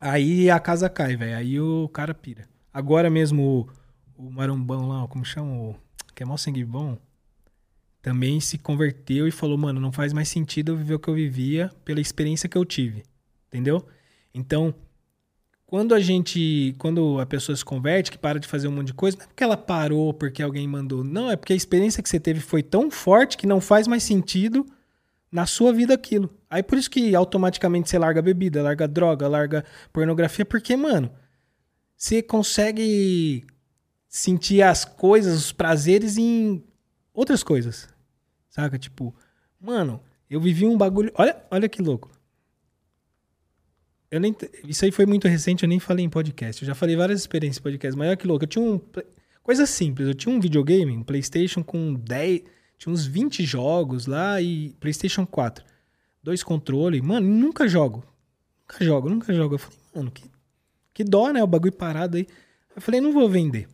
Aí 0.00 0.48
a 0.50 0.58
casa 0.58 0.88
cai, 0.88 1.16
velho. 1.16 1.36
Aí 1.36 1.60
o 1.60 1.88
cara 1.88 2.14
pira. 2.14 2.48
Agora 2.72 3.10
mesmo 3.10 3.68
o, 4.16 4.26
o 4.26 4.30
marombão 4.30 4.88
lá, 4.88 5.06
como 5.08 5.24
chama? 5.24 5.52
O, 5.52 5.76
que 6.14 6.22
é 6.22 6.26
mó 6.26 6.36
sangue 6.36 6.64
bom. 6.64 6.96
Também 8.00 8.40
se 8.40 8.56
converteu 8.56 9.28
e 9.28 9.30
falou, 9.30 9.58
mano, 9.58 9.78
não 9.78 9.92
faz 9.92 10.12
mais 10.12 10.28
sentido 10.28 10.72
eu 10.72 10.76
viver 10.76 10.94
o 10.94 10.98
que 10.98 11.08
eu 11.08 11.14
vivia 11.14 11.70
pela 11.84 12.00
experiência 12.00 12.48
que 12.48 12.56
eu 12.56 12.64
tive. 12.64 13.02
Entendeu? 13.48 13.86
Então, 14.32 14.74
quando 15.66 15.94
a 15.94 16.00
gente. 16.00 16.74
Quando 16.78 17.20
a 17.20 17.26
pessoa 17.26 17.54
se 17.54 17.64
converte, 17.64 18.10
que 18.10 18.18
para 18.18 18.40
de 18.40 18.48
fazer 18.48 18.68
um 18.68 18.72
monte 18.72 18.88
de 18.88 18.94
coisa, 18.94 19.18
não 19.18 19.24
é 19.24 19.28
porque 19.28 19.44
ela 19.44 19.56
parou 19.56 20.14
porque 20.14 20.42
alguém 20.42 20.66
mandou. 20.66 21.04
Não, 21.04 21.30
é 21.30 21.36
porque 21.36 21.52
a 21.52 21.56
experiência 21.56 22.02
que 22.02 22.08
você 22.08 22.18
teve 22.18 22.40
foi 22.40 22.62
tão 22.62 22.90
forte 22.90 23.36
que 23.36 23.46
não 23.46 23.60
faz 23.60 23.86
mais 23.86 24.02
sentido 24.02 24.66
na 25.30 25.46
sua 25.46 25.72
vida 25.72 25.94
aquilo. 25.94 26.30
Aí 26.48 26.62
por 26.62 26.76
isso 26.76 26.90
que 26.90 27.14
automaticamente 27.14 27.88
você 27.88 27.98
larga 27.98 28.20
bebida, 28.20 28.62
larga 28.62 28.88
droga, 28.88 29.28
larga 29.28 29.64
pornografia, 29.92 30.44
porque, 30.44 30.76
mano, 30.76 31.10
você 31.96 32.22
consegue 32.22 33.44
sentir 34.08 34.62
as 34.62 34.84
coisas, 34.84 35.36
os 35.36 35.52
prazeres 35.52 36.16
em 36.16 36.64
outras 37.14 37.42
coisas. 37.42 37.88
Saca? 38.48 38.78
Tipo, 38.78 39.14
mano, 39.60 40.02
eu 40.28 40.40
vivi 40.40 40.66
um 40.66 40.76
bagulho. 40.76 41.12
Olha, 41.14 41.40
olha 41.50 41.68
que 41.68 41.80
louco. 41.80 42.10
Eu 44.10 44.18
nem, 44.18 44.34
isso 44.64 44.84
aí 44.84 44.90
foi 44.90 45.06
muito 45.06 45.28
recente, 45.28 45.62
eu 45.62 45.68
nem 45.68 45.78
falei 45.78 46.04
em 46.04 46.10
podcast. 46.10 46.62
Eu 46.62 46.66
já 46.66 46.74
falei 46.74 46.96
várias 46.96 47.20
experiências 47.20 47.58
em 47.58 47.62
podcast, 47.62 47.96
mas 47.96 48.08
olha 48.08 48.16
que 48.16 48.26
louco. 48.26 48.44
Eu 48.44 48.48
tinha 48.48 48.64
um. 48.64 48.80
Coisa 49.42 49.66
simples, 49.66 50.08
eu 50.08 50.14
tinha 50.14 50.34
um 50.34 50.40
videogame, 50.40 50.96
um 50.96 51.02
PlayStation 51.02 51.62
com 51.62 51.94
10. 51.94 52.42
Tinha 52.80 52.90
uns 52.92 53.04
20 53.04 53.44
jogos 53.44 54.06
lá 54.06 54.40
e 54.40 54.70
PlayStation 54.80 55.26
4. 55.26 55.62
Dois 56.22 56.42
controles. 56.42 57.02
Mano, 57.02 57.28
nunca 57.28 57.68
jogo. 57.68 58.02
Nunca 58.62 58.82
jogo, 58.82 59.10
nunca 59.10 59.34
jogo. 59.34 59.54
Eu 59.56 59.58
falei, 59.58 59.78
mano, 59.94 60.10
que, 60.10 60.24
que 60.94 61.04
dó, 61.04 61.30
né? 61.30 61.42
O 61.42 61.46
bagulho 61.46 61.72
parado 61.74 62.16
aí. 62.16 62.26
Eu 62.74 62.80
falei, 62.80 62.98
não 62.98 63.12
vou 63.12 63.28
vender. 63.28 63.68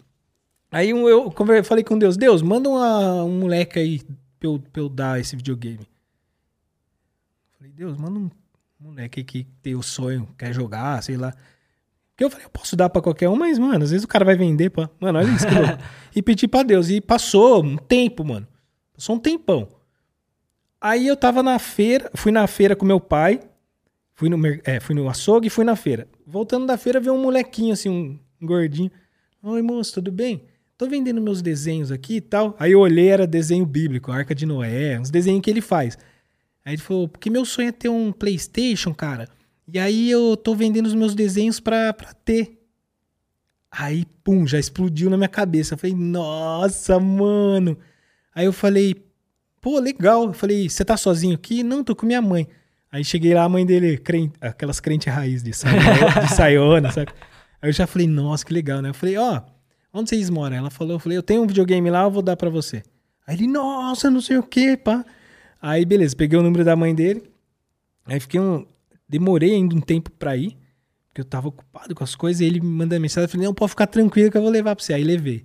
Aí 0.72 0.90
eu 0.90 1.32
falei 1.64 1.84
com 1.84 1.96
Deus, 1.96 2.16
Deus, 2.16 2.42
manda 2.42 2.68
uma- 2.68 3.22
um 3.22 3.38
moleque 3.38 3.78
aí 3.78 4.00
pra 4.40 4.48
eu, 4.48 4.58
pra 4.72 4.82
eu 4.82 4.88
dar 4.88 5.20
esse 5.20 5.36
videogame. 5.36 5.86
Falei, 7.56 7.72
Deus, 7.72 7.96
manda 7.96 8.18
um 8.18 8.28
moleque 8.80 9.20
aí 9.20 9.24
que 9.24 9.44
tem 9.62 9.76
o 9.76 9.82
sonho, 9.82 10.28
quer 10.36 10.52
jogar, 10.52 11.00
sei 11.04 11.16
lá. 11.16 11.32
Porque 12.10 12.24
eu 12.24 12.30
falei, 12.30 12.46
eu 12.46 12.50
posso 12.50 12.74
dar 12.74 12.88
pra 12.90 13.00
qualquer 13.00 13.28
um, 13.28 13.36
mas, 13.36 13.56
mano, 13.58 13.84
às 13.84 13.90
vezes 13.92 14.04
o 14.04 14.08
cara 14.08 14.24
vai 14.24 14.34
vender, 14.34 14.70
pá. 14.70 14.90
Mano, 14.98 15.18
olha 15.20 15.28
isso 15.30 15.46
que. 15.46 15.54
E 16.18 16.22
pedi 16.22 16.48
pra 16.48 16.62
Deus. 16.62 16.88
E 16.88 17.00
passou 17.00 17.62
um 17.62 17.76
tempo, 17.76 18.24
mano. 18.24 18.48
Passou 18.96 19.16
um 19.16 19.18
tempão. 19.18 19.68
Aí 20.80 21.06
eu 21.06 21.16
tava 21.16 21.42
na 21.42 21.58
feira, 21.58 22.10
fui 22.14 22.32
na 22.32 22.46
feira 22.46 22.74
com 22.74 22.86
meu 22.86 22.98
pai. 22.98 23.40
Fui 24.14 24.30
no, 24.30 24.38
é, 24.64 24.80
fui 24.80 24.94
no 24.94 25.08
açougue 25.08 25.48
e 25.48 25.50
fui 25.50 25.64
na 25.64 25.76
feira. 25.76 26.08
Voltando 26.26 26.66
da 26.66 26.78
feira, 26.78 26.98
veio 26.98 27.14
um 27.14 27.20
molequinho 27.20 27.74
assim, 27.74 27.90
um 27.90 28.18
gordinho. 28.46 28.90
Oi, 29.42 29.60
moço, 29.60 29.94
tudo 29.94 30.10
bem? 30.10 30.44
Tô 30.78 30.88
vendendo 30.88 31.20
meus 31.20 31.42
desenhos 31.42 31.92
aqui 31.92 32.16
e 32.16 32.20
tal. 32.20 32.56
Aí 32.58 32.72
eu 32.72 32.80
olhei, 32.80 33.08
era 33.08 33.26
desenho 33.26 33.66
bíblico, 33.66 34.10
Arca 34.10 34.34
de 34.34 34.46
Noé, 34.46 34.98
uns 34.98 35.10
desenhos 35.10 35.42
que 35.42 35.50
ele 35.50 35.60
faz. 35.60 35.98
Aí 36.64 36.74
ele 36.74 36.82
falou, 36.82 37.08
porque 37.08 37.28
meu 37.28 37.44
sonho 37.44 37.68
é 37.68 37.72
ter 37.72 37.88
um 37.90 38.10
Playstation, 38.10 38.94
cara. 38.94 39.28
E 39.68 39.78
aí 39.78 40.10
eu 40.10 40.36
tô 40.36 40.54
vendendo 40.54 40.86
os 40.86 40.94
meus 40.94 41.14
desenhos 41.14 41.60
pra, 41.60 41.92
pra 41.92 42.12
ter. 42.12 42.58
Aí, 43.70 44.06
pum, 44.24 44.46
já 44.46 44.58
explodiu 44.58 45.10
na 45.10 45.16
minha 45.16 45.28
cabeça. 45.28 45.74
Eu 45.74 45.78
falei, 45.78 45.94
nossa, 45.94 46.98
mano. 46.98 47.76
Aí 48.36 48.44
eu 48.44 48.52
falei, 48.52 48.94
pô, 49.62 49.78
legal. 49.78 50.24
Eu 50.24 50.32
falei, 50.34 50.68
você 50.68 50.84
tá 50.84 50.94
sozinho 50.94 51.34
aqui? 51.34 51.62
Não, 51.62 51.82
tô 51.82 51.96
com 51.96 52.04
minha 52.04 52.20
mãe. 52.20 52.46
Aí 52.92 53.02
cheguei 53.02 53.32
lá, 53.32 53.44
a 53.44 53.48
mãe 53.48 53.64
dele, 53.64 53.96
crente, 53.96 54.34
aquelas 54.38 54.78
crentes 54.78 55.10
raiz 55.12 55.42
de 55.42 55.54
saiona, 55.54 56.20
de 56.20 56.34
saiona, 56.34 56.92
sabe? 56.92 57.12
Aí 57.62 57.70
eu 57.70 57.72
já 57.72 57.86
falei, 57.86 58.06
nossa, 58.06 58.44
que 58.44 58.52
legal, 58.52 58.82
né? 58.82 58.90
Eu 58.90 58.94
falei, 58.94 59.16
ó, 59.16 59.40
onde 59.90 60.10
vocês 60.10 60.28
moram? 60.28 60.54
Ela 60.54 60.68
falou, 60.68 60.96
eu 60.96 60.98
falei, 60.98 61.16
eu 61.16 61.22
tenho 61.22 61.42
um 61.42 61.46
videogame 61.46 61.90
lá, 61.90 62.02
eu 62.02 62.10
vou 62.10 62.22
dar 62.22 62.36
pra 62.36 62.50
você. 62.50 62.82
Aí 63.26 63.36
ele, 63.36 63.46
nossa, 63.46 64.10
não 64.10 64.20
sei 64.20 64.36
o 64.36 64.42
que, 64.42 64.76
pá. 64.76 65.02
Aí, 65.60 65.86
beleza, 65.86 66.14
peguei 66.14 66.38
o 66.38 66.42
número 66.42 66.62
da 66.62 66.76
mãe 66.76 66.94
dele. 66.94 67.24
Aí 68.04 68.20
fiquei 68.20 68.38
um. 68.38 68.66
Demorei 69.08 69.54
ainda 69.54 69.74
um 69.74 69.80
tempo 69.80 70.10
pra 70.10 70.36
ir, 70.36 70.56
porque 71.08 71.22
eu 71.22 71.24
tava 71.24 71.48
ocupado 71.48 71.94
com 71.94 72.04
as 72.04 72.14
coisas. 72.14 72.40
E 72.40 72.44
ele 72.44 72.60
me 72.60 72.66
manda 72.66 72.98
mensagem. 73.00 73.24
Eu 73.24 73.30
falei, 73.30 73.46
não, 73.46 73.54
pode 73.54 73.70
ficar 73.70 73.86
tranquilo 73.86 74.30
que 74.30 74.36
eu 74.36 74.42
vou 74.42 74.50
levar 74.50 74.76
pra 74.76 74.84
você. 74.84 74.92
Aí 74.92 75.02
levei. 75.02 75.44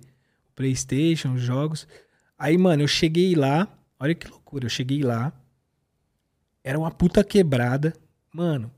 PlayStation, 0.54 1.34
os 1.34 1.40
jogos. 1.40 1.88
Aí, 2.42 2.58
mano, 2.58 2.82
eu 2.82 2.88
cheguei 2.88 3.36
lá. 3.36 3.68
Olha 4.00 4.16
que 4.16 4.26
loucura. 4.26 4.66
Eu 4.66 4.68
cheguei 4.68 5.00
lá. 5.00 5.32
Era 6.64 6.76
uma 6.76 6.90
puta 6.90 7.22
quebrada. 7.22 7.92
Mano, 8.34 8.68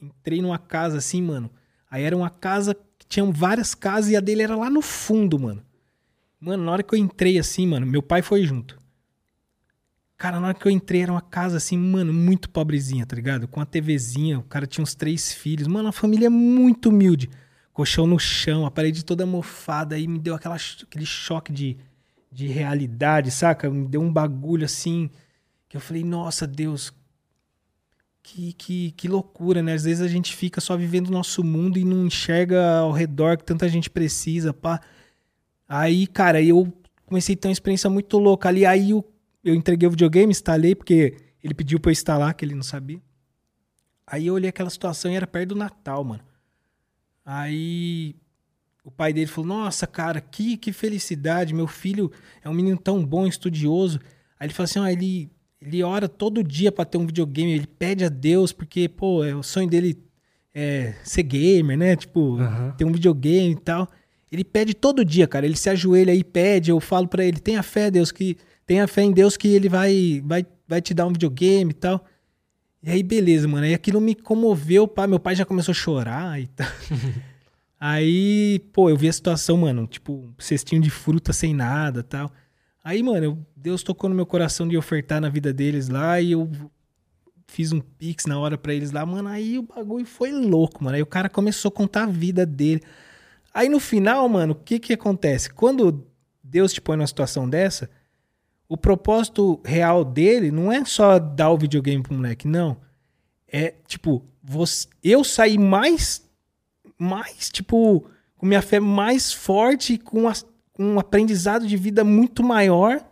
entrei 0.00 0.42
numa 0.42 0.58
casa 0.58 0.98
assim, 0.98 1.22
mano. 1.22 1.48
Aí 1.88 2.02
era 2.02 2.16
uma 2.16 2.28
casa 2.28 2.74
que 2.74 3.06
tinham 3.06 3.30
várias 3.30 3.76
casas 3.76 4.10
e 4.10 4.16
a 4.16 4.20
dele 4.20 4.42
era 4.42 4.56
lá 4.56 4.68
no 4.68 4.82
fundo, 4.82 5.38
mano. 5.38 5.64
Mano, 6.40 6.64
na 6.64 6.72
hora 6.72 6.82
que 6.82 6.96
eu 6.96 6.98
entrei 6.98 7.38
assim, 7.38 7.64
mano, 7.64 7.86
meu 7.86 8.02
pai 8.02 8.22
foi 8.22 8.42
junto. 8.42 8.76
Cara, 10.18 10.40
na 10.40 10.48
hora 10.48 10.58
que 10.58 10.66
eu 10.66 10.72
entrei 10.72 11.02
era 11.02 11.12
uma 11.12 11.22
casa 11.22 11.58
assim, 11.58 11.78
mano, 11.78 12.12
muito 12.12 12.50
pobrezinha, 12.50 13.06
tá 13.06 13.14
ligado? 13.14 13.46
Com 13.46 13.60
a 13.60 13.64
TVzinha, 13.64 14.40
o 14.40 14.42
cara 14.42 14.66
tinha 14.66 14.82
uns 14.82 14.96
três 14.96 15.32
filhos. 15.32 15.68
Mano, 15.68 15.86
uma 15.86 15.92
família 15.92 16.28
muito 16.28 16.88
humilde. 16.88 17.30
Colchão 17.72 18.04
no 18.04 18.18
chão, 18.18 18.66
a 18.66 18.70
parede 18.70 19.04
toda 19.04 19.24
mofada. 19.24 19.94
Aí 19.94 20.08
me 20.08 20.18
deu 20.18 20.34
aquela, 20.34 20.56
aquele 20.56 21.06
choque 21.06 21.52
de, 21.52 21.78
de 22.32 22.46
realidade, 22.46 23.30
saca? 23.30 23.70
Me 23.70 23.86
deu 23.86 24.00
um 24.00 24.12
bagulho 24.12 24.64
assim. 24.64 25.10
Que 25.68 25.76
eu 25.76 25.80
falei, 25.80 26.02
nossa, 26.02 26.46
Deus, 26.46 26.92
que, 28.22 28.54
que, 28.54 28.92
que 28.92 29.08
loucura, 29.08 29.62
né? 29.62 29.74
Às 29.74 29.84
vezes 29.84 30.00
a 30.00 30.08
gente 30.08 30.34
fica 30.34 30.60
só 30.60 30.76
vivendo 30.76 31.08
o 31.08 31.12
nosso 31.12 31.44
mundo 31.44 31.78
e 31.78 31.84
não 31.84 32.06
enxerga 32.06 32.78
ao 32.78 32.92
redor 32.92 33.36
que 33.36 33.44
tanta 33.44 33.68
gente 33.68 33.90
precisa, 33.90 34.52
pá. 34.52 34.80
Aí, 35.68 36.06
cara, 36.06 36.40
eu 36.40 36.72
comecei 37.04 37.34
a 37.34 37.38
ter 37.38 37.48
uma 37.48 37.52
experiência 37.52 37.90
muito 37.90 38.18
louca 38.18 38.48
ali. 38.48 38.64
Aí 38.64 38.90
eu, 38.90 39.04
eu 39.44 39.54
entreguei 39.54 39.86
o 39.86 39.90
videogame, 39.90 40.30
instalei, 40.30 40.74
porque 40.74 41.16
ele 41.42 41.54
pediu 41.54 41.78
pra 41.78 41.90
eu 41.90 41.92
instalar, 41.92 42.34
que 42.34 42.44
ele 42.44 42.54
não 42.54 42.62
sabia. 42.62 43.00
Aí 44.06 44.26
eu 44.26 44.34
olhei 44.34 44.48
aquela 44.48 44.70
situação 44.70 45.10
e 45.10 45.16
era 45.16 45.26
perto 45.26 45.50
do 45.50 45.56
Natal, 45.56 46.02
mano. 46.04 46.22
Aí 47.24 48.14
o 48.84 48.90
pai 48.90 49.12
dele 49.12 49.26
falou: 49.26 49.48
Nossa, 49.48 49.86
cara, 49.86 50.20
que, 50.20 50.56
que 50.56 50.72
felicidade. 50.72 51.54
Meu 51.54 51.66
filho 51.66 52.10
é 52.42 52.48
um 52.48 52.54
menino 52.54 52.76
tão 52.76 53.04
bom, 53.04 53.26
estudioso. 53.26 54.00
Aí 54.38 54.46
ele 54.46 54.54
falou 54.54 54.64
assim: 54.64 54.86
ele 54.90 55.30
ele 55.60 55.82
ora 55.82 56.08
todo 56.08 56.42
dia 56.42 56.72
para 56.72 56.84
ter 56.84 56.98
um 56.98 57.06
videogame, 57.06 57.52
ele 57.52 57.66
pede 57.66 58.04
a 58.04 58.08
Deus, 58.08 58.52
porque, 58.52 58.88
pô, 58.88 59.24
é 59.24 59.32
o 59.32 59.44
sonho 59.44 59.68
dele 59.68 59.96
é 60.52 60.94
ser 61.04 61.22
gamer, 61.22 61.78
né? 61.78 61.94
Tipo, 61.94 62.38
Aham. 62.38 62.74
ter 62.76 62.84
um 62.84 62.92
videogame 62.92 63.52
e 63.52 63.60
tal. 63.60 63.88
Ele 64.30 64.42
pede 64.42 64.74
todo 64.74 65.04
dia, 65.04 65.28
cara. 65.28 65.46
Ele 65.46 65.56
se 65.56 65.70
ajoelha 65.70 66.14
e 66.14 66.24
pede. 66.24 66.70
Eu 66.70 66.80
falo 66.80 67.06
pra 67.06 67.24
ele: 67.24 67.38
tenha 67.38 67.62
fé, 67.62 67.90
Deus, 67.90 68.10
que 68.10 68.36
tenha 68.66 68.88
fé 68.88 69.02
em 69.02 69.12
Deus 69.12 69.36
que 69.36 69.48
ele 69.48 69.68
vai, 69.68 70.22
vai, 70.24 70.44
vai 70.66 70.80
te 70.80 70.92
dar 70.92 71.06
um 71.06 71.12
videogame 71.12 71.70
e 71.70 71.74
tal. 71.74 72.04
E 72.82 72.90
aí, 72.90 73.02
beleza, 73.02 73.46
mano. 73.46 73.64
Aí 73.64 73.74
aquilo 73.74 74.00
me 74.00 74.14
comoveu, 74.14 74.88
pá. 74.88 75.06
Meu 75.06 75.20
pai 75.20 75.36
já 75.36 75.44
começou 75.44 75.70
a 75.72 75.74
chorar 75.76 76.40
e 76.40 76.48
tal. 76.48 76.66
aí, 77.84 78.60
pô, 78.72 78.88
eu 78.88 78.96
vi 78.96 79.08
a 79.08 79.12
situação, 79.12 79.56
mano. 79.56 79.86
Tipo, 79.88 80.12
um 80.12 80.34
cestinho 80.38 80.80
de 80.80 80.88
fruta 80.88 81.32
sem 81.32 81.52
nada 81.52 82.02
tal. 82.02 82.30
Aí, 82.84 83.02
mano, 83.02 83.24
eu- 83.24 83.38
Deus 83.56 83.82
tocou 83.82 84.08
no 84.08 84.14
meu 84.14 84.24
coração 84.26 84.68
de 84.68 84.76
ofertar 84.76 85.20
na 85.20 85.28
vida 85.28 85.52
deles 85.52 85.88
lá 85.88 86.20
e 86.20 86.32
eu 86.32 86.48
fiz 87.48 87.72
um 87.72 87.80
pix 87.80 88.24
na 88.26 88.38
hora 88.38 88.56
pra 88.56 88.72
eles 88.72 88.92
lá, 88.92 89.04
mano. 89.04 89.28
Aí 89.28 89.58
o 89.58 89.62
bagulho 89.62 90.06
foi 90.06 90.30
louco, 90.32 90.82
mano. 90.84 90.96
Aí 90.96 91.02
o 91.02 91.06
cara 91.06 91.28
começou 91.28 91.68
a 91.68 91.72
contar 91.72 92.04
a 92.04 92.06
vida 92.06 92.46
dele. 92.46 92.82
Aí 93.52 93.68
no 93.68 93.80
final, 93.80 94.28
mano, 94.28 94.52
o 94.52 94.56
que 94.56 94.78
que 94.78 94.92
acontece? 94.92 95.50
Quando 95.52 96.06
Deus 96.42 96.72
te 96.72 96.80
põe 96.80 96.96
numa 96.96 97.06
situação 97.06 97.48
dessa, 97.48 97.90
o 98.68 98.76
propósito 98.76 99.60
real 99.64 100.04
dele 100.04 100.50
não 100.50 100.72
é 100.72 100.84
só 100.84 101.18
dar 101.18 101.50
o 101.50 101.58
videogame 101.58 102.02
pro 102.02 102.14
moleque, 102.14 102.48
não. 102.48 102.76
É, 103.46 103.74
tipo, 103.86 104.24
você, 104.42 104.88
eu 105.04 105.22
saí 105.22 105.58
mais, 105.58 106.21
mais, 107.02 107.48
tipo, 107.50 108.06
com 108.36 108.46
minha 108.46 108.62
fé 108.62 108.78
mais 108.80 109.32
forte, 109.32 109.98
com, 109.98 110.22
com 110.72 110.84
um 110.94 110.98
aprendizado 111.00 111.66
de 111.66 111.76
vida 111.76 112.04
muito 112.04 112.42
maior 112.42 113.04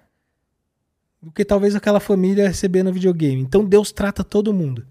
do 1.20 1.31
que 1.31 1.44
talvez 1.44 1.75
aquela 1.75 2.01
família 2.01 2.49
recebendo 2.49 2.93
videogame. 2.93 3.43
Então 3.43 3.65
Deus 3.65 3.93
trata 3.93 4.23
todo 4.25 4.55
mundo. 4.55 4.86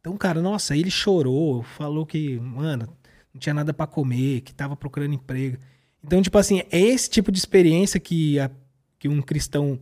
Então, 0.00 0.16
cara, 0.16 0.40
nossa, 0.40 0.76
ele 0.76 0.90
chorou, 0.90 1.62
falou 1.62 2.04
que, 2.06 2.38
mano, 2.38 2.86
não 3.32 3.40
tinha 3.40 3.54
nada 3.54 3.72
pra 3.72 3.86
comer, 3.86 4.42
que 4.42 4.54
tava 4.54 4.76
procurando 4.76 5.14
emprego. 5.14 5.58
Então, 6.04 6.22
tipo 6.22 6.38
assim, 6.38 6.62
é 6.70 6.78
esse 6.80 7.10
tipo 7.10 7.32
de 7.32 7.38
experiência 7.38 7.98
que, 7.98 8.38
a- 8.38 8.50
que 8.98 9.08
um 9.08 9.20
cristão 9.20 9.78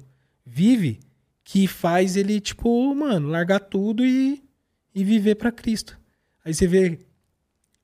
vive 0.46 1.00
que 1.42 1.66
faz 1.66 2.16
ele, 2.16 2.40
tipo, 2.40 2.94
mano, 2.94 3.28
largar 3.28 3.60
tudo 3.60 4.04
e, 4.04 4.42
e 4.94 5.04
viver 5.04 5.34
pra 5.34 5.52
Cristo. 5.52 5.98
Aí 6.42 6.54
você 6.54 6.66
vê 6.66 6.98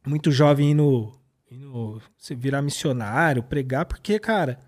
muito 0.07 0.31
jovem 0.31 0.71
indo, 0.71 1.13
indo 1.51 2.01
virar 2.37 2.63
missionário, 2.63 3.43
pregar, 3.43 3.85
porque, 3.85 4.19
cara, 4.19 4.59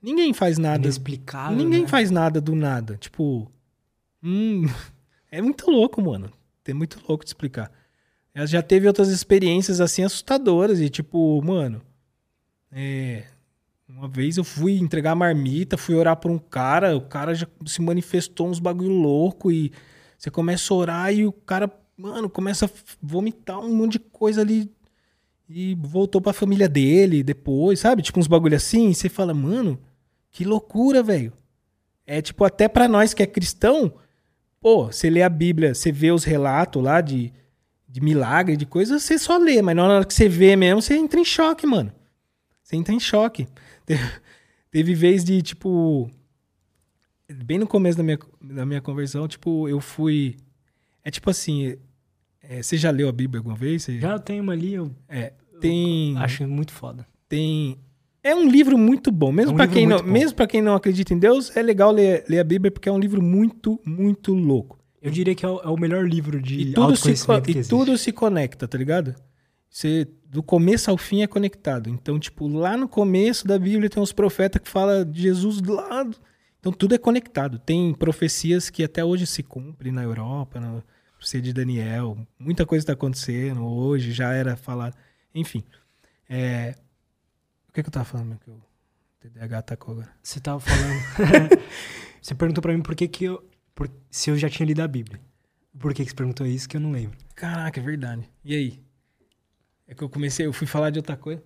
ninguém 0.00 0.32
faz 0.32 0.58
nada 0.58 0.84
Inexplicável. 0.84 1.56
Ninguém 1.56 1.82
né? 1.82 1.88
faz 1.88 2.10
nada 2.10 2.40
do 2.40 2.54
nada. 2.54 2.96
Tipo. 2.96 3.50
Hum, 4.22 4.66
é 5.30 5.40
muito 5.42 5.70
louco, 5.70 6.00
mano. 6.00 6.30
É 6.64 6.74
muito 6.74 7.00
louco 7.08 7.24
de 7.24 7.30
explicar. 7.30 7.70
Ela 8.34 8.46
já 8.46 8.60
teve 8.60 8.86
outras 8.86 9.08
experiências 9.08 9.80
assim 9.80 10.02
assustadoras. 10.02 10.80
E 10.80 10.88
tipo, 10.88 11.40
mano. 11.42 11.80
É. 12.70 13.24
Uma 13.88 14.08
vez 14.08 14.36
eu 14.36 14.42
fui 14.42 14.78
entregar 14.78 15.14
marmita, 15.14 15.76
fui 15.76 15.94
orar 15.94 16.16
por 16.16 16.28
um 16.28 16.38
cara, 16.38 16.96
o 16.96 17.00
cara 17.00 17.34
já 17.34 17.46
se 17.64 17.80
manifestou 17.80 18.48
uns 18.48 18.58
bagulho 18.58 18.90
louco 18.90 19.50
e 19.50 19.70
você 20.18 20.28
começa 20.28 20.74
a 20.74 20.76
orar 20.76 21.14
e 21.14 21.24
o 21.24 21.30
cara, 21.30 21.70
mano, 21.96 22.28
começa 22.28 22.66
a 22.66 22.70
vomitar 23.00 23.60
um 23.60 23.72
monte 23.72 23.92
de 23.92 24.00
coisa 24.00 24.40
ali 24.40 24.68
e 25.48 25.74
voltou 25.76 26.20
pra 26.20 26.32
família 26.32 26.68
dele 26.68 27.22
depois, 27.22 27.80
sabe? 27.80 28.02
Tipo 28.02 28.18
uns 28.18 28.26
bagulho 28.26 28.56
assim, 28.56 28.90
e 28.90 28.94
você 28.94 29.08
fala, 29.08 29.32
mano, 29.32 29.78
que 30.30 30.44
loucura, 30.44 31.02
velho. 31.02 31.32
É 32.06 32.20
tipo, 32.20 32.44
até 32.44 32.68
pra 32.68 32.88
nós 32.88 33.14
que 33.14 33.22
é 33.22 33.26
cristão, 33.26 33.94
pô, 34.60 34.86
você 34.86 35.08
lê 35.08 35.22
a 35.22 35.28
Bíblia, 35.28 35.74
você 35.74 35.90
vê 35.92 36.10
os 36.10 36.24
relatos 36.24 36.82
lá 36.82 37.00
de, 37.00 37.32
de 37.88 38.00
milagre, 38.00 38.56
de 38.56 38.66
coisas, 38.66 39.02
você 39.02 39.18
só 39.18 39.36
lê, 39.38 39.62
mas 39.62 39.76
na 39.76 39.84
hora 39.84 40.04
que 40.04 40.14
você 40.14 40.28
vê 40.28 40.56
mesmo, 40.56 40.82
você 40.82 40.96
entra 40.96 41.18
em 41.20 41.24
choque, 41.24 41.66
mano. 41.66 41.92
Você 42.62 42.76
entra 42.76 42.92
em 42.92 43.00
choque. 43.00 43.46
Teve, 43.86 44.02
teve 44.72 44.94
vez 44.94 45.24
de, 45.24 45.40
tipo. 45.40 46.10
Bem 47.28 47.56
no 47.56 47.68
começo 47.68 47.96
da 47.96 48.02
minha, 48.02 48.18
da 48.40 48.66
minha 48.66 48.80
conversão, 48.80 49.28
tipo, 49.28 49.68
eu 49.68 49.80
fui. 49.80 50.36
É 51.04 51.10
tipo 51.10 51.30
assim. 51.30 51.76
É, 52.48 52.62
você 52.62 52.76
já 52.76 52.90
leu 52.90 53.08
a 53.08 53.12
Bíblia 53.12 53.38
alguma 53.40 53.56
vez? 53.56 53.82
Você- 53.84 53.98
Já 54.00 54.12
eu 54.12 54.20
tenho 54.20 54.42
uma 54.42 54.52
ali, 54.52 54.74
eu 54.74 54.90
É, 55.08 55.32
tem. 55.60 56.16
acho 56.18 56.46
muito 56.46 56.72
foda. 56.72 57.06
tem 57.28 57.78
é 58.22 58.34
um 58.34 58.48
livro 58.48 58.76
muito 58.76 59.12
bom, 59.12 59.30
mesmo 59.30 59.52
É 59.52 59.54
um 59.54 59.56
pra 59.56 59.66
livro 59.66 59.78
quem 59.78 59.86
não, 59.86 60.02
mesmo 60.02 60.34
para 60.36 60.46
quem 60.48 60.60
não 60.60 60.74
acredita 60.74 61.14
em 61.14 61.18
Deus, 61.18 61.56
é 61.56 61.62
legal 61.62 61.92
ler, 61.92 62.24
ler 62.28 62.40
a 62.40 62.44
Bíblia 62.44 62.72
porque 62.72 62.88
é 62.88 62.92
um 62.92 62.98
livro 62.98 63.22
muito, 63.22 63.80
muito 63.84 64.34
louco. 64.34 64.78
Eu 65.00 65.12
diria 65.12 65.32
que 65.32 65.44
é 65.44 65.48
o, 65.48 65.60
é 65.60 65.68
o 65.68 65.76
melhor 65.76 66.04
livro 66.08 66.42
de 66.42 66.60
E 66.60 66.72
tudo 66.72 66.96
se 66.96 67.12
e 67.48 67.62
tudo 67.64 67.96
se 67.96 68.10
conecta, 68.10 68.66
tá 68.66 68.76
ligado? 68.76 69.14
Você 69.70 70.08
do 70.28 70.42
começo 70.42 70.90
ao 70.90 70.98
fim 70.98 71.22
é 71.22 71.26
conectado. 71.28 71.88
Então, 71.88 72.18
tipo, 72.18 72.48
lá 72.48 72.76
no 72.76 72.88
começo 72.88 73.46
da 73.46 73.56
Bíblia 73.58 73.88
tem 73.88 74.02
os 74.02 74.12
profetas 74.12 74.60
que 74.60 74.68
fala 74.68 75.04
de 75.04 75.22
Jesus 75.22 75.60
do 75.60 75.74
lado. 75.74 76.16
Então 76.58 76.72
tudo 76.72 76.96
é 76.96 76.98
conectado. 76.98 77.60
Tem 77.60 77.94
profecias 77.94 78.68
que 78.70 78.82
até 78.82 79.04
hoje 79.04 79.24
se 79.26 79.42
cumprem 79.44 79.92
na 79.92 80.02
Europa, 80.02 80.58
na 80.58 80.82
profecia 81.16 81.40
de 81.40 81.52
Daniel. 81.52 82.16
Muita 82.38 82.64
coisa 82.66 82.82
está 82.82 82.92
acontecendo 82.92 83.64
hoje, 83.66 84.12
já 84.12 84.32
era 84.32 84.56
falado. 84.56 84.94
Enfim. 85.34 85.62
É... 86.28 86.74
O 87.68 87.72
que, 87.72 87.82
que 87.82 87.88
eu 87.88 87.92
tava 87.92 88.04
falando? 88.04 88.28
meu, 88.28 88.38
Que 88.38 88.50
o 88.50 88.62
TDAH 89.20 89.58
atacou 89.58 89.92
agora. 89.94 90.10
Você 90.22 90.40
tava 90.40 90.60
falando. 90.60 91.50
você 92.22 92.34
perguntou 92.34 92.62
pra 92.62 92.72
mim 92.72 92.82
por 92.82 92.94
que, 92.94 93.06
que 93.06 93.24
eu. 93.24 93.46
por- 93.74 93.90
se 94.10 94.30
eu 94.30 94.38
já 94.38 94.48
tinha 94.48 94.66
lido 94.66 94.80
a 94.80 94.88
Bíblia. 94.88 95.20
Por 95.78 95.92
que, 95.92 96.02
que 96.04 96.10
você 96.10 96.16
perguntou 96.16 96.46
isso 96.46 96.66
que 96.68 96.76
eu 96.76 96.80
não 96.80 96.90
lembro. 96.90 97.18
Caraca, 97.34 97.78
é 97.78 97.82
verdade. 97.82 98.22
E 98.42 98.54
aí? 98.54 98.82
É 99.86 99.94
que 99.94 100.02
eu 100.02 100.08
comecei, 100.08 100.46
eu 100.46 100.52
fui 100.54 100.66
falar 100.66 100.88
de 100.90 100.98
outra 100.98 101.16
coisa. 101.18 101.42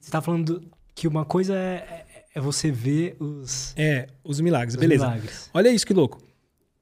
Você 0.00 0.10
tá 0.10 0.22
falando 0.22 0.58
do- 0.60 0.70
que 0.94 1.06
uma 1.06 1.26
coisa 1.26 1.54
é, 1.54 2.06
é- 2.08 2.24
é 2.36 2.40
você 2.40 2.70
ver 2.70 3.14
os, 3.20 3.74
É, 3.76 4.06
os 4.24 4.40
milagres, 4.40 4.74
os 4.74 4.80
beleza. 4.80 5.04
milagres. 5.06 5.50
Olha 5.52 5.68
isso 5.68 5.86
que 5.86 5.92
louco. 5.92 6.25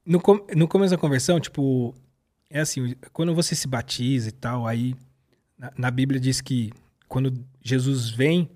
No, 0.05 0.19
com- 0.19 0.45
no 0.55 0.67
começo 0.67 0.91
da 0.91 0.97
conversão, 0.97 1.39
tipo, 1.39 1.93
é 2.49 2.59
assim, 2.59 2.95
quando 3.11 3.33
você 3.33 3.55
se 3.55 3.67
batiza 3.67 4.29
e 4.29 4.31
tal, 4.31 4.67
aí 4.67 4.95
na, 5.57 5.71
na 5.77 5.91
Bíblia 5.91 6.19
diz 6.19 6.41
que 6.41 6.71
quando 7.07 7.33
Jesus 7.61 8.09
vem, 8.09 8.49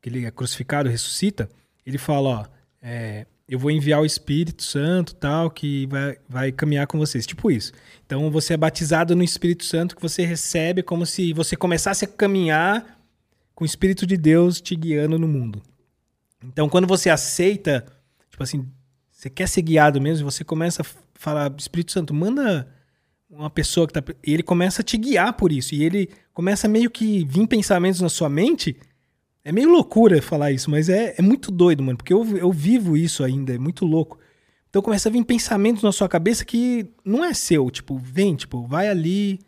que 0.00 0.08
ele 0.08 0.24
é 0.24 0.30
crucificado, 0.30 0.88
ressuscita, 0.88 1.48
ele 1.86 1.98
fala, 1.98 2.28
ó, 2.28 2.46
é, 2.82 3.26
eu 3.48 3.58
vou 3.58 3.70
enviar 3.70 4.00
o 4.00 4.06
Espírito 4.06 4.62
Santo 4.62 5.14
tal, 5.14 5.50
que 5.50 5.86
vai, 5.86 6.16
vai 6.28 6.52
caminhar 6.52 6.86
com 6.86 6.98
vocês. 6.98 7.26
Tipo 7.26 7.50
isso. 7.50 7.72
Então 8.06 8.30
você 8.30 8.54
é 8.54 8.56
batizado 8.56 9.16
no 9.16 9.24
Espírito 9.24 9.64
Santo 9.64 9.96
que 9.96 10.02
você 10.02 10.24
recebe 10.24 10.82
como 10.82 11.04
se 11.04 11.32
você 11.32 11.56
começasse 11.56 12.04
a 12.04 12.08
caminhar 12.08 13.00
com 13.54 13.64
o 13.64 13.66
Espírito 13.66 14.06
de 14.06 14.16
Deus 14.16 14.60
te 14.60 14.76
guiando 14.76 15.18
no 15.18 15.26
mundo. 15.26 15.62
Então 16.44 16.68
quando 16.68 16.86
você 16.86 17.10
aceita, 17.10 17.84
tipo 18.30 18.42
assim, 18.42 18.66
você 19.20 19.28
quer 19.28 19.46
ser 19.46 19.60
guiado 19.60 20.00
mesmo, 20.00 20.30
você 20.30 20.42
começa 20.42 20.80
a 20.80 20.86
falar, 21.14 21.52
Espírito 21.58 21.92
Santo, 21.92 22.14
manda 22.14 22.66
uma 23.28 23.50
pessoa 23.50 23.86
que 23.86 23.92
tá. 23.92 24.02
E 24.26 24.32
ele 24.32 24.42
começa 24.42 24.80
a 24.80 24.84
te 24.84 24.96
guiar 24.96 25.34
por 25.34 25.52
isso. 25.52 25.74
E 25.74 25.84
ele 25.84 26.08
começa 26.32 26.66
meio 26.66 26.90
que 26.90 27.22
vir 27.26 27.46
pensamentos 27.46 28.00
na 28.00 28.08
sua 28.08 28.30
mente 28.30 28.74
É 29.44 29.52
meio 29.52 29.70
loucura 29.70 30.22
falar 30.22 30.52
isso, 30.52 30.70
mas 30.70 30.88
é, 30.88 31.14
é 31.18 31.22
muito 31.22 31.50
doido, 31.50 31.82
mano, 31.82 31.98
porque 31.98 32.14
eu, 32.14 32.36
eu 32.38 32.50
vivo 32.50 32.96
isso 32.96 33.22
ainda, 33.22 33.54
é 33.54 33.58
muito 33.58 33.84
louco. 33.84 34.18
Então 34.70 34.80
começa 34.80 35.10
a 35.10 35.12
vir 35.12 35.22
pensamentos 35.24 35.82
na 35.82 35.92
sua 35.92 36.08
cabeça 36.08 36.42
que 36.42 36.86
não 37.04 37.22
é 37.22 37.34
seu, 37.34 37.70
tipo, 37.70 37.98
vem, 37.98 38.34
tipo, 38.36 38.66
vai 38.66 38.88
ali, 38.88 39.38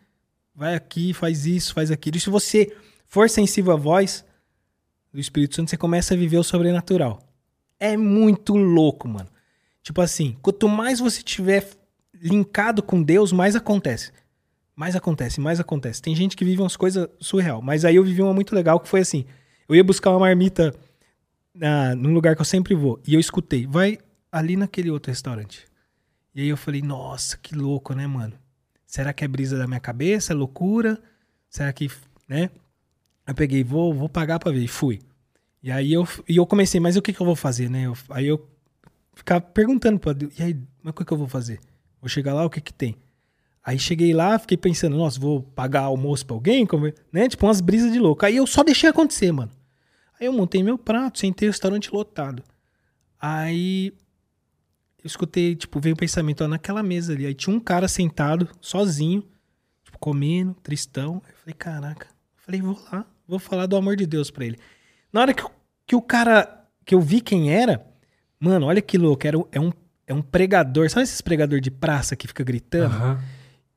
vai 0.55 0.75
aqui, 0.75 1.15
faz 1.15 1.47
isso, 1.47 1.73
faz 1.73 1.91
aquilo. 1.91 2.19
E 2.19 2.21
se 2.21 2.29
você 2.29 2.77
for 3.07 3.31
sensível 3.31 3.73
à 3.73 3.77
voz 3.77 4.23
do 5.11 5.19
Espírito 5.21 5.57
Santo, 5.57 5.71
você 5.71 5.79
começa 5.79 6.13
a 6.13 6.17
viver 6.17 6.37
o 6.37 6.45
sobrenatural. 6.45 7.23
É 7.81 7.97
muito 7.97 8.55
louco, 8.55 9.09
mano. 9.09 9.33
Tipo 9.83 10.01
assim, 10.01 10.37
quanto 10.41 10.69
mais 10.69 11.01
você 11.01 11.23
tiver 11.23 11.69
linkado 12.15 12.83
com 12.83 13.03
Deus, 13.03 13.33
mais 13.33 13.57
acontece. 13.57 14.13
Mais 14.77 14.97
acontece, 14.97 15.41
mais 15.41 15.61
acontece. 15.61 16.01
Tem 16.01 16.15
gente 16.15 16.37
que 16.37 16.45
vive 16.45 16.63
umas 16.63 16.77
coisas 16.77 17.09
surreal, 17.21 17.61
mas 17.61 17.85
aí 17.85 17.97
eu 17.97 18.05
vivi 18.05 18.23
uma 18.23 18.33
muito 18.33 18.55
legal 18.55 18.79
que 18.79 18.89
foi 18.89 19.01
assim. 19.01 19.25
Eu 19.69 19.75
ia 19.75 19.85
buscar 19.85 20.11
uma 20.11 20.21
marmita 20.21 20.75
na, 21.55 21.95
num 21.95 22.13
lugar 22.15 22.35
que 22.35 22.41
eu 22.41 22.47
sempre 22.47 22.75
vou. 22.75 23.01
E 23.07 23.15
eu 23.15 23.21
escutei, 23.21 23.67
vai 23.67 23.99
ali 24.31 24.57
naquele 24.57 24.91
outro 24.91 25.11
restaurante. 25.11 25.67
E 26.35 26.41
aí 26.41 26.49
eu 26.49 26.57
falei, 26.57 26.81
nossa, 26.81 27.37
que 27.37 27.55
louco, 27.55 27.95
né, 27.95 28.07
mano? 28.07 28.35
Será 28.87 29.13
que 29.13 29.25
é 29.25 29.29
brisa 29.29 29.59
da 29.59 29.67
minha 29.67 29.81
cabeça? 29.81 30.33
É 30.33 30.37
loucura? 30.37 31.01
Será 31.51 31.73
que, 31.73 31.91
né? 32.27 32.51
Eu 33.27 33.35
peguei, 33.35 33.63
vou, 33.63 33.93
vou 33.93 34.09
pagar 34.09 34.39
pra 34.39 34.51
ver. 34.53 34.63
E 34.63 34.69
fui. 34.69 35.01
E 35.63 35.71
aí 35.71 35.93
eu, 35.93 36.09
e 36.29 36.37
eu 36.37 36.47
comecei, 36.47 36.81
mas 36.81 36.97
o 36.97 37.03
que, 37.03 37.13
que 37.13 37.21
eu 37.21 37.27
vou 37.27 37.37
fazer, 37.37 37.69
né? 37.71 37.87
Eu, 37.87 37.97
aí 38.11 38.27
eu 38.27 38.39
ficava 39.15 39.41
perguntando 39.41 39.99
pra 39.99 40.13
Deus, 40.13 40.39
e 40.39 40.43
aí, 40.43 40.59
mas 40.83 40.93
o 40.93 41.05
que, 41.05 41.13
eu 41.13 41.19
vou 41.19 41.29
fazer? 41.29 41.61
Vou 42.01 42.09
chegar 42.09 42.35
lá, 42.35 42.45
o 42.45 42.51
que 42.51 42.61
que 42.61 42.73
tem? 42.73 42.97
Aí 43.65 43.79
cheguei 43.79 44.13
lá, 44.13 44.39
fiquei 44.39 44.57
pensando, 44.57 44.97
nossa, 44.97 45.21
vou 45.21 45.43
pagar 45.43 45.83
almoço 45.83 46.27
pra 46.27 46.35
alguém? 46.35 46.67
Como, 46.67 46.93
né? 47.13 47.29
Tipo, 47.29 47.47
umas 47.47 47.61
brisas 47.61 47.93
de 47.93 48.01
louco. 48.01 48.27
Aí 48.27 48.37
eu 48.37 48.47
só 48.47 48.65
deixei 48.65 48.91
acontecer, 48.91 49.31
mano. 49.31 49.53
Aí 50.19 50.27
eu 50.27 50.33
montei 50.33 50.63
meu 50.65 50.77
prato, 50.77 51.21
sentei 51.21 51.49
o 51.49 51.53
restaurante 51.53 51.93
lotado. 51.95 52.43
Aí 53.21 53.95
eu 54.99 55.07
escutei, 55.07 55.55
tipo, 55.55 55.79
veio 55.79 55.95
o 55.95 55.97
um 55.97 55.99
pensamento, 55.99 56.43
ó, 56.43 56.49
naquela 56.49 56.83
mesa 56.83 57.13
ali. 57.13 57.25
Aí 57.25 57.35
tinha 57.35 57.55
um 57.55 57.61
cara 57.61 57.87
sentado, 57.87 58.49
sozinho, 58.61 59.23
tipo, 59.85 59.97
comendo, 59.99 60.55
tristão. 60.55 61.23
Eu 61.29 61.37
falei, 61.37 61.55
caraca. 61.55 62.07
Eu 62.07 62.43
falei, 62.43 62.61
vou 62.61 62.81
lá, 62.93 63.07
vou 63.29 63.39
falar 63.39 63.67
do 63.67 63.77
amor 63.77 63.95
de 63.95 64.07
Deus 64.07 64.29
pra 64.29 64.45
ele. 64.45 64.59
Na 65.13 65.21
hora 65.21 65.33
que, 65.33 65.45
que 65.87 65.95
o 65.95 66.03
cara, 66.03 66.67
que 66.85 66.97
eu 66.97 67.01
vi 67.01 67.21
quem 67.21 67.53
era, 67.53 67.92
mano, 68.43 68.67
olha 68.67 68.83
que 68.83 68.99
louco, 68.99 69.27
era, 69.27 69.37
é, 69.53 69.61
um, 69.61 69.73
é 70.07 70.13
um 70.13 70.21
pregador. 70.21 70.91
Sabe 70.91 71.05
esses 71.05 71.21
pregador 71.21 71.61
de 71.61 71.71
praça 71.71 72.17
que 72.17 72.27
fica 72.27 72.43
gritando? 72.43 73.19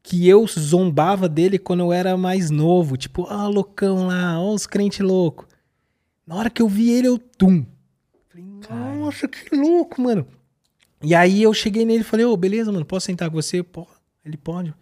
Que 0.02 0.27
eu 0.27 0.45
zombava 0.48 1.30
dele 1.30 1.58
quando 1.60 1.82
eu 1.82 1.94
era 1.94 2.18
mais 2.18 2.50
novo. 2.50 2.98
Tipo, 2.98 3.26
ah, 3.30 3.48
loucão 3.48 4.08
lá, 4.08 4.40
ó 4.40 4.53
os 4.53 4.66
crentes 4.66 5.00
loucos. 5.00 5.48
Na 6.26 6.35
hora 6.35 6.50
que 6.50 6.61
eu 6.61 6.68
vi 6.68 6.92
ele, 6.92 7.08
eu 7.08 7.18
tum. 7.18 7.66
Falei, 8.30 8.45
nossa, 9.00 9.27
que 9.27 9.56
louco, 9.56 10.02
mano. 10.02 10.27
E 11.02 11.14
aí 11.14 11.44
eu 11.44 11.53
cheguei 11.53 11.85
nele 11.85 12.02
e 12.02 12.03
falei, 12.03 12.26
ô, 12.26 12.35
beleza, 12.35 12.72
mano, 12.72 12.85
posso 12.85 13.06
sentar 13.06 13.30
com 13.30 13.35
você? 13.35 13.61
Pô, 13.61 13.88
ele 14.24 14.38
pode. 14.38 14.74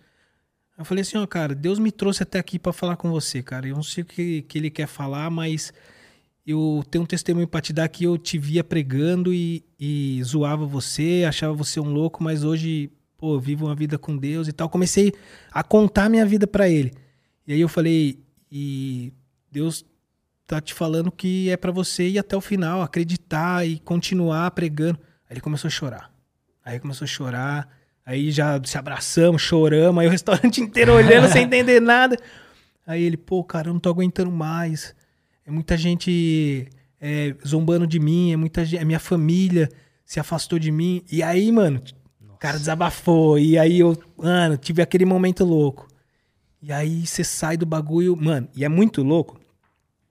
Eu 0.77 0.85
falei 0.85 1.01
assim, 1.01 1.17
ó, 1.17 1.27
cara, 1.27 1.53
Deus 1.53 1.77
me 1.79 1.91
trouxe 1.91 2.23
até 2.23 2.39
aqui 2.39 2.57
pra 2.57 2.73
falar 2.73 2.95
com 2.95 3.11
você, 3.11 3.43
cara. 3.43 3.67
Eu 3.67 3.75
não 3.75 3.83
sei 3.83 4.03
o 4.03 4.05
que, 4.05 4.41
que 4.43 4.57
ele 4.57 4.69
quer 4.69 4.87
falar, 4.87 5.29
mas 5.29 5.73
eu 6.45 6.83
tenho 6.89 7.03
um 7.03 7.07
testemunho 7.07 7.47
pra 7.47 7.61
te 7.61 7.71
dar 7.71 7.87
que 7.87 8.03
eu 8.03 8.17
te 8.17 8.37
via 8.37 8.63
pregando 8.63 9.33
e, 9.33 9.63
e 9.79 10.21
zoava 10.23 10.65
você, 10.65 11.23
achava 11.27 11.53
você 11.53 11.79
um 11.79 11.89
louco, 11.89 12.21
mas 12.21 12.43
hoje, 12.43 12.91
pô, 13.17 13.39
vivo 13.39 13.65
uma 13.65 13.75
vida 13.75 13.97
com 13.97 14.17
Deus 14.17 14.47
e 14.47 14.51
tal. 14.51 14.67
Comecei 14.69 15.13
a 15.51 15.63
contar 15.63 16.09
minha 16.09 16.25
vida 16.25 16.45
pra 16.45 16.67
ele. 16.67 16.93
E 17.47 17.53
aí 17.53 17.61
eu 17.61 17.69
falei, 17.69 18.19
e 18.51 19.13
Deus 19.49 19.85
tá 20.45 20.59
te 20.59 20.73
falando 20.73 21.11
que 21.11 21.49
é 21.49 21.55
pra 21.55 21.71
você 21.71 22.09
ir 22.09 22.19
até 22.19 22.35
o 22.35 22.41
final, 22.41 22.81
acreditar 22.81 23.65
e 23.65 23.79
continuar 23.79 24.51
pregando. 24.51 24.99
Aí 25.29 25.35
ele 25.35 25.41
começou 25.41 25.69
a 25.69 25.71
chorar. 25.71 26.13
Aí 26.63 26.79
começou 26.79 27.05
a 27.05 27.07
chorar. 27.07 27.69
Aí 28.05 28.31
já 28.31 28.61
se 28.65 28.77
abraçamos, 28.77 29.41
choramos. 29.41 30.01
Aí 30.01 30.07
o 30.07 30.11
restaurante 30.11 30.59
inteiro 30.59 30.93
olhando 30.93 31.31
sem 31.31 31.45
entender 31.45 31.79
nada. 31.79 32.17
Aí 32.85 33.01
ele, 33.01 33.15
pô, 33.15 33.43
cara, 33.45 33.69
eu 33.69 33.73
não 33.73 33.79
tô 33.79 33.89
aguentando 33.89 34.29
mais. 34.29 34.93
É 35.45 35.51
muita 35.51 35.77
gente 35.77 36.67
é, 36.99 37.35
zombando 37.45 37.85
de 37.85 37.99
mim, 37.99 38.31
é 38.31 38.37
muita 38.37 38.63
gente, 38.63 38.81
é 38.81 38.85
minha 38.85 38.99
família 38.99 39.69
se 40.05 40.19
afastou 40.19 40.59
de 40.59 40.71
mim. 40.71 41.03
E 41.11 41.21
aí, 41.23 41.51
mano, 41.51 41.81
o 42.29 42.37
cara 42.37 42.57
desabafou. 42.57 43.37
E 43.39 43.57
aí 43.57 43.79
eu, 43.79 43.97
mano, 44.17 44.57
tive 44.57 44.81
aquele 44.81 45.05
momento 45.05 45.43
louco. 45.43 45.87
E 46.61 46.71
aí 46.71 47.05
você 47.05 47.23
sai 47.23 47.57
do 47.57 47.65
bagulho, 47.65 48.15
mano, 48.15 48.47
e 48.55 48.63
é 48.63 48.69
muito 48.69 49.03
louco 49.03 49.39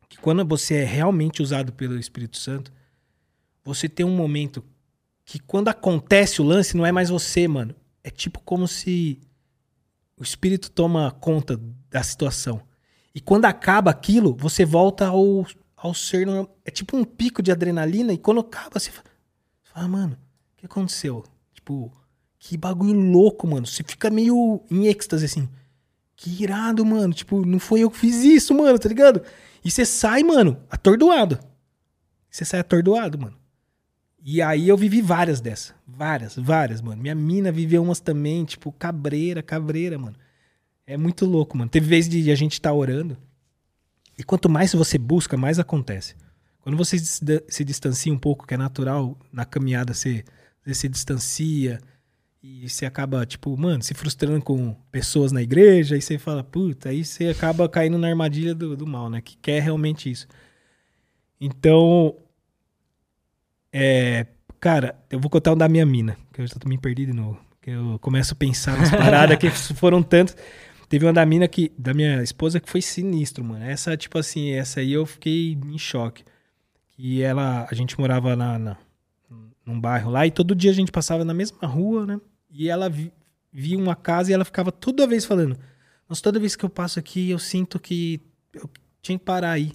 que 0.07 0.19
quando 0.19 0.45
você 0.45 0.75
é 0.75 0.85
realmente 0.85 1.41
usado 1.41 1.73
pelo 1.73 1.99
Espírito 1.99 2.37
Santo, 2.37 2.71
você 3.65 3.89
tem 3.89 4.05
um 4.05 4.15
momento 4.15 4.63
que 5.25 5.39
quando 5.39 5.69
acontece 5.69 6.43
o 6.43 6.45
lance 6.45 6.77
não 6.77 6.85
é 6.85 6.93
mais 6.93 7.09
você, 7.09 7.49
mano. 7.49 7.75
É 8.05 8.11
tipo 8.11 8.39
como 8.41 8.69
se 8.69 9.19
o 10.15 10.23
espírito 10.23 10.71
toma 10.71 11.11
conta 11.11 11.59
da 11.89 12.03
situação. 12.03 12.61
E 13.15 13.21
quando 13.21 13.45
acaba 13.45 13.91
aquilo, 13.91 14.35
você 14.35 14.65
volta 14.65 15.07
ao, 15.07 15.47
ao 15.77 15.95
ser. 15.95 16.27
É 16.65 16.71
tipo 16.71 16.97
um 16.97 17.05
pico 17.05 17.43
de 17.43 17.53
adrenalina, 17.53 18.13
e 18.13 18.19
quando 18.19 18.41
acaba, 18.41 18.79
você 18.79 18.91
fala, 18.91 19.07
você 19.63 19.73
fala, 19.73 19.89
mano, 19.89 20.19
o 20.55 20.61
que 20.61 20.67
aconteceu? 20.67 21.25
Tipo, 21.53 21.93
que 22.39 22.57
bagulho 22.57 22.99
louco, 22.99 23.47
mano. 23.47 23.67
Você 23.67 23.83
fica 23.83 24.11
meio 24.11 24.63
em 24.71 24.87
êxtase, 24.87 25.27
assim. 25.27 25.49
Que 26.17 26.43
irado, 26.43 26.85
mano. 26.85 27.13
Tipo, 27.13 27.45
não 27.45 27.59
foi 27.59 27.81
eu 27.81 27.91
que 27.91 27.99
fiz 27.99 28.23
isso, 28.23 28.55
mano, 28.55 28.79
tá 28.79 28.89
ligado? 28.89 29.23
E 29.65 29.71
você 29.71 29.85
sai, 29.85 30.23
mano, 30.23 30.61
atordoado. 30.71 31.39
Você 32.31 32.45
sai 32.45 32.61
atordoado, 32.61 33.19
mano. 33.19 33.37
E 34.25 34.41
aí 34.41 34.69
eu 34.69 34.77
vivi 34.77 35.03
várias 35.03 35.41
dessas. 35.41 35.75
Várias, 35.87 36.37
várias, 36.37 36.81
mano. 36.81 37.01
Minha 37.03 37.15
mina 37.15 37.53
viveu 37.53 37.83
umas 37.83 38.01
também, 38.01 38.45
tipo, 38.45 38.73
cabreira, 38.73 39.43
cabreira, 39.43 39.99
mano. 39.99 40.17
É 40.87 40.97
muito 40.97 41.25
louco, 41.25 41.57
mano. 41.57 41.71
Teve 41.71 41.87
vezes 41.87 42.11
de 42.11 42.31
a 42.31 42.35
gente 42.35 42.55
estar 42.55 42.71
tá 42.71 42.75
orando. 42.75 43.17
E 44.19 44.23
quanto 44.23 44.49
mais 44.49 44.73
você 44.73 44.99
busca, 44.99 45.37
mais 45.37 45.59
acontece. 45.59 46.15
Quando 46.61 46.77
você 46.77 46.97
se 46.99 47.65
distancia 47.65 48.13
um 48.13 48.19
pouco, 48.19 48.47
que 48.47 48.55
é 48.55 48.57
natural, 48.57 49.19
na 49.33 49.45
caminhada 49.45 49.95
você, 49.95 50.25
você 50.65 50.75
se 50.75 50.89
distancia 50.89 51.81
e 52.43 52.69
você 52.69 52.85
acaba, 52.85 53.25
tipo, 53.25 53.57
mano, 53.57 53.83
se 53.83 53.95
frustrando 53.95 54.43
com 54.43 54.75
pessoas 54.91 55.31
na 55.31 55.43
igreja, 55.43 55.97
e 55.97 56.03
você 56.03 56.19
fala, 56.19 56.43
puta, 56.43 56.89
aí 56.89 57.05
você 57.05 57.29
acaba 57.29 57.69
caindo 57.69 57.99
na 57.99 58.09
armadilha 58.09 58.55
do, 58.55 58.77
do 58.77 58.87
mal, 58.87 59.09
né? 59.09 59.21
Que 59.21 59.37
quer 59.37 59.63
realmente 59.63 60.11
isso. 60.11 60.27
Então, 61.41 62.17
é, 63.73 64.27
cara, 64.61 64.97
eu 65.11 65.19
vou 65.19 65.31
contar 65.31 65.53
um 65.53 65.57
da 65.57 65.69
minha 65.69 65.87
mina, 65.87 66.17
que 66.33 66.41
eu 66.41 66.47
já 66.47 66.55
tô 66.55 66.69
me 66.69 66.79
perdido 66.79 67.13
de 67.13 67.17
novo. 67.17 67.39
Que 67.61 67.71
eu 67.71 67.97
começo 68.01 68.33
a 68.35 68.37
pensar 68.37 68.77
nas 68.77 68.91
paradas 68.95 69.39
que 69.39 69.49
foram 69.51 70.03
tantas. 70.03 70.37
Teve 70.93 71.07
uma 71.07 71.13
da 71.15 71.25
mina 71.25 71.49
que, 71.49 71.73
da 71.79 71.95
minha 71.95 72.23
esposa 72.23 72.61
que 72.61 72.69
foi 72.69 72.83
sinistro, 72.83 73.43
mano. 73.43 73.65
Essa, 73.65 73.97
tipo 73.97 74.19
assim, 74.19 74.51
essa 74.51 74.81
aí 74.81 74.93
eu 74.93 75.07
fiquei 75.07 75.53
em 75.55 75.79
choque. 75.79 76.23
E 76.99 77.23
ela, 77.23 77.67
a 77.71 77.75
gente 77.75 77.99
morava 77.99 78.37
na, 78.37 78.59
na, 78.59 78.77
num 79.65 79.81
bairro 79.81 80.11
lá 80.11 80.27
e 80.27 80.31
todo 80.31 80.55
dia 80.55 80.71
a 80.71 80.75
gente 80.75 80.93
passava 80.93 81.25
na 81.25 81.33
mesma 81.33 81.67
rua, 81.67 82.05
né? 82.05 82.21
E 82.51 82.69
ela 82.69 82.91
vi, 82.91 83.11
via 83.51 83.79
uma 83.79 83.97
casa 83.97 84.31
e 84.31 84.35
ela 84.35 84.45
ficava 84.45 84.71
toda 84.71 85.07
vez 85.07 85.25
falando: 85.25 85.59
Nossa, 86.07 86.23
toda 86.23 86.39
vez 86.39 86.55
que 86.55 86.63
eu 86.63 86.69
passo 86.69 86.99
aqui 86.99 87.31
eu 87.31 87.39
sinto 87.39 87.81
que 87.81 88.21
eu 88.53 88.69
tinha 89.01 89.19
que 89.19 89.25
parar 89.25 89.53
aí, 89.53 89.73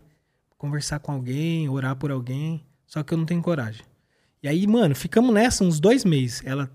conversar 0.56 1.00
com 1.00 1.12
alguém, 1.12 1.68
orar 1.68 1.96
por 1.96 2.12
alguém. 2.12 2.64
Só 2.86 3.02
que 3.02 3.12
eu 3.12 3.18
não 3.18 3.26
tenho 3.26 3.42
coragem. 3.42 3.84
E 4.44 4.48
aí, 4.48 4.68
mano, 4.68 4.94
ficamos 4.94 5.34
nessa 5.34 5.64
uns 5.64 5.80
dois 5.80 6.06
meses. 6.06 6.44
Ela, 6.46 6.70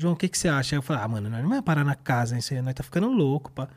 João, 0.00 0.14
o 0.14 0.16
que, 0.16 0.28
que 0.28 0.38
você 0.38 0.48
acha? 0.48 0.74
Aí 0.74 0.78
eu 0.78 0.82
falei, 0.82 1.02
ah, 1.04 1.08
mano, 1.08 1.28
nós 1.28 1.42
não 1.42 1.50
vai 1.50 1.60
parar 1.60 1.84
na 1.84 1.94
casa, 1.94 2.34
né? 2.34 2.62
Nós 2.62 2.72
tá 2.72 2.82
ficando 2.82 3.06
louco, 3.08 3.52
pá. 3.52 3.68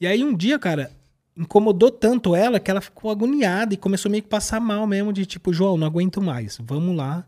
E 0.00 0.06
aí 0.06 0.22
um 0.22 0.32
dia, 0.32 0.56
cara, 0.56 0.88
incomodou 1.36 1.90
tanto 1.90 2.36
ela 2.36 2.60
que 2.60 2.70
ela 2.70 2.80
ficou 2.80 3.10
agoniada 3.10 3.74
e 3.74 3.76
começou 3.76 4.08
meio 4.08 4.22
que 4.22 4.28
passar 4.28 4.60
mal 4.60 4.86
mesmo, 4.86 5.12
de 5.12 5.26
tipo, 5.26 5.52
João, 5.52 5.76
não 5.76 5.88
aguento 5.88 6.22
mais. 6.22 6.58
Vamos 6.62 6.96
lá 6.96 7.26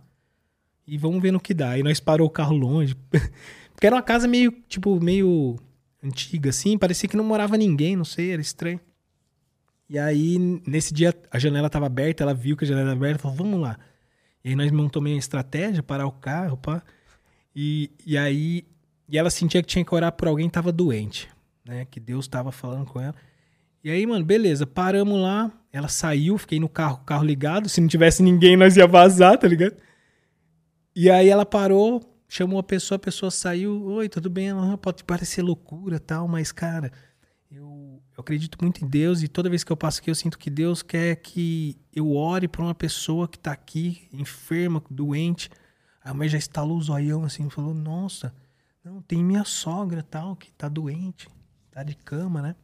e 0.87 0.97
vamos 0.97 1.21
ver 1.21 1.33
no 1.33 1.41
que 1.41 1.53
dá. 1.53 1.77
E 1.77 1.83
nós 1.83 1.99
parou 1.99 2.29
o 2.29 2.31
carro 2.31 2.57
longe. 2.57 2.95
Porque 3.75 3.89
era 3.89 3.97
uma 3.97 4.03
casa 4.03 4.29
meio, 4.29 4.53
tipo, 4.69 5.03
meio 5.03 5.57
antiga, 6.01 6.51
assim. 6.51 6.79
Parecia 6.79 7.09
que 7.09 7.17
não 7.17 7.25
morava 7.25 7.57
ninguém, 7.57 7.97
não 7.97 8.05
sei, 8.05 8.31
era 8.31 8.41
estranho. 8.41 8.81
E 9.89 9.99
aí, 9.99 10.39
nesse 10.65 10.95
dia, 10.95 11.13
a 11.33 11.39
janela 11.41 11.67
estava 11.67 11.87
aberta, 11.87 12.23
ela 12.23 12.33
viu 12.33 12.57
que 12.57 12.65
a 12.65 12.69
janela 12.69 12.91
estava 12.91 13.05
aberta, 13.05 13.23
falou, 13.23 13.37
vamos 13.37 13.61
lá. 13.61 13.77
E 14.45 14.51
aí 14.51 14.55
nós 14.55 14.71
montamos 14.71 15.11
uma 15.11 15.19
estratégia, 15.19 15.83
parar 15.83 16.07
o 16.07 16.13
carro, 16.13 16.57
pá. 16.57 16.81
E, 17.55 17.91
e 18.07 18.17
aí, 18.17 18.65
e 19.09 19.19
ela 19.19 19.31
sentia 19.31 19.63
que 19.63 19.69
tinha 19.69 19.85
que 19.85 19.95
orar 19.95 20.13
por 20.13 20.29
alguém 20.29 20.47
que 20.47 20.51
estava 20.51 20.71
doente, 20.71 21.29
né? 21.65 21.87
Que 21.91 21.99
Deus 21.99 22.25
estava 22.25 22.53
falando 22.53 22.87
com 22.87 23.01
ela. 23.01 23.15
E 23.83 23.91
aí, 23.91 24.07
mano, 24.07 24.25
beleza, 24.25 24.67
paramos 24.67 25.19
lá, 25.21 25.51
ela 25.73 25.89
saiu, 25.89 26.37
fiquei 26.37 26.61
no 26.61 26.69
carro, 26.69 26.99
carro 26.99 27.25
ligado, 27.25 27.69
se 27.69 27.81
não 27.81 27.89
tivesse 27.89 28.23
ninguém 28.23 28.57
nós 28.57 28.77
ia 28.77 28.87
vazar, 28.87 29.39
tá 29.39 29.49
ligado? 29.49 29.77
E 30.95 31.11
aí 31.11 31.29
ela 31.29 31.47
parou, 31.47 32.03
chamou 32.29 32.59
a 32.59 32.63
pessoa, 32.63 32.97
a 32.97 32.99
pessoa 32.99 33.31
saiu, 33.31 33.83
oi, 33.85 34.09
tudo 34.09 34.29
bem? 34.29 34.49
Ela, 34.49 34.77
pode 34.77 35.03
parecer 35.03 35.41
loucura 35.41 35.99
tal, 35.99 36.29
mas, 36.29 36.53
cara, 36.53 36.93
eu, 37.51 38.03
eu 38.17 38.21
acredito 38.21 38.59
muito 38.61 38.85
em 38.85 38.89
Deus 38.89 39.23
e 39.23 39.29
toda 39.29 39.49
vez 39.49 39.65
que 39.65 39.73
eu 39.73 39.77
passo 39.77 40.01
aqui 40.01 40.11
eu 40.11 40.15
sinto 40.15 40.39
que 40.39 40.51
Deus 40.51 40.83
quer 40.83 41.17
que 41.17 41.77
eu 41.93 42.13
ore 42.15 42.47
para 42.47 42.63
uma 42.63 42.75
pessoa 42.75 43.27
que 43.27 43.39
tá 43.39 43.51
aqui, 43.51 44.09
enferma, 44.13 44.83
doente. 44.91 45.49
A 46.03 46.15
mãe 46.15 46.29
já 46.29 46.39
estalou 46.39 46.79
o 46.79 46.83
zoião 46.83 47.25
assim 47.25 47.49
falou: 47.51 47.75
Nossa, 47.75 48.35
não, 48.85 49.03
tem 49.03 49.23
minha 49.23 49.45
sogra 49.45 50.03
tal, 50.03 50.35
que 50.35 50.53
tá 50.53 50.69
doente, 50.69 51.29
tá 51.71 51.83
de 51.83 51.95
cama, 51.95 52.41
né? 52.41 52.57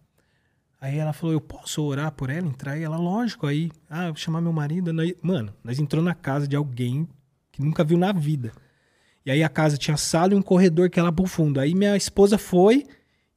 Aí 0.80 0.98
ela 0.98 1.12
falou: 1.12 1.34
Eu 1.34 1.40
posso 1.40 1.82
orar 1.82 2.12
por 2.12 2.30
ela, 2.30 2.46
entrar? 2.46 2.78
E 2.78 2.82
ela, 2.82 2.96
lógico, 2.96 3.46
aí, 3.46 3.70
ah, 3.88 4.06
vou 4.06 4.16
chamar 4.16 4.40
meu 4.40 4.52
marido. 4.52 4.92
Mano, 5.22 5.54
nós 5.62 5.78
entrou 5.78 6.02
na 6.02 6.14
casa 6.14 6.46
de 6.46 6.56
alguém 6.56 7.08
que 7.52 7.62
nunca 7.62 7.84
viu 7.84 7.98
na 7.98 8.12
vida. 8.12 8.52
E 9.24 9.30
aí 9.30 9.42
a 9.42 9.48
casa 9.48 9.76
tinha 9.76 9.96
sala 9.96 10.34
e 10.34 10.36
um 10.36 10.42
corredor 10.42 10.88
que 10.88 11.00
era 11.00 11.10
pro 11.10 11.26
fundo. 11.26 11.58
Aí 11.58 11.74
minha 11.74 11.96
esposa 11.96 12.38
foi 12.38 12.86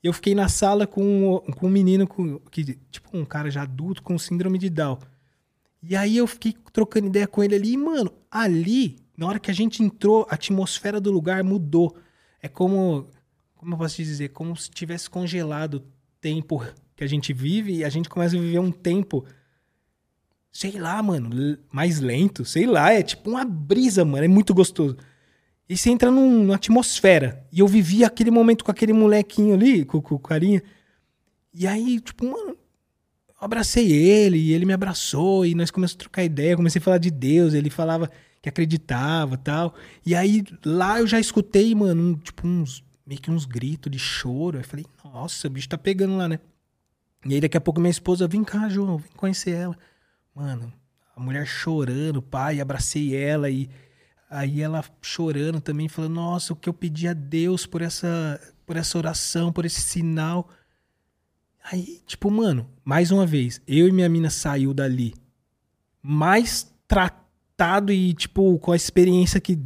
e 0.04 0.08
eu 0.08 0.14
fiquei 0.14 0.36
na 0.36 0.48
sala 0.48 0.86
com, 0.86 1.40
com 1.58 1.68
um 1.68 1.70
menino, 1.70 2.08
com, 2.08 2.40
que, 2.52 2.78
tipo 2.92 3.10
um 3.18 3.26
cara 3.26 3.50
já 3.50 3.64
adulto 3.64 4.04
com 4.04 4.18
síndrome 4.18 4.58
de 4.58 4.70
Down. 4.70 5.00
E 5.82 5.96
aí 5.96 6.18
eu 6.18 6.28
fiquei 6.28 6.56
trocando 6.72 7.08
ideia 7.08 7.28
com 7.28 7.44
ele 7.44 7.56
ali. 7.56 7.74
E, 7.74 7.78
mano, 7.78 8.12
ali, 8.30 8.98
na 9.20 9.28
hora 9.28 9.40
que 9.40 9.52
a 9.52 9.54
gente 9.54 9.84
entrou, 9.84 10.26
a 10.30 10.36
atmosfera 10.36 11.02
do 11.02 11.12
lugar 11.12 11.44
mudou. 11.44 11.94
É 12.42 12.48
como, 12.48 13.06
como 13.58 13.74
eu 13.74 13.78
posso 13.78 13.98
te 13.98 14.04
dizer, 14.06 14.30
como 14.30 14.56
se 14.56 14.72
tivesse 14.72 15.10
congelado 15.10 15.74
o 15.74 15.84
tempo 16.22 16.66
que 16.96 17.04
a 17.04 17.08
gente 17.08 17.34
vive 17.34 17.74
e 17.74 17.84
a 17.84 17.90
gente 17.90 18.08
começa 18.08 18.38
a 18.38 18.40
viver 18.40 18.60
um 18.60 18.72
tempo, 18.72 19.26
sei 20.50 20.72
lá, 20.80 21.04
mano, 21.04 21.58
mais 21.70 22.00
lento, 22.00 22.46
sei 22.46 22.66
lá, 22.66 22.94
é 22.94 23.04
tipo 23.04 23.30
uma 23.30 23.44
brisa, 23.44 24.06
mano, 24.06 24.24
é 24.24 24.28
muito 24.30 24.54
gostoso. 24.54 24.96
E 25.68 25.76
você 25.76 25.90
entra 25.90 26.10
num, 26.10 26.44
numa 26.44 26.56
atmosfera. 26.56 27.46
E 27.52 27.60
eu 27.60 27.68
vivi 27.68 28.06
aquele 28.06 28.32
momento 28.32 28.64
com 28.64 28.72
aquele 28.72 28.94
molequinho 28.94 29.54
ali, 29.54 29.84
com, 29.84 29.98
o 29.98 30.20
carinha. 30.20 30.64
E 31.54 31.68
aí, 31.68 32.00
tipo, 32.00 32.24
mano, 32.24 32.52
eu 32.52 33.36
abracei 33.38 33.92
ele, 33.92 34.38
e 34.38 34.54
ele 34.54 34.66
me 34.66 34.72
abraçou, 34.72 35.46
e 35.46 35.54
nós 35.54 35.70
começamos 35.70 35.96
a 35.96 36.04
trocar 36.04 36.24
ideia, 36.24 36.56
comecei 36.56 36.80
a 36.80 36.82
falar 36.82 37.00
de 37.00 37.12
Deus, 37.12 37.54
ele 37.54 37.70
falava 37.70 38.10
que 38.42 38.50
acreditava 38.50 39.38
tal. 39.38 39.76
E 40.06 40.16
aí, 40.16 40.44
lá 40.66 41.00
eu 41.00 41.08
já 41.08 41.20
escutei, 41.20 41.74
mano, 41.76 42.02
um, 42.02 42.16
tipo, 42.16 42.48
uns, 42.48 42.84
meio 43.06 43.22
que 43.22 43.32
uns 43.32 43.46
gritos 43.46 43.92
de 43.92 44.00
choro. 44.00 44.58
Aí 44.58 44.64
falei, 44.64 44.86
nossa, 45.04 45.48
o 45.48 45.52
bicho 45.52 45.70
tá 45.70 45.78
pegando 45.78 46.18
lá, 46.18 46.28
né? 46.28 46.40
E 47.26 47.34
aí 47.34 47.42
daqui 47.42 47.58
a 47.58 47.62
pouco 47.62 47.80
minha 47.80 47.92
esposa, 47.92 48.28
vem 48.28 48.44
cá, 48.44 48.70
João, 48.70 48.98
vem 48.98 49.12
conhecer 49.16 49.52
ela. 49.52 49.78
Mano, 50.34 50.72
a 51.16 51.20
mulher 51.20 51.46
chorando, 51.46 52.22
pai, 52.22 52.62
abracei 52.62 53.16
ela 53.16 53.50
e 53.50 53.70
Aí 54.30 54.62
ela 54.62 54.86
chorando 55.02 55.60
também, 55.60 55.90
falando: 55.90 56.14
Nossa, 56.14 56.54
o 56.54 56.56
que 56.56 56.70
eu 56.70 56.74
pedi 56.74 57.08
a 57.08 57.14
Deus 57.14 57.66
por 57.66 57.82
essa, 57.82 58.40
por 58.66 58.78
essa 58.78 58.98
oração, 58.98 59.52
por 59.52 59.66
esse 59.66 59.82
sinal. 59.82 60.48
Aí, 61.64 62.02
tipo, 62.06 62.30
mano, 62.30 62.70
mais 62.86 63.10
uma 63.12 63.26
vez, 63.26 63.60
eu 63.68 63.88
e 63.88 63.92
minha 63.92 64.08
mina 64.08 64.30
saiu 64.30 64.74
dali 64.74 65.14
mais 66.02 66.72
tratado 67.60 67.92
e, 67.92 68.14
tipo, 68.14 68.58
com 68.60 68.72
a 68.72 68.76
experiência 68.76 69.42
que, 69.42 69.60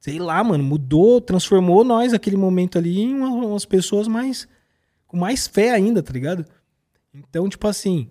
sei 0.00 0.18
lá, 0.18 0.42
mano, 0.42 0.64
mudou, 0.64 1.20
transformou 1.20 1.84
nós 1.84 2.14
aquele 2.14 2.36
momento 2.36 2.78
ali 2.78 2.98
em 2.98 3.14
umas 3.14 3.66
pessoas 3.66 4.08
mais. 4.08 4.48
com 5.06 5.18
mais 5.18 5.46
fé 5.46 5.72
ainda, 5.72 6.02
tá 6.02 6.12
ligado? 6.12 6.46
Então, 7.12 7.48
tipo 7.48 7.68
assim, 7.68 8.08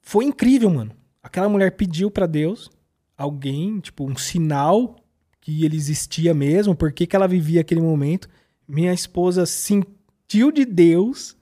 foi 0.00 0.24
incrível, 0.24 0.70
mano. 0.70 0.92
Aquela 1.20 1.48
mulher 1.48 1.72
pediu 1.72 2.10
para 2.10 2.26
Deus 2.26 2.70
alguém, 3.16 3.80
tipo, 3.80 4.08
um 4.08 4.16
sinal 4.16 4.96
que 5.40 5.64
ele 5.64 5.76
existia 5.76 6.32
mesmo, 6.32 6.76
por 6.76 6.92
que 6.92 7.08
ela 7.14 7.26
vivia 7.26 7.60
aquele 7.60 7.80
momento. 7.80 8.28
Minha 8.68 8.92
esposa 8.92 9.44
sentiu 9.44 10.52
de 10.52 10.64
Deus 10.64 11.36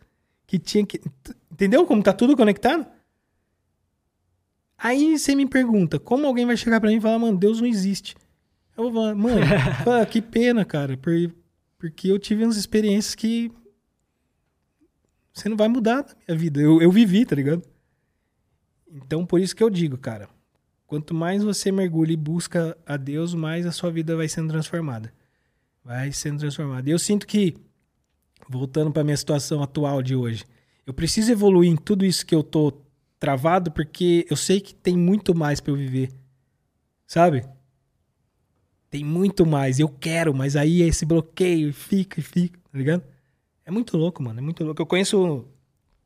que 0.47 0.59
tinha 0.59 0.87
que. 0.87 1.01
Entendeu 1.53 1.85
como 1.85 2.03
tá 2.03 2.15
tudo 2.15 2.37
conectado? 2.37 2.87
Aí 4.83 5.19
você 5.19 5.35
me 5.35 5.47
pergunta, 5.47 5.99
como 5.99 6.27
alguém 6.27 6.47
vai 6.47 6.57
chegar 6.57 6.81
para 6.81 6.89
mim 6.89 6.97
e 6.97 7.01
falar, 7.01 7.19
mano, 7.19 7.37
Deus 7.37 7.61
não 7.61 7.67
existe? 7.67 8.17
Eu 8.77 8.85
vou 8.85 8.93
falar, 8.93 9.15
mano, 9.15 9.41
que 10.11 10.23
pena, 10.23 10.65
cara, 10.65 10.97
porque 10.97 12.11
eu 12.11 12.19
tive 12.19 12.45
umas 12.45 12.57
experiências 12.57 13.15
que 13.15 13.53
você 15.33 15.49
não 15.49 15.57
vai 15.57 15.69
mudar 15.69 15.99
na 15.99 16.15
minha 16.29 16.39
vida. 16.39 16.61
Eu, 16.61 16.81
eu 16.81 16.91
vivi, 16.91 17.27
tá 17.27 17.37
ligado? 17.37 17.63
Então, 18.91 19.27
por 19.27 19.41
isso 19.41 19.55
que 19.55 19.63
eu 19.63 19.71
digo, 19.71 19.99
cara, 19.99 20.29
Quanto 20.91 21.15
mais 21.15 21.45
você 21.45 21.71
mergulha 21.71 22.13
e 22.13 22.17
busca 22.17 22.77
a 22.85 22.97
Deus, 22.97 23.33
mais 23.33 23.65
a 23.65 23.71
sua 23.71 23.93
vida 23.93 24.17
vai 24.17 24.27
sendo 24.27 24.49
transformada. 24.49 25.13
Vai 25.85 26.11
sendo 26.11 26.41
transformada. 26.41 26.91
E 26.91 26.93
eu 26.93 26.99
sinto 26.99 27.29
que, 27.29 27.55
voltando 28.49 28.91
para 28.91 29.05
minha 29.05 29.17
situação 29.17 29.63
atual 29.63 30.03
de 30.03 30.17
hoje, 30.17 30.45
eu 30.85 30.93
preciso 30.93 31.31
evoluir 31.31 31.71
em 31.71 31.77
tudo 31.77 32.05
isso 32.05 32.27
que 32.27 32.35
eu 32.35 32.43
tô 32.43 32.73
travado, 33.21 33.71
porque 33.71 34.27
eu 34.31 34.37
sei 34.37 34.61
que 34.61 34.75
tem 34.75 34.97
muito 34.97 35.35
mais 35.35 35.61
para 35.61 35.73
eu 35.73 35.77
viver. 35.77 36.11
Sabe? 37.07 37.47
Tem 38.89 39.05
muito 39.05 39.47
mais. 39.47 39.79
Eu 39.79 39.89
quero, 39.89 40.35
mas 40.35 40.57
aí 40.57 40.83
esse 40.83 41.05
bloqueio 41.05 41.73
fica 41.73 42.19
e 42.19 42.23
fica, 42.23 42.59
tá 42.59 42.79
ligado? 42.79 43.05
É 43.65 43.71
muito 43.71 43.97
louco, 43.97 44.23
mano. 44.23 44.41
É 44.41 44.43
muito 44.43 44.65
louco. 44.65 44.81
Eu 44.81 44.87
conheço. 44.87 45.47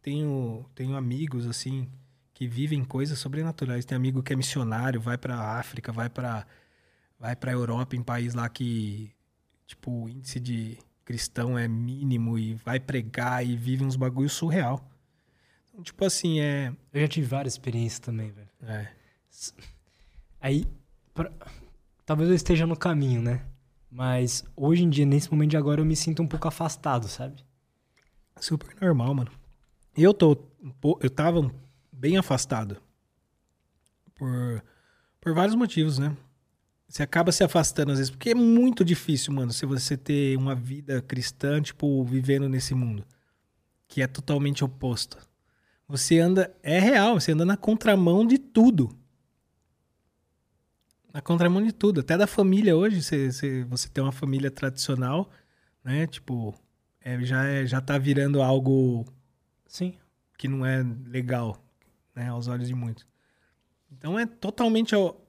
Tenho, 0.03 0.67
tenho 0.75 0.95
amigos, 0.97 1.47
assim, 1.47 1.89
que 2.35 2.47
vivem 2.47 2.85
coisas 2.85 3.19
sobrenaturais. 3.19 3.85
Tem 3.85 3.97
amigo 3.97 4.23
que 4.23 4.33
é 4.33 4.37
missionário, 4.37 5.01
vai 5.01 5.17
para 5.17 5.59
África, 5.59 5.93
vai 5.93 6.11
para 6.11 6.45
vai 7.19 7.35
para 7.35 7.53
Europa, 7.53 7.97
em 7.97 8.03
país 8.03 8.35
lá 8.35 8.49
que 8.51 9.11
tipo 9.67 10.05
o 10.05 10.09
índice 10.11 10.39
de 10.39 10.77
cristão 11.07 11.59
é 11.59 11.67
mínimo 11.67 12.39
e 12.39 12.55
vai 12.55 12.79
pregar 12.79 13.47
e 13.47 13.57
vive 13.57 13.85
uns 13.85 13.97
bagulho 13.97 14.29
surreal. 14.29 14.87
Tipo 15.83 16.05
assim, 16.05 16.41
é 16.41 16.73
Eu 16.93 17.01
já 17.01 17.09
tive 17.09 17.27
várias 17.27 17.55
experiências 17.55 17.99
também, 17.99 18.31
velho. 18.31 18.49
É. 18.63 18.89
Aí 20.41 20.67
pra... 21.13 21.33
talvez 22.07 22.29
eu 22.29 22.35
esteja 22.35 22.67
no 22.67 22.77
caminho, 22.77 23.21
né? 23.21 23.45
Mas 23.91 24.45
hoje 24.57 24.83
em 24.83 24.91
dia, 24.91 25.07
nesse 25.07 25.31
momento 25.31 25.51
de 25.51 25.57
agora, 25.57 25.81
eu 25.81 25.85
me 25.85 25.97
sinto 25.97 26.23
um 26.23 26.27
pouco 26.27 26.49
afastado, 26.49 27.09
sabe? 27.09 27.45
Super 28.41 28.77
normal, 28.81 29.15
mano. 29.15 29.31
Eu 29.97 30.13
tô 30.13 30.37
eu 31.01 31.11
tava 31.11 31.55
bem 31.93 32.17
afastado. 32.17 32.81
Por, 34.15 34.63
por 35.21 35.35
vários 35.35 35.55
motivos, 35.55 35.99
né? 35.99 36.17
Você 36.89 37.03
acaba 37.03 37.33
se 37.33 37.43
afastando 37.43 37.93
às 37.93 37.99
vezes, 37.99 38.11
porque 38.11 38.31
é 38.31 38.35
muito 38.35 38.85
difícil, 38.85 39.33
mano, 39.33 39.53
se 39.53 39.67
você 39.67 39.97
ter 39.97 40.37
uma 40.37 40.55
vida 40.55 41.03
cristã, 41.03 41.61
tipo, 41.61 42.05
vivendo 42.05 42.49
nesse 42.49 42.75
mundo, 42.75 43.05
que 43.89 44.03
é 44.03 44.07
totalmente 44.07 44.65
oposto. 44.65 45.19
Você 45.87 46.19
anda, 46.19 46.55
é 46.63 46.79
real, 46.79 47.21
você 47.21 47.33
anda 47.33 47.45
na 47.45 47.57
contramão 47.57 48.27
de 48.27 48.39
tudo. 48.39 48.97
Na 51.13 51.21
contramão 51.21 51.63
de 51.63 51.73
tudo, 51.73 52.01
até 52.01 52.17
da 52.17 52.27
família 52.27 52.77
hoje, 52.77 53.03
você, 53.03 53.31
você, 53.31 53.65
você 53.65 53.89
tem 53.89 54.03
uma 54.03 54.13
família 54.13 54.51
tradicional, 54.51 55.31
né? 55.85 56.07
Tipo, 56.07 56.55
é, 57.01 57.23
já, 57.23 57.45
é, 57.45 57.67
já 57.67 57.81
tá 57.81 57.99
virando 57.99 58.43
algo. 58.43 59.05
Sim. 59.67 59.95
Que 60.37 60.49
não 60.49 60.67
é 60.67 60.85
legal 61.07 61.63
né, 62.15 62.29
aos 62.29 62.49
olhos 62.49 62.67
de 62.67 62.75
muitos. 62.75 63.07
Então 63.93 64.19
é 64.19 64.27
totalmente 64.27 64.95
ao, 64.95 65.25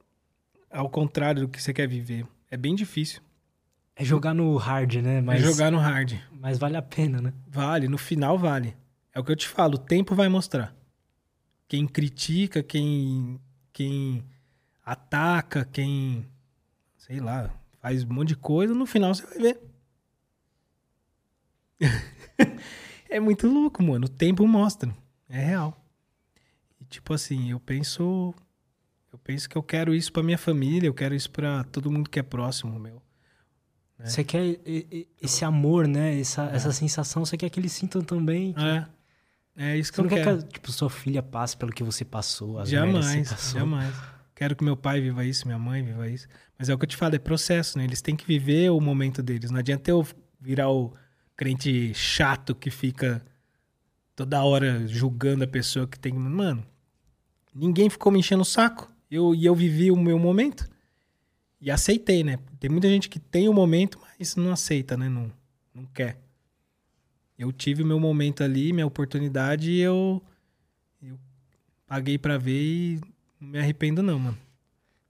ao 0.72 0.90
contrário 0.90 1.42
do 1.42 1.48
que 1.48 1.61
você 1.61 1.74
quer 1.74 1.88
viver. 1.88 2.25
É 2.50 2.58
bem 2.58 2.74
difícil. 2.74 3.22
É 3.95 4.03
jogar 4.03 4.34
no 4.34 4.56
hard, 4.58 4.95
né? 4.95 5.22
Mas, 5.22 5.42
é 5.42 5.45
jogar 5.45 5.72
no 5.72 5.77
hard. 5.77 6.14
Mas 6.32 6.58
vale 6.58 6.77
a 6.77 6.82
pena, 6.82 7.22
né? 7.22 7.34
Vale, 7.48 7.88
no 7.88 7.98
final 7.98 8.38
vale. 8.38 8.75
É 9.16 9.19
o 9.19 9.24
que 9.24 9.32
eu 9.32 9.35
te 9.35 9.48
falo, 9.48 9.76
o 9.76 9.80
tempo 9.80 10.14
vai 10.14 10.30
mostrar. 10.30 10.76
Quem 11.68 11.88
critica, 11.88 12.61
quem, 12.61 13.40
quem 13.74 14.24
ataca, 14.85 15.66
quem, 15.66 16.27
sei 16.98 17.19
lá, 17.19 17.50
faz 17.82 18.03
um 18.03 18.14
monte 18.14 18.27
de 18.30 18.35
coisa, 18.35 18.76
no 18.76 18.85
final 18.85 19.16
você 19.16 19.26
vai 19.26 19.40
ver. 19.40 19.61
é 23.10 23.19
muito 23.19 23.48
louco, 23.48 23.82
mano. 23.82 24.06
O 24.06 24.10
tempo 24.10 24.45
mostra. 24.48 24.95
É 25.27 25.40
real 25.44 25.85
tipo 26.90 27.14
assim, 27.14 27.52
eu 27.52 27.60
penso. 27.60 28.34
Eu 29.11 29.19
penso 29.19 29.50
que 29.50 29.58
eu 29.58 29.64
quero 29.64 29.94
isso 29.94 30.11
para 30.11 30.24
minha 30.24 30.38
família, 30.38 30.88
eu 30.88 30.94
quero 30.94 31.16
isso 31.16 31.30
para 31.30 31.64
todo 31.66 31.92
mundo 31.92 32.10
que 32.10 32.19
é 32.19 32.24
próximo 32.24 32.77
meu. 32.77 33.02
Né? 33.98 34.08
Você 34.08 34.24
quer 34.24 34.60
esse 35.22 35.45
amor, 35.45 35.88
né? 35.88 36.19
Essa, 36.19 36.50
é. 36.52 36.56
essa 36.56 36.72
sensação, 36.72 37.26
você 37.26 37.38
quer 37.38 37.50
que 37.50 37.60
eles 37.60 37.72
sintam 37.72 38.02
também. 38.02 38.53
Que... 38.53 38.61
É. 38.61 38.88
É 39.56 39.77
isso 39.77 39.92
que 39.92 39.98
você 39.98 40.01
eu 40.01 40.03
não 40.03 40.09
quero. 40.09 40.38
quer 40.38 40.48
que 40.48 40.53
tipo, 40.53 40.72
sua 40.72 40.90
filha 40.90 41.24
passe 41.24 41.56
pelo 41.56 41.72
que 41.72 41.84
você 41.84 42.03
passou. 42.03 42.59
As 42.59 42.69
jamais, 42.69 43.30
passou. 43.30 43.59
jamais. 43.59 43.93
Quero 44.35 44.56
que 44.56 44.64
meu 44.64 44.75
pai 44.75 45.00
viva 45.00 45.24
isso, 45.24 45.48
minha 45.48 45.59
mãe 45.59 45.82
viva 45.82 46.09
isso. 46.09 46.27
Mas 46.59 46.67
é 46.67 46.74
o 46.74 46.77
que 46.77 46.84
eu 46.84 46.90
te 46.90 46.98
falo, 46.98 47.16
é 47.16 47.19
processo, 47.19 47.77
né? 47.77 47.85
Eles 47.85 48.01
têm 48.01 48.16
que 48.16 48.27
viver 48.27 48.69
o 48.69 48.82
momento 48.82 49.24
deles. 49.24 49.50
Não 49.50 49.59
adianta 49.59 49.90
eu 49.90 50.06
virar 50.42 50.69
o 50.69 50.93
crente 51.38 51.93
chato 51.93 52.53
que 52.53 52.69
fica 52.69 53.25
toda 54.14 54.43
hora 54.43 54.85
julgando 54.88 55.45
a 55.45 55.48
pessoa 55.48 55.88
que 55.88 55.98
tem. 55.98 56.11
Mano, 56.14 56.66
Ninguém 57.56 57.90
ficou 57.90 58.11
me 58.11 58.19
enchendo 58.19 58.42
o 58.42 58.45
saco. 58.45 58.92
Eu, 59.09 59.34
e 59.34 59.45
eu 59.45 59.56
vivi 59.56 59.90
o 59.90 59.95
meu 59.95 60.19
momento. 60.19 60.69
E 61.61 61.72
aceitei, 61.72 62.22
né? 62.22 62.38
Tem 62.59 62.69
muita 62.69 62.90
gente 62.90 63.08
que 63.08 63.17
tem 63.17 63.48
o 63.48 63.53
momento, 63.53 63.98
mas 64.19 64.35
não 64.35 64.51
aceita, 64.51 64.98
né? 64.98 65.08
Não, 65.08 65.32
não 65.74 65.85
quer. 65.85 66.19
Eu 67.38 67.52
tive 67.52 67.84
o 67.84 67.86
meu 67.86 68.00
momento 68.00 68.44
ali, 68.44 68.72
minha 68.74 68.86
oportunidade 68.88 69.72
e 69.72 69.80
eu, 69.80 70.22
eu 71.02 71.18
paguei 71.88 72.18
pra 72.18 72.38
ver 72.38 72.62
e 72.62 73.02
não 73.40 73.50
me 73.50 73.60
arrependo 73.60 74.02
não, 74.02 74.18
mano. 74.20 74.38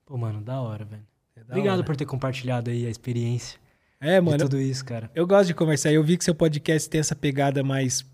Pô, 0.06 0.18
mano, 0.18 0.42
da 0.42 0.60
hora, 0.62 0.86
velho. 0.86 1.04
É 1.36 1.40
da 1.44 1.54
Obrigado 1.54 1.78
hora. 1.78 1.86
por 1.86 1.96
ter 1.96 2.06
compartilhado 2.06 2.70
aí 2.70 2.86
a 2.86 2.90
experiência 2.90 3.60
É, 4.00 4.20
de 4.20 4.26
mano, 4.26 4.38
tudo 4.40 4.60
isso, 4.60 4.84
cara. 4.86 5.10
eu 5.16 5.26
gosto 5.26 5.48
de 5.48 5.54
conversar. 5.54 5.92
Eu 5.92 6.04
vi 6.04 6.18
que 6.18 6.24
seu 6.24 6.36
podcast 6.36 6.90
tem 6.90 7.00
essa 7.00 7.16
pegada 7.16 7.64
mais 7.64 8.06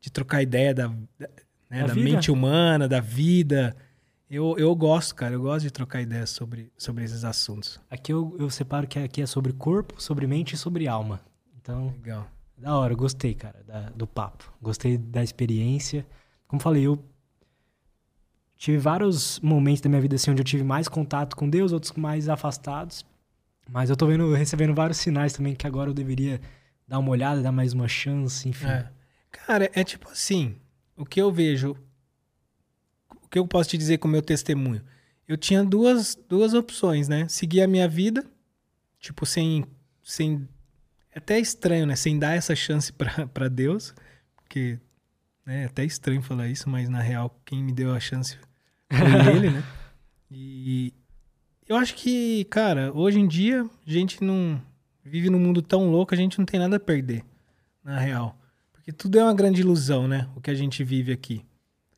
de 0.00 0.10
trocar 0.10 0.42
ideia 0.42 0.74
da, 0.74 0.86
da, 1.18 1.28
né, 1.70 1.84
Da 1.86 1.94
mente 1.94 2.30
humana, 2.30 2.86
da 2.88 3.00
vida. 3.00 3.76
Eu, 4.28 4.56
eu 4.58 4.74
gosto, 4.74 5.14
cara. 5.14 5.34
Eu 5.34 5.42
gosto 5.42 5.62
de 5.64 5.70
trocar 5.70 6.02
ideias 6.02 6.30
sobre, 6.30 6.70
sobre 6.76 7.04
esses 7.04 7.24
assuntos. 7.24 7.80
Aqui 7.88 8.12
eu, 8.12 8.36
eu 8.40 8.50
separo 8.50 8.86
que 8.86 8.98
aqui 8.98 9.22
é 9.22 9.26
sobre 9.26 9.52
corpo, 9.52 10.00
sobre 10.02 10.26
mente 10.26 10.54
e 10.54 10.56
sobre 10.56 10.88
alma. 10.88 11.20
Então, 11.60 11.94
Legal. 12.02 12.28
Da 12.56 12.76
hora, 12.76 12.94
gostei, 12.94 13.34
cara, 13.34 13.62
da- 13.66 13.90
do 13.90 14.06
papo. 14.06 14.52
Gostei 14.60 14.96
da 14.96 15.22
experiência. 15.22 16.06
Como 16.48 16.60
falei, 16.60 16.86
eu 16.86 17.02
tive 18.56 18.78
vários 18.78 19.38
momentos 19.40 19.80
da 19.82 19.88
minha 19.88 20.00
vida 20.00 20.16
assim 20.16 20.30
onde 20.30 20.40
eu 20.40 20.44
tive 20.44 20.64
mais 20.64 20.88
contato 20.88 21.36
com 21.36 21.48
Deus, 21.48 21.72
outros 21.72 21.92
mais 21.92 22.28
afastados. 22.28 23.04
Mas 23.68 23.90
eu 23.90 23.96
tô 23.96 24.06
vendo, 24.06 24.32
recebendo 24.32 24.74
vários 24.74 24.98
sinais 24.98 25.32
também 25.32 25.54
que 25.54 25.66
agora 25.66 25.90
eu 25.90 25.94
deveria 25.94 26.40
dar 26.86 26.98
uma 26.98 27.10
olhada, 27.10 27.42
dar 27.42 27.52
mais 27.52 27.72
uma 27.72 27.88
chance, 27.88 28.48
enfim. 28.48 28.66
É. 28.66 28.90
Cara, 29.30 29.70
é 29.74 29.84
tipo 29.84 30.08
assim, 30.08 30.56
o 30.96 31.04
que 31.04 31.20
eu 31.20 31.30
vejo, 31.32 31.76
o 33.22 33.28
que 33.28 33.38
eu 33.38 33.46
posso 33.46 33.70
te 33.70 33.76
dizer 33.78 33.98
com 33.98 34.08
o 34.08 34.10
meu 34.10 34.22
testemunho? 34.22 34.82
Eu 35.26 35.36
tinha 35.36 35.64
duas, 35.64 36.16
duas 36.28 36.54
opções, 36.54 37.08
né? 37.08 37.26
Seguir 37.28 37.60
a 37.60 37.66
minha 37.68 37.88
vida, 37.88 38.24
tipo, 39.00 39.26
sem, 39.26 39.64
sem, 40.02 40.48
até 41.18 41.38
estranho, 41.38 41.86
né? 41.86 41.96
Sem 41.96 42.18
dar 42.18 42.34
essa 42.34 42.54
chance 42.54 42.92
pra, 42.92 43.26
pra 43.28 43.48
Deus, 43.48 43.94
porque 44.36 44.78
né, 45.44 45.62
é 45.62 45.64
até 45.66 45.84
estranho 45.84 46.22
falar 46.22 46.48
isso, 46.48 46.68
mas 46.68 46.88
na 46.88 47.00
real, 47.00 47.34
quem 47.44 47.62
me 47.62 47.72
deu 47.72 47.94
a 47.94 48.00
chance 48.00 48.38
foi 48.90 48.98
ele, 49.36 49.50
né? 49.50 49.64
E 50.30 50.92
eu 51.68 51.76
acho 51.76 51.94
que, 51.94 52.44
cara, 52.44 52.92
hoje 52.92 53.18
em 53.18 53.26
dia, 53.26 53.68
a 53.86 53.90
gente 53.90 54.22
não 54.22 54.60
vive 55.04 55.30
num 55.30 55.38
mundo 55.38 55.62
tão 55.62 55.90
louco, 55.90 56.14
a 56.14 56.16
gente 56.16 56.38
não 56.38 56.44
tem 56.44 56.58
nada 56.58 56.76
a 56.76 56.80
perder, 56.80 57.24
na 57.82 57.98
real. 57.98 58.36
Porque 58.72 58.92
tudo 58.92 59.18
é 59.18 59.22
uma 59.22 59.34
grande 59.34 59.60
ilusão, 59.62 60.06
né? 60.06 60.28
O 60.36 60.40
que 60.40 60.50
a 60.50 60.54
gente 60.54 60.84
vive 60.84 61.12
aqui. 61.12 61.44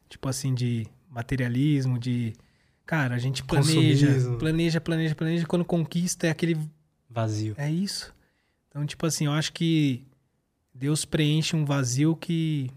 Tipo 0.09 0.29
assim, 0.29 0.55
de 0.55 0.87
materialismo, 1.11 1.99
de. 1.99 2.33
Cara, 2.87 3.15
a 3.15 3.19
gente 3.19 3.45
planeja, 3.45 4.07
Consumismo. 4.07 4.39
planeja, 4.39 4.81
planeja, 4.81 5.15
planeja. 5.15 5.47
Quando 5.47 5.65
conquista 5.65 6.27
é 6.27 6.31
aquele. 6.31 6.59
Vazio. 7.11 7.55
É 7.59 7.71
isso. 7.71 8.15
Então, 8.79 8.87
tipo 8.87 9.05
assim, 9.07 9.27
eu 9.27 9.33
acho 9.33 9.53
que 9.53 10.07
Deus 10.73 11.05
preenche 11.05 11.57
um 11.57 11.65
vazio 11.65 12.15
que. 12.15 12.71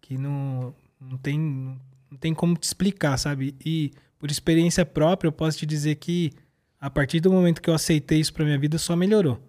que 0.00 0.18
não, 0.18 0.74
não, 1.00 1.16
tem, 1.16 1.38
não 1.38 2.18
tem 2.18 2.34
como 2.34 2.56
te 2.56 2.64
explicar, 2.64 3.16
sabe? 3.16 3.54
E 3.64 3.92
por 4.18 4.28
experiência 4.28 4.84
própria, 4.84 5.28
eu 5.28 5.32
posso 5.32 5.58
te 5.58 5.66
dizer 5.66 5.94
que 5.96 6.32
a 6.80 6.90
partir 6.90 7.20
do 7.20 7.30
momento 7.30 7.62
que 7.62 7.70
eu 7.70 7.74
aceitei 7.74 8.18
isso 8.18 8.34
pra 8.34 8.44
minha 8.44 8.58
vida, 8.58 8.76
só 8.76 8.96
melhorou. 8.96 9.40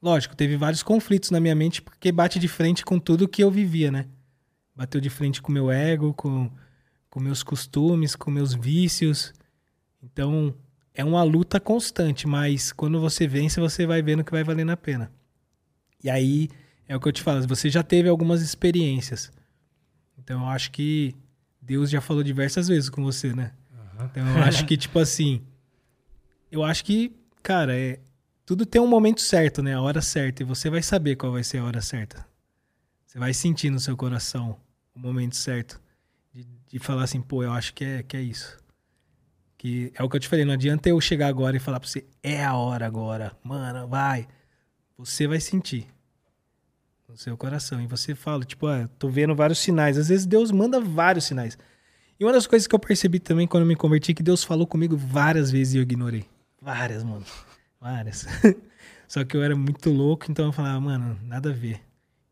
Lógico, 0.00 0.36
teve 0.36 0.56
vários 0.56 0.84
conflitos 0.84 1.32
na 1.32 1.40
minha 1.40 1.54
mente, 1.56 1.82
porque 1.82 2.12
bate 2.12 2.38
de 2.38 2.46
frente 2.46 2.84
com 2.84 2.96
tudo 3.00 3.26
que 3.26 3.42
eu 3.42 3.50
vivia, 3.50 3.90
né? 3.90 4.06
Bateu 4.72 5.00
de 5.00 5.10
frente 5.10 5.42
com 5.42 5.50
meu 5.50 5.68
ego, 5.68 6.14
com, 6.14 6.48
com 7.10 7.18
meus 7.18 7.42
costumes, 7.42 8.14
com 8.14 8.30
meus 8.30 8.54
vícios. 8.54 9.32
Então, 10.00 10.54
é 10.94 11.04
uma 11.04 11.22
luta 11.22 11.60
constante, 11.60 12.26
mas 12.26 12.72
quando 12.72 13.00
você 13.00 13.26
vence, 13.26 13.60
você 13.60 13.86
vai 13.86 14.02
vendo 14.02 14.24
que 14.24 14.32
vai 14.32 14.44
valendo 14.44 14.70
a 14.70 14.76
pena. 14.76 15.10
E 16.02 16.10
aí, 16.10 16.48
é 16.88 16.96
o 16.96 17.00
que 17.00 17.08
eu 17.08 17.12
te 17.12 17.22
falo, 17.22 17.46
você 17.46 17.70
já 17.70 17.82
teve 17.82 18.08
algumas 18.08 18.42
experiências. 18.42 19.30
Então, 20.18 20.42
eu 20.42 20.48
acho 20.48 20.70
que 20.70 21.14
Deus 21.60 21.90
já 21.90 22.00
falou 22.00 22.22
diversas 22.22 22.68
vezes 22.68 22.88
com 22.88 23.02
você, 23.02 23.32
né? 23.34 23.52
Então, 24.04 24.26
eu 24.26 24.42
acho 24.42 24.66
que, 24.66 24.76
tipo 24.76 24.98
assim, 24.98 25.42
eu 26.50 26.64
acho 26.64 26.84
que, 26.84 27.12
cara, 27.42 27.78
é, 27.78 28.00
tudo 28.44 28.66
tem 28.66 28.80
um 28.80 28.86
momento 28.86 29.20
certo, 29.20 29.62
né? 29.62 29.74
A 29.74 29.80
hora 29.80 30.00
certa. 30.00 30.42
E 30.42 30.46
você 30.46 30.68
vai 30.68 30.82
saber 30.82 31.16
qual 31.16 31.32
vai 31.32 31.44
ser 31.44 31.58
a 31.58 31.64
hora 31.64 31.80
certa. 31.80 32.26
Você 33.06 33.18
vai 33.18 33.34
sentir 33.34 33.70
no 33.70 33.78
seu 33.78 33.96
coração 33.96 34.58
o 34.94 34.98
momento 34.98 35.36
certo. 35.36 35.80
De, 36.32 36.46
de 36.66 36.78
falar 36.78 37.04
assim, 37.04 37.20
pô, 37.20 37.42
eu 37.42 37.52
acho 37.52 37.74
que 37.74 37.84
é, 37.84 38.02
que 38.02 38.16
é 38.16 38.22
isso. 38.22 38.59
Que 39.60 39.92
é 39.94 40.02
o 40.02 40.08
que 40.08 40.16
eu 40.16 40.20
te 40.20 40.26
falei, 40.26 40.42
não 40.46 40.54
adianta 40.54 40.88
eu 40.88 40.98
chegar 41.02 41.26
agora 41.26 41.54
e 41.54 41.60
falar 41.60 41.78
pra 41.78 41.86
você, 41.86 42.06
é 42.22 42.42
a 42.42 42.54
hora 42.54 42.86
agora, 42.86 43.36
mano, 43.44 43.86
vai. 43.86 44.26
Você 44.96 45.26
vai 45.26 45.38
sentir 45.38 45.86
no 47.06 47.14
seu 47.14 47.36
coração. 47.36 47.78
E 47.78 47.86
você 47.86 48.14
fala, 48.14 48.42
tipo, 48.42 48.66
ah, 48.66 48.88
tô 48.98 49.10
vendo 49.10 49.34
vários 49.34 49.58
sinais. 49.58 49.98
Às 49.98 50.08
vezes 50.08 50.24
Deus 50.24 50.50
manda 50.50 50.80
vários 50.80 51.26
sinais. 51.26 51.58
E 52.18 52.24
uma 52.24 52.32
das 52.32 52.46
coisas 52.46 52.66
que 52.66 52.74
eu 52.74 52.78
percebi 52.78 53.20
também 53.20 53.46
quando 53.46 53.64
eu 53.64 53.66
me 53.66 53.76
converti 53.76 54.12
é 54.12 54.14
que 54.14 54.22
Deus 54.22 54.42
falou 54.42 54.66
comigo 54.66 54.96
várias 54.96 55.50
vezes 55.50 55.74
e 55.74 55.76
eu 55.76 55.82
ignorei. 55.82 56.24
Várias, 56.58 57.04
mano. 57.04 57.26
Várias. 57.78 58.26
Só 59.06 59.22
que 59.24 59.36
eu 59.36 59.42
era 59.42 59.54
muito 59.54 59.90
louco, 59.90 60.24
então 60.30 60.46
eu 60.46 60.52
falava, 60.52 60.80
mano, 60.80 61.20
nada 61.22 61.50
a 61.50 61.52
ver. 61.52 61.82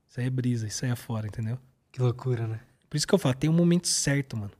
Isso 0.09 0.19
aí 0.19 0.29
é 0.29 0.31
brisa, 0.31 0.67
isso 0.67 0.83
aí 0.83 0.93
é 0.93 0.97
fora, 0.97 1.27
entendeu? 1.27 1.59
Que 1.93 2.01
loucura, 2.01 2.47
né? 2.47 2.59
Por 2.89 2.97
isso 2.97 3.07
que 3.07 3.15
eu 3.15 3.19
falo, 3.19 3.35
tem 3.35 3.51
um 3.51 3.53
momento 3.53 3.87
certo, 3.87 4.35
mano. 4.35 4.53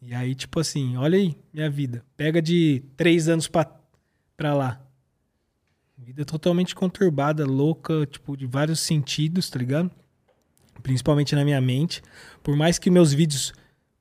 E 0.00 0.14
aí, 0.14 0.34
tipo 0.34 0.60
assim, 0.60 0.96
olha 0.96 1.18
aí, 1.18 1.36
minha 1.52 1.68
vida. 1.68 2.04
Pega 2.16 2.40
de 2.40 2.82
três 2.96 3.28
anos 3.28 3.48
pra, 3.48 3.70
pra 4.36 4.54
lá. 4.54 4.80
Vida 5.96 6.24
totalmente 6.24 6.74
conturbada, 6.74 7.44
louca, 7.44 8.06
tipo, 8.06 8.36
de 8.36 8.46
vários 8.46 8.80
sentidos, 8.80 9.50
tá 9.50 9.58
ligado? 9.58 9.90
Principalmente 10.82 11.34
na 11.34 11.44
minha 11.44 11.60
mente. 11.60 12.02
Por 12.42 12.56
mais 12.56 12.78
que 12.78 12.90
meus 12.90 13.12
vídeos 13.12 13.52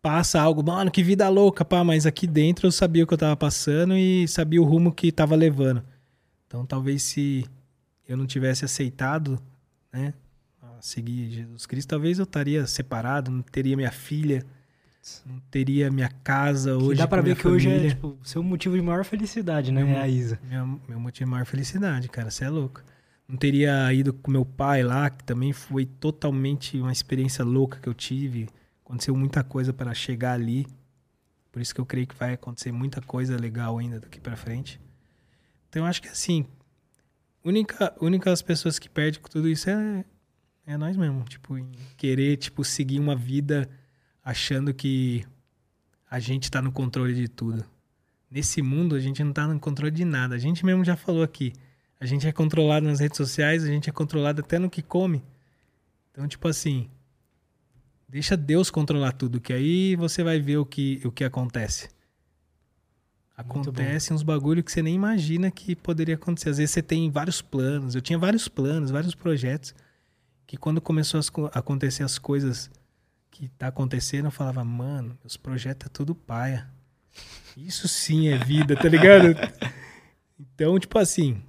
passa 0.01 0.39
algo, 0.39 0.63
mano, 0.63 0.91
que 0.91 1.01
vida 1.01 1.27
louca, 1.27 1.65
pá, 1.65 1.83
mas 1.83 2.05
aqui 2.05 2.27
dentro 2.27 2.67
eu 2.67 2.71
sabia 2.71 3.03
o 3.03 3.07
que 3.07 3.13
eu 3.13 3.17
tava 3.17 3.35
passando 3.35 3.97
e 3.97 4.27
sabia 4.27 4.61
o 4.61 4.65
rumo 4.65 4.91
que 4.91 5.11
tava 5.11 5.35
levando. 5.35 5.83
Então, 6.45 6.65
talvez 6.65 7.01
se 7.03 7.45
eu 8.07 8.15
não 8.15 8.25
tivesse 8.25 8.63
aceitado, 8.63 9.41
né, 9.91 10.13
seguir 10.79 11.29
Jesus 11.31 11.65
Cristo, 11.65 11.89
talvez 11.89 12.19
eu 12.19 12.23
estaria 12.23 12.65
separado, 12.67 13.31
não 13.31 13.41
teria 13.41 13.75
minha 13.75 13.91
filha, 13.91 14.45
não 15.25 15.39
teria 15.51 15.89
minha 15.91 16.09
casa 16.09 16.71
Que 16.77 16.83
hoje. 16.83 16.97
dá 16.97 17.07
pra 17.07 17.19
com 17.19 17.25
ver 17.25 17.35
que 17.35 17.47
hoje 17.47 17.67
é 17.67 17.71
família. 17.71 17.89
tipo, 17.91 18.17
seu 18.23 18.41
motivo 18.43 18.75
de 18.75 18.81
maior 18.81 19.03
felicidade, 19.05 19.71
né? 19.71 19.83
Meu- 19.83 19.95
É 19.95 20.01
a 20.01 20.07
Isa. 20.07 20.39
Meu, 20.49 20.79
meu 20.87 20.99
motivo 20.99 21.25
de 21.25 21.31
maior 21.31 21.45
felicidade, 21.45 22.07
cara, 22.09 22.29
você 22.31 22.45
é 22.45 22.49
louco. 22.49 22.81
Não 23.27 23.35
teria 23.37 23.91
ido 23.93 24.13
com 24.13 24.31
meu 24.31 24.45
pai 24.45 24.83
lá, 24.83 25.09
que 25.09 25.23
também 25.23 25.51
foi 25.51 25.85
totalmente 25.85 26.77
uma 26.79 26.91
experiência 26.91 27.43
louca 27.43 27.77
que 27.79 27.89
eu 27.89 27.93
tive. 27.93 28.47
Aconteceu 28.85 29.15
muita 29.15 29.43
coisa 29.43 29.73
para 29.73 29.93
chegar 29.93 30.33
ali. 30.33 30.65
Por 31.51 31.61
isso 31.61 31.75
que 31.75 31.81
eu 31.81 31.85
creio 31.85 32.07
que 32.07 32.15
vai 32.15 32.33
acontecer 32.33 32.71
muita 32.71 33.01
coisa 33.01 33.35
legal 33.37 33.77
ainda 33.79 33.99
daqui 33.99 34.19
para 34.19 34.37
frente. 34.37 34.79
Então 35.69 35.81
eu 35.83 35.85
acho 35.87 36.01
que 36.01 36.07
assim, 36.07 36.45
única, 37.43 37.93
únicas 37.99 38.41
pessoas 38.41 38.79
que 38.79 38.87
perdem 38.89 39.19
com 39.21 39.27
tudo 39.29 39.47
isso 39.49 39.69
é, 39.69 40.05
é 40.65 40.77
nós 40.77 40.95
mesmo. 40.95 41.23
Tipo, 41.23 41.57
em 41.57 41.67
querer 41.97 42.37
tipo, 42.37 42.63
seguir 42.63 42.99
uma 42.99 43.15
vida 43.15 43.69
achando 44.27 44.73
que 44.73 45.25
a 46.11 46.19
gente 46.19 46.51
tá 46.51 46.61
no 46.61 46.69
controle 46.69 47.15
de 47.15 47.29
tudo. 47.29 47.63
Nesse 48.29 48.61
mundo, 48.61 48.93
a 48.93 48.99
gente 48.99 49.23
não 49.23 49.31
tá 49.31 49.47
no 49.47 49.57
controle 49.57 49.89
de 49.89 50.03
nada. 50.03 50.35
A 50.35 50.37
gente 50.37 50.65
mesmo 50.65 50.83
já 50.83 50.97
falou 50.97 51.23
aqui. 51.23 51.53
A 51.97 52.05
gente 52.05 52.27
é 52.27 52.31
controlado 52.33 52.85
nas 52.85 52.99
redes 52.99 53.15
sociais, 53.15 53.63
a 53.63 53.67
gente 53.67 53.89
é 53.89 53.93
controlado 53.93 54.41
até 54.41 54.59
no 54.59 54.69
que 54.69 54.81
come. 54.81 55.23
Então, 56.11 56.27
tipo 56.27 56.45
assim, 56.45 56.89
deixa 58.05 58.35
Deus 58.35 58.69
controlar 58.69 59.13
tudo, 59.13 59.39
que 59.39 59.53
aí 59.53 59.95
você 59.95 60.21
vai 60.25 60.41
ver 60.41 60.57
o 60.57 60.65
que, 60.65 60.99
o 61.05 61.11
que 61.11 61.23
acontece. 61.23 61.87
Acontece 63.37 64.13
uns 64.13 64.23
bagulho 64.23 64.61
que 64.61 64.73
você 64.73 64.81
nem 64.81 64.93
imagina 64.93 65.49
que 65.49 65.73
poderia 65.73 66.15
acontecer. 66.15 66.49
Às 66.49 66.57
vezes 66.57 66.71
você 66.71 66.81
tem 66.81 67.09
vários 67.09 67.41
planos. 67.41 67.95
Eu 67.95 68.01
tinha 68.01 68.19
vários 68.19 68.49
planos, 68.49 68.91
vários 68.91 69.15
projetos. 69.15 69.73
Que 70.45 70.57
quando 70.57 70.81
começou 70.81 71.21
a 71.53 71.59
acontecer 71.59 72.03
as 72.03 72.19
coisas 72.19 72.69
que 73.37 73.47
tá 73.49 73.67
acontecendo, 73.67 74.25
eu 74.25 74.31
falava, 74.31 74.63
mano, 74.63 75.17
meus 75.23 75.37
projetos 75.37 75.85
é 75.87 75.89
tudo 75.89 76.15
paia. 76.15 76.67
Isso 77.55 77.87
sim 77.87 78.27
é 78.29 78.37
vida, 78.37 78.75
tá 78.75 78.89
ligado? 78.89 79.35
Então, 80.39 80.77
tipo 80.79 80.97
assim, 80.97 81.41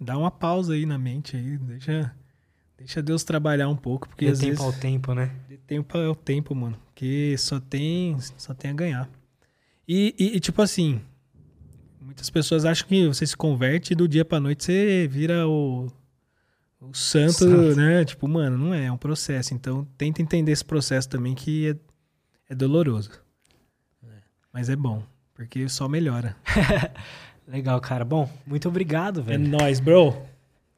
dá 0.00 0.16
uma 0.18 0.30
pausa 0.30 0.74
aí 0.74 0.84
na 0.86 0.98
mente 0.98 1.36
aí, 1.36 1.56
deixa, 1.58 2.14
deixa 2.76 3.02
Deus 3.02 3.24
trabalhar 3.24 3.68
um 3.68 3.76
pouco, 3.76 4.08
porque 4.08 4.26
De 4.26 4.30
às 4.32 4.38
tempo 4.38 4.50
vezes 4.50 4.64
ao 4.64 4.72
tempo, 4.72 5.14
né? 5.14 5.30
de 5.48 5.56
tempo 5.58 5.96
é 5.98 6.08
o 6.08 6.14
tempo, 6.14 6.54
mano, 6.54 6.78
porque 6.86 7.34
só 7.38 7.58
tem, 7.60 8.16
só 8.38 8.54
tem 8.54 8.70
a 8.70 8.74
ganhar. 8.74 9.10
E, 9.88 10.14
e- 10.18 10.36
e, 10.36 10.40
tipo 10.40 10.60
assim, 10.62 11.00
muitas 12.00 12.28
pessoas 12.30 12.64
acham 12.64 12.86
que 12.88 13.06
você 13.06 13.26
se 13.26 13.36
converte 13.36 13.92
e 13.92 13.96
do 13.96 14.08
dia 14.08 14.24
pra 14.24 14.40
noite 14.40 14.64
você 14.64 15.06
vira 15.08 15.46
o, 15.46 15.90
o 16.80 16.92
santo, 16.94 17.32
Santo. 17.32 17.76
né? 17.76 18.04
Tipo, 18.04 18.28
mano, 18.28 18.56
não 18.58 18.74
é, 18.74 18.86
é 18.86 18.92
um 18.92 18.96
processo. 18.96 19.54
Então, 19.54 19.86
tenta 19.96 20.20
entender 20.22 20.52
esse 20.52 20.64
processo 20.64 21.08
também 21.08 21.34
que 21.34 21.70
é, 21.70 22.52
é 22.52 22.54
doloroso. 22.54 23.10
Mas 24.52 24.68
é 24.70 24.76
bom, 24.76 25.02
porque 25.34 25.68
só 25.68 25.86
melhora. 25.88 26.34
Legal, 27.46 27.80
cara. 27.80 28.04
Bom, 28.04 28.28
muito 28.46 28.68
obrigado, 28.68 29.20
É 29.20 29.22
velho. 29.22 29.48
nóis, 29.48 29.80
bro. 29.80 30.16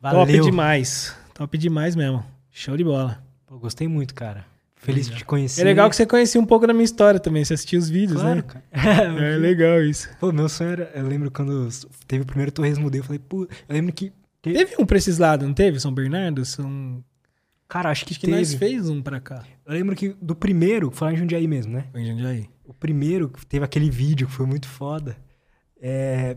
Valeu. 0.01 0.21
Top 0.27 0.41
demais. 0.51 1.17
top 1.35 1.57
demais 1.59 1.95
mesmo. 1.97 2.25
Show 2.51 2.77
de 2.77 2.85
bola. 2.85 3.23
Pô, 3.47 3.57
gostei 3.59 3.87
muito, 3.89 4.15
cara. 4.15 4.45
Feliz 4.77 5.09
de 5.09 5.17
te 5.17 5.25
conhecer. 5.25 5.61
É 5.63 5.65
legal 5.65 5.89
que 5.91 5.97
você 5.97 6.07
conhecia 6.07 6.41
um 6.41 6.45
pouco 6.47 6.67
da 6.67 6.73
minha 6.73 6.85
história 6.85 7.19
também, 7.19 7.45
você 7.45 7.55
assistia 7.55 7.79
os 7.79 7.89
vídeos, 7.89 8.21
Claro, 8.21 8.37
né? 8.37 8.43
cara. 8.43 8.65
É 9.35 9.37
legal 9.37 9.83
isso. 9.83 10.09
Pô, 10.21 10.31
meu 10.33 10.49
sonho 10.49 10.71
era. 10.71 10.91
Eu 10.95 11.07
lembro 11.07 11.31
quando 11.31 11.69
teve 12.07 12.23
o 12.23 12.27
primeiro 12.27 12.53
Torresmo 12.53 12.89
Day, 12.91 13.01
eu 13.01 13.05
falei, 13.05 13.19
pô, 13.19 13.43
eu 13.45 13.75
lembro 13.75 13.93
que. 13.93 14.13
Teve 14.53 14.75
um 14.79 14.87
pra 14.87 14.99
esses 14.99 15.19
lados, 15.19 15.47
não 15.47 15.55
teve? 15.55 15.79
São 15.81 15.93
Bernardo? 15.93 16.45
São... 16.45 17.03
Cara, 17.69 17.91
acho 17.91 18.05
que, 18.07 18.13
Acho 18.13 18.21
que 18.21 18.27
teve. 18.27 18.39
nós 18.39 18.55
fez 18.55 18.89
um 18.89 19.03
pra 19.03 19.21
cá. 19.21 19.45
Eu 19.67 19.75
lembro 19.75 19.95
que 19.95 20.11
do 20.23 20.35
primeiro, 20.35 20.91
foi 20.91 21.09
lá 21.09 21.13
em 21.15 21.17
Jundiaí 21.17 21.47
mesmo, 21.47 21.73
né? 21.75 21.85
Foi 21.93 22.01
em 22.01 22.07
Jundiaí. 22.07 22.49
O 22.65 22.73
primeiro, 22.73 23.29
que 23.29 23.45
teve 23.47 23.65
aquele 23.65 23.91
vídeo 23.91 24.27
que 24.27 24.33
foi 24.33 24.47
muito 24.47 24.67
foda. 24.67 25.17
É. 25.81 26.37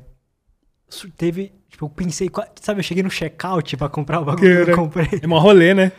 Teve. 1.15 1.53
Tipo, 1.69 1.85
eu 1.85 1.89
pensei. 1.89 2.29
Sabe, 2.59 2.79
eu 2.79 2.83
cheguei 2.83 3.01
no 3.01 3.09
checkout 3.09 3.77
pra 3.77 3.87
comprar 3.87 4.19
o 4.19 4.25
bagulho 4.25 4.65
que 4.65 4.71
eu 4.71 4.75
comprei. 4.75 5.07
É 5.21 5.27
mó 5.27 5.39
rolê, 5.39 5.73
né? 5.73 5.91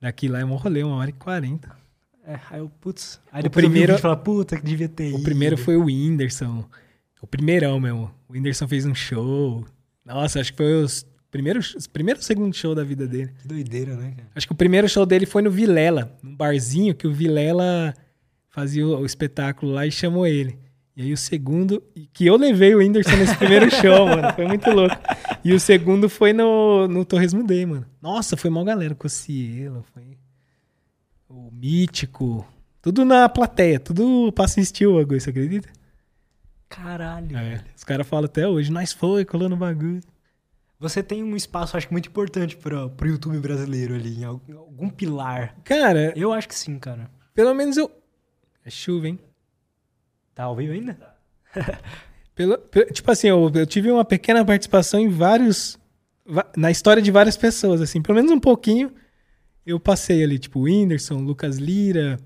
Daqui 0.00 0.28
lá 0.28 0.40
é 0.40 0.44
mó 0.44 0.56
rolê, 0.56 0.82
uma 0.82 0.96
hora 0.96 1.10
e 1.10 1.12
quarenta. 1.12 1.76
É, 2.26 2.38
aí 2.50 2.58
eu, 2.60 2.70
putz. 2.80 3.20
Aí 3.30 3.40
O 3.40 3.42
depois 3.42 3.64
primeiro- 3.66 3.92
eu 3.92 3.98
falei, 3.98 4.16
puta, 4.16 4.56
que 4.56 4.62
devia 4.64 4.88
ter 4.88 5.12
O 5.12 5.16
ido. 5.16 5.22
primeiro 5.22 5.58
foi 5.58 5.76
o 5.76 5.84
Whindersson. 5.84 6.64
O 7.20 7.26
primeirão 7.26 7.78
mesmo. 7.78 8.10
O 8.26 8.32
Whindersson 8.32 8.66
fez 8.66 8.86
um 8.86 8.94
show. 8.94 9.62
Nossa, 10.04 10.40
acho 10.40 10.52
que 10.52 10.56
foi 10.56 10.82
os 10.82 11.06
primeiros, 11.34 11.74
os 11.74 11.88
primeiros 11.88 12.24
segundo 12.24 12.54
show 12.54 12.76
da 12.76 12.84
vida 12.84 13.08
dele. 13.08 13.32
Que 13.42 13.48
doideira, 13.48 13.96
né, 13.96 14.12
cara? 14.16 14.28
Acho 14.36 14.46
que 14.46 14.52
o 14.52 14.56
primeiro 14.56 14.88
show 14.88 15.04
dele 15.04 15.26
foi 15.26 15.42
no 15.42 15.50
Vilela, 15.50 16.16
num 16.22 16.32
barzinho 16.32 16.94
que 16.94 17.08
o 17.08 17.12
Vilela 17.12 17.92
fazia 18.50 18.86
o, 18.86 19.00
o 19.00 19.04
espetáculo 19.04 19.72
lá 19.72 19.84
e 19.84 19.90
chamou 19.90 20.28
ele. 20.28 20.56
E 20.96 21.02
aí 21.02 21.12
o 21.12 21.16
segundo, 21.16 21.82
que 22.12 22.24
eu 22.24 22.36
levei 22.36 22.72
o 22.72 22.78
Whindersson 22.78 23.16
nesse 23.16 23.36
primeiro 23.36 23.68
show, 23.82 24.06
mano. 24.06 24.32
Foi 24.32 24.46
muito 24.46 24.70
louco. 24.70 24.94
E 25.44 25.52
o 25.52 25.58
segundo 25.58 26.08
foi 26.08 26.32
no, 26.32 26.86
no 26.86 27.04
Torresmo 27.04 27.44
Day, 27.44 27.66
mano. 27.66 27.84
Nossa, 28.00 28.36
foi 28.36 28.48
mal 28.48 28.64
galera. 28.64 28.94
Com 28.94 29.08
o 29.08 29.10
Cielo, 29.10 29.84
foi 29.92 30.16
o 31.28 31.50
Mítico. 31.50 32.46
Tudo 32.80 33.04
na 33.04 33.28
plateia, 33.28 33.80
tudo 33.80 34.30
pra 34.30 34.44
assistir 34.44 34.86
o 34.86 34.94
bagulho, 34.94 35.20
você 35.20 35.30
acredita? 35.30 35.68
Caralho. 36.68 37.36
É, 37.36 37.60
os 37.76 37.82
caras 37.82 38.06
falam 38.06 38.26
até 38.26 38.46
hoje, 38.46 38.70
nós 38.70 38.92
foi, 38.92 39.24
colou 39.24 39.48
no 39.48 39.56
bagulho. 39.56 40.00
Você 40.78 41.02
tem 41.02 41.22
um 41.22 41.36
espaço, 41.36 41.76
acho 41.76 41.86
que 41.86 41.92
muito 41.92 42.08
importante 42.08 42.56
pro, 42.56 42.90
pro 42.90 43.08
YouTube 43.08 43.38
brasileiro 43.38 43.94
ali, 43.94 44.20
em 44.20 44.24
algum, 44.24 44.58
algum 44.58 44.88
pilar. 44.90 45.56
Cara, 45.64 46.12
Eu 46.16 46.32
acho 46.32 46.48
que 46.48 46.54
sim, 46.54 46.78
cara. 46.78 47.10
pelo 47.32 47.54
menos 47.54 47.76
eu. 47.76 47.90
É 48.64 48.70
chuva, 48.70 49.08
hein? 49.08 49.18
Tá 50.34 50.44
ao 50.44 50.56
vivo 50.56 50.72
ainda? 50.72 50.98
Pelo, 52.34 52.58
pe- 52.58 52.86
tipo 52.86 53.08
assim, 53.12 53.28
eu, 53.28 53.48
eu 53.54 53.64
tive 53.66 53.90
uma 53.90 54.04
pequena 54.04 54.44
participação 54.44 54.98
em 54.98 55.08
vários. 55.08 55.78
Na 56.56 56.70
história 56.70 57.00
de 57.02 57.10
várias 57.12 57.36
pessoas, 57.36 57.80
assim, 57.80 58.02
pelo 58.02 58.16
menos 58.16 58.32
um 58.32 58.40
pouquinho. 58.40 58.92
Eu 59.64 59.78
passei 59.78 60.22
ali, 60.24 60.38
tipo, 60.38 60.62
Whindersson, 60.62 61.18
Lucas 61.18 61.58
Lira. 61.58 62.18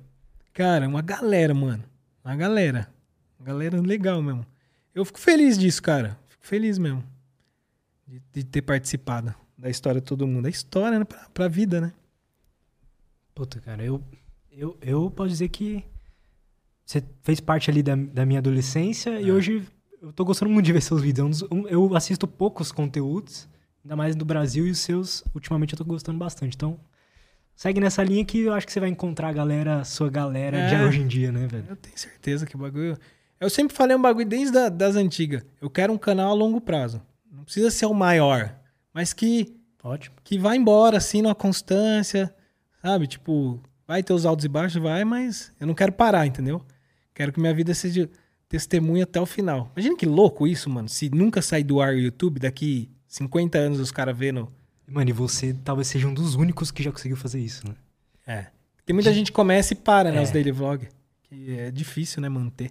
Cara, 0.55 0.89
uma 0.89 1.03
galera, 1.03 1.53
mano. 1.53 1.85
Uma 2.25 2.35
galera. 2.35 2.89
Uma 3.39 3.47
galera 3.47 3.81
legal 3.83 4.23
mesmo. 4.23 4.47
Eu 4.95 5.05
fico 5.05 5.19
feliz 5.21 5.59
disso, 5.59 5.83
cara. 5.83 6.19
Fico 6.29 6.47
feliz 6.47 6.79
mesmo. 6.79 7.05
De, 8.09 8.23
de 8.33 8.43
ter 8.45 8.63
participado 8.63 9.35
da 9.57 9.69
história 9.69 10.01
de 10.01 10.07
todo 10.07 10.27
mundo. 10.27 10.47
A 10.47 10.51
história, 10.51 10.99
né? 10.99 11.05
Pra, 11.05 11.29
pra 11.35 11.47
vida, 11.49 11.81
né? 11.81 11.93
Puta, 13.35 13.61
cara, 13.61 13.85
eu, 13.85 14.03
eu, 14.51 14.77
eu 14.81 15.11
posso 15.11 15.29
dizer 15.29 15.49
que 15.49 15.85
você 16.85 17.05
fez 17.23 17.39
parte 17.39 17.71
ali 17.71 17.83
da, 17.83 17.95
da 17.95 18.25
minha 18.25 18.39
adolescência 18.41 19.11
É. 19.11 19.23
e 19.23 19.31
hoje 19.31 19.67
eu 20.01 20.13
tô 20.13 20.25
gostando 20.25 20.51
muito 20.51 20.65
de 20.67 20.73
ver 20.73 20.81
seus 20.81 21.03
vídeos. 21.03 21.43
É 21.43 21.47
eu 21.75 21.95
assisto 21.95 22.27
poucos 22.27 22.73
conteúdos, 22.73 23.49
ainda 23.85 23.95
mais 23.95 24.17
do 24.17 24.25
Brasil, 24.25 24.67
e 24.67 24.71
os 24.71 24.79
seus, 24.79 25.23
ultimamente, 25.35 25.75
eu 25.75 25.79
tô 25.79 25.85
gostando 25.85 26.19
bastante. 26.19 26.55
Então, 26.57 26.81
segue 27.55 27.79
nessa 27.81 28.03
linha 28.03 28.25
que 28.25 28.41
eu 28.41 28.55
acho 28.55 28.67
que 28.67 28.73
você 28.73 28.81
vai 28.81 28.89
encontrar 28.89 29.29
a 29.29 29.33
galera, 29.33 29.85
sua 29.85 30.09
galera 30.09 30.67
de 30.69 30.75
É. 30.75 30.85
hoje 30.85 31.01
em 31.01 31.07
dia, 31.07 31.31
né, 31.31 31.47
velho? 31.47 31.67
Eu 31.69 31.77
tenho 31.77 31.99
certeza 31.99 32.47
que 32.47 32.57
o 32.57 32.59
bagulho. 32.59 32.97
Eu 33.39 33.51
sempre 33.51 33.77
falei 33.77 33.95
um 33.97 34.03
bagulho 34.03 34.27
desde 34.27 34.57
a, 34.57 34.69
das 34.69 34.97
antigas. 34.97 35.45
Eu 35.61 35.69
quero 35.71 35.93
um 35.93 35.99
canal 35.99 36.31
a 36.31 36.35
longo 36.35 36.61
prazo. 36.61 37.01
Não 37.39 37.45
precisa 37.45 37.71
ser 37.71 37.87
o 37.87 37.95
maior, 37.95 38.53
mas 38.93 39.13
que, 39.13 39.57
Ótimo. 39.83 40.17
que 40.25 40.37
vá 40.37 40.57
embora, 40.57 40.99
assim, 40.99 41.23
numa 41.23 41.35
constância, 41.35 42.35
sabe? 42.83 43.07
Tipo, 43.07 43.63
vai 43.87 44.03
ter 44.03 44.13
os 44.13 44.27
altos 44.27 44.45
e 44.45 44.49
baixos, 44.49 44.83
vai, 44.83 45.05
mas 45.05 45.53
eu 45.61 45.67
não 45.67 45.75
quero 45.75 45.93
parar, 45.93 46.27
entendeu? 46.27 46.61
Quero 47.15 47.33
que 47.33 47.41
minha 47.41 47.55
vida 47.55 47.73
seja 47.75 48.11
testemunha 48.49 49.05
até 49.05 49.21
o 49.21 49.27
final. 49.27 49.71
Imagina 49.77 49.97
que 49.97 50.05
louco 50.05 50.47
isso, 50.47 50.69
mano. 50.69 50.89
Se 50.89 51.09
nunca 51.11 51.41
sair 51.41 51.63
do 51.63 51.81
ar 51.81 51.95
o 51.95 51.99
YouTube, 51.99 52.41
daqui 52.41 52.91
50 53.07 53.57
anos 53.57 53.79
os 53.79 53.93
caras 53.93 54.17
vendo. 54.17 54.53
Mano, 54.87 55.09
e 55.09 55.13
você 55.13 55.55
talvez 55.65 55.87
seja 55.87 56.09
um 56.09 56.15
dos 56.15 56.35
únicos 56.35 56.71
que 56.71 56.83
já 56.83 56.91
conseguiu 56.91 57.17
fazer 57.17 57.41
isso, 57.41 57.67
né? 57.69 57.75
É. 58.27 58.47
Tem 58.85 58.95
muita 58.95 59.13
gente 59.13 59.31
que 59.31 59.37
começa 59.37 59.75
e 59.75 59.77
para, 59.77 60.11
né? 60.11 60.19
É. 60.19 60.23
Os 60.23 60.31
daily 60.31 60.51
vlog. 60.51 60.89
Que 61.23 61.59
é 61.59 61.71
difícil, 61.71 62.21
né? 62.21 62.29
Manter. 62.29 62.71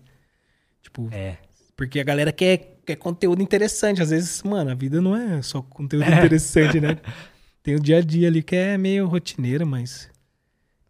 Tipo, 0.82 1.10
É. 1.12 1.38
Porque 1.76 2.00
a 2.00 2.04
galera 2.04 2.32
quer, 2.32 2.77
quer 2.88 2.96
conteúdo 2.96 3.42
interessante. 3.42 4.02
Às 4.02 4.10
vezes, 4.10 4.42
mano, 4.44 4.72
a 4.72 4.74
vida 4.74 5.02
não 5.02 5.16
é 5.16 5.42
só 5.42 5.62
conteúdo 5.62 6.10
interessante, 6.10 6.80
né? 6.80 6.98
Tem 7.62 7.76
o 7.76 7.80
dia 7.80 7.98
a 7.98 8.02
dia 8.02 8.30
ali 8.30 8.42
que 8.42 8.56
é 8.56 8.78
meio 8.78 9.06
rotineiro, 9.08 9.68
mas 9.68 10.10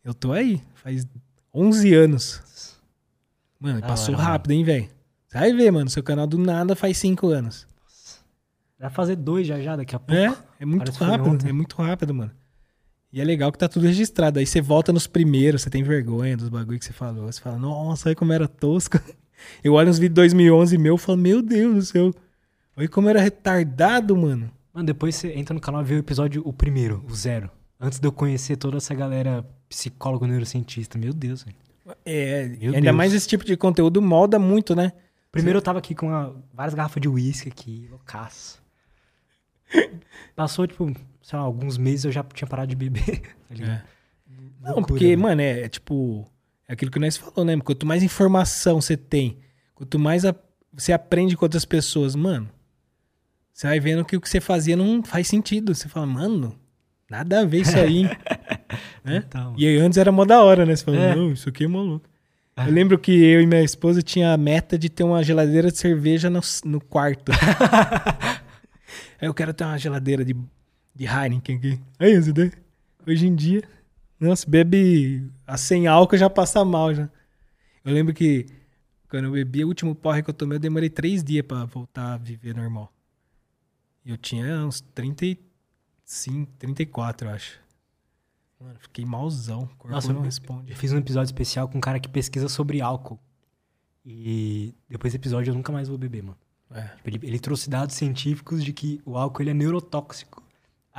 eu 0.04 0.14
tô 0.14 0.32
aí. 0.32 0.62
Faz 0.76 1.08
11 1.54 1.94
anos. 1.96 2.78
Mano, 3.60 3.82
Da 3.82 3.88
passou 3.88 4.14
hora, 4.14 4.18
mano. 4.18 4.32
rápido, 4.32 4.52
hein, 4.52 4.64
velho? 4.64 4.90
Você 5.28 5.40
vai 5.40 5.52
ver, 5.54 5.72
mano. 5.72 5.90
Seu 5.90 6.04
canal 6.04 6.28
do 6.28 6.38
nada 6.38 6.76
faz 6.76 6.98
5 7.00 7.28
anos. 7.30 7.66
Vai 8.80 8.92
fazer 8.92 9.16
dois 9.16 9.48
já 9.48 9.60
já 9.60 9.76
daqui 9.76 9.96
a 9.96 10.00
pouco. 10.00 10.14
É, 10.22 10.38
é 10.60 10.66
muito 10.66 10.92
Parece 10.94 11.04
rápido. 11.04 11.48
É 11.48 11.52
muito 11.52 11.76
rápido, 11.82 12.14
mano. 12.14 12.32
E 13.12 13.20
é 13.20 13.24
legal 13.24 13.52
que 13.52 13.58
tá 13.58 13.68
tudo 13.68 13.88
registrado. 13.88 14.38
Aí 14.38 14.46
você 14.46 14.62
volta 14.62 14.94
nos 14.94 15.08
primeiros, 15.08 15.64
você 15.64 15.70
tem 15.72 15.82
vergonha 15.82 16.38
dos 16.38 16.50
bagulho 16.50 16.78
que 16.78 16.86
você 16.86 16.94
falou. 16.94 17.26
Você 17.26 17.42
fala, 17.42 17.58
nossa, 17.58 18.10
olha 18.10 18.16
como 18.16 18.32
era 18.34 18.48
tosco. 18.48 19.00
Eu 19.64 19.74
olho 19.74 19.90
uns 19.90 19.98
vídeos 20.00 20.14
de 20.14 20.16
2011 20.16 20.78
meu 20.78 20.96
e 20.96 20.98
falo, 20.98 21.18
meu 21.18 21.42
Deus 21.42 21.76
do 21.76 21.82
céu. 21.84 22.14
Olha 22.76 22.88
como 22.88 23.10
era 23.10 23.20
retardado, 23.22 24.16
mano. 24.16 24.52
Mano, 24.74 24.86
depois 24.86 25.16
você 25.16 25.34
entra 25.34 25.54
no 25.54 25.60
canal 25.60 25.82
e 25.82 25.86
vê 25.86 25.96
o 25.96 26.00
episódio, 26.00 26.42
o 26.46 26.54
primeiro, 26.54 27.04
o 27.10 27.16
zero. 27.16 27.50
Antes 27.80 28.00
de 28.00 28.08
eu 28.08 28.12
conhecer 28.12 28.56
toda 28.58 28.78
essa 28.78 28.94
galera 28.96 29.46
psicólogo 29.70 30.26
neurocientista. 30.28 30.98
Meu 30.98 31.14
Deus, 31.14 31.44
velho. 31.44 31.56
É, 32.06 32.48
Meu 32.60 32.74
ainda 32.74 32.82
Deus. 32.82 32.96
mais 32.96 33.14
esse 33.14 33.28
tipo 33.28 33.46
de 33.46 33.56
conteúdo 33.56 34.02
molda 34.02 34.38
muito, 34.38 34.76
né? 34.76 34.92
Primeiro 35.32 35.58
eu 35.58 35.62
tava 35.62 35.80
aqui 35.80 35.94
com 35.96 36.08
uma- 36.08 36.36
várias 36.54 36.74
garrafas 36.74 37.02
de 37.02 37.08
uísque 37.08 37.50
aqui, 37.50 37.88
loucaço. 37.90 38.62
Passou, 40.36 40.66
tipo, 40.68 40.92
sei 41.22 41.38
lá, 41.40 41.46
alguns 41.46 41.78
meses 41.78 42.06
eu 42.06 42.12
já 42.12 42.24
tinha 42.24 42.48
parado 42.48 42.70
de 42.70 42.76
beber. 42.76 43.22
tá 43.50 43.56
ligado? 43.56 43.82
Não, 44.62 44.74
Loucura, 44.76 44.88
porque, 44.88 45.16
né? 45.16 45.22
mano, 45.22 45.42
é, 45.42 45.62
é 45.62 45.70
tipo. 45.70 46.26
É 46.68 46.74
aquilo 46.74 46.92
que 46.92 47.00
nós 47.00 47.16
falou, 47.18 47.46
né? 47.46 47.58
Quanto 47.62 47.86
mais 47.86 48.04
informação 48.04 48.82
você 48.82 48.98
tem, 48.98 49.38
quanto 49.74 49.98
mais 49.98 50.26
a- 50.26 50.36
você 50.74 50.92
aprende 50.92 51.36
com 51.38 51.46
outras 51.46 51.64
pessoas, 51.66 52.16
mano, 52.16 52.50
você 53.54 53.68
vai 53.68 53.80
vendo 53.80 54.04
que 54.06 54.16
o 54.18 54.22
que 54.22 54.30
você 54.30 54.40
fazia 54.42 54.76
não 54.76 55.02
faz 55.02 55.28
sentido. 55.28 55.74
Você 55.74 55.88
fala, 55.90 56.06
mano, 56.06 56.56
nada 57.10 57.40
a 57.42 57.46
ver 57.46 57.62
isso 57.62 57.78
aí. 57.78 58.04
né? 59.04 59.24
Então, 59.28 59.56
E 59.58 59.66
aí 59.66 59.78
antes 59.78 59.98
era 59.98 60.12
mó 60.12 60.26
da 60.26 60.44
hora, 60.44 60.66
né? 60.66 60.76
Você 60.76 60.84
fala, 60.84 60.98
É. 60.98 61.16
não, 61.16 61.32
isso 61.32 61.48
aqui 61.50 61.64
é 61.64 61.68
maluco. 61.68 62.08
Eu 62.58 62.72
lembro 62.74 62.98
que 62.98 63.12
eu 63.12 63.40
e 63.42 63.46
minha 63.46 63.62
esposa 63.64 64.02
tinha 64.02 64.34
a 64.34 64.38
meta 64.38 64.78
de 64.80 64.90
ter 64.90 65.04
uma 65.04 65.24
geladeira 65.24 65.72
de 65.72 65.78
cerveja 65.78 66.28
no, 66.30 66.40
no 66.66 66.82
quarto. 66.82 67.32
aí 69.22 69.28
eu 69.28 69.34
quero 69.34 69.54
ter 69.54 69.64
uma 69.64 69.78
geladeira 69.78 70.26
de, 70.26 70.36
de 70.96 71.06
Heineken 71.06 71.56
aqui. 71.58 71.80
Aí, 72.00 72.14
ideia. 72.14 72.52
Hoje 73.08 73.28
em 73.28 73.36
dia, 73.36 73.64
nossa, 74.20 74.50
bebe 74.50 75.32
a 75.46 75.58
sem 75.58 75.88
álcool 75.88 76.18
já 76.18 76.30
passa 76.30 76.64
mal 76.66 76.94
já. 76.94 77.10
Eu 77.84 77.94
lembro 77.94 78.14
que 78.14 78.46
quando 79.10 79.26
eu 79.26 79.32
bebi, 79.32 79.64
o 79.64 79.68
último 79.68 79.96
porre 79.96 80.22
que 80.22 80.30
eu 80.30 80.34
tomei, 80.34 80.58
eu 80.58 80.60
demorei 80.60 80.90
três 80.90 81.24
dias 81.24 81.46
pra 81.46 81.64
voltar 81.66 82.14
a 82.14 82.18
viver 82.18 82.56
normal. 82.56 82.92
E 84.04 84.10
eu 84.12 84.18
tinha 84.18 84.66
uns 84.66 84.82
35, 84.82 86.52
34, 86.58 87.28
eu 87.28 87.34
acho. 87.34 87.60
Mano, 88.60 88.76
fiquei 88.80 89.06
malzão. 89.06 89.64
O 89.64 89.68
corpo 89.76 89.90
Nossa, 89.90 90.12
não 90.12 90.22
responde. 90.22 90.72
eu 90.72 90.76
fiz 90.78 90.92
um 90.92 90.98
episódio 90.98 91.28
especial 91.28 91.68
com 91.70 91.78
um 91.78 91.82
cara 91.82 92.00
que 92.00 92.10
pesquisa 92.10 92.50
sobre 92.50 92.82
álcool. 92.82 93.20
E 94.06 94.74
depois 94.90 95.12
desse 95.14 95.22
episódio 95.22 95.52
eu 95.52 95.56
nunca 95.56 95.72
mais 95.72 95.88
vou 95.88 95.98
beber, 95.98 96.24
mano. 96.24 96.38
É. 96.72 96.82
Tipo, 96.96 97.10
Ele, 97.10 97.20
ele 97.24 97.40
trouxe 97.40 97.70
dados 97.70 97.96
científicos 97.96 98.64
de 98.64 98.74
que 98.74 99.02
o 99.06 99.18
álcool 99.18 99.44
ele 99.44 99.52
é 99.52 99.54
neurotóxico. 99.54 100.44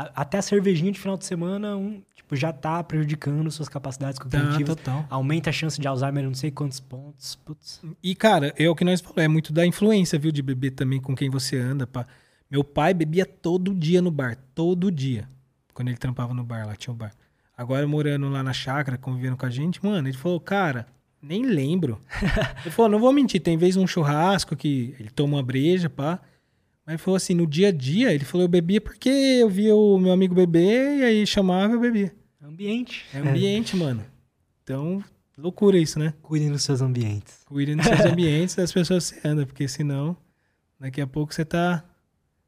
A- 0.00 0.12
até 0.22 0.38
a 0.38 0.42
cervejinha 0.42 0.92
de 0.92 0.98
final 1.00 1.16
de 1.16 1.24
semana 1.24 1.76
um, 1.76 2.00
tipo, 2.14 2.36
já 2.36 2.52
tá 2.52 2.82
prejudicando 2.84 3.50
suas 3.50 3.68
capacidades 3.68 4.16
Tá, 4.18 4.24
cognitivas. 4.24 4.76
total. 4.76 5.04
Aumenta 5.10 5.50
a 5.50 5.52
chance 5.52 5.80
de 5.80 5.88
Alzheimer 5.88 6.22
não 6.24 6.34
sei 6.34 6.50
quantos 6.52 6.78
pontos. 6.78 7.34
Putz. 7.44 7.82
E, 8.02 8.14
cara, 8.14 8.54
é 8.56 8.68
o 8.70 8.76
que 8.76 8.84
nós 8.84 9.00
falamos, 9.00 9.24
é 9.24 9.28
muito 9.28 9.52
da 9.52 9.66
influência, 9.66 10.18
viu, 10.18 10.30
de 10.30 10.40
beber 10.42 10.70
também 10.70 11.00
com 11.00 11.16
quem 11.16 11.28
você 11.28 11.58
anda. 11.58 11.86
Pá. 11.86 12.06
Meu 12.50 12.62
pai 12.62 12.94
bebia 12.94 13.26
todo 13.26 13.74
dia 13.74 14.00
no 14.00 14.10
bar, 14.10 14.36
todo 14.54 14.90
dia. 14.90 15.28
Quando 15.74 15.88
ele 15.88 15.98
trampava 15.98 16.32
no 16.32 16.44
bar, 16.44 16.64
lá 16.66 16.76
tinha 16.76 16.92
o 16.92 16.96
bar. 16.96 17.12
Agora 17.56 17.86
morando 17.88 18.28
lá 18.28 18.42
na 18.42 18.52
chácara, 18.52 18.96
convivendo 18.96 19.36
com 19.36 19.44
a 19.46 19.50
gente, 19.50 19.84
mano, 19.84 20.06
ele 20.08 20.16
falou, 20.16 20.38
cara, 20.38 20.86
nem 21.20 21.44
lembro. 21.44 22.00
ele 22.64 22.70
falou, 22.70 22.88
não 22.90 23.00
vou 23.00 23.12
mentir, 23.12 23.40
tem 23.40 23.56
vez 23.58 23.76
um 23.76 23.84
churrasco 23.86 24.54
que 24.54 24.94
ele 25.00 25.10
toma 25.10 25.36
uma 25.38 25.42
breja, 25.42 25.90
pá. 25.90 26.20
Mas 26.88 26.94
ele 26.94 27.02
falou 27.02 27.16
assim, 27.16 27.34
no 27.34 27.46
dia 27.46 27.68
a 27.68 27.70
dia, 27.70 28.14
ele 28.14 28.24
falou, 28.24 28.46
eu 28.46 28.48
bebia 28.48 28.80
porque 28.80 29.10
eu 29.10 29.50
via 29.50 29.76
o 29.76 29.98
meu 29.98 30.10
amigo 30.10 30.34
beber 30.34 30.96
e 31.00 31.02
aí 31.04 31.26
chamava 31.26 31.74
e 31.74 31.76
eu 31.76 31.80
bebia. 31.80 32.14
Ambiente. 32.42 33.04
É 33.12 33.18
ambiente, 33.18 33.76
mano. 33.76 34.02
Então, 34.64 35.04
loucura 35.36 35.76
isso, 35.76 35.98
né? 35.98 36.14
Cuidem 36.22 36.50
dos 36.50 36.62
seus 36.62 36.80
ambientes. 36.80 37.42
Cuide 37.44 37.74
dos 37.74 37.84
seus 37.84 38.00
ambientes 38.00 38.54
das 38.54 38.72
pessoas 38.72 39.10
que 39.12 39.20
você 39.20 39.28
anda, 39.28 39.44
porque 39.44 39.68
senão, 39.68 40.16
daqui 40.80 40.98
a 41.02 41.06
pouco 41.06 41.34
você 41.34 41.44
tá 41.44 41.84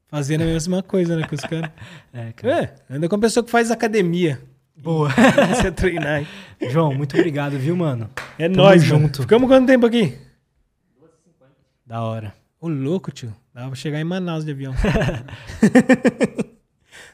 fazendo 0.07 0.41
a 0.41 0.45
mesma 0.45 0.81
coisa, 0.81 1.15
né, 1.15 1.27
com 1.27 1.35
os 1.35 1.41
caras. 1.41 1.69
É, 2.11 2.31
cara. 2.31 2.75
É, 2.89 2.95
anda 2.95 3.07
com 3.07 3.17
a 3.17 3.19
pessoa 3.19 3.43
que 3.43 3.51
faz 3.51 3.69
academia. 3.69 4.41
Boa. 4.75 5.09
Você 5.55 5.71
treinar. 5.71 6.21
hein? 6.21 6.27
João, 6.71 6.95
muito 6.95 7.15
obrigado, 7.15 7.59
viu, 7.59 7.75
mano? 7.75 8.09
É 8.39 8.49
Tamo 8.49 8.55
nóis, 8.55 8.83
mano. 8.87 9.03
junto. 9.03 9.21
Ficamos 9.21 9.47
quanto 9.47 9.67
tempo 9.67 9.85
aqui? 9.85 10.17
Da 11.85 12.01
hora. 12.01 12.33
Ô, 12.59 12.67
louco, 12.67 13.11
tio. 13.11 13.31
Dava 13.53 13.67
pra 13.67 13.75
chegar 13.75 13.99
em 13.99 14.03
Manaus 14.03 14.45
de 14.45 14.51
avião. 14.51 14.73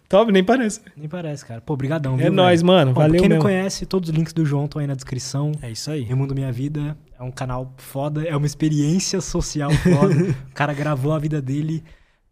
Top, 0.10 0.32
nem 0.32 0.44
parece. 0.44 0.80
Nem 0.96 1.10
parece, 1.10 1.46
cara. 1.46 1.60
Pô, 1.60 1.76
brigadão, 1.76 2.16
É 2.16 2.24
viu, 2.24 2.32
nóis, 2.34 2.62
velho? 2.62 2.68
mano. 2.74 2.92
Bom, 2.92 2.96
pra 2.96 3.04
Valeu 3.08 3.20
quem 3.20 3.28
não 3.30 3.36
mesmo. 3.36 3.44
conhece, 3.50 3.86
todos 3.86 4.10
os 4.10 4.16
links 4.16 4.32
do 4.32 4.46
João 4.46 4.64
estão 4.66 4.80
aí 4.80 4.88
na 4.88 4.94
descrição. 4.96 5.52
É 5.62 5.70
isso 5.70 5.92
aí. 5.92 6.02
Remundo 6.02 6.34
Minha 6.34 6.52
Vida 6.52 6.96
é 7.20 7.24
um 7.24 7.32
canal 7.32 7.74
foda, 7.78 8.24
é 8.24 8.36
uma 8.36 8.46
experiência 8.46 9.20
social 9.20 9.70
foda. 9.72 10.16
o 10.50 10.54
cara 10.54 10.74
gravou 10.74 11.12
a 11.12 11.20
vida 11.20 11.42
dele 11.42 11.84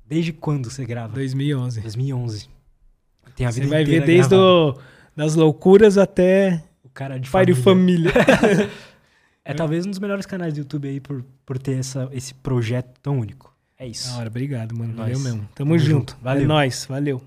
desde 0.07 0.31
quando 0.31 0.69
você 0.71 0.85
grava? 0.85 1.13
2011. 1.15 1.81
2011. 1.81 2.47
Tem 3.35 3.45
a 3.45 3.51
vida 3.51 3.65
Você 3.65 3.69
vai 3.73 3.83
ver 3.83 4.05
desde 4.05 4.29
gravada. 4.29 4.37
o, 4.41 4.79
das 5.13 5.35
loucuras 5.35 5.97
até 5.97 6.63
o 6.81 6.89
cara 6.89 7.19
de 7.19 7.29
pai 7.29 7.45
de 7.45 7.53
família. 7.55 8.11
família. 8.11 8.69
É 9.47 9.53
talvez 9.53 9.85
um 9.85 9.91
dos 9.91 9.99
melhores 9.99 10.25
canais 10.25 10.53
do 10.55 10.57
YouTube 10.61 10.87
aí 10.87 10.99
por, 10.99 11.23
por 11.45 11.59
ter 11.59 11.73
essa, 11.77 12.09
esse 12.11 12.33
projeto 12.33 12.99
tão 12.99 13.19
único. 13.19 13.54
É 13.77 13.87
isso. 13.87 14.09
Da 14.09 14.19
hora, 14.19 14.29
obrigado, 14.29 14.75
mano. 14.75 14.93
Valeu 14.95 15.19
mesmo. 15.19 15.39
Tamo, 15.39 15.49
Tamo 15.55 15.77
junto. 15.77 16.11
junto. 16.11 16.17
Valeu. 16.21 16.43
É 16.43 16.47
nóis, 16.47 16.85
valeu. 16.85 17.21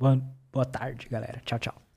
Boa 0.53 0.65
tarde, 0.65 1.07
galera. 1.11 1.41
Tchau, 1.45 1.59
tchau. 1.59 1.88